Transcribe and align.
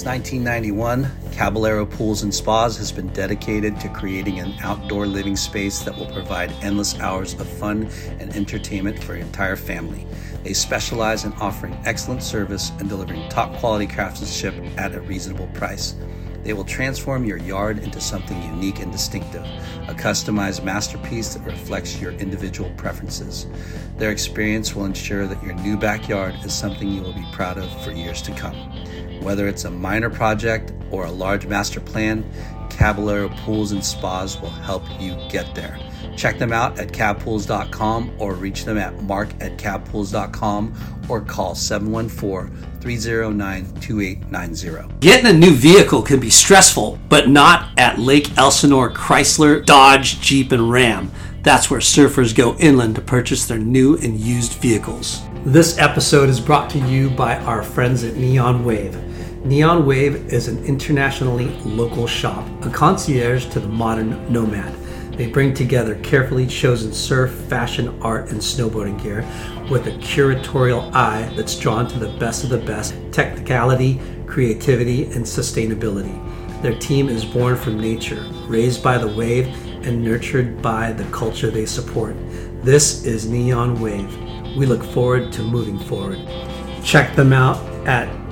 Since 0.00 0.08
1991, 0.32 1.30
Caballero 1.32 1.84
Pools 1.84 2.22
and 2.22 2.34
Spas 2.34 2.78
has 2.78 2.90
been 2.90 3.08
dedicated 3.08 3.78
to 3.80 3.90
creating 3.90 4.40
an 4.40 4.54
outdoor 4.62 5.06
living 5.06 5.36
space 5.36 5.80
that 5.80 5.94
will 5.94 6.06
provide 6.06 6.50
endless 6.62 6.98
hours 7.00 7.34
of 7.34 7.46
fun 7.46 7.86
and 8.18 8.34
entertainment 8.34 9.04
for 9.04 9.14
your 9.14 9.26
entire 9.26 9.56
family. 9.56 10.06
They 10.42 10.54
specialize 10.54 11.26
in 11.26 11.34
offering 11.34 11.78
excellent 11.84 12.22
service 12.22 12.72
and 12.78 12.88
delivering 12.88 13.28
top 13.28 13.54
quality 13.58 13.86
craftsmanship 13.86 14.54
at 14.78 14.94
a 14.94 15.02
reasonable 15.02 15.48
price. 15.48 15.96
They 16.44 16.54
will 16.54 16.64
transform 16.64 17.26
your 17.26 17.36
yard 17.36 17.80
into 17.80 18.00
something 18.00 18.42
unique 18.44 18.80
and 18.80 18.90
distinctive, 18.90 19.44
a 19.86 19.92
customized 19.92 20.64
masterpiece 20.64 21.34
that 21.34 21.44
reflects 21.44 22.00
your 22.00 22.12
individual 22.12 22.70
preferences. 22.78 23.48
Their 23.98 24.12
experience 24.12 24.74
will 24.74 24.86
ensure 24.86 25.26
that 25.26 25.42
your 25.42 25.52
new 25.56 25.76
backyard 25.76 26.36
is 26.42 26.54
something 26.54 26.90
you 26.90 27.02
will 27.02 27.12
be 27.12 27.28
proud 27.32 27.58
of 27.58 27.84
for 27.84 27.92
years 27.92 28.22
to 28.22 28.32
come. 28.32 28.56
Whether 29.20 29.48
it's 29.48 29.64
a 29.64 29.70
minor 29.70 30.10
project 30.10 30.72
or 30.90 31.04
a 31.04 31.10
large 31.10 31.46
master 31.46 31.80
plan, 31.80 32.24
Caballero 32.70 33.28
Pools 33.28 33.72
and 33.72 33.84
Spas 33.84 34.40
will 34.40 34.50
help 34.50 34.82
you 34.98 35.14
get 35.28 35.54
there. 35.54 35.78
Check 36.16 36.38
them 36.38 36.52
out 36.52 36.78
at 36.78 36.88
cabpools.com 36.88 38.12
or 38.18 38.34
reach 38.34 38.64
them 38.64 38.78
at 38.78 39.02
mark 39.02 39.28
at 39.40 39.58
cabpools.com 39.58 41.04
or 41.08 41.20
call 41.20 41.54
714 41.54 42.80
309 42.80 43.64
2890. 43.80 44.94
Getting 45.00 45.26
a 45.26 45.32
new 45.32 45.54
vehicle 45.54 46.02
can 46.02 46.20
be 46.20 46.30
stressful, 46.30 46.98
but 47.08 47.28
not 47.28 47.78
at 47.78 47.98
Lake 47.98 48.36
Elsinore 48.38 48.90
Chrysler, 48.90 49.64
Dodge, 49.64 50.20
Jeep, 50.20 50.52
and 50.52 50.70
Ram. 50.70 51.10
That's 51.42 51.70
where 51.70 51.80
surfers 51.80 52.34
go 52.34 52.56
inland 52.56 52.96
to 52.96 53.00
purchase 53.00 53.46
their 53.46 53.58
new 53.58 53.96
and 53.96 54.18
used 54.18 54.54
vehicles. 54.54 55.22
This 55.44 55.78
episode 55.78 56.28
is 56.28 56.38
brought 56.38 56.68
to 56.70 56.78
you 56.78 57.10
by 57.10 57.36
our 57.36 57.62
friends 57.62 58.04
at 58.04 58.16
Neon 58.16 58.64
Wave. 58.64 59.09
Neon 59.44 59.86
Wave 59.86 60.30
is 60.30 60.48
an 60.48 60.62
internationally 60.66 61.48
local 61.64 62.06
shop, 62.06 62.46
a 62.62 62.68
concierge 62.68 63.46
to 63.46 63.58
the 63.58 63.68
modern 63.68 64.30
nomad. 64.30 64.74
They 65.16 65.28
bring 65.28 65.54
together 65.54 65.94
carefully 66.02 66.46
chosen 66.46 66.92
surf, 66.92 67.32
fashion, 67.48 67.98
art, 68.02 68.30
and 68.30 68.38
snowboarding 68.38 69.02
gear 69.02 69.22
with 69.70 69.86
a 69.86 69.92
curatorial 69.92 70.92
eye 70.92 71.32
that's 71.36 71.58
drawn 71.58 71.88
to 71.88 71.98
the 71.98 72.10
best 72.18 72.44
of 72.44 72.50
the 72.50 72.58
best 72.58 72.94
technicality, 73.12 73.98
creativity, 74.26 75.04
and 75.04 75.24
sustainability. 75.24 76.14
Their 76.60 76.78
team 76.78 77.08
is 77.08 77.24
born 77.24 77.56
from 77.56 77.80
nature, 77.80 78.22
raised 78.46 78.82
by 78.82 78.98
the 78.98 79.08
wave, 79.08 79.46
and 79.86 80.04
nurtured 80.04 80.60
by 80.60 80.92
the 80.92 81.04
culture 81.04 81.50
they 81.50 81.64
support. 81.64 82.14
This 82.62 83.06
is 83.06 83.26
Neon 83.26 83.80
Wave. 83.80 84.14
We 84.54 84.66
look 84.66 84.84
forward 84.84 85.32
to 85.32 85.42
moving 85.42 85.78
forward. 85.78 86.18
Check 86.84 87.16
them 87.16 87.32
out 87.32 87.56
at 87.86 88.19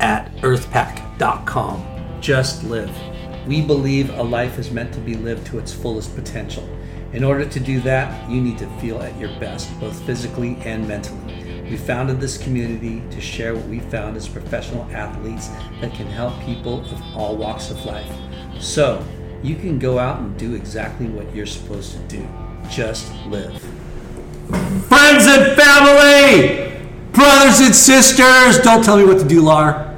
at 0.00 0.32
earthpack.com. 0.36 2.18
Just 2.20 2.64
live. 2.64 2.94
We 3.46 3.62
believe 3.62 4.10
a 4.10 4.22
life 4.22 4.58
is 4.58 4.70
meant 4.70 4.92
to 4.94 5.00
be 5.00 5.14
lived 5.14 5.46
to 5.48 5.58
its 5.58 5.72
fullest 5.72 6.14
potential. 6.14 6.68
In 7.12 7.24
order 7.24 7.44
to 7.44 7.60
do 7.60 7.80
that, 7.80 8.30
you 8.30 8.40
need 8.40 8.58
to 8.58 8.66
feel 8.78 9.00
at 9.02 9.18
your 9.18 9.30
best, 9.40 9.78
both 9.80 10.00
physically 10.02 10.56
and 10.64 10.86
mentally. 10.86 11.64
We 11.68 11.76
founded 11.76 12.20
this 12.20 12.36
community 12.36 13.02
to 13.10 13.20
share 13.20 13.54
what 13.54 13.66
we 13.66 13.80
found 13.80 14.16
as 14.16 14.28
professional 14.28 14.84
athletes 14.92 15.48
that 15.80 15.94
can 15.94 16.06
help 16.06 16.38
people 16.42 16.80
of 16.80 17.02
all 17.16 17.36
walks 17.36 17.70
of 17.70 17.84
life. 17.84 18.12
So, 18.60 19.04
you 19.42 19.56
can 19.56 19.78
go 19.78 19.98
out 19.98 20.20
and 20.20 20.36
do 20.38 20.54
exactly 20.54 21.06
what 21.06 21.34
you're 21.34 21.46
supposed 21.46 21.92
to 21.92 21.98
do. 22.16 22.28
Just 22.68 23.12
live. 23.26 23.60
Friends 24.86 25.26
and 25.26 25.56
family, 25.56 26.86
brothers 27.12 27.60
and 27.60 27.74
sisters, 27.74 28.58
don't 28.62 28.84
tell 28.84 28.96
me 28.96 29.04
what 29.04 29.18
to 29.18 29.26
do, 29.26 29.40
Lar. 29.40 29.89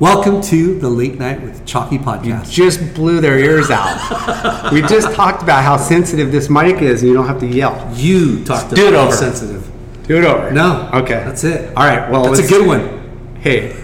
Welcome 0.00 0.40
to 0.44 0.78
the 0.78 0.88
Late 0.88 1.18
Night 1.18 1.42
with 1.42 1.66
Chalky 1.66 1.98
podcast. 1.98 2.56
You 2.56 2.64
just 2.64 2.94
blew 2.94 3.20
their 3.20 3.38
ears 3.38 3.70
out. 3.70 4.72
we 4.72 4.80
just 4.80 5.14
talked 5.14 5.42
about 5.42 5.62
how 5.62 5.76
sensitive 5.76 6.32
this 6.32 6.48
mic 6.48 6.80
is, 6.80 7.02
and 7.02 7.08
you 7.10 7.14
don't 7.14 7.26
have 7.26 7.38
to 7.40 7.46
yell. 7.46 7.86
You 7.94 8.42
talked 8.46 8.74
Do 8.74 8.86
it 8.86 8.94
about 8.94 9.08
over. 9.08 9.16
sensitive. 9.16 9.70
Do 10.04 10.16
it 10.16 10.24
over. 10.24 10.50
No. 10.52 10.88
Okay. 10.94 11.22
That's 11.22 11.44
it. 11.44 11.76
All 11.76 11.84
right. 11.84 12.10
Well, 12.10 12.24
That's 12.32 12.38
a 12.46 12.48
good 12.48 12.66
one. 12.66 13.36
Hey, 13.40 13.76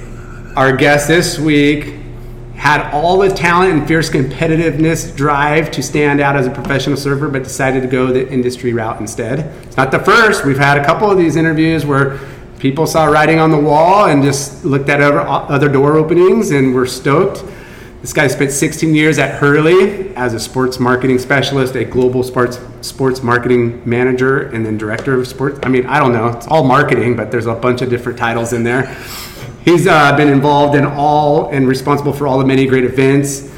our 0.57 0.75
guest 0.75 1.07
this 1.07 1.39
week 1.39 1.93
had 2.55 2.91
all 2.95 3.19
the 3.19 3.29
talent 3.29 3.75
and 3.75 3.87
fierce 3.87 4.09
competitiveness 4.09 5.15
drive 5.15 5.71
to 5.73 5.83
stand 5.83 6.23
out 6.23 6.35
as 6.35 6.47
a 6.47 6.51
professional 6.51 6.97
surfer, 6.97 7.29
but 7.29 7.43
decided 7.43 7.83
to 7.83 7.89
go 7.89 8.07
the 8.07 8.27
industry 8.33 8.73
route 8.73 8.99
instead. 9.03 9.41
It's 9.65 9.77
not 9.77 9.91
the 9.91 9.99
first. 9.99 10.47
We've 10.47 10.57
had 10.57 10.79
a 10.79 10.85
couple 10.85 11.11
of 11.11 11.19
these 11.19 11.37
interviews 11.37 11.85
where 11.85 12.19
people 12.59 12.87
saw 12.87 13.05
writing 13.05 13.39
on 13.39 13.51
the 13.51 13.59
wall 13.59 14.07
and 14.07 14.23
just 14.23 14.65
looked 14.65 14.89
at 14.89 15.01
other, 15.01 15.69
door 15.69 15.97
openings 15.97 16.51
and 16.51 16.75
were 16.75 16.87
stoked. 16.87 17.45
This 18.01 18.13
guy 18.13 18.29
spent 18.29 18.53
16 18.53 18.95
years 18.95 19.19
at 19.19 19.41
Hurley 19.41 20.15
as 20.15 20.33
a 20.33 20.41
sports 20.41 20.79
marketing 20.79 21.19
specialist, 21.19 21.75
a 21.75 21.85
global 21.85 22.23
sports 22.23 22.61
sports 22.81 23.23
marketing 23.23 23.83
manager, 23.85 24.43
and 24.51 24.65
then 24.65 24.79
director 24.79 25.19
of 25.19 25.27
sports. 25.27 25.59
I 25.63 25.69
mean, 25.69 25.87
I 25.87 25.99
don't 25.99 26.13
know. 26.13 26.29
It's 26.29 26.47
all 26.47 26.63
marketing, 26.63 27.17
but 27.17 27.31
there's 27.31 27.47
a 27.47 27.55
bunch 27.55 27.83
of 27.83 27.91
different 27.91 28.19
titles 28.19 28.53
in 28.53 28.63
there. 28.63 28.95
He's 29.65 29.89
uh, 29.89 30.17
been 30.17 30.29
involved 30.29 30.77
in 30.77 30.87
all 30.87 31.51
and 31.51 31.67
responsible 31.67 32.13
for 32.13 32.29
all 32.29 32.39
the 32.39 32.45
many 32.45 32.67
great 32.67 32.85
events 32.85 33.51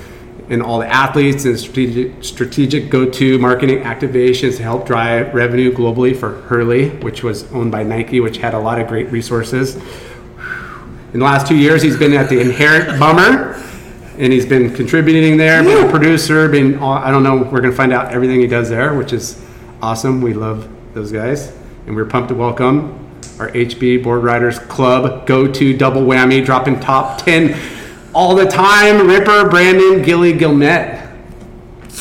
and 0.50 0.62
all 0.62 0.78
the 0.78 0.86
athletes 0.86 1.44
and 1.44 1.58
strategic, 1.58 2.24
strategic 2.24 2.88
go-to 2.90 3.38
marketing 3.38 3.80
activations 3.80 4.56
to 4.56 4.62
help 4.62 4.86
drive 4.86 5.34
revenue 5.34 5.72
globally 5.72 6.16
for 6.16 6.40
Hurley, 6.42 6.90
which 7.00 7.22
was 7.22 7.50
owned 7.52 7.70
by 7.70 7.82
Nike, 7.82 8.20
which 8.20 8.38
had 8.38 8.54
a 8.54 8.58
lot 8.58 8.80
of 8.80 8.88
great 8.88 9.10
resources. 9.10 9.76
In 11.12 11.20
the 11.20 11.24
last 11.24 11.46
two 11.46 11.56
years, 11.56 11.82
he's 11.82 11.98
been 11.98 12.14
at 12.14 12.28
the 12.28 12.40
Inherent 12.40 12.98
Bummer, 12.98 13.54
and 14.18 14.32
he's 14.32 14.46
been 14.46 14.74
contributing 14.74 15.36
there, 15.36 15.62
being 15.62 15.86
a 15.86 15.90
producer, 15.90 16.48
being 16.48 16.78
all, 16.78 16.94
I 16.94 17.10
don't 17.10 17.22
know. 17.22 17.36
We're 17.36 17.60
gonna 17.60 17.72
find 17.72 17.92
out 17.92 18.12
everything 18.12 18.40
he 18.40 18.46
does 18.46 18.68
there, 18.68 18.94
which 18.94 19.12
is 19.12 19.40
awesome. 19.80 20.20
We 20.20 20.34
love 20.34 20.68
those 20.94 21.12
guys, 21.12 21.52
and 21.86 21.94
we're 21.94 22.06
pumped 22.06 22.30
to 22.30 22.34
welcome 22.34 23.06
our 23.38 23.50
HB 23.50 24.02
Board 24.02 24.24
Riders 24.24 24.58
Club 24.58 25.26
go-to 25.26 25.76
double 25.76 26.02
whammy, 26.02 26.44
dropping 26.44 26.80
top 26.80 27.22
ten 27.22 27.56
all 28.14 28.34
the 28.34 28.46
time. 28.46 29.06
Ripper 29.06 29.48
Brandon 29.48 30.02
Gilly 30.02 30.32
Gilmet. 30.32 31.06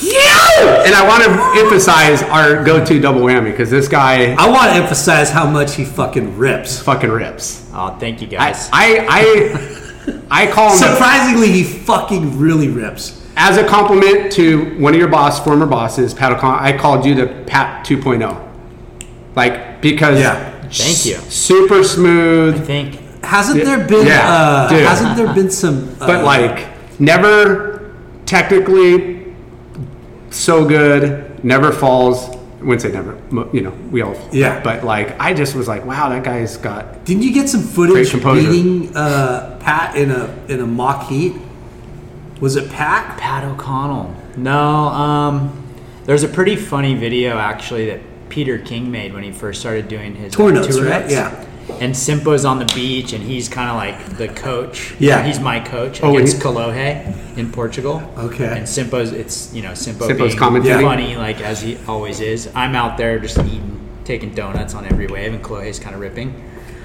Yeah! 0.02 0.84
And 0.86 0.94
I 0.94 1.08
want 1.08 1.24
to 1.24 1.62
emphasize 1.64 2.22
our 2.24 2.64
go-to 2.64 3.00
double 3.00 3.22
whammy 3.22 3.52
because 3.52 3.70
this 3.72 3.88
guy 3.88 4.34
I 4.34 4.50
want 4.50 4.72
to 4.72 4.76
emphasize 4.82 5.30
how 5.32 5.50
much 5.50 5.76
he 5.76 5.84
fucking 5.86 6.38
rips. 6.38 6.80
fucking 6.80 7.10
rips. 7.10 7.68
Oh, 7.74 7.96
thank 8.00 8.22
you 8.22 8.28
guys. 8.28 8.70
I 8.72 9.06
I, 10.30 10.44
I 10.44 10.52
call 10.52 10.72
him 10.74 10.80
the- 10.80 10.94
Surprisingly, 10.94 11.52
he 11.52 11.64
fucking 11.64 12.38
really 12.38 12.68
rips. 12.70 13.26
as 13.36 13.58
a 13.58 13.68
compliment 13.68 14.32
to 14.34 14.78
one 14.80 14.94
of 14.94 15.00
your 15.00 15.10
boss, 15.10 15.44
former 15.44 15.66
bosses, 15.66 16.14
Pat 16.14 16.32
O'Connor, 16.32 16.60
I 16.62 16.78
called 16.78 17.06
you 17.06 17.16
the 17.16 17.28
Pat 17.48 17.86
2.0. 17.86 18.44
Like, 19.36 19.82
because 19.82 20.20
Yeah. 20.20 20.54
Thank 20.70 21.06
you. 21.06 21.16
super 21.32 21.84
smooth. 21.84 22.56
I 22.56 22.58
smooth, 22.58 22.68
think 22.68 23.00
Hasn't 23.28 23.64
there 23.64 23.86
been? 23.86 24.08
Yeah, 24.08 24.30
uh, 24.30 24.70
dude. 24.70 24.86
hasn't 24.86 25.18
there 25.18 25.34
been 25.34 25.52
some? 25.52 25.96
Uh, 26.02 26.08
but 26.08 26.24
like, 26.24 27.00
never 27.00 27.94
technically 28.26 29.34
so 30.30 30.66
good, 30.66 31.44
never 31.44 31.72
falls. 31.72 32.30
I 32.30 32.62
wouldn't 32.62 32.82
say 32.82 32.92
never, 32.92 33.18
you 33.54 33.62
know, 33.62 33.72
we 33.92 34.02
all, 34.02 34.16
Yeah. 34.32 34.62
But 34.64 34.84
like, 34.84 35.20
I 35.20 35.34
just 35.34 35.56
was 35.56 35.68
like, 35.68 35.86
wow, 35.86 36.10
that 36.10 36.24
guy's 36.24 36.58
got, 36.58 37.06
didn't 37.06 37.24
you 37.24 37.32
get 37.34 37.50
some 37.50 37.62
footage 37.62 37.94
Great 37.94 38.10
composure. 38.10 38.50
beating 38.50 38.96
uh, 38.96 39.58
Pat 39.60 39.96
in 39.96 40.10
a 40.12 40.34
in 40.48 40.60
a 40.62 40.66
mock 40.68 41.08
heat? 41.08 41.36
Was 42.40 42.56
it 42.56 42.70
Pat? 42.72 43.18
Pat 43.20 43.44
O'Connell. 43.44 44.16
No, 44.38 44.60
um, 44.60 45.64
there's 46.06 46.24
a 46.24 46.28
pretty 46.28 46.56
funny 46.56 46.94
video 46.96 47.38
actually 47.38 47.88
that 47.88 48.02
Peter 48.30 48.58
King 48.60 48.92
made 48.92 49.14
when 49.14 49.24
he 49.24 49.32
first 49.32 49.60
started 49.60 49.88
doing 49.88 50.16
his 50.16 50.34
Tour 50.34 50.52
notes, 50.52 50.80
right? 50.80 51.02
notes. 51.02 51.14
Yeah. 51.14 51.46
And 51.70 51.94
Simpo's 51.94 52.46
on 52.46 52.60
the 52.60 52.66
beach, 52.74 53.14
and 53.14 53.24
he's 53.24 53.50
kind 53.50 53.70
of 53.70 53.76
like 53.76 54.18
the 54.18 54.28
coach. 54.30 54.96
Yeah. 55.00 55.24
he's 55.26 55.40
my 55.40 55.60
coach 55.60 56.02
Oh, 56.02 56.14
against 56.16 56.38
he- 56.38 56.44
Kolohe 56.44 57.38
in 57.38 57.52
Portugal. 57.52 58.02
Okay. 58.18 58.46
And 58.48 58.66
Simpo's, 58.66 59.12
it's 59.12 59.54
you 59.54 59.62
know 59.62 59.72
Simpo 59.72 60.08
Simpo's 60.08 60.34
commentating. 60.36 60.82
funny 60.82 61.16
like 61.18 61.42
as 61.42 61.62
he 61.62 61.78
always 61.88 62.20
is. 62.22 62.50
I'm 62.56 62.74
out 62.76 62.98
there 62.98 63.20
just 63.20 63.38
eating, 63.38 63.80
taking 64.06 64.34
donuts 64.34 64.74
on 64.76 64.86
every 64.86 65.08
wave, 65.08 65.34
and 65.34 65.44
Kolohe's 65.44 65.78
kind 65.80 65.94
of 65.94 66.02
ripping. 66.02 66.44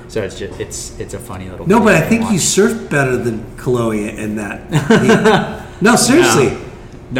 So 0.08 0.20
it's 0.22 0.38
just 0.38 0.60
it's 0.60 0.98
it's 0.98 1.14
a 1.14 1.18
funny 1.18 1.48
little. 1.48 1.66
No, 1.66 1.78
but 1.80 1.94
I 1.94 2.00
thing 2.00 2.20
to 2.20 2.26
think 2.26 2.32
you 2.32 2.36
watch. 2.36 2.74
surfed 2.76 2.90
better 2.90 3.16
than 3.16 3.40
Kolohe 3.56 4.14
in 4.18 4.36
that. 4.36 5.72
no, 5.80 5.96
seriously. 5.96 6.48
No, 6.50 6.60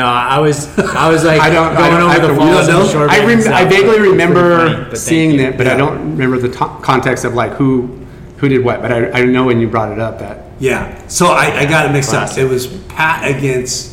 I 0.01 0.39
was 0.39 0.67
I 0.79 1.09
was 1.11 1.25
like 1.25 1.41
I 1.49 1.51
don't- 1.51 1.77
I 1.77 1.91
don't- 1.91 2.11
I 2.11 2.19
the 2.19 2.29
don't- 2.29 2.37
falls 2.37 2.67
don't 2.67 2.87
the 3.09 3.13
I, 3.13 3.19
rem- 3.27 3.41
and 3.41 3.49
I 3.55 3.65
vaguely 3.65 3.83
but 3.85 3.89
it's 3.91 3.97
pretty 3.99 4.11
remember 4.11 4.85
funny, 4.85 4.97
seeing 4.97 5.37
that, 5.39 5.59
but 5.59 5.67
I 5.67 5.77
don't 5.77 5.99
remember 6.13 6.39
the 6.39 6.49
to- 6.49 6.79
context 6.83 7.25
of 7.25 7.35
like 7.35 7.53
who 7.53 7.99
who 8.39 8.49
did 8.49 8.65
what. 8.65 8.81
But 8.83 8.91
I, 8.93 9.11
I 9.21 9.25
know 9.25 9.45
when 9.45 9.61
you 9.61 9.69
brought 9.69 9.93
it 9.93 9.99
up 10.01 10.19
that 10.21 10.45
Yeah. 10.59 11.07
So 11.09 11.27
I, 11.27 11.61
I 11.61 11.67
got 11.67 11.87
it 11.87 11.93
mixed 11.93 12.15
up. 12.15 12.37
It 12.39 12.45
was 12.49 12.67
Pat 12.89 13.25
against 13.29 13.91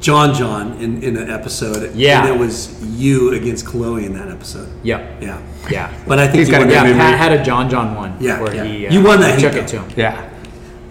John 0.00 0.32
John 0.34 0.74
in, 0.78 1.02
in 1.02 1.16
an 1.16 1.28
episode. 1.30 1.94
Yeah. 1.94 2.24
And 2.24 2.34
it 2.34 2.38
was 2.38 2.80
you 2.98 3.32
against 3.34 3.66
Kolohe 3.66 4.06
in 4.06 4.14
that 4.14 4.28
episode. 4.28 4.68
Yep. 4.84 5.22
Yeah. 5.22 5.42
Yeah. 5.68 5.92
But 6.06 6.18
I 6.20 6.26
think 6.26 6.38
He's 6.38 6.48
you 6.48 6.52
got 6.52 6.58
a 6.62 6.64
won 6.64 6.68
good. 6.68 6.74
Yeah, 6.74 6.82
memory. 6.84 6.98
Pat 7.00 7.18
had 7.18 7.32
a 7.40 7.42
John 7.44 7.68
John 7.68 7.94
one. 7.96 8.16
Yeah, 8.20 8.40
where 8.40 8.54
yeah. 8.54 8.64
he 8.64 8.86
uh, 8.86 8.92
You 8.92 9.02
won 9.02 9.20
that 9.20 9.34
he 9.38 9.42
took 9.42 9.54
it 9.54 9.66
to 9.68 9.82
him. 9.82 9.92
yeah. 9.96 10.30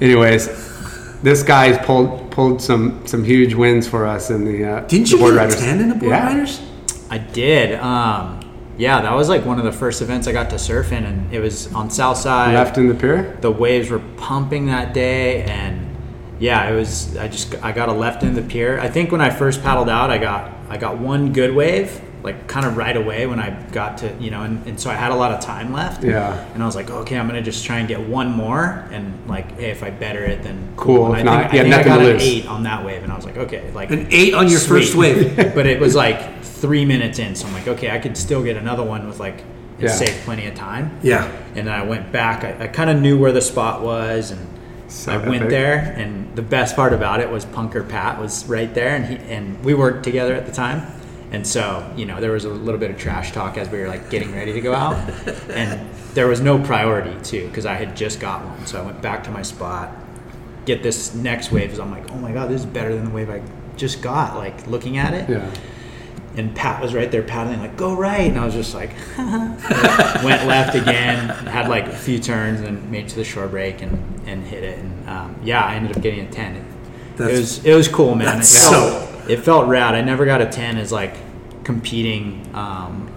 Anyways, 0.01 1.21
this 1.23 1.41
guy's 1.43 1.77
pulled 1.85 2.26
pulled 2.37 2.61
some 2.61 3.05
some 3.07 3.23
huge 3.23 3.55
wins 3.55 3.87
for 3.87 4.05
us 4.05 4.29
in 4.29 4.45
the. 4.45 4.63
Uh, 4.63 4.79
Didn't 4.81 5.07
the 5.07 5.11
you 5.13 5.17
board 5.17 5.33
get 5.33 5.39
riders. 5.39 5.59
10 5.59 5.81
in 5.81 5.89
the 5.89 5.95
board 5.95 6.11
yeah. 6.11 6.27
riders? 6.27 6.61
I 7.09 7.17
did. 7.17 7.79
Um, 7.79 8.39
yeah, 8.77 9.01
that 9.01 9.15
was 9.15 9.27
like 9.27 9.43
one 9.43 9.57
of 9.57 9.65
the 9.65 9.71
first 9.71 10.03
events 10.03 10.27
I 10.27 10.33
got 10.33 10.51
to 10.51 10.59
surf 10.59 10.91
in, 10.91 11.03
and 11.03 11.33
it 11.33 11.39
was 11.39 11.73
on 11.73 11.89
Southside. 11.89 12.53
Left 12.53 12.77
in 12.77 12.89
the 12.89 12.93
pier. 12.93 13.35
the 13.41 13.51
waves 13.51 13.89
were 13.89 14.03
pumping 14.17 14.67
that 14.67 14.93
day 14.93 15.41
and 15.43 15.83
yeah 16.39 16.69
it 16.69 16.75
was 16.75 17.17
i 17.17 17.27
just 17.27 17.55
i 17.63 17.71
got 17.71 17.89
a 17.89 17.91
left 17.91 18.21
in 18.21 18.35
the 18.35 18.43
pier 18.43 18.79
i 18.79 18.87
think 18.87 19.11
when 19.11 19.21
i 19.21 19.27
first 19.27 19.63
paddled 19.63 19.89
out 19.89 20.11
i 20.11 20.19
got 20.19 20.51
i 20.69 20.77
got 20.77 20.95
one 20.99 21.33
good 21.33 21.55
wave 21.55 21.99
like 22.23 22.47
kind 22.47 22.65
of 22.65 22.75
right 22.77 22.97
away 22.97 23.27
when 23.27 23.39
i 23.39 23.49
got 23.71 23.99
to 23.99 24.11
you 24.19 24.31
know 24.31 24.41
and, 24.43 24.65
and 24.67 24.79
so 24.79 24.89
i 24.89 24.93
had 24.93 25.11
a 25.11 25.15
lot 25.15 25.31
of 25.31 25.39
time 25.39 25.71
left 25.71 26.03
Yeah. 26.03 26.33
and 26.53 26.63
i 26.63 26.65
was 26.65 26.75
like 26.75 26.89
okay 26.89 27.17
i'm 27.17 27.27
gonna 27.27 27.41
just 27.41 27.63
try 27.65 27.77
and 27.79 27.87
get 27.87 27.99
one 27.99 28.31
more 28.31 28.87
and 28.91 29.13
like 29.27 29.51
hey 29.59 29.69
if 29.69 29.83
i 29.83 29.89
better 29.91 30.23
it 30.25 30.41
then 30.43 30.73
Cool, 30.75 31.13
And 31.13 31.15
i 31.15 31.21
not, 31.21 31.51
think, 31.51 31.53
you 31.53 31.59
I, 31.59 31.63
think 31.63 31.73
I 31.73 31.77
nothing 31.77 31.91
got 31.93 31.97
to 31.99 32.05
an 32.09 32.13
lose. 32.13 32.23
eight 32.23 32.45
on 32.47 32.63
that 32.63 32.83
wave 32.85 33.03
and 33.03 33.11
i 33.11 33.15
was 33.15 33.25
like 33.25 33.37
okay 33.37 33.71
like 33.71 33.91
An 33.91 34.07
eight 34.11 34.33
on 34.33 34.47
your 34.49 34.59
first 34.59 34.95
wave. 34.95 35.35
but 35.55 35.65
it 35.67 35.79
was 35.79 35.93
like 35.95 36.43
three 36.43 36.85
minutes 36.85 37.19
in 37.19 37.35
so 37.35 37.47
i'm 37.47 37.53
like 37.53 37.67
okay 37.67 37.91
i 37.91 37.99
could 37.99 38.17
still 38.17 38.43
get 38.43 38.57
another 38.57 38.83
one 38.83 39.07
with 39.07 39.19
like 39.19 39.41
and 39.79 39.83
Yeah. 39.83 39.89
save 39.91 40.09
plenty 40.25 40.47
of 40.47 40.55
time 40.55 40.97
Yeah. 41.03 41.31
and 41.55 41.67
then 41.67 41.69
I 41.69 41.83
went 41.83 42.11
back. 42.11 42.43
I, 42.43 42.63
I 42.63 42.67
kind 42.67 42.89
of 42.89 42.99
knew 42.99 43.15
where 43.19 43.31
the 43.31 43.41
spot 43.43 43.83
was, 43.83 44.31
and 44.31 44.41
So 44.87 45.11
I 45.11 45.17
went 45.17 45.35
epic. 45.43 45.49
there. 45.51 45.93
And 45.95 46.35
the 46.35 46.41
best 46.41 46.75
part 46.75 46.93
about 46.93 47.19
it 47.19 47.29
was 47.29 47.45
Punker 47.45 47.87
Pat 47.87 48.19
was 48.19 48.43
right 48.47 48.73
there, 48.73 48.95
and 48.95 49.05
he 49.05 49.15
and 49.31 49.63
we 49.63 49.75
worked 49.75 50.03
together 50.03 50.33
at 50.33 50.47
the 50.47 50.51
time. 50.51 50.81
And 51.31 51.45
so, 51.45 51.91
you 51.97 52.05
know, 52.05 52.21
there 52.21 52.31
was 52.31 52.45
a 52.45 52.49
little 52.49 52.79
bit 52.79 52.89
of 52.89 52.97
trash 52.97 53.31
talk 53.33 53.57
as 53.57 53.67
we 53.69 53.79
were 53.79 53.87
like 53.87 54.09
getting 54.09 54.33
ready 54.33 54.53
to 54.53 54.61
go 54.61 54.73
out, 54.73 54.95
and 55.49 55.89
there 56.13 56.27
was 56.27 56.39
no 56.39 56.57
priority 56.57 57.13
too 57.23 57.47
because 57.47 57.65
I 57.65 57.73
had 57.75 57.97
just 57.97 58.19
got 58.19 58.45
one. 58.45 58.65
So 58.65 58.81
I 58.81 58.85
went 58.85 59.01
back 59.01 59.23
to 59.25 59.31
my 59.31 59.41
spot, 59.41 59.91
get 60.65 60.83
this 60.83 61.13
next 61.13 61.51
wave. 61.51 61.63
Because 61.65 61.79
I'm 61.79 61.91
like, 61.91 62.09
oh 62.11 62.15
my 62.17 62.31
god, 62.31 62.49
this 62.49 62.61
is 62.61 62.65
better 62.65 62.95
than 62.95 63.03
the 63.05 63.11
wave 63.11 63.29
I 63.29 63.41
just 63.75 64.01
got. 64.01 64.37
Like 64.37 64.67
looking 64.67 64.97
at 64.97 65.13
it, 65.13 65.29
Yeah. 65.29 65.51
and 66.37 66.55
Pat 66.55 66.81
was 66.81 66.93
right 66.93 67.11
there 67.11 67.23
paddling, 67.23 67.59
like, 67.59 67.75
go 67.75 67.93
right. 67.93 68.29
And 68.29 68.39
I 68.39 68.45
was 68.45 68.53
just 68.53 68.73
like, 68.73 68.91
went 69.17 70.45
left 70.47 70.75
again, 70.75 71.27
had 71.47 71.67
like 71.67 71.87
a 71.87 71.95
few 71.95 72.19
turns 72.19 72.61
and 72.61 72.89
made 72.89 73.09
to 73.09 73.15
the 73.15 73.23
shore 73.25 73.47
break 73.47 73.81
and, 73.81 74.21
and 74.25 74.45
hit 74.45 74.63
it. 74.63 74.79
And 74.79 75.09
um, 75.09 75.35
yeah, 75.43 75.61
I 75.63 75.75
ended 75.75 75.95
up 75.97 76.01
getting 76.01 76.25
a 76.25 76.31
10. 76.31 76.55
It, 76.55 76.63
it 77.19 77.19
was, 77.19 77.65
it 77.65 77.73
was 77.75 77.87
cool, 77.87 78.15
man. 78.15 78.27
It 78.29 78.31
that's 78.37 78.69
felt, 78.69 79.16
it 79.29 79.37
felt 79.41 79.67
rad. 79.67 79.95
I 79.95 80.01
never 80.01 80.25
got 80.25 80.41
a 80.41 80.45
10 80.45 80.77
as 80.77 80.91
like 80.91 81.15
competing 81.63 82.49
um, 82.53 83.09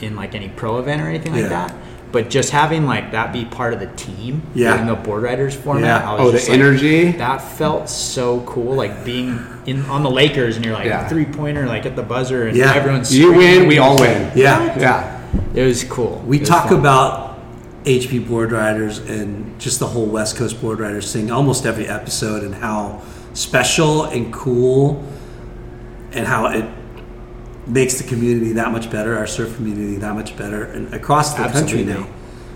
in 0.00 0.16
like 0.16 0.34
any 0.34 0.48
pro 0.48 0.78
event 0.78 1.02
or 1.02 1.08
anything 1.08 1.32
like 1.32 1.42
Yeah. 1.42 1.48
that. 1.48 1.74
But 2.12 2.28
just 2.28 2.50
having 2.50 2.86
like 2.86 3.12
that 3.12 3.32
be 3.32 3.44
part 3.44 3.72
of 3.72 3.78
the 3.80 3.86
team 3.88 4.42
Yeah. 4.54 4.80
in 4.80 4.86
the 4.88 4.94
board 4.96 5.22
riders 5.22 5.54
format, 5.54 6.02
Yeah. 6.02 6.16
Oh, 6.18 6.30
the 6.30 6.38
like, 6.38 6.50
energy? 6.50 7.12
that 7.12 7.38
felt 7.40 7.88
so 7.88 8.40
cool. 8.40 8.74
Like 8.74 9.04
being 9.04 9.38
in 9.66 9.84
on 9.86 10.02
the 10.02 10.10
Lakers 10.10 10.56
and 10.56 10.64
you're 10.64 10.74
like 10.74 10.86
Yeah. 10.86 11.06
three 11.08 11.24
pointer, 11.24 11.66
like 11.66 11.86
at 11.86 11.94
the 11.96 12.02
buzzer, 12.02 12.46
and 12.48 12.56
Yeah. 12.56 12.72
everyone's 12.74 13.16
You 13.16 13.32
win, 13.32 13.68
we 13.68 13.78
all 13.78 13.96
win. 13.98 14.30
Yeah. 14.34 14.76
Yeah. 14.78 15.18
It 15.54 15.64
was 15.64 15.84
cool. 15.84 16.22
We 16.26 16.38
was 16.40 16.48
talk 16.48 16.68
fun. 16.70 16.78
about 16.80 17.38
HB 17.84 18.18
board 18.18 18.50
riders 18.52 18.98
and 18.98 19.58
just 19.60 19.78
the 19.78 19.86
whole 19.86 20.06
West 20.06 20.36
Coast 20.36 20.60
board 20.60 20.80
riders 20.80 21.12
thing 21.12 21.30
almost 21.30 21.64
every 21.64 21.86
episode 21.86 22.42
and 22.42 22.54
how 22.56 23.00
special 23.34 24.04
and 24.04 24.32
cool 24.32 25.02
and 26.12 26.26
how 26.26 26.46
it 26.46 26.64
makes 27.66 27.94
the 28.00 28.08
community 28.08 28.52
that 28.54 28.72
much 28.72 28.90
better, 28.90 29.16
our 29.16 29.26
surf 29.26 29.54
community 29.56 29.96
that 29.96 30.14
much 30.14 30.36
better, 30.36 30.64
and 30.64 30.92
across 30.94 31.34
the 31.34 31.44
country 31.48 31.84
now. 31.84 32.06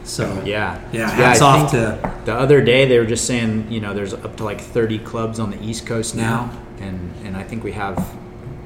So 0.02 0.42
Yeah. 0.44 0.80
yeah. 0.92 1.08
Hats 1.08 1.40
I 1.40 1.46
off 1.62 1.70
to 1.70 1.98
the 2.24 2.34
other 2.34 2.60
day 2.62 2.86
they 2.86 2.98
were 2.98 3.06
just 3.06 3.26
saying, 3.26 3.68
you 3.70 3.80
know, 3.80 3.94
there's 3.94 4.12
up 4.12 4.36
to 4.36 4.44
like 4.44 4.60
30 4.60 4.98
clubs 4.98 5.38
on 5.38 5.50
the 5.50 5.62
East 5.64 5.86
Coast 5.86 6.14
now, 6.14 6.50
and 6.80 7.12
and 7.24 7.36
I 7.36 7.42
think 7.42 7.64
we 7.64 7.72
have 7.72 7.96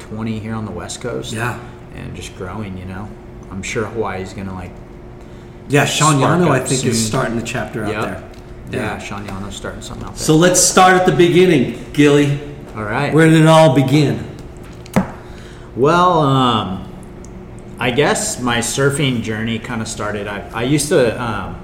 20 0.01 0.39
here 0.39 0.55
on 0.55 0.65
the 0.65 0.71
West 0.73 1.01
Coast. 1.01 1.33
Yeah. 1.33 1.59
And 1.95 2.15
just 2.15 2.37
growing, 2.37 2.77
you 2.79 2.85
know. 2.87 3.09
I'm 3.51 3.63
sure 3.63 3.85
Hawaii's 3.87 4.33
gonna 4.33 4.55
like. 4.55 4.71
yeah. 5.69 5.85
Sean 5.85 6.17
Yano, 6.17 6.51
I 6.51 6.61
think, 6.61 6.85
is 6.85 7.05
starting 7.07 7.37
the 7.37 7.43
chapter 7.43 7.85
out 7.85 7.91
Yep. 7.93 8.03
there. 8.71 8.81
Yeah, 8.83 8.99
Sean 8.99 9.27
Yano's 9.27 9.57
starting 9.57 9.81
something 9.83 10.07
out 10.07 10.15
there. 10.15 10.23
So 10.25 10.37
let's 10.37 10.61
start 10.61 10.95
at 10.95 11.07
the 11.07 11.13
beginning, 11.13 11.79
Gilly. 11.93 12.39
all 12.77 12.83
right. 12.85 13.13
Where 13.15 13.27
did 13.29 13.41
it 13.41 13.47
all 13.47 13.75
begin? 13.75 14.25
Well, 15.79 16.19
um, 16.21 16.85
I 17.79 17.93
guess 17.93 18.41
my 18.41 18.59
surfing 18.59 19.23
journey 19.23 19.61
kind 19.61 19.81
of 19.81 19.87
started. 19.87 20.27
I, 20.27 20.41
I 20.53 20.63
used 20.65 20.89
to, 20.89 21.21
um, 21.23 21.57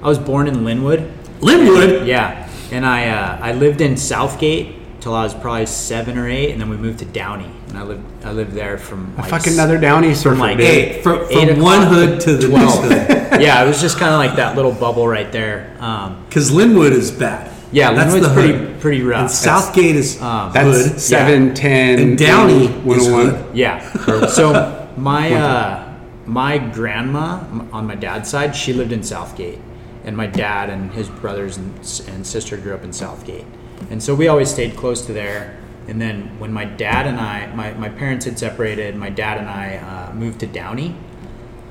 I 0.00 0.06
was 0.06 0.20
born 0.20 0.46
in 0.46 0.58
Lynwood. 0.58 1.10
Lynwood. 1.40 2.06
Yeah, 2.06 2.48
and 2.70 2.86
I 2.86 3.08
uh, 3.08 3.38
I 3.42 3.52
lived 3.52 3.80
in 3.80 3.96
Southgate 3.96 5.00
till 5.00 5.14
I 5.14 5.24
was 5.24 5.34
probably 5.34 5.66
seven 5.66 6.16
or 6.16 6.28
eight, 6.28 6.52
and 6.52 6.60
then 6.60 6.68
we 6.70 6.76
moved 6.76 7.00
to 7.00 7.04
Downey, 7.06 7.50
and 7.68 7.76
I 7.76 7.82
lived 7.82 8.04
I 8.24 8.30
lived 8.30 8.52
there 8.52 8.78
from 8.78 9.14
like, 9.16 9.28
Fucking 9.30 9.54
another 9.54 9.78
Downey 9.78 10.14
surfer. 10.14 10.36
like 10.36 10.58
dude. 10.58 10.66
Hey, 10.66 11.02
from, 11.02 11.26
Eight 11.30 11.48
from 11.50 11.60
one 11.60 11.82
hood 11.88 12.20
to 12.20 12.36
the 12.36 12.48
next 12.48 12.76
12. 12.76 12.84
hood. 12.84 13.40
yeah, 13.42 13.64
it 13.64 13.66
was 13.66 13.80
just 13.80 13.98
kind 13.98 14.12
of 14.14 14.18
like 14.18 14.36
that 14.36 14.54
little 14.54 14.72
bubble 14.72 15.08
right 15.08 15.30
there. 15.32 15.76
Um, 15.80 16.24
Because 16.28 16.52
Lynwood 16.52 16.92
is 16.92 17.10
bad. 17.10 17.52
Yeah, 17.72 17.92
that's 17.92 18.14
Lynwood's 18.14 18.28
the 18.28 18.32
pretty- 18.34 18.52
hood. 18.58 18.75
Pretty 18.86 19.02
rough. 19.02 19.22
And 19.22 19.30
Southgate 19.30 19.96
is 19.96 20.22
Um, 20.22 20.52
That's 20.52 20.86
hood. 20.90 21.00
seven, 21.00 21.54
ten, 21.54 21.98
And 21.98 22.16
Downey 22.16 22.66
is 22.66 23.08
101. 23.08 23.26
hood. 23.26 23.46
Yeah. 23.52 23.80
So 24.28 24.88
my 24.96 25.32
uh, 25.34 25.92
my 26.24 26.58
grandma 26.58 27.40
on 27.72 27.84
my 27.88 27.96
dad's 27.96 28.30
side, 28.30 28.54
she 28.54 28.72
lived 28.72 28.92
in 28.92 29.02
Southgate, 29.02 29.58
and 30.04 30.16
my 30.16 30.26
dad 30.28 30.70
and 30.70 30.92
his 30.92 31.08
brothers 31.08 31.56
and, 31.56 31.74
and 32.08 32.24
sister 32.24 32.56
grew 32.56 32.74
up 32.74 32.84
in 32.84 32.92
Southgate, 32.92 33.44
and 33.90 34.00
so 34.00 34.14
we 34.14 34.28
always 34.28 34.50
stayed 34.50 34.76
close 34.76 35.04
to 35.06 35.12
there. 35.12 35.58
And 35.88 36.00
then 36.00 36.38
when 36.38 36.52
my 36.52 36.64
dad 36.64 37.06
and 37.06 37.18
I, 37.20 37.46
my, 37.54 37.72
my 37.74 37.88
parents 37.88 38.24
had 38.24 38.38
separated, 38.38 38.94
my 38.96 39.10
dad 39.10 39.38
and 39.38 39.48
I 39.48 39.76
uh, 39.78 40.14
moved 40.14 40.38
to 40.40 40.46
Downey, 40.46 40.94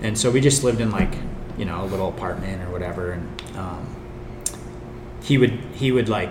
and 0.01 0.17
so 0.17 0.29
we 0.31 0.41
just 0.41 0.63
lived 0.65 0.81
in 0.81 0.91
like 0.91 1.13
you 1.57 1.63
know 1.65 1.81
a 1.86 1.88
little 1.88 2.10
apartment 2.10 2.62
or 2.63 2.69
whatever, 2.72 3.12
and 3.13 3.25
um, 3.57 3.88
he 5.24 5.38
would 5.38 5.51
he 5.74 5.91
would 5.93 6.10
like 6.10 6.29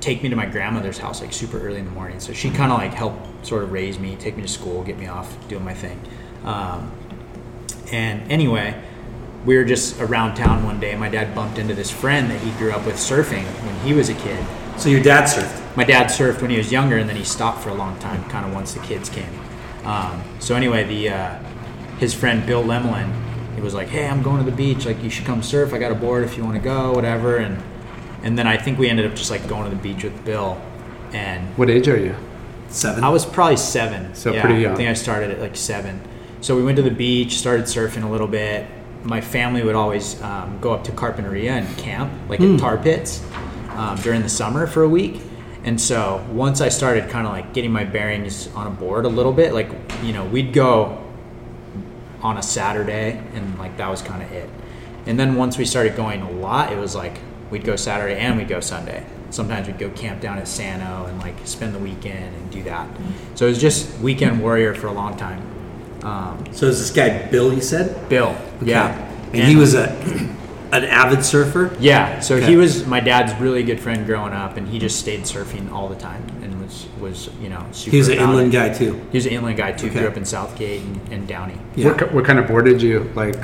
take 0.00 0.22
me 0.22 0.28
to 0.30 0.36
my 0.36 0.46
grandmother's 0.46 0.98
house 0.98 1.20
like 1.20 1.32
super 1.32 1.60
early 1.60 1.78
in 1.78 1.84
the 1.84 1.90
morning. 1.90 2.20
So 2.20 2.32
she 2.32 2.50
kind 2.50 2.72
of 2.72 2.78
like 2.78 2.94
helped 2.94 3.46
sort 3.46 3.62
of 3.62 3.72
raise 3.72 3.98
me, 3.98 4.16
take 4.16 4.36
me 4.36 4.42
to 4.42 4.48
school, 4.48 4.82
get 4.82 4.98
me 4.98 5.06
off 5.06 5.48
doing 5.48 5.64
my 5.64 5.74
thing. 5.74 6.00
Um, 6.44 6.92
and 7.92 8.30
anyway, 8.30 8.82
we 9.44 9.56
were 9.56 9.64
just 9.64 10.00
around 10.00 10.34
town 10.34 10.64
one 10.64 10.80
day. 10.80 10.90
and 10.92 11.00
My 11.00 11.08
dad 11.08 11.34
bumped 11.34 11.58
into 11.58 11.74
this 11.74 11.90
friend 11.90 12.30
that 12.30 12.40
he 12.40 12.50
grew 12.52 12.72
up 12.72 12.84
with 12.86 12.96
surfing 12.96 13.44
when 13.64 13.74
he 13.86 13.92
was 13.92 14.08
a 14.08 14.14
kid. 14.14 14.44
So 14.76 14.88
your 14.88 15.02
dad 15.02 15.24
surfed. 15.24 15.76
My 15.76 15.84
dad 15.84 16.08
surfed 16.08 16.40
when 16.40 16.50
he 16.50 16.56
was 16.56 16.72
younger, 16.72 16.98
and 16.98 17.08
then 17.08 17.16
he 17.16 17.24
stopped 17.24 17.62
for 17.62 17.68
a 17.70 17.74
long 17.74 17.98
time, 17.98 18.24
kind 18.30 18.46
of 18.46 18.52
once 18.52 18.74
the 18.74 18.80
kids 18.80 19.08
came. 19.08 19.28
Um, 19.84 20.22
so 20.40 20.54
anyway, 20.54 20.84
the 20.84 21.10
uh, 21.10 21.38
his 21.98 22.14
friend 22.14 22.44
Bill 22.46 22.62
Lemelin, 22.62 23.12
he 23.54 23.60
was 23.60 23.74
like, 23.74 23.88
"Hey, 23.88 24.06
I'm 24.06 24.22
going 24.22 24.44
to 24.44 24.50
the 24.50 24.56
beach. 24.56 24.86
Like, 24.86 25.02
you 25.02 25.10
should 25.10 25.26
come 25.26 25.42
surf. 25.42 25.72
I 25.72 25.78
got 25.78 25.92
a 25.92 25.94
board 25.94 26.24
if 26.24 26.36
you 26.36 26.44
want 26.44 26.56
to 26.56 26.62
go, 26.62 26.92
whatever." 26.92 27.36
And 27.36 27.62
and 28.22 28.38
then 28.38 28.46
I 28.46 28.56
think 28.56 28.78
we 28.78 28.88
ended 28.88 29.06
up 29.06 29.14
just 29.16 29.30
like 29.30 29.46
going 29.48 29.64
to 29.68 29.70
the 29.70 29.82
beach 29.82 30.04
with 30.04 30.24
Bill, 30.24 30.60
and 31.12 31.46
What 31.56 31.70
age 31.70 31.88
are 31.88 31.98
you? 31.98 32.14
Seven. 32.68 33.02
I 33.02 33.08
was 33.08 33.26
probably 33.26 33.56
seven. 33.56 34.14
So 34.14 34.32
yeah, 34.32 34.42
pretty 34.42 34.60
young. 34.62 34.72
I 34.72 34.76
think 34.76 34.88
I 34.88 34.92
started 34.94 35.30
at 35.32 35.40
like 35.40 35.56
seven. 35.56 36.00
So 36.40 36.56
we 36.56 36.62
went 36.62 36.76
to 36.76 36.82
the 36.82 36.90
beach, 36.90 37.38
started 37.38 37.64
surfing 37.66 38.04
a 38.04 38.08
little 38.08 38.28
bit. 38.28 38.66
My 39.02 39.20
family 39.20 39.62
would 39.64 39.74
always 39.74 40.20
um, 40.22 40.58
go 40.60 40.72
up 40.72 40.84
to 40.84 40.92
Carpinteria 40.92 41.50
and 41.50 41.78
camp, 41.78 42.12
like 42.28 42.38
Hmm. 42.38 42.54
at 42.54 42.60
tar 42.60 42.76
pits, 42.78 43.22
um, 43.76 43.96
during 43.96 44.22
the 44.22 44.28
summer 44.28 44.66
for 44.66 44.82
a 44.82 44.88
week. 44.88 45.20
And 45.64 45.78
so 45.80 46.24
once 46.32 46.60
I 46.60 46.68
started 46.68 47.10
kind 47.10 47.26
of 47.26 47.32
like 47.32 47.52
getting 47.52 47.72
my 47.72 47.84
bearings 47.84 48.48
on 48.54 48.66
a 48.66 48.70
board 48.70 49.04
a 49.04 49.08
little 49.08 49.32
bit, 49.32 49.52
like 49.52 49.68
you 50.02 50.12
know, 50.12 50.24
we'd 50.24 50.52
go 50.52 50.98
on 52.22 52.36
a 52.36 52.42
Saturday, 52.42 53.20
and 53.34 53.58
like 53.58 53.76
that 53.78 53.88
was 53.90 54.00
kind 54.02 54.22
of 54.22 54.30
it. 54.32 54.48
And 55.06 55.18
then 55.18 55.34
once 55.36 55.58
we 55.58 55.64
started 55.64 55.96
going 55.96 56.20
a 56.22 56.30
lot, 56.30 56.72
it 56.72 56.78
was 56.78 56.94
like 56.94 57.18
we'd 57.50 57.64
go 57.64 57.76
Saturday 57.76 58.18
and 58.18 58.36
we'd 58.36 58.48
go 58.48 58.60
Sunday. 58.60 59.04
Sometimes 59.30 59.66
we'd 59.66 59.78
go 59.78 59.90
camp 59.90 60.20
down 60.20 60.38
at 60.38 60.48
Sano 60.48 61.06
and 61.06 61.18
like 61.20 61.34
spend 61.44 61.74
the 61.74 61.78
weekend 61.78 62.34
and 62.34 62.50
do 62.50 62.62
that. 62.64 62.88
So 63.34 63.46
it 63.46 63.50
was 63.50 63.60
just 63.60 63.98
weekend 64.00 64.40
warrior 64.42 64.74
for 64.74 64.88
a 64.88 64.92
long 64.92 65.16
time. 65.16 65.42
Um, 66.02 66.44
so 66.52 66.66
is 66.66 66.78
this 66.80 66.90
guy 66.90 67.26
Bill? 67.30 67.52
You 67.52 67.60
said. 67.60 68.08
Bill, 68.08 68.34
yeah, 68.62 68.96
And, 69.32 69.44
he 69.44 69.54
was 69.56 69.74
a 69.74 69.90
an 70.72 70.84
avid 70.84 71.24
surfer. 71.24 71.76
Yeah, 71.78 72.20
so 72.20 72.36
Okay. 72.36 72.46
he 72.46 72.56
was 72.56 72.86
my 72.86 73.00
dad's 73.00 73.38
really 73.40 73.62
good 73.62 73.78
friend 73.80 74.06
growing 74.06 74.32
up, 74.32 74.56
and 74.56 74.66
he 74.66 74.78
just 74.78 74.98
stayed 74.98 75.20
surfing 75.22 75.70
all 75.70 75.88
the 75.88 75.96
time 75.96 76.24
and 76.42 76.60
was 76.62 76.86
was 77.00 77.28
you 77.40 77.50
know 77.50 77.64
super. 77.72 77.90
He 77.92 77.98
was 77.98 78.08
an 78.08 78.14
about 78.18 78.30
inland 78.30 78.48
it. 78.54 78.56
guy 78.56 78.68
too. 78.72 78.94
He 79.12 79.18
was 79.18 79.26
an 79.26 79.32
inland 79.32 79.58
guy 79.58 79.72
too. 79.72 79.88
Okay. 79.88 79.98
Grew 80.00 80.08
up 80.08 80.16
in 80.16 80.24
Southgate 80.24 80.80
and, 80.82 81.12
and 81.12 81.28
Downey. 81.28 81.58
Yeah. 81.76 81.88
What, 81.92 82.12
what 82.14 82.24
kind 82.24 82.38
of 82.38 82.46
board 82.48 82.64
did 82.64 82.80
you 82.82 83.10
like? 83.14 83.36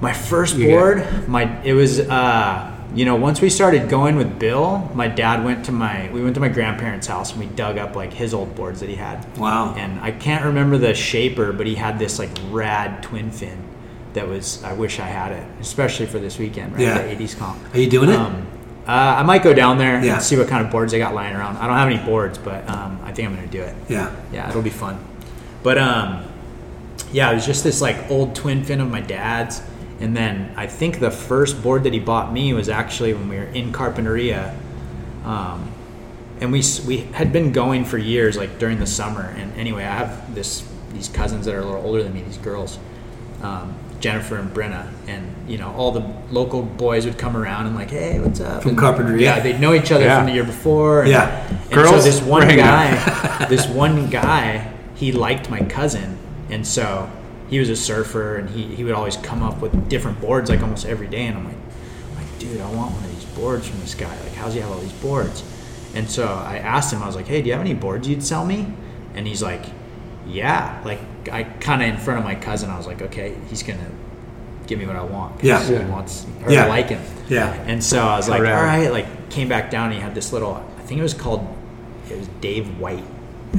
My 0.00 0.12
first 0.14 0.56
You 0.56 0.68
board, 0.70 1.28
my 1.28 1.62
it 1.62 1.74
was 1.74 2.00
uh, 2.00 2.72
you 2.96 3.04
know 3.04 3.14
once 3.14 3.40
we 3.40 3.48
started 3.50 3.88
going 3.88 4.16
with 4.16 4.38
Bill, 4.38 4.90
my 4.94 5.06
dad 5.06 5.44
went 5.44 5.64
to 5.66 5.72
my 5.72 6.10
we 6.12 6.22
went 6.22 6.34
to 6.34 6.40
my 6.40 6.48
grandparents' 6.48 7.06
house 7.06 7.30
and 7.32 7.38
we 7.40 7.46
dug 7.46 7.78
up 7.78 7.94
like 7.94 8.12
his 8.12 8.34
old 8.34 8.54
boards 8.56 8.80
that 8.80 8.88
he 8.88 8.96
had. 8.96 9.24
Wow. 9.38 9.74
And 9.76 10.00
I 10.00 10.10
can't 10.10 10.44
remember 10.44 10.78
the 10.78 10.94
shaper, 10.94 11.52
but 11.52 11.66
he 11.66 11.74
had 11.76 11.98
this 11.98 12.18
like 12.18 12.30
rad 12.50 13.02
twin 13.04 13.30
fin 13.30 13.62
that 14.14 14.26
was 14.26 14.64
I 14.64 14.72
wish 14.72 14.98
I 14.98 15.06
had 15.06 15.30
it, 15.32 15.46
especially 15.60 16.06
for 16.06 16.18
this 16.18 16.38
weekend, 16.38 16.72
right? 16.72 16.80
Yeah. 16.82 17.02
The 17.14 17.14
80s 17.24 17.36
comp. 17.38 17.74
Are 17.74 17.78
you 17.78 17.88
doing 17.90 18.08
it? 18.10 18.16
Um, 18.16 18.46
uh, 18.88 18.90
I 19.18 19.22
might 19.24 19.42
go 19.42 19.52
down 19.52 19.78
there 19.78 20.02
Yeah. 20.02 20.14
and 20.14 20.22
see 20.22 20.36
what 20.38 20.48
kind 20.48 20.64
of 20.64 20.72
boards 20.72 20.92
they 20.92 20.98
got 20.98 21.12
lying 21.14 21.36
around. 21.36 21.56
I 21.58 21.66
don't 21.66 21.76
have 21.76 21.88
any 21.88 22.02
boards, 22.04 22.38
but 22.38 22.66
um, 22.70 22.98
I 23.04 23.12
think 23.12 23.28
I'm 23.28 23.34
gonna 23.34 23.46
do 23.48 23.60
it. 23.60 23.74
yeah. 23.88 24.14
Yeah, 24.32 24.48
it'll 24.48 24.62
be 24.62 24.70
fun. 24.70 24.96
But 25.62 25.76
um, 25.76 26.24
yeah, 27.12 27.30
it 27.30 27.34
was 27.34 27.44
just 27.44 27.62
this 27.62 27.82
like 27.82 28.10
old 28.10 28.34
twin 28.34 28.64
fin 28.64 28.80
of 28.80 28.88
my 28.90 29.00
dad's, 29.00 29.60
and 30.00 30.16
then 30.16 30.52
I 30.56 30.66
think 30.66 31.00
the 31.00 31.10
first 31.10 31.62
board 31.62 31.84
that 31.84 31.92
he 31.92 32.00
bought 32.00 32.32
me 32.32 32.52
was 32.52 32.68
actually 32.68 33.14
when 33.14 33.28
we 33.28 33.36
were 33.36 33.44
in 33.44 33.72
Carpinteria, 33.72 34.54
um, 35.24 35.70
and 36.40 36.52
we 36.52 36.62
we 36.86 36.98
had 37.12 37.32
been 37.32 37.52
going 37.52 37.84
for 37.84 37.98
years, 37.98 38.36
like 38.36 38.58
during 38.58 38.78
the 38.78 38.86
summer. 38.86 39.34
And 39.38 39.52
anyway, 39.56 39.84
I 39.84 39.94
have 39.94 40.34
this 40.34 40.66
these 40.92 41.08
cousins 41.08 41.46
that 41.46 41.54
are 41.54 41.60
a 41.60 41.64
little 41.64 41.82
older 41.84 42.02
than 42.02 42.14
me, 42.14 42.22
these 42.22 42.38
girls. 42.38 42.78
Um, 43.42 43.74
Jennifer 43.98 44.36
and 44.36 44.52
Brenna, 44.52 44.86
and 45.08 45.26
you 45.48 45.56
know 45.56 45.72
all 45.72 45.90
the 45.90 46.00
local 46.30 46.62
boys 46.62 47.06
would 47.06 47.16
come 47.16 47.34
around 47.36 47.66
and 47.66 47.74
like, 47.74 47.90
hey, 47.90 48.20
what's 48.20 48.40
up? 48.40 48.62
From 48.62 48.72
And, 48.72 48.78
Carpinteria. 48.78 49.20
Yeah, 49.20 49.40
they'd 49.40 49.58
know 49.58 49.72
each 49.72 49.90
other 49.90 50.04
Yeah. 50.04 50.18
from 50.18 50.26
the 50.26 50.32
year 50.32 50.44
before. 50.44 51.00
and- 51.02 51.10
Yeah. 51.10 51.46
And 51.48 51.70
Girls, 51.72 52.04
so 52.04 52.10
this 52.10 52.20
one 52.20 52.46
guy, 52.48 53.46
this 53.48 53.66
one 53.66 54.08
guy, 54.10 54.70
he 54.94 55.12
liked 55.12 55.48
my 55.48 55.60
cousin, 55.60 56.18
and 56.50 56.66
so 56.66 57.10
he 57.48 57.58
was 57.58 57.68
a 57.68 57.76
surfer, 57.76 58.36
and 58.36 58.50
he, 58.50 58.74
he 58.74 58.84
would 58.84 58.94
always 58.94 59.16
come 59.18 59.42
up 59.42 59.60
with 59.60 59.88
different 59.88 60.20
boards 60.20 60.50
like 60.50 60.60
almost 60.62 60.86
every 60.86 61.06
day, 61.06 61.26
and 61.26 61.36
I'm 61.38 61.44
like, 61.44 61.56
like, 62.16 62.38
dude, 62.38 62.60
I 62.60 62.70
want 62.72 62.92
one 62.92 63.04
of 63.04 63.14
these 63.14 63.24
boards 63.36 63.66
from 63.68 63.80
this 63.80 63.94
guy. 63.94 64.10
Like, 64.20 64.32
how's 64.34 64.54
he 64.54 64.60
have 64.60 64.70
all 64.70 64.78
these 64.78 64.92
boards? 64.92 65.42
And 65.94 66.10
so 66.10 66.26
I 66.26 66.58
asked 66.58 66.92
him, 66.92 67.02
I 67.02 67.06
was 67.06 67.16
like, 67.16 67.26
hey, 67.26 67.40
do 67.40 67.46
you 67.48 67.52
have 67.52 67.62
any 67.62 67.72
boards 67.74 68.06
you'd 68.08 68.22
sell 68.22 68.44
me? 68.44 68.66
And 69.14 69.26
he's 69.26 69.42
like, 69.42 69.64
yeah. 70.26 70.82
Like, 70.84 71.00
I 71.32 71.44
kind 71.44 71.82
of 71.82 71.88
in 71.88 71.96
front 71.96 72.18
of 72.18 72.24
my 72.24 72.34
cousin, 72.34 72.68
I 72.68 72.76
was 72.76 72.86
like, 72.86 73.00
okay, 73.02 73.34
he's 73.48 73.62
gonna 73.62 73.90
give 74.66 74.78
me 74.78 74.84
what 74.86 74.96
I 74.96 75.02
want 75.04 75.42
Yeah. 75.44 75.62
he 75.62 75.72
Yeah. 75.74 75.88
wants 75.88 76.26
her 76.42 76.52
Yeah. 76.52 76.64
to 76.64 76.68
like 76.68 76.88
him. 76.88 77.00
Yeah. 77.28 77.52
And 77.66 77.82
so 77.82 78.00
I 78.06 78.16
was 78.16 78.28
like, 78.28 78.40
Correct. 78.40 78.56
all 78.58 78.62
right, 78.64 78.90
like 78.92 79.30
came 79.30 79.48
back 79.48 79.70
down 79.70 79.86
and 79.86 79.94
he 79.94 80.00
had 80.00 80.14
this 80.14 80.32
little, 80.32 80.54
I 80.76 80.82
think 80.82 80.98
it 80.98 81.02
was 81.02 81.14
called, 81.14 81.46
it 82.10 82.18
was 82.18 82.28
Dave 82.40 82.78
White. 82.80 83.04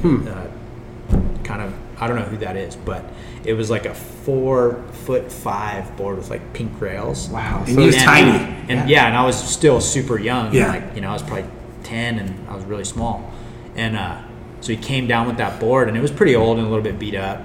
Hmm. 0.02 0.28
Uh, 0.28 1.18
kind 1.44 1.62
of, 1.62 1.74
I 2.00 2.08
don't 2.08 2.16
know 2.16 2.24
who 2.26 2.38
that 2.38 2.56
is, 2.56 2.76
but 2.76 3.04
it 3.44 3.54
was 3.54 3.70
like 3.70 3.86
a 3.86 3.94
four 3.94 4.84
foot 5.06 5.32
five 5.32 5.96
board 5.98 6.18
with 6.18 6.30
like 6.30 6.54
pink 6.54 6.80
rails. 6.80 7.30
Wow. 7.30 7.64
And 7.68 7.80
he 7.80 7.86
was 7.86 7.96
And- 7.96 8.04
tiny. 8.06 8.56
And 8.70 8.90
yeah. 8.90 9.08
and 9.08 9.16
I 9.16 9.26
was 9.26 9.36
still 9.38 9.80
super 9.82 10.20
young. 10.20 10.54
Yeah. 10.54 10.68
Like, 10.68 10.96
you 10.96 11.02
know, 11.02 11.10
I 11.10 11.14
was 11.14 11.24
probably 11.24 11.46
10 11.84 12.20
and 12.20 12.50
I 12.50 12.56
was 12.56 12.66
really 12.66 12.84
small. 12.84 13.32
And 13.76 13.96
uh, 13.96 14.22
so 14.62 14.74
he 14.74 14.78
came 14.78 15.08
down 15.08 15.28
with 15.28 15.38
that 15.38 15.60
board 15.60 15.88
and 15.88 15.98
it 15.98 16.02
was 16.02 16.12
pretty 16.12 16.36
old 16.36 16.58
and 16.58 16.68
a 16.68 16.70
little 16.70 16.84
bit 16.84 17.00
beat 17.00 17.16
up. 17.16 17.42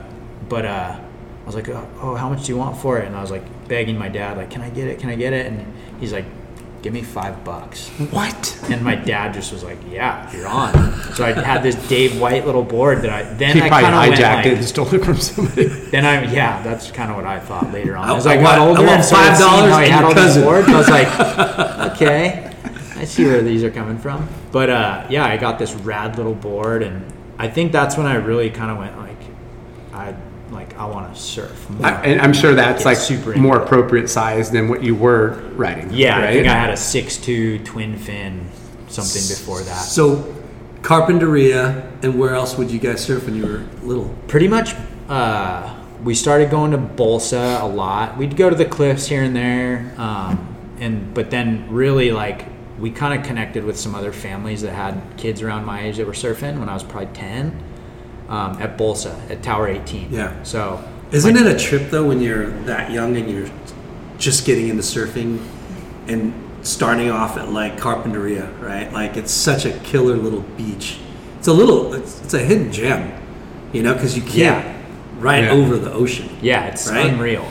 But 0.48 0.66
uh, 0.66 0.98
I 0.98 1.46
was 1.46 1.54
like, 1.54 1.68
oh, 1.68 1.88
oh, 2.00 2.14
how 2.14 2.28
much 2.28 2.44
do 2.46 2.52
you 2.52 2.58
want 2.58 2.76
for 2.76 2.98
it? 2.98 3.06
And 3.06 3.16
I 3.16 3.20
was 3.20 3.30
like 3.30 3.68
begging 3.68 3.96
my 3.96 4.08
dad, 4.08 4.36
like, 4.36 4.50
can 4.50 4.60
I 4.60 4.68
get 4.70 4.88
it? 4.88 4.98
Can 4.98 5.08
I 5.08 5.14
get 5.14 5.32
it? 5.32 5.46
And 5.46 5.72
he's 6.00 6.12
like, 6.12 6.24
give 6.82 6.92
me 6.92 7.02
five 7.02 7.44
bucks. 7.44 7.88
What? 8.10 8.58
And 8.68 8.82
my 8.82 8.96
dad 8.96 9.32
just 9.34 9.52
was 9.52 9.62
like, 9.62 9.78
yeah, 9.88 10.30
you're 10.36 10.48
on. 10.48 11.00
So 11.12 11.24
I 11.26 11.32
had 11.32 11.62
this 11.62 11.74
Dave 11.88 12.18
White 12.18 12.46
little 12.46 12.62
board 12.62 13.02
that 13.02 13.10
I, 13.10 13.22
then 13.34 13.54
He 13.54 13.60
I 13.62 13.68
probably 13.68 13.84
kind 13.90 13.94
of 13.94 14.00
went 14.08 14.14
hijacked 14.22 14.34
like, 14.36 14.46
it 14.46 14.58
and 14.58 14.64
stole 14.64 14.94
it 14.94 15.04
from 15.04 15.16
somebody. 15.18 15.66
then 15.90 16.06
I, 16.06 16.32
yeah, 16.32 16.62
that's 16.62 16.90
kind 16.90 17.10
of 17.10 17.16
what 17.16 17.26
I 17.26 17.38
thought 17.38 17.70
later 17.70 17.96
on. 17.98 18.08
I- 18.08 18.16
As 18.16 18.26
I, 18.26 18.34
I 18.38 18.42
got 18.42 18.58
older 18.58 18.80
I 18.80 18.94
and 18.94 19.04
started 19.04 19.32
$5 19.32 19.36
seeing 19.36 19.70
how 19.70 19.78
he 19.78 19.84
and 19.84 19.92
had 19.92 20.04
all 20.04 20.14
these 20.14 20.38
boards, 20.38 20.68
I 20.68 20.78
was 20.78 20.88
like, 20.88 21.92
okay, 21.92 22.50
I 22.96 23.04
see 23.04 23.26
where 23.26 23.42
these 23.42 23.62
are 23.62 23.70
coming 23.70 23.98
from. 23.98 24.26
But 24.52 24.70
uh, 24.70 25.06
yeah, 25.10 25.26
I 25.26 25.36
got 25.36 25.58
this 25.58 25.74
rad 25.74 26.16
little 26.16 26.34
board, 26.34 26.82
and 26.82 27.04
I 27.38 27.48
think 27.48 27.72
that's 27.72 27.98
when 27.98 28.06
I 28.06 28.14
really 28.14 28.48
kind 28.48 28.70
of 28.70 28.78
went 28.78 28.96
like, 28.96 29.20
I 29.92 30.14
like 30.72 30.80
I 30.80 30.86
want 30.86 31.14
to 31.14 31.20
surf. 31.20 31.70
More. 31.70 31.86
I, 31.86 32.02
and 32.04 32.20
I'm 32.20 32.32
sure 32.32 32.54
that's 32.54 32.84
like 32.84 32.96
super 32.96 33.36
more 33.36 33.56
it. 33.56 33.64
appropriate 33.64 34.08
size 34.08 34.50
than 34.50 34.68
what 34.68 34.82
you 34.82 34.94
were 34.94 35.40
riding. 35.54 35.92
yeah, 35.92 36.18
right? 36.18 36.28
I 36.28 36.32
think 36.32 36.48
I 36.48 36.54
had 36.54 36.70
a 36.70 36.76
six-two 36.76 37.60
twin 37.64 37.96
fin 37.96 38.48
something 38.88 39.22
before 39.22 39.60
that. 39.62 39.80
So, 39.80 40.34
Carpinteria, 40.82 41.90
and 42.02 42.18
where 42.18 42.34
else 42.34 42.56
would 42.58 42.70
you 42.70 42.78
guys 42.78 43.04
surf 43.04 43.26
when 43.26 43.36
you 43.36 43.46
were 43.46 43.64
little? 43.82 44.14
pretty 44.28 44.48
much 44.48 44.74
uh, 45.08 45.74
we 46.02 46.14
started 46.14 46.50
going 46.50 46.72
to 46.72 46.78
Bolsa 46.78 47.60
a 47.60 47.66
lot. 47.66 48.16
We'd 48.16 48.36
go 48.36 48.50
to 48.50 48.56
the 48.56 48.64
cliffs 48.66 49.06
here 49.06 49.22
and 49.22 49.36
there, 49.36 49.94
um, 49.98 50.74
and 50.78 51.14
but 51.14 51.30
then 51.30 51.70
really 51.70 52.10
like 52.10 52.46
we 52.78 52.90
kind 52.90 53.18
of 53.18 53.26
connected 53.26 53.64
with 53.64 53.78
some 53.78 53.94
other 53.94 54.12
families 54.12 54.62
that 54.62 54.72
had 54.72 55.00
kids 55.16 55.42
around 55.42 55.64
my 55.64 55.82
age 55.82 55.98
that 55.98 56.06
were 56.06 56.12
surfing 56.12 56.58
when 56.58 56.68
I 56.68 56.74
was 56.74 56.82
probably 56.82 57.14
ten 57.14 57.62
um, 58.32 58.60
at 58.60 58.76
Bolsa 58.78 59.12
at 59.30 59.42
Tower 59.42 59.68
18. 59.68 60.08
Yeah. 60.10 60.42
So 60.42 60.82
Isn't 61.12 61.36
it 61.36 61.46
a 61.46 61.58
trip 61.58 61.90
though 61.90 62.06
when 62.08 62.20
you're 62.20 62.50
that 62.64 62.90
young 62.90 63.16
and 63.16 63.30
you're 63.30 63.48
just 64.18 64.46
getting 64.46 64.68
into 64.68 64.82
surfing 64.82 65.38
and 66.08 66.32
starting 66.62 67.10
off 67.10 67.36
at 67.36 67.50
like 67.50 67.76
Carpinteria, 67.76 68.46
right? 68.60 68.92
Like 68.92 69.16
it's 69.16 69.32
such 69.32 69.64
a 69.66 69.72
killer 69.80 70.16
little 70.16 70.40
beach. 70.56 70.98
It's 71.38 71.48
a 71.48 71.52
little, 71.52 71.92
it's, 71.94 72.20
it's 72.22 72.34
a 72.34 72.38
hidden 72.38 72.72
gem, 72.72 73.12
you 73.72 73.82
know, 73.82 73.94
because 73.94 74.16
you 74.16 74.22
can't 74.22 74.64
Yeah. 74.64 74.76
ride 75.18 75.44
Yeah. 75.44 75.50
over 75.52 75.76
the 75.76 75.92
ocean. 75.92 76.28
yeah, 76.40 76.66
it's 76.66 76.88
Right? 76.90 77.06
unreal. 77.12 77.44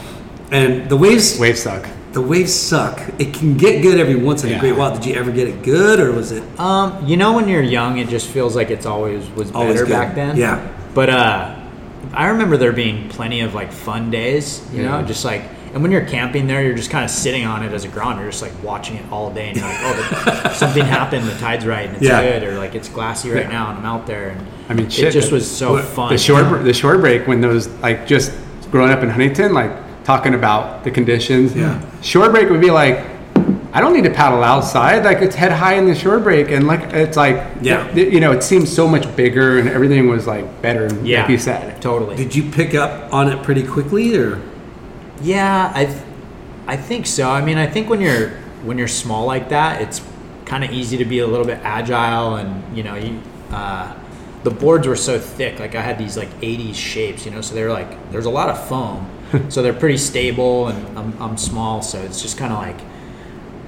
And 0.50 0.90
the 0.90 0.98
waves, 0.98 1.38
Wave 1.40 1.58
suck. 1.58 1.88
the 2.14 2.22
waves 2.22 2.54
suck. 2.54 3.00
It 3.20 3.34
can 3.34 3.56
get 3.58 3.82
good 3.82 4.00
every 4.00 4.16
once 4.16 4.44
in 4.44 4.54
a 4.54 4.60
great 4.60 4.76
while. 4.78 4.94
Did 4.96 5.06
you 5.06 5.16
ever 5.16 5.32
get 5.32 5.48
it 5.48 5.62
good, 5.64 6.00
or 6.00 6.12
was 6.12 6.32
it? 6.34 6.44
Um, 6.60 7.06
you 7.06 7.16
know, 7.18 7.34
when 7.34 7.48
you're 7.48 7.62
young, 7.62 7.98
it 8.00 8.10
just 8.10 8.28
feels 8.28 8.54
like 8.56 8.70
it's 8.70 8.86
always 8.86 9.30
was 9.36 9.52
Always 9.52 9.74
better 9.76 9.86
good. 9.86 9.92
back 9.94 10.16
then. 10.16 10.36
Yeah. 10.38 10.60
But 10.94 11.10
uh, 11.10 11.60
I 12.14 12.28
remember 12.30 12.58
there 12.58 12.72
being 12.74 13.10
plenty 13.10 13.42
of 13.42 13.54
like 13.54 13.72
fun 13.72 14.12
days. 14.12 14.62
You 14.74 14.84
know, 14.84 15.02
just 15.04 15.24
like, 15.26 15.44
and 15.74 15.82
when 15.82 15.92
you're 15.92 16.06
camping 16.06 16.48
there, 16.48 16.62
you're 16.64 16.76
just 16.76 16.90
kind 16.92 17.06
of 17.06 17.12
sitting 17.12 17.46
on 17.46 17.64
it 17.64 17.72
as 17.72 17.86
a 17.86 17.88
ground. 17.88 18.20
You're 18.20 18.30
just 18.32 18.42
like 18.42 18.52
watching 18.64 18.98
it 18.98 19.10
all 19.12 19.32
day, 19.34 19.50
and 19.50 19.58
you're 19.58 19.66
like, 19.68 19.80
oh, 19.82 19.94
the, 20.34 20.54
something 20.54 20.84
happened. 20.84 21.26
The 21.28 21.38
tide's 21.38 21.66
right, 21.66 21.88
and 21.88 21.96
it's 21.96 22.06
Yeah. 22.06 22.22
good, 22.22 22.44
or 22.44 22.58
like 22.58 22.76
it's 22.76 22.90
glassy 22.90 23.30
right 23.30 23.48
now, 23.48 23.70
and 23.70 23.80
I'm 23.80 23.86
out 23.86 24.06
there, 24.06 24.30
and 24.30 24.46
I 24.70 24.74
mean, 24.74 24.88
it 24.88 24.90
just 24.90 25.30
the- 25.30 25.36
was 25.36 25.50
so 25.50 25.78
the- 25.78 25.84
fun. 25.84 26.12
The 26.12 26.18
short, 26.18 26.64
the 26.66 26.74
short 26.74 27.00
break 27.00 27.28
when 27.28 27.40
those 27.40 27.68
like 27.80 28.06
just 28.06 28.34
growing 28.70 28.92
up 28.92 29.02
in 29.04 29.10
Huntington, 29.10 29.54
like 29.54 29.72
talking 30.04 30.34
about 30.34 30.84
the 30.84 30.92
conditions. 30.92 31.56
Yeah. 31.56 31.80
Short 32.02 32.32
break 32.32 32.50
would 32.50 32.60
be 32.62 32.72
like, 32.72 33.06
I 33.74 33.80
don't 33.80 33.94
need 33.94 34.04
to 34.04 34.10
paddle 34.10 34.44
outside. 34.44 35.06
Like 35.06 35.20
it's 35.22 35.36
head 35.36 35.52
high 35.52 35.76
in 35.76 35.86
the 35.86 35.96
shore 35.96 36.20
break, 36.20 36.52
and 36.52 36.68
like 36.68 36.82
it's 36.94 37.16
like, 37.16 37.38
Yeah. 37.62 37.90
th- 37.94 38.12
you 38.14 38.20
know, 38.20 38.32
it 38.34 38.44
seems 38.44 38.72
so 38.74 38.88
much 38.88 39.14
bigger, 39.16 39.60
and 39.60 39.70
everything 39.70 40.10
was 40.10 40.28
like 40.28 40.62
better. 40.62 40.90
yeah, 41.04 41.22
like 41.22 41.30
you 41.32 41.38
said. 41.38 41.82
totally. 41.82 42.16
Did 42.18 42.36
you 42.36 42.52
pick 42.52 42.76
up 42.76 43.14
on 43.14 43.30
it 43.30 43.42
pretty 43.44 43.64
quickly, 43.66 44.16
or? 44.18 44.42
Yeah, 45.22 45.72
I, 45.76 46.02
I 46.68 46.78
think 46.78 47.06
so. 47.08 47.30
I 47.30 47.44
mean, 47.44 47.58
I 47.58 47.68
think 47.68 47.90
when 47.90 48.02
you're 48.02 48.30
when 48.64 48.78
you're 48.78 48.88
small 48.88 49.26
like 49.26 49.50
that, 49.50 49.82
it's 49.82 50.02
kind 50.46 50.64
of 50.64 50.72
easy 50.72 50.98
to 50.98 51.06
be 51.06 51.20
a 51.20 51.28
little 51.28 51.46
bit 51.46 51.60
agile, 51.64 52.36
and 52.36 52.76
you 52.76 52.84
know, 52.84 52.96
you 52.96 53.22
uh, 53.52 53.94
the 54.44 54.52
boards 54.52 54.86
were 54.88 54.96
so 54.98 55.18
thick. 55.20 55.60
Like 55.60 55.76
I 55.76 55.82
had 55.82 55.98
these 55.98 56.18
like 56.18 56.30
'80s 56.42 56.76
shapes, 56.76 57.26
you 57.26 57.32
know, 57.32 57.42
so 57.42 57.56
they're 57.56 57.72
like 57.72 58.12
there's 58.12 58.26
a 58.26 58.30
lot 58.30 58.50
of 58.50 58.68
foam, 58.68 59.08
so 59.50 59.62
they're 59.62 59.72
pretty 59.74 59.98
stable, 59.98 60.68
and 60.68 60.98
I'm 60.98 61.22
I'm 61.22 61.38
small, 61.38 61.82
so 61.82 62.00
it's 62.02 62.22
just 62.22 62.38
kind 62.38 62.52
of 62.52 62.60
like. 62.60 62.91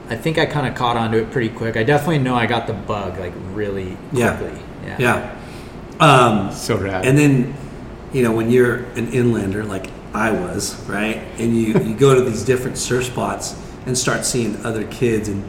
I 0.09 0.15
think 0.15 0.37
I 0.37 0.45
kind 0.45 0.67
of 0.67 0.75
caught 0.75 0.97
onto 0.97 1.17
it 1.17 1.31
pretty 1.31 1.49
quick. 1.49 1.77
I 1.77 1.83
definitely 1.83 2.19
know 2.19 2.35
I 2.35 2.45
got 2.45 2.67
the 2.67 2.73
bug 2.73 3.19
like 3.19 3.33
really 3.53 3.97
Yeah. 4.11 4.35
quickly. 4.37 4.61
Yeah. 4.85 4.97
Yeah. 4.99 5.35
Um, 5.99 6.51
So 6.51 6.77
rad. 6.77 7.05
And 7.05 7.17
then, 7.17 7.53
you 8.11 8.21
know, 8.23 8.31
when 8.33 8.49
you're 8.51 8.75
an 8.95 9.11
inlander 9.13 9.63
like 9.67 9.87
I 10.13 10.31
was, 10.31 10.75
right, 10.87 11.23
and 11.39 11.57
you, 11.57 11.73
you 11.79 11.95
go 11.95 12.13
to 12.13 12.21
these 12.21 12.43
different 12.43 12.77
surf 12.77 13.05
spots 13.05 13.55
and 13.85 13.97
start 13.97 14.25
seeing 14.25 14.63
other 14.65 14.83
kids 14.85 15.27
and 15.27 15.43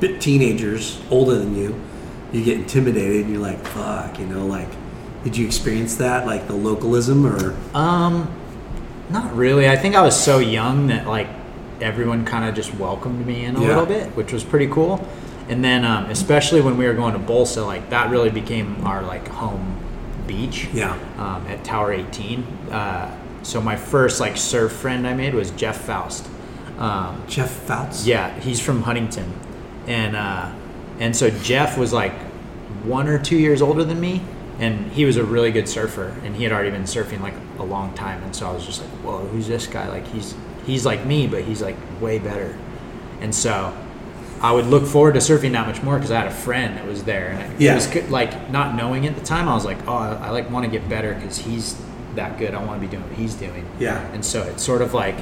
bit 0.00 0.20
teenagers 0.20 1.00
older 1.10 1.36
than 1.36 1.54
you, 1.56 1.80
you 2.32 2.42
get 2.44 2.58
intimidated 2.58 3.26
and 3.26 3.32
you're 3.32 3.40
like, 3.42 3.64
fuck, 3.68 4.18
you 4.18 4.26
know, 4.26 4.44
like, 4.46 4.68
did 5.22 5.36
you 5.36 5.46
experience 5.46 5.94
that, 5.96 6.26
like 6.26 6.48
the 6.48 6.54
localism 6.54 7.24
or? 7.24 7.54
Um, 7.76 8.28
not 9.10 9.34
really. 9.36 9.68
I 9.68 9.76
think 9.76 9.94
I 9.94 10.02
was 10.02 10.18
so 10.20 10.38
young 10.38 10.88
that 10.88 11.06
like 11.06 11.28
everyone 11.80 12.24
kind 12.24 12.44
of 12.48 12.54
just 12.54 12.74
welcomed 12.76 13.26
me 13.26 13.44
in 13.44 13.56
a 13.56 13.60
Yeah. 13.60 13.68
little 13.68 13.86
bit, 13.86 14.08
which 14.16 14.32
was 14.32 14.44
pretty 14.44 14.66
cool. 14.68 15.06
And 15.48 15.62
then, 15.64 15.84
um, 15.84 16.06
especially 16.06 16.60
when 16.60 16.76
we 16.78 16.86
were 16.86 16.94
going 16.94 17.12
to 17.12 17.18
Bolsa, 17.18 17.66
like 17.66 17.90
that 17.90 18.10
really 18.10 18.30
became 18.30 18.76
our 18.86 19.02
like 19.02 19.28
home 19.28 19.76
beach. 20.26 20.68
Yeah. 20.72 20.96
Um, 21.18 21.46
at 21.48 21.64
Tower 21.64 21.92
18. 21.92 22.44
Uh, 22.70 23.10
so 23.42 23.60
my 23.60 23.76
first 23.76 24.20
like 24.20 24.36
surf 24.36 24.72
friend 24.72 25.06
I 25.06 25.12
made 25.14 25.34
was 25.34 25.50
Jeff 25.50 25.82
Faust. 25.82 26.26
Um, 26.78 27.22
Jeff 27.28 27.50
Faust. 27.50 28.06
yeah, 28.06 28.38
he's 28.40 28.58
from 28.58 28.82
Huntington, 28.82 29.32
and 29.86 30.16
uh, 30.16 30.50
and 30.98 31.14
so 31.14 31.30
Jeff 31.30 31.78
was 31.78 31.92
like 31.92 32.12
one 32.84 33.06
or 33.06 33.18
two 33.18 33.36
years 33.36 33.62
older 33.62 33.84
than 33.84 34.00
me, 34.00 34.22
and 34.58 34.90
he 34.92 35.04
was 35.04 35.16
a 35.16 35.22
really 35.24 35.52
good 35.52 35.68
surfer, 35.68 36.16
and 36.24 36.34
he 36.34 36.42
had 36.42 36.52
already 36.52 36.70
been 36.70 36.82
surfing 36.82 37.20
like 37.20 37.34
a 37.60 37.62
long 37.62 37.92
time, 37.94 38.20
and 38.24 38.34
so 38.34 38.48
I 38.48 38.52
was 38.52 38.66
just 38.66 38.80
like, 38.80 38.90
whoa, 39.04 39.18
who's 39.26 39.46
this 39.46 39.66
guy? 39.68 39.86
Like 39.88 40.06
he's 40.08 40.34
he's 40.66 40.84
like 40.86 41.04
me, 41.06 41.26
but 41.26 41.42
he's 41.44 41.62
like 41.62 41.76
way 42.00 42.18
better, 42.18 42.56
and 43.20 43.34
so. 43.34 43.72
I 44.42 44.52
would 44.52 44.66
look 44.66 44.84
forward 44.84 45.14
to 45.14 45.20
surfing 45.20 45.52
that 45.52 45.66
much 45.66 45.82
more 45.82 45.94
because 45.94 46.10
I 46.10 46.18
had 46.18 46.26
a 46.26 46.30
friend 46.30 46.76
that 46.76 46.86
was 46.86 47.04
there, 47.04 47.28
and 47.28 47.40
it 47.54 47.60
Yeah. 47.62 47.76
was 47.76 47.94
like 48.10 48.50
not 48.50 48.74
knowing 48.74 49.06
at 49.06 49.14
the 49.14 49.24
time. 49.24 49.48
I 49.48 49.54
was 49.54 49.64
like, 49.64 49.78
oh, 49.88 49.94
I, 49.94 50.26
I 50.26 50.30
like 50.30 50.50
want 50.50 50.66
to 50.66 50.70
get 50.70 50.86
better 50.86 51.14
because 51.14 51.38
he's 51.38 51.80
that 52.14 52.36
good. 52.38 52.52
I 52.52 52.62
want 52.62 52.78
to 52.78 52.86
be 52.86 52.90
doing 52.90 53.08
what 53.08 53.16
he's 53.16 53.34
doing. 53.34 53.64
Yeah. 53.78 54.00
and 54.12 54.22
so 54.22 54.42
it's 54.42 54.62
sort 54.62 54.82
of 54.82 54.92
like, 54.92 55.14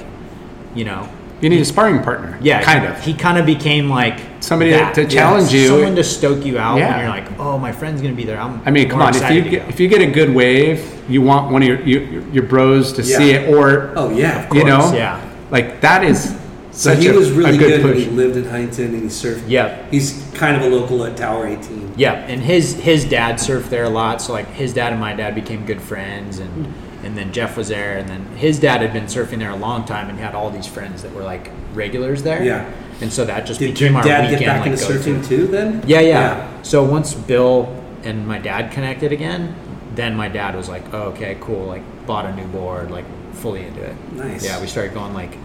you 0.75 0.85
know, 0.85 1.09
You 1.41 1.51
need 1.51 1.61
a 1.61 1.65
sparring 1.65 2.03
partner. 2.03 2.37
yeah, 2.43 2.63
kind 2.65 2.81
he- 2.81 2.87
of. 2.89 3.01
He 3.05 3.15
kind 3.15 3.39
of 3.39 3.47
became 3.47 3.89
like 3.89 4.19
Somebody 4.41 4.71
that. 4.73 4.95
to 4.97 5.07
challenge 5.07 5.53
you. 5.53 5.69
someone 5.69 5.95
to 5.95 6.03
stoke 6.03 6.45
you 6.45 6.59
out. 6.59 6.79
Yeah. 6.79 6.93
and 6.95 7.03
you're 7.03 7.11
like, 7.11 7.39
oh, 7.39 7.59
my 7.59 7.71
friend's 7.71 8.03
gonna 8.03 8.15
be 8.15 8.25
there. 8.25 8.41
I'm. 8.41 8.61
I 8.67 8.73
mean, 8.73 8.89
come 8.89 9.03
on. 9.03 9.15
If 9.15 9.31
you 9.31 9.43
get, 9.43 9.69
if 9.69 9.79
you 9.79 9.87
get 9.87 10.01
a 10.01 10.11
good 10.11 10.35
wave, 10.35 10.83
you 11.09 11.23
want 11.23 11.53
one 11.53 11.63
of 11.63 11.69
your 11.69 11.81
your, 11.83 12.03
your 12.31 12.43
bros 12.45 12.93
to 12.95 13.05
see 13.05 13.31
it, 13.33 13.55
or 13.55 13.93
Oh 13.95 14.11
yeah, 14.11 14.49
of 14.49 14.55
you 14.57 14.63
course. 14.63 14.91
know, 14.91 14.97
yeah. 14.97 15.29
Like 15.53 15.81
that 15.83 16.03
is 16.03 16.37
So 16.73 16.97
he 16.97 17.07
a, 17.09 17.13
was 17.13 17.31
really 17.31 17.59
good, 17.59 17.83
good, 17.83 17.85
when 17.85 17.97
he 17.97 18.07
lived 18.07 18.37
in 18.37 18.45
Huntington 18.45 18.95
and 18.95 19.03
he 19.03 19.09
surfed. 19.09 19.45
Yeah, 19.47 19.87
He's 19.91 20.29
kind 20.35 20.57
of 20.57 20.63
a 20.63 20.75
local 20.75 21.05
at 21.05 21.17
Tower 21.19 21.47
18. 21.47 21.95
Yeah, 21.97 22.15
and 22.15 22.41
his 22.43 22.75
his 22.75 23.05
dad 23.05 23.37
surfed 23.37 23.69
there 23.69 23.85
a 23.85 23.91
lot, 23.91 24.23
so 24.23 24.33
like 24.33 24.49
his 24.49 24.73
dad 24.73 24.93
and 24.93 25.01
my 25.01 25.13
dad 25.15 25.35
became 25.35 25.67
good 25.67 25.83
friends, 25.83 26.39
and 26.39 26.73
and 27.05 27.17
then 27.17 27.33
Jeff 27.33 27.57
was 27.57 27.69
there, 27.69 27.99
and 27.99 28.09
then 28.09 28.25
his 28.37 28.59
dad 28.59 28.81
had 28.81 28.93
been 28.93 29.05
surfing 29.05 29.39
there 29.39 29.51
a 29.51 29.57
long 29.57 29.85
time, 29.85 30.09
and 30.09 30.17
he 30.19 30.25
had 30.25 30.35
all 30.35 30.51
these 30.51 30.67
friends 30.67 31.03
that 31.03 31.13
were 31.13 31.23
like 31.23 31.51
regulars 31.75 32.23
there. 32.23 32.43
Yeah. 32.43 32.71
and 33.03 33.13
so 33.13 33.25
that 33.25 33.45
just 33.45 33.61
Did 33.61 33.75
became 33.75 33.97
our 33.97 34.03
dad 34.03 34.23
weekend 34.23 34.41
get 34.41 34.47
back 34.47 34.61
like 34.61 34.73
into 34.73 34.85
surfing 34.85 35.27
too 35.27 35.47
then? 35.49 35.83
Yeah, 35.87 36.01
yeah, 36.01 36.63
So 36.63 36.83
once 36.85 37.13
Bill 37.15 37.69
and 38.05 38.27
my 38.27 38.39
dad 38.39 38.73
connected 38.73 39.13
again, 39.13 39.55
then 39.95 40.17
my 40.17 40.29
dad 40.29 40.55
was 40.55 40.69
like, 40.69 40.85
oh, 40.95 41.11
"Okay, 41.13 41.37
cool." 41.41 41.67
Like 41.67 41.83
bought 42.07 42.25
a 42.25 42.35
new 42.35 42.47
board, 42.47 42.91
like 42.91 43.05
fully 43.33 43.65
into 43.67 43.83
it. 43.83 43.97
Nice. 44.13 44.45
Yeah, 44.45 44.61
we 44.61 44.67
started 44.67 44.95
going 44.95 45.15
like 45.15 45.37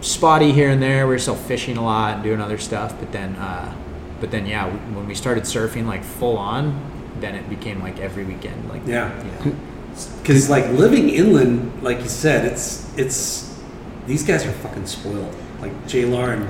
spotty 0.00 0.52
here 0.52 0.68
and 0.70 0.80
there. 0.82 1.06
We 1.06 1.14
were 1.14 1.18
still 1.18 1.34
fishing 1.36 1.76
a 1.76 1.82
lot 1.84 2.14
and 2.16 2.22
doing 2.24 2.40
other 2.40 2.58
stuff, 2.58 2.94
but 2.98 3.10
then, 3.12 3.34
uh, 3.36 3.74
but 4.20 4.30
then, 4.30 4.46
yeah, 4.46 4.66
we- 4.66 4.78
when 4.96 5.06
we 5.06 5.14
started 5.14 5.44
surfing 5.44 5.86
like 5.86 6.04
full 6.04 6.36
on, 6.38 6.80
then 7.20 7.34
it 7.34 7.48
became 7.50 7.80
like 7.82 7.98
every 8.00 8.24
weekend. 8.24 8.68
Like 8.68 8.82
Yeah. 8.86 9.10
you 9.44 9.50
know. 9.50 9.56
Because 10.22 10.48
like 10.48 10.68
living 10.72 11.08
inland, 11.08 11.72
like 11.82 12.00
you 12.02 12.08
said, 12.08 12.44
it's 12.44 12.86
it's 12.96 13.52
these 14.06 14.22
guys 14.22 14.46
are 14.46 14.52
fucking 14.52 14.86
spoiled. 14.86 15.34
Like 15.60 15.72
J-Lar 15.88 16.30
and 16.34 16.46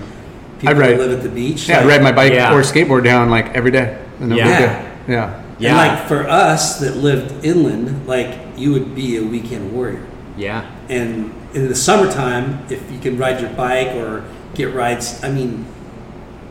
people 0.59 0.77
I 0.77 0.79
ride- 0.79 0.91
that 0.93 0.99
live 0.99 1.13
at 1.13 1.23
the 1.23 1.31
beach. 1.31 1.67
Yeah, 1.69 1.81
I 1.81 1.87
ride 1.87 2.03
my 2.03 2.13
bike 2.13 2.33
Yeah. 2.35 2.53
or 2.55 2.61
skateboard 2.61 3.05
down 3.05 3.31
like 3.31 3.55
every 3.55 3.71
day. 3.71 3.97
No 4.21 4.29
big 4.37 4.39
Yeah. 4.45 4.59
deal. 5.07 5.15
Yeah. 5.15 5.31
Yeah. 5.59 5.71
And 5.71 5.99
like 5.99 6.09
for 6.09 6.29
us 6.29 6.79
that 6.81 6.97
lived 6.97 7.45
inland, 7.45 8.07
like 8.07 8.39
you 8.57 8.73
would 8.73 8.95
be 8.95 9.17
a 9.17 9.23
weekend 9.25 9.73
warrior. 9.73 10.07
yeah, 10.37 10.71
And 10.89 11.33
in 11.55 11.69
the 11.69 11.75
summertime, 11.75 12.65
if 12.71 12.91
you 12.93 12.99
can 12.99 13.19
ride 13.19 13.41
your 13.41 13.51
bike 13.51 13.89
or 13.97 14.25
get 14.55 14.75
rides, 14.75 15.23
I 15.25 15.31
mean, 15.31 15.65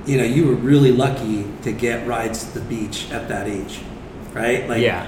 you 0.06 0.18
know, 0.18 0.24
you 0.24 0.48
were 0.48 0.56
really 0.56 0.92
lucky 0.92 1.46
to 1.64 1.72
get 1.72 2.08
rides 2.08 2.44
to 2.52 2.60
the 2.60 2.66
beach 2.66 3.10
at 3.12 3.28
that 3.30 3.48
age, 3.48 3.80
right? 4.34 4.68
Like, 4.68 4.82
yeah, 4.82 5.08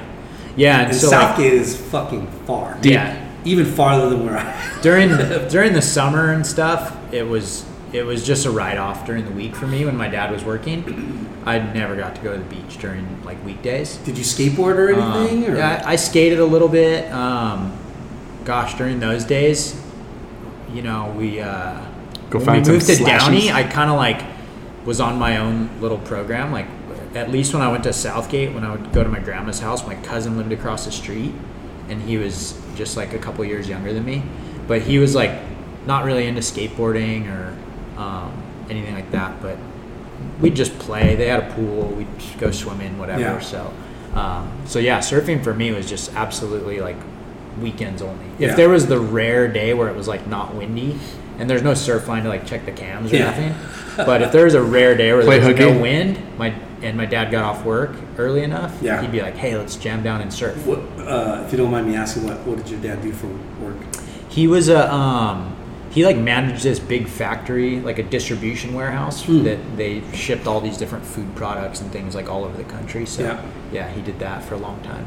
yeah. 0.55 0.79
And, 0.81 0.87
And 0.91 0.95
so 0.95 1.09
like, 1.09 1.39
is 1.39 1.75
fucking 1.91 2.27
far. 2.45 2.77
yeah, 2.83 3.15
Even 3.45 3.65
farther 3.65 4.09
than 4.09 4.25
where 4.25 4.37
I. 4.37 4.79
during 4.81 5.09
during 5.49 5.73
the 5.73 5.81
summer 5.81 6.31
and 6.33 6.45
stuff, 6.45 6.95
it 7.13 7.23
was 7.27 7.65
it 7.93 8.03
was 8.03 8.25
just 8.25 8.45
a 8.45 8.51
write 8.51 8.77
off 8.77 9.05
during 9.05 9.25
the 9.25 9.31
week 9.31 9.55
for 9.55 9.67
me 9.67 9.85
when 9.85 9.97
my 9.97 10.07
dad 10.07 10.31
was 10.31 10.43
working. 10.43 11.27
I 11.45 11.59
never 11.59 11.95
got 11.95 12.15
to 12.15 12.21
go 12.21 12.33
to 12.33 12.37
the 12.37 12.55
beach 12.55 12.77
during 12.77 13.23
like 13.23 13.43
weekdays. 13.43 13.97
Did 13.97 14.17
you 14.17 14.23
skateboard 14.23 14.75
or 14.75 14.89
anything? 14.89 15.45
Um, 15.45 15.51
or? 15.51 15.57
yeah, 15.57 15.83
I, 15.85 15.93
I 15.93 15.95
skated 15.95 16.39
a 16.39 16.45
little 16.45 16.67
bit. 16.67 17.11
Um, 17.11 17.77
gosh, 18.45 18.75
during 18.75 18.99
those 18.99 19.23
days, 19.23 19.81
you 20.73 20.81
know, 20.81 21.13
we 21.17 21.39
uh, 21.39 21.83
Go 22.29 22.37
when 22.37 22.45
find 22.45 22.67
we 22.67 22.73
moved 22.73 22.85
to 22.85 22.95
slashes. 22.95 23.25
Downey. 23.25 23.51
I 23.51 23.63
kind 23.63 23.89
of 23.89 23.97
like 23.97 24.21
was 24.85 24.99
on 25.01 25.17
my 25.17 25.37
own 25.37 25.69
little 25.81 25.97
program. 25.99 26.51
Like 26.51 26.67
at 27.15 27.31
least 27.31 27.53
when 27.53 27.61
I 27.61 27.71
went 27.71 27.83
to 27.85 27.93
Southgate, 27.93 28.53
when 28.53 28.63
I 28.63 28.71
would 28.71 28.91
go 28.93 29.03
to 29.03 29.09
my 29.09 29.19
grandma's 29.19 29.59
house, 29.59 29.85
my 29.85 29.95
cousin 29.95 30.37
lived 30.37 30.51
across 30.51 30.85
the 30.85 30.91
street, 30.91 31.33
and 31.87 32.01
he 32.01 32.17
was 32.17 32.59
just 32.75 32.97
like 32.97 33.13
a 33.13 33.19
couple 33.19 33.43
years 33.45 33.67
younger 33.67 33.93
than 33.93 34.05
me, 34.05 34.23
but 34.67 34.81
he 34.81 34.99
was 34.99 35.15
like 35.15 35.31
not 35.85 36.05
really 36.05 36.27
into 36.27 36.41
skateboarding 36.41 37.27
or 37.27 37.57
um, 37.99 38.31
anything 38.69 38.95
like 38.95 39.11
that. 39.11 39.41
But 39.41 39.57
we'd 40.41 40.55
just 40.55 40.77
play. 40.79 41.15
They 41.15 41.27
had 41.27 41.43
a 41.43 41.53
pool. 41.53 41.87
We'd 41.89 42.19
just 42.19 42.37
go 42.39 42.51
swimming, 42.51 42.97
whatever. 42.97 43.21
Yeah. 43.21 43.39
So, 43.39 43.73
um, 44.15 44.51
so 44.65 44.79
yeah, 44.79 44.99
surfing 44.99 45.43
for 45.43 45.53
me 45.53 45.71
was 45.71 45.87
just 45.89 46.13
absolutely 46.15 46.79
like 46.79 46.97
weekends 47.61 48.01
only. 48.01 48.25
Yeah. 48.39 48.49
If 48.51 48.55
there 48.55 48.69
was 48.69 48.87
the 48.87 48.99
rare 48.99 49.47
day 49.47 49.73
where 49.73 49.89
it 49.89 49.95
was 49.95 50.07
like 50.07 50.25
not 50.27 50.55
windy, 50.55 50.97
and 51.37 51.49
there's 51.49 51.63
no 51.63 51.73
surf 51.73 52.07
line 52.07 52.23
to 52.23 52.29
like 52.29 52.45
check 52.45 52.65
the 52.65 52.71
cams 52.71 53.11
or 53.11 53.17
Yeah. 53.17 53.25
nothing, 53.25 53.55
but 53.97 54.21
if 54.21 54.31
there 54.31 54.45
was 54.45 54.55
a 54.55 54.61
rare 54.61 54.95
day 54.95 55.13
where 55.13 55.23
Play 55.23 55.39
there 55.39 55.49
was 55.49 55.57
hooky. 55.59 55.71
no 55.73 55.81
wind, 55.81 56.37
my 56.37 56.53
and 56.81 56.95
my 56.95 57.05
dad 57.05 57.29
got 57.29 57.43
off 57.43 57.65
work 57.65 57.91
early 58.17 58.41
enough, 58.43 58.73
Yeah. 58.81 59.01
he'd 59.01 59.11
be 59.11 59.21
like, 59.21 59.35
"Hey, 59.35 59.57
let's 59.57 59.75
jam 59.75 60.01
down 60.01 60.21
and 60.21 60.31
surf." 60.33 60.65
What, 60.65 60.79
uh, 61.05 61.43
if 61.45 61.51
you 61.51 61.57
don't 61.57 61.71
mind 61.71 61.87
me 61.87 61.95
asking, 61.95 62.23
what, 62.25 62.37
what 62.47 62.57
did 62.57 62.69
your 62.69 62.79
dad 62.79 63.01
do 63.01 63.11
for 63.11 63.27
work? 63.61 63.75
He 64.29 64.47
was 64.47 64.69
a 64.69 64.89
um, 64.93 65.55
he 65.91 66.05
like 66.05 66.17
managed 66.17 66.63
this 66.63 66.79
big 66.79 67.07
factory, 67.07 67.79
like 67.79 67.97
a 67.99 68.03
distribution 68.03 68.73
warehouse 68.73 69.23
Hmm. 69.25 69.43
that 69.43 69.57
they 69.77 70.01
shipped 70.13 70.45
all 70.47 70.61
these 70.61 70.77
different 70.77 71.03
food 71.05 71.33
products 71.35 71.81
and 71.81 71.91
things 71.91 72.13
like 72.15 72.29
all 72.29 72.43
over 72.45 72.55
the 72.55 72.63
country. 72.63 73.05
So 73.05 73.23
Yeah. 73.23 73.37
yeah, 73.71 73.89
he 73.89 74.01
did 74.01 74.19
that 74.19 74.43
for 74.43 74.55
a 74.55 74.59
long 74.59 74.79
time. 74.83 75.05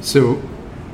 So, 0.00 0.34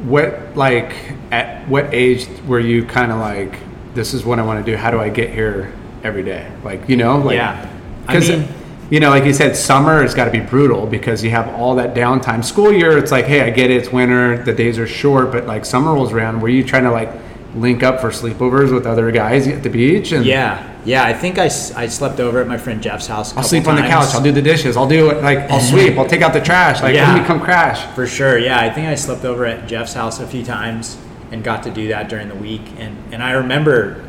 what 0.04 0.54
like 0.54 0.92
at 1.30 1.66
what 1.68 1.92
age 1.92 2.26
were 2.46 2.60
you 2.60 2.84
kind 2.84 3.10
of 3.10 3.18
like, 3.18 3.54
this 3.94 4.14
is 4.14 4.24
what 4.24 4.38
I 4.38 4.42
want 4.42 4.64
to 4.64 4.70
do? 4.70 4.76
How 4.76 4.90
do 4.90 5.00
I 5.00 5.08
get 5.08 5.30
here 5.30 5.72
every 6.04 6.22
day? 6.22 6.46
Like 6.62 6.88
you 6.88 6.96
know, 6.96 7.18
like 7.18 7.36
Yeah. 7.36 7.66
I 8.06 8.12
because 8.12 8.28
mean- 8.30 8.48
you 8.90 9.00
know, 9.00 9.10
like 9.10 9.24
you 9.26 9.34
said, 9.34 9.54
summer 9.54 10.00
has 10.00 10.14
got 10.14 10.24
to 10.26 10.30
be 10.30 10.40
brutal 10.40 10.86
because 10.86 11.22
you 11.22 11.28
have 11.30 11.46
all 11.54 11.74
that 11.74 11.94
downtime. 11.94 12.42
School 12.42 12.72
year, 12.72 12.96
it's 12.96 13.12
like, 13.12 13.26
hey, 13.26 13.42
I 13.42 13.50
get 13.50 13.70
it, 13.70 13.76
it's 13.76 13.92
winter, 13.92 14.42
the 14.42 14.54
days 14.54 14.78
are 14.78 14.86
short, 14.86 15.30
but 15.30 15.46
like 15.46 15.66
summer 15.66 15.92
rolls 15.92 16.10
around, 16.10 16.40
were 16.40 16.48
you 16.48 16.64
trying 16.64 16.84
to 16.84 16.90
like 16.90 17.10
link 17.54 17.82
up 17.82 18.00
for 18.00 18.10
sleepovers 18.10 18.72
with 18.72 18.86
other 18.86 19.10
guys 19.10 19.46
at 19.48 19.62
the 19.62 19.70
beach? 19.70 20.12
And 20.12 20.24
Yeah, 20.24 20.76
yeah. 20.84 21.04
I 21.04 21.12
think 21.14 21.38
i, 21.38 21.44
I 21.44 21.86
slept 21.88 22.20
over 22.20 22.40
at 22.40 22.46
my 22.46 22.58
friend 22.58 22.82
Jeff's 22.82 23.06
house. 23.06 23.36
I'll 23.36 23.42
sleep 23.42 23.66
on 23.66 23.76
the 23.76 23.82
couch. 23.82 24.14
I'll 24.14 24.22
do 24.22 24.32
the 24.32 24.42
dishes. 24.42 24.76
I'll 24.76 24.88
do 24.88 25.10
it. 25.10 25.22
Like 25.22 25.38
I'll 25.50 25.60
sweep. 25.60 25.96
I'll 25.98 26.06
take 26.08 26.22
out 26.22 26.32
the 26.32 26.40
trash. 26.40 26.82
Like 26.82 26.94
Yeah. 26.94 27.12
let 27.12 27.20
me 27.22 27.26
come 27.26 27.40
crash. 27.40 27.84
For 27.94 28.06
sure, 28.06 28.38
yeah. 28.38 28.60
I 28.60 28.70
think 28.70 28.86
I 28.88 28.94
slept 28.94 29.24
over 29.24 29.44
at 29.46 29.66
Jeff's 29.66 29.94
house 29.94 30.20
a 30.20 30.26
few 30.26 30.44
times 30.44 30.98
and 31.30 31.42
got 31.44 31.62
to 31.64 31.70
do 31.70 31.88
that 31.88 32.08
during 32.08 32.28
the 32.28 32.34
week. 32.34 32.62
And 32.78 32.96
and 33.12 33.22
I 33.22 33.32
remember 33.32 34.04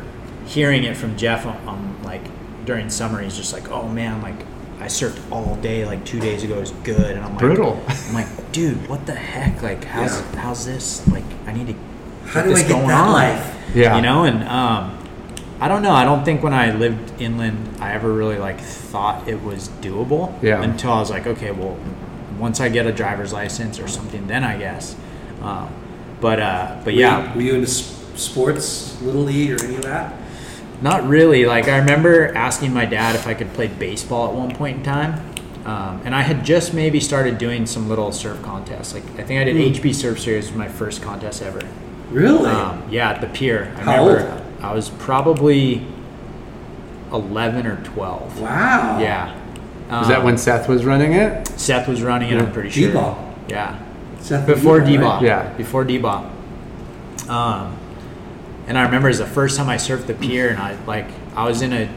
hearing 0.46 0.84
it 0.84 0.96
from 0.96 1.16
Jeff 1.16 1.46
on, 1.46 1.56
on 1.66 2.02
like 2.02 2.22
during 2.66 2.90
summer. 2.90 3.20
He's 3.22 3.36
just 3.36 3.52
like, 3.52 3.70
"Oh 3.70 3.88
man, 3.88 4.20
like 4.22 4.36
I 4.80 4.86
surfed 4.86 5.18
all 5.30 5.56
day 5.56 5.84
like 5.86 6.04
two 6.04 6.20
days 6.20 6.42
ago. 6.44 6.56
It 6.56 6.60
was 6.60 6.70
good." 6.84 7.16
And 7.16 7.20
I'm 7.24 7.30
like, 7.32 7.38
Brutal. 7.40 7.82
I'm 7.88 8.14
like, 8.14 8.52
dude, 8.52 8.86
what 8.88 9.06
the 9.06 9.14
heck? 9.14 9.62
Like, 9.62 9.84
how's 9.84 10.20
Yeah. 10.20 10.40
how's 10.40 10.66
this? 10.66 11.06
Like, 11.08 11.24
I 11.46 11.52
need 11.52 11.66
to. 11.68 11.74
How 12.30 12.42
do 12.42 12.52
I 12.54 12.60
get 12.62 12.68
going 12.68 12.88
that 12.88 13.06
on. 13.06 13.12
life? 13.12 13.56
Yeah. 13.74 13.96
You 13.96 14.02
know, 14.02 14.24
and 14.24 14.42
um, 14.44 14.96
I 15.60 15.68
don't 15.68 15.82
know. 15.82 15.92
I 15.92 16.04
don't 16.04 16.24
think 16.24 16.42
when 16.42 16.54
I 16.54 16.72
lived 16.74 17.20
inland, 17.20 17.76
I 17.80 17.92
ever 17.92 18.12
really 18.12 18.38
like 18.38 18.60
thought 18.60 19.28
it 19.28 19.42
was 19.42 19.68
doable. 19.80 20.40
Yeah. 20.42 20.62
Until 20.62 20.92
I 20.92 21.00
was 21.00 21.10
like, 21.10 21.26
okay, 21.26 21.50
well, 21.50 21.76
once 22.38 22.60
I 22.60 22.68
get 22.68 22.86
a 22.86 22.92
driver's 22.92 23.32
license 23.32 23.78
or 23.78 23.86
something, 23.88 24.26
then 24.26 24.42
I 24.44 24.56
guess. 24.58 24.96
Um, 25.42 25.68
but 26.20 26.40
uh, 26.40 26.76
but 26.84 26.86
Were 26.94 27.00
yeah, 27.00 27.30
you, 27.30 27.34
were 27.36 27.42
you 27.42 27.54
into 27.54 27.66
s- 27.66 27.96
sports, 28.16 29.00
little 29.02 29.22
league, 29.22 29.52
or 29.52 29.64
any 29.64 29.76
of 29.76 29.82
that? 29.82 30.14
not 30.82 31.06
really. 31.06 31.44
Like 31.44 31.68
I 31.68 31.76
remember 31.76 32.34
asking 32.34 32.72
my 32.72 32.86
dad 32.86 33.14
if 33.14 33.26
I 33.26 33.34
could 33.34 33.52
play 33.52 33.66
baseball 33.66 34.28
at 34.28 34.34
one 34.34 34.54
point 34.54 34.78
in 34.78 34.82
time. 34.82 35.26
Um, 35.66 36.00
and 36.06 36.14
I 36.14 36.22
had 36.22 36.42
just 36.42 36.72
maybe 36.72 37.00
started 37.00 37.36
doing 37.36 37.66
some 37.66 37.86
little 37.86 38.12
surf 38.12 38.40
contests. 38.42 38.94
Like 38.94 39.04
I 39.18 39.22
think 39.24 39.40
I 39.40 39.44
did 39.44 39.56
Hmm. 39.56 39.74
HB 39.86 39.94
Surf 39.94 40.18
Series 40.18 40.46
was 40.48 40.56
my 40.56 40.68
first 40.68 41.02
contest 41.02 41.42
ever. 41.42 41.60
Really? 42.10 42.50
Um, 42.50 42.82
yeah, 42.90 43.10
at 43.10 43.20
the 43.20 43.26
pier. 43.28 43.72
I 43.76 43.80
How 43.82 44.04
remember 44.06 44.32
old? 44.32 44.42
I 44.64 44.74
was 44.74 44.88
probably 44.90 45.86
eleven 47.12 47.66
or 47.66 47.76
twelve. 47.84 48.40
wow. 48.40 48.98
Yeah. 49.00 49.36
Was 49.90 50.08
that 50.08 50.18
Um, 50.18 50.24
when 50.24 50.38
Seth 50.38 50.68
was 50.68 50.84
running 50.84 51.12
it? 51.14 51.48
Seth 51.58 51.88
was 51.88 52.02
running 52.02 52.30
it? 52.30 52.40
I'm 52.40 52.52
pretty 52.52 52.70
sure. 52.70 52.88
D-ball. 52.88 53.34
Yeah. 53.48 53.76
Seth 54.20 54.46
Before 54.46 54.80
Debo, 54.80 54.86
D-ball. 54.86 55.14
right? 55.14 55.22
Yeah. 55.24 55.48
Before 55.54 55.82
D-ball. 55.82 56.30
Um, 57.28 57.76
and 58.68 58.78
I 58.78 58.82
remember 58.82 59.08
it 59.08 59.12
was 59.12 59.18
the 59.18 59.26
first 59.26 59.56
time 59.56 59.68
I 59.68 59.76
surfed 59.76 60.06
the 60.06 60.14
pier, 60.14 60.48
and 60.50 60.58
I 60.60 60.76
like 60.86 61.06
I 61.34 61.44
was 61.46 61.62
in 61.62 61.72
a 61.72 61.88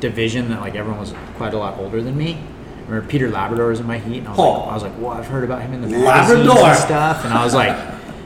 division 0.00 0.48
that 0.50 0.60
like 0.60 0.74
everyone 0.74 1.00
was 1.00 1.12
quite 1.36 1.52
a 1.54 1.58
lot 1.58 1.78
older 1.78 2.02
than 2.02 2.16
me. 2.16 2.34
I 2.34 2.86
remember 2.88 3.08
Peter 3.08 3.30
Labrador 3.30 3.68
was 3.68 3.80
in 3.80 3.86
my 3.86 3.98
heat, 3.98 4.18
and 4.18 4.28
I 4.28 4.30
was 4.30 4.38
Oh. 4.38 4.52
like, 4.52 4.68
I 4.68 4.74
was 4.74 4.82
like, 4.82 4.92
well, 4.98 5.10
I've 5.12 5.26
heard 5.26 5.44
about 5.44 5.62
him 5.62 5.72
in 5.74 5.80
the 5.82 5.88
magazines 5.88 6.46
Labrador. 6.46 6.68
and 6.68 6.78
stuff, 6.78 7.24
and 7.24 7.34
I 7.34 7.44
was 7.44 7.54
like, 7.54 7.76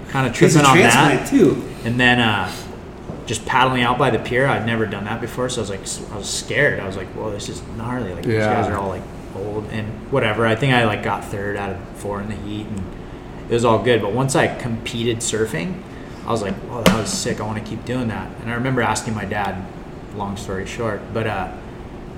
kind 0.09 0.27
of 0.27 0.33
tripping 0.35 0.65
on 0.67 0.77
that. 0.79 1.29
too. 1.29 1.63
And 1.85 1.99
then, 1.99 2.21
uh, 2.21 2.51
just 3.27 3.45
paddling 3.45 3.83
out 3.83 3.99
by 3.99 4.11
the 4.11 4.19
pier. 4.19 4.47
I'd 4.47 4.65
never 4.67 4.87
done 4.87 5.05
that 5.05 5.21
before, 5.21 5.49
so 5.51 5.61
I 5.61 5.63
was 5.63 5.71
like, 5.71 6.13
I 6.13 6.17
was 6.17 6.29
scared. 6.29 6.81
I 6.81 6.87
was 6.87 6.97
like, 6.97 7.09
"Whoa, 7.09 7.31
this 7.31 7.49
is 7.51 7.63
gnarly!" 7.77 8.15
Like 8.15 8.25
these 8.25 8.39
guys 8.39 8.67
are 8.69 8.79
all 8.79 8.89
like 8.89 9.03
old 9.37 9.67
and 9.71 9.87
whatever. 10.11 10.47
I 10.47 10.55
think 10.57 10.73
I 10.73 10.87
like 10.87 11.03
got 11.03 11.25
third 11.27 11.57
out 11.57 11.71
of 11.71 11.79
four 11.99 12.23
in 12.23 12.29
the 12.29 12.37
heat, 12.37 12.67
and 12.67 12.79
it 13.51 13.53
was 13.53 13.65
all 13.67 13.83
good. 13.83 14.01
But 14.01 14.13
once 14.13 14.35
I 14.35 14.47
competed 14.59 15.19
surfing, 15.19 15.83
I 16.27 16.31
was 16.33 16.41
like, 16.41 16.55
"Whoa, 16.55 16.83
that 16.85 16.99
was 16.99 17.11
sick! 17.13 17.39
I 17.39 17.45
want 17.45 17.63
to 17.63 17.71
keep 17.71 17.85
doing 17.85 18.09
that." 18.09 18.31
And 18.41 18.51
I 18.51 18.55
remember 18.55 18.81
asking 18.83 19.15
my 19.15 19.25
dad. 19.27 19.65
Long 20.17 20.37
story 20.39 20.67
short, 20.67 21.01
but 21.13 21.27
uh, 21.27 21.53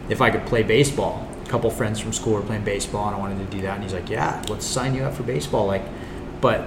if 0.08 0.20
I 0.22 0.30
could 0.30 0.46
play 0.46 0.62
baseball. 0.62 1.26
A 1.44 1.48
couple 1.50 1.68
friends 1.70 1.98
from 1.98 2.12
school 2.12 2.34
were 2.34 2.40
playing 2.42 2.62
baseball, 2.62 3.08
and 3.08 3.16
I 3.16 3.18
wanted 3.18 3.38
to 3.50 3.56
do 3.56 3.62
that. 3.62 3.74
And 3.74 3.82
he's 3.82 3.92
like, 3.92 4.08
"Yeah, 4.08 4.40
let's 4.48 4.64
sign 4.64 4.94
you 4.94 5.02
up 5.02 5.12
for 5.14 5.24
baseball." 5.24 5.66
Like, 5.66 5.82
but 6.40 6.64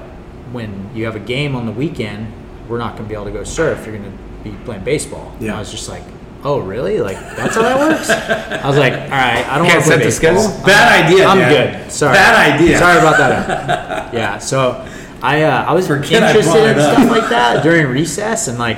when 0.51 0.89
you 0.95 1.05
have 1.05 1.15
a 1.15 1.19
game 1.19 1.55
on 1.55 1.65
the 1.65 1.71
weekend, 1.71 2.31
we're 2.69 2.77
not 2.77 2.93
going 2.93 3.03
to 3.03 3.09
be 3.09 3.15
able 3.15 3.25
to 3.25 3.31
go 3.31 3.43
surf. 3.43 3.85
You're 3.85 3.97
going 3.97 4.11
to 4.11 4.43
be 4.43 4.51
playing 4.65 4.83
baseball. 4.83 5.31
And 5.37 5.43
Yeah. 5.47 5.55
I 5.55 5.59
was 5.59 5.71
just 5.71 5.89
like, 5.89 6.03
"Oh, 6.43 6.59
really? 6.59 6.99
Like 6.99 7.17
that's 7.35 7.55
how 7.55 7.61
that 7.63 7.79
works?" 7.79 8.09
I 8.09 8.67
was 8.67 8.77
like, 8.77 8.93
"All 8.93 8.99
right, 9.09 9.45
I 9.47 9.57
don't 9.57 9.67
want 9.67 9.79
to 9.83 9.89
play 9.89 9.89
set 9.89 9.97
the 9.99 10.05
baseball. 10.05 10.39
schedule? 10.49 10.65
Bad 10.65 11.05
idea. 11.05 11.25
I'm 11.25 11.37
Dad. 11.39 11.83
good. 11.83 11.91
Sorry. 11.91 12.13
Bad 12.13 12.55
idea. 12.59 12.77
Sorry 12.77 12.97
about 12.99 13.17
that. 13.17 14.13
yeah. 14.13 14.37
So 14.37 14.85
I 15.21 15.43
uh, 15.43 15.63
I 15.65 15.73
was 15.73 15.87
Forget 15.87 16.23
interested 16.23 16.51
brought 16.51 16.67
in 16.67 16.79
stuff 16.79 17.09
like 17.09 17.29
that 17.29 17.63
during 17.63 17.87
recess 17.87 18.47
and 18.47 18.57
like 18.59 18.77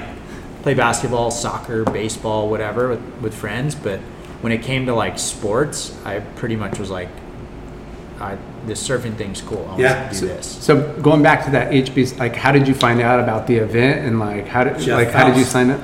play 0.63 0.73
basketball, 0.73 1.29
soccer, 1.31 1.83
baseball, 1.85 2.49
whatever 2.49 2.89
with, 2.89 3.01
with 3.21 3.33
friends. 3.35 3.75
But 3.75 3.99
when 4.41 4.51
it 4.51 4.63
came 4.63 4.85
to 4.87 4.93
like 4.95 5.19
sports, 5.19 5.95
I 6.05 6.19
pretty 6.21 6.55
much 6.55 6.79
was 6.79 6.89
like, 6.89 7.09
I, 8.19 8.37
this 8.67 8.85
surfing 8.87 9.15
thing's 9.15 9.41
cool. 9.41 9.63
I 9.65 9.69
want 9.69 9.79
Yeah. 9.79 10.09
to 10.09 10.19
do 10.19 10.27
this. 10.27 10.45
So 10.45 10.93
going 11.01 11.21
back 11.23 11.45
to 11.45 11.51
that 11.51 11.71
HB, 11.71 12.17
like, 12.19 12.35
how 12.35 12.51
did 12.51 12.67
you 12.67 12.73
find 12.73 13.01
out 13.01 13.19
about 13.19 13.47
the 13.47 13.55
event, 13.57 14.05
and 14.05 14.19
like, 14.19 14.47
how 14.47 14.63
did 14.63 14.79
Jeff 14.79 14.97
like 14.97 15.11
how 15.11 15.27
did 15.27 15.37
you 15.37 15.43
sign 15.43 15.69
up? 15.71 15.79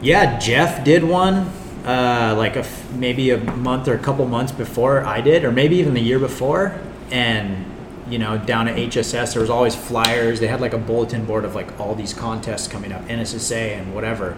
Yeah, 0.00 0.38
Jeff 0.38 0.84
did 0.84 1.04
one 1.04 1.50
uh, 1.86 2.34
like 2.36 2.56
a 2.56 2.60
f- 2.60 2.84
maybe 2.92 3.30
a 3.30 3.38
month 3.38 3.88
or 3.88 3.94
a 3.94 3.98
couple 3.98 4.26
months 4.26 4.52
before 4.52 5.04
I 5.04 5.20
did, 5.20 5.44
or 5.44 5.50
maybe 5.52 5.76
even 5.76 5.94
the 5.94 6.00
year 6.02 6.18
before. 6.18 6.78
And 7.10 7.64
you 8.10 8.18
know, 8.18 8.38
down 8.38 8.68
at 8.68 8.76
HSS, 8.76 9.32
there 9.34 9.40
was 9.40 9.50
always 9.50 9.74
flyers. 9.74 10.40
They 10.40 10.46
had 10.48 10.60
like 10.60 10.72
a 10.74 10.78
bulletin 10.78 11.24
board 11.24 11.44
of 11.44 11.54
like 11.54 11.78
all 11.80 11.94
these 11.94 12.14
contests 12.14 12.66
coming 12.68 12.92
up, 12.92 13.06
NSSA 13.08 13.78
and 13.78 13.94
whatever. 13.94 14.36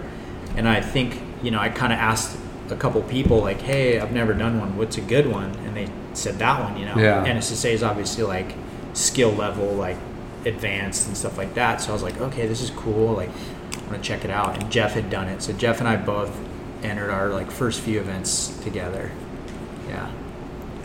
And 0.56 0.68
I 0.68 0.80
think 0.80 1.20
you 1.42 1.50
know, 1.50 1.58
I 1.58 1.68
kind 1.68 1.92
of 1.92 1.98
asked 1.98 2.36
a 2.70 2.76
couple 2.76 3.02
people 3.02 3.40
like, 3.40 3.60
"Hey, 3.60 3.98
I've 3.98 4.12
never 4.12 4.32
done 4.32 4.60
one. 4.60 4.76
What's 4.76 4.96
a 4.96 5.00
good 5.00 5.26
one?" 5.26 5.52
And 5.66 5.76
they 5.76 5.88
said 6.14 6.38
that 6.38 6.62
one. 6.62 6.78
You 6.78 6.86
know, 6.86 6.96
Yeah. 6.96 7.24
NSSA 7.24 7.72
is 7.72 7.82
obviously 7.82 8.24
like 8.24 8.54
skill 8.92 9.32
level, 9.32 9.72
like 9.74 9.96
advanced 10.44 11.06
and 11.08 11.16
stuff 11.16 11.36
like 11.38 11.54
that. 11.54 11.80
So 11.80 11.90
I 11.90 11.92
was 11.92 12.02
like, 12.02 12.20
okay, 12.20 12.46
this 12.46 12.60
is 12.62 12.70
cool. 12.70 13.12
Like, 13.14 13.30
I 13.30 13.90
want 13.90 14.02
to 14.02 14.08
check 14.08 14.24
it 14.24 14.30
out. 14.30 14.60
And 14.60 14.70
Jeff 14.70 14.92
had 14.94 15.10
done 15.10 15.28
it. 15.28 15.42
So 15.42 15.52
Jeff 15.52 15.80
and 15.80 15.88
I 15.88 15.96
both 15.96 16.36
entered 16.82 17.10
our 17.10 17.28
like 17.28 17.50
first 17.50 17.80
few 17.80 18.00
events 18.00 18.48
together. 18.62 19.10
Yeah. 19.88 20.10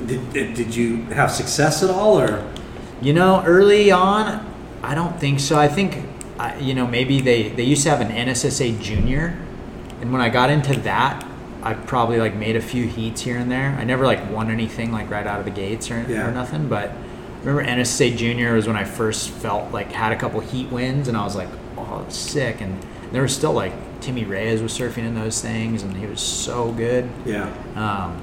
Did, 0.05 0.33
did, 0.33 0.53
did 0.55 0.75
you 0.75 1.03
have 1.05 1.31
success 1.31 1.81
at 1.81 1.89
all, 1.89 2.19
or 2.19 2.45
You 3.01 3.13
know, 3.13 3.41
early 3.45 3.91
on, 3.91 4.53
I 4.83 4.93
don't 4.93 5.17
think 5.19 5.39
so. 5.39 5.57
I 5.57 5.67
think, 5.67 6.05
I, 6.37 6.57
you 6.59 6.73
know, 6.73 6.85
maybe 6.85 7.21
they, 7.21 7.49
they 7.49 7.63
used 7.63 7.83
to 7.83 7.89
have 7.89 8.01
an 8.01 8.09
NSSA 8.09 8.81
junior. 8.81 9.39
And 10.01 10.11
when 10.11 10.21
I 10.21 10.29
got 10.29 10.49
into 10.49 10.77
that, 10.81 11.24
I 11.65 11.73
probably 11.73 12.17
like 12.19 12.35
made 12.35 12.55
a 12.55 12.61
few 12.61 12.87
heats 12.87 13.21
here 13.21 13.37
and 13.37 13.51
there. 13.51 13.75
I 13.79 13.83
never 13.83 14.05
like 14.05 14.29
won 14.31 14.49
anything 14.51 14.91
like 14.91 15.09
right 15.09 15.25
out 15.25 15.39
of 15.39 15.45
the 15.45 15.51
gates 15.51 15.89
or, 15.91 16.05
Yeah. 16.07 16.27
or 16.27 16.31
nothing. 16.31 16.67
But 16.69 16.89
I 16.91 17.39
remember 17.39 17.63
NSSA 17.63 18.15
junior 18.15 18.53
was 18.53 18.67
when 18.67 18.75
I 18.75 18.83
first 18.83 19.29
felt 19.29 19.71
like 19.73 19.91
had 19.91 20.11
a 20.11 20.15
couple 20.15 20.39
heat 20.41 20.69
wins 20.71 21.07
and 21.07 21.17
I 21.17 21.23
was 21.23 21.35
like, 21.35 21.49
oh, 21.77 21.99
that's 22.03 22.15
sick. 22.15 22.61
And 22.61 22.79
there 23.11 23.21
was 23.23 23.33
still 23.35 23.53
like 23.53 23.73
Timmy 23.99 24.23
Reyes 24.25 24.61
was 24.61 24.77
surfing 24.77 25.05
in 25.05 25.15
those 25.15 25.41
things 25.41 25.81
and 25.81 25.97
he 25.97 26.05
was 26.05 26.21
so 26.21 26.71
good. 26.71 27.09
yeah? 27.25 27.49
Um, 27.75 28.21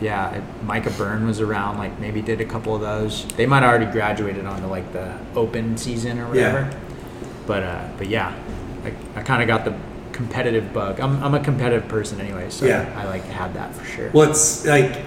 yeah, 0.00 0.30
it- 0.36 0.44
Micah 0.64 0.90
Byrne 0.90 1.26
was 1.26 1.40
around, 1.40 1.78
like 1.78 1.98
maybe 1.98 2.22
did 2.22 2.40
a 2.40 2.44
couple 2.44 2.74
of 2.74 2.80
those. 2.80 3.24
They 3.36 3.46
might 3.46 3.62
have 3.62 3.70
already 3.70 3.90
graduated 3.90 4.46
onto 4.46 4.66
like 4.68 4.92
the 4.92 5.12
open 5.34 5.76
season 5.76 6.20
or 6.20 6.28
whatever. 6.28 6.60
Yeah. 6.70 6.78
But 7.46 7.62
uh, 7.64 7.88
but 7.98 8.06
yeah, 8.08 8.32
I, 8.84 8.92
I 9.18 9.22
kind 9.22 9.42
of 9.42 9.48
got 9.48 9.64
the 9.64 9.74
competitive 10.18 10.72
bug. 10.72 10.98
I'm, 10.98 11.22
I'm 11.22 11.34
a 11.34 11.38
competitive 11.40 11.88
person 11.88 12.20
anyway, 12.20 12.50
so 12.50 12.66
Yeah. 12.66 12.92
I 12.96 13.04
like 13.04 13.22
have 13.26 13.54
that 13.54 13.72
for 13.72 13.84
sure. 13.84 14.10
Well, 14.12 14.28
it's 14.28 14.66
like 14.66 15.00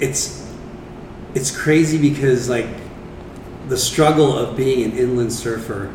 it's 0.00 0.46
it's 1.34 1.50
crazy 1.50 1.96
because 1.96 2.46
like 2.50 2.66
the 3.68 3.76
struggle 3.78 4.36
of 4.36 4.54
being 4.54 4.84
an 4.84 4.98
inland 4.98 5.32
surfer 5.32 5.90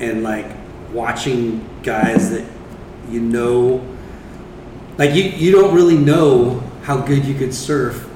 and 0.00 0.22
like 0.22 0.46
watching 0.90 1.68
guys 1.82 2.30
that 2.30 2.46
you 3.10 3.20
know 3.20 3.86
like 4.96 5.14
you 5.14 5.24
you 5.24 5.52
don't 5.52 5.74
really 5.74 5.98
know 5.98 6.60
how 6.84 6.96
good 6.96 7.26
you 7.26 7.34
could 7.34 7.52
surf 7.52 8.08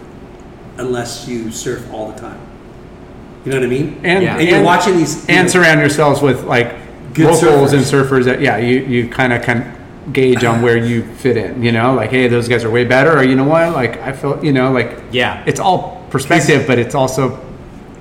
unless 0.79 1.29
you 1.29 1.51
surf 1.51 1.87
all 1.93 2.11
the 2.13 2.19
time. 2.19 2.41
You 3.45 3.53
know 3.53 3.59
what 3.59 3.67
I 3.67 3.69
mean? 3.69 4.01
And, 4.05 4.25
Yeah. 4.25 4.39
And 4.39 4.49
you're 4.49 4.63
watching 4.63 4.97
these 4.97 5.29
and 5.29 5.51
surround 5.51 5.81
yourselves 5.81 6.23
with 6.23 6.45
like 6.45 6.78
Good 7.19 7.27
locals 7.33 7.73
surfers. 7.73 7.75
and 7.75 7.83
surfers 7.83 8.25
that 8.25 8.41
yeah 8.41 8.57
you 8.59 8.79
you 8.81 9.09
kind 9.09 9.33
of 9.33 9.43
can 9.43 9.75
gauge 10.13 10.43
on 10.45 10.63
where 10.63 10.77
you 10.77 11.03
fit 11.03 11.37
in. 11.37 11.63
You 11.63 11.73
know, 11.73 11.95
like 11.95 12.11
hey, 12.11 12.29
those 12.29 12.49
guys 12.49 12.65
are 12.65 12.71
way 12.71 12.85
better, 12.85 13.17
or 13.19 13.23
you 13.23 13.37
know 13.37 13.45
what, 13.45 13.73
like 13.75 13.99
I 13.99 14.13
feel 14.13 14.43
you 14.45 14.53
know 14.53 14.73
like 14.73 14.99
Yeah. 15.13 15.43
it's 15.47 15.61
all 15.61 16.07
perspective, 16.11 16.67
but 16.67 16.79
it's 16.79 16.95
also 16.95 17.39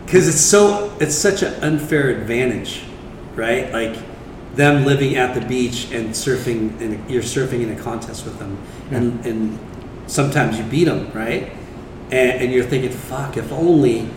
because 0.06 0.28
it's 0.30 0.40
so 0.40 0.96
it's 1.02 1.16
such 1.16 1.44
an 1.44 1.54
unfair 1.64 2.10
advantage, 2.10 2.84
right? 3.36 3.72
Like 3.74 3.98
them 4.56 4.86
living 4.86 5.18
at 5.18 5.36
the 5.36 5.42
beach 5.46 5.92
and 5.92 6.10
surfing, 6.12 6.80
and 6.82 7.10
you're 7.10 7.22
surfing 7.22 7.62
in 7.62 7.72
a 7.78 7.80
contest 7.82 8.24
with 8.26 8.40
them, 8.40 8.58
and 8.92 9.26
and 9.26 9.60
sometimes 10.08 10.58
you 10.58 10.64
beat 10.64 10.86
them, 10.86 11.12
right? 11.14 11.52
And, 12.10 12.42
and 12.44 12.52
you're 12.54 12.64
thinking, 12.64 12.90
fuck, 12.92 13.36
if 13.36 13.52
only, 13.52 14.10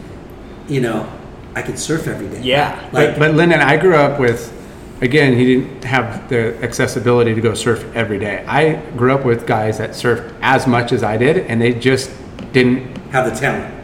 you 0.69 0.81
know, 0.81 1.13
I 1.57 1.63
could 1.63 1.77
surf 1.77 2.07
every 2.07 2.29
day. 2.29 2.41
Yeah. 2.43 2.89
like 2.93 3.19
But 3.19 3.35
Lyndon, 3.35 3.61
I 3.61 3.77
grew 3.77 3.97
up 3.97 4.21
with, 4.21 4.53
again, 5.01 5.35
he 5.37 5.45
didn't 5.57 5.85
have 5.85 6.29
the 6.29 6.63
accessibility 6.63 7.35
to 7.35 7.41
go 7.41 7.55
surf 7.55 7.85
every 7.95 8.19
day. 8.19 8.45
I 8.47 8.75
grew 8.97 9.13
up 9.15 9.25
with 9.25 9.47
guys 9.47 9.79
that 9.79 9.91
surfed 9.91 10.33
as 10.43 10.67
much 10.67 10.93
as 10.93 11.03
I 11.03 11.17
did, 11.17 11.39
and 11.39 11.61
they 11.61 11.75
just 11.75 12.11
didn't. 12.53 12.97
have 13.11 13.33
the 13.33 13.39
talent. 13.39 13.75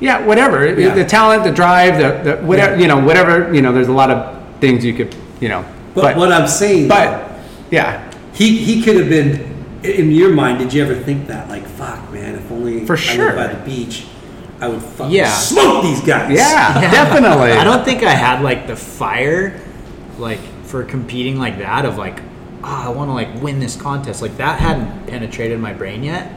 Yeah, 0.00 0.24
whatever. 0.24 0.64
Yeah. 0.78 0.94
The 0.94 1.04
talent, 1.04 1.44
the 1.44 1.50
drive, 1.52 1.98
the, 1.98 2.30
the 2.36 2.46
whatever, 2.46 2.74
Yeah. 2.76 2.80
you 2.82 2.88
know, 2.88 2.98
whatever. 3.04 3.52
You 3.52 3.62
know, 3.62 3.72
there's 3.72 3.88
a 3.88 3.92
lot 3.92 4.10
of 4.10 4.44
things 4.60 4.84
you 4.84 4.94
could, 4.94 5.14
you 5.40 5.48
know. 5.48 5.64
But, 5.94 6.16
what 6.16 6.30
I'm 6.32 6.46
saying, 6.46 6.86
but 6.88 7.30
yeah, 7.70 8.08
he 8.32 8.56
he 8.58 8.82
could 8.82 8.96
have 8.96 9.08
been. 9.08 9.46
In 9.82 10.10
your 10.10 10.30
mind, 10.30 10.58
did 10.58 10.72
you 10.72 10.82
ever 10.82 10.94
think 10.94 11.28
that, 11.28 11.48
like, 11.48 11.64
fuck, 11.64 12.12
man, 12.12 12.34
if 12.34 12.50
only 12.50 12.84
For 12.84 12.94
I 12.94 12.96
sure. 12.96 13.24
lived 13.26 13.36
by 13.36 13.46
the 13.46 13.64
beach, 13.64 14.06
I 14.60 14.66
would 14.68 14.82
fucking 14.82 15.14
Yeah. 15.14 15.30
smoke 15.32 15.84
these 15.84 16.00
guys. 16.00 16.32
yeah, 16.32 16.80
definitely. 16.90 17.52
I 17.52 17.62
don't 17.62 17.84
think 17.84 18.02
I 18.02 18.10
had 18.10 18.42
like 18.42 18.66
the 18.66 18.74
fire, 18.74 19.60
like 20.18 20.40
for 20.64 20.84
competing 20.84 21.38
like 21.38 21.58
that 21.58 21.84
of 21.84 21.96
like, 21.98 22.20
oh, 22.64 22.84
I 22.86 22.88
want 22.90 23.08
to 23.08 23.14
like 23.14 23.42
win 23.42 23.60
this 23.60 23.76
contest. 23.76 24.20
Like 24.22 24.36
that 24.38 24.58
hadn't 24.60 25.06
penetrated 25.06 25.58
my 25.60 25.72
brain 25.72 26.02
yet. 26.02 26.32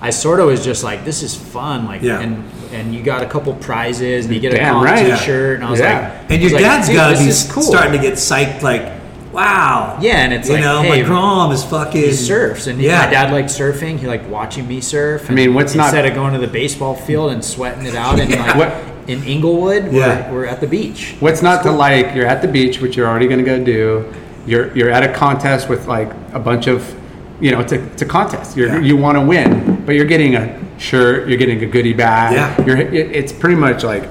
I 0.00 0.10
sort 0.10 0.40
of 0.40 0.46
was 0.46 0.62
just 0.62 0.84
like, 0.84 1.04
this 1.04 1.22
is 1.22 1.34
fun. 1.34 1.86
Like, 1.86 2.02
Yeah. 2.02 2.20
and 2.20 2.44
and 2.72 2.94
you 2.94 3.02
got 3.02 3.22
a 3.22 3.26
couple 3.26 3.54
prizes 3.54 4.26
and 4.26 4.34
you 4.34 4.40
get 4.40 4.52
a 4.52 4.56
Damn 4.56 4.74
comp 4.74 4.84
right. 4.84 5.18
T-shirt, 5.18 5.56
and 5.56 5.64
I 5.64 5.70
was 5.70 5.80
Yeah. 5.80 6.10
like, 6.20 6.30
And 6.30 6.42
your 6.42 6.44
was 6.44 6.52
like, 6.52 6.62
dad's 6.62 6.86
dude, 6.88 6.96
got 6.96 7.16
to 7.16 7.18
be 7.18 7.52
cool. 7.52 7.62
starting 7.62 7.92
to 7.92 7.98
get 7.98 8.14
psyched, 8.14 8.62
like, 8.62 8.92
wow. 9.32 9.98
Yeah, 10.02 10.16
and 10.18 10.32
it's 10.34 10.48
you 10.48 10.54
like, 10.54 10.64
know, 10.64 10.82
hey, 10.82 11.00
my 11.02 11.06
grom 11.06 11.52
is 11.52 11.64
fucking. 11.64 12.00
He 12.00 12.12
surfs, 12.12 12.66
and 12.66 12.80
yeah, 12.80 13.04
my 13.06 13.10
dad 13.10 13.32
liked 13.32 13.48
surfing. 13.48 13.98
He 13.98 14.06
liked 14.06 14.26
watching 14.28 14.66
me 14.68 14.80
surf. 14.80 15.30
I 15.30 15.34
mean, 15.34 15.46
and 15.46 15.54
what's 15.54 15.74
not- 15.74 15.86
instead 15.86 16.04
of 16.06 16.14
going 16.14 16.32
to 16.34 16.38
the 16.40 16.46
baseball 16.48 16.94
field 16.94 17.32
and 17.32 17.42
sweating 17.44 17.86
it 17.86 17.94
out 17.94 18.18
and 18.20 18.30
like 18.38 18.56
What- 18.56 18.74
in 19.08 19.22
Inglewood, 19.24 19.92
Yeah. 19.92 20.30
we're, 20.30 20.40
we're 20.40 20.46
at 20.46 20.60
the 20.60 20.66
beach. 20.66 21.16
What's 21.20 21.42
not 21.42 21.62
to 21.64 21.70
like? 21.72 22.14
You're 22.14 22.26
at 22.26 22.42
the 22.42 22.48
beach, 22.48 22.80
which 22.80 22.96
you're 22.96 23.06
already 23.06 23.26
going 23.26 23.38
to 23.38 23.44
go 23.44 23.62
do. 23.62 24.12
You're 24.46 24.76
you're 24.76 24.90
at 24.90 25.02
a 25.02 25.12
contest 25.12 25.68
with 25.68 25.86
like 25.86 26.10
a 26.32 26.38
bunch 26.38 26.66
of, 26.68 26.94
you 27.40 27.50
know, 27.50 27.60
it's 27.60 27.72
a 27.72 27.82
it's 27.92 28.02
a 28.02 28.06
contest. 28.06 28.56
You're, 28.56 28.68
Yeah. 28.68 28.80
You 28.80 28.96
want 28.96 29.16
to 29.18 29.22
win, 29.22 29.84
but 29.84 29.94
you're 29.96 30.04
getting 30.06 30.34
a 30.36 30.60
shirt. 30.78 31.28
You're 31.28 31.38
getting 31.38 31.62
a 31.62 31.66
goodie 31.66 31.92
bag. 31.92 32.34
Yeah. 32.34 32.64
You're 32.64 32.76
it, 32.78 33.10
it's 33.12 33.32
pretty 33.32 33.56
much 33.56 33.82
like 33.82 34.04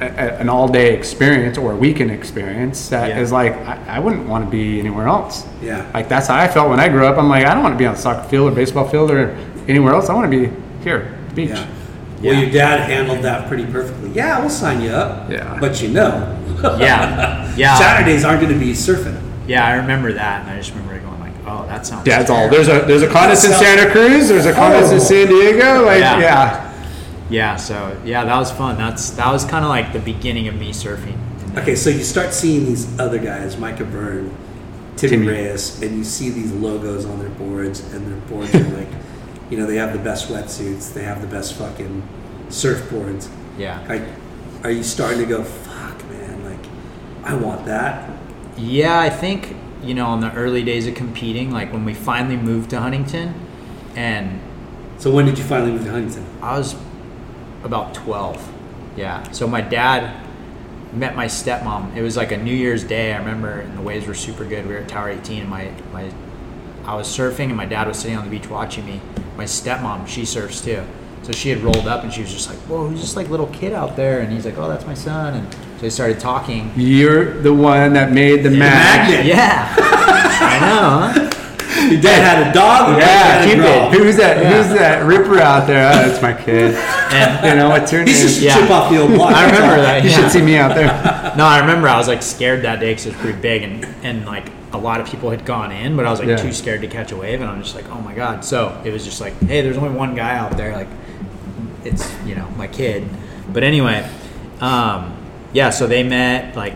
a, 0.00 0.06
a- 0.06 0.36
an 0.38 0.48
all 0.48 0.68
day 0.68 0.94
experience 0.96 1.58
or 1.58 1.72
a 1.72 1.76
weekend 1.76 2.10
experience 2.10 2.88
that 2.90 3.18
is 3.18 3.30
Yeah. 3.30 3.36
like 3.36 3.52
I, 3.66 3.96
I 3.96 3.98
wouldn't 3.98 4.28
want 4.28 4.44
to 4.44 4.50
be 4.50 4.78
anywhere 4.78 5.08
else. 5.08 5.44
Yeah. 5.62 5.90
Like 5.92 6.08
that's 6.08 6.28
how 6.28 6.36
I 6.36 6.46
felt 6.48 6.70
when 6.70 6.78
I 6.80 6.88
grew 6.88 7.04
up. 7.06 7.18
I'm 7.18 7.28
like 7.28 7.44
I 7.46 7.52
don't 7.54 7.62
want 7.62 7.74
to 7.74 7.78
be 7.78 7.86
on 7.86 7.94
the 7.94 8.00
soccer 8.00 8.28
field 8.28 8.52
or 8.52 8.54
baseball 8.54 8.88
field 8.88 9.10
or 9.10 9.36
anywhere 9.68 9.92
else. 9.94 10.08
I 10.08 10.14
want 10.14 10.30
to 10.30 10.36
be 10.48 10.54
here, 10.84 11.18
beach. 11.34 11.50
Yeah. 11.50 11.66
Well, 12.22 12.34
Yeah. 12.34 12.40
your 12.40 12.50
dad 12.50 12.80
handled 12.90 13.22
that 13.22 13.48
pretty 13.48 13.64
perfectly. 13.66 14.10
Yeah, 14.10 14.38
we'll 14.40 14.50
sign 14.50 14.80
you 14.82 14.90
up. 14.90 15.30
Yeah. 15.30 15.56
But 15.60 15.80
you 15.82 15.88
know, 15.88 16.36
Yeah, 16.78 17.54
yeah. 17.56 17.78
Saturdays 17.78 18.24
aren't 18.24 18.40
going 18.42 18.52
to 18.52 18.58
be 18.58 18.72
surfing. 18.72 19.18
Yeah, 19.46 19.66
I 19.66 19.74
remember 19.76 20.12
that, 20.12 20.42
and 20.42 20.50
I 20.50 20.56
just 20.58 20.70
remember 20.74 20.98
going 21.00 21.18
like, 21.20 21.32
"Oh, 21.46 21.64
that 21.66 21.86
sounds." 21.86 22.04
Dad's 22.04 22.28
all 22.30 22.48
there's 22.50 22.68
a 22.68 22.80
there's 22.86 23.02
a 23.02 23.08
contest 23.08 23.46
in 23.46 23.52
Santa 23.52 23.90
Cruz. 23.90 24.28
There's 24.28 24.44
a 24.46 24.52
contest 24.52 24.92
in 24.92 24.98
Oh. 24.98 25.02
San 25.02 25.26
Diego. 25.28 25.84
Like 25.86 26.00
Yeah. 26.00 26.18
yeah. 26.20 26.66
Yeah, 27.30 27.56
so 27.56 27.96
yeah, 28.04 28.24
that 28.24 28.36
was 28.36 28.50
fun. 28.50 28.76
That's 28.76 29.10
that 29.12 29.32
was 29.32 29.44
kind 29.44 29.64
of 29.64 29.70
like 29.70 29.92
the 29.92 30.00
beginning 30.00 30.48
of 30.48 30.54
me 30.56 30.72
surfing. 30.72 31.16
Okay, 31.56 31.74
so 31.74 31.88
you 31.90 32.02
start 32.04 32.32
seeing 32.34 32.66
these 32.66 32.86
other 33.00 33.18
guys, 33.18 33.56
Micah 33.56 33.84
Byrne, 33.84 34.30
Timmy, 34.96 35.10
Timmy. 35.16 35.26
Reyes, 35.28 35.80
and 35.82 35.96
you 35.96 36.04
see 36.04 36.30
these 36.30 36.52
logos 36.52 37.04
on 37.06 37.18
their 37.18 37.28
boards, 37.30 37.80
and 37.92 38.06
their 38.06 38.20
boards 38.28 38.54
are 38.54 38.58
like, 38.76 38.88
you 39.50 39.58
know, 39.58 39.66
they 39.66 39.76
have 39.76 39.92
the 39.92 39.98
best 39.98 40.28
wetsuits, 40.28 40.94
they 40.94 41.02
have 41.02 41.20
the 41.20 41.26
best 41.26 41.54
fucking 41.54 42.02
surfboards. 42.48 43.28
Yeah. 43.58 43.84
Like, 43.88 44.02
are 44.64 44.70
you 44.70 44.82
starting 44.82 45.18
to 45.18 45.26
go, 45.26 45.42
fuck, 45.42 46.08
man? 46.08 46.44
Like, 46.44 46.70
I 47.24 47.34
want 47.34 47.66
that. 47.66 48.10
Yeah, 48.56 48.98
I 48.98 49.10
think 49.10 49.56
you 49.82 49.94
know, 49.94 50.12
in 50.14 50.20
the 50.20 50.32
early 50.34 50.62
days 50.62 50.86
of 50.86 50.94
competing, 50.94 51.50
like 51.50 51.72
when 51.72 51.84
we 51.84 51.94
finally 51.94 52.36
moved 52.36 52.70
to 52.70 52.80
Huntington, 52.80 53.34
and 53.96 54.40
So 54.98 55.10
when 55.10 55.24
did 55.24 55.38
you 55.38 55.44
finally 55.44 55.72
move 55.72 55.84
to 55.84 55.90
Huntington? 55.90 56.26
I 56.42 56.58
was 56.58 56.76
about 57.64 57.94
12. 57.94 58.52
Yeah. 58.96 59.30
So 59.30 59.46
my 59.46 59.60
dad 59.60 60.26
met 60.92 61.16
my 61.16 61.26
stepmom. 61.26 61.96
It 61.96 62.02
was 62.02 62.16
like 62.16 62.32
a 62.32 62.36
New 62.36 62.54
Year's 62.54 62.84
Day, 62.84 63.14
I 63.14 63.18
remember, 63.18 63.60
and 63.60 63.78
the 63.78 63.82
waves 63.82 64.06
were 64.06 64.14
super 64.14 64.44
good. 64.44 64.66
We 64.66 64.74
were 64.74 64.80
at 64.80 64.88
Tower 64.88 65.10
18, 65.10 65.42
and 65.42 65.48
my, 65.48 65.70
my 65.92 66.10
I 66.84 66.94
was 66.94 67.06
surfing, 67.06 67.46
and 67.46 67.56
my 67.56 67.66
dad 67.66 67.86
was 67.88 67.98
sitting 67.98 68.16
on 68.16 68.24
the 68.24 68.30
beach 68.30 68.48
watching 68.48 68.84
me. 68.84 69.00
My 69.40 69.46
stepmom, 69.46 70.06
she 70.06 70.26
surfs 70.26 70.60
too. 70.60 70.82
So 71.22 71.32
she 71.32 71.48
had 71.48 71.60
rolled 71.62 71.88
up, 71.88 72.04
and 72.04 72.12
she 72.12 72.20
was 72.20 72.30
just 72.30 72.50
like, 72.50 72.58
"Whoa, 72.68 72.86
who's 72.88 73.00
this 73.00 73.16
like 73.16 73.30
little 73.30 73.46
kid 73.46 73.72
out 73.72 73.96
there?" 73.96 74.20
And 74.20 74.30
he's 74.30 74.44
like, 74.44 74.58
"Oh, 74.58 74.68
that's 74.68 74.84
my 74.86 74.92
son." 74.92 75.32
And 75.32 75.54
so 75.54 75.80
they 75.80 75.88
started 75.88 76.20
talking. 76.20 76.70
You're 76.76 77.40
the 77.40 77.54
one 77.54 77.94
that 77.94 78.12
made 78.12 78.42
the 78.42 78.50
match. 78.50 79.08
magnet. 79.08 79.24
Yeah, 79.24 79.74
I 79.78 80.58
know. 80.60 81.26
Huh? 81.30 81.86
Your 81.90 82.00
dad 82.02 82.20
had 82.22 82.48
a 82.48 82.52
dog. 82.52 82.90
your 82.90 83.00
dad 83.00 83.48
Yeah, 83.48 83.64
had 83.64 83.88
a 83.88 83.90
girl. 83.96 84.04
Who's 84.04 84.16
that? 84.18 84.36
Yeah. 84.42 84.62
Who's 84.62 84.78
that 84.78 85.06
ripper 85.06 85.38
out 85.40 85.66
there? 85.66 85.88
Oh, 85.90 86.08
that's 86.08 86.20
my 86.20 86.34
kid. 86.34 86.74
And 86.74 87.46
You 87.46 87.54
know 87.54 87.70
what's 87.70 87.90
your 87.92 88.02
He's 88.04 88.18
name? 88.18 88.26
just 88.28 88.40
Yeah. 88.42 88.60
chip 88.60 88.70
off 88.70 88.90
the 88.92 88.98
old 89.00 89.12
block. 89.14 89.32
I 89.34 89.46
remember 89.46 89.76
that. 89.80 90.04
You 90.04 90.10
should 90.10 90.30
see 90.30 90.42
me 90.42 90.56
out 90.58 90.74
there. 90.74 90.90
No, 91.38 91.46
I 91.46 91.60
remember 91.60 91.88
I 91.88 91.96
was 91.96 92.08
like 92.08 92.22
scared 92.22 92.62
that 92.64 92.80
day 92.80 92.90
because 92.90 93.06
it 93.06 93.12
was 93.14 93.18
pretty 93.22 93.38
big 93.40 93.62
and 93.62 93.86
and 94.02 94.26
like 94.26 94.48
a 94.72 94.78
lot 94.78 95.00
of 95.00 95.06
people 95.08 95.30
had 95.30 95.44
gone 95.44 95.72
in, 95.72 95.96
but 95.96 96.06
I 96.06 96.10
was 96.10 96.20
like 96.20 96.28
Yeah. 96.28 96.36
too 96.36 96.52
scared 96.52 96.80
to 96.82 96.86
catch 96.86 97.10
a 97.12 97.16
wave, 97.16 97.40
and 97.40 97.50
I'm 97.50 97.62
just 97.62 97.74
like, 97.74 97.88
oh 97.90 98.00
my 98.00 98.14
god. 98.14 98.44
So 98.44 98.80
it 98.84 98.92
was 98.92 99.04
just 99.04 99.20
like, 99.20 99.38
hey, 99.42 99.62
there's 99.62 99.76
only 99.76 99.90
one 99.96 100.14
guy 100.14 100.36
out 100.36 100.56
there, 100.56 100.72
like 100.74 100.88
it's 101.84 102.08
you 102.24 102.34
know 102.34 102.48
my 102.56 102.66
kid. 102.68 103.08
But 103.52 103.62
anyway, 103.64 104.08
um, 104.60 105.16
yeah. 105.52 105.70
So 105.70 105.86
they 105.86 106.02
met, 106.02 106.54
like 106.56 106.74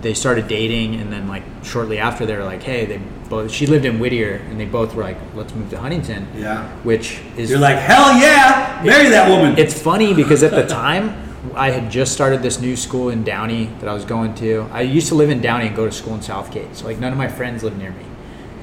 they 0.00 0.14
started 0.14 0.48
dating, 0.48 0.96
and 1.00 1.12
then 1.12 1.28
like 1.28 1.44
shortly 1.62 1.98
after 1.98 2.26
they 2.26 2.36
were 2.36 2.44
like, 2.44 2.62
hey, 2.62 2.86
they 2.86 3.00
both 3.28 3.50
she 3.52 3.66
lived 3.66 3.84
in 3.84 3.98
Whittier, 4.00 4.42
and 4.50 4.58
they 4.58 4.64
both 4.66 4.94
were 4.94 5.02
like, 5.04 5.16
let's 5.34 5.54
move 5.54 5.70
to 5.70 5.78
Huntington. 5.78 6.26
Yeah. 6.36 6.68
Which 6.82 7.20
is 7.36 7.50
You're 7.50 7.58
like, 7.60 7.78
hell 7.78 8.18
yeah, 8.18 8.82
marry 8.84 9.08
that 9.10 9.28
woman. 9.30 9.56
it's 9.58 9.80
funny 9.80 10.12
because 10.12 10.42
at 10.42 10.50
the 10.50 10.66
time 10.74 11.14
I 11.54 11.70
had 11.70 11.90
just 11.90 12.12
started 12.12 12.42
this 12.42 12.60
new 12.60 12.76
school 12.76 13.08
in 13.08 13.24
Downey 13.24 13.66
that 13.80 13.88
I 13.88 13.94
was 13.94 14.04
going 14.04 14.34
to. 14.36 14.68
I 14.72 14.82
used 14.82 15.08
to 15.08 15.14
live 15.14 15.28
in 15.28 15.40
Downey 15.40 15.66
and 15.66 15.76
go 15.76 15.86
to 15.86 15.92
school 15.92 16.14
in 16.14 16.22
Southgate, 16.22 16.76
so 16.76 16.86
like 16.86 16.98
none 16.98 17.12
of 17.12 17.18
my 17.18 17.28
friends 17.28 17.62
lived 17.64 17.78
near 17.78 17.90
me. 17.90 18.04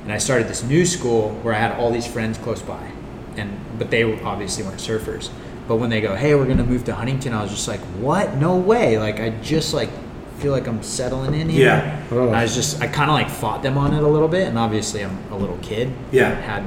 And 0.04 0.13
I 0.13 0.18
started 0.18 0.48
this 0.48 0.63
new 0.63 0.86
school 0.86 1.32
where 1.42 1.54
I 1.54 1.60
had 1.60 1.78
all 1.78 1.92
these 1.92 2.08
friends 2.08 2.38
close 2.38 2.62
by, 2.62 2.92
and 3.36 3.60
but 3.78 3.92
they 3.92 4.04
obviously 4.22 4.63
weren't 4.63 4.80
surfers. 4.80 5.30
But 5.68 5.76
when 5.76 5.89
they 5.89 6.02
go, 6.02 6.15
"Hey, 6.15 6.36
we're 6.36 6.48
gonna 6.48 6.63
move 6.63 6.86
to 6.86 6.96
Huntington," 6.96 7.34
I 7.34 7.44
was 7.44 7.52
just 7.52 7.68
like, 7.68 7.82
"What? 8.00 8.38
No 8.38 8.56
way!" 8.56 8.98
Like 8.98 9.20
I 9.20 9.32
just 9.42 9.74
like 9.74 9.89
feel 10.38 10.54
like 10.54 10.68
I'm 10.68 10.82
settling 10.82 11.34
in 11.34 11.50
here. 11.50 11.65
Yeah. 11.65 12.15
And 12.15 12.36
I 12.36 12.44
was 12.44 12.56
just 12.56 12.82
I 12.82 12.88
kind 12.88 13.12
of 13.12 13.15
like 13.15 13.30
fought 13.30 13.62
them 13.62 13.78
on 13.78 13.94
it 13.94 14.02
a 14.02 14.08
little 14.08 14.30
bit, 14.30 14.48
and 14.48 14.58
obviously 14.58 15.04
I'm 15.04 15.18
a 15.32 15.38
little 15.38 15.58
kid. 15.62 15.92
Yeah. 16.12 16.34
Had 16.34 16.63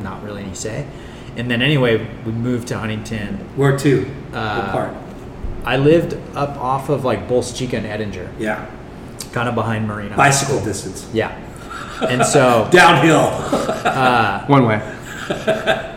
not 0.00 0.22
really 0.22 0.44
any 0.44 0.54
say. 0.54 0.86
And 1.36 1.50
then 1.50 1.60
anyway, 1.60 2.06
we 2.24 2.32
moved 2.32 2.68
to 2.68 2.78
Huntington. 2.78 3.36
Where 3.56 3.76
to? 3.78 4.10
Uh, 4.32 4.60
what 4.62 4.72
part? 4.72 5.05
I 5.66 5.76
lived 5.76 6.16
up 6.36 6.56
off 6.58 6.88
of 6.88 7.04
like 7.04 7.28
Bolsa 7.28 7.54
Chica 7.56 7.76
and 7.76 7.86
Edinger, 7.86 8.28
Yeah. 8.38 8.66
kind 9.32 9.48
of 9.48 9.54
behind 9.54 9.86
Marina. 9.86 10.16
Bicycle 10.16 10.64
distance. 10.64 11.08
Yeah. 11.12 11.36
And 12.08 12.24
so 12.24 12.68
Downhill. 12.72 13.30
One 14.48 14.64
way. 14.66 14.80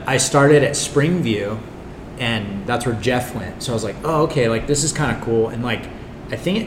I 0.07 0.17
started 0.17 0.63
at 0.63 0.71
Springview, 0.73 1.59
and 2.17 2.65
that's 2.65 2.85
where 2.87 2.95
Jeff 2.95 3.35
went. 3.35 3.61
So 3.61 3.71
I 3.71 3.75
was 3.75 3.83
like, 3.83 3.95
oh, 4.03 4.23
okay, 4.23 4.49
like 4.49 4.65
this 4.65 4.83
is 4.83 4.91
kind 4.91 5.15
of 5.15 5.21
cool. 5.23 5.49
And 5.49 5.63
like, 5.63 5.83
I 6.31 6.35
think 6.35 6.57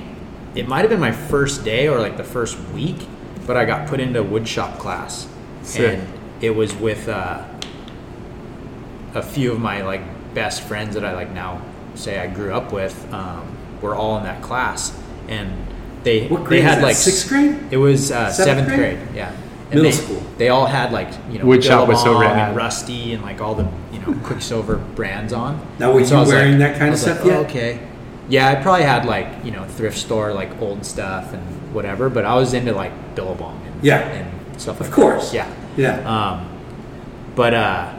it, 0.55 0.61
it 0.61 0.69
might 0.69 0.81
have 0.83 0.91
been 0.91 1.01
my 1.01 1.13
first 1.13 1.65
day 1.65 1.89
or 1.89 1.99
like 1.99 2.17
the 2.17 2.25
first 2.25 2.57
week, 2.73 3.07
but 3.47 3.57
I 3.57 3.65
got 3.65 3.89
put 3.89 3.99
into 3.99 4.23
woodshop 4.23 4.79
class, 4.79 5.27
Sick. 5.63 5.99
and 5.99 6.07
it 6.41 6.51
was 6.51 6.73
with 6.77 7.09
uh, 7.09 7.43
a 9.15 9.23
few 9.23 9.51
of 9.53 9.61
my 9.61 9.83
like 9.83 10.03
best 10.35 10.63
friends 10.63 10.95
that 10.95 11.05
I 11.05 11.15
like 11.15 11.33
now 11.33 11.61
say 11.95 12.19
I 12.19 12.27
grew 12.27 12.53
up 12.53 12.73
with. 12.73 13.13
Um, 13.13 13.57
were 13.81 13.95
all 13.97 14.17
in 14.19 14.23
that 14.25 14.43
class, 14.43 14.97
and 15.29 15.51
they 16.05 16.29
What 16.29 16.49
they 16.49 16.61
had 16.61 16.75
is 16.75 16.77
that? 16.77 16.83
like 16.85 16.95
Sixth 16.97 17.29
grade? 17.29 17.59
It 17.73 17.77
was 17.79 18.13
uh, 18.13 18.31
Seventh 18.31 18.67
seventh, 18.69 18.69
grade? 18.79 18.99
grade? 18.99 19.17
Yeah. 19.17 19.31
And 19.73 19.81
Middle 19.81 19.85
they, 19.85 19.91
school. 19.91 20.23
They 20.39 20.49
all 20.51 20.67
had 20.67 20.93
like 20.93 21.09
you 21.31 21.39
know 21.41 21.47
Wood 21.47 21.65
shop 21.65 21.89
was 21.89 21.99
so 22.01 22.19
Billabong 22.19 22.39
and 22.39 22.57
Rusty 22.57 23.13
and 23.15 23.23
like 23.25 23.41
all 23.41 23.55
the 23.57 23.67
you 23.93 23.99
know 24.01 24.15
Quiksilver 24.25 24.77
brands 24.77 25.33
on. 25.33 25.61
Now, 25.81 25.91
were 25.93 25.99
And 26.01 26.09
you 26.11 26.17
I 26.17 26.21
was 26.21 26.29
wearing 26.29 26.51
like- 26.53 26.59
that 26.61 26.73
kind 26.79 26.83
I 26.85 26.87
of 26.87 26.93
was 26.93 27.07
like, 27.07 27.15
stuff 27.17 27.27
yet? 27.27 27.37
"Oh, 27.37 27.41
okay. 27.45 27.81
Yeah, 28.29 28.49
I 28.51 28.55
probably 28.63 28.85
had 28.85 29.05
like 29.05 29.27
you 29.45 29.51
know 29.51 29.65
thrift 29.67 29.99
store 29.99 30.33
like 30.33 30.61
old 30.63 30.85
stuff 30.87 31.33
and 31.33 31.43
whatever, 31.75 32.09
but 32.09 32.25
I 32.25 32.35
was 32.37 32.55
into 32.55 32.73
like 32.73 32.93
Billabong 33.17 33.61
and 33.67 33.83
Yeah. 33.85 33.99
and 33.99 34.61
stuff. 34.61 34.81
Of 34.81 34.91
course. 34.93 35.33
That. 35.33 35.49
Yeah. 35.77 36.03
Yeah. 36.05 36.31
Um, 36.33 36.49
but 37.35 37.53
uh, 37.55 37.93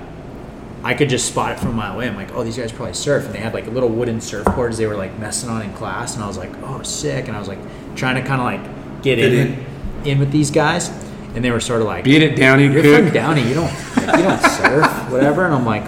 I 0.83 0.93
could 0.93 1.07
just 1.09 1.27
spot 1.27 1.53
it 1.53 1.59
from 1.59 1.69
a 1.69 1.73
mile 1.73 1.93
away. 1.95 2.07
I'm 2.07 2.15
like, 2.15 2.33
oh, 2.33 2.43
these 2.43 2.57
guys 2.57 2.71
probably 2.71 2.93
surf, 2.93 3.25
and 3.25 3.33
they 3.33 3.39
had 3.39 3.53
like 3.53 3.67
little 3.67 3.89
wooden 3.89 4.17
surfboards 4.19 4.77
they 4.77 4.85
were 4.85 4.97
like 4.97 5.17
messing 5.19 5.49
on 5.49 5.61
in 5.61 5.71
class, 5.73 6.15
and 6.15 6.23
I 6.23 6.27
was 6.27 6.37
like, 6.37 6.51
oh, 6.63 6.83
sick, 6.83 7.27
and 7.27 7.35
I 7.35 7.39
was 7.39 7.47
like 7.47 7.59
trying 7.95 8.15
to 8.21 8.27
kind 8.27 8.41
of 8.41 8.45
like 8.45 9.01
get 9.03 9.19
in, 9.19 9.33
in. 9.33 9.49
with- 9.57 9.67
in 10.07 10.19
with 10.19 10.31
these 10.33 10.51
guys, 10.51 10.89
and 11.35 11.43
they 11.45 11.49
were 11.51 11.61
sort 11.61 11.79
of 11.79 11.87
like, 11.87 12.03
Beat 12.03 12.21
it, 12.21 12.35
Downey 12.35 12.65
you're 12.67 12.81
Cook. 12.81 13.05
from 13.05 13.13
Downey, 13.13 13.47
you 13.47 13.53
don't 13.53 13.71
like, 13.95 14.17
you 14.17 14.23
don't 14.23 14.41
surf, 14.57 15.09
whatever, 15.09 15.45
and 15.45 15.55
I'm 15.55 15.65
like, 15.65 15.83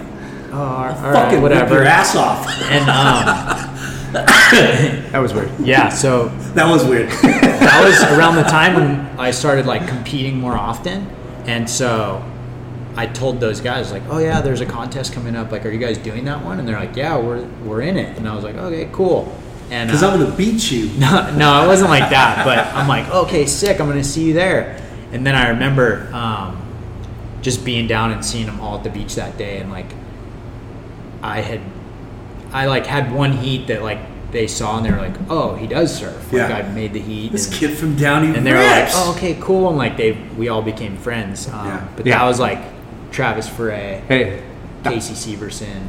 oh, 0.52 0.58
all 0.58 0.84
right, 0.86 0.96
Fucking 1.12 1.42
whatever, 1.42 1.74
your 1.74 1.84
ass 1.84 2.16
off. 2.16 2.46
and 2.70 2.88
um, 2.88 3.74
That 5.12 5.18
was 5.18 5.34
weird. 5.34 5.50
yeah, 5.60 5.90
so 5.90 6.28
that 6.54 6.66
was 6.70 6.82
weird. 6.86 7.10
that 7.22 7.84
was 7.84 8.00
around 8.18 8.36
the 8.36 8.44
time 8.44 8.74
when 8.74 9.00
I 9.20 9.30
started 9.30 9.66
like 9.66 9.86
competing 9.86 10.38
more 10.40 10.54
often, 10.56 11.06
and 11.44 11.68
so 11.68 12.24
I 12.96 13.06
told 13.06 13.40
those 13.40 13.60
guys 13.60 13.92
like, 13.92 14.02
"Oh 14.08 14.18
yeah, 14.18 14.40
there's 14.40 14.60
a 14.60 14.66
contest 14.66 15.12
coming 15.12 15.36
up. 15.36 15.52
Like, 15.52 15.66
are 15.66 15.70
you 15.70 15.78
guys 15.78 15.98
doing 15.98 16.24
that 16.24 16.42
one?" 16.42 16.58
And 16.58 16.66
they're 16.66 16.78
like, 16.78 16.96
"Yeah, 16.96 17.18
we're 17.18 17.44
we're 17.64 17.82
in 17.82 17.96
it." 17.96 18.16
And 18.16 18.28
I 18.28 18.34
was 18.34 18.42
like, 18.42 18.56
"Okay, 18.56 18.88
cool." 18.92 19.36
And 19.70 19.88
Because 19.88 20.02
uh, 20.02 20.10
I'm 20.10 20.18
going 20.20 20.30
to 20.30 20.36
beat 20.36 20.70
you. 20.70 20.88
no, 20.98 21.34
no, 21.36 21.64
it 21.64 21.66
wasn't 21.66 21.90
like 21.90 22.10
that. 22.10 22.44
But 22.44 22.66
I'm 22.74 22.86
like, 22.86 23.08
okay, 23.10 23.46
sick. 23.46 23.80
I'm 23.80 23.88
gonna 23.88 24.04
see 24.04 24.24
you 24.28 24.32
there. 24.32 24.80
And 25.12 25.26
then 25.26 25.34
I 25.34 25.48
remember 25.48 26.08
um, 26.12 26.62
just 27.42 27.64
being 27.64 27.86
down 27.86 28.12
and 28.12 28.24
seeing 28.24 28.46
them 28.46 28.60
all 28.60 28.78
at 28.78 28.84
the 28.84 28.90
beach 28.90 29.14
that 29.16 29.36
day, 29.36 29.58
and 29.58 29.70
like, 29.70 29.86
I 31.22 31.40
had, 31.40 31.60
I 32.52 32.66
like 32.66 32.86
had 32.86 33.12
one 33.12 33.32
heat 33.32 33.66
that 33.66 33.82
like 33.82 33.98
they 34.32 34.46
saw 34.46 34.76
and 34.76 34.86
they 34.86 34.90
were 34.90 34.98
like, 34.98 35.16
oh, 35.30 35.54
he 35.54 35.66
does 35.66 35.96
surf. 35.96 36.32
Like 36.32 36.48
Yeah. 36.48 36.56
I 36.58 36.62
made 36.72 36.92
the 36.92 37.00
heat. 37.00 37.32
This 37.32 37.48
and, 37.48 37.56
kid 37.56 37.76
from 37.76 37.96
Downey 37.96 38.36
and 38.36 38.46
they 38.46 38.52
were 38.52 38.58
like, 38.58 38.88
oh, 38.92 39.14
okay, 39.16 39.38
cool. 39.40 39.68
And 39.68 39.78
like 39.78 39.96
they, 39.96 40.12
we 40.36 40.48
all 40.48 40.62
became 40.62 40.96
friends. 40.96 41.48
Um, 41.48 41.66
Yeah. 41.66 41.88
But 41.96 42.06
Yeah. 42.06 42.18
that 42.18 42.24
was 42.26 42.40
like 42.40 42.58
Travis 43.16 43.48
Frey, 43.48 44.02
Hey, 44.08 44.42
Casey 44.84 45.14
Severson, 45.14 45.88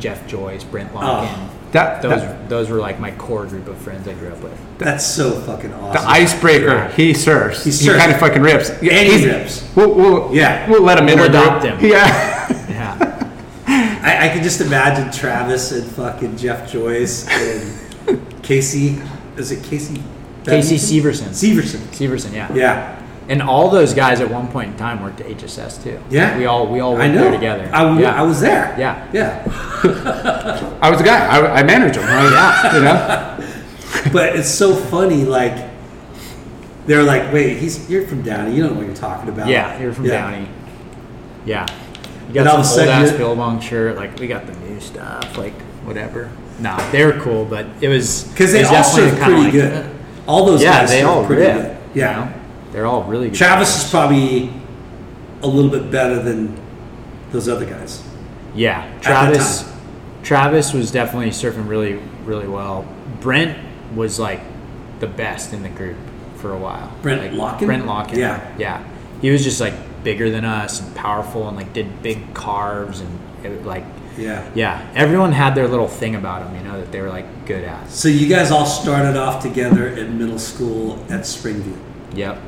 Jeff 0.00 0.26
Joyce, 0.26 0.64
Brent 0.64 0.90
ah. 0.94 0.98
Oh. 0.98 1.26
Lonkin. 1.26 1.72
that, 1.72 2.00
Those, 2.02 2.20
that 2.22 2.48
those 2.48 2.70
were 2.70 2.78
like 2.78 2.98
my 2.98 3.10
core 3.12 3.44
group 3.46 3.68
of 3.68 3.76
friends 3.76 4.08
I 4.08 4.14
grew 4.14 4.30
up 4.32 4.40
with. 4.42 4.58
That's 4.78 5.04
so 5.06 5.32
fucking 5.42 5.72
awesome. 5.74 5.92
the 5.92 5.98
awesome. 5.98 6.10
icebreaker. 6.10 6.88
He 6.96 7.12
surfs. 7.14 7.62
He 7.64 7.70
He, 7.70 7.76
surfs. 7.76 7.98
kind 7.98 8.10
of 8.10 8.18
fucking 8.18 8.40
rips. 8.42 8.70
And 8.70 8.80
he 8.82 9.18
He's- 9.18 9.24
rips. 9.24 9.76
We'll, 9.76 9.94
we'll, 9.94 10.34
Yeah. 10.34 10.68
We'll 10.70 10.82
let 10.82 10.98
him 10.98 11.08
in. 11.08 11.18
We'll 11.18 11.28
adopt 11.28 11.64
him. 11.64 11.78
Yeah. 11.80 12.48
Yeah. 12.72 13.28
I, 14.02 14.26
I 14.26 14.28
can 14.30 14.42
just 14.42 14.60
imagine 14.60 15.12
Travis 15.12 15.72
and 15.72 15.84
fucking 15.92 16.36
Jeff 16.38 16.70
Joyce 16.72 17.28
and 17.28 18.20
Casey. 18.42 18.98
Is 19.36 19.52
it 19.52 19.62
Casey? 19.62 19.94
Casey 19.96 20.02
Bennington? 20.44 20.76
Severson. 20.78 21.28
Severson. 21.28 21.78
Severson, 21.92 22.32
yeah. 22.32 22.52
Yeah. 22.54 23.01
And 23.32 23.40
all 23.40 23.70
those 23.70 23.94
guys 23.94 24.20
at 24.20 24.28
one 24.30 24.46
point 24.48 24.72
in 24.72 24.76
time 24.76 25.02
worked 25.02 25.20
at 25.22 25.26
HSS 25.26 25.82
too. 25.82 25.98
Yeah. 26.10 26.36
We 26.36 26.44
all 26.44 26.66
we 26.66 26.80
all 26.80 26.92
worked 26.94 27.14
know. 27.14 27.22
there 27.22 27.30
together. 27.32 27.70
I, 27.72 27.82
w- 27.84 28.02
yeah. 28.02 28.20
I 28.20 28.22
was 28.22 28.40
there. 28.42 28.74
Yeah. 28.78 29.08
Yeah. 29.12 29.42
I 30.82 30.90
was 30.90 31.00
a 31.00 31.04
guy. 31.04 31.26
I, 31.26 31.60
I 31.60 31.62
managed 31.62 31.98
them. 31.98 32.04
I 32.06 32.24
was, 32.24 32.74
You 32.74 32.80
know. 32.82 33.48
But 34.12 34.36
it's 34.36 34.48
so 34.50 34.74
funny. 34.74 35.24
Like 35.24 35.70
they're 36.86 37.02
like, 37.02 37.32
"Wait, 37.32 37.58
he's 37.58 37.88
you're 37.90 38.06
from 38.06 38.22
Downey. 38.22 38.54
You 38.54 38.62
don't 38.64 38.72
know 38.72 38.78
what 38.80 38.86
you're 38.86 38.96
talking 38.96 39.28
about." 39.28 39.48
Yeah, 39.48 39.78
you're 39.80 39.92
from 39.92 40.06
Yeah. 40.06 40.30
Downey. 40.30 40.48
Yeah. 41.46 41.66
You 42.28 42.34
got 42.34 42.46
all 42.48 42.54
of 42.56 42.60
a 42.60 42.64
some 42.64 42.80
old 42.80 42.88
sudden 42.88 43.08
ass 43.08 43.16
Billabong 43.16 43.60
shirt. 43.60 43.96
Like 43.96 44.18
we 44.18 44.26
got 44.26 44.46
the 44.46 44.54
new 44.60 44.80
stuff. 44.80 45.36
Like 45.38 45.54
whatever. 45.84 46.30
Nah, 46.58 46.76
they 46.90 47.04
were 47.04 47.18
cool, 47.20 47.44
but 47.44 47.66
it 47.80 47.88
was 47.88 48.24
Because 48.24 48.52
they 48.52 48.60
it 48.60 48.66
all 48.66 48.72
definitely 48.72 49.18
pretty 49.20 49.42
like, 49.42 49.52
good. 49.52 49.96
All 50.26 50.44
those 50.46 50.62
yeah, 50.62 50.80
guys 50.80 50.90
they 50.90 51.02
all 51.02 51.24
pretty 51.26 51.42
rip. 51.42 51.56
good. 51.56 51.76
you 51.94 52.00
Yeah. 52.02 52.12
know? 52.24 52.32
They're 52.72 52.86
all 52.86 53.04
really 53.04 53.28
good. 53.28 53.36
Travis 53.36 53.70
surfers. 53.70 53.84
is 53.84 53.90
probably 53.90 54.52
a 55.42 55.46
little 55.46 55.70
bit 55.70 55.90
better 55.90 56.22
than 56.22 56.58
those 57.30 57.48
other 57.48 57.66
guys. 57.66 58.02
Yeah, 58.54 58.98
Travis. 59.00 59.70
Travis 60.22 60.72
was 60.72 60.90
definitely 60.90 61.30
surfing 61.30 61.68
really, 61.68 61.94
really 62.24 62.46
well. 62.46 62.86
Brent 63.20 63.58
was 63.94 64.18
like 64.18 64.40
the 65.00 65.06
best 65.06 65.52
in 65.52 65.62
the 65.62 65.68
group 65.68 65.96
for 66.36 66.52
a 66.52 66.58
while. 66.58 66.92
Brent 67.02 67.36
like, 67.36 67.58
Locken? 67.58 67.66
Brent 67.66 67.84
Locken. 67.84 68.16
Yeah. 68.16 68.54
yeah. 68.58 68.88
He 69.20 69.30
was 69.30 69.42
just 69.42 69.60
like 69.60 69.74
bigger 70.04 70.30
than 70.30 70.44
us 70.44 70.80
and 70.80 70.94
powerful 70.94 71.48
and 71.48 71.56
like 71.56 71.72
did 71.72 72.02
big 72.02 72.34
carves 72.34 73.00
and 73.00 73.20
it, 73.44 73.64
like 73.64 73.84
Yeah. 74.16 74.48
yeah. 74.54 74.92
Everyone 74.94 75.32
had 75.32 75.54
their 75.54 75.68
little 75.68 75.88
thing 75.88 76.14
about 76.14 76.44
them, 76.44 76.56
you 76.56 76.62
know, 76.70 76.80
that 76.80 76.92
they 76.92 77.00
were 77.00 77.08
like 77.08 77.46
good 77.46 77.64
at. 77.64 77.90
So 77.90 78.08
you 78.08 78.28
guys 78.28 78.50
all 78.50 78.66
started 78.66 79.16
off 79.16 79.42
together 79.42 79.88
in 79.88 80.18
middle 80.18 80.38
school 80.38 80.94
at 81.08 81.20
Springview. 81.20 81.76
Yep. 82.14 82.38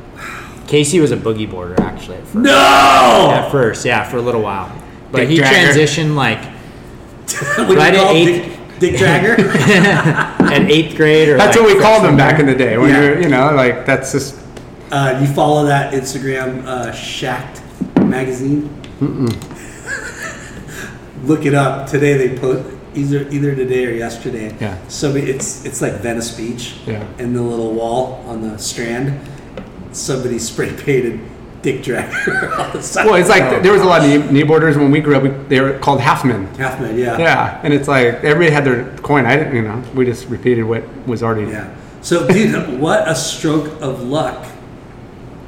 Casey 0.67 1.01
was 1.01 1.11
a 1.13 1.17
boogie 1.17 1.51
boarder 1.51 1.81
actually 1.83 2.17
at 2.17 2.23
first. 2.25 2.35
No! 2.37 3.31
At 3.33 3.51
first, 3.51 3.85
yeah, 3.85 4.05
for 4.09 4.17
a 4.17 4.23
little 4.23 4.43
while. 4.43 4.71
But 5.13 5.19
Dick 5.21 5.29
he 5.31 5.39
Dragger. 5.39 5.73
transitioned 5.73 6.15
like 6.15 6.43
What 7.57 7.67
do 7.69 7.73
you 7.73 7.79
Right 7.79 7.95
at 7.95 8.15
eighth. 8.15 8.29
it? 8.29 8.33
eight- 8.47 8.51
Dick, 8.81 8.93
Dick 8.99 9.01
Dragger? 9.01 9.39
at 10.51 10.63
eighth 10.71 10.97
grade 10.97 11.29
or 11.29 11.37
That's 11.39 11.57
like, 11.57 11.65
what 11.67 11.75
we 11.77 11.81
called 11.81 12.05
them 12.05 12.17
back 12.17 12.41
in 12.41 12.47
the 12.47 12.55
day. 12.55 12.77
When 12.77 12.91
Yeah. 12.91 13.03
you're, 13.03 13.21
you 13.23 13.29
know, 13.29 13.53
like 13.55 13.87
that's 13.87 14.11
just 14.13 14.37
uh, 14.91 15.19
you 15.21 15.27
follow 15.29 15.65
that 15.67 15.93
Instagram, 15.95 16.65
uh, 16.67 16.93
Shacked 16.93 17.63
magazine? 18.01 18.69
Look 21.25 21.47
it 21.47 21.55
up. 21.55 21.89
Today 21.89 22.17
they 22.29 22.39
post 22.39 22.69
either 22.95 23.27
either 23.31 23.55
today 23.55 23.87
or 23.87 23.93
yesterday. 23.93 24.55
Yeah. 24.61 24.77
Somebody 24.89 25.31
it's 25.31 25.65
it's 25.65 25.81
like 25.81 25.95
Venice 25.95 26.31
Beach. 26.37 26.77
Yeah. 26.87 27.03
And 27.19 27.35
the 27.35 27.43
little 27.43 27.73
wall 27.73 28.23
on 28.27 28.43
the 28.43 28.59
strand. 28.59 29.19
Somebody 29.95 30.39
spray 30.39 30.73
painted 30.77 31.21
Dick 31.63 31.83
Dragger 31.83 32.59
on 32.59 32.73
the 32.73 32.83
side. 32.83 33.07
well, 33.07 33.15
it's 33.15 33.29
like 33.31 33.63
there 33.63 33.73
was 33.73 33.81
a 33.83 33.87
lot 33.87 34.05
of 34.05 34.09
knee, 34.11 34.31
knee 34.31 34.43
boarders 34.43 34.77
when 34.77 34.91
we 34.91 35.01
grew 35.01 35.17
up. 35.17 35.23
We, 35.23 35.29
they 35.31 35.61
were 35.61 35.79
called 35.79 36.01
halfmen. 36.01 36.53
Halfman, 36.57 36.99
yeah. 36.99 37.17
Yeah, 37.19 37.61
and 37.63 37.73
it's 37.73 37.89
like 37.89 38.07
everybody 38.25 38.51
had 38.51 38.65
their 38.65 38.95
coin. 38.99 39.25
I 39.25 39.37
didn't, 39.37 39.55
you 39.55 39.63
know, 39.63 39.83
we 39.95 40.05
just 40.05 40.29
repeated 40.29 40.65
what 40.65 40.83
was 41.07 41.23
already. 41.23 41.51
Yeah. 41.51 41.75
So, 42.03 42.29
dude, 42.29 42.79
what 42.81 43.09
a 43.09 43.15
stroke 43.15 43.81
of 43.81 44.03
luck 44.03 44.47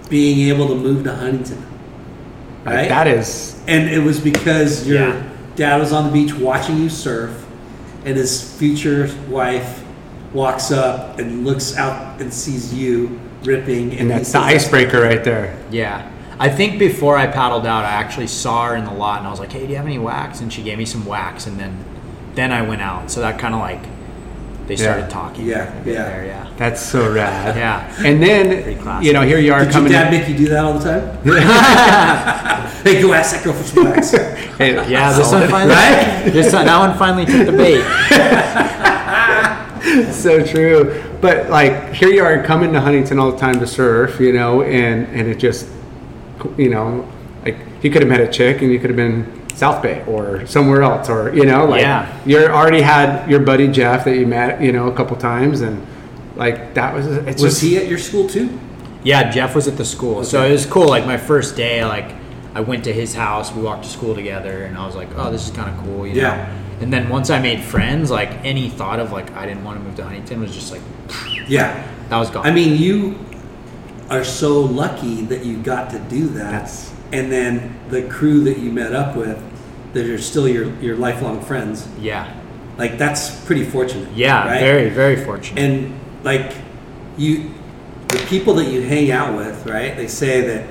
being 0.09 0.49
able 0.49 0.69
to 0.69 0.75
move 0.75 1.05
to 1.05 1.15
Huntington. 1.15 1.63
Like, 2.65 2.75
Right? 2.75 2.89
that 2.89 3.07
is 3.07 3.61
and 3.67 3.89
it 3.91 3.99
was 4.03 4.19
because 4.21 4.87
your 4.87 5.01
Yeah. 5.01 5.23
dad 5.57 5.81
was 5.81 5.93
on 5.93 6.07
the 6.07 6.13
beach 6.13 6.35
watching 6.35 6.79
you 6.79 6.89
surf, 6.89 7.45
and 8.05 8.17
his 8.17 8.41
future 8.57 9.11
wife 9.29 9.83
walks 10.33 10.71
up 10.71 11.19
and 11.19 11.45
looks 11.45 11.77
out 11.77 12.21
and 12.21 12.33
sees 12.33 12.73
you 12.73 13.21
ripping. 13.45 13.91
and 13.93 14.01
he 14.01 14.07
that's 14.07 14.33
the 14.33 14.39
icebreaker 14.39 15.01
right 15.01 15.23
there. 15.25 15.57
Yeah. 15.71 16.11
I 16.39 16.49
think 16.51 16.79
before 16.79 17.17
I 17.17 17.27
paddled 17.27 17.67
out, 17.67 17.85
I 17.85 17.93
actually 17.93 18.27
saw 18.27 18.67
her 18.69 18.77
in 18.77 18.85
the 18.85 18.93
lot 18.93 19.19
and 19.19 19.27
I 19.27 19.31
was 19.31 19.41
like, 19.41 19.53
hey, 19.53 19.65
do 19.65 19.71
you 19.71 19.77
have 19.77 19.87
any 19.87 19.99
wax? 19.99 20.41
And 20.41 20.53
she 20.53 20.63
gave 20.63 20.77
me 20.79 20.85
some 20.85 21.07
wax 21.07 21.47
and 21.47 21.59
then 21.59 21.85
then 22.35 22.53
I 22.53 22.61
went 22.63 22.83
out. 22.83 23.11
So 23.11 23.21
that 23.21 23.39
kind 23.39 23.55
of 23.55 23.61
like, 23.61 23.81
they 24.67 24.77
started 24.77 25.03
Yeah. 25.03 25.09
talking. 25.09 25.47
Yeah, 25.47 25.73
yeah. 25.77 25.83
There, 26.09 26.27
yeah. 26.27 26.47
That's 26.59 26.83
so 26.83 27.11
rad. 27.11 27.57
Yeah. 27.57 27.89
And 28.05 28.23
then 28.23 29.03
you 29.03 29.13
know 29.15 29.23
here 29.23 29.39
you 29.39 29.53
are 29.55 29.61
Did 29.61 29.67
your 29.67 29.73
coming. 29.73 29.93
dad 29.93 30.13
in- 30.13 30.21
make 30.21 30.29
you 30.29 30.37
do 30.37 30.49
that 30.51 30.65
all 30.65 30.75
the 30.79 30.85
time? 30.85 31.17
hey, 32.85 33.01
go 33.01 33.13
ask 33.15 33.35
that 33.35 33.45
girl 33.45 33.55
for 33.55 33.65
some 33.65 33.85
wax. 33.85 34.11
Hey, 34.59 34.75
Yeah, 34.91 35.13
this 35.17 35.31
one 35.33 35.49
finally, 35.49 35.75
Right? 35.75 36.31
this 36.33 36.53
one, 36.53 36.65
that 36.67 36.79
one 36.79 36.97
finally 36.99 37.27
took 37.27 37.45
the 37.47 37.53
bait. 37.53 37.85
so 40.13 40.45
true. 40.45 41.03
But 41.21 41.49
like 41.51 41.93
here 41.93 42.09
you 42.09 42.23
are 42.25 42.43
coming 42.43 42.73
to 42.73 42.81
Huntington 42.81 43.19
all 43.19 43.33
the 43.33 43.39
time 43.39 43.59
to 43.61 43.67
surf, 43.67 44.21
you 44.21 44.33
know, 44.33 44.63
and 44.63 45.07
and 45.09 45.29
it 45.29 45.39
just, 45.39 45.69
you 46.57 46.71
know, 46.71 47.11
like 47.45 47.57
he 47.83 47.91
could 47.91 48.03
have 48.03 48.09
met 48.09 48.21
a 48.21 48.29
chick 48.31 48.63
and 48.63 48.71
you 48.71 48.79
could 48.79 48.91
have 48.91 48.97
been 48.97 49.49
South 49.55 49.83
Bay 49.83 50.05
or 50.07 50.47
somewhere 50.47 50.83
else 50.83 51.09
or 51.09 51.35
you 51.35 51.47
know, 51.47 51.65
like 51.65 51.81
Yeah. 51.83 52.21
you're 52.27 52.53
already 52.53 52.83
had 52.83 53.31
your 53.31 53.41
buddy 53.41 53.69
Jeff 53.69 54.05
that 54.05 54.17
you 54.17 54.27
met, 54.27 54.61
you 54.61 54.73
know, 54.73 54.89
a 54.89 54.95
couple 54.95 55.17
times 55.17 55.61
and 55.63 55.85
like 56.37 56.75
that 56.75 56.95
was 56.95 57.07
it's 57.07 57.43
Was 57.43 57.53
just 57.55 57.63
he 57.63 57.77
at 57.79 57.89
your 57.89 57.99
school 57.99 58.29
too? 58.29 58.59
Yeah, 59.03 59.31
Jeff 59.31 59.55
was 59.55 59.69
at 59.69 59.77
the 59.77 59.85
school. 59.85 60.25
So 60.25 60.45
it 60.45 60.51
was 60.53 60.67
cool. 60.67 60.89
Like 60.89 61.07
my 61.07 61.17
first 61.17 61.57
day, 61.57 61.85
like 61.85 62.13
I 62.55 62.61
went 62.61 62.85
to 62.85 62.93
his 62.93 63.15
house, 63.15 63.53
we 63.53 63.63
walked 63.63 63.85
to 63.85 63.89
school 63.91 64.15
together, 64.15 64.65
and 64.65 64.77
I 64.77 64.85
was 64.85 64.97
like, 64.97 65.09
oh, 65.17 65.31
this 65.31 65.49
is 65.49 65.55
kind 65.55 65.71
of 65.71 65.85
cool, 65.85 66.07
you 66.07 66.15
know? 66.23 66.49
And 66.81 66.93
then 66.93 67.09
once 67.09 67.31
I 67.31 67.41
made 67.41 67.63
friends, 67.63 68.11
like 68.11 68.31
any 68.45 68.69
thought 68.69 69.01
of 69.01 69.13
like 69.13 69.31
I 69.33 69.47
didn't 69.47 69.65
want 69.65 69.79
to 69.79 69.85
move 69.85 69.97
to 69.97 70.05
Huntington 70.05 70.41
was 70.41 70.55
just 70.55 70.71
like, 70.73 70.83
Yeah. 71.49 71.87
that 72.09 72.19
was 72.19 72.31
gone. 72.31 72.45
I 72.47 72.51
mean, 72.51 72.77
you 72.81 73.19
are 74.11 74.25
so 74.25 74.61
lucky 74.61 75.23
that 75.23 75.45
you 75.45 75.57
got 75.63 75.91
to 75.91 75.99
do 75.99 76.29
that. 76.29 76.51
That's- 76.51 76.93
and 77.13 77.31
then 77.31 77.79
the 77.89 78.03
crew 78.03 78.41
that 78.45 78.59
you 78.59 78.73
met 78.73 78.93
up 78.93 79.17
with, 79.17 79.41
that 79.93 80.07
are 80.07 80.19
still 80.19 80.49
your, 80.49 80.69
your 80.81 80.97
lifelong 80.97 81.41
friends. 81.41 81.89
yeah. 82.01 82.33
Like 82.77 82.99
that's 82.99 83.43
pretty 83.47 83.65
fortunate. 83.65 84.13
Yeah, 84.13 84.47
right? 84.47 84.61
very, 84.61 84.91
very 84.91 85.17
fortunate. 85.25 85.59
And 85.59 85.99
like 86.25 86.53
you, 87.17 87.55
the 88.09 88.19
people 88.29 88.53
that 88.57 88.67
you 88.71 88.83
hang 88.83 89.11
out 89.11 89.35
with, 89.35 89.65
right? 89.67 89.97
They 89.97 90.09
say 90.09 90.43
that. 90.43 90.67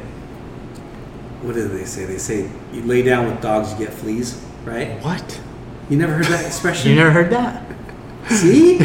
What 1.41 1.55
do 1.55 1.67
they 1.67 1.85
say? 1.85 2.05
They 2.05 2.19
say 2.19 2.47
you 2.71 2.83
lay 2.83 3.01
down 3.01 3.25
with 3.25 3.41
dogs, 3.41 3.71
you 3.73 3.79
get 3.85 3.91
fleas, 3.93 4.39
right? 4.65 5.01
what? 5.03 5.41
You 5.89 5.97
never 5.97 6.13
heard 6.13 6.25
that 6.25 6.45
expression? 6.45 6.89
you 6.91 6.95
never 6.95 7.11
heard 7.11 7.29
that? 7.31 7.63
See? 8.29 8.79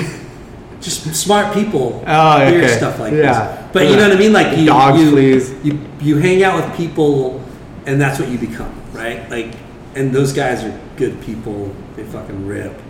Just 0.81 1.15
smart 1.15 1.53
people 1.55 2.03
Oh, 2.07 2.39
hear 2.47 2.59
okay. 2.65 2.77
stuff 2.77 2.99
like 2.99 3.13
Yeah. 3.13 3.57
this. 3.57 3.67
But 3.73 3.89
you 3.89 3.97
know 3.97 4.09
what 4.09 4.17
I 4.17 4.19
mean? 4.21 4.33
Like 4.33 4.57
you, 4.57 4.67
Dogs, 4.67 5.01
you, 5.01 5.11
fleas. 5.11 5.53
you 5.63 5.79
you 6.01 6.17
hang 6.19 6.43
out 6.43 6.57
with 6.57 6.75
people, 6.77 7.41
and 7.87 8.01
that's 8.01 8.19
what 8.19 8.29
you 8.29 8.39
become, 8.39 8.73
right? 8.93 9.29
Like, 9.31 9.55
and 9.95 10.13
those 10.13 10.33
guys 10.33 10.65
are 10.65 10.73
good 10.97 11.21
people. 11.21 11.71
They 11.97 12.05
fucking 12.05 12.47
rip, 12.47 12.81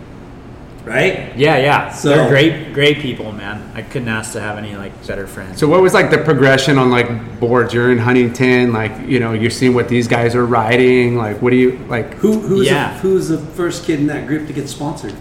right? 0.85 1.35
Yeah, 1.37 1.57
yeah. 1.57 1.91
So- 1.91 2.09
They're 2.09 2.29
great, 2.29 2.73
great 2.73 2.97
people, 2.99 3.31
man. 3.31 3.71
I 3.75 3.81
couldn't 3.81 4.07
ask 4.07 4.33
to 4.33 4.41
have 4.41 4.57
any 4.57 4.75
like 4.75 5.05
better 5.07 5.27
friends. 5.27 5.59
So 5.59 5.67
what 5.67 5.81
was 5.81 5.93
like 5.93 6.09
the 6.11 6.17
progression 6.17 6.77
on 6.77 6.89
like 6.89 7.39
boards? 7.39 7.73
You're 7.73 7.91
in 7.91 7.97
Huntington, 7.99 8.73
like 8.73 9.07
you 9.07 9.19
know, 9.19 9.33
you're 9.33 9.51
seeing 9.51 9.73
what 9.73 9.87
these 9.89 10.07
guys 10.07 10.35
are 10.35 10.45
riding. 10.45 11.15
Like, 11.15 11.41
what 11.41 11.51
do 11.51 11.55
you 11.57 11.77
like? 11.87 12.13
Who 12.15 12.39
who's 12.39 12.67
Yeah. 12.67 12.93
the, 12.93 12.99
who's 12.99 13.27
the 13.29 13.37
first 13.37 13.85
kid 13.85 13.99
in 13.99 14.07
that 14.07 14.27
group 14.27 14.47
to 14.47 14.53
get 14.53 14.67
sponsored? 14.69 15.13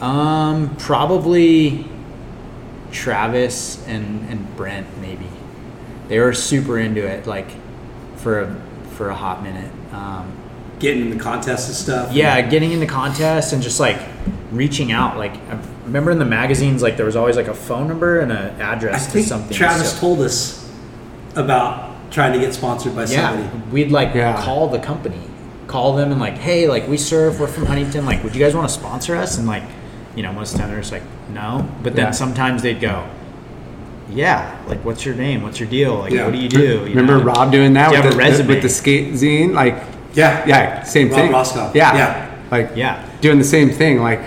Um, 0.00 0.76
probably 0.76 1.86
Travis 2.92 3.84
and 3.86 4.28
and 4.30 4.56
Brent 4.56 4.86
maybe. 5.00 5.26
They 6.08 6.18
were 6.20 6.32
super 6.32 6.78
into 6.78 7.06
it, 7.06 7.26
like 7.26 7.50
for 8.16 8.40
a 8.40 8.62
for 8.92 9.10
a 9.10 9.14
hot 9.14 9.42
minute. 9.42 9.70
Um, 9.92 10.32
Getting 10.78 11.02
in 11.10 11.10
the 11.16 11.22
contests 11.22 11.66
and 11.68 11.76
stuff. 11.76 12.12
yeah, 12.12 12.40
getting 12.40 12.72
into 12.72 12.86
contests 12.86 13.52
and 13.52 13.62
just 13.62 13.80
like 13.80 13.98
reaching 14.52 14.92
out. 14.92 15.16
Like 15.16 15.32
I 15.50 15.58
remember 15.84 16.10
in 16.10 16.18
the 16.18 16.24
magazines, 16.24 16.82
like 16.82 16.96
there 16.96 17.06
was 17.06 17.16
always 17.16 17.36
like 17.36 17.48
a 17.48 17.54
phone 17.54 17.88
number 17.88 18.20
and 18.20 18.30
an 18.32 18.60
I 18.60 18.74
address 18.74 19.06
to 19.06 19.12
think 19.12 19.26
something. 19.26 19.56
Travis 19.56 19.92
so- 19.94 20.00
told 20.00 20.20
us 20.20 20.70
about 21.36 21.94
trying 22.10 22.32
to 22.32 22.38
get 22.38 22.54
sponsored 22.54 22.94
by 22.94 23.02
yeah, 23.04 23.30
somebody. 23.36 23.70
we'd 23.70 23.90
like 23.90 24.14
Yeah. 24.14 24.40
call 24.42 24.68
the 24.68 24.78
company, 24.78 25.20
call 25.66 25.94
them 25.96 26.10
and 26.12 26.20
like, 26.20 26.38
hey, 26.38 26.68
like 26.68 26.88
we 26.88 26.96
serve, 26.96 27.38
we're 27.40 27.46
from 27.48 27.66
Huntington, 27.66 28.06
like, 28.06 28.22
would 28.24 28.34
you 28.34 28.42
guys 28.42 28.54
want 28.54 28.66
to 28.68 28.72
sponsor 28.74 29.14
us? 29.16 29.36
And 29.36 29.46
like, 29.46 29.62
you 30.16 30.22
know, 30.22 30.32
most 30.32 30.52
of 30.52 30.56
the 30.56 30.62
time 30.62 30.70
they're 30.70 30.80
just 30.80 30.92
like, 30.92 31.02
no. 31.32 31.68
But 31.82 31.94
then 31.96 32.06
Yeah. 32.06 32.10
sometimes 32.12 32.62
they'd 32.62 32.80
go, 32.80 33.04
yeah, 34.10 34.56
like, 34.66 34.82
what's 34.84 35.04
your 35.04 35.14
name? 35.14 35.42
What's 35.42 35.60
your 35.60 35.68
deal? 35.68 35.96
Like, 35.98 36.12
Yeah. 36.12 36.24
what 36.24 36.32
do 36.32 36.38
you 36.38 36.48
do? 36.48 36.78
You 36.86 36.94
Remember 36.96 37.18
know? 37.18 37.24
Rob 37.24 37.52
doing 37.52 37.74
that 37.74 37.90
Do 37.90 37.96
you 37.96 38.02
with 38.02 38.12
have 38.12 38.16
the, 38.16 38.24
a 38.24 38.30
resume? 38.30 38.48
with 38.48 38.62
the 38.62 38.68
skate 38.70 39.12
zine? 39.12 39.52
Like, 39.52 39.82
Yeah. 40.14 40.44
yeah, 40.46 40.82
same 40.82 41.08
Rob 41.10 41.18
thing. 41.20 41.32
Roscoff. 41.32 41.74
Yeah, 41.74 41.94
Yeah. 41.96 42.30
like 42.50 42.70
Yeah. 42.74 43.02
doing 43.20 43.38
the 43.38 43.44
same 43.44 43.70
thing, 43.70 44.00
like 44.00 44.20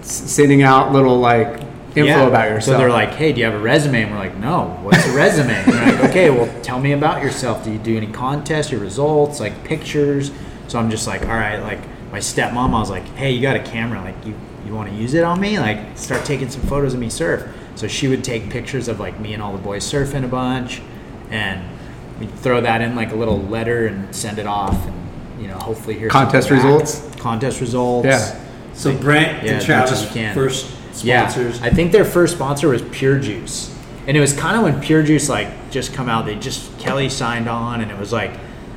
s- 0.00 0.30
sending 0.30 0.62
out 0.62 0.92
little 0.92 1.18
like 1.18 1.60
info 1.96 2.06
Yeah. 2.06 2.26
about 2.26 2.48
yourself. 2.48 2.76
So 2.76 2.78
they're 2.78 2.90
like, 2.90 3.10
hey, 3.14 3.32
do 3.32 3.40
you 3.40 3.44
have 3.46 3.54
a 3.54 3.58
resume? 3.58 4.02
And 4.02 4.12
we're 4.12 4.18
like, 4.18 4.36
no, 4.38 4.78
what's 4.82 5.06
a 5.06 5.12
resume? 5.12 5.52
And 5.54 5.72
they're 5.72 5.92
like, 6.00 6.04
okay, 6.10 6.30
well, 6.30 6.48
tell 6.62 6.80
me 6.80 6.92
about 6.92 7.22
yourself. 7.22 7.64
Do 7.64 7.70
you 7.70 7.78
do 7.78 7.96
any 7.96 8.06
contests, 8.08 8.70
your 8.72 8.80
results, 8.80 9.40
like 9.40 9.64
pictures? 9.64 10.30
So 10.68 10.78
I'm 10.78 10.90
just 10.90 11.06
like, 11.06 11.22
all 11.22 11.28
right, 11.36 11.58
like 11.58 11.80
my 12.10 12.18
stepmom, 12.18 12.74
I 12.74 12.80
was 12.80 12.90
like, 12.90 13.04
hey, 13.16 13.30
you 13.32 13.42
got 13.42 13.56
a 13.56 13.60
camera. 13.62 14.00
Like, 14.00 14.14
you, 14.26 14.34
you 14.66 14.74
want 14.74 14.88
to 14.88 14.94
use 14.96 15.14
it 15.14 15.24
on 15.24 15.40
me? 15.40 15.58
Like, 15.58 15.78
start 15.96 16.24
taking 16.24 16.48
some 16.50 16.62
photos 16.62 16.94
of 16.94 17.00
me 17.00 17.10
surf. 17.10 17.44
So 17.76 17.86
she 17.88 18.08
would 18.08 18.22
take 18.24 18.50
pictures 18.50 18.88
of 18.88 18.98
like 19.00 19.18
me 19.20 19.34
and 19.34 19.42
all 19.42 19.52
the 19.52 19.58
boys 19.62 19.84
surfing 19.84 20.24
a 20.24 20.28
bunch. 20.28 20.80
And 21.30 21.60
we'd 22.20 22.32
throw 22.38 22.60
that 22.60 22.80
in 22.80 22.94
like 22.94 23.12
a 23.12 23.16
little 23.16 23.38
letter 23.42 23.86
and 23.86 24.14
send 24.14 24.38
it 24.38 24.46
off. 24.46 24.86
And, 24.86 24.94
you 25.40 25.48
know, 25.48 25.58
hopefully 25.58 25.98
hear 25.98 26.08
Contest 26.08 26.48
something 26.48 26.64
back. 26.66 26.80
results? 26.80 27.20
Contest 27.20 27.60
results. 27.60 28.06
Yeah. 28.06 28.40
So 28.74 28.96
Brent 28.96 29.44
Yeah, 29.44 29.52
and 29.52 29.62
as 29.62 29.68
much 29.68 29.92
as 29.92 30.00
Travis 30.00 30.02
you 30.02 30.08
can. 30.10 30.34
first 30.34 31.04
Yeah, 31.04 31.28
sponsors. 31.28 31.62
I 31.62 31.70
think 31.70 31.92
their 31.92 32.04
first 32.04 32.34
sponsor 32.34 32.68
was 32.68 32.82
Pure 32.82 33.20
Juice, 33.20 33.76
and 34.06 34.16
it 34.16 34.20
was 34.20 34.32
kind 34.32 34.56
of 34.56 34.62
when 34.64 34.80
Pure 34.80 35.04
Juice 35.04 35.28
like 35.28 35.70
just 35.70 35.92
come 35.94 36.08
out. 36.08 36.26
They 36.26 36.34
just 36.36 36.76
Kelly 36.78 37.08
signed 37.08 37.48
on, 37.48 37.80
and 37.80 37.90
it 37.90 37.98
was 37.98 38.12
like 38.12 38.32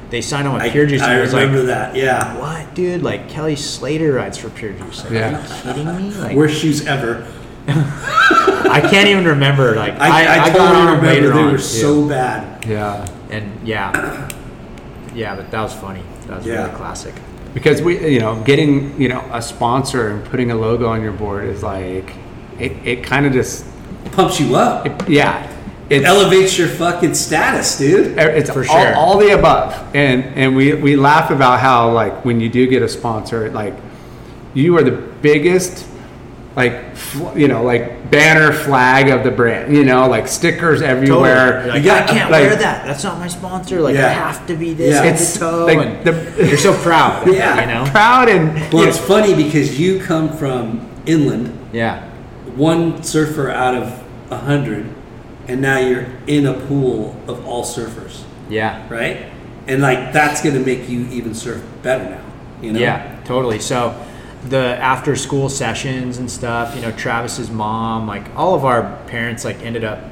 they 0.09 0.21
signed 0.21 0.47
on 0.47 0.53
with 0.53 0.63
I, 0.63 0.69
Pure 0.69 0.85
Juice. 0.87 1.01
I 1.01 1.11
and 1.11 1.19
it 1.19 1.21
was 1.21 1.33
remember 1.33 1.57
like, 1.59 1.67
that. 1.67 1.95
Yeah. 1.95 2.37
what, 2.39 2.73
dude? 2.75 3.01
Like 3.03 3.27
Kelly 3.29 3.55
Slater 3.55 4.13
rides 4.13 4.37
for 4.37 4.49
Pure 4.49 4.73
Juice. 4.73 5.03
Like, 5.03 5.13
Yeah. 5.13 5.37
Are 5.37 5.41
you 5.41 5.73
kidding 5.73 5.97
me? 5.97 6.11
Like, 6.15 6.35
Worst 6.35 6.59
shoes 6.61 6.85
ever. 6.85 7.27
I 7.69 8.85
can't 8.89 9.07
even 9.09 9.25
remember. 9.25 9.75
Like, 9.75 9.93
I, 9.95 10.07
I, 10.07 10.09
I, 10.09 10.43
I, 10.43 10.47
got 10.49 10.57
totally 10.57 10.67
on 10.67 10.85
them 10.85 10.95
remember 10.97 11.05
later 11.07 11.33
they 11.33 11.39
on, 11.39 11.51
were 11.51 11.57
too. 11.57 11.63
so 11.63 12.07
bad. 12.07 12.65
yeah, 12.65 13.05
and 13.29 13.67
yeah, 13.67 14.27
yeah, 15.13 15.35
but 15.35 15.49
that 15.51 15.61
was 15.61 15.73
funny. 15.73 16.03
That 16.27 16.37
was 16.37 16.45
Yeah. 16.45 16.63
really 16.65 16.75
classic. 16.75 17.13
because 17.53 17.81
we, 17.81 18.07
you 18.13 18.19
know, 18.19 18.41
getting 18.43 18.99
you 19.01 19.09
know 19.09 19.23
a 19.31 19.41
sponsor 19.41 20.09
and 20.09 20.23
putting 20.25 20.51
a 20.51 20.55
logo 20.55 20.87
on 20.87 21.01
your 21.01 21.13
board 21.13 21.45
is 21.45 21.63
like 21.63 22.13
it, 22.59 22.71
it 22.85 23.03
kind 23.03 23.25
of 23.25 23.33
just 23.33 23.65
Pumps 24.11 24.39
you 24.39 24.55
up. 24.55 24.85
it, 24.85 25.09
yeah, 25.09 25.47
it 25.89 26.03
elevates 26.03 26.57
your 26.57 26.67
fucking 26.67 27.13
status, 27.15 27.77
dude. 27.77 28.17
it's 28.17 28.49
For 28.51 28.59
all, 28.59 28.65
sure. 28.83 28.95
all 28.95 29.17
the 29.17 29.31
above 29.37 29.73
and 29.95 30.23
and 30.35 30.55
we 30.55 30.73
we 30.73 30.95
laugh 30.95 31.31
about 31.31 31.59
how 31.59 31.91
like 31.91 32.23
when 32.25 32.39
you 32.39 32.49
do 32.49 32.67
get 32.67 32.81
a 32.83 32.89
sponsor 32.89 33.49
like 33.51 33.73
you 34.53 34.77
are 34.77 34.83
the 34.83 34.97
biggest 35.21 35.87
like 36.55 36.83
you 37.35 37.47
know 37.47 37.63
like 37.63 37.93
banner 38.11 38.51
flag 38.51 39.09
of 39.09 39.23
the 39.23 39.31
brand 39.31 39.75
you 39.75 39.83
know 39.83 40.07
like 40.07 40.27
stickers 40.27 40.81
everywhere 40.81 41.59
You're 41.65 41.67
like, 41.73 41.79
You 41.83 41.85
got- 41.89 42.09
I 42.09 42.13
can't 42.13 42.31
like- 42.31 42.41
wear 42.43 42.55
that. 42.55 42.85
That's 42.85 43.03
not 43.03 43.17
my 43.19 43.27
sponsor. 43.27 43.81
Like 43.81 43.95
Yeah. 43.95 44.07
I 44.07 44.09
have 44.13 44.45
to 44.47 44.55
be 44.55 44.73
this 44.73 44.93
Yeah. 44.95 45.03
It's 45.11 45.33
to 45.33 45.39
toe 45.39 45.65
like 45.65 46.03
the, 46.03 46.13
you're 46.47 46.57
so 46.57 46.73
proud. 46.73 47.27
Yeah. 47.27 47.59
You 47.61 47.67
know. 47.85 47.91
proud 47.91 48.29
and 48.29 48.53
Well, 48.73 48.83
you 48.83 48.89
it's 48.89 48.97
funny 48.97 49.33
because 49.35 49.79
you 49.79 49.99
come 49.99 50.29
from 50.37 50.87
inland, 51.05 51.57
Yeah. 51.73 52.03
one 52.55 53.03
surfer 53.03 53.49
out 53.49 53.75
of 53.75 54.03
a 54.29 54.37
hundred, 54.37 54.85
and 55.47 55.61
now 55.61 55.77
you're 55.79 56.05
in 56.27 56.45
a 56.45 56.53
pool 56.53 57.15
of 57.27 57.45
all 57.47 57.63
surfers, 57.65 58.21
Yeah. 58.49 58.83
right? 58.89 59.25
And 59.67 59.81
like 59.81 60.13
that's 60.13 60.41
gonna 60.41 60.59
make 60.59 60.87
you 60.89 61.07
even 61.11 61.33
surf 61.33 61.61
better 61.83 62.05
now. 62.09 62.21
You 62.61 62.73
know? 62.73 62.79
Yeah, 62.79 63.15
totally. 63.25 63.59
So 63.59 63.93
the 64.49 64.77
after 64.77 65.15
school 65.15 65.49
sessions 65.49 66.17
and 66.17 66.29
stuff, 66.29 66.75
you 66.75 66.81
know, 66.81 66.91
Travis's 66.91 67.49
mom, 67.49 68.07
like 68.07 68.23
all 68.35 68.55
of 68.55 68.65
our 68.65 68.97
parents, 69.07 69.45
like 69.45 69.61
ended 69.61 69.83
up. 69.83 70.03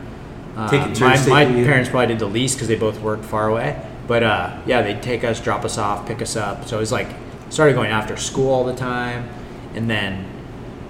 Uh, 0.56 0.70
Taking 0.70 1.00
my 1.02 1.28
my 1.28 1.46
parents 1.46 1.90
probably 1.90 2.08
did 2.08 2.20
the 2.20 2.28
least 2.28 2.56
because 2.56 2.68
they 2.70 2.76
both 2.76 3.00
worked 3.02 3.26
far 3.26 3.50
away. 3.50 3.82
But 4.08 4.24
uh, 4.24 4.62
yeah, 4.66 4.82
they'd 4.82 5.02
take 5.02 5.24
us, 5.24 5.42
drop 5.42 5.66
us 5.66 5.78
off, 5.78 6.08
pick 6.08 6.22
us 6.22 6.36
up. 6.36 6.66
So 6.66 6.78
it 6.78 6.80
was 6.80 6.92
like 6.92 7.08
started 7.50 7.74
going 7.74 7.92
after 7.92 8.16
school 8.18 8.52
all 8.52 8.64
the 8.64 8.76
time, 8.76 9.28
and 9.74 9.90
then 9.90 10.26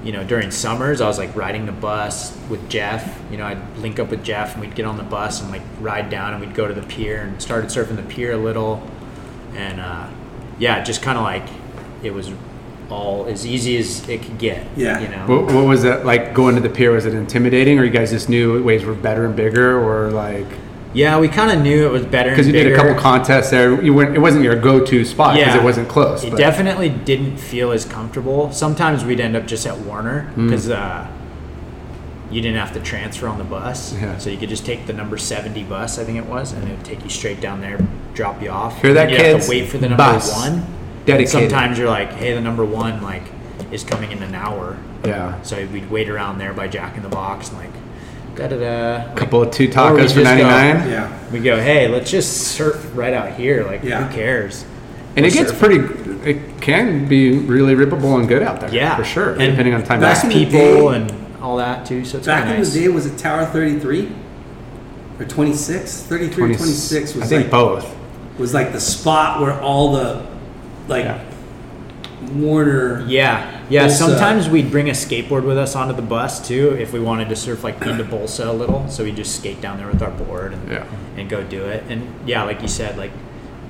you 0.04 0.12
know 0.12 0.24
during 0.24 0.52
summers 0.52 1.02
I 1.02 1.08
was 1.08 1.18
like 1.18 1.36
riding 1.36 1.66
the 1.66 1.72
bus 1.72 2.38
with 2.50 2.70
Jeff. 2.70 3.20
You 3.32 3.38
know, 3.38 3.46
I'd 3.46 3.78
link 3.78 4.00
up 4.00 4.10
with 4.10 4.24
Jeff 4.24 4.54
and 4.54 4.62
we'd 4.62 4.76
get 4.76 4.86
on 4.86 4.98
the 4.98 5.04
bus 5.04 5.42
and 5.42 5.50
like 5.50 5.64
ride 5.80 6.10
down 6.10 6.34
and 6.34 6.46
we'd 6.46 6.56
go 6.56 6.68
to 6.68 6.74
the 6.74 6.86
pier 6.86 7.22
and 7.22 7.42
started 7.42 7.70
surfing 7.70 7.96
the 7.96 8.04
pier 8.04 8.34
a 8.34 8.38
little, 8.38 8.88
and 9.56 9.80
uh, 9.80 10.10
yeah, 10.60 10.84
just 10.84 11.02
kind 11.02 11.18
of 11.18 11.24
like 11.24 11.48
it 12.04 12.14
was 12.14 12.32
all 12.90 13.26
as 13.28 13.46
easy 13.46 13.78
as 13.78 14.08
it 14.08 14.22
could 14.22 14.38
get. 14.38 14.66
Yeah. 14.76 15.00
you 15.00 15.08
know. 15.08 15.26
what, 15.28 15.54
what 15.54 15.66
was 15.66 15.84
that 15.84 16.06
like 16.06 16.34
going 16.34 16.56
to 16.56 16.62
the 16.62 16.70
pier 16.70 16.92
was 16.92 17.06
it 17.06 17.14
intimidating 17.14 17.80
or 17.80 17.84
you 17.84 17.90
guys 17.92 18.12
just 18.12 18.30
knew 18.30 18.62
waves 18.64 18.84
were 18.86 18.94
better 18.94 19.26
and 19.26 19.36
bigger 19.36 19.80
or 19.84 20.12
like 20.12 20.46
Yeah, 20.94 21.20
we 21.20 21.28
kind 21.28 21.52
of 21.52 21.62
knew 21.62 21.86
it 21.88 21.92
was 21.92 22.06
better 22.06 22.30
because 22.30 22.48
you 22.48 22.54
and 22.56 22.64
did 22.64 22.74
a 22.74 22.76
couple 22.76 22.94
contests 22.96 23.50
there 23.50 23.82
you 23.82 23.94
weren't 23.94 24.16
it 24.16 24.20
wasn't 24.20 24.44
your 24.44 24.56
go-to 24.60 25.04
spot 25.04 25.36
because 25.36 25.56
Yeah. 25.56 25.62
it 25.62 25.64
wasn't 25.64 25.90
close 25.90 26.24
It 26.24 26.32
but- 26.32 26.38
definitely 26.38 26.90
didn't 26.90 27.38
feel 27.38 27.72
as 27.72 27.86
comfortable. 27.86 28.52
Sometimes 28.52 29.04
we'd 29.04 29.20
end 29.20 29.36
up 29.36 29.46
just 29.48 29.66
at 29.66 29.78
Warner 29.80 30.24
Hmm. 30.36 30.48
because 30.48 30.70
uh, 30.70 31.08
you 32.32 32.42
didn't 32.42 32.58
have 32.58 32.74
to 32.74 32.80
transfer 32.82 33.28
on 33.28 33.38
the 33.38 33.44
bus, 33.44 33.94
Yeah. 33.94 34.18
so 34.18 34.30
you 34.30 34.38
could 34.38 34.50
just 34.50 34.66
take 34.66 34.88
the 34.88 34.94
number 34.94 35.16
seventy 35.18 35.64
bus, 35.64 36.00
I 36.00 36.04
think 36.04 36.18
it 36.18 36.26
was, 36.26 36.54
and 36.54 36.64
it 36.68 36.72
would 36.72 36.84
take 36.86 37.04
you 37.04 37.10
straight 37.10 37.40
down 37.40 37.62
there, 37.62 37.80
drop 38.14 38.42
you 38.42 38.50
off. 38.50 38.82
Hear 38.82 38.94
that, 38.96 39.10
You'd 39.12 39.22
have 39.22 39.34
kids? 39.36 39.46
to 39.46 39.50
wait 39.52 39.70
for 39.70 39.78
the 39.78 39.88
number 39.90 40.04
Bus. 40.04 40.36
one. 40.36 40.66
And 41.08 41.20
Dedicated. 41.20 41.52
sometimes 41.52 41.78
you're 41.78 41.88
like, 41.90 42.14
hey, 42.14 42.34
the 42.34 42.42
number 42.42 42.66
one 42.66 43.02
like 43.04 43.22
is 43.72 43.84
coming 43.84 44.12
in 44.12 44.24
an 44.24 44.34
hour. 44.34 44.76
yeah 45.06 45.40
So 45.44 45.64
we'd 45.68 45.90
wait 45.92 46.10
around 46.10 46.40
there 46.40 46.52
by 46.54 46.68
Jack 46.68 46.98
in 46.98 47.04
the 47.04 47.10
Box 47.10 47.50
and 47.50 47.60
like, 47.60 47.70
da 48.36 48.48
da 48.48 48.58
da. 48.58 49.12
a 49.12 49.16
couple 49.16 49.42
of 49.44 49.52
two 49.52 49.68
tacos 49.68 50.14
for 50.14 50.22
99 50.22 50.90
Yeah. 50.90 51.32
We 51.32 51.40
go, 51.42 51.58
hey, 51.62 51.88
let's 51.88 52.10
just 52.10 52.36
surf 52.56 52.90
right 52.96 53.14
out 53.14 53.34
here. 53.34 53.64
Like, 53.66 53.84
Yeah. 53.84 54.08
who 54.08 54.16
cares? 54.16 54.66
and 55.16 55.26
it 55.26 55.34
We're 55.34 55.44
gets 55.44 55.52
surfing. 55.54 55.60
pretty 56.24 56.30
it 56.32 56.60
can 56.62 57.08
be 57.08 57.38
really 57.38 57.76
rippable 57.76 58.20
and 58.20 58.28
good 58.28 58.42
out 58.42 58.60
there 58.60 58.74
Yeah, 58.74 58.96
for 58.98 59.04
sure 59.04 59.34
And 59.34 59.52
depending 59.52 59.76
on 59.76 59.84
time 59.84 60.00
back 60.00 60.24
Best 60.24 60.30
people 60.34 60.90
day- 60.90 60.96
and 60.98 61.14
all 61.42 61.58
that 61.58 61.86
too. 61.86 62.04
So 62.04 62.18
it's 62.18 62.26
Back 62.26 62.40
kinda 62.46 62.56
in 62.56 62.62
nice. 62.62 62.74
the 62.74 62.80
day, 62.80 62.88
was 62.88 63.06
it 63.06 63.16
Tower 63.20 63.46
33 63.46 64.10
or 65.20 65.26
26? 65.26 66.02
33 66.02 66.44
or 66.44 66.56
26 66.56 67.14
was 67.14 67.24
I 67.24 67.28
think 67.28 67.44
like 67.44 67.52
both 67.52 67.96
was 68.40 68.54
like 68.56 68.74
the 68.74 68.80
spot 68.82 69.40
where 69.40 69.54
all 69.62 69.94
the 69.94 70.24
like 70.88 71.06
Yeah. 71.06 71.20
Warner. 72.34 73.06
Yeah, 73.08 73.62
yeah. 73.70 73.88
Bolsa. 73.88 73.92
Sometimes 73.98 74.50
we'd 74.50 74.72
bring 74.72 74.90
a 74.90 74.94
skateboard 74.94 75.44
with 75.44 75.58
us 75.58 75.76
onto 75.76 75.94
the 75.94 76.02
bus 76.02 76.46
too 76.48 76.76
if 76.80 76.92
we 76.94 77.00
wanted 77.00 77.30
to 77.30 77.36
surf 77.36 77.64
like 77.64 77.82
into 77.82 78.04
Bolsa 78.04 78.48
a 78.48 78.52
little. 78.52 78.88
So 78.90 79.04
we'd 79.04 79.16
just 79.16 79.36
skate 79.36 79.62
down 79.62 79.78
there 79.78 79.88
with 79.88 80.02
our 80.02 80.12
board 80.12 80.54
and 80.54 80.72
Yeah. 80.72 80.86
and 81.18 81.30
go 81.30 81.44
do 81.44 81.66
it. 81.66 81.84
And 81.90 82.08
yeah, 82.26 82.44
like 82.44 82.62
you 82.62 82.68
said, 82.68 82.98
like 82.98 83.12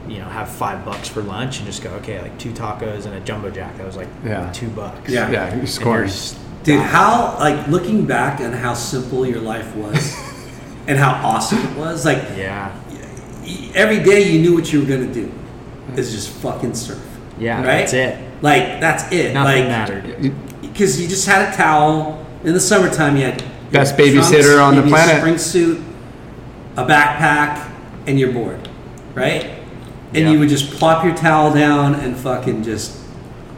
you 0.07 0.19
know, 0.19 0.25
have 0.25 0.47
five 0.47 0.85
bucks 0.85 1.09
for 1.09 1.21
lunch 1.23 1.57
and 1.57 1.65
just 1.65 1.83
go 1.83 1.89
okay, 1.95 2.21
like 2.21 2.37
two 2.37 2.51
tacos 2.51 3.05
and 3.05 3.15
a 3.15 3.19
jumbo 3.21 3.49
jack. 3.49 3.75
That 3.77 3.87
was 3.87 3.97
like 3.97 4.07
Yeah. 4.23 4.51
two 4.53 4.69
bucks. 4.69 5.09
Yeah. 5.11 5.29
yeah 5.31 5.45
you 5.55 5.61
And 5.61 6.07
just- 6.07 6.37
Dude, 6.63 6.79
how 6.81 7.35
like 7.39 7.67
looking 7.67 8.05
back 8.05 8.39
on 8.41 8.51
how 8.53 8.73
simple 8.73 9.25
your 9.25 9.41
life 9.41 9.75
was 9.75 10.15
and 10.87 10.97
how 10.97 11.11
awesome 11.27 11.59
it 11.59 11.77
was. 11.77 12.05
Like 12.05 12.21
Yeah, 12.37 12.71
every 13.73 13.99
day 13.99 14.31
you 14.31 14.39
knew 14.41 14.53
what 14.55 14.71
you 14.71 14.79
were 14.81 14.85
gonna 14.87 15.11
do 15.11 15.31
Mm-hmm. 15.87 15.99
is 15.99 16.11
just 16.13 16.29
fucking 16.29 16.73
surf. 16.73 17.01
yeah. 17.39 17.57
Right? 17.57 17.65
That's 17.87 17.93
it. 17.93 18.17
Like 18.41 18.79
that's 18.79 19.11
it. 19.11 19.33
Nothing 19.33 19.61
like, 19.61 19.67
mattered. 19.69 20.33
because 20.61 20.99
you 21.01 21.07
just 21.07 21.25
had 21.27 21.53
a 21.53 21.55
towel. 21.55 22.25
In 22.43 22.53
the 22.53 22.59
summertime, 22.59 23.17
you 23.17 23.23
had 23.23 23.41
your 23.41 23.49
Best 23.71 23.97
babysitter 23.97 24.63
on 24.63 24.75
the 24.75 24.83
planet. 24.83 25.15
A 25.15 25.19
spring 25.19 25.37
suit, 25.39 25.81
a 26.77 26.85
backpack, 26.85 27.71
and 28.07 28.19
your 28.19 28.31
board, 28.31 28.69
right? 29.15 29.45
And 30.13 30.25
Yeah. 30.25 30.31
you 30.31 30.39
would 30.39 30.49
just 30.49 30.71
plop 30.71 31.03
your 31.03 31.15
towel 31.15 31.51
down 31.53 31.95
and 31.95 32.15
fucking 32.15 32.63
just 32.63 32.97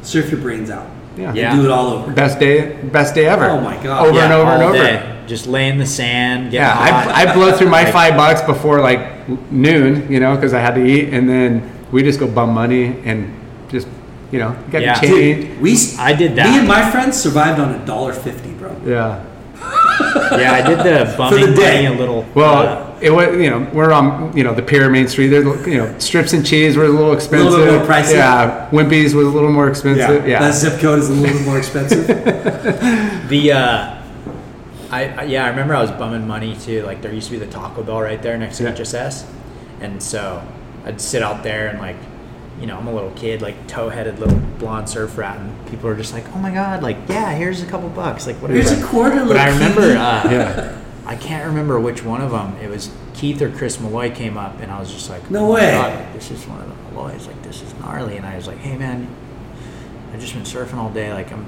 surf 0.02 0.32
your 0.32 0.40
brains 0.40 0.70
out. 0.70 0.88
yeah. 1.18 1.34
Yeah. 1.34 1.52
And 1.52 1.62
do 1.62 1.66
it 1.68 1.72
all 1.72 1.88
over. 1.88 2.12
best 2.14 2.40
day 2.40 2.78
best 2.84 3.14
day 3.16 3.26
ever 3.26 3.46
Oh 3.50 3.60
my 3.60 3.76
God. 3.84 4.08
over 4.08 4.20
and 4.20 4.30
Yeah, 4.32 4.36
over 4.38 4.52
and 4.52 4.64
over 4.64 4.74
day. 4.78 5.14
Just 5.28 5.48
lay 5.48 5.68
in 5.68 5.78
the 5.78 5.86
sand. 5.86 6.52
Get 6.52 6.60
Yeah, 6.60 6.72
hot. 6.72 7.08
I, 7.14 7.30
I 7.30 7.34
blow 7.34 7.52
through 7.58 7.70
my 7.70 7.92
five 7.92 8.16
bucks 8.16 8.42
before 8.42 8.80
like 8.80 9.28
noon, 9.52 10.10
you 10.12 10.20
know, 10.22 10.36
because 10.36 10.54
I 10.54 10.60
had 10.62 10.76
to 10.76 10.86
eat, 10.86 11.10
and 11.14 11.28
then 11.28 11.70
we 11.92 12.04
just 12.04 12.20
go 12.20 12.28
bum 12.28 12.54
money 12.54 12.96
and 13.06 13.34
just, 13.70 13.88
you 14.32 14.40
know, 14.40 14.56
get 14.72 14.82
Yeah. 14.82 14.94
change. 15.00 15.46
Dude, 15.48 15.62
we 15.62 15.74
s- 15.74 15.98
I 16.00 16.14
did 16.14 16.36
that. 16.36 16.50
Me 16.50 16.60
and 16.60 16.68
my 16.68 16.90
friends 16.92 17.18
survived 17.18 17.60
on 17.60 17.74
a 17.74 17.86
dollar 17.86 18.14
fifty, 18.14 18.52
bro. 18.52 18.76
Yeah. 18.86 19.24
Yeah, 20.32 20.54
I 20.54 20.62
did 20.62 20.80
the 20.80 21.16
bumming 21.18 21.52
the 21.52 21.56
day. 21.56 21.86
a 21.86 21.92
little. 21.92 22.26
Well, 22.36 22.58
uh, 22.68 22.96
it 23.02 23.10
was, 23.12 23.28
you 23.38 23.50
know, 23.50 23.66
we're 23.74 23.92
on, 23.92 24.36
you 24.36 24.44
know, 24.44 24.54
the 24.54 24.62
Pier 24.62 24.90
Main 24.90 25.08
Street. 25.08 25.28
There's, 25.28 25.46
you 25.68 25.78
know, 25.78 25.94
strips 26.00 26.34
and 26.34 26.46
cheese 26.46 26.76
were 26.78 26.86
a 26.86 26.90
little 26.90 27.14
expensive. 27.14 27.54
A 27.62 27.66
bit 27.66 27.74
more 27.80 27.86
pricey. 27.88 28.14
Yeah, 28.16 28.68
Wimpy's 28.72 29.14
was 29.16 29.26
a 29.28 29.30
little 29.30 29.52
more 29.52 29.68
expensive. 29.70 30.28
Yeah. 30.28 30.40
That 30.40 30.54
zip 30.54 30.80
code 30.80 31.00
is 31.00 31.10
a 31.10 31.14
little 31.14 31.38
bit 31.38 31.46
more 31.46 31.58
expensive. 31.58 32.06
The 33.30 33.52
uh, 33.52 34.04
I, 34.92 35.04
I 35.06 35.24
yeah, 35.24 35.46
I 35.46 35.50
remember 35.50 35.76
I 35.76 35.82
was 35.82 35.92
bumming 35.92 36.28
money 36.28 36.56
too. 36.56 36.84
Like 36.84 37.02
there 37.02 37.14
used 37.14 37.28
to 37.32 37.34
be 37.38 37.40
the 37.46 37.52
Taco 37.52 37.84
Bell 37.84 38.02
right 38.02 38.22
there 38.22 38.38
next 38.38 38.58
to 38.58 38.64
Yeah. 38.64 38.72
HSS, 38.74 39.26
and 39.82 40.02
so 40.02 40.42
I'd 40.88 41.02
sit 41.02 41.22
out 41.22 41.44
there 41.44 41.68
and 41.68 41.80
like, 41.80 41.98
you 42.60 42.66
know, 42.66 42.78
I'm 42.78 42.88
a 42.88 42.94
little 42.94 43.12
kid, 43.12 43.42
like 43.44 43.68
toe-headed 43.68 44.18
little 44.20 44.40
blonde 44.58 44.90
surf 44.90 45.16
rat, 45.18 45.38
and 45.38 45.68
people 45.68 45.90
are 45.90 45.96
just 45.96 46.12
like, 46.14 46.24
"Oh 46.34 46.40
my 46.40 46.52
god!" 46.52 46.82
Like, 46.82 46.98
yeah, 47.08 47.34
here's 47.36 47.62
a 47.62 47.68
couple 47.68 47.88
bucks. 47.90 48.26
Like, 48.26 48.38
whatever. 48.38 48.60
Here's 48.60 48.72
a 48.72 48.84
quarter, 48.84 49.24
But 49.26 49.38
I 49.38 49.50
remember, 49.50 49.82
uh, 49.82 50.32
Yeah. 50.32 50.82
I 51.06 51.16
can't 51.16 51.46
remember 51.46 51.80
which 51.80 52.04
one 52.04 52.20
of 52.22 52.32
them. 52.32 52.56
It 52.62 52.70
was 52.70 52.90
Keith 53.14 53.42
or 53.44 53.52
Chris 53.52 53.80
Malloy 53.80 54.10
came 54.10 54.38
up, 54.38 54.60
and 54.60 54.72
I 54.72 54.80
was 54.80 54.92
just 54.92 55.08
like, 55.10 55.30
No 55.30 55.46
"Oh 55.50 55.54
way." 55.54 55.72
God, 55.72 55.94
like, 56.00 56.14
this 56.14 56.32
is 56.32 56.48
one 56.48 56.60
of 56.62 56.68
the 56.70 56.76
Malloys. 56.96 57.28
Like, 57.28 57.42
this 57.44 57.62
is 57.62 57.74
gnarly." 57.80 58.18
And 58.18 58.26
I 58.26 58.36
was 58.36 58.48
like, 58.48 58.58
"Hey, 58.58 58.76
man, 58.76 59.08
I've 60.14 60.20
just 60.20 60.34
been 60.34 60.44
surfing 60.44 60.78
all 60.78 60.90
day. 60.90 61.14
Like, 61.14 61.32
I'm 61.32 61.46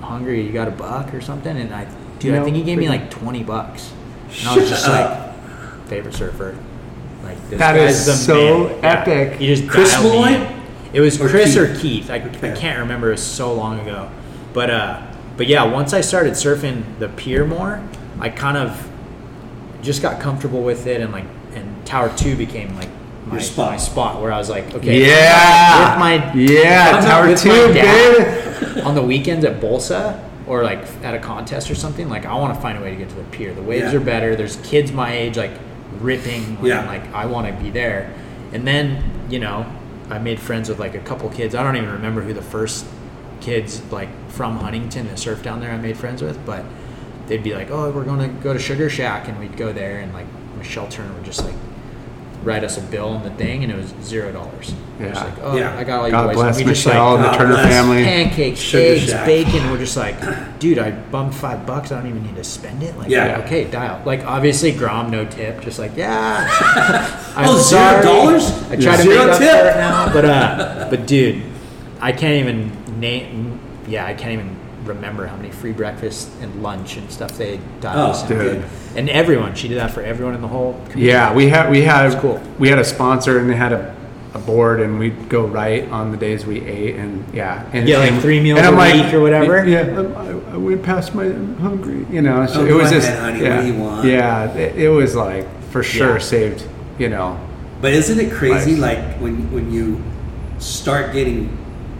hungry. 0.00 0.44
You 0.44 0.50
got 0.52 0.66
a 0.66 0.72
buck 0.72 1.14
or 1.14 1.20
something?" 1.20 1.56
And 1.56 1.72
I, 1.72 1.86
dude, 2.18 2.34
I 2.34 2.42
think 2.42 2.56
he 2.56 2.64
gave 2.64 2.78
me 2.78 2.88
like 2.88 3.10
twenty 3.10 3.44
bucks. 3.44 3.92
And 4.40 4.48
I 4.48 4.56
was 4.56 4.68
just 4.68 4.84
Shut 4.84 4.92
like, 4.92 5.04
up. 5.20 5.88
favorite 5.88 6.14
surfer. 6.14 6.56
Like 7.28 7.50
this 7.50 7.58
That 7.58 7.74
guy's 7.74 8.00
is 8.00 8.06
the 8.06 8.12
so 8.12 8.34
man. 8.68 8.78
Yeah. 8.82 9.00
epic. 9.00 9.38
He 9.40 9.46
just 9.54 9.68
Chris 9.68 9.92
dialed 9.92 10.12
Malloy? 10.12 10.54
It 10.92 11.00
was 11.00 11.20
Or 11.20 11.28
Chris 11.28 11.54
Keith? 11.54 11.58
or 11.58 11.78
Keith. 11.78 12.10
I, 12.10 12.16
I 12.16 12.56
can't 12.56 12.78
remember. 12.80 13.08
It 13.08 13.12
was 13.12 13.22
so 13.22 13.52
long 13.52 13.80
ago. 13.80 14.10
But 14.54 14.70
uh, 14.70 15.02
but 15.36 15.46
yeah, 15.46 15.64
once 15.64 15.92
I 15.92 16.00
started 16.00 16.32
surfing 16.32 16.82
the 16.98 17.08
pier 17.08 17.44
more, 17.44 17.82
I 18.18 18.28
kind 18.30 18.56
of 18.56 18.88
just 19.82 20.02
got 20.02 20.20
comfortable 20.20 20.62
with 20.62 20.86
it, 20.86 21.00
and 21.00 21.12
like 21.12 21.26
and 21.54 21.84
Tower 21.86 22.10
Two 22.16 22.34
became 22.36 22.74
like 22.76 22.88
my 23.26 23.34
Your 23.34 23.40
spot. 23.42 23.70
my 23.72 23.76
spot 23.76 24.22
where 24.22 24.32
I 24.32 24.38
was 24.38 24.48
like, 24.48 24.74
okay, 24.74 25.06
Yeah. 25.06 25.90
with 25.92 25.98
my 26.00 26.34
Yeah, 26.34 26.92
I'm 26.96 27.04
Tower 27.04 27.28
with 27.28 27.40
2, 27.42 27.48
my 27.48 27.72
dad 27.74 28.58
baby. 28.74 28.80
on 28.80 28.94
the 28.94 29.02
weekends 29.02 29.44
at 29.44 29.60
Bolsa 29.60 30.24
or 30.46 30.62
like 30.64 30.78
at 31.04 31.14
a 31.14 31.18
contest 31.18 31.70
or 31.70 31.74
something. 31.74 32.08
Like 32.08 32.24
I 32.24 32.34
want 32.34 32.54
to 32.54 32.60
find 32.60 32.78
a 32.78 32.80
way 32.80 32.88
to 32.90 32.96
get 32.96 33.10
to 33.10 33.14
the 33.14 33.24
pier. 33.24 33.52
The 33.52 33.62
waves 33.62 33.92
Yeah. 33.92 33.98
are 33.98 34.02
better. 34.02 34.34
There's 34.34 34.56
kids 34.64 34.90
my 34.92 35.12
age 35.12 35.36
like 35.36 35.52
ripping. 36.00 36.64
Yeah. 36.64 36.86
Like 36.86 37.12
I 37.14 37.26
want 37.26 37.46
to 37.46 37.62
be 37.62 37.70
there. 37.70 38.14
And 38.52 38.66
then 38.66 39.26
you 39.30 39.38
know 39.38 39.66
I 40.10 40.18
made 40.18 40.40
friends 40.40 40.68
with 40.68 40.78
like 40.78 40.94
a 40.94 41.00
couple 41.00 41.28
kids. 41.30 41.54
I 41.54 41.62
don't 41.62 41.76
even 41.76 41.90
remember 41.90 42.22
who 42.22 42.32
the 42.32 42.42
first 42.42 42.86
kids 43.40 43.82
like 43.92 44.08
from 44.30 44.56
Huntington 44.58 45.06
that 45.06 45.16
surfed 45.16 45.42
down 45.42 45.60
there 45.60 45.70
I 45.70 45.76
made 45.76 45.96
friends 45.96 46.22
with, 46.22 46.44
but 46.44 46.64
they'd 47.26 47.42
be 47.42 47.54
like, 47.54 47.70
"Oh, 47.70 47.90
we're 47.90 48.04
going 48.04 48.20
to 48.20 48.42
go 48.42 48.52
to 48.52 48.58
Sugar 48.58 48.88
Shack," 48.88 49.28
and 49.28 49.38
we'd 49.38 49.56
go 49.56 49.72
there, 49.72 50.00
and 50.00 50.12
like 50.12 50.26
Michelle 50.56 50.88
Turner 50.88 51.12
would 51.12 51.24
just 51.24 51.44
like 51.44 51.54
write 52.42 52.64
us 52.64 52.78
a 52.78 52.80
bill 52.80 53.08
on 53.08 53.22
the 53.22 53.30
thing, 53.30 53.62
and 53.64 53.72
it 53.72 53.76
was 53.76 53.92
zero 54.02 54.32
dollars. 54.32 54.72
Yeah. 55.00 55.08
Just 55.12 55.24
like, 55.24 55.34
oh, 55.42 55.56
Yeah. 55.56 55.76
I 55.78 55.84
got 55.84 56.00
all 56.00 56.08
your 56.08 56.10
God 56.12 56.26
boys. 56.28 56.34
bless 56.36 56.56
we 56.58 56.64
just 56.64 56.86
Michelle 56.86 57.14
like 57.16 57.24
and 57.24 57.34
the 57.34 57.38
Turner 57.56 57.68
family. 57.68 58.04
pancakes, 58.04 58.58
Sugar 58.60 58.84
eggs, 58.94 59.10
Shack. 59.10 59.26
bacon. 59.26 59.70
We're 59.70 59.78
just 59.78 59.96
like, 59.96 60.58
dude, 60.58 60.78
I 60.78 60.90
bummed 60.90 61.34
five 61.34 61.66
bucks. 61.66 61.92
I 61.92 61.98
don't 62.00 62.08
even 62.10 62.22
need 62.24 62.36
to 62.36 62.44
spend 62.44 62.82
it. 62.82 62.96
Like, 62.96 63.08
Yeah. 63.08 63.42
okay, 63.44 63.64
dial. 63.64 64.00
Like, 64.04 64.24
obviously, 64.24 64.72
Grom, 64.72 65.10
no 65.10 65.24
tip. 65.24 65.60
Just 65.62 65.78
like, 65.78 65.96
yeah. 65.96 66.48
I'm 67.36 67.48
Oh, 67.48 67.52
zero 67.58 67.80
sorry. 67.80 68.02
dollars? 68.02 68.50
I 68.70 68.76
try 68.76 68.96
to 68.96 69.02
Zero 69.02 69.24
make 69.26 69.32
up 69.34 69.38
tip? 69.38 69.50
for 69.50 69.68
it 69.68 69.76
now, 69.76 70.12
but 70.12 70.24
uh, 70.24 70.86
but 70.90 71.06
dude, 71.06 71.42
I 72.00 72.12
can't 72.12 72.34
even 72.36 73.00
name. 73.00 73.60
Yeah, 73.86 74.04
I 74.06 74.14
can't 74.14 74.32
even 74.32 74.57
remember 74.88 75.26
how 75.26 75.36
many 75.36 75.50
free 75.50 75.72
breakfast 75.72 76.28
and 76.40 76.62
lunch 76.62 76.96
and 76.96 77.10
stuff 77.10 77.32
they 77.38 77.60
dialed 77.80 77.98
Oh, 77.98 78.10
us 78.10 78.30
in. 78.30 78.38
dude. 78.38 78.64
And 78.96 79.08
everyone, 79.10 79.54
she 79.54 79.68
did 79.68 79.78
that 79.78 79.90
for 79.92 80.02
everyone 80.02 80.34
in 80.34 80.40
the 80.42 80.48
whole. 80.48 80.72
Community. 80.90 81.02
Yeah, 81.02 81.32
we 81.34 81.48
had 81.48 81.70
we 81.70 81.82
had 81.82 82.06
It's 82.06 82.20
cool. 82.20 82.40
we 82.58 82.68
had 82.68 82.78
a 82.78 82.84
sponsor 82.84 83.38
and 83.38 83.48
they 83.48 83.54
had 83.56 83.72
a, 83.72 83.94
a 84.34 84.38
board 84.38 84.80
and 84.80 84.98
we'd 84.98 85.28
go 85.28 85.46
right 85.46 85.88
on 85.90 86.10
the 86.10 86.16
days 86.16 86.44
we 86.44 86.60
ate 86.64 86.96
and 86.96 87.24
yeah 87.34 87.68
and 87.72 87.88
Yeah, 87.88 87.98
like 87.98 88.12
and- 88.12 88.20
three 88.22 88.40
meals 88.40 88.58
and 88.58 88.66
a 88.66 88.70
I'm 88.70 88.76
like, 88.76 88.94
week 89.04 89.14
or 89.14 89.20
whatever? 89.20 89.64
Yeah, 89.66 89.80
I, 90.16 90.54
I 90.54 90.56
went 90.56 90.82
past 90.82 91.14
my 91.14 91.24
I'm 91.24 91.56
hungry, 91.58 92.06
you 92.10 92.22
know. 92.22 92.46
So 92.46 92.60
Oh, 92.60 92.64
it 92.64 92.68
go 92.68 92.78
was 92.78 92.90
ahead, 92.90 93.02
just 93.02 93.18
honey, 93.18 93.42
yeah, 93.42 93.56
what 93.56 93.62
do 93.62 93.66
you 93.68 93.78
want? 93.78 94.06
yeah. 94.06 94.52
It, 94.54 94.76
it 94.76 94.88
was 94.88 95.14
like 95.14 95.46
for 95.70 95.82
sure 95.82 96.14
Yeah. 96.14 96.18
saved, 96.18 96.66
you 96.98 97.08
know. 97.08 97.38
But 97.80 97.92
isn't 97.92 98.18
it 98.18 98.32
crazy, 98.32 98.72
Nice. 98.72 98.80
like 98.80 98.98
when 99.20 99.52
when 99.52 99.70
you 99.70 100.02
start 100.58 101.12
getting 101.12 101.56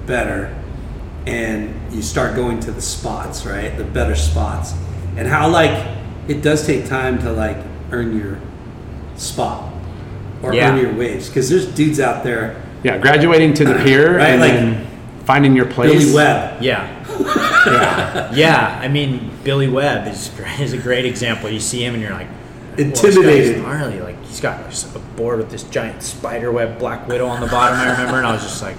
better, 0.07 0.53
and 1.29 1.93
you 1.93 2.03
start 2.03 2.35
going 2.35 2.59
to 2.61 2.73
the 2.73 2.81
spots, 2.83 3.45
right? 3.45 3.77
The 3.77 3.85
better 3.85 4.15
spots, 4.17 4.73
and 5.17 5.29
how 5.29 5.49
like 5.51 5.87
it 6.29 6.43
does 6.43 6.67
take 6.67 6.87
time 6.87 7.19
to 7.21 7.33
like 7.33 7.57
earn 7.93 8.19
your 8.19 8.39
spot 9.17 9.73
or 10.43 10.55
Yeah. 10.55 10.71
earn 10.73 10.79
your 10.81 10.95
wage 10.95 11.27
because 11.29 11.49
there's 11.51 11.67
dudes 11.67 12.01
out 12.01 12.25
there. 12.25 12.63
Yeah, 12.83 12.99
graduating 12.99 13.55
to 13.55 13.65
the 13.65 13.75
pier 13.85 14.17
Right, 14.19 14.31
and 14.31 14.41
like 14.41 14.53
then 14.53 14.87
finding 15.25 15.55
your 15.57 15.67
place. 15.67 15.93
Billy 16.05 16.15
Webb. 16.15 16.63
Yeah. 16.63 16.87
yeah. 17.67 18.33
Yeah. 18.35 18.79
I 18.83 18.89
mean, 18.89 19.31
Billy 19.45 19.69
Webb 19.69 20.07
is 20.09 20.31
is 20.61 20.73
a 20.73 20.79
great 20.79 21.05
example. 21.05 21.51
You 21.51 21.61
see 21.61 21.85
him 21.85 21.95
and 21.95 22.03
you're 22.03 22.13
like, 22.13 22.29
"Whoa, 22.29 22.85
this 22.85 23.01
guy's 23.03 23.17
Intimidated. 23.17 23.63
gnarly. 23.63 24.01
Like 24.01 24.25
he's 24.25 24.41
got 24.41 24.61
a 24.95 24.99
board 25.17 25.39
with 25.39 25.51
this 25.51 25.65
giant 25.65 26.03
spider 26.03 26.53
web 26.53 26.79
Black 26.79 27.09
Widow 27.09 27.27
on 27.27 27.41
the 27.41 27.47
bottom. 27.49 27.79
I 27.79 27.91
remember, 27.91 28.19
and 28.19 28.27
I 28.27 28.33
was 28.33 28.43
just 28.43 28.63
like, 28.63 28.77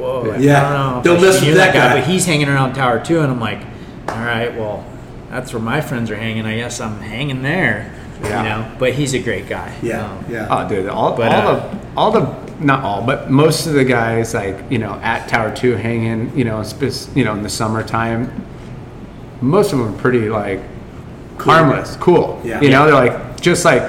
whoa. 0.00 0.22
like, 0.22 0.40
Yeah. 0.40 0.58
I 0.58 0.62
don't 0.62 0.72
know. 0.92 0.98
if 0.98 1.04
Don't 1.04 1.18
I 1.18 1.20
mess 1.22 1.34
should 1.38 1.46
with 1.48 1.54
do 1.54 1.60
that 1.60 1.74
guy. 1.74 2.00
But 2.00 2.08
he's 2.08 2.26
hanging 2.26 2.48
around 2.48 2.74
Tower 2.74 3.02
Two, 3.04 3.20
and 3.20 3.30
I'm 3.30 3.40
like, 3.40 3.60
all 4.08 4.16
right, 4.24 4.56
well, 4.56 4.84
that's 5.30 5.52
where 5.52 5.62
my 5.62 5.80
friends 5.80 6.10
are 6.10 6.16
hanging. 6.16 6.44
I 6.46 6.56
guess 6.56 6.80
I'm 6.80 6.98
hanging 7.00 7.42
there. 7.42 7.94
Yeah. 8.22 8.42
You 8.42 8.48
know. 8.48 8.76
But 8.78 8.92
he's 8.94 9.14
a 9.14 9.18
great 9.22 9.48
guy. 9.48 9.74
Yeah, 9.82 10.10
Um, 10.10 10.24
yeah. 10.28 10.46
Oh, 10.50 10.68
dude, 10.68 10.88
all, 10.88 11.16
But, 11.16 11.32
all 11.32 11.48
uh, 11.48 11.54
the 11.70 11.78
all 11.96 12.10
the 12.12 12.50
not 12.62 12.84
all, 12.84 13.02
but 13.06 13.30
most 13.30 13.66
of 13.66 13.72
the 13.72 13.84
guys 13.84 14.34
like 14.34 14.56
you 14.70 14.76
know 14.78 14.92
at 15.02 15.28
Tower 15.28 15.54
Two 15.56 15.76
hanging, 15.76 16.36
you 16.36 16.44
know, 16.44 16.62
spec- 16.62 17.14
you 17.16 17.24
know 17.24 17.32
in 17.34 17.42
the 17.42 17.48
summertime. 17.48 18.46
Most 19.40 19.72
of 19.72 19.78
them 19.78 19.94
are 19.94 19.98
pretty 19.98 20.28
like 20.28 20.60
harmless, 21.38 21.96
cool. 21.96 22.38
Yeah. 22.44 22.60
You 22.60 22.68
know, 22.68 22.84
they're 22.84 22.94
like 22.94 23.40
just 23.40 23.64
like 23.64 23.82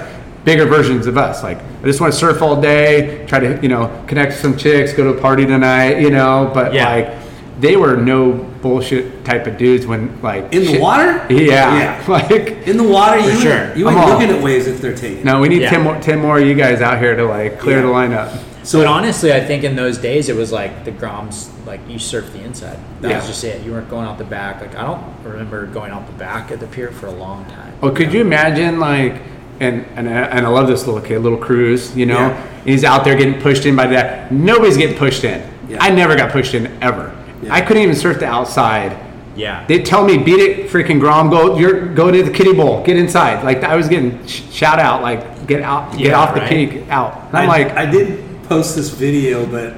bigger 0.43 0.65
versions 0.65 1.07
of 1.07 1.17
us. 1.17 1.43
Like 1.43 1.57
I 1.59 1.85
just 1.85 2.01
want 2.01 2.13
to 2.13 2.19
surf 2.19 2.41
all 2.41 2.59
day, 2.61 3.25
try 3.27 3.39
to 3.39 3.59
you 3.61 3.69
know 3.69 4.03
connect 4.07 4.31
with 4.31 4.39
some 4.41 4.57
chicks, 4.57 4.93
go 4.93 5.11
to 5.11 5.17
a 5.17 5.21
party 5.21 5.45
tonight, 5.45 5.99
you 5.99 6.09
know. 6.11 6.49
But 6.53 6.73
Yeah. 6.73 6.89
like 6.89 7.13
they 7.59 7.75
were 7.75 7.95
no 7.95 8.31
bullshit 8.31 9.23
type 9.23 9.45
of 9.45 9.57
dudes 9.57 9.85
when 9.85 10.19
like 10.21 10.51
In 10.53 10.65
the 10.65 10.79
water? 10.79 11.25
Yeah, 11.29 11.77
Yeah. 11.99 12.03
like. 12.07 12.31
In 12.67 12.77
the 12.77 12.83
water, 12.83 13.19
you 13.19 13.39
sure. 13.39 13.51
ain't, 13.67 13.77
you 13.77 13.87
I'm 13.87 13.95
ain't 13.95 14.03
all- 14.03 14.17
looking 14.19 14.35
at 14.35 14.43
waves 14.43 14.67
if 14.67 14.81
they're 14.81 14.95
taking. 14.95 15.23
No, 15.23 15.39
we 15.41 15.49
need 15.49 15.61
Yeah. 15.61 15.69
ten 15.69 15.81
more, 15.81 15.99
ten 15.99 16.19
more 16.19 16.39
of 16.39 16.45
you 16.47 16.55
guys 16.55 16.81
out 16.81 16.97
here 16.99 17.15
to 17.15 17.23
like 17.25 17.59
clear 17.59 17.77
Yeah. 17.77 17.81
the 17.83 17.87
lineup. 17.89 18.39
So 18.63 18.79
but 18.79 18.87
honestly, 18.87 19.33
I 19.33 19.39
think 19.39 19.63
in 19.63 19.75
those 19.75 19.97
days 19.97 20.29
it 20.29 20.35
was 20.35 20.51
like 20.51 20.85
the 20.85 20.91
Groms, 20.91 21.49
like 21.65 21.79
you 21.89 21.95
surfed 21.97 22.31
the 22.33 22.41
inside. 22.43 22.77
That 23.01 23.09
Yeah. 23.09 23.17
was 23.17 23.27
just 23.27 23.43
it. 23.43 23.63
You 23.63 23.71
weren't 23.71 23.89
going 23.89 24.05
out 24.07 24.17
the 24.19 24.23
back. 24.23 24.61
Like 24.61 24.75
I 24.75 24.83
don't 24.83 25.01
remember 25.23 25.65
going 25.67 25.91
out 25.91 26.05
the 26.07 26.13
back 26.13 26.51
at 26.51 26.59
the 26.59 26.67
pier 26.67 26.91
for 26.91 27.07
a 27.07 27.11
long 27.11 27.45
time. 27.45 27.73
Well, 27.81 27.91
could 27.91 28.13
you 28.13 28.21
imagine 28.21 28.79
like, 28.79 29.15
and 29.61 29.85
and 29.95 30.09
I, 30.09 30.13
and 30.13 30.45
I 30.45 30.49
love 30.49 30.67
this 30.67 30.85
little 30.87 31.01
kid, 31.01 31.19
little 31.19 31.37
Cruz. 31.37 31.95
You 31.95 32.05
know, 32.07 32.19
Yeah. 32.19 32.63
he's 32.65 32.83
out 32.83 33.03
there 33.05 33.15
getting 33.15 33.39
pushed 33.41 33.65
in 33.65 33.75
by 33.75 33.87
that. 33.87 34.31
Nobody's 34.31 34.77
getting 34.77 34.97
pushed 34.97 35.23
in. 35.23 35.41
Yeah. 35.69 35.77
I 35.79 35.89
never 35.91 36.15
got 36.15 36.31
pushed 36.31 36.53
in 36.53 36.67
ever. 36.83 37.15
Yeah. 37.41 37.53
I 37.53 37.61
couldn't 37.61 37.83
even 37.83 37.95
surf 37.95 38.19
the 38.19 38.25
outside. 38.25 38.97
Yeah. 39.35 39.65
They 39.67 39.81
tell 39.81 40.03
me 40.03 40.17
beat 40.17 40.39
it, 40.39 40.69
freaking 40.69 40.99
Grom. 40.99 41.29
Go, 41.29 41.57
you're 41.57 41.87
go 41.93 42.11
to 42.11 42.21
the 42.23 42.31
kiddie 42.31 42.53
bowl. 42.53 42.83
Get 42.83 42.97
inside. 42.97 43.43
Like 43.45 43.63
I 43.63 43.75
was 43.77 43.87
getting 43.87 44.25
sh- 44.27 44.43
shout 44.51 44.79
out. 44.79 45.01
Like 45.01 45.47
get 45.47 45.61
out, 45.61 45.97
get 45.97 46.13
off 46.13 46.33
the 46.33 46.41
right. 46.41 46.49
peak, 46.49 46.89
out. 46.89 47.27
And 47.29 47.37
I'm 47.37 47.49
I, 47.49 47.57
like, 47.63 47.71
I 47.77 47.85
did 47.85 48.19
post 48.49 48.75
this 48.75 48.89
video, 48.89 49.45
but 49.45 49.77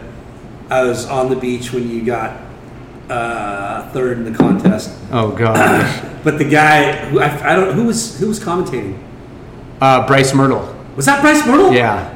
I 0.72 0.82
was 0.84 1.06
on 1.06 1.30
the 1.30 1.36
beach 1.36 1.72
when 1.72 1.88
you 1.90 2.04
got 2.04 2.42
uh, 3.10 3.90
third 3.92 4.18
in 4.18 4.24
the 4.32 4.38
contest. 4.38 4.98
oh 5.12 5.32
god. 5.32 6.10
But 6.24 6.38
the 6.38 6.46
guy, 6.50 7.10
who 7.10 7.20
I, 7.20 7.52
I 7.52 7.56
don't, 7.58 7.74
who 7.76 7.84
was 7.84 8.18
who 8.18 8.30
was 8.30 8.40
commentating? 8.40 8.98
Uh, 9.84 10.08
Bryce 10.08 10.34
Myrtle. 10.34 10.74
Was 10.96 11.06
that 11.08 11.22
Bryce 11.22 11.46
Myrtle? 11.46 11.74
Yeah. 11.74 12.10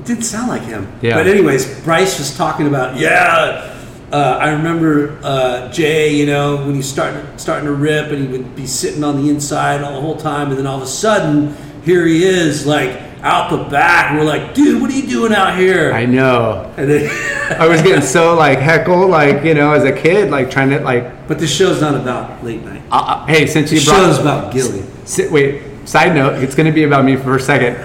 It 0.00 0.06
didn't 0.06 0.24
sound 0.24 0.48
like 0.48 0.62
him. 0.62 0.90
Yeah. 1.02 1.14
But 1.16 1.26
anyways, 1.26 1.80
Bryce 1.84 2.18
was 2.18 2.36
talking 2.36 2.66
about 2.66 2.96
yeah. 2.98 3.72
Uh, 4.12 4.38
I 4.40 4.50
remember 4.52 5.18
uh, 5.22 5.70
Jay, 5.72 6.14
you 6.14 6.26
know, 6.26 6.56
when 6.64 6.74
he 6.76 6.82
started 6.82 7.38
starting 7.40 7.66
to 7.66 7.72
rip, 7.74 8.12
and 8.12 8.22
he 8.22 8.28
would 8.28 8.54
be 8.54 8.66
sitting 8.66 9.02
on 9.02 9.20
the 9.22 9.28
inside 9.28 9.82
all 9.82 9.94
the 9.94 10.00
whole 10.00 10.16
time, 10.16 10.48
and 10.50 10.58
then 10.58 10.66
all 10.66 10.76
of 10.76 10.82
a 10.82 10.86
sudden, 10.86 11.56
here 11.82 12.06
he 12.06 12.24
is, 12.24 12.64
like 12.66 13.02
out 13.22 13.50
the 13.50 13.64
back. 13.68 14.10
And 14.12 14.18
we're 14.20 14.24
like, 14.24 14.54
dude, 14.54 14.80
what 14.80 14.90
are 14.92 14.94
you 14.96 15.08
doing 15.08 15.32
out 15.34 15.58
here? 15.58 15.92
I 15.92 16.06
know. 16.06 16.72
and 16.76 16.88
then, 16.88 17.10
I 17.60 17.66
was 17.66 17.82
getting 17.82 18.00
so 18.06 18.34
like 18.36 18.58
heckled, 18.60 19.10
like 19.10 19.44
you 19.44 19.54
know, 19.54 19.72
as 19.72 19.82
a 19.84 19.92
kid, 19.92 20.30
like 20.30 20.50
trying 20.52 20.70
to 20.70 20.78
like. 20.80 21.26
but 21.26 21.40
the 21.40 21.46
show's 21.48 21.80
not 21.80 21.94
about 21.96 22.44
late 22.44 22.62
night. 22.64 22.82
Uh, 22.92 22.94
uh, 22.94 23.26
hey, 23.26 23.46
since 23.48 23.70
The 23.70 23.76
you 23.76 23.84
brought 23.84 23.96
show's 23.96 24.18
about 24.20 24.52
Gilly. 24.52 24.84
Si- 25.04 25.28
wait, 25.28 25.62
side 25.86 26.14
note, 26.14 26.42
it's 26.42 26.54
going 26.54 26.66
to 26.66 26.72
be 26.72 26.84
about 26.84 27.04
me 27.04 27.16
for 27.16 27.36
a 27.36 27.40
second. 27.40 27.76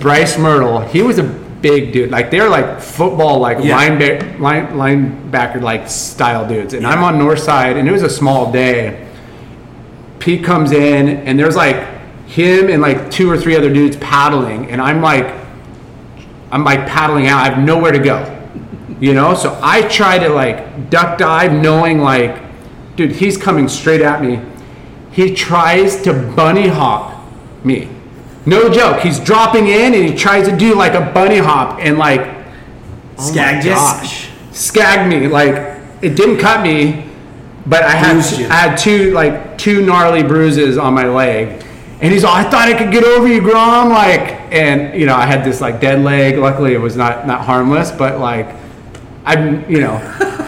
Bryce 0.00 0.38
Myrtle, 0.38 0.80
he 0.80 1.02
was 1.02 1.18
a 1.18 1.22
big 1.24 1.92
dude. 1.92 2.10
Like 2.10 2.30
they're 2.30 2.48
like 2.48 2.80
football, 2.80 3.38
like 3.38 3.58
Yeah. 3.62 3.78
linebacker, 3.78 4.38
line, 4.40 4.68
linebacker, 4.68 5.60
like 5.60 5.88
style 5.88 6.48
dudes. 6.48 6.72
And 6.72 6.82
Yeah. 6.82 6.88
I'm 6.90 7.04
on 7.04 7.18
north 7.18 7.40
side, 7.40 7.76
and 7.76 7.86
it 7.88 7.92
was 7.92 8.02
a 8.02 8.08
small 8.10 8.50
day. 8.50 9.06
Pete 10.18 10.44
comes 10.44 10.72
in, 10.72 11.08
and 11.26 11.38
there's 11.38 11.56
like 11.56 11.76
him 12.26 12.68
and 12.70 12.80
like 12.80 13.10
two 13.10 13.30
or 13.30 13.36
three 13.36 13.56
other 13.56 13.72
dudes 13.72 13.96
paddling, 13.98 14.70
and 14.70 14.80
I'm 14.80 15.02
like, 15.02 15.34
I'm 16.50 16.64
like 16.64 16.86
paddling 16.86 17.26
out. 17.26 17.46
I 17.46 17.50
have 17.50 17.58
nowhere 17.64 17.92
to 17.92 17.98
go. 17.98 18.36
You 18.98 19.14
know, 19.14 19.34
so 19.34 19.58
I 19.62 19.82
try 19.82 20.18
to 20.18 20.28
like 20.28 20.90
duck 20.90 21.18
dive, 21.18 21.52
knowing 21.52 22.00
like, 22.00 22.38
dude, 22.96 23.12
he's 23.12 23.36
coming 23.36 23.68
straight 23.68 24.00
at 24.02 24.22
me. 24.22 24.40
He 25.12 25.34
tries 25.34 26.02
to 26.02 26.12
bunny 26.12 26.68
hop 26.68 27.20
me. 27.64 27.88
No 28.46 28.70
joke. 28.70 29.00
He's 29.00 29.20
dropping 29.20 29.68
in 29.68 29.94
and 29.94 30.04
he 30.04 30.14
tries 30.14 30.48
to 30.48 30.56
do 30.56 30.74
like 30.74 30.94
a 30.94 31.12
bunny 31.12 31.38
hop 31.38 31.78
and 31.80 31.98
like 31.98 32.20
oh 33.18 33.30
Skag 33.30 33.64
gosh. 33.64 34.30
skag 34.52 35.08
me. 35.08 35.28
Like 35.28 35.54
it 36.00 36.16
didn't 36.16 36.38
cut 36.38 36.62
me, 36.62 37.06
but 37.66 37.82
I 37.82 37.90
had 37.90 38.12
Bruised 38.14 38.40
you. 38.40 38.46
I 38.48 38.54
had 38.54 38.76
two 38.76 39.12
like 39.12 39.58
two 39.58 39.84
gnarly 39.84 40.22
bruises 40.22 40.78
on 40.78 40.94
my 40.94 41.06
leg. 41.06 41.64
And 42.02 42.10
he's 42.14 42.24
all, 42.24 42.34
I 42.34 42.44
thought 42.44 42.66
I 42.66 42.72
could 42.78 42.90
get 42.90 43.04
over 43.04 43.28
you, 43.28 43.42
Grom. 43.42 43.90
Like, 43.90 44.40
and 44.50 44.98
you 44.98 45.04
know, 45.04 45.14
I 45.14 45.26
had 45.26 45.44
this 45.44 45.60
like 45.60 45.80
dead 45.82 46.02
leg. 46.02 46.38
Luckily, 46.38 46.72
it 46.72 46.80
was 46.80 46.96
not 46.96 47.26
not 47.26 47.42
harmless, 47.42 47.90
but 47.90 48.18
like, 48.18 48.48
I'm, 49.36 49.70
you 49.70 49.80
know, 49.80 49.94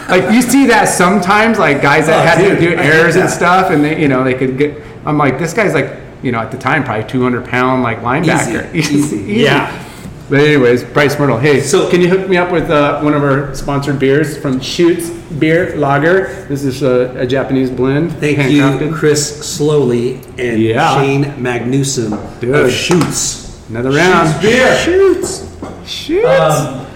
like 0.08 0.32
you 0.32 0.42
see 0.42 0.66
that 0.66 0.86
sometimes, 0.88 1.58
like 1.58 1.80
guys 1.82 2.06
that 2.06 2.20
Oh, 2.22 2.26
had 2.28 2.38
dude, 2.38 2.58
to 2.58 2.70
do 2.70 2.76
errors 2.76 3.16
and 3.16 3.28
stuff, 3.30 3.70
and 3.70 3.82
they, 3.84 4.00
you 4.00 4.08
know, 4.08 4.24
they 4.24 4.34
could 4.34 4.58
get. 4.58 4.82
I'm 5.04 5.18
like, 5.18 5.38
this 5.38 5.52
guy's 5.54 5.74
like, 5.74 5.90
you 6.22 6.30
know, 6.32 6.38
at 6.40 6.50
the 6.50 6.58
time 6.58 6.84
probably 6.84 7.08
200 7.08 7.46
pound 7.46 7.82
like 7.82 8.00
linebacker. 8.00 8.72
Easy, 8.74 8.94
easy. 8.96 9.16
Yeah. 9.42 9.88
But 10.30 10.40
anyways, 10.40 10.84
Bryce 10.84 11.18
Myrtle. 11.18 11.36
Hey, 11.38 11.60
So- 11.60 11.84
so 11.84 11.90
can 11.90 12.00
you 12.00 12.08
hook 12.08 12.26
me 12.28 12.36
up 12.38 12.50
with 12.50 12.70
uh, 12.70 13.00
one 13.02 13.12
of 13.12 13.22
our 13.22 13.54
sponsored 13.54 13.98
beers 13.98 14.38
from 14.38 14.60
Shoots 14.60 15.10
Beer 15.10 15.76
Lager? 15.76 16.46
This 16.48 16.64
is 16.64 16.82
a, 16.82 17.12
a 17.18 17.26
Japanese 17.26 17.70
blend. 17.70 18.12
Thank 18.12 18.50
you, 18.50 18.94
Chris 18.94 19.44
Slowly 19.56 20.20
and 20.38 20.62
Yeah. 20.62 20.94
Shane 20.94 21.24
Magnuson 21.36 22.12
of 22.54 22.70
Shoots. 22.72 23.68
Another 23.68 23.90
round. 23.90 24.40
beer. 24.40 24.74
Shoots. 24.78 25.48
Shoots. 25.86 26.26
Um, 26.26 26.86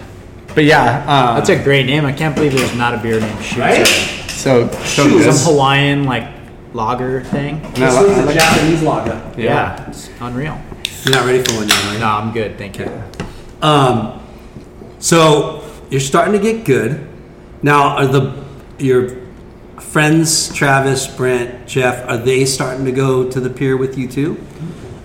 but 0.56 0.64
yeah, 0.64 1.04
uh, 1.06 1.34
That's 1.36 1.50
a 1.50 1.62
great 1.62 1.86
name. 1.86 2.04
I 2.04 2.12
can't 2.12 2.34
believe 2.34 2.52
there's 2.54 2.74
not 2.74 2.94
a 2.94 2.98
beer 2.98 3.20
named 3.20 3.44
Shoots. 3.44 3.58
Right? 3.58 3.86
so 4.28 4.68
so 4.70 5.08
Shoots. 5.08 5.40
Some 5.42 5.52
Hawaiian 5.54 6.04
like 6.04 6.26
lager 6.72 7.22
thing. 7.22 7.56
And 7.64 7.66
I 7.84 7.90
This 7.90 8.00
li- 8.00 8.06
one's 8.14 8.26
like- 8.26 8.38
Japanese 8.38 8.82
lager. 8.82 9.22
Yeah. 9.36 9.88
It's 9.88 10.10
unreal. 10.20 10.58
You're 11.04 11.14
not 11.14 11.26
ready 11.26 11.42
for 11.44 11.52
one 11.56 11.68
yet, 11.68 11.84
right? 11.84 12.00
No, 12.00 12.06
I'm 12.06 12.32
good. 12.32 12.58
Thank 12.58 12.78
you. 12.78 12.90
Um, 13.62 14.20
so 14.98 15.62
you're 15.90 16.00
starting 16.00 16.32
to 16.32 16.40
get 16.40 16.64
good. 16.64 17.06
Now, 17.62 17.96
are 17.98 18.06
the 18.06 18.32
your 18.78 19.10
friends 19.78 20.52
Travis, 20.54 21.06
Brent, 21.06 21.66
Jeff? 21.68 22.08
Are 22.08 22.16
they 22.16 22.44
starting 22.44 22.84
to 22.86 22.92
go 22.92 23.28
to 23.30 23.40
the 23.40 23.50
pier 23.50 23.76
with 23.76 23.96
you 23.98 24.08
too? 24.08 24.38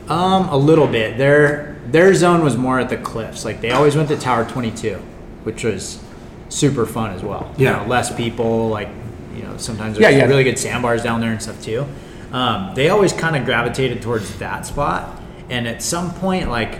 Um, 0.09 0.49
a 0.49 0.57
little 0.57 0.87
bit. 0.87 1.17
They're 1.17 1.77
their 1.87 2.13
zone 2.13 2.41
was 2.43 2.55
more 2.57 2.79
at 2.79 2.89
the 2.89 2.97
cliffs. 2.97 3.43
Like 3.45 3.59
they 3.61 3.71
always 3.71 3.95
went 3.97 4.07
to 4.09 4.17
Tower 4.17 4.45
22, 4.45 5.01
which 5.43 5.63
was 5.63 5.99
super 6.49 6.85
fun 6.85 7.11
as 7.11 7.23
well. 7.23 7.51
You 7.57 7.65
Yeah. 7.65 7.81
know, 7.83 7.87
less 7.87 8.13
people. 8.15 8.69
Like 8.69 8.89
you 9.35 9.43
know, 9.43 9.53
sometimes 9.57 9.97
Yeah, 9.97 10.09
there's 10.09 10.21
yeah. 10.23 10.27
really 10.27 10.43
good 10.43 10.59
sandbars 10.59 11.03
down 11.03 11.21
there 11.21 11.31
and 11.31 11.41
stuff 11.41 11.61
too. 11.61 11.85
Um, 12.33 12.71
they 12.75 12.89
always 12.89 13.13
kind 13.13 13.35
of 13.35 13.45
gravitated 13.45 14.01
towards 14.01 14.33
that 14.39 14.65
spot. 14.65 15.19
And 15.49 15.67
at 15.67 15.81
some 15.81 16.11
point, 16.13 16.49
like 16.49 16.79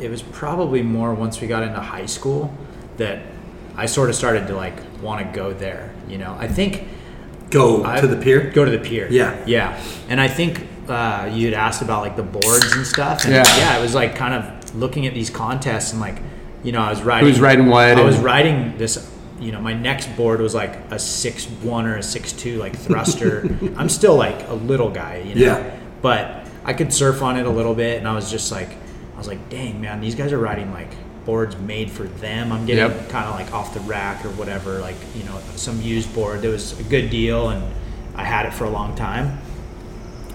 it 0.00 0.10
was 0.10 0.22
probably 0.22 0.82
more 0.82 1.14
once 1.14 1.40
we 1.40 1.46
got 1.46 1.62
into 1.62 1.78
high 1.80 2.06
school 2.06 2.52
that 2.96 3.20
I 3.76 3.86
sort 3.86 4.08
of 4.10 4.16
started 4.16 4.46
to 4.48 4.56
like 4.56 4.74
want 5.00 5.24
to 5.26 5.32
go 5.38 5.52
there. 5.52 5.90
You 6.08 6.18
know, 6.18 6.36
I 6.38 6.48
think 6.48 6.84
Go 7.50 7.84
I- 7.84 8.00
to 8.00 8.06
the 8.06 8.16
pier. 8.16 8.50
Go 8.54 8.64
to 8.64 8.70
the 8.70 8.78
pier. 8.78 9.06
Yeah. 9.10 9.36
yeah. 9.46 9.80
And 10.08 10.20
I 10.20 10.26
think 10.28 10.66
uh, 10.88 11.30
you'd 11.32 11.54
asked 11.54 11.80
about 11.82 12.02
like 12.02 12.16
the 12.16 12.22
boards 12.22 12.72
and 12.72 12.84
stuff. 12.86 13.24
And 13.24 13.32
Yeah. 13.32 13.44
yeah, 13.56 13.78
it 13.78 13.82
was 13.82 13.94
like 13.94 14.16
kind 14.16 14.34
of 14.34 14.74
looking 14.74 15.06
at 15.06 15.14
these 15.14 15.30
contests 15.30 15.92
and 15.92 16.00
like, 16.00 16.16
you 16.62 16.72
know, 16.72 16.80
I 16.80 16.90
was 16.90 17.02
riding. 17.02 17.28
Who's 17.28 17.40
riding 17.40 17.66
what 17.66 17.98
I 17.98 18.02
was 18.02 18.18
riding 18.18 18.76
this. 18.78 19.10
You 19.40 19.50
know, 19.50 19.60
my 19.60 19.72
next 19.72 20.06
board 20.16 20.40
was 20.40 20.54
like 20.54 20.76
a 20.92 20.98
six 21.00 21.46
one 21.46 21.84
or 21.86 21.96
a 21.96 22.02
six 22.02 22.32
two 22.32 22.58
like 22.58 22.76
thruster. 22.76 23.48
I'm 23.76 23.88
still 23.88 24.14
like 24.14 24.46
a 24.48 24.54
little 24.54 24.90
guy, 24.90 25.16
you 25.18 25.34
know. 25.34 25.40
Yeah. 25.58 25.76
But 26.00 26.46
I 26.64 26.72
could 26.74 26.92
surf 26.92 27.22
on 27.22 27.36
it 27.36 27.44
a 27.46 27.50
little 27.50 27.74
bit, 27.74 27.98
and 27.98 28.06
I 28.06 28.14
was 28.14 28.30
just 28.30 28.52
like, 28.52 28.68
I 29.14 29.18
was 29.18 29.26
like, 29.26 29.48
dang 29.50 29.80
man, 29.80 30.00
these 30.00 30.14
guys 30.14 30.32
are 30.32 30.38
riding 30.38 30.72
like 30.72 30.90
boards 31.24 31.56
made 31.56 31.90
for 31.90 32.04
them. 32.04 32.52
I'm 32.52 32.66
getting 32.66 32.84
Yep. 32.84 33.08
kind 33.08 33.26
of 33.28 33.34
like 33.34 33.52
off 33.52 33.74
the 33.74 33.80
rack 33.80 34.24
or 34.24 34.30
whatever, 34.30 34.78
like 34.78 34.96
you 35.16 35.24
know, 35.24 35.40
some 35.56 35.80
used 35.82 36.14
board 36.14 36.42
that 36.42 36.48
was 36.48 36.78
a 36.78 36.84
good 36.84 37.10
deal, 37.10 37.48
and 37.48 37.64
I 38.14 38.22
had 38.24 38.46
it 38.46 38.54
for 38.54 38.64
a 38.64 38.70
long 38.70 38.94
time. 38.94 39.38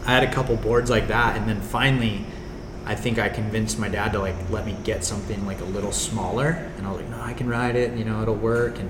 I 0.05 0.11
had 0.11 0.23
a 0.23 0.31
couple 0.33 0.55
boards 0.57 0.89
like 0.89 1.07
that, 1.07 1.37
and 1.37 1.47
then 1.47 1.61
finally, 1.61 2.25
I 2.87 2.95
think 2.95 3.19
I 3.19 3.29
convinced 3.29 3.77
my 3.79 3.89
dad 3.89 4.13
to 4.13 4.19
like 4.19 4.35
let 4.49 4.65
me 4.65 4.75
get 4.83 5.03
something 5.03 5.45
like 5.45 5.59
a 5.61 5.65
little 5.65 5.91
smaller, 5.91 6.49
and 6.77 6.87
I 6.87 6.91
was 6.91 7.01
like, 7.01 7.09
no, 7.09 7.21
I 7.21 7.33
can 7.33 7.47
ride 7.49 7.75
it, 7.75 7.97
you 7.97 8.05
know, 8.05 8.21
it'll 8.21 8.35
work, 8.35 8.79
and 8.79 8.89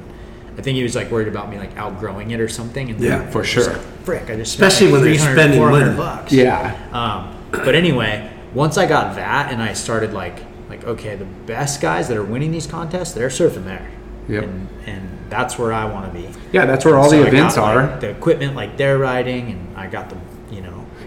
I 0.58 0.62
think 0.62 0.76
he 0.78 0.84
was 0.84 0.96
like 0.96 1.10
worried 1.12 1.28
about 1.28 1.50
me 1.50 1.58
like 1.58 1.76
outgrowing 1.78 2.32
it 2.32 2.40
or 2.40 2.48
something, 2.48 2.90
and 2.92 3.00
Yeah, 3.00 3.30
for 3.32 3.40
I 3.40 3.42
was 3.42 3.50
just 3.52 3.70
sure. 3.70 3.78
like, 3.78 3.86
Frick, 4.04 4.30
I 4.30 4.36
just 4.38 4.54
Especially 4.54 4.92
when 4.92 5.02
like, 5.06 5.18
they're 5.20 5.34
spending 5.34 5.60
400 5.60 5.86
money. 5.86 5.98
bucks. 5.98 6.32
Yeah. 6.32 6.76
Um, 6.94 7.36
but 7.52 7.76
anyway, 7.76 8.32
once 8.54 8.78
I 8.78 8.86
got 8.86 9.16
that 9.16 9.52
and 9.52 9.62
I 9.62 9.74
started 9.74 10.14
like 10.14 10.40
like 10.70 10.84
okay, 10.86 11.16
the 11.16 11.26
best 11.26 11.82
guys 11.82 12.08
that 12.10 12.18
are 12.18 12.24
winning 12.24 12.52
these 12.52 12.68
contests, 12.68 13.14
they're 13.14 13.30
surfing 13.30 13.64
there. 13.66 13.90
Yep. 14.30 14.44
And, 14.44 14.68
and 14.86 15.10
that's 15.30 15.58
where 15.58 15.72
I 15.72 15.86
want 15.86 16.12
to 16.14 16.20
be. 16.20 16.28
Yeah, 16.52 16.66
that's 16.66 16.84
where 16.86 16.98
all 16.98 17.10
So 17.10 17.22
the 17.22 17.28
events 17.28 17.56
got, 17.56 17.78
are. 17.78 17.88
like, 17.88 18.00
the 18.02 18.10
equipment 18.10 18.56
like 18.56 18.76
they're 18.78 18.98
riding, 18.98 19.50
and 19.52 19.78
I 19.78 19.88
got 19.88 20.10
the 20.10 20.18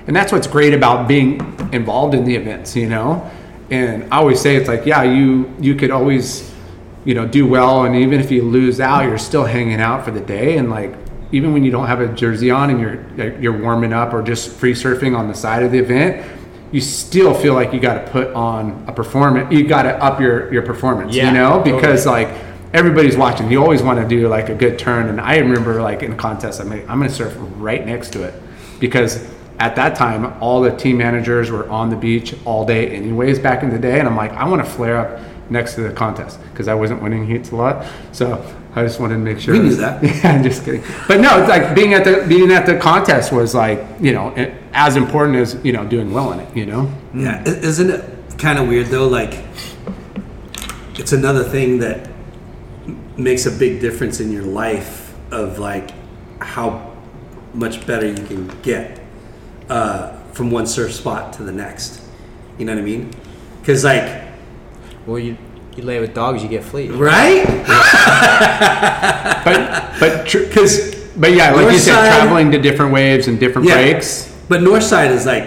And 0.07 0.17
that's 0.17 0.33
what's 0.33 0.47
great 0.47 0.75
about 0.75 1.07
being 1.09 1.39
involved 1.73 2.15
in 2.15 2.25
the 2.25 2.35
events, 2.35 2.75
you 2.77 2.89
know. 2.89 3.31
And 3.71 4.05
I 4.13 4.17
always 4.19 4.41
say 4.41 4.57
it's 4.57 4.69
like, 4.69 4.85
yeah, 4.87 5.03
you 5.03 5.53
you 5.61 5.75
could 5.75 5.91
always, 5.91 6.53
you 7.05 7.15
know, 7.15 7.27
do 7.27 7.47
well, 7.47 7.85
and 7.85 7.95
even 7.97 8.19
if 8.21 8.31
you 8.31 8.43
lose 8.43 8.81
out, 8.81 9.05
you're 9.05 9.19
still 9.19 9.45
hanging 9.45 9.81
out 9.81 10.05
for 10.05 10.11
the 10.11 10.21
day. 10.21 10.57
And 10.59 10.71
like, 10.71 10.93
even 11.33 11.53
when 11.53 11.63
you 11.63 11.71
don't 11.71 11.87
have 11.87 12.01
a 12.01 12.09
jersey 12.09 12.51
on 12.51 12.71
and 12.71 12.81
you're 12.81 13.39
you're 13.41 13.57
warming 13.57 13.93
up 13.93 14.13
or 14.13 14.23
just 14.23 14.51
free 14.51 14.75
surfing 14.75 15.17
on 15.17 15.29
the 15.29 15.35
side 15.35 15.63
of 15.63 15.71
the 15.71 15.79
event, 15.79 16.27
you 16.73 16.81
still 16.81 17.33
feel 17.35 17.55
like 17.55 17.73
you 17.73 17.79
got 17.79 18.05
to 18.05 18.11
put 18.11 18.29
on 18.35 18.85
a 18.89 18.93
performance. 18.93 19.53
You 19.53 19.67
got 19.69 19.83
to 19.85 20.03
up 20.03 20.21
your 20.21 20.53
your 20.53 20.63
performance, 20.63 21.15
Yeah, 21.15 21.29
you 21.29 21.35
know, 21.35 21.61
because 21.61 22.05
totally. 22.05 22.25
like 22.27 22.43
everybody's 22.73 23.17
watching. 23.17 23.51
You 23.51 23.63
always 23.63 23.83
want 23.83 24.01
to 24.01 24.09
do 24.09 24.27
like 24.29 24.49
a 24.49 24.55
good 24.55 24.79
turn. 24.79 25.09
And 25.09 25.21
I 25.21 25.39
remember 25.39 25.81
like 25.81 26.03
in 26.03 26.17
contests, 26.17 26.59
I'm 26.59 26.69
like, 26.71 26.89
I'm 26.89 26.99
going 26.99 27.09
to 27.11 27.15
surf 27.15 27.37
right 27.59 27.85
next 27.87 28.13
to 28.15 28.25
it 28.25 28.35
because 28.81 29.25
at 29.61 29.77
that 29.77 29.95
time 29.95 30.27
all 30.43 30.61
the 30.61 30.75
team 30.77 30.97
managers 30.99 31.51
were 31.51 31.69
on 31.69 31.89
the 31.91 31.97
beach 31.97 32.35
all 32.45 32.65
day 32.65 32.89
anyways 32.89 33.39
back 33.39 33.63
in 33.63 33.71
the 33.71 33.79
day 33.79 33.99
and 34.01 34.09
i'm 34.09 34.17
like 34.17 34.33
i 34.33 34.45
want 34.49 34.65
to 34.65 34.69
flare 34.69 34.97
up 34.97 35.21
next 35.51 35.75
to 35.75 35.83
the 35.83 35.93
contest 35.93 36.41
because 36.51 36.67
i 36.67 36.75
wasn't 36.75 37.01
winning 37.03 37.27
heats 37.27 37.51
a 37.53 37.57
lot 37.57 37.87
so 38.13 38.43
i 38.75 38.83
just 38.83 38.99
wanted 39.01 39.15
to 39.15 39.21
make 39.21 39.39
sure 39.39 39.53
We 39.55 39.61
knew 39.61 39.75
that. 39.77 40.03
yeah 40.03 40.33
i'm 40.33 40.43
just 40.43 40.65
kidding 40.65 40.83
but 41.07 41.21
no 41.21 41.39
it's 41.41 41.49
like 41.49 41.75
being 41.75 41.93
at 41.95 42.05
the 42.05 42.25
being 42.29 42.51
at 42.53 42.67
the 42.67 42.77
contest 42.79 43.33
was 43.33 43.55
like 43.55 43.85
you 44.01 44.13
know 44.13 44.33
as 44.73 44.97
important 44.97 45.37
as 45.37 45.57
you 45.65 45.73
know 45.73 45.85
doing 45.87 46.13
well 46.13 46.33
in 46.33 46.41
it 46.41 46.57
you 46.57 46.67
know 46.67 46.91
Yeah, 47.13 47.43
isn't 47.47 47.91
it 47.91 48.05
kind 48.39 48.59
of 48.59 48.69
weird 48.69 48.87
though? 48.87 49.09
Like, 49.09 49.35
it's 50.95 51.13
another 51.13 51.43
thing 51.45 51.79
that 51.81 52.09
makes 53.17 53.47
a 53.47 53.51
big 53.51 53.81
difference 53.81 54.21
in 54.21 54.31
your 54.31 54.45
life 54.45 55.13
of 55.33 55.59
like 55.59 55.91
how 56.41 56.95
much 57.53 57.85
better 57.87 58.07
you 58.07 58.15
can 58.15 58.47
get 58.63 59.00
uh, 59.71 60.13
from 60.33 60.51
one 60.51 60.67
surf 60.67 60.93
spot 60.93 61.33
to 61.35 61.43
the 61.43 61.53
next. 61.53 62.03
You 62.59 62.65
know 62.67 62.75
what 62.75 62.81
I 62.83 62.85
mean? 62.85 63.11
Because 63.61 63.85
like, 63.85 64.25
well 65.07 65.19
you 65.19 65.37
you 65.77 65.85
lay 65.85 66.01
with 66.01 66.13
dogs, 66.15 66.43
you 66.43 66.49
get 66.49 66.65
fleas. 66.65 66.91
right? 66.91 67.47
but 69.45 69.97
but 70.01 70.25
because 70.25 70.95
but 71.17 71.33
yeah 71.33 71.53
like 71.53 71.73
you 71.73 71.79
said 71.79 71.95
Northside- 71.95 72.19
traveling 72.21 72.51
to 72.53 72.59
different 72.61 72.93
waves 72.93 73.29
and 73.29 73.39
different 73.39 73.69
Yeah. 73.69 73.75
breaks 73.77 74.29
But 74.49 74.61
Northside 74.63 75.11
is 75.11 75.27
like, 75.27 75.47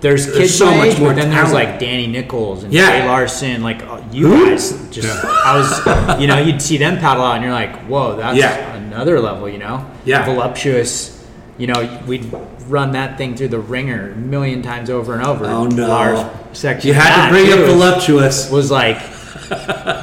There's 0.00 0.26
There's 0.26 0.38
kids 0.38 0.54
so 0.58 0.66
my 0.70 0.86
much 0.86 0.98
more 0.98 1.08
but 1.10 1.16
then 1.16 1.30
there's 1.30 1.52
like 1.52 1.78
Danny 1.80 2.06
Nichols 2.06 2.62
and 2.62 2.72
Yeah. 2.72 2.90
Jay 3.00 3.06
Larson, 3.08 3.62
like 3.62 3.82
uh, 3.82 4.00
you 4.12 4.30
guys. 4.30 4.70
Just 4.90 5.08
I 5.24 5.56
was, 5.58 6.20
you 6.20 6.26
know, 6.28 6.38
you'd 6.38 6.62
see 6.62 6.76
them 6.76 6.98
paddle 6.98 7.24
out, 7.24 7.36
and 7.36 7.42
you're 7.44 7.52
like, 7.52 7.74
whoa, 7.88 8.14
that's 8.16 8.38
Yeah. 8.38 8.74
another 8.76 9.18
level, 9.18 9.48
you 9.48 9.58
know? 9.58 9.84
Yeah. 10.04 10.24
voluptuous. 10.24 11.13
You 11.58 11.68
know, 11.68 12.02
we'd 12.06 12.32
run 12.68 12.92
that 12.92 13.16
thing 13.16 13.36
through 13.36 13.48
the 13.48 13.60
ringer 13.60 14.10
a 14.12 14.16
million 14.16 14.60
times 14.62 14.90
over 14.90 15.14
and 15.14 15.22
over. 15.24 15.44
Oh, 15.46 15.66
no. 15.66 15.90
Our 15.90 16.38
section 16.52 16.88
you 16.88 16.94
had 16.94 17.26
to 17.26 17.32
bring 17.32 17.52
up 17.52 17.60
voluptuous. 17.70 18.50
was 18.50 18.70
like 18.72 18.98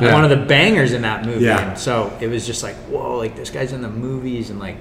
one 0.02 0.24
of 0.24 0.30
the 0.30 0.44
bangers 0.48 0.94
in 0.94 1.02
that 1.02 1.26
movie. 1.26 1.46
Yeah. 1.46 1.70
And 1.72 1.78
so 1.78 2.16
it 2.22 2.28
was 2.28 2.46
just 2.46 2.64
like, 2.64 2.76
whoa, 2.88 3.18
like 3.18 3.36
this 3.36 3.50
guy's 3.50 3.74
in 3.74 3.82
the 3.82 3.90
movies 3.90 4.50
and 4.50 4.60
like 4.60 4.78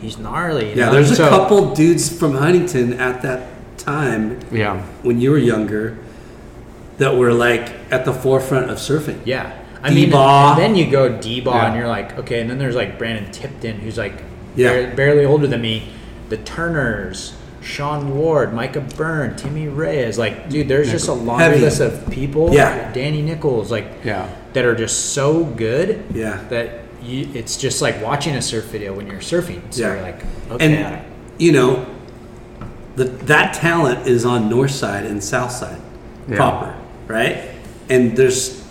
he's 0.00 0.16
gnarly. 0.18 0.70
you 0.70 0.76
Yeah, 0.76 0.86
know? 0.86 0.92
there's 0.92 1.10
a 1.10 1.16
So- 1.16 1.28
couple 1.28 1.74
dudes 1.74 2.08
from 2.16 2.34
Huntington 2.34 2.94
at 2.94 3.22
that 3.22 3.48
time 3.78 4.40
yeah 4.50 4.80
when 5.02 5.20
you 5.20 5.30
were 5.30 5.38
younger 5.38 5.96
that 6.98 7.14
were 7.14 7.32
like 7.32 7.70
at 7.92 8.04
the 8.04 8.12
forefront 8.12 8.70
of 8.70 8.78
surfing. 8.78 9.20
Yeah. 9.24 9.52
I 9.82 9.90
mean, 9.90 10.06
D-Baw. 10.06 10.52
and 10.54 10.60
then 10.62 10.74
you 10.76 10.90
go 10.90 11.20
D-Ball 11.20 11.54
Yeah. 11.54 11.66
and 11.66 11.76
you're 11.76 11.86
like, 11.88 12.18
okay, 12.20 12.40
and 12.40 12.48
then 12.50 12.58
there's 12.58 12.74
like 12.76 12.96
Brandon 12.98 13.30
Tipton, 13.32 13.78
who's 13.80 13.98
like 13.98 14.14
Yeah. 14.56 14.86
bar- 14.86 14.96
barely 14.96 15.24
older 15.24 15.46
than 15.46 15.60
me. 15.60 15.88
The 16.28 16.38
Turners, 16.38 17.34
Sean 17.60 18.16
Ward, 18.16 18.52
Micah 18.54 18.80
Byrne, 18.80 19.36
Timmy 19.36 19.68
Reyes. 19.68 20.18
Like, 20.18 20.48
dude, 20.48 20.68
there's 20.68 20.90
just 20.90 21.08
a 21.08 21.12
long 21.12 21.38
Heavy. 21.40 21.60
list 21.60 21.80
of 21.80 22.08
people. 22.10 22.52
Yeah. 22.52 22.92
Danny 22.92 23.22
Nichols, 23.22 23.70
like, 23.70 23.86
Yeah. 24.04 24.28
that 24.52 24.64
are 24.64 24.74
just 24.74 25.12
so 25.14 25.44
good. 25.44 26.04
Yeah. 26.14 26.40
That 26.48 26.80
you, 27.02 27.28
it's 27.34 27.56
just 27.56 27.82
like 27.82 28.02
watching 28.02 28.34
a 28.34 28.42
surf 28.42 28.64
video 28.66 28.94
when 28.94 29.06
you're 29.06 29.20
surfing. 29.20 29.60
So 29.70 29.82
Yeah. 29.82 29.94
you're 29.94 30.02
like, 30.02 30.20
okay. 30.50 30.76
And 30.76 31.04
you 31.38 31.52
know, 31.52 31.86
the, 32.96 33.04
that 33.04 33.52
talent 33.54 34.06
is 34.08 34.24
on 34.24 34.48
north 34.48 34.70
side 34.70 35.04
and 35.04 35.22
south 35.22 35.52
side 35.52 35.80
Yeah. 36.28 36.36
proper, 36.36 36.74
right? 37.08 37.38
And 37.90 38.16
there's 38.16 38.64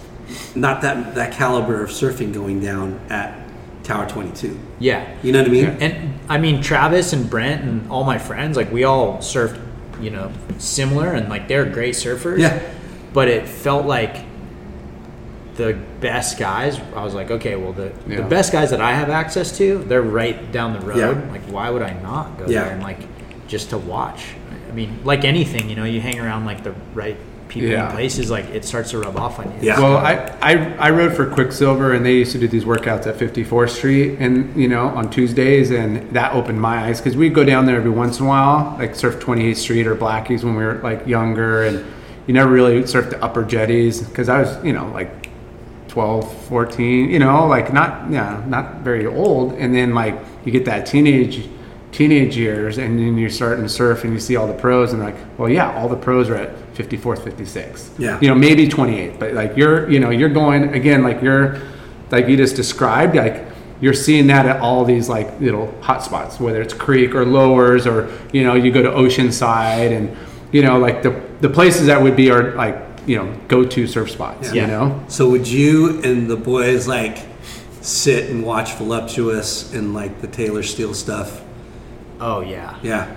not 0.55 0.81
that 0.81 1.15
that 1.15 1.31
caliber 1.33 1.83
of 1.83 1.89
surfing 1.91 2.33
going 2.33 2.59
down 2.59 2.99
at 3.09 3.33
Tower 3.85 4.09
22. 4.09 4.59
yeah. 4.79 5.15
You 5.23 5.31
know 5.31 5.39
what 5.39 5.47
I 5.47 5.51
mean? 5.51 5.65
And 5.79 6.19
I 6.27 6.37
mean, 6.37 6.61
Travis 6.61 7.13
and 7.13 7.29
Brent 7.29 7.63
and 7.63 7.89
all 7.89 8.03
my 8.03 8.17
friends, 8.17 8.57
like 8.57 8.71
we 8.71 8.83
all 8.83 9.19
surfed, 9.19 9.61
you 10.01 10.09
know, 10.09 10.31
similar, 10.57 11.13
and 11.13 11.29
like 11.29 11.47
they're 11.47 11.65
great 11.65 11.93
surfers. 11.95 12.39
Yeah. 12.39 12.59
But 13.13 13.27
it 13.29 13.47
felt 13.47 13.85
like 13.85 14.25
the 15.55 15.73
best 16.01 16.37
guys. 16.37 16.79
I 16.95 17.03
was 17.03 17.13
like, 17.13 17.31
okay, 17.31 17.55
well, 17.55 17.71
the, 17.73 17.93
Yeah. 18.07 18.17
the 18.17 18.23
best 18.23 18.51
guys 18.51 18.71
that 18.71 18.81
I 18.81 18.91
have 18.93 19.09
access 19.09 19.57
to, 19.59 19.77
they're 19.85 20.01
right 20.01 20.51
down 20.51 20.73
the 20.73 20.81
road. 20.85 20.97
Yeah. 20.97 21.31
Like, 21.31 21.43
why 21.43 21.69
would 21.69 21.81
I 21.81 21.93
not 22.01 22.37
go 22.37 22.45
Yeah. 22.47 22.63
there 22.63 22.73
and 22.73 22.83
like 22.83 22.99
just 23.47 23.69
to 23.69 23.77
watch? 23.77 24.25
I 24.69 24.73
mean, 24.73 24.99
like 25.05 25.23
anything, 25.23 25.69
you 25.69 25.75
know, 25.77 25.85
you 25.85 26.01
hang 26.01 26.19
around 26.19 26.45
like 26.45 26.63
the 26.63 26.73
right 26.93 27.15
people 27.47 27.69
Yeah. 27.69 27.85
and 27.85 27.93
places, 27.93 28.29
like 28.31 28.45
it 28.53 28.65
starts 28.65 28.91
to 28.91 28.99
rub 28.99 29.17
off 29.17 29.39
on 29.39 29.45
you. 29.45 29.67
Yeah. 29.67 29.79
Well, 29.79 29.97
I, 29.97 30.13
I 30.41 30.73
I 30.87 30.89
rode 30.89 31.13
for 31.15 31.25
Quiksilver, 31.29 31.93
and 31.93 32.05
they 32.05 32.15
used 32.15 32.31
to 32.33 32.37
do 32.39 32.47
these 32.47 32.65
workouts 32.65 33.05
at 33.07 33.15
54th 33.17 33.69
Street, 33.69 34.17
and 34.19 34.55
you 34.55 34.67
know 34.67 34.87
on 34.87 35.09
Tuesdays, 35.09 35.71
and 35.71 36.09
that 36.11 36.33
opened 36.33 36.59
my 36.59 36.85
eyes 36.85 36.99
because 36.99 37.15
we'd 37.17 37.33
go 37.33 37.43
down 37.43 37.65
there 37.65 37.77
every 37.77 37.91
once 37.91 38.19
in 38.19 38.25
a 38.25 38.29
while, 38.29 38.75
like 38.79 38.95
surf 38.95 39.15
28th 39.19 39.57
Street 39.57 39.87
or 39.87 39.95
Blackies 39.95 40.43
when 40.43 40.55
we 40.55 40.63
were 40.63 40.75
like 40.83 41.05
younger, 41.07 41.63
and 41.63 41.85
you 42.27 42.33
never 42.33 42.51
really 42.51 42.81
surfed 42.83 43.11
the 43.11 43.23
upper 43.23 43.43
jetties 43.43 44.01
because 44.01 44.27
I 44.29 44.41
was 44.41 44.63
you 44.65 44.73
know 44.73 44.87
like 44.89 45.29
12, 45.89 46.47
14, 46.47 47.09
you 47.09 47.19
know, 47.19 47.45
like 47.47 47.71
not 47.71 48.09
yeah 48.11 48.43
not 48.47 48.77
very 48.81 49.05
old, 49.05 49.53
and 49.53 49.73
then 49.73 49.93
like 49.93 50.15
you 50.43 50.51
get 50.51 50.65
that 50.65 50.85
teenage 50.85 51.47
teenage 51.91 52.35
years, 52.35 52.77
and 52.77 52.99
then 52.99 53.17
you're 53.17 53.29
starting 53.29 53.63
to 53.63 53.69
surf, 53.69 54.03
and 54.03 54.11
you 54.13 54.19
see 54.19 54.35
all 54.35 54.47
the 54.47 54.53
pros, 54.53 54.91
and 54.91 55.01
like 55.01 55.15
well 55.37 55.47
yeah, 55.49 55.73
all 55.77 55.87
the 55.87 55.95
pros 55.95 56.27
are 56.29 56.35
at 56.35 56.49
54th, 56.75 57.19
56th, 57.23 57.89
Yeah. 57.97 58.19
you 58.21 58.27
know 58.27 58.35
maybe 58.35 58.67
28 58.67 59.19
but 59.19 59.33
like 59.33 59.55
you're 59.57 59.89
you 59.89 59.99
know 59.99 60.09
you're 60.09 60.29
going 60.29 60.73
again 60.73 61.03
like 61.03 61.21
you're 61.21 61.57
like 62.11 62.27
you 62.27 62.35
just 62.37 62.55
described 62.55 63.15
like 63.15 63.43
you're 63.81 63.93
seeing 63.93 64.27
that 64.27 64.45
at 64.45 64.59
all 64.61 64.85
these 64.85 65.07
like 65.09 65.39
little 65.39 65.73
hot 65.81 66.03
spots 66.03 66.39
whether 66.39 66.61
it's 66.61 66.73
creek 66.73 67.15
or 67.15 67.25
lowers 67.25 67.87
or 67.87 68.09
you 68.33 68.43
know 68.43 68.55
you 68.55 68.71
go 68.71 68.81
to 68.81 68.89
oceanside 68.89 69.91
and 69.97 70.15
you 70.51 70.61
know 70.61 70.77
like 70.77 71.01
the 71.03 71.11
the 71.41 71.49
places 71.49 71.87
that 71.87 72.01
would 72.01 72.15
be 72.15 72.29
are 72.31 72.53
like 72.55 72.77
you 73.07 73.15
know 73.17 73.31
go-to 73.47 73.85
surf 73.85 74.09
spots. 74.09 74.51
Yeah. 74.51 74.61
You 74.63 74.67
know, 74.67 75.03
So 75.09 75.29
would 75.29 75.47
you 75.47 76.01
and 76.01 76.27
the 76.27 76.35
boys 76.35 76.87
like 76.87 77.19
sit 77.81 78.31
and 78.31 78.43
watch 78.43 78.73
Voluptuous 78.73 79.73
and 79.75 79.93
like 79.93 80.21
the 80.21 80.27
Taylor 80.27 80.63
Steele 80.63 80.93
stuff? 80.95 81.43
Oh 82.19 82.41
yeah. 82.41 82.77
Yeah. 82.81 83.15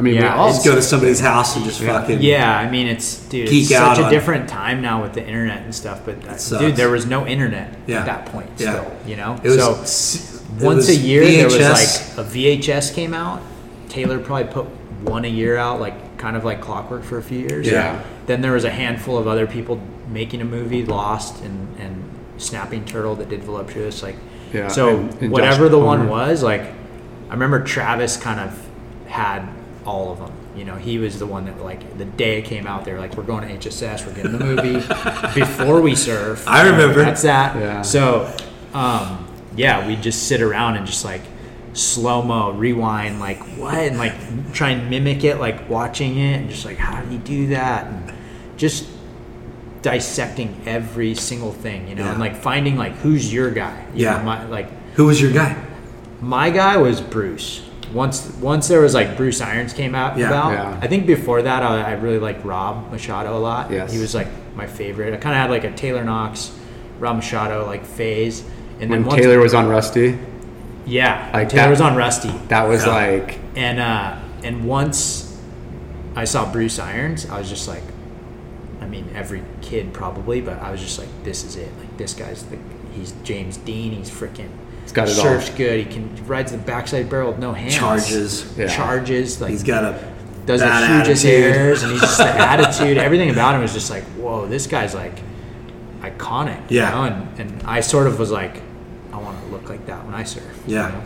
I 0.00 0.02
mean, 0.02 0.14
we 0.14 0.20
Yeah, 0.20 0.34
all 0.34 0.48
Just 0.50 0.64
go 0.64 0.74
to 0.74 0.80
somebody's 0.80 1.20
house 1.20 1.56
and 1.56 1.64
just 1.66 1.82
fucking 1.82 2.22
Yeah, 2.22 2.58
I 2.58 2.70
mean 2.70 2.86
it's 2.86 3.16
dude, 3.28 3.50
Geek 3.50 3.64
it's 3.64 3.68
such 3.70 3.98
a 3.98 4.04
on- 4.04 4.10
different 4.10 4.48
time 4.48 4.80
now 4.80 5.02
with 5.02 5.12
the 5.12 5.20
internet 5.22 5.58
and 5.62 5.74
stuff. 5.74 6.00
But 6.06 6.26
uh, 6.26 6.58
dude, 6.58 6.74
there 6.76 6.88
was 6.88 7.04
no 7.04 7.26
internet 7.26 7.76
Yeah. 7.86 7.98
at 8.00 8.06
that 8.06 8.26
point. 8.32 8.48
Yeah. 8.56 8.80
Still, 8.80 8.96
you 9.06 9.16
know. 9.16 9.38
It 9.44 9.48
was 9.50 9.58
so 9.90 10.40
it 10.56 10.62
once 10.64 10.76
was 10.86 10.88
a 10.88 10.96
year 10.96 11.22
there 11.26 11.44
was 11.44 11.58
like 12.16 12.26
a 12.26 12.28
VHS 12.30 12.94
came 12.94 13.12
out. 13.12 13.42
Taylor 13.90 14.18
probably 14.18 14.50
put 14.50 14.64
one 15.02 15.26
a 15.26 15.28
year 15.28 15.58
out, 15.58 15.80
like 15.80 16.16
kind 16.16 16.34
of 16.34 16.44
like 16.46 16.62
clockwork 16.62 17.02
for 17.04 17.18
a 17.18 17.22
few 17.22 17.40
years. 17.40 17.66
Yeah. 17.66 18.02
Then 18.24 18.40
there 18.40 18.52
was 18.52 18.64
a 18.64 18.70
handful 18.70 19.18
of 19.18 19.28
other 19.28 19.46
people 19.46 19.78
making 20.10 20.40
a 20.40 20.46
movie, 20.46 20.82
Lost 20.86 21.44
and 21.44 21.76
and 21.78 22.02
Snapping 22.38 22.86
Turtle 22.86 23.16
that 23.16 23.28
did 23.28 23.44
Voluptuous. 23.44 24.02
Like, 24.02 24.16
Yeah, 24.50 24.68
so 24.68 24.96
and- 24.96 25.14
and 25.20 25.30
whatever 25.30 25.64
Josh 25.64 25.72
the 25.72 25.78
one 25.78 26.08
was, 26.08 26.42
like, 26.42 26.62
I 27.28 27.32
remember 27.34 27.62
Travis 27.62 28.16
kind 28.16 28.40
of 28.40 28.58
had 29.06 29.42
all 29.86 30.12
of 30.12 30.18
them. 30.18 30.32
You 30.56 30.64
know, 30.64 30.76
he 30.76 30.98
was 30.98 31.18
the 31.18 31.26
one 31.26 31.44
that 31.46 31.60
like 31.62 31.96
the 31.98 32.04
day 32.04 32.38
it 32.38 32.42
came 32.44 32.66
out, 32.66 32.84
they 32.84 32.92
were 32.92 32.98
like, 33.00 33.16
"We're 33.16 33.22
going 33.24 33.46
to 33.48 33.54
HSS, 33.68 34.06
we're 34.06 34.14
getting 34.14 34.32
the 34.32 34.44
movie 34.44 34.74
before 35.34 35.80
we 35.80 35.94
surf." 35.94 36.46
I 36.46 36.68
remember. 36.68 37.02
that's 37.04 37.22
that. 37.22 37.56
Yeah. 37.56 37.82
So, 37.82 38.34
um, 38.74 39.26
yeah, 39.56 39.86
we 39.86 39.96
just 39.96 40.28
sit 40.28 40.42
around 40.42 40.76
and 40.76 40.86
just 40.86 41.04
like 41.04 41.22
slow 41.72 42.20
mo, 42.22 42.50
rewind, 42.52 43.20
like 43.20 43.38
what, 43.56 43.74
and 43.74 43.96
like 43.96 44.12
try 44.52 44.70
and 44.70 44.90
mimic 44.90 45.24
it, 45.24 45.36
like 45.38 45.68
watching 45.70 46.18
it, 46.18 46.40
and 46.40 46.50
just 46.50 46.64
like 46.64 46.76
how 46.76 47.00
do 47.00 47.12
you 47.12 47.18
do 47.18 47.46
that, 47.48 47.86
and 47.86 48.12
just 48.56 48.86
dissecting 49.82 50.60
every 50.66 51.14
single 51.14 51.52
thing, 51.52 51.88
you 51.88 51.94
know, 51.94 52.04
Yeah. 52.04 52.10
and 52.10 52.20
like 52.20 52.36
finding 52.36 52.76
like 52.76 52.92
who's 52.96 53.32
your 53.32 53.50
guy. 53.50 53.86
You 53.94 54.04
Yeah. 54.04 54.18
know, 54.18 54.24
my, 54.24 54.44
like 54.46 54.68
Who 54.94 55.06
was 55.06 55.20
your 55.22 55.32
guy? 55.32 55.56
my 56.20 56.50
guy 56.50 56.76
was 56.76 57.00
Bruce. 57.00 57.62
Once 57.92 58.30
once 58.40 58.68
there 58.68 58.80
was 58.80 58.94
like 58.94 59.16
Bruce 59.16 59.40
Irons 59.40 59.72
came 59.72 59.94
out 59.94 60.16
Yeah. 60.16 60.28
about. 60.28 60.52
Yeah. 60.52 60.78
I 60.82 60.86
think 60.86 61.06
before 61.06 61.42
that 61.42 61.62
I, 61.62 61.82
I 61.82 61.92
really 61.92 62.18
liked 62.18 62.44
Rob 62.44 62.90
Machado 62.92 63.36
a 63.36 63.40
lot. 63.40 63.70
Yes. 63.70 63.92
He 63.92 63.98
was 63.98 64.14
like 64.14 64.28
my 64.54 64.66
favorite. 64.66 65.12
I 65.12 65.16
kind 65.16 65.34
of 65.34 65.40
had 65.40 65.50
like 65.50 65.64
a 65.64 65.72
Taylor 65.72 66.04
Knox, 66.04 66.52
Rob 66.98 67.16
Machado 67.16 67.66
like 67.66 67.84
phase. 67.84 68.42
And 68.80 68.90
when 68.90 69.02
then 69.02 69.04
once, 69.04 69.20
Taylor 69.20 69.38
was 69.40 69.52
on 69.54 69.68
Rusty, 69.68 70.18
yeah, 70.86 71.30
Like 71.34 71.48
Taylor 71.50 71.64
that- 71.64 71.70
was 71.70 71.80
on 71.80 71.96
Rusty, 71.96 72.30
that 72.48 72.66
was 72.68 72.86
Yeah. 72.86 72.92
like 72.92 73.38
and 73.56 73.78
uh, 73.80 74.16
and 74.42 74.64
once 74.66 75.38
I 76.16 76.24
saw 76.24 76.50
Bruce 76.50 76.78
Irons, 76.78 77.28
I 77.28 77.38
was 77.38 77.48
just 77.48 77.68
like, 77.68 77.82
I 78.80 78.86
mean, 78.86 79.08
every 79.14 79.42
kid 79.62 79.92
probably, 79.92 80.40
but 80.40 80.60
I 80.62 80.70
was 80.70 80.80
just 80.80 80.98
like, 80.98 81.08
this 81.24 81.44
is 81.44 81.56
it. 81.56 81.68
Like 81.78 81.96
this 81.98 82.14
guy's 82.14 82.44
the 82.44 82.58
he's 82.92 83.12
James 83.24 83.56
Dean. 83.58 83.92
He's 83.92 84.10
freaking. 84.10 84.48
He's 84.90 84.96
got 84.96 85.08
it 85.08 85.16
all. 85.18 85.22
surfs 85.22 85.50
good. 85.50 85.86
He 85.86 85.92
can 85.92 86.26
rides 86.26 86.50
the 86.52 86.58
backside 86.58 87.08
barrel 87.08 87.30
with 87.30 87.38
no 87.38 87.52
hands. 87.52 87.76
Charges. 87.76 88.56
Yeah. 88.58 88.66
Charges. 88.66 89.40
Like 89.40 89.50
He's 89.52 89.62
got 89.62 89.84
a 89.84 90.10
does 90.46 90.60
the 90.60 90.66
bad 90.66 91.06
hugest 91.06 91.24
airs, 91.24 91.82
and 91.84 91.92
he's 91.92 92.00
just 92.00 92.18
the 92.18 92.24
attitude. 92.28 92.98
Everything 92.98 93.30
about 93.30 93.54
him 93.54 93.62
is 93.62 93.72
just 93.72 93.88
like, 93.90 94.02
whoa, 94.18 94.46
this 94.46 94.66
guy's 94.66 94.94
like 94.94 95.20
iconic. 96.00 96.70
you 96.70 96.78
Yeah. 96.78 96.90
know? 96.90 97.02
and 97.04 97.40
and 97.40 97.62
I 97.64 97.80
sort 97.80 98.06
of 98.08 98.18
was 98.18 98.30
like, 98.30 98.60
I 99.12 99.18
want 99.18 99.38
to 99.44 99.46
look 99.52 99.68
like 99.68 99.86
that 99.86 100.04
when 100.04 100.14
I 100.14 100.24
surf. 100.24 100.44
you 100.66 100.74
Yeah. 100.76 100.88
know? 100.88 101.02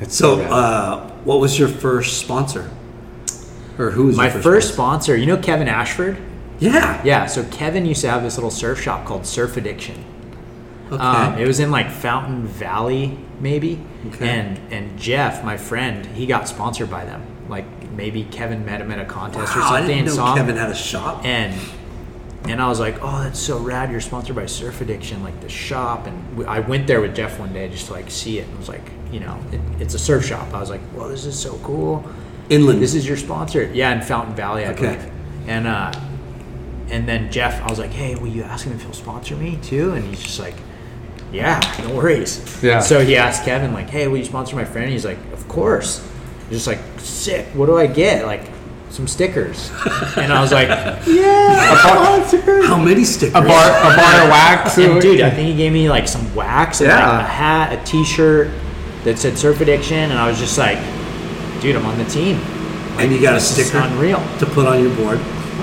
it's 0.00 0.16
So, 0.16 0.40
uh, 0.40 1.10
what 1.24 1.40
was 1.40 1.58
your 1.58 1.68
first 1.68 2.18
sponsor? 2.18 2.70
Or 3.78 3.90
who 3.90 4.06
was 4.06 4.16
My 4.16 4.32
your 4.32 4.40
first 4.42 4.72
sponsor, 4.72 5.16
you 5.16 5.26
know 5.26 5.36
Kevin 5.36 5.68
Ashford? 5.68 6.16
Yeah. 6.60 7.00
Yeah, 7.04 7.26
so 7.26 7.44
Kevin 7.50 7.84
used 7.84 8.00
to 8.02 8.10
have 8.10 8.22
this 8.22 8.36
little 8.36 8.50
surf 8.50 8.80
shop 8.80 9.04
called 9.04 9.26
Surf 9.26 9.56
Addiction. 9.56 10.04
Okay. 10.92 10.96
Um, 11.02 11.38
it 11.38 11.46
was 11.46 11.60
in 11.60 11.70
like 11.70 11.90
Fountain 11.90 12.46
Valley, 12.46 13.18
maybe. 13.40 13.80
Okay. 14.08 14.28
And 14.28 14.60
and 14.72 14.98
Jeff, 14.98 15.44
my 15.44 15.56
friend, 15.56 16.04
he 16.06 16.26
got 16.26 16.46
sponsored 16.48 16.90
by 16.90 17.04
them. 17.04 17.26
Like 17.48 17.64
maybe 17.92 18.24
Kevin 18.24 18.64
met 18.66 18.80
him 18.80 18.90
at 18.90 18.98
a 18.98 19.04
contest 19.04 19.56
or 19.56 19.60
wow, 19.60 19.66
I 19.66 19.78
something 19.80 19.96
didn't 19.96 20.08
and 20.08 20.16
know 20.18 20.26
him. 20.26 20.36
Kevin 20.36 20.56
had 20.56 20.70
a 20.70 20.74
shop. 20.74 21.24
and 21.24 21.54
and 22.46 22.60
I 22.60 22.68
was 22.68 22.78
like, 22.78 22.98
oh, 23.00 23.22
that's 23.22 23.40
so 23.40 23.58
rad. 23.58 23.90
You're 23.90 24.02
sponsored 24.02 24.36
by 24.36 24.44
Surf 24.44 24.82
Addiction, 24.82 25.22
like 25.22 25.40
the 25.40 25.48
shop. 25.48 26.06
And 26.06 26.46
I 26.46 26.60
went 26.60 26.86
there 26.86 27.00
with 27.00 27.16
Jeff 27.16 27.38
one 27.38 27.54
day 27.54 27.68
just 27.70 27.86
to 27.86 27.92
like 27.94 28.10
see 28.10 28.38
it. 28.38 28.46
And 28.46 28.54
I 28.54 28.58
was 28.58 28.68
like, 28.68 28.90
you 29.10 29.20
know, 29.20 29.40
it, 29.50 29.60
it's 29.80 29.94
a 29.94 29.98
surf 29.98 30.26
shop. 30.26 30.52
I 30.52 30.60
was 30.60 30.68
like, 30.68 30.82
well, 30.94 31.08
this 31.08 31.24
is 31.24 31.38
so 31.38 31.56
cool. 31.62 32.04
Inland. 32.50 32.82
This 32.82 32.94
is 32.94 33.08
your 33.08 33.16
sponsor. 33.16 33.70
Yeah, 33.72 33.94
in 33.94 34.02
Fountain 34.02 34.34
Valley, 34.34 34.66
I 34.66 34.72
Okay. 34.72 34.94
believe. 34.96 35.10
And 35.46 35.66
uh, 35.66 35.92
and 36.90 37.08
then 37.08 37.32
Jeff, 37.32 37.62
I 37.62 37.70
was 37.70 37.78
like, 37.78 37.90
hey, 37.92 38.14
will 38.14 38.28
you 38.28 38.42
ask 38.42 38.66
him 38.66 38.74
if 38.74 38.82
he'll 38.82 38.92
sponsor 38.92 39.36
me 39.36 39.58
too? 39.62 39.94
And 39.94 40.04
he's 40.04 40.22
just 40.22 40.38
like, 40.38 40.54
yeah, 41.34 41.60
no 41.86 41.94
worries. 41.96 42.40
Yeah. 42.62 42.80
So 42.80 43.04
he 43.04 43.16
asked 43.16 43.44
Kevin, 43.44 43.72
like, 43.72 43.90
hey, 43.90 44.06
will 44.08 44.16
you 44.18 44.24
sponsor 44.24 44.56
my 44.56 44.64
friend? 44.64 44.84
And 44.84 44.92
He's 44.92 45.04
like, 45.04 45.18
of 45.32 45.46
course. 45.48 46.00
He's 46.48 46.64
just 46.64 46.66
like, 46.66 46.78
sick. 46.98 47.46
What 47.54 47.66
do 47.66 47.76
I 47.76 47.86
get? 47.86 48.24
Like, 48.26 48.42
some 48.90 49.08
stickers. 49.08 49.70
and 50.16 50.32
I 50.32 50.40
was 50.40 50.52
like, 50.52 50.68
yeah, 50.68 51.82
bar- 51.82 52.62
How 52.62 52.78
many 52.78 53.02
stickers? 53.04 53.34
a 53.34 53.40
bar, 53.40 53.68
a 53.70 53.96
bar 53.96 54.22
of 54.24 54.30
wax. 54.30 54.78
and 54.78 55.00
dude, 55.00 55.20
I 55.20 55.30
think 55.30 55.48
he 55.48 55.56
gave 55.56 55.72
me 55.72 55.88
like 55.90 56.06
some 56.06 56.32
wax 56.34 56.80
and 56.80 56.88
Yeah. 56.90 57.10
like 57.10 57.20
a 57.22 57.28
hat, 57.28 57.72
a 57.72 57.84
T-shirt 57.84 58.48
that 59.02 59.18
said 59.18 59.36
Surf 59.36 59.60
Addiction, 59.60 59.96
and 59.98 60.12
I 60.18 60.28
was 60.28 60.38
just 60.38 60.56
like, 60.56 60.78
dude, 61.60 61.74
I'm 61.76 61.84
on 61.86 61.98
the 61.98 62.04
team. 62.04 62.36
and 62.98 63.10
you 63.12 63.20
got 63.20 63.32
a 63.32 63.34
This 63.34 63.58
is 63.58 63.66
sticker 63.66 63.84
unreal. 63.84 64.22
to 64.38 64.46
put 64.46 64.66
on 64.68 64.80
your 64.80 64.94
board, 64.94 65.18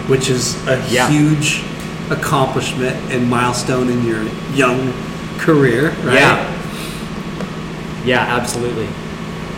which 0.10 0.30
is 0.30 0.56
a 0.68 0.76
Yeah. 0.90 1.08
huge 1.10 1.64
accomplishment 2.10 2.96
and 3.14 3.30
milestone 3.30 3.90
in 3.90 4.04
your 4.06 4.22
young 4.54 4.92
career, 5.42 5.90
right? 6.04 6.16
Yeah. 6.16 6.58
Yeah, 8.06 8.20
absolutely. 8.20 8.88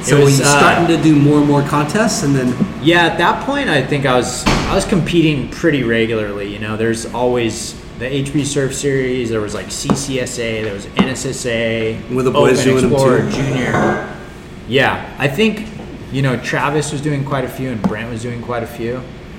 So 0.03 0.17
were 0.17 0.25
was, 0.25 0.39
you 0.39 0.45
uh, 0.45 0.59
starting 0.59 0.97
to 0.97 1.01
do 1.01 1.15
more 1.15 1.39
and 1.39 1.47
more 1.47 1.63
contests, 1.63 2.23
and 2.23 2.35
then 2.35 2.53
Yeah, 2.81 3.05
at 3.05 3.17
that 3.19 3.45
point, 3.45 3.69
I 3.69 3.85
think 3.85 4.05
I 4.05 4.15
was 4.15 4.45
I 4.45 4.75
was 4.75 4.85
competing 4.85 5.49
pretty 5.49 5.83
regularly. 5.83 6.51
You 6.51 6.59
know, 6.59 6.75
there's 6.75 7.05
always 7.13 7.73
the 7.99 8.05
HB 8.05 8.45
Surf 8.45 8.73
Series. 8.73 9.29
There 9.29 9.39
was 9.39 9.53
like 9.53 9.67
CCSA. 9.67 10.63
There 10.63 10.73
was 10.73 10.87
NSSA. 10.87 12.13
With 12.13 12.25
the 12.25 12.31
boys 12.31 12.59
Open 12.59 12.81
doing 12.81 12.89
them 12.89 13.31
too? 13.31 13.37
Junior. 13.37 14.19
Yeah, 14.67 15.15
I 15.17 15.27
think 15.29 15.69
you 16.11 16.21
know 16.21 16.37
Travis 16.37 16.91
was 16.91 17.01
doing 17.01 17.23
quite 17.23 17.45
a 17.45 17.49
few, 17.49 17.69
and 17.69 17.81
Brent 17.81 18.09
was 18.09 18.21
doing 18.21 18.41
quite 18.41 18.63
a 18.63 18.67
few. 18.67 18.97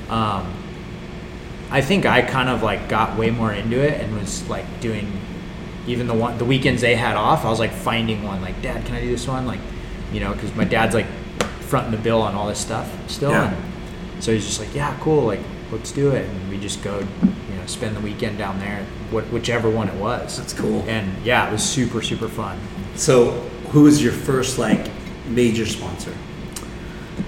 Um, 0.09 0.51
I 1.71 1.81
think 1.83 2.07
I 2.07 2.23
kind 2.23 2.49
of 2.49 2.63
like 2.63 2.89
got 2.89 3.19
way 3.19 3.31
more 3.31 3.53
into 3.53 3.81
it 3.81 4.01
and 4.01 4.17
was 4.17 4.49
like 4.49 4.65
doing 4.81 5.11
even 5.87 6.07
the 6.07 6.14
one 6.14 6.39
the 6.39 6.45
weekends 6.45 6.82
they 6.82 6.95
had 6.95 7.16
off. 7.16 7.45
I 7.45 7.51
was 7.51 7.59
like 7.59 7.72
finding 7.72 8.22
one 8.22 8.41
like, 8.41 8.61
Dad, 8.62 8.85
can 8.87 8.95
I 8.95 9.01
do 9.01 9.11
this 9.11 9.26
one? 9.26 9.47
Like, 9.47 9.61
you 10.12 10.20
know, 10.20 10.32
because 10.32 10.55
my 10.55 10.64
dad's 10.64 10.95
like 10.95 11.07
fronting 11.61 11.93
the 11.93 11.99
bill 11.99 12.22
on 12.22 12.35
all 12.35 12.47
this 12.47 12.59
stuff 12.59 12.91
still. 13.11 13.30
Yeah. 13.30 13.53
And 13.53 14.24
so 14.24 14.32
he's 14.32 14.47
just 14.47 14.61
like, 14.61 14.74
yeah, 14.74 14.97
cool, 15.01 15.24
like 15.24 15.41
let's 15.72 15.93
do 15.93 16.11
it, 16.12 16.28
and 16.28 16.51
we 16.51 16.59
just 16.59 16.82
go, 16.85 17.01
you 17.01 17.57
know, 17.57 17.66
spend 17.66 17.97
the 17.97 18.01
weekend 18.01 18.39
down 18.39 18.59
there, 18.61 18.85
what, 19.11 19.24
whichever 19.24 19.68
one 19.68 19.89
it 19.89 19.95
was. 19.97 20.39
That's 20.39 20.53
cool. 20.53 20.82
And 20.87 21.24
yeah, 21.24 21.49
it 21.49 21.53
was 21.53 21.62
super 21.62 22.03
super 22.03 22.28
fun. 22.28 22.59
so 22.95 23.30
who 23.70 23.82
was 23.82 24.03
your 24.03 24.12
first 24.12 24.59
like 24.59 24.89
major 25.26 25.66
sponsor? 25.66 26.14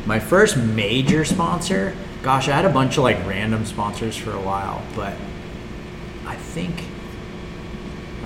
My 0.04 0.18
first 0.20 0.56
major 0.56 1.24
sponsor, 1.24 1.96
gosh, 2.22 2.48
I 2.48 2.52
had 2.52 2.64
a 2.64 2.72
bunch 2.72 2.96
of 2.98 3.02
like 3.02 3.18
random 3.26 3.64
sponsors 3.66 4.16
for 4.16 4.32
a 4.32 4.40
while, 4.40 4.82
but 4.94 5.14
I 6.24 6.36
think 6.36 6.84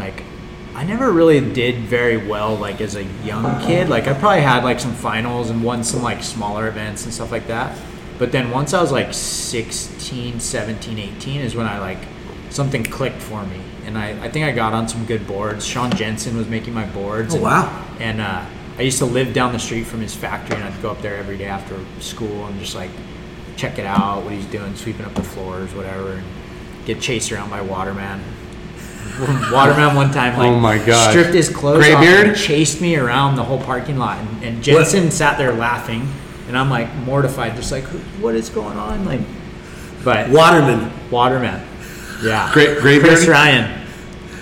like 0.01 0.25
I 0.75 0.85
never 0.85 1.13
really 1.13 1.41
did 1.53 1.77
very 1.81 2.17
well 2.17 2.57
like 2.57 2.81
as 2.81 2.97
a 2.97 3.05
young 3.25 3.61
kid. 3.67 3.89
Like 3.89 4.07
I 4.09 4.15
probably 4.15 4.41
had 4.41 4.65
like 4.65 4.81
some 4.81 4.95
finals 4.95 5.51
and 5.51 5.63
won 5.63 5.85
some 5.85 6.03
like 6.03 6.23
smaller 6.23 6.69
events 6.69 7.05
and 7.05 7.13
stuff 7.13 7.31
like 7.31 7.47
that. 7.49 7.77
But 8.19 8.33
then 8.33 8.51
once 8.51 8.75
I 8.75 8.81
was 8.81 8.93
like 8.93 9.13
16, 9.13 10.41
17, 10.41 10.99
18 10.99 11.41
is 11.41 11.55
when 11.55 11.67
I 11.67 11.79
like 11.79 11.99
something 12.51 12.85
clicked 12.85 13.21
for 13.21 13.45
me. 13.47 13.61
And 13.87 13.97
I, 13.97 14.11
I 14.25 14.31
think 14.31 14.45
I 14.47 14.53
got 14.53 14.73
on 14.73 14.89
some 14.89 15.07
good 15.07 15.27
boards. 15.27 15.67
Sean 15.67 15.91
Jensen 15.91 16.37
was 16.37 16.47
making 16.49 16.75
my 16.75 16.87
boards. 16.87 17.35
Oh, 17.35 17.37
and, 17.37 17.45
wow. 17.45 17.87
And 17.99 18.21
uh, 18.21 18.45
I 18.79 18.83
used 18.83 18.99
to 18.99 19.07
live 19.07 19.33
down 19.33 19.53
the 19.53 19.59
street 19.59 19.85
from 19.85 20.01
his 20.01 20.15
factory, 20.15 20.57
and 20.57 20.65
I'd 20.65 20.83
go 20.83 20.91
up 20.91 21.03
there 21.03 21.17
every 21.17 21.37
day 21.37 21.47
after 21.47 21.79
school 22.01 22.47
and 22.47 22.59
just 22.61 22.75
like 22.75 22.91
check 23.57 23.79
it 23.79 23.87
out, 23.87 24.25
what 24.25 24.33
he's 24.33 24.47
doing, 24.47 24.75
sweeping 24.77 25.05
up 25.05 25.15
the 25.15 25.23
floors, 25.23 25.75
whatever, 25.75 26.13
and 26.13 26.27
get 26.87 27.01
chased 27.01 27.31
around 27.33 27.51
by 27.51 27.61
Waterman. 27.61 28.23
Waterman 29.53 29.95
one 29.95 30.11
time, 30.13 30.37
like, 30.39 30.49
Oh 30.49 30.59
my 30.59 30.79
gosh. 30.79 31.11
stripped 31.11 31.35
his 31.35 31.49
clothes 31.49 31.79
Gray 31.79 31.93
off 31.95 32.01
beard? 32.03 32.29
and 32.29 32.37
chased 32.37 32.81
me 32.81 32.97
around 32.97 33.37
the 33.37 33.45
whole 33.45 33.63
parking 33.63 33.99
lot, 33.99 34.19
and, 34.19 34.43
and 34.45 34.63
Jensen 34.63 35.11
sat 35.11 35.37
there 35.39 35.53
laughing, 35.53 36.09
and 36.49 36.57
I'm 36.57 36.71
like 36.71 36.93
mortified, 37.05 37.57
just 37.57 37.71
like, 37.73 37.85
what 38.21 38.35
is 38.35 38.49
going 38.49 38.77
on, 38.79 39.05
like, 39.05 39.21
but 40.05 40.31
Waterman, 40.31 40.91
Waterman, 41.11 41.61
yeah, 42.23 42.51
Great- 42.53 42.79
Gray 42.79 42.99
Chris 42.99 43.21
beard? 43.21 43.29
Ryan, 43.31 43.87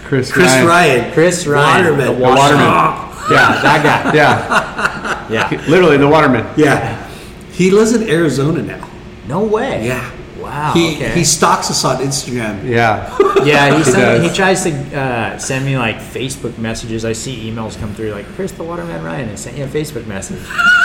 Chris, 0.05 0.31
Chris 0.33 0.47
Ryan. 0.47 0.67
Ryan, 0.67 1.13
Chris 1.13 1.47
Ryan, 1.47 1.85
Waterman, 1.85 2.07
the 2.07 2.13
Waterman. 2.25 2.63
Oh, 2.63 3.29
yeah, 3.31 3.61
that 3.63 3.83
guy, 3.83 4.15
Yeah, 4.15 5.29
yeah. 5.31 5.67
literally 5.69 5.97
the 5.97 6.09
Waterman. 6.09 6.47
yeah. 6.57 7.05
He 7.53 7.73
lives 7.73 7.93
in 7.93 8.09
Arizona 8.09 8.63
now. 8.63 8.89
No 9.27 9.43
way. 9.43 9.85
Yeah. 9.85 10.09
Wow. 10.49 10.73
He 10.75 10.97
okay. 10.97 11.15
he 11.15 11.25
stalks 11.25 11.71
us 11.71 11.85
on 11.85 11.99
Instagram. 11.99 12.65
Yeah. 12.69 13.17
yeah, 13.45 13.71
he, 13.71 13.79
He 13.79 13.85
sent, 13.85 14.23
he 14.25 14.31
tries 14.35 14.63
to 14.65 14.99
uh, 14.99 15.39
send 15.39 15.65
me 15.65 15.77
like 15.79 15.97
Facebook 15.97 16.57
messages. 16.59 17.05
I 17.05 17.13
see 17.13 17.51
emails 17.51 17.79
come 17.79 17.95
through 17.95 18.11
like 18.13 18.27
Chris 18.35 18.53
the 18.53 18.65
Waterman 18.65 19.03
Ryan 19.05 19.29
has 19.29 19.41
sent 19.41 19.57
you 19.57 19.65
a 19.65 19.69
Facebook 19.69 20.07
message 20.07 20.43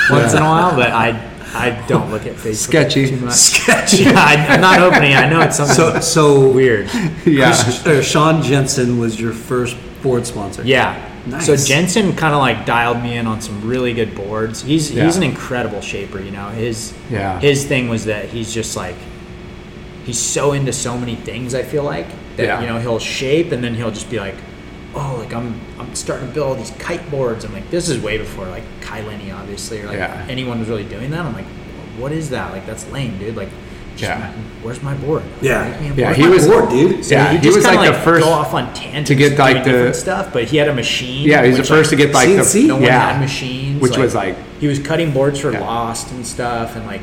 once 0.09 0.33
in 0.33 0.39
a 0.41 0.45
while, 0.45 0.75
but 0.75 0.91
I 0.91 1.09
I 1.55 1.85
don't 1.87 2.09
look 2.11 2.25
at 2.25 2.33
Facebook 2.35 2.55
Sketchy. 2.55 3.07
too 3.09 3.17
much. 3.17 3.33
Sketchy. 3.35 4.03
Yeah, 4.05 4.13
I, 4.17 4.35
I'm 4.53 4.61
not 4.61 4.79
opening. 4.79 5.11
it. 5.11 5.17
I 5.17 5.29
know 5.29 5.41
it's 5.41 5.57
something 5.57 5.75
So 5.75 5.99
so 5.99 6.49
weird. 6.51 6.87
Yeah. 7.25 7.53
Chris- 7.63 7.85
uh, 7.85 8.01
Sean 8.01 8.41
Jensen 8.41 8.97
was 8.99 9.19
your 9.19 9.33
first 9.33 9.77
board 10.01 10.25
sponsor. 10.25 10.63
Yeah. 10.65 11.09
Nice. 11.25 11.45
So 11.45 11.55
Jensen 11.55 12.15
kind 12.17 12.33
of 12.33 12.41
like 12.41 12.65
dialed 12.65 13.01
me 13.01 13.15
in 13.17 13.27
on 13.27 13.39
some 13.39 13.65
really 13.65 13.93
good 13.93 14.13
boards. 14.13 14.61
He's 14.61 14.89
he's 14.89 15.15
an 15.15 15.23
incredible 15.23 15.79
shaper. 15.79 16.19
You 16.19 16.31
know 16.31 16.49
his 16.49 16.93
Yeah. 17.09 17.39
his 17.39 17.65
thing 17.65 17.87
was 17.87 18.03
that 18.05 18.25
he's 18.29 18.53
just 18.53 18.75
like 18.75 18.95
he's 20.05 20.19
so 20.19 20.53
into 20.53 20.73
so 20.73 20.97
many 20.97 21.15
things. 21.15 21.53
I 21.55 21.63
feel 21.63 21.83
like 21.83 22.07
that 22.37 22.43
Yeah. 22.45 22.61
you 22.61 22.67
know 22.67 22.79
he'll 22.79 22.99
shape 22.99 23.51
and 23.51 23.63
then 23.63 23.75
he'll 23.75 23.91
just 23.91 24.09
be 24.09 24.19
like, 24.19 24.35
oh, 24.95 25.17
like 25.19 25.33
I'm 25.33 25.59
I'm 25.79 25.93
starting 25.95 26.27
to 26.27 26.33
build 26.33 26.47
all 26.47 26.55
these 26.55 26.71
kite 26.71 27.09
boards. 27.11 27.45
I'm 27.45 27.53
like, 27.53 27.69
this 27.69 27.89
is 27.89 28.01
way 28.01 28.17
before 28.17 28.45
like 28.47 28.63
Kai 28.81 29.01
Lenny, 29.01 29.31
obviously, 29.31 29.81
or 29.81 29.87
like 29.87 29.97
Yeah. 29.97 30.25
anyone 30.29 30.59
was 30.59 30.69
really 30.69 30.85
doing 30.85 31.11
that. 31.11 31.25
I'm 31.25 31.33
like, 31.33 31.45
what 31.97 32.11
is 32.11 32.29
that? 32.31 32.51
Like 32.51 32.65
that's 32.65 32.89
lame, 32.91 33.17
dude. 33.19 33.35
Like, 33.35 33.49
just, 33.95 34.09
Yeah. 34.09 34.31
where's 34.63 34.81
my 34.81 34.95
board? 34.95 35.21
Yeah. 35.39 35.69
Make 35.69 35.95
me 35.95 36.01
Yeah, 36.01 36.05
board. 36.07 36.17
he 36.17 36.27
was- 36.27 36.47
bored, 36.47 36.69
dude. 36.69 37.05
So 37.05 37.13
Yeah, 37.13 37.31
he, 37.33 37.37
he 37.37 37.47
was 37.55 37.63
kinda, 37.63 37.79
like 37.79 37.93
the 37.93 37.99
first 37.99 38.23
go 38.25 38.31
off 38.31 38.51
on 38.55 38.73
tangents 38.73 39.07
to 39.09 39.15
get, 39.15 39.37
like, 39.37 39.63
the- 39.63 39.93
stuff, 39.93 40.29
but 40.33 40.45
he 40.45 40.57
had 40.57 40.67
a 40.67 40.73
machine. 40.73 41.27
Yeah, 41.29 41.45
he's 41.45 41.55
the 41.57 41.61
which, 41.61 41.69
first 41.69 41.89
to 41.91 41.95
get 41.95 42.11
like 42.11 42.27
CNC? 42.27 42.61
the 42.63 42.67
no 42.69 42.73
one 42.75 42.83
yeah, 42.85 43.11
had 43.11 43.21
machines, 43.21 43.79
which 43.79 43.95
was 43.95 44.15
like 44.15 44.35
he 44.59 44.67
was 44.67 44.79
cutting 44.79 45.11
boards 45.11 45.39
for 45.39 45.51
Yeah. 45.51 45.59
Lost 45.59 46.09
and 46.11 46.25
stuff, 46.25 46.75
and 46.75 46.87
like 46.87 47.01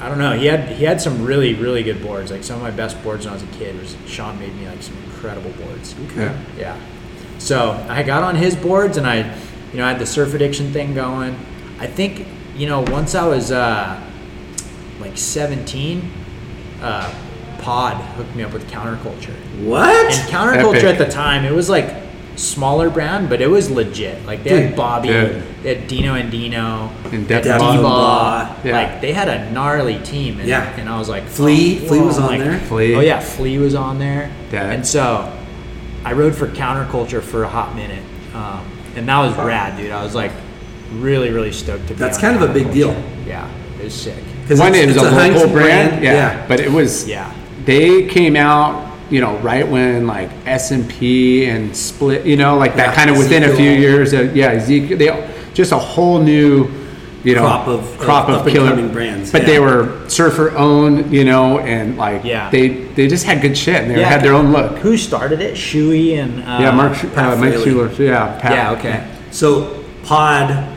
I 0.00 0.08
don't 0.08 0.18
know, 0.18 0.32
he 0.32 0.46
had 0.46 0.68
he 0.70 0.84
had 0.84 1.00
some 1.00 1.24
really 1.24 1.54
really 1.54 1.82
good 1.82 2.02
boards. 2.02 2.30
Like 2.30 2.42
some 2.44 2.56
of 2.56 2.62
my 2.62 2.70
best 2.70 3.02
boards 3.02 3.26
when 3.26 3.32
I 3.32 3.34
was 3.34 3.42
a 3.42 3.58
kid 3.58 3.78
was 3.78 3.96
Sean 4.06 4.38
made 4.38 4.54
me 4.56 4.66
like 4.66 4.82
some 4.82 4.96
incredible 5.04 5.50
boards. 5.52 5.94
Okay. 6.06 6.36
Yeah. 6.56 6.80
So 7.38 7.72
I 7.88 8.02
got 8.02 8.22
on 8.22 8.36
his 8.36 8.54
boards 8.54 8.96
and 8.96 9.06
I, 9.06 9.18
you 9.72 9.78
know, 9.78 9.86
I 9.86 9.90
had 9.90 9.98
the 9.98 10.06
surf 10.06 10.34
addiction 10.34 10.72
thing 10.72 10.94
going. 10.94 11.34
I 11.78 11.86
think, 11.86 12.26
you 12.54 12.66
know, 12.66 12.82
once 12.82 13.14
I 13.14 13.26
was 13.26 13.50
uh, 13.50 13.98
like 15.00 15.16
17, 15.16 16.10
uh, 16.82 17.14
Pod 17.60 17.96
hooked 18.16 18.34
me 18.34 18.42
up 18.42 18.52
with 18.52 18.70
Counterculture. 18.70 19.34
What? 19.64 20.14
And 20.14 20.30
Counterculture 20.30 20.84
Epic. 20.84 20.84
at 20.84 20.98
the 20.98 21.10
time, 21.10 21.44
it 21.44 21.52
was 21.52 21.68
like 21.68 21.94
smaller 22.40 22.90
brand, 22.90 23.28
but 23.28 23.40
it 23.40 23.46
was 23.48 23.70
legit. 23.70 24.24
Like 24.26 24.42
they 24.44 24.50
Dude. 24.50 24.62
had 24.68 24.76
Bobby, 24.76 25.08
Dude. 25.08 25.42
they 25.62 25.74
had 25.74 25.86
Dino 25.88 26.14
Andino, 26.14 26.90
And 27.12 27.26
they 27.28 27.34
had 27.34 27.44
Depth 27.44 27.58
Blah, 27.60 27.76
D-Ball. 27.76 28.56
yeah. 28.64 28.72
Like 28.72 29.00
they 29.00 29.12
had 29.12 29.28
a 29.28 29.50
gnarly 29.52 29.98
team. 30.00 30.40
And, 30.40 30.48
Yeah. 30.48 30.64
and 30.78 30.88
I 30.88 30.98
was 30.98 31.08
like, 31.08 31.24
Flea- 31.26 31.80
oh, 31.84 31.88
Flea 31.88 32.00
was 32.00 32.18
on 32.18 32.26
like- 32.28 32.40
there? 32.40 32.58
Flea. 32.60 32.94
Oh 32.96 33.00
yeah, 33.00 33.20
Flea 33.20 33.58
was 33.58 33.74
on 33.74 33.98
there. 33.98 34.30
Yeah. 34.52 34.70
And 34.70 34.86
so 34.86 35.30
I 36.04 36.12
rode 36.14 36.34
for 36.34 36.46
Counterculture 36.48 37.22
for 37.22 37.44
a 37.44 37.48
hot 37.48 37.74
minute, 37.76 38.02
um, 38.34 38.60
and 38.96 39.06
that 39.08 39.18
was 39.18 39.36
rad, 39.36 39.76
dude. 39.76 39.90
I 39.92 40.02
was 40.02 40.14
like 40.14 40.32
really, 40.94 41.30
really 41.30 41.52
stoked 41.52 41.86
to 41.88 41.94
be. 41.94 41.98
That's 42.00 42.16
on 42.16 42.22
kind 42.22 42.42
of 42.42 42.50
a 42.50 42.52
big 42.52 42.72
deal. 42.72 42.90
Yeah, 43.26 43.48
it 43.78 43.84
was 43.84 43.94
sick. 43.94 44.14
one. 44.14 44.74
it's- 44.74 44.76
It 44.76 44.86
was 44.88 44.96
it's 44.96 45.04
a, 45.04 45.10
Heinz 45.10 45.36
local 45.36 45.52
brand, 45.52 46.02
yeah, 46.02 46.44
but 46.48 46.58
it 46.58 46.72
was 46.72 47.06
Yeah. 47.06 47.30
They 47.66 48.06
came 48.06 48.34
out, 48.36 48.89
you 49.10 49.20
know, 49.20 49.36
right 49.38 49.66
when 49.66 50.06
like 50.06 50.30
S 50.46 50.70
and 50.70 50.88
P 50.88 51.46
and 51.46 51.76
Split, 51.76 52.24
you 52.24 52.36
know, 52.36 52.56
like 52.56 52.76
that 52.76 52.88
Yeah, 52.90 52.94
kind 52.94 53.10
of 53.10 53.18
within 53.18 53.44
a 53.44 53.54
few 53.54 53.70
years. 53.70 54.12
Of, 54.12 54.36
yeah, 54.36 54.48
Ezekiel, 54.52 54.98
they 54.98 55.50
just 55.54 55.72
a 55.72 55.78
whole 55.78 56.20
new. 56.20 56.70
You 57.22 57.34
know, 57.34 57.42
Crop 57.42 57.68
of- 57.68 57.98
crop 57.98 58.28
of 58.30 58.46
of, 58.46 58.50
killer 58.50 58.88
brands, 58.88 59.30
but 59.30 59.42
yeah. 59.42 59.46
they 59.48 59.58
were 59.58 60.08
surfer 60.08 60.56
owned, 60.56 61.12
you 61.12 61.22
know, 61.26 61.58
and 61.58 61.98
like 61.98 62.24
Yeah. 62.24 62.48
they 62.48 62.68
they 62.68 63.08
just 63.08 63.26
had 63.26 63.42
good 63.42 63.58
shit 63.58 63.82
and 63.82 63.90
they 63.90 64.00
Yeah. 64.00 64.08
had 64.08 64.22
their 64.22 64.32
own 64.32 64.52
look. 64.52 64.78
Who 64.78 64.96
started 64.96 65.42
it? 65.42 65.54
Shuey 65.54 66.16
and 66.18 66.40
uh, 66.42 66.56
yeah, 66.62 66.70
Mark, 66.70 66.96
uh, 67.14 67.36
Mike. 67.36 67.58
Schuler, 67.58 67.90
yeah, 67.98 68.38
Pat. 68.40 68.52
Yeah, 68.52 68.70
okay. 68.72 69.04
So 69.32 69.84
Pod. 70.02 70.69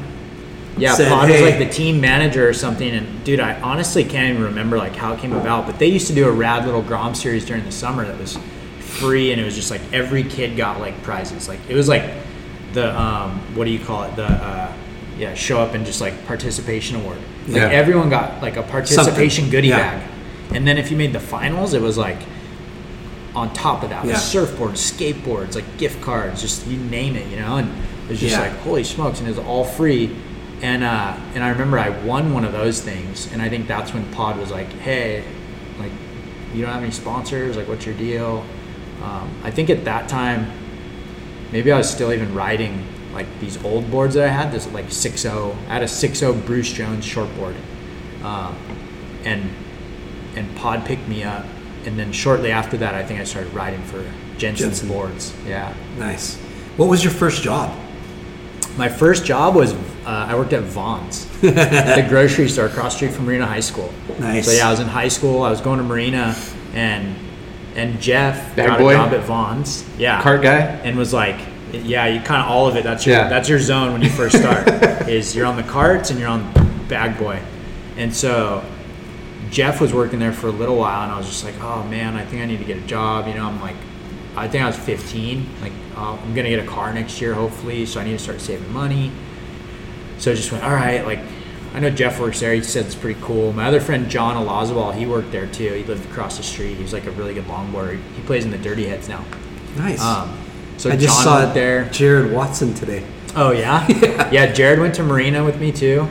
Yeah, 0.77 0.95
said, 0.95 1.09
Pod 1.09 1.29
was 1.29 1.37
"Hey." 1.39 1.45
like 1.57 1.59
the 1.59 1.73
team 1.73 2.01
manager 2.01 2.47
or 2.47 2.53
something. 2.53 2.89
And 2.89 3.23
dude, 3.23 3.39
I 3.39 3.59
honestly 3.61 4.03
can't 4.03 4.31
even 4.31 4.43
remember 4.43 4.77
like 4.77 4.95
how 4.95 5.13
it 5.13 5.19
came 5.19 5.33
about. 5.33 5.65
But 5.67 5.77
they 5.79 5.87
used 5.87 6.07
to 6.07 6.13
do 6.15 6.27
a 6.27 6.31
rad 6.31 6.65
little 6.65 6.81
Grom 6.81 7.13
series 7.15 7.45
during 7.45 7.63
the 7.63 7.71
summer 7.71 8.05
that 8.05 8.17
was 8.19 8.37
free, 8.79 9.31
and 9.31 9.39
it 9.39 9.45
was 9.45 9.55
just 9.55 9.69
like 9.71 9.81
every 9.93 10.23
kid 10.23 10.57
got 10.57 10.79
like 10.79 11.01
prizes. 11.03 11.47
Like 11.47 11.59
it 11.69 11.75
was 11.75 11.87
like 11.87 12.03
the 12.73 12.99
um, 12.99 13.39
what 13.55 13.65
do 13.65 13.71
you 13.71 13.79
call 13.79 14.03
it? 14.03 14.15
The 14.15 14.25
uh, 14.25 14.73
yeah, 15.17 15.33
show 15.35 15.59
up 15.59 15.73
and 15.75 15.85
just 15.85 16.01
like 16.01 16.25
participation 16.25 16.95
award. 16.97 17.17
Like 17.47 17.57
Yeah. 17.57 17.69
everyone 17.69 18.09
got 18.09 18.41
like 18.41 18.55
a 18.57 18.63
participation 18.63 19.43
Something. 19.43 19.51
goodie 19.51 19.67
Yeah. 19.67 19.77
bag, 19.99 20.09
and 20.55 20.67
then 20.67 20.77
if 20.79 20.89
you 20.89 20.97
made 20.97 21.13
the 21.13 21.19
finals, 21.19 21.73
it 21.75 21.81
was 21.81 21.97
like 21.99 22.17
on 23.35 23.51
top 23.53 23.83
of 23.83 23.89
that, 23.89 24.05
Yeah. 24.05 24.13
surfboards, 24.15 24.77
skateboards, 24.91 25.55
like 25.55 25.77
gift 25.77 26.01
cards, 26.01 26.41
just 26.41 26.65
you 26.67 26.77
name 26.77 27.15
it, 27.15 27.27
you 27.29 27.37
know. 27.37 27.57
And 27.57 27.69
it 28.05 28.09
was 28.11 28.19
just 28.19 28.37
like 28.39 28.51
holy 28.61 28.83
smokes, 28.83 29.19
and 29.19 29.27
it 29.27 29.35
was 29.37 29.45
all 29.45 29.63
free. 29.65 30.15
And 30.63 30.81
uh, 30.81 31.17
and 31.35 31.43
I 31.43 31.49
remember 31.49 31.77
I 31.77 31.89
won 31.89 32.33
one 32.33 32.45
of 32.45 32.53
those 32.53 32.79
things, 32.79 33.31
and 33.33 33.41
I 33.41 33.49
think 33.49 33.67
that's 33.67 33.93
when 33.93 34.09
Pod 34.13 34.39
was 34.39 34.49
like, 34.49 34.69
hey, 34.69 35.25
like 35.77 35.91
you 36.53 36.61
don't 36.61 36.71
have 36.73 36.81
any 36.81 36.91
sponsors, 36.91 37.57
like 37.57 37.67
what's 37.67 37.85
your 37.85 37.95
deal? 37.95 38.45
Um, 39.03 39.29
I 39.43 39.51
think 39.51 39.69
at 39.69 39.83
that 39.83 40.07
time, 40.07 40.49
maybe 41.51 41.69
I 41.69 41.77
was 41.77 41.89
still 41.89 42.13
even 42.13 42.33
riding 42.33 42.87
like 43.13 43.27
these 43.41 43.61
old 43.65 43.91
boards 43.91 44.15
that 44.15 44.23
I 44.23 44.29
had. 44.29 44.53
This 44.53 44.65
like 44.71 44.85
6.0. 44.85 45.53
I 45.67 45.73
had 45.73 45.83
a 45.83 45.85
6.0 45.85 46.45
Bruce 46.45 46.71
Jones 46.71 47.05
shortboard, 47.05 47.55
um, 48.23 48.55
and 49.25 49.49
and 50.37 50.55
Pod 50.55 50.85
picked 50.85 51.09
me 51.09 51.23
up, 51.25 51.45
and 51.85 51.99
then 51.99 52.13
shortly 52.13 52.51
after 52.51 52.77
that, 52.77 52.95
I 52.95 53.03
think 53.03 53.19
I 53.19 53.25
started 53.25 53.53
riding 53.53 53.83
for 53.83 54.01
Jensen's 54.37 54.79
Jensen. 54.79 54.87
boards. 54.87 55.33
Yeah. 55.45 55.73
Nice. 55.97 56.37
What 56.77 56.87
was 56.87 57.03
your 57.03 57.11
first 57.11 57.43
job? 57.43 57.77
My 58.77 58.89
first 58.89 59.25
job 59.25 59.55
was 59.55 59.73
uh, 59.73 59.77
I 60.05 60.35
worked 60.35 60.53
at 60.53 60.63
Vons, 60.63 61.27
the 61.41 62.05
grocery 62.09 62.49
store 62.49 62.65
across 62.65 62.93
the 62.93 62.97
street 62.97 63.11
from 63.13 63.25
Marina 63.25 63.45
High 63.45 63.59
School. 63.59 63.93
Nice. 64.19 64.45
So 64.45 64.51
yeah, 64.51 64.67
I 64.67 64.71
was 64.71 64.79
in 64.79 64.87
high 64.87 65.07
school. 65.09 65.43
I 65.43 65.49
was 65.51 65.61
going 65.61 65.77
to 65.77 65.83
Marina, 65.83 66.35
and 66.73 67.15
and 67.75 67.99
Jeff 68.01 68.55
Bag 68.55 68.67
got 68.67 68.79
boy? 68.79 68.91
a 68.91 68.93
job 68.97 69.13
at 69.13 69.21
Vons. 69.25 69.87
Yeah, 69.97 70.21
Cart 70.21 70.41
guy? 70.41 70.59
and 70.59 70.97
was 70.97 71.13
like, 71.13 71.39
yeah, 71.71 72.07
you 72.07 72.19
kind 72.21 72.41
of 72.41 72.49
all 72.49 72.67
of 72.67 72.75
it. 72.75 72.83
That's 72.83 73.05
your 73.05 73.15
Yeah. 73.15 73.29
that's 73.29 73.47
your 73.47 73.59
zone 73.59 73.93
when 73.93 74.01
you 74.01 74.09
first 74.09 74.37
start. 74.37 74.67
is 75.07 75.35
you're 75.35 75.45
on 75.45 75.55
the 75.55 75.63
carts 75.63 76.09
and 76.09 76.19
you're 76.19 76.29
on 76.29 76.51
bag 76.87 77.17
boy, 77.19 77.39
and 77.97 78.13
so 78.13 78.63
Jeff 79.51 79.79
was 79.81 79.93
working 79.93 80.17
there 80.17 80.33
for 80.33 80.47
a 80.47 80.51
little 80.51 80.77
while, 80.77 81.03
and 81.03 81.11
I 81.11 81.17
was 81.17 81.27
just 81.27 81.43
like, 81.43 81.59
oh 81.61 81.83
man, 81.83 82.15
I 82.15 82.25
think 82.25 82.41
I 82.41 82.45
need 82.47 82.57
to 82.57 82.65
get 82.65 82.77
a 82.77 82.87
job. 82.87 83.27
You 83.27 83.35
know, 83.35 83.45
I'm 83.45 83.61
like, 83.61 83.75
I 84.35 84.47
think 84.47 84.63
I 84.63 84.67
was 84.67 84.77
15. 84.77 85.47
Like, 85.61 85.73
uh, 85.95 86.17
I'm 86.21 86.33
gonna 86.33 86.49
get 86.49 86.59
a 86.63 86.67
car 86.67 86.93
next 86.93 87.21
year, 87.21 87.33
hopefully, 87.33 87.85
so 87.85 87.99
I 87.99 88.03
need 88.03 88.11
to 88.11 88.19
start 88.19 88.41
saving 88.41 88.71
money. 88.71 89.11
So 90.17 90.31
I 90.31 90.35
just 90.35 90.51
went, 90.51 90.63
all 90.63 90.71
right, 90.73 91.05
like, 91.05 91.19
I 91.73 91.79
know 91.79 91.89
Jeff 91.89 92.19
works 92.19 92.39
there. 92.39 92.53
He 92.53 92.61
said 92.61 92.85
it's 92.85 92.95
pretty 92.95 93.19
cool. 93.21 93.51
My 93.51 93.65
other 93.65 93.79
friend 93.81 94.09
Jon 94.09 94.35
Olazabal, 94.35 94.93
he 94.93 95.05
worked 95.05 95.31
there 95.31 95.47
too. 95.47 95.73
He 95.73 95.83
lived 95.83 96.05
across 96.11 96.37
the 96.37 96.43
street. 96.43 96.75
He 96.75 96.83
was 96.83 96.93
like 96.93 97.05
a 97.05 97.11
really 97.11 97.33
good 97.33 97.45
longboarder. 97.45 97.99
He 98.15 98.21
plays 98.23 98.45
in 98.45 98.51
the 98.51 98.57
Dirty 98.59 98.85
Heads 98.85 99.09
now. 99.09 99.25
Nice. 99.75 99.99
Um, 100.01 100.37
so 100.77 100.91
I 100.91 100.95
just 100.95 101.15
John 101.15 101.23
saw 101.23 101.49
it 101.49 101.53
there. 101.55 101.85
Jared 101.89 102.31
Watson 102.31 102.73
today. 102.75 103.03
Oh 103.35 103.51
yeah? 103.63 103.87
yeah, 104.29 104.51
Jared 104.53 104.79
went 104.79 104.93
to 104.95 105.03
Marina 105.03 105.43
with 105.43 105.59
me 105.59 105.71
too. 105.71 106.07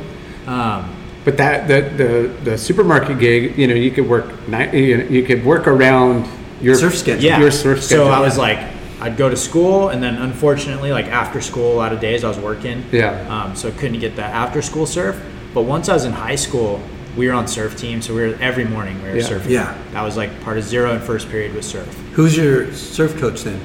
Um, 0.46 0.96
But 1.24 1.36
that 1.36 1.68
the, 1.68 1.82
the 1.96 2.50
the 2.50 2.58
supermarket 2.58 3.20
gig, 3.20 3.56
you 3.56 3.68
know, 3.68 3.74
you 3.74 3.92
could 3.92 4.08
work 4.08 4.48
night, 4.48 4.74
you, 4.74 4.96
know, 4.98 5.04
you 5.04 5.22
could 5.22 5.44
work 5.44 5.68
around 5.68 6.28
your 6.60 6.74
Surf 6.74 6.96
schedule. 6.98 7.22
yeah. 7.22 7.38
Your 7.38 7.52
surf 7.52 7.82
schedule. 7.84 8.06
So 8.06 8.10
I 8.10 8.18
was 8.20 8.36
like, 8.36 8.58
I'd 9.02 9.16
go 9.16 9.28
to 9.28 9.36
school, 9.36 9.88
and 9.88 10.00
then 10.00 10.14
unfortunately, 10.14 10.92
like 10.92 11.06
after 11.06 11.40
school, 11.40 11.72
a 11.72 11.74
lot 11.74 11.92
of 11.92 11.98
days 11.98 12.22
I 12.22 12.28
was 12.28 12.38
working. 12.38 12.84
Yeah. 12.92 13.26
Um, 13.28 13.56
so 13.56 13.72
couldn't 13.72 13.98
get 13.98 14.14
that 14.14 14.30
after 14.32 14.62
school 14.62 14.86
surf. 14.86 15.20
But 15.52 15.62
once 15.62 15.88
I 15.88 15.94
was 15.94 16.04
in 16.04 16.12
high 16.12 16.36
school, 16.36 16.80
we 17.16 17.26
were 17.26 17.32
on 17.34 17.48
surf 17.48 17.76
team, 17.76 18.00
so 18.00 18.14
we 18.14 18.20
were 18.28 18.34
every 18.40 18.64
morning 18.64 19.02
we 19.02 19.08
were 19.10 19.16
Yeah. 19.16 19.24
surfing. 19.28 19.50
Yeah. 19.50 19.74
That 19.92 20.02
was 20.02 20.16
like 20.16 20.30
part 20.44 20.56
of 20.56 20.62
zero 20.64 20.92
and 20.92 21.02
first 21.02 21.28
period 21.30 21.52
was 21.52 21.66
surf. 21.66 21.88
Who's 22.12 22.36
your 22.36 22.72
surf 22.72 23.18
coach 23.18 23.42
then? 23.42 23.60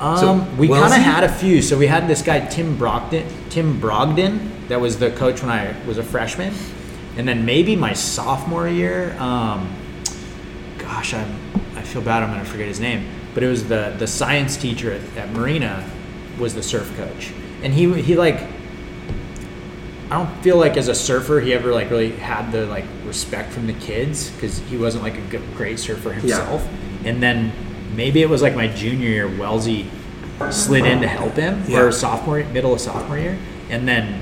Um, 0.00 0.16
So, 0.18 0.46
we 0.58 0.66
kind 0.66 0.84
of 0.92 0.92
had 1.00 1.22
a 1.22 1.28
few. 1.28 1.62
So 1.62 1.78
we 1.78 1.86
had 1.86 2.08
this 2.08 2.20
guy 2.20 2.40
Tim 2.40 2.76
Brogden, 2.76 3.24
Tim 3.48 3.80
Brogdon, 3.80 4.38
that 4.68 4.80
was 4.80 4.98
the 4.98 5.10
coach 5.12 5.40
when 5.40 5.50
I 5.50 5.72
was 5.86 5.98
a 5.98 6.02
freshman, 6.02 6.52
and 7.16 7.28
then 7.28 7.44
maybe 7.44 7.76
my 7.76 7.92
sophomore 7.92 8.66
year. 8.68 9.14
Um, 9.20 9.68
gosh, 10.78 11.14
I'm, 11.14 11.38
I 11.76 11.82
feel 11.82 12.02
bad. 12.02 12.22
I'm 12.24 12.30
gonna 12.30 12.44
forget 12.44 12.66
his 12.66 12.80
name, 12.80 13.06
but 13.34 13.42
it 13.42 13.48
was 13.48 13.68
the 13.68 13.94
the 13.98 14.06
science 14.06 14.56
teacher 14.56 14.92
at, 14.92 15.16
at 15.16 15.32
Marina 15.32 15.84
was 16.38 16.54
the 16.54 16.62
surf 16.62 16.90
coach, 16.96 17.32
and 17.62 17.72
he 17.72 18.00
he 18.02 18.16
like. 18.16 18.40
I 20.10 20.14
don't 20.24 20.42
feel 20.42 20.56
like 20.56 20.76
as 20.76 20.88
a 20.88 20.94
surfer 20.94 21.38
he 21.38 21.54
ever 21.54 21.72
like 21.72 21.88
really 21.88 22.10
had 22.10 22.50
the 22.50 22.66
like 22.66 22.84
respect 23.04 23.52
from 23.52 23.68
the 23.68 23.74
kids 23.74 24.28
because 24.30 24.58
he 24.58 24.76
wasn't 24.76 25.04
like 25.04 25.16
a 25.16 25.20
good, 25.30 25.42
great 25.56 25.78
surfer 25.78 26.12
himself. 26.12 26.66
yeah. 27.04 27.10
And 27.10 27.22
then 27.22 27.52
maybe 27.94 28.20
it 28.20 28.28
was 28.28 28.42
like 28.42 28.56
my 28.56 28.66
junior 28.66 29.08
year, 29.08 29.28
Wellesley 29.28 29.86
slid 30.50 30.84
in 30.84 31.00
to 31.02 31.06
help 31.06 31.34
him, 31.34 31.62
Yeah. 31.68 31.82
or 31.82 31.92
sophomore, 31.92 32.42
middle 32.42 32.72
of 32.74 32.80
sophomore 32.80 33.18
year, 33.18 33.38
and 33.68 33.86
then 33.86 34.20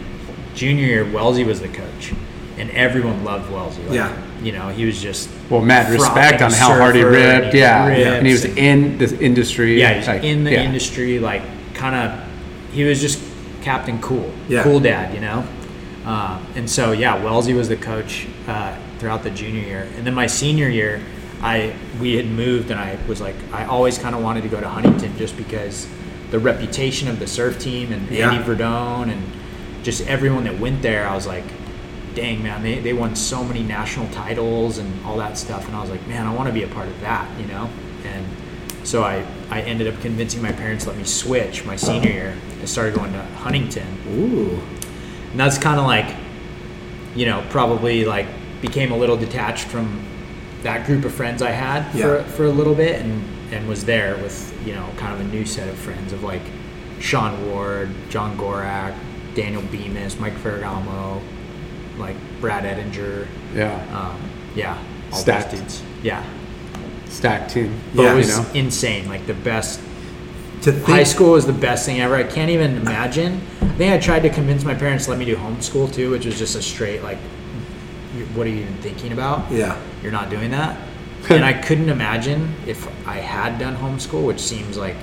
junior 0.54 0.84
year, 0.84 1.10
Wellesley 1.10 1.44
was 1.44 1.60
the 1.60 1.68
coach, 1.68 2.12
and 2.58 2.70
everyone 2.72 3.24
loved 3.24 3.50
Wellesley. 3.50 3.84
Like, 3.84 3.94
Yeah. 3.94 4.16
You 4.42 4.52
know, 4.52 4.68
he 4.68 4.84
was 4.86 5.00
just 5.02 5.28
Well, 5.50 5.60
mad 5.60 5.90
respect 5.92 6.42
on 6.42 6.52
how 6.52 6.68
hard 6.68 6.94
he 6.94 7.02
surfer, 7.02 7.16
and 7.16 7.42
ripped. 7.44 7.54
Yeah, 7.54 7.86
rips 7.88 8.06
and 8.06 8.26
he 8.26 8.32
was 8.32 8.44
and- 8.44 8.58
in 8.58 8.98
this 8.98 9.12
industry. 9.12 9.80
yeah, 9.80 9.94
he's 9.94 10.06
like, 10.06 10.22
in 10.24 10.44
the 10.44 10.52
yeah. 10.52 10.62
industry, 10.62 11.18
like 11.18 11.42
kind 11.74 11.94
of. 11.94 12.24
He 12.72 12.84
was 12.84 13.00
just 13.00 13.20
Captain 13.62 14.00
Cool, 14.00 14.30
Yeah. 14.48 14.62
cool 14.62 14.78
dad, 14.80 15.14
you 15.14 15.20
know. 15.20 15.44
Um, 16.04 16.44
and 16.54 16.68
so 16.70 16.92
yeah, 16.92 17.22
Wellesley 17.22 17.54
was 17.54 17.68
the 17.68 17.76
coach 17.76 18.26
uh, 18.46 18.76
throughout 18.98 19.22
the 19.22 19.30
junior 19.30 19.60
year, 19.62 19.88
and 19.96 20.06
then 20.06 20.14
my 20.14 20.26
senior 20.26 20.68
year, 20.68 21.00
I 21.42 21.72
we 22.00 22.16
had 22.16 22.26
moved, 22.26 22.70
and 22.70 22.78
I 22.80 22.96
was 23.08 23.20
like, 23.20 23.34
I 23.52 23.64
always 23.64 23.98
kind 23.98 24.14
of 24.14 24.22
wanted 24.22 24.42
to 24.42 24.48
go 24.48 24.60
to 24.60 24.68
Huntington 24.68 25.16
just 25.18 25.36
because 25.36 25.86
the 26.30 26.38
reputation 26.38 27.08
of 27.08 27.18
the 27.18 27.26
surf 27.26 27.58
team 27.58 27.92
and 27.92 28.08
Yeah. 28.10 28.30
Andy 28.30 28.44
Verdone 28.44 29.10
and 29.10 29.22
just 29.82 30.06
everyone 30.06 30.44
that 30.44 30.58
went 30.60 30.82
there, 30.82 31.06
I 31.08 31.14
was 31.14 31.26
like, 31.26 31.44
dang 32.18 32.42
man, 32.42 32.62
they, 32.62 32.80
they 32.80 32.92
won 32.92 33.14
so 33.14 33.44
many 33.44 33.62
national 33.62 34.08
titles 34.10 34.78
and 34.78 35.04
all 35.06 35.16
that 35.18 35.38
stuff, 35.38 35.66
and 35.66 35.76
I 35.76 35.80
was 35.80 35.88
like, 35.88 36.04
man, 36.08 36.26
I 36.26 36.34
want 36.34 36.48
to 36.48 36.52
be 36.52 36.64
a 36.64 36.68
part 36.68 36.88
of 36.88 37.00
that, 37.00 37.28
you 37.38 37.46
know, 37.46 37.70
and 38.04 38.26
so 38.82 39.04
I, 39.04 39.24
I 39.50 39.62
ended 39.62 39.86
up 39.86 40.00
convincing 40.00 40.42
my 40.42 40.50
parents 40.50 40.84
to 40.84 40.90
let 40.90 40.98
me 40.98 41.04
switch 41.04 41.64
my 41.64 41.76
senior 41.76 42.10
year. 42.10 42.36
I 42.60 42.64
started 42.64 42.94
going 42.94 43.12
to 43.12 43.22
Huntington, 43.22 43.86
Ooh. 44.08 44.60
and 45.30 45.38
that's 45.38 45.58
kind 45.58 45.78
of 45.78 45.86
like, 45.86 46.16
you 47.14 47.26
know, 47.26 47.46
probably 47.50 48.04
like 48.04 48.26
became 48.60 48.90
a 48.90 48.96
little 48.96 49.16
detached 49.16 49.66
from 49.66 50.04
that 50.62 50.86
group 50.86 51.04
of 51.04 51.14
friends 51.14 51.40
I 51.40 51.50
had 51.52 51.88
for, 51.92 52.24
for 52.24 52.46
a 52.46 52.50
little 52.50 52.74
bit 52.74 53.00
and, 53.00 53.24
and 53.54 53.68
was 53.68 53.84
there 53.84 54.16
with, 54.16 54.52
you 54.66 54.74
know, 54.74 54.88
kind 54.96 55.14
of 55.14 55.20
a 55.20 55.30
new 55.30 55.46
set 55.46 55.68
of 55.68 55.76
friends 55.76 56.12
of 56.12 56.24
like 56.24 56.42
Sean 56.98 57.48
Ward, 57.48 57.90
John 58.08 58.36
Gorak, 58.36 58.98
Daniel 59.34 59.62
Bemis, 59.62 60.18
Mike 60.18 60.34
Ferragamo, 60.34 61.22
like 61.98 62.16
Brad 62.40 62.64
Edinger. 62.64 63.26
Yeah, 63.54 63.74
Um, 63.94 64.20
yeah. 64.54 64.78
All 65.12 65.18
Stacked. 65.18 65.50
those 65.52 65.60
dudes. 65.60 65.82
Yeah. 66.02 66.22
stacked 67.08 67.50
team. 67.52 67.72
But 67.94 68.02
Yeah, 68.02 68.12
it 68.12 68.16
was 68.16 68.28
you 68.28 68.36
know? 68.36 68.46
insane. 68.54 69.08
Like 69.08 69.26
the 69.26 69.34
best 69.34 69.80
To 70.62 70.72
think, 70.72 70.86
High 70.86 71.04
school 71.04 71.32
was 71.32 71.46
the 71.46 71.52
best 71.52 71.86
thing 71.86 72.00
ever. 72.00 72.14
I 72.16 72.22
can't 72.24 72.50
even 72.50 72.76
imagine. 72.76 73.40
I 73.62 73.66
think 73.78 73.92
I 73.92 73.98
tried 73.98 74.20
to 74.20 74.28
convince 74.30 74.64
my 74.64 74.74
parents 74.74 75.04
to 75.04 75.10
let 75.10 75.18
me 75.18 75.24
do 75.24 75.36
homeschool 75.36 75.92
too, 75.92 76.10
which 76.10 76.26
was 76.26 76.36
just 76.38 76.54
a 76.56 76.62
straight 76.62 77.02
like, 77.02 77.18
what 78.34 78.46
are 78.46 78.50
you 78.50 78.60
even 78.62 78.74
thinking 78.78 79.12
about? 79.12 79.50
Yeah. 79.50 79.80
You're 80.02 80.12
not 80.12 80.28
doing 80.30 80.50
that. 80.50 80.76
and 81.30 81.44
I 81.44 81.52
couldn't 81.52 81.88
imagine 81.88 82.54
if 82.66 82.86
I 83.08 83.16
had 83.16 83.58
done 83.58 83.76
homeschool, 83.76 84.24
which 84.26 84.40
seems 84.40 84.76
like 84.76 84.96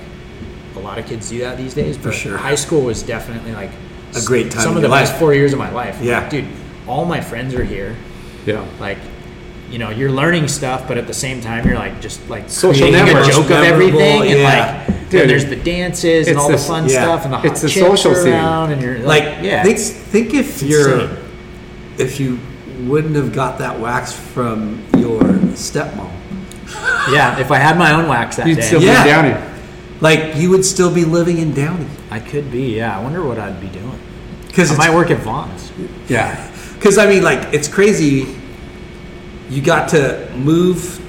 a 0.76 0.78
lot 0.78 0.98
of 0.98 1.06
kids 1.06 1.28
do 1.30 1.38
that 1.40 1.56
these 1.56 1.74
days. 1.74 1.98
But 1.98 2.12
sure. 2.14 2.36
high 2.38 2.54
school 2.54 2.82
was 2.82 3.02
definitely 3.02 3.52
like 3.52 3.70
A 4.14 4.22
great 4.24 4.50
time 4.52 4.62
Some 4.62 4.70
in 4.72 4.76
of 4.78 4.82
the 4.82 4.88
your 4.88 4.96
best 4.96 5.16
four 5.18 5.34
years 5.34 5.52
of 5.52 5.58
my 5.58 5.70
life. 5.72 6.00
Yeah. 6.00 6.28
dude. 6.28 6.46
All 6.86 7.04
my 7.04 7.20
friends 7.20 7.54
are 7.54 7.64
here. 7.64 7.96
Yeah. 8.44 8.64
Like, 8.78 8.98
you 9.70 9.78
know, 9.78 9.90
you're 9.90 10.12
learning 10.12 10.46
stuff, 10.48 10.86
but 10.86 10.96
at 10.98 11.06
the 11.06 11.14
same 11.14 11.40
time, 11.40 11.66
you're 11.66 11.74
like 11.78 12.00
just 12.00 12.28
like 12.28 12.48
Social 12.48 12.88
creating 12.88 13.16
a 13.16 13.24
joke 13.24 13.44
of 13.44 13.50
Memorable, 13.50 13.64
everything, 14.00 14.22
and 14.22 14.40
yeah. 14.40 14.84
like 14.86 14.96
Dude, 15.10 15.20
then 15.22 15.28
there's 15.28 15.46
the 15.46 15.56
dances 15.56 16.28
and 16.28 16.36
it's 16.36 16.44
all 16.44 16.50
the- 16.50 16.58
fun 16.58 16.84
yeah. 16.88 17.02
stuff 17.02 17.24
and 17.24 17.32
the 17.32 17.38
hot 17.38 17.46
It's 17.46 17.62
the 17.62 17.68
chicks 17.68 17.86
social 17.86 18.14
scene. 18.14 18.32
around, 18.32 18.72
and 18.72 18.80
you're 18.82 18.98
like, 19.00 19.24
like, 19.24 19.44
yeah, 19.44 19.62
think, 19.64 19.78
think 19.78 20.34
if 20.34 20.62
you're, 20.62 21.00
insane. 21.00 21.18
if 21.98 22.20
you 22.20 22.38
wouldn't 22.86 23.16
have 23.16 23.32
got 23.32 23.58
that 23.58 23.78
wax 23.80 24.12
from 24.12 24.84
your 24.96 25.20
stepmom, 25.54 26.12
yeah. 27.12 27.38
If 27.40 27.50
I 27.50 27.58
had 27.58 27.76
my 27.78 27.92
own 27.92 28.08
wax 28.08 28.36
that 28.36 28.46
You'd 28.46 28.56
day, 28.56 28.62
still 28.62 28.82
Yeah. 28.82 29.02
be 29.04 29.08
down 29.10 29.24
here. 29.24 29.54
like 30.00 30.36
you 30.36 30.50
would 30.50 30.64
still 30.64 30.92
be 30.92 31.04
living 31.04 31.38
in 31.38 31.54
Downey. 31.54 31.86
I 32.10 32.18
could 32.20 32.50
be. 32.52 32.76
Yeah, 32.76 32.96
I 32.98 33.02
wonder 33.02 33.24
what 33.24 33.38
I'd 33.38 33.60
be 33.60 33.68
doing. 33.68 33.98
Because 34.46 34.70
I 34.72 34.76
might 34.76 34.94
work 34.94 35.10
at 35.10 35.18
Vons. 35.18 35.70
Yeah, 36.08 36.50
because 36.78 36.98
I 36.98 37.06
mean, 37.06 37.22
like 37.22 37.52
it's 37.54 37.68
crazy. 37.68 38.36
You 39.50 39.62
got 39.62 39.88
to 39.90 40.30
move 40.36 41.00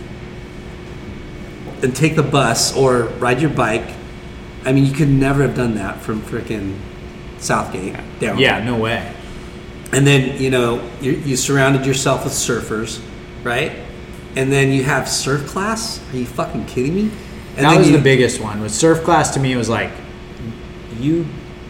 and 1.84 1.96
take 1.96 2.16
the 2.16 2.24
bus 2.24 2.76
or 2.76 3.04
ride 3.20 3.42
your 3.42 3.50
bike. 3.52 3.88
I 4.66 4.72
mean, 4.72 4.86
you 4.86 4.92
could 4.94 5.10
never 5.10 5.42
have 5.44 5.56
done 5.56 5.76
that 5.76 6.02
from 6.02 6.22
freaking 6.22 6.78
Southgate 7.40 7.96
down. 8.20 8.38
Yeah, 8.40 8.64
no 8.64 8.78
way. 8.78 9.14
and 9.94 10.06
then 10.06 10.42
you 10.42 10.50
know 10.50 10.82
you, 11.02 11.12
you 11.14 11.36
surrounded 11.38 11.86
yourself 11.86 12.24
with 12.24 12.34
surfers, 12.34 13.02
right? 13.44 13.72
And 14.36 14.52
then 14.52 14.72
you 14.72 14.84
have 14.84 15.08
surf 15.08 15.48
class. 15.48 16.00
Are 16.12 16.18
you 16.18 16.26
fucking 16.26 16.66
kidding 16.66 16.96
me? 16.96 17.12
And 17.56 17.66
that 17.66 17.78
was 17.78 17.90
you, 17.90 17.98
the 17.98 18.04
biggest 18.04 18.40
one. 18.40 18.62
With 18.62 18.72
surf 18.72 19.04
class, 19.04 19.34
to 19.34 19.40
me, 19.40 19.52
it 19.52 19.58
was 19.58 19.70
like, 19.70 19.92
you. 21.00 21.26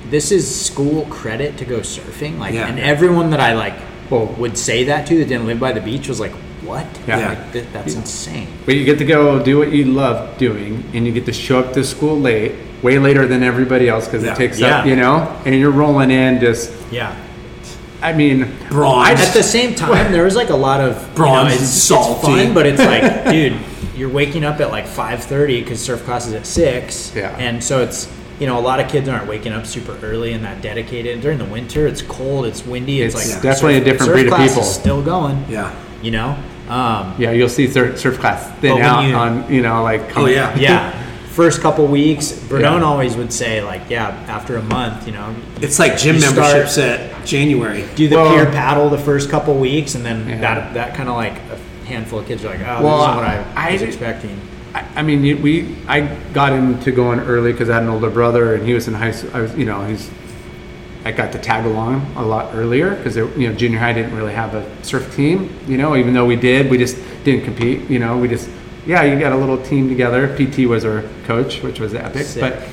This 0.10 0.32
is 0.32 0.43
school 0.66 1.06
credit 1.08 1.58
to 1.58 1.66
go 1.66 1.80
surfing. 1.80 2.39
Like, 2.39 2.54
Yeah. 2.54 2.68
and 2.68 2.80
everyone 2.80 3.30
that 3.32 3.39
I 3.41 3.54
like 3.54 3.76
Well- 4.10 4.28
would 4.38 4.58
say 4.58 4.84
that 4.86 5.08
to 5.08 5.18
that 5.20 5.28
didn't 5.28 5.45
live 5.47 5.60
by 5.60 5.72
the 5.74 5.82
beach 5.82 6.08
was 6.08 6.20
like, 6.20 6.32
what? 6.64 6.86
Yeah. 7.08 7.30
Like, 7.30 7.53
th- 7.53 7.66
that's 7.72 7.95
insane. 7.95 8.47
But 8.66 8.76
you 8.76 8.84
get 8.84 8.97
to 8.97 9.05
go 9.05 9.41
do 9.43 9.58
what 9.58 9.72
you 9.72 9.86
love 9.86 10.38
doing, 10.38 10.84
and 10.93 11.05
you 11.05 11.14
get 11.14 11.26
to 11.28 11.34
show 11.34 11.60
up 11.60 11.74
to 11.74 11.84
school 11.84 12.20
late, 12.20 12.53
way 12.84 12.99
later 12.99 13.26
than 13.26 13.41
everybody 13.43 13.88
else 13.88 14.05
because 14.05 14.24
Yeah. 14.24 14.34
it 14.34 14.38
takes 14.38 14.60
Yeah. 14.60 14.80
up, 14.80 14.86
you 14.86 14.95
know, 14.95 15.32
and 15.45 15.55
you're 15.55 15.72
rolling 15.72 16.12
in 16.12 16.39
just. 16.41 16.72
Yeah. 16.91 17.16
I 18.01 18.14
mean, 18.14 18.51
Bronze. 18.70 19.20
I 19.20 19.24
At 19.24 19.34
the 19.34 19.41
same 19.43 19.74
time, 19.76 20.12
there 20.12 20.24
was 20.24 20.36
like 20.36 20.49
a 20.49 20.55
lot 20.55 20.82
of 20.82 20.95
you 21.01 21.08
Bronze 21.16 21.36
know, 21.36 21.41
and 21.45 21.53
it's, 21.53 21.62
it's 21.64 21.72
salty. 21.84 22.28
fun, 22.45 22.53
but 22.53 22.66
it's 22.68 22.80
like, 22.80 23.26
dude, 23.32 23.55
you're 23.95 24.10
waking 24.10 24.43
up 24.43 24.60
at 24.60 24.70
like 24.70 24.86
five 24.88 25.24
thirty 25.24 25.62
because 25.62 25.80
surf 25.82 26.03
class 26.05 26.28
is 26.28 26.34
at 26.34 26.45
six. 26.45 27.12
Yeah. 27.16 27.36
And 27.39 27.64
so 27.64 27.82
it's 27.82 28.08
you 28.40 28.48
know 28.48 28.60
a 28.60 28.62
lot 28.62 28.80
of 28.80 28.90
kids 28.90 29.08
aren't 29.10 29.28
waking 29.28 29.54
up 29.54 29.66
super 29.66 29.98
early 30.04 30.34
and 30.34 30.44
that 30.46 30.62
dedicated. 30.62 31.22
During 31.22 31.38
the 31.38 31.46
winter, 31.46 31.88
it's 31.88 32.02
cold, 32.02 32.46
it's 32.46 32.66
windy. 32.66 33.02
It's, 33.02 33.16
It's 33.16 33.34
like 33.34 33.42
definitely 33.44 33.78
a 33.78 33.84
different 33.84 34.04
surf 34.06 34.14
breed 34.14 34.28
of 34.28 34.34
class 34.34 34.50
people. 34.50 34.64
Is 34.64 34.74
still 34.74 35.02
going. 35.02 35.46
Yeah. 35.50 35.74
You 36.02 36.12
know. 36.12 36.38
Um, 36.70 37.16
yeah, 37.18 37.32
you'll 37.32 37.48
see 37.50 37.68
surf, 37.68 37.98
surf 37.98 38.20
class 38.20 38.52
thin 38.60 38.82
out 38.82 39.08
you- 39.08 39.16
on, 39.16 39.52
you 39.54 39.62
know, 39.62 39.82
like. 39.84 40.16
Oh 40.18 40.26
yeah. 40.26 40.56
yeah. 40.60 41.04
First 41.30 41.62
couple 41.62 41.86
weeks, 41.86 42.32
Verdone 42.32 42.62
Yeah. 42.80 42.84
always 42.84 43.16
would 43.16 43.32
say 43.32 43.62
like, 43.62 43.90
yeah, 43.90 44.08
after 44.28 44.58
a 44.58 44.62
month, 44.64 45.06
you 45.06 45.14
know, 45.14 45.36
It's 45.62 45.78
like 45.78 45.96
gym 45.98 46.16
You 46.16 46.22
start- 46.24 46.78
at 46.80 47.26
January. 47.26 47.86
do 47.96 48.08
the 48.08 48.16
Well- 48.16 48.34
peer 48.34 48.48
paddle 48.48 48.90
the 48.90 48.98
first 48.98 49.30
couple 49.30 49.54
weeks, 49.56 49.94
and 49.96 50.04
then 50.06 50.28
Yeah. 50.28 50.38
that 50.42 50.74
that 50.74 50.96
kind 50.96 51.08
of 51.10 51.16
like 51.16 51.34
a 51.36 51.88
handful 51.88 52.20
of 52.20 52.28
kids 52.28 52.44
are 52.44 52.50
like, 52.50 52.60
oh, 52.62 52.84
Well, 52.84 52.98
this 52.98 53.06
isn't 53.08 53.16
what 53.18 53.26
I, 53.26 53.70
I- 53.70 53.74
was 53.74 53.82
expecting. 53.84 54.42
I, 54.78 54.99
I 54.99 55.01
mean, 55.01 55.41
we 55.41 55.75
I 55.88 56.01
got 56.34 56.53
into 56.53 56.91
going 56.91 57.19
early 57.19 57.51
because 57.51 57.69
I 57.69 57.75
had 57.75 57.84
an 57.84 57.89
older 57.89 58.09
brother 58.09 58.55
and 58.55 58.65
he 58.65 58.73
was 58.73 58.88
in 58.88 58.93
high 58.93 59.11
school. 59.11 59.32
I 59.34 59.41
was, 59.41 59.55
you 59.55 59.65
know, 59.65 59.86
he's. 59.86 60.09
I 61.05 61.11
got 61.11 61.32
to 61.32 61.39
tag 61.39 61.65
along 61.65 62.01
a 62.17 62.21
lot 62.21 62.53
earlier 62.53 62.93
because 62.93 63.15
you 63.15 63.47
know 63.47 63.53
junior 63.53 63.80
high 63.80 63.93
didn't 63.93 64.13
really 64.13 64.34
have 64.34 64.53
a 64.55 64.84
surf 64.84 65.15
team. 65.15 65.57
You 65.65 65.78
know, 65.78 65.95
even 65.95 66.13
though 66.13 66.25
we 66.25 66.36
did, 66.36 66.69
we 66.69 66.78
just 66.78 66.97
didn't 67.23 67.45
compete. 67.45 67.89
You 67.89 67.99
know, 67.99 68.17
we 68.17 68.28
just 68.28 68.49
yeah, 68.86 69.03
you 69.03 69.17
got 69.17 69.32
a 69.32 69.38
little 69.38 69.61
team 69.61 69.88
together. 69.88 70.36
PT 70.36 70.67
was 70.67 70.84
our 70.84 71.03
coach, 71.25 71.61
which 71.61 71.80
was 71.80 71.93
epic. 71.93 72.25
Sick. 72.25 72.41
But 72.41 72.67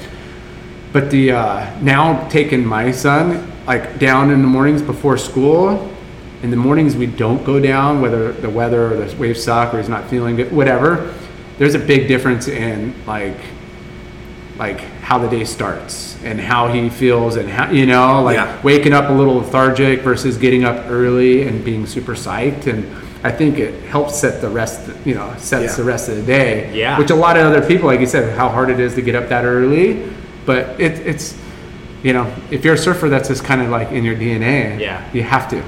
but 0.93 1.11
the 1.11 1.33
uh, 1.33 1.81
now 1.81 2.29
taking 2.29 2.67
my 2.67 2.91
son 2.91 3.53
like 3.67 3.99
down 3.99 4.31
in 4.31 4.43
the 4.43 4.49
mornings 4.49 4.83
before 4.83 5.17
school. 5.17 5.91
In 6.43 6.51
the 6.51 6.57
mornings 6.57 6.95
we 6.95 7.07
don't 7.07 7.43
go 7.45 7.59
down, 7.59 8.03
whether 8.03 8.33
the 8.33 8.51
weather 8.51 8.93
or 8.93 8.97
the 8.97 9.17
waves 9.17 9.43
suck 9.43 9.73
or 9.73 9.79
he's 9.79 9.89
not 9.89 10.11
feeling 10.11 10.37
good, 10.37 10.53
whatever. 10.53 11.15
There's 11.59 11.75
a 11.75 11.79
big 11.79 12.09
difference 12.09 12.49
in 12.49 12.95
like 13.07 13.37
like 14.59 14.81
how 15.03 15.19
the 15.19 15.29
day 15.29 15.45
starts 15.45 16.17
and 16.23 16.41
how 16.41 16.69
he 16.73 16.89
feels 16.89 17.35
and 17.37 17.49
how 17.49 17.71
you 17.73 17.87
know 17.87 18.23
like 18.23 18.37
Yeah. 18.37 18.63
waking 18.63 18.93
up 18.93 19.11
a 19.11 19.13
little 19.13 19.35
lethargic 19.37 20.01
versus 20.03 20.37
getting 20.39 20.65
up 20.65 20.85
early 20.89 21.43
and 21.49 21.65
being 21.65 21.87
super 21.87 22.15
psyched 22.15 22.69
and 22.69 22.87
I 23.25 23.33
think 23.33 23.59
it 23.59 23.83
helps 23.85 24.17
set 24.17 24.41
the 24.41 24.49
rest 24.49 24.89
you 25.05 25.15
know 25.17 25.35
sets 25.39 25.73
Yeah. 25.73 25.77
the 25.77 25.83
rest 25.85 26.09
of 26.09 26.17
the 26.17 26.23
day 26.23 26.71
Yeah. 26.73 26.97
which 27.01 27.11
a 27.11 27.17
lot 27.17 27.37
of 27.37 27.45
other 27.47 27.67
people 27.67 27.87
like 27.89 27.99
you 27.99 28.07
said 28.07 28.37
how 28.39 28.49
hard 28.49 28.71
it 28.71 28.79
is 28.79 28.95
to 28.95 29.03
get 29.03 29.17
up 29.17 29.29
that 29.29 29.45
early 29.45 30.09
but 30.47 30.81
it, 30.81 31.01
it's 31.05 31.37
you 32.05 32.13
know 32.13 32.33
if 32.53 32.65
you're 32.65 32.75
a 32.75 32.79
surfer 32.79 33.09
that's 33.09 33.29
just 33.29 33.43
kind 33.43 33.61
of 33.61 33.71
like 33.71 33.91
in 33.91 34.05
your 34.05 34.15
DNA 34.15 34.79
Yeah. 34.79 35.03
you 35.13 35.25
have 35.25 35.51
to 35.51 35.65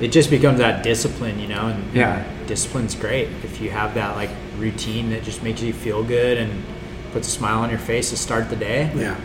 it 0.00 0.12
just 0.12 0.30
becomes 0.30 0.58
that 0.60 0.84
discipline, 0.84 1.40
you 1.40 1.48
know, 1.48 1.66
and, 1.66 1.82
and 1.86 1.94
Yeah. 1.96 2.24
Discipline's 2.48 2.96
great 2.96 3.28
if 3.44 3.60
you 3.60 3.70
have 3.70 3.94
that 3.94 4.16
like 4.16 4.30
routine 4.56 5.10
that 5.10 5.22
just 5.22 5.44
makes 5.44 5.62
you 5.62 5.72
feel 5.72 6.02
good 6.02 6.38
and 6.38 6.64
puts 7.12 7.28
a 7.28 7.30
smile 7.30 7.60
on 7.60 7.70
your 7.70 7.78
face 7.78 8.10
to 8.10 8.16
start 8.16 8.50
the 8.50 8.56
day. 8.56 8.90
Yeah. 8.94 9.16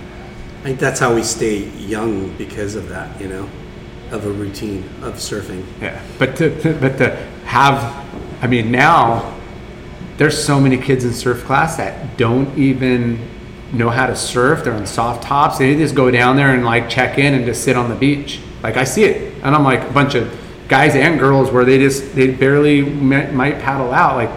I 0.60 0.64
think 0.64 0.80
that's 0.80 1.00
how 1.00 1.16
we 1.16 1.24
stay 1.24 1.68
young 1.72 2.36
because 2.38 2.76
of 2.76 2.88
that, 2.90 3.20
you 3.20 3.28
know, 3.28 3.50
of 4.12 4.26
a 4.26 4.32
routine 4.32 4.84
of 5.02 5.16
surfing. 5.16 5.66
Yeah, 5.82 6.02
but 6.20 6.36
to, 6.38 6.62
to 6.62 6.74
but 6.80 6.98
to 7.00 7.16
have, 7.46 8.06
I 8.42 8.48
mean, 8.48 8.72
now 8.72 9.38
there's 10.18 10.42
so 10.42 10.60
many 10.62 10.78
kids 10.78 11.04
in 11.04 11.14
surf 11.14 11.44
class 11.44 11.78
that 11.78 12.18
don't 12.18 12.58
even 12.58 13.20
know 13.74 13.90
how 13.90 14.06
to 14.06 14.16
surf. 14.16 14.64
They're 14.64 14.74
on 14.74 14.86
soft 14.86 15.24
tops. 15.24 15.58
They 15.58 15.76
just 15.76 15.96
go 15.96 16.12
down 16.12 16.38
there 16.38 16.54
and 16.54 16.64
like 16.64 16.90
check 16.90 17.18
in 17.18 17.34
and 17.34 17.46
just 17.46 17.64
sit 17.64 17.76
on 17.76 17.90
the 17.90 17.96
beach. 17.96 18.40
Like 18.62 18.78
I 18.78 18.86
see 18.86 19.04
it, 19.04 19.34
and 19.44 19.54
I'm 19.54 19.64
like 19.64 19.82
a 19.82 19.92
bunch 19.92 20.16
of 20.16 20.32
guys 20.68 20.96
and 20.96 21.20
girls 21.20 21.52
where 21.52 21.66
they 21.66 21.78
just 21.78 22.16
they 22.16 22.32
barely 22.32 22.82
might, 22.82 23.34
might 23.34 23.60
paddle 23.60 23.92
out. 23.94 24.16
Like 24.16 24.30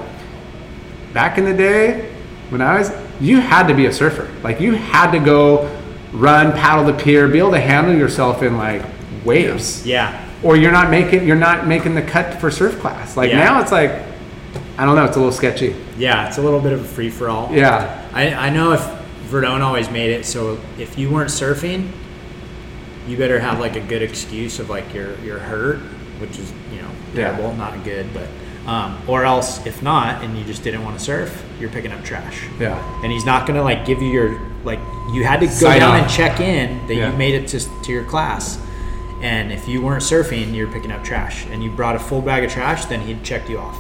back 1.12 1.38
in 1.38 1.44
the 1.44 1.54
day 1.54 2.12
when 2.50 2.60
I 2.60 2.78
was, 2.78 2.92
you 3.20 3.40
had 3.40 3.66
to 3.68 3.74
be 3.74 3.86
a 3.86 3.92
surfer. 3.92 4.30
Like 4.42 4.60
you 4.60 4.72
had 4.74 5.10
to 5.12 5.18
go 5.18 5.70
run, 6.12 6.52
paddle 6.52 6.84
the 6.84 6.92
pier, 7.02 7.28
be 7.28 7.38
able 7.38 7.52
to 7.52 7.60
handle 7.60 7.94
yourself 7.94 8.42
in 8.42 8.56
like 8.56 8.82
waves. 9.24 9.86
Yeah. 9.86 10.22
or 10.42 10.56
you're 10.56 10.72
not 10.72 10.90
making 10.90 11.26
you're 11.26 11.34
not 11.36 11.66
making 11.66 11.94
the 11.94 12.02
cut 12.02 12.40
for 12.40 12.50
surf 12.50 12.78
class. 12.80 13.16
Like 13.16 13.30
Yeah. 13.30 13.38
now 13.44 13.60
it's 13.60 13.72
like 13.72 13.90
I 14.78 14.84
don't 14.84 14.94
know, 14.96 15.04
it's 15.06 15.16
a 15.16 15.18
little 15.18 15.32
sketchy. 15.32 15.74
Yeah, 15.96 16.28
it's 16.28 16.36
a 16.38 16.42
little 16.42 16.60
bit 16.60 16.72
of 16.74 16.80
a 16.82 16.84
free 16.84 17.08
for 17.10 17.30
all. 17.30 17.50
Yeah. 17.50 18.06
I, 18.12 18.34
I 18.34 18.50
know 18.50 18.72
if 18.72 18.80
Verdone 19.30 19.62
always 19.62 19.90
made 19.90 20.10
it 20.10 20.26
so 20.26 20.60
if 20.78 20.98
you 20.98 21.10
weren't 21.10 21.30
surfing, 21.30 21.90
you 23.08 23.16
better 23.16 23.40
have 23.40 23.58
like 23.58 23.76
a 23.76 23.80
good 23.80 24.02
excuse 24.02 24.58
of 24.58 24.68
like 24.68 24.92
you're 24.94 25.18
you're 25.20 25.38
hurt, 25.38 25.80
which 26.20 26.38
is 26.38 26.52
you 26.72 26.82
know 26.82 26.88
Yeah. 27.14 27.30
terrible, 27.30 27.54
not 27.54 27.82
good, 27.84 28.06
but 28.14 28.26
um, 28.70 28.98
or 29.06 29.24
else 29.24 29.64
if 29.66 29.80
not 29.82 30.24
and 30.24 30.36
you 30.36 30.44
just 30.44 30.64
didn't 30.64 30.82
want 30.84 30.98
to 30.98 31.04
surf, 31.04 31.44
you're 31.60 31.70
picking 31.70 31.92
up 31.92 32.04
trash. 32.04 32.42
Yeah. 32.58 32.76
And 33.02 33.12
he's 33.12 33.24
not 33.24 33.46
gonna 33.46 33.62
like 33.62 33.84
give 33.84 34.02
you 34.02 34.08
your 34.08 34.40
like 34.64 34.80
you 35.12 35.24
had 35.24 35.40
to 35.40 35.46
go 35.46 35.52
Sign 35.52 35.80
down 35.80 35.94
off. 35.94 36.02
and 36.02 36.10
check 36.10 36.40
in 36.40 36.86
that 36.88 36.94
Yeah. 36.94 37.10
you 37.12 37.16
made 37.16 37.34
it 37.34 37.46
to 37.48 37.60
to 37.82 37.92
your 37.92 38.04
class. 38.04 38.58
And 39.22 39.50
if 39.52 39.66
you 39.66 39.80
weren't 39.80 40.02
surfing, 40.02 40.54
you're 40.54 40.66
picking 40.68 40.90
up 40.92 41.02
trash, 41.02 41.46
and 41.50 41.62
you 41.64 41.70
brought 41.70 41.96
a 41.96 41.98
full 41.98 42.20
bag 42.20 42.44
of 42.44 42.50
trash, 42.50 42.84
then 42.84 43.00
he'd 43.00 43.22
checked 43.24 43.48
you 43.48 43.58
off. 43.58 43.78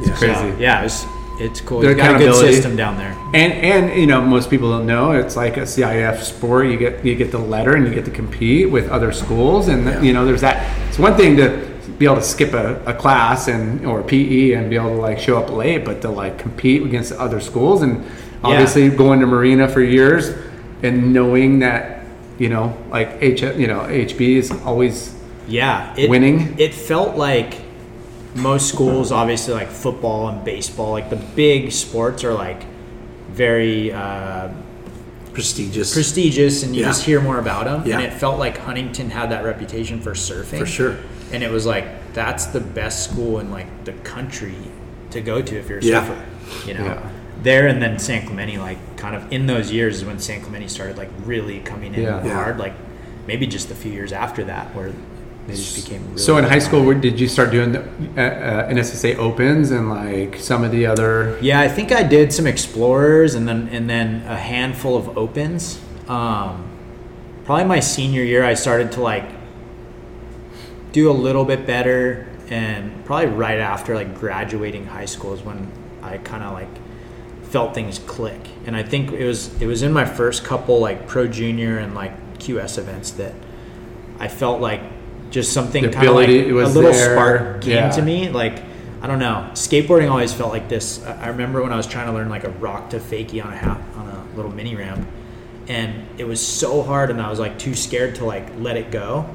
It's 0.00 0.08
So, 0.18 0.32
crazy. 0.32 0.54
yeah, 0.58 0.82
it's 0.82 1.04
it's 1.42 1.60
cool. 1.60 1.80
The 1.80 1.88
You 1.88 1.94
got 1.94 2.14
a 2.14 2.18
good 2.18 2.34
system 2.34 2.76
down 2.76 2.96
there. 2.96 3.12
And 3.34 3.52
and 3.52 4.00
you 4.00 4.06
know 4.06 4.20
most 4.20 4.50
people 4.50 4.70
don't 4.70 4.86
know 4.86 5.12
it's 5.12 5.36
like 5.36 5.56
a 5.56 5.62
CIF 5.62 6.22
sport. 6.22 6.66
You 6.68 6.76
get 6.76 7.04
you 7.04 7.14
get 7.14 7.30
the 7.30 7.38
letter 7.38 7.74
and 7.74 7.86
you 7.86 7.94
get 7.94 8.04
to 8.04 8.10
compete 8.10 8.70
with 8.70 8.88
other 8.88 9.12
schools, 9.12 9.68
and 9.68 10.04
you 10.04 10.12
know 10.12 10.24
there's 10.24 10.42
that. 10.42 10.88
It's 10.88 10.98
one 10.98 11.16
thing 11.16 11.36
to 11.36 11.72
be 11.98 12.06
able 12.06 12.16
to 12.16 12.22
skip 12.22 12.52
a, 12.52 12.82
a 12.84 12.94
class 12.94 13.48
and 13.48 13.84
or 13.86 14.02
PE 14.02 14.52
and 14.52 14.70
be 14.70 14.76
able 14.76 14.90
to 14.90 15.00
like 15.00 15.18
show 15.18 15.38
up 15.38 15.50
late, 15.50 15.84
but 15.84 16.00
to 16.02 16.08
like 16.08 16.38
compete 16.38 16.82
against 16.82 17.12
other 17.12 17.40
schools 17.40 17.82
and 17.82 18.04
obviously 18.44 18.88
going 18.90 19.20
to 19.20 19.26
Marina 19.26 19.68
for 19.68 19.80
years 19.80 20.34
and 20.82 21.12
knowing 21.12 21.60
that 21.60 22.04
you 22.38 22.48
know 22.48 22.76
like 22.90 23.08
H 23.20 23.42
you 23.42 23.66
know 23.66 23.80
HB 23.80 24.20
is 24.20 24.50
always 24.50 25.14
Yeah, 25.46 25.94
it, 25.96 26.10
Winning? 26.10 26.58
It 26.58 26.74
felt 26.74 27.16
like 27.16 27.60
most 28.34 28.68
schools, 28.68 29.12
obviously, 29.12 29.54
like 29.54 29.68
football 29.68 30.28
and 30.28 30.44
baseball, 30.44 30.92
like 30.92 31.10
the 31.10 31.16
big 31.16 31.70
sports 31.72 32.24
are 32.24 32.32
like 32.34 32.62
very 33.30 33.92
uh, 33.92 34.48
Prestigious. 35.32 35.94
prestigious, 35.94 36.62
and 36.62 36.74
you 36.76 36.82
Yeah. 36.82 36.88
just 36.88 37.04
hear 37.04 37.20
more 37.20 37.38
about 37.38 37.64
them. 37.64 37.82
Yeah. 37.86 37.96
And 37.98 38.04
it 38.04 38.12
felt 38.12 38.38
like 38.38 38.58
Huntington 38.58 39.10
had 39.10 39.30
that 39.30 39.44
reputation 39.44 40.00
for 40.00 40.12
surfing, 40.12 40.58
For 40.58 40.66
sure. 40.66 40.96
And 41.32 41.42
it 41.42 41.50
was 41.50 41.64
like 41.64 41.86
that's 42.12 42.46
the 42.46 42.60
best 42.60 43.10
school 43.10 43.38
in 43.38 43.50
like 43.50 43.84
the 43.84 43.92
country 43.92 44.54
to 45.10 45.20
go 45.22 45.40
to 45.40 45.56
if 45.58 45.68
you're 45.70 45.78
a 45.78 45.82
Yeah. 45.82 46.06
surfer. 46.06 46.20
You 46.68 46.74
know, 46.74 46.84
Yeah. 46.84 46.98
there 47.42 47.66
and 47.66 47.80
then 47.80 47.98
San 47.98 48.26
Clemente, 48.26 48.58
like 48.58 48.96
kind 48.98 49.16
of 49.16 49.32
in 49.32 49.46
those 49.46 49.70
years 49.72 49.96
is 49.98 50.04
when 50.04 50.18
San 50.18 50.42
Clemente 50.42 50.68
started 50.68 50.98
like 50.98 51.08
really 51.24 51.60
coming 51.60 51.94
in 51.94 52.04
hard. 52.28 52.58
Like 52.58 52.74
maybe 53.26 53.46
just 53.46 53.70
a 53.70 53.74
few 53.74 53.90
years 53.92 54.12
after 54.12 54.44
that, 54.44 54.74
where 54.74 54.90
they 55.46 55.54
just 55.54 55.84
became. 55.84 56.04
Really 56.06 56.18
so 56.18 56.36
in 56.38 56.44
high 56.44 56.58
school. 56.60 56.84
where- 56.84 56.94
Did 56.94 57.18
you 57.18 57.28
start 57.28 57.50
doing 57.50 57.72
the 57.72 57.80
uh, 58.16 58.20
uh, 58.20 58.68
NSSA 58.70 59.16
opens 59.16 59.70
and 59.70 59.88
like 59.90 60.36
some 60.36 60.62
of 60.64 60.70
the 60.70 60.86
other? 60.86 61.38
Yeah, 61.40 61.60
I 61.60 61.68
think 61.68 61.92
I 61.92 62.02
did 62.02 62.32
some 62.32 62.46
explorers 62.46 63.34
and 63.34 63.48
then 63.48 63.68
and 63.72 63.88
then 63.90 64.22
a 64.26 64.36
handful 64.36 64.96
of 64.96 65.16
opens. 65.18 65.80
Um, 66.08 66.68
probably 67.44 67.64
my 67.64 67.80
senior 67.80 68.22
year, 68.22 68.44
I 68.44 68.54
started 68.54 68.92
to 68.92 69.00
like 69.00 69.24
do 70.92 71.10
a 71.10 71.12
little 71.12 71.44
bit 71.44 71.66
better, 71.66 72.28
and 72.50 73.04
probably 73.04 73.26
right 73.26 73.58
after 73.58 73.94
like 73.94 74.14
graduating 74.18 74.86
high 74.86 75.06
school 75.06 75.32
is 75.32 75.42
when 75.42 75.70
I 76.02 76.18
kind 76.18 76.42
of 76.44 76.52
like 76.52 76.68
felt 77.44 77.74
things 77.74 77.98
click. 77.98 78.40
And 78.66 78.76
I 78.76 78.82
think 78.82 79.10
it 79.12 79.26
was 79.26 79.60
it 79.60 79.66
was 79.66 79.82
in 79.82 79.92
my 79.92 80.04
first 80.04 80.44
couple 80.44 80.78
like 80.80 81.06
pro 81.08 81.26
junior 81.26 81.78
and 81.78 81.94
like 81.94 82.38
QS 82.38 82.78
events 82.78 83.10
that 83.12 83.34
I 84.18 84.28
felt 84.28 84.60
like 84.60 84.82
just 85.32 85.52
something 85.52 85.90
kind 85.90 86.06
of 86.06 86.14
like 86.14 86.28
a 86.28 86.52
little 86.52 86.92
there, 86.92 87.14
spark 87.14 87.62
came 87.62 87.72
yeah. 87.72 87.90
to 87.90 88.02
me. 88.02 88.28
Like 88.28 88.62
I 89.00 89.08
don't 89.08 89.18
know, 89.18 89.48
skateboarding 89.54 90.08
always 90.08 90.32
felt 90.32 90.52
like 90.52 90.68
this. 90.68 91.04
I 91.04 91.28
remember 91.28 91.60
when 91.60 91.72
I 91.72 91.76
was 91.76 91.88
trying 91.88 92.06
to 92.06 92.12
learn 92.12 92.28
like 92.28 92.44
a 92.44 92.50
rock 92.50 92.90
to 92.90 93.00
fakie 93.00 93.44
on 93.44 93.52
a 93.52 93.56
half, 93.56 93.80
on 93.96 94.06
a 94.08 94.36
little 94.36 94.52
mini 94.52 94.76
ramp, 94.76 95.08
and 95.66 96.06
it 96.20 96.24
was 96.24 96.46
so 96.46 96.82
hard, 96.82 97.10
and 97.10 97.20
I 97.20 97.28
was 97.28 97.40
like 97.40 97.58
too 97.58 97.74
scared 97.74 98.14
to 98.16 98.24
like 98.24 98.46
let 98.58 98.76
it 98.76 98.92
go. 98.92 99.28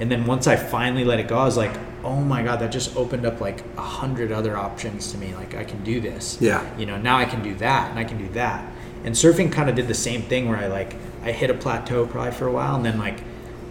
And 0.00 0.10
then 0.10 0.26
once 0.26 0.46
I 0.46 0.56
finally 0.56 1.04
let 1.04 1.20
it 1.20 1.26
go, 1.26 1.38
I 1.38 1.44
was 1.44 1.56
like, 1.56 1.74
oh 2.04 2.20
my 2.20 2.42
god, 2.42 2.60
that 2.60 2.70
just 2.70 2.94
opened 2.96 3.24
up 3.24 3.40
like 3.40 3.64
a 3.76 3.82
hundred 3.82 4.30
other 4.30 4.56
options 4.56 5.10
to 5.12 5.18
me. 5.18 5.34
Like 5.34 5.54
I 5.54 5.64
can 5.64 5.82
do 5.84 6.00
this. 6.00 6.36
Yeah. 6.40 6.76
You 6.76 6.86
know, 6.86 6.98
now 6.98 7.16
I 7.16 7.24
can 7.24 7.42
do 7.42 7.54
that, 7.56 7.90
and 7.90 7.98
I 7.98 8.04
can 8.04 8.18
do 8.18 8.28
that. 8.34 8.70
And 9.04 9.14
surfing 9.14 9.52
kind 9.52 9.70
of 9.70 9.76
did 9.76 9.88
the 9.88 9.94
same 9.94 10.22
thing 10.22 10.48
where 10.48 10.58
I 10.58 10.66
like 10.66 10.96
I 11.22 11.32
hit 11.32 11.48
a 11.48 11.54
plateau 11.54 12.06
probably 12.06 12.32
for 12.32 12.46
a 12.46 12.52
while, 12.52 12.74
and 12.76 12.84
then 12.84 12.98
like 12.98 13.20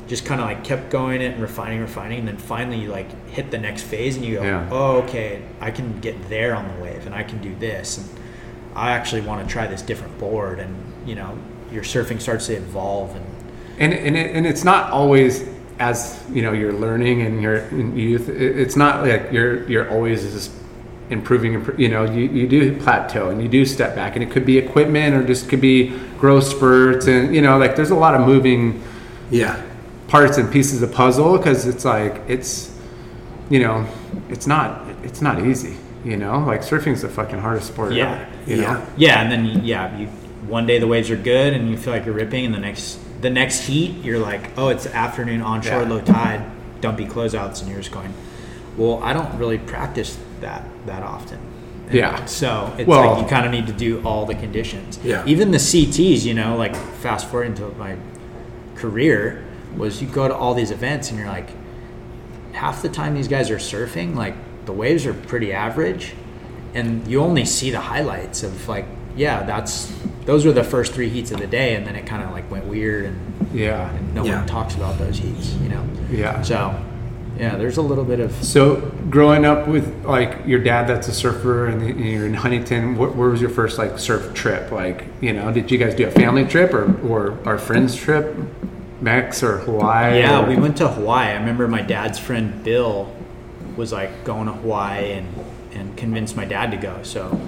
just 0.08 0.26
kind 0.26 0.40
of 0.42 0.48
like 0.48 0.64
kept 0.64 0.90
going 0.90 1.22
it 1.22 1.34
and 1.34 1.42
refining, 1.42 1.82
refining, 1.82 2.20
and 2.20 2.28
then 2.28 2.38
finally 2.38 2.80
you 2.80 2.90
like 2.90 3.10
hit 3.30 3.52
the 3.52 3.58
next 3.58 3.84
phase 3.84 4.16
and 4.16 4.26
you 4.26 4.36
go, 4.38 4.44
Yeah. 4.44 4.70
oh 4.72 5.02
okay, 5.04 5.42
I 5.60 5.72
can 5.72 6.00
get 6.00 6.30
there 6.30 6.56
on 6.56 6.68
the 6.76 6.84
wave, 6.84 7.06
and 7.06 7.14
I 7.14 7.24
can 7.24 7.42
do 7.42 7.54
this, 7.56 7.98
and 7.98 8.08
I 8.76 8.92
actually 8.92 9.22
want 9.22 9.46
to 9.46 9.52
try 9.52 9.68
this 9.68 9.82
different 9.82 10.18
board, 10.20 10.60
and 10.60 10.76
you 11.06 11.16
know, 11.16 11.38
your 11.72 11.84
surfing 11.84 12.22
starts 12.22 12.48
to 12.48 12.54
evolve, 12.56 13.16
and 13.16 13.26
and 13.80 13.94
and, 13.94 14.16
it, 14.18 14.36
and 14.36 14.48
it's 14.48 14.64
not 14.64 14.92
always 14.92 15.48
as 15.80 16.24
you 16.32 16.42
know 16.42 16.54
you're 16.54 16.74
learning 16.74 17.22
and 17.22 17.40
you're 17.40 17.58
in 17.58 17.96
youth 17.96 18.30
it's 18.30 18.76
not 18.76 19.06
like 19.06 19.32
you're 19.32 19.64
you're 19.70 19.88
always 19.92 20.24
just 20.24 20.52
improving 21.12 21.54
impro- 21.62 21.78
you 21.78 21.88
know 21.88 22.04
you, 22.04 22.24
you 22.30 22.48
do 22.48 22.76
plateau 22.82 23.30
and 23.30 23.44
you 23.44 23.48
do 23.48 23.64
step 23.64 23.94
back 23.94 24.16
and 24.16 24.24
it 24.24 24.32
could 24.32 24.44
be 24.44 24.58
equipment 24.58 25.14
or 25.14 25.24
just 25.24 25.48
could 25.48 25.62
be 25.62 25.96
growth 26.18 26.46
spurts 26.46 27.06
and 27.06 27.36
you 27.36 27.44
know 27.44 27.60
like 27.60 27.76
there's 27.76 27.92
a 27.92 27.96
lot 27.96 28.16
of 28.16 28.26
moving 28.26 28.82
Yeah. 29.30 29.62
Parts 30.08 30.38
and 30.38 30.52
pieces 30.52 30.82
of 30.82 30.92
puzzle 30.92 31.38
because 31.38 31.66
it's 31.66 31.84
like 31.86 32.22
it's 32.28 32.72
you 33.50 33.60
know 33.60 33.86
it's 34.30 34.48
not 34.48 34.86
it's 35.04 35.22
not 35.22 35.46
easy 35.46 35.76
you 36.06 36.16
know 36.16 36.40
like 36.40 36.62
surfing's 36.62 37.02
the 37.02 37.10
fucking 37.10 37.40
hardest 37.40 37.68
sport 37.68 37.94
Yeah. 37.94 38.14
ever, 38.14 38.52
you 38.52 38.62
Yeah. 38.62 38.74
know 38.74 38.86
yeah, 38.98 39.22
and 39.22 39.32
then 39.32 39.66
yeah, 39.66 39.98
you 39.98 40.08
one 40.48 40.66
day 40.66 40.80
the 40.80 40.88
waves 40.88 41.10
are 41.12 41.18
good 41.18 41.54
and 41.54 41.70
you 41.70 41.76
feel 41.78 41.92
like 41.94 42.06
you're 42.06 42.14
ripping, 42.16 42.46
and 42.46 42.54
the 42.56 42.60
next 42.60 43.00
the 43.22 43.30
next 43.30 43.62
heat 43.62 43.96
you're 44.04 44.20
like, 44.20 44.52
oh, 44.58 44.70
it's 44.70 44.86
afternoon 44.86 45.42
onshore, 45.42 45.82
Yeah. 45.82 45.90
low 45.90 46.00
tide, 46.02 46.42
dumpy 46.80 47.06
closeouts, 47.06 47.62
and 47.62 47.70
you're 47.70 47.80
just 47.80 47.92
going, 47.92 48.14
well, 48.78 49.02
I 49.04 49.12
don't 49.12 49.38
really 49.38 49.58
practice 49.58 50.18
that 50.40 50.64
that 50.86 51.04
often. 51.04 51.40
And 51.88 51.96
Yeah. 51.96 52.24
So 52.26 52.72
it's 52.78 52.88
Well- 52.88 53.14
like 53.16 53.24
you 53.24 53.28
kind 53.28 53.46
of 53.46 53.52
need 53.52 53.68
to 53.68 53.74
do 53.74 54.02
all 54.06 54.26
the 54.26 54.36
conditions. 54.36 55.00
Yeah. 55.04 55.24
Even 55.26 55.52
the 55.52 55.58
CTs, 55.60 56.24
you 56.26 56.34
know, 56.34 56.56
like 56.56 56.76
fast 56.76 57.28
forward 57.30 57.48
into 57.48 57.64
my 57.78 57.96
career, 58.76 59.44
was 59.78 60.02
you 60.02 60.08
go 60.08 60.28
to 60.28 60.36
all 60.36 60.54
these 60.54 60.72
events 60.72 61.10
and 61.10 61.20
you're 61.20 61.28
like, 61.28 61.50
half 62.54 62.82
the 62.82 62.90
time 62.90 63.14
these 63.16 63.28
guys 63.28 63.50
are 63.52 63.58
surfing, 63.58 64.16
like 64.16 64.34
the 64.66 64.74
waves 64.74 65.06
are 65.06 65.14
pretty 65.14 65.54
average, 65.54 66.14
and 66.74 67.08
you 67.08 67.22
only 67.22 67.46
see 67.46 67.70
the 67.72 67.80
highlights 67.80 68.44
of 68.44 68.68
like, 68.68 68.86
yeah, 69.16 69.44
that's 69.44 69.94
those 70.26 70.46
were 70.46 70.52
the 70.52 70.64
first 70.64 70.94
three 70.94 71.10
heats 71.10 71.32
of 71.32 71.40
the 71.40 71.48
day, 71.48 71.76
and 71.76 71.86
then 71.88 71.96
it 71.96 72.06
kind 72.06 72.24
of 72.24 72.32
like 72.32 72.50
went 72.52 72.66
weird, 72.66 73.06
and, 73.06 73.50
yeah 73.54 73.90
and 73.96 74.14
no 74.14 74.26
Yeah. 74.26 74.40
one 74.40 74.48
talks 74.48 74.76
about 74.76 74.98
those 74.98 75.18
heats, 75.18 75.54
you 75.64 75.70
know. 75.70 75.84
yeah 76.12 76.42
So, 76.42 76.76
yeah, 77.40 77.56
there's 77.56 77.78
a 77.78 77.82
little 77.84 78.04
bit 78.04 78.20
of 78.20 78.32
So, 78.44 78.78
growing 79.10 79.46
up 79.46 79.68
with 79.68 80.04
like 80.06 80.40
your 80.46 80.60
dad, 80.60 80.88
that's 80.88 81.08
a 81.08 81.14
surfer, 81.14 81.68
and 81.68 81.82
and 81.84 82.00
you're 82.00 82.26
in 82.26 82.34
Huntington. 82.34 82.98
Where, 82.98 83.10
where 83.10 83.30
was 83.30 83.40
your 83.42 83.52
first 83.52 83.78
like 83.78 83.98
surf 84.00 84.34
trip? 84.34 84.72
Like, 84.72 85.06
you 85.22 85.34
know, 85.34 85.52
did 85.52 85.70
you 85.72 85.78
guys 85.78 85.94
do 85.96 86.08
a 86.08 86.12
family 86.12 86.46
trip 86.46 86.74
or 86.74 86.86
or 87.08 87.38
our 87.46 87.58
friends 87.60 87.96
trip, 87.96 88.36
Mex 89.02 89.44
or 89.44 89.60
Hawaii? 89.60 90.20
Yeah, 90.20 90.44
or- 90.44 90.48
we 90.48 90.56
went 90.56 90.78
to 90.78 90.88
Hawaii. 90.88 91.30
I 91.30 91.34
remember 91.40 91.68
my 91.68 91.82
dad's 91.82 92.20
friend 92.20 92.64
Bill 92.64 93.14
was 93.76 93.92
like 93.92 94.24
going 94.24 94.48
to 94.48 94.54
Hawaii 94.54 95.12
and, 95.14 95.28
and 95.74 95.96
convinced 95.98 96.36
my 96.36 96.46
dad 96.46 96.72
to 96.72 96.78
go. 96.78 97.00
So 97.04 97.40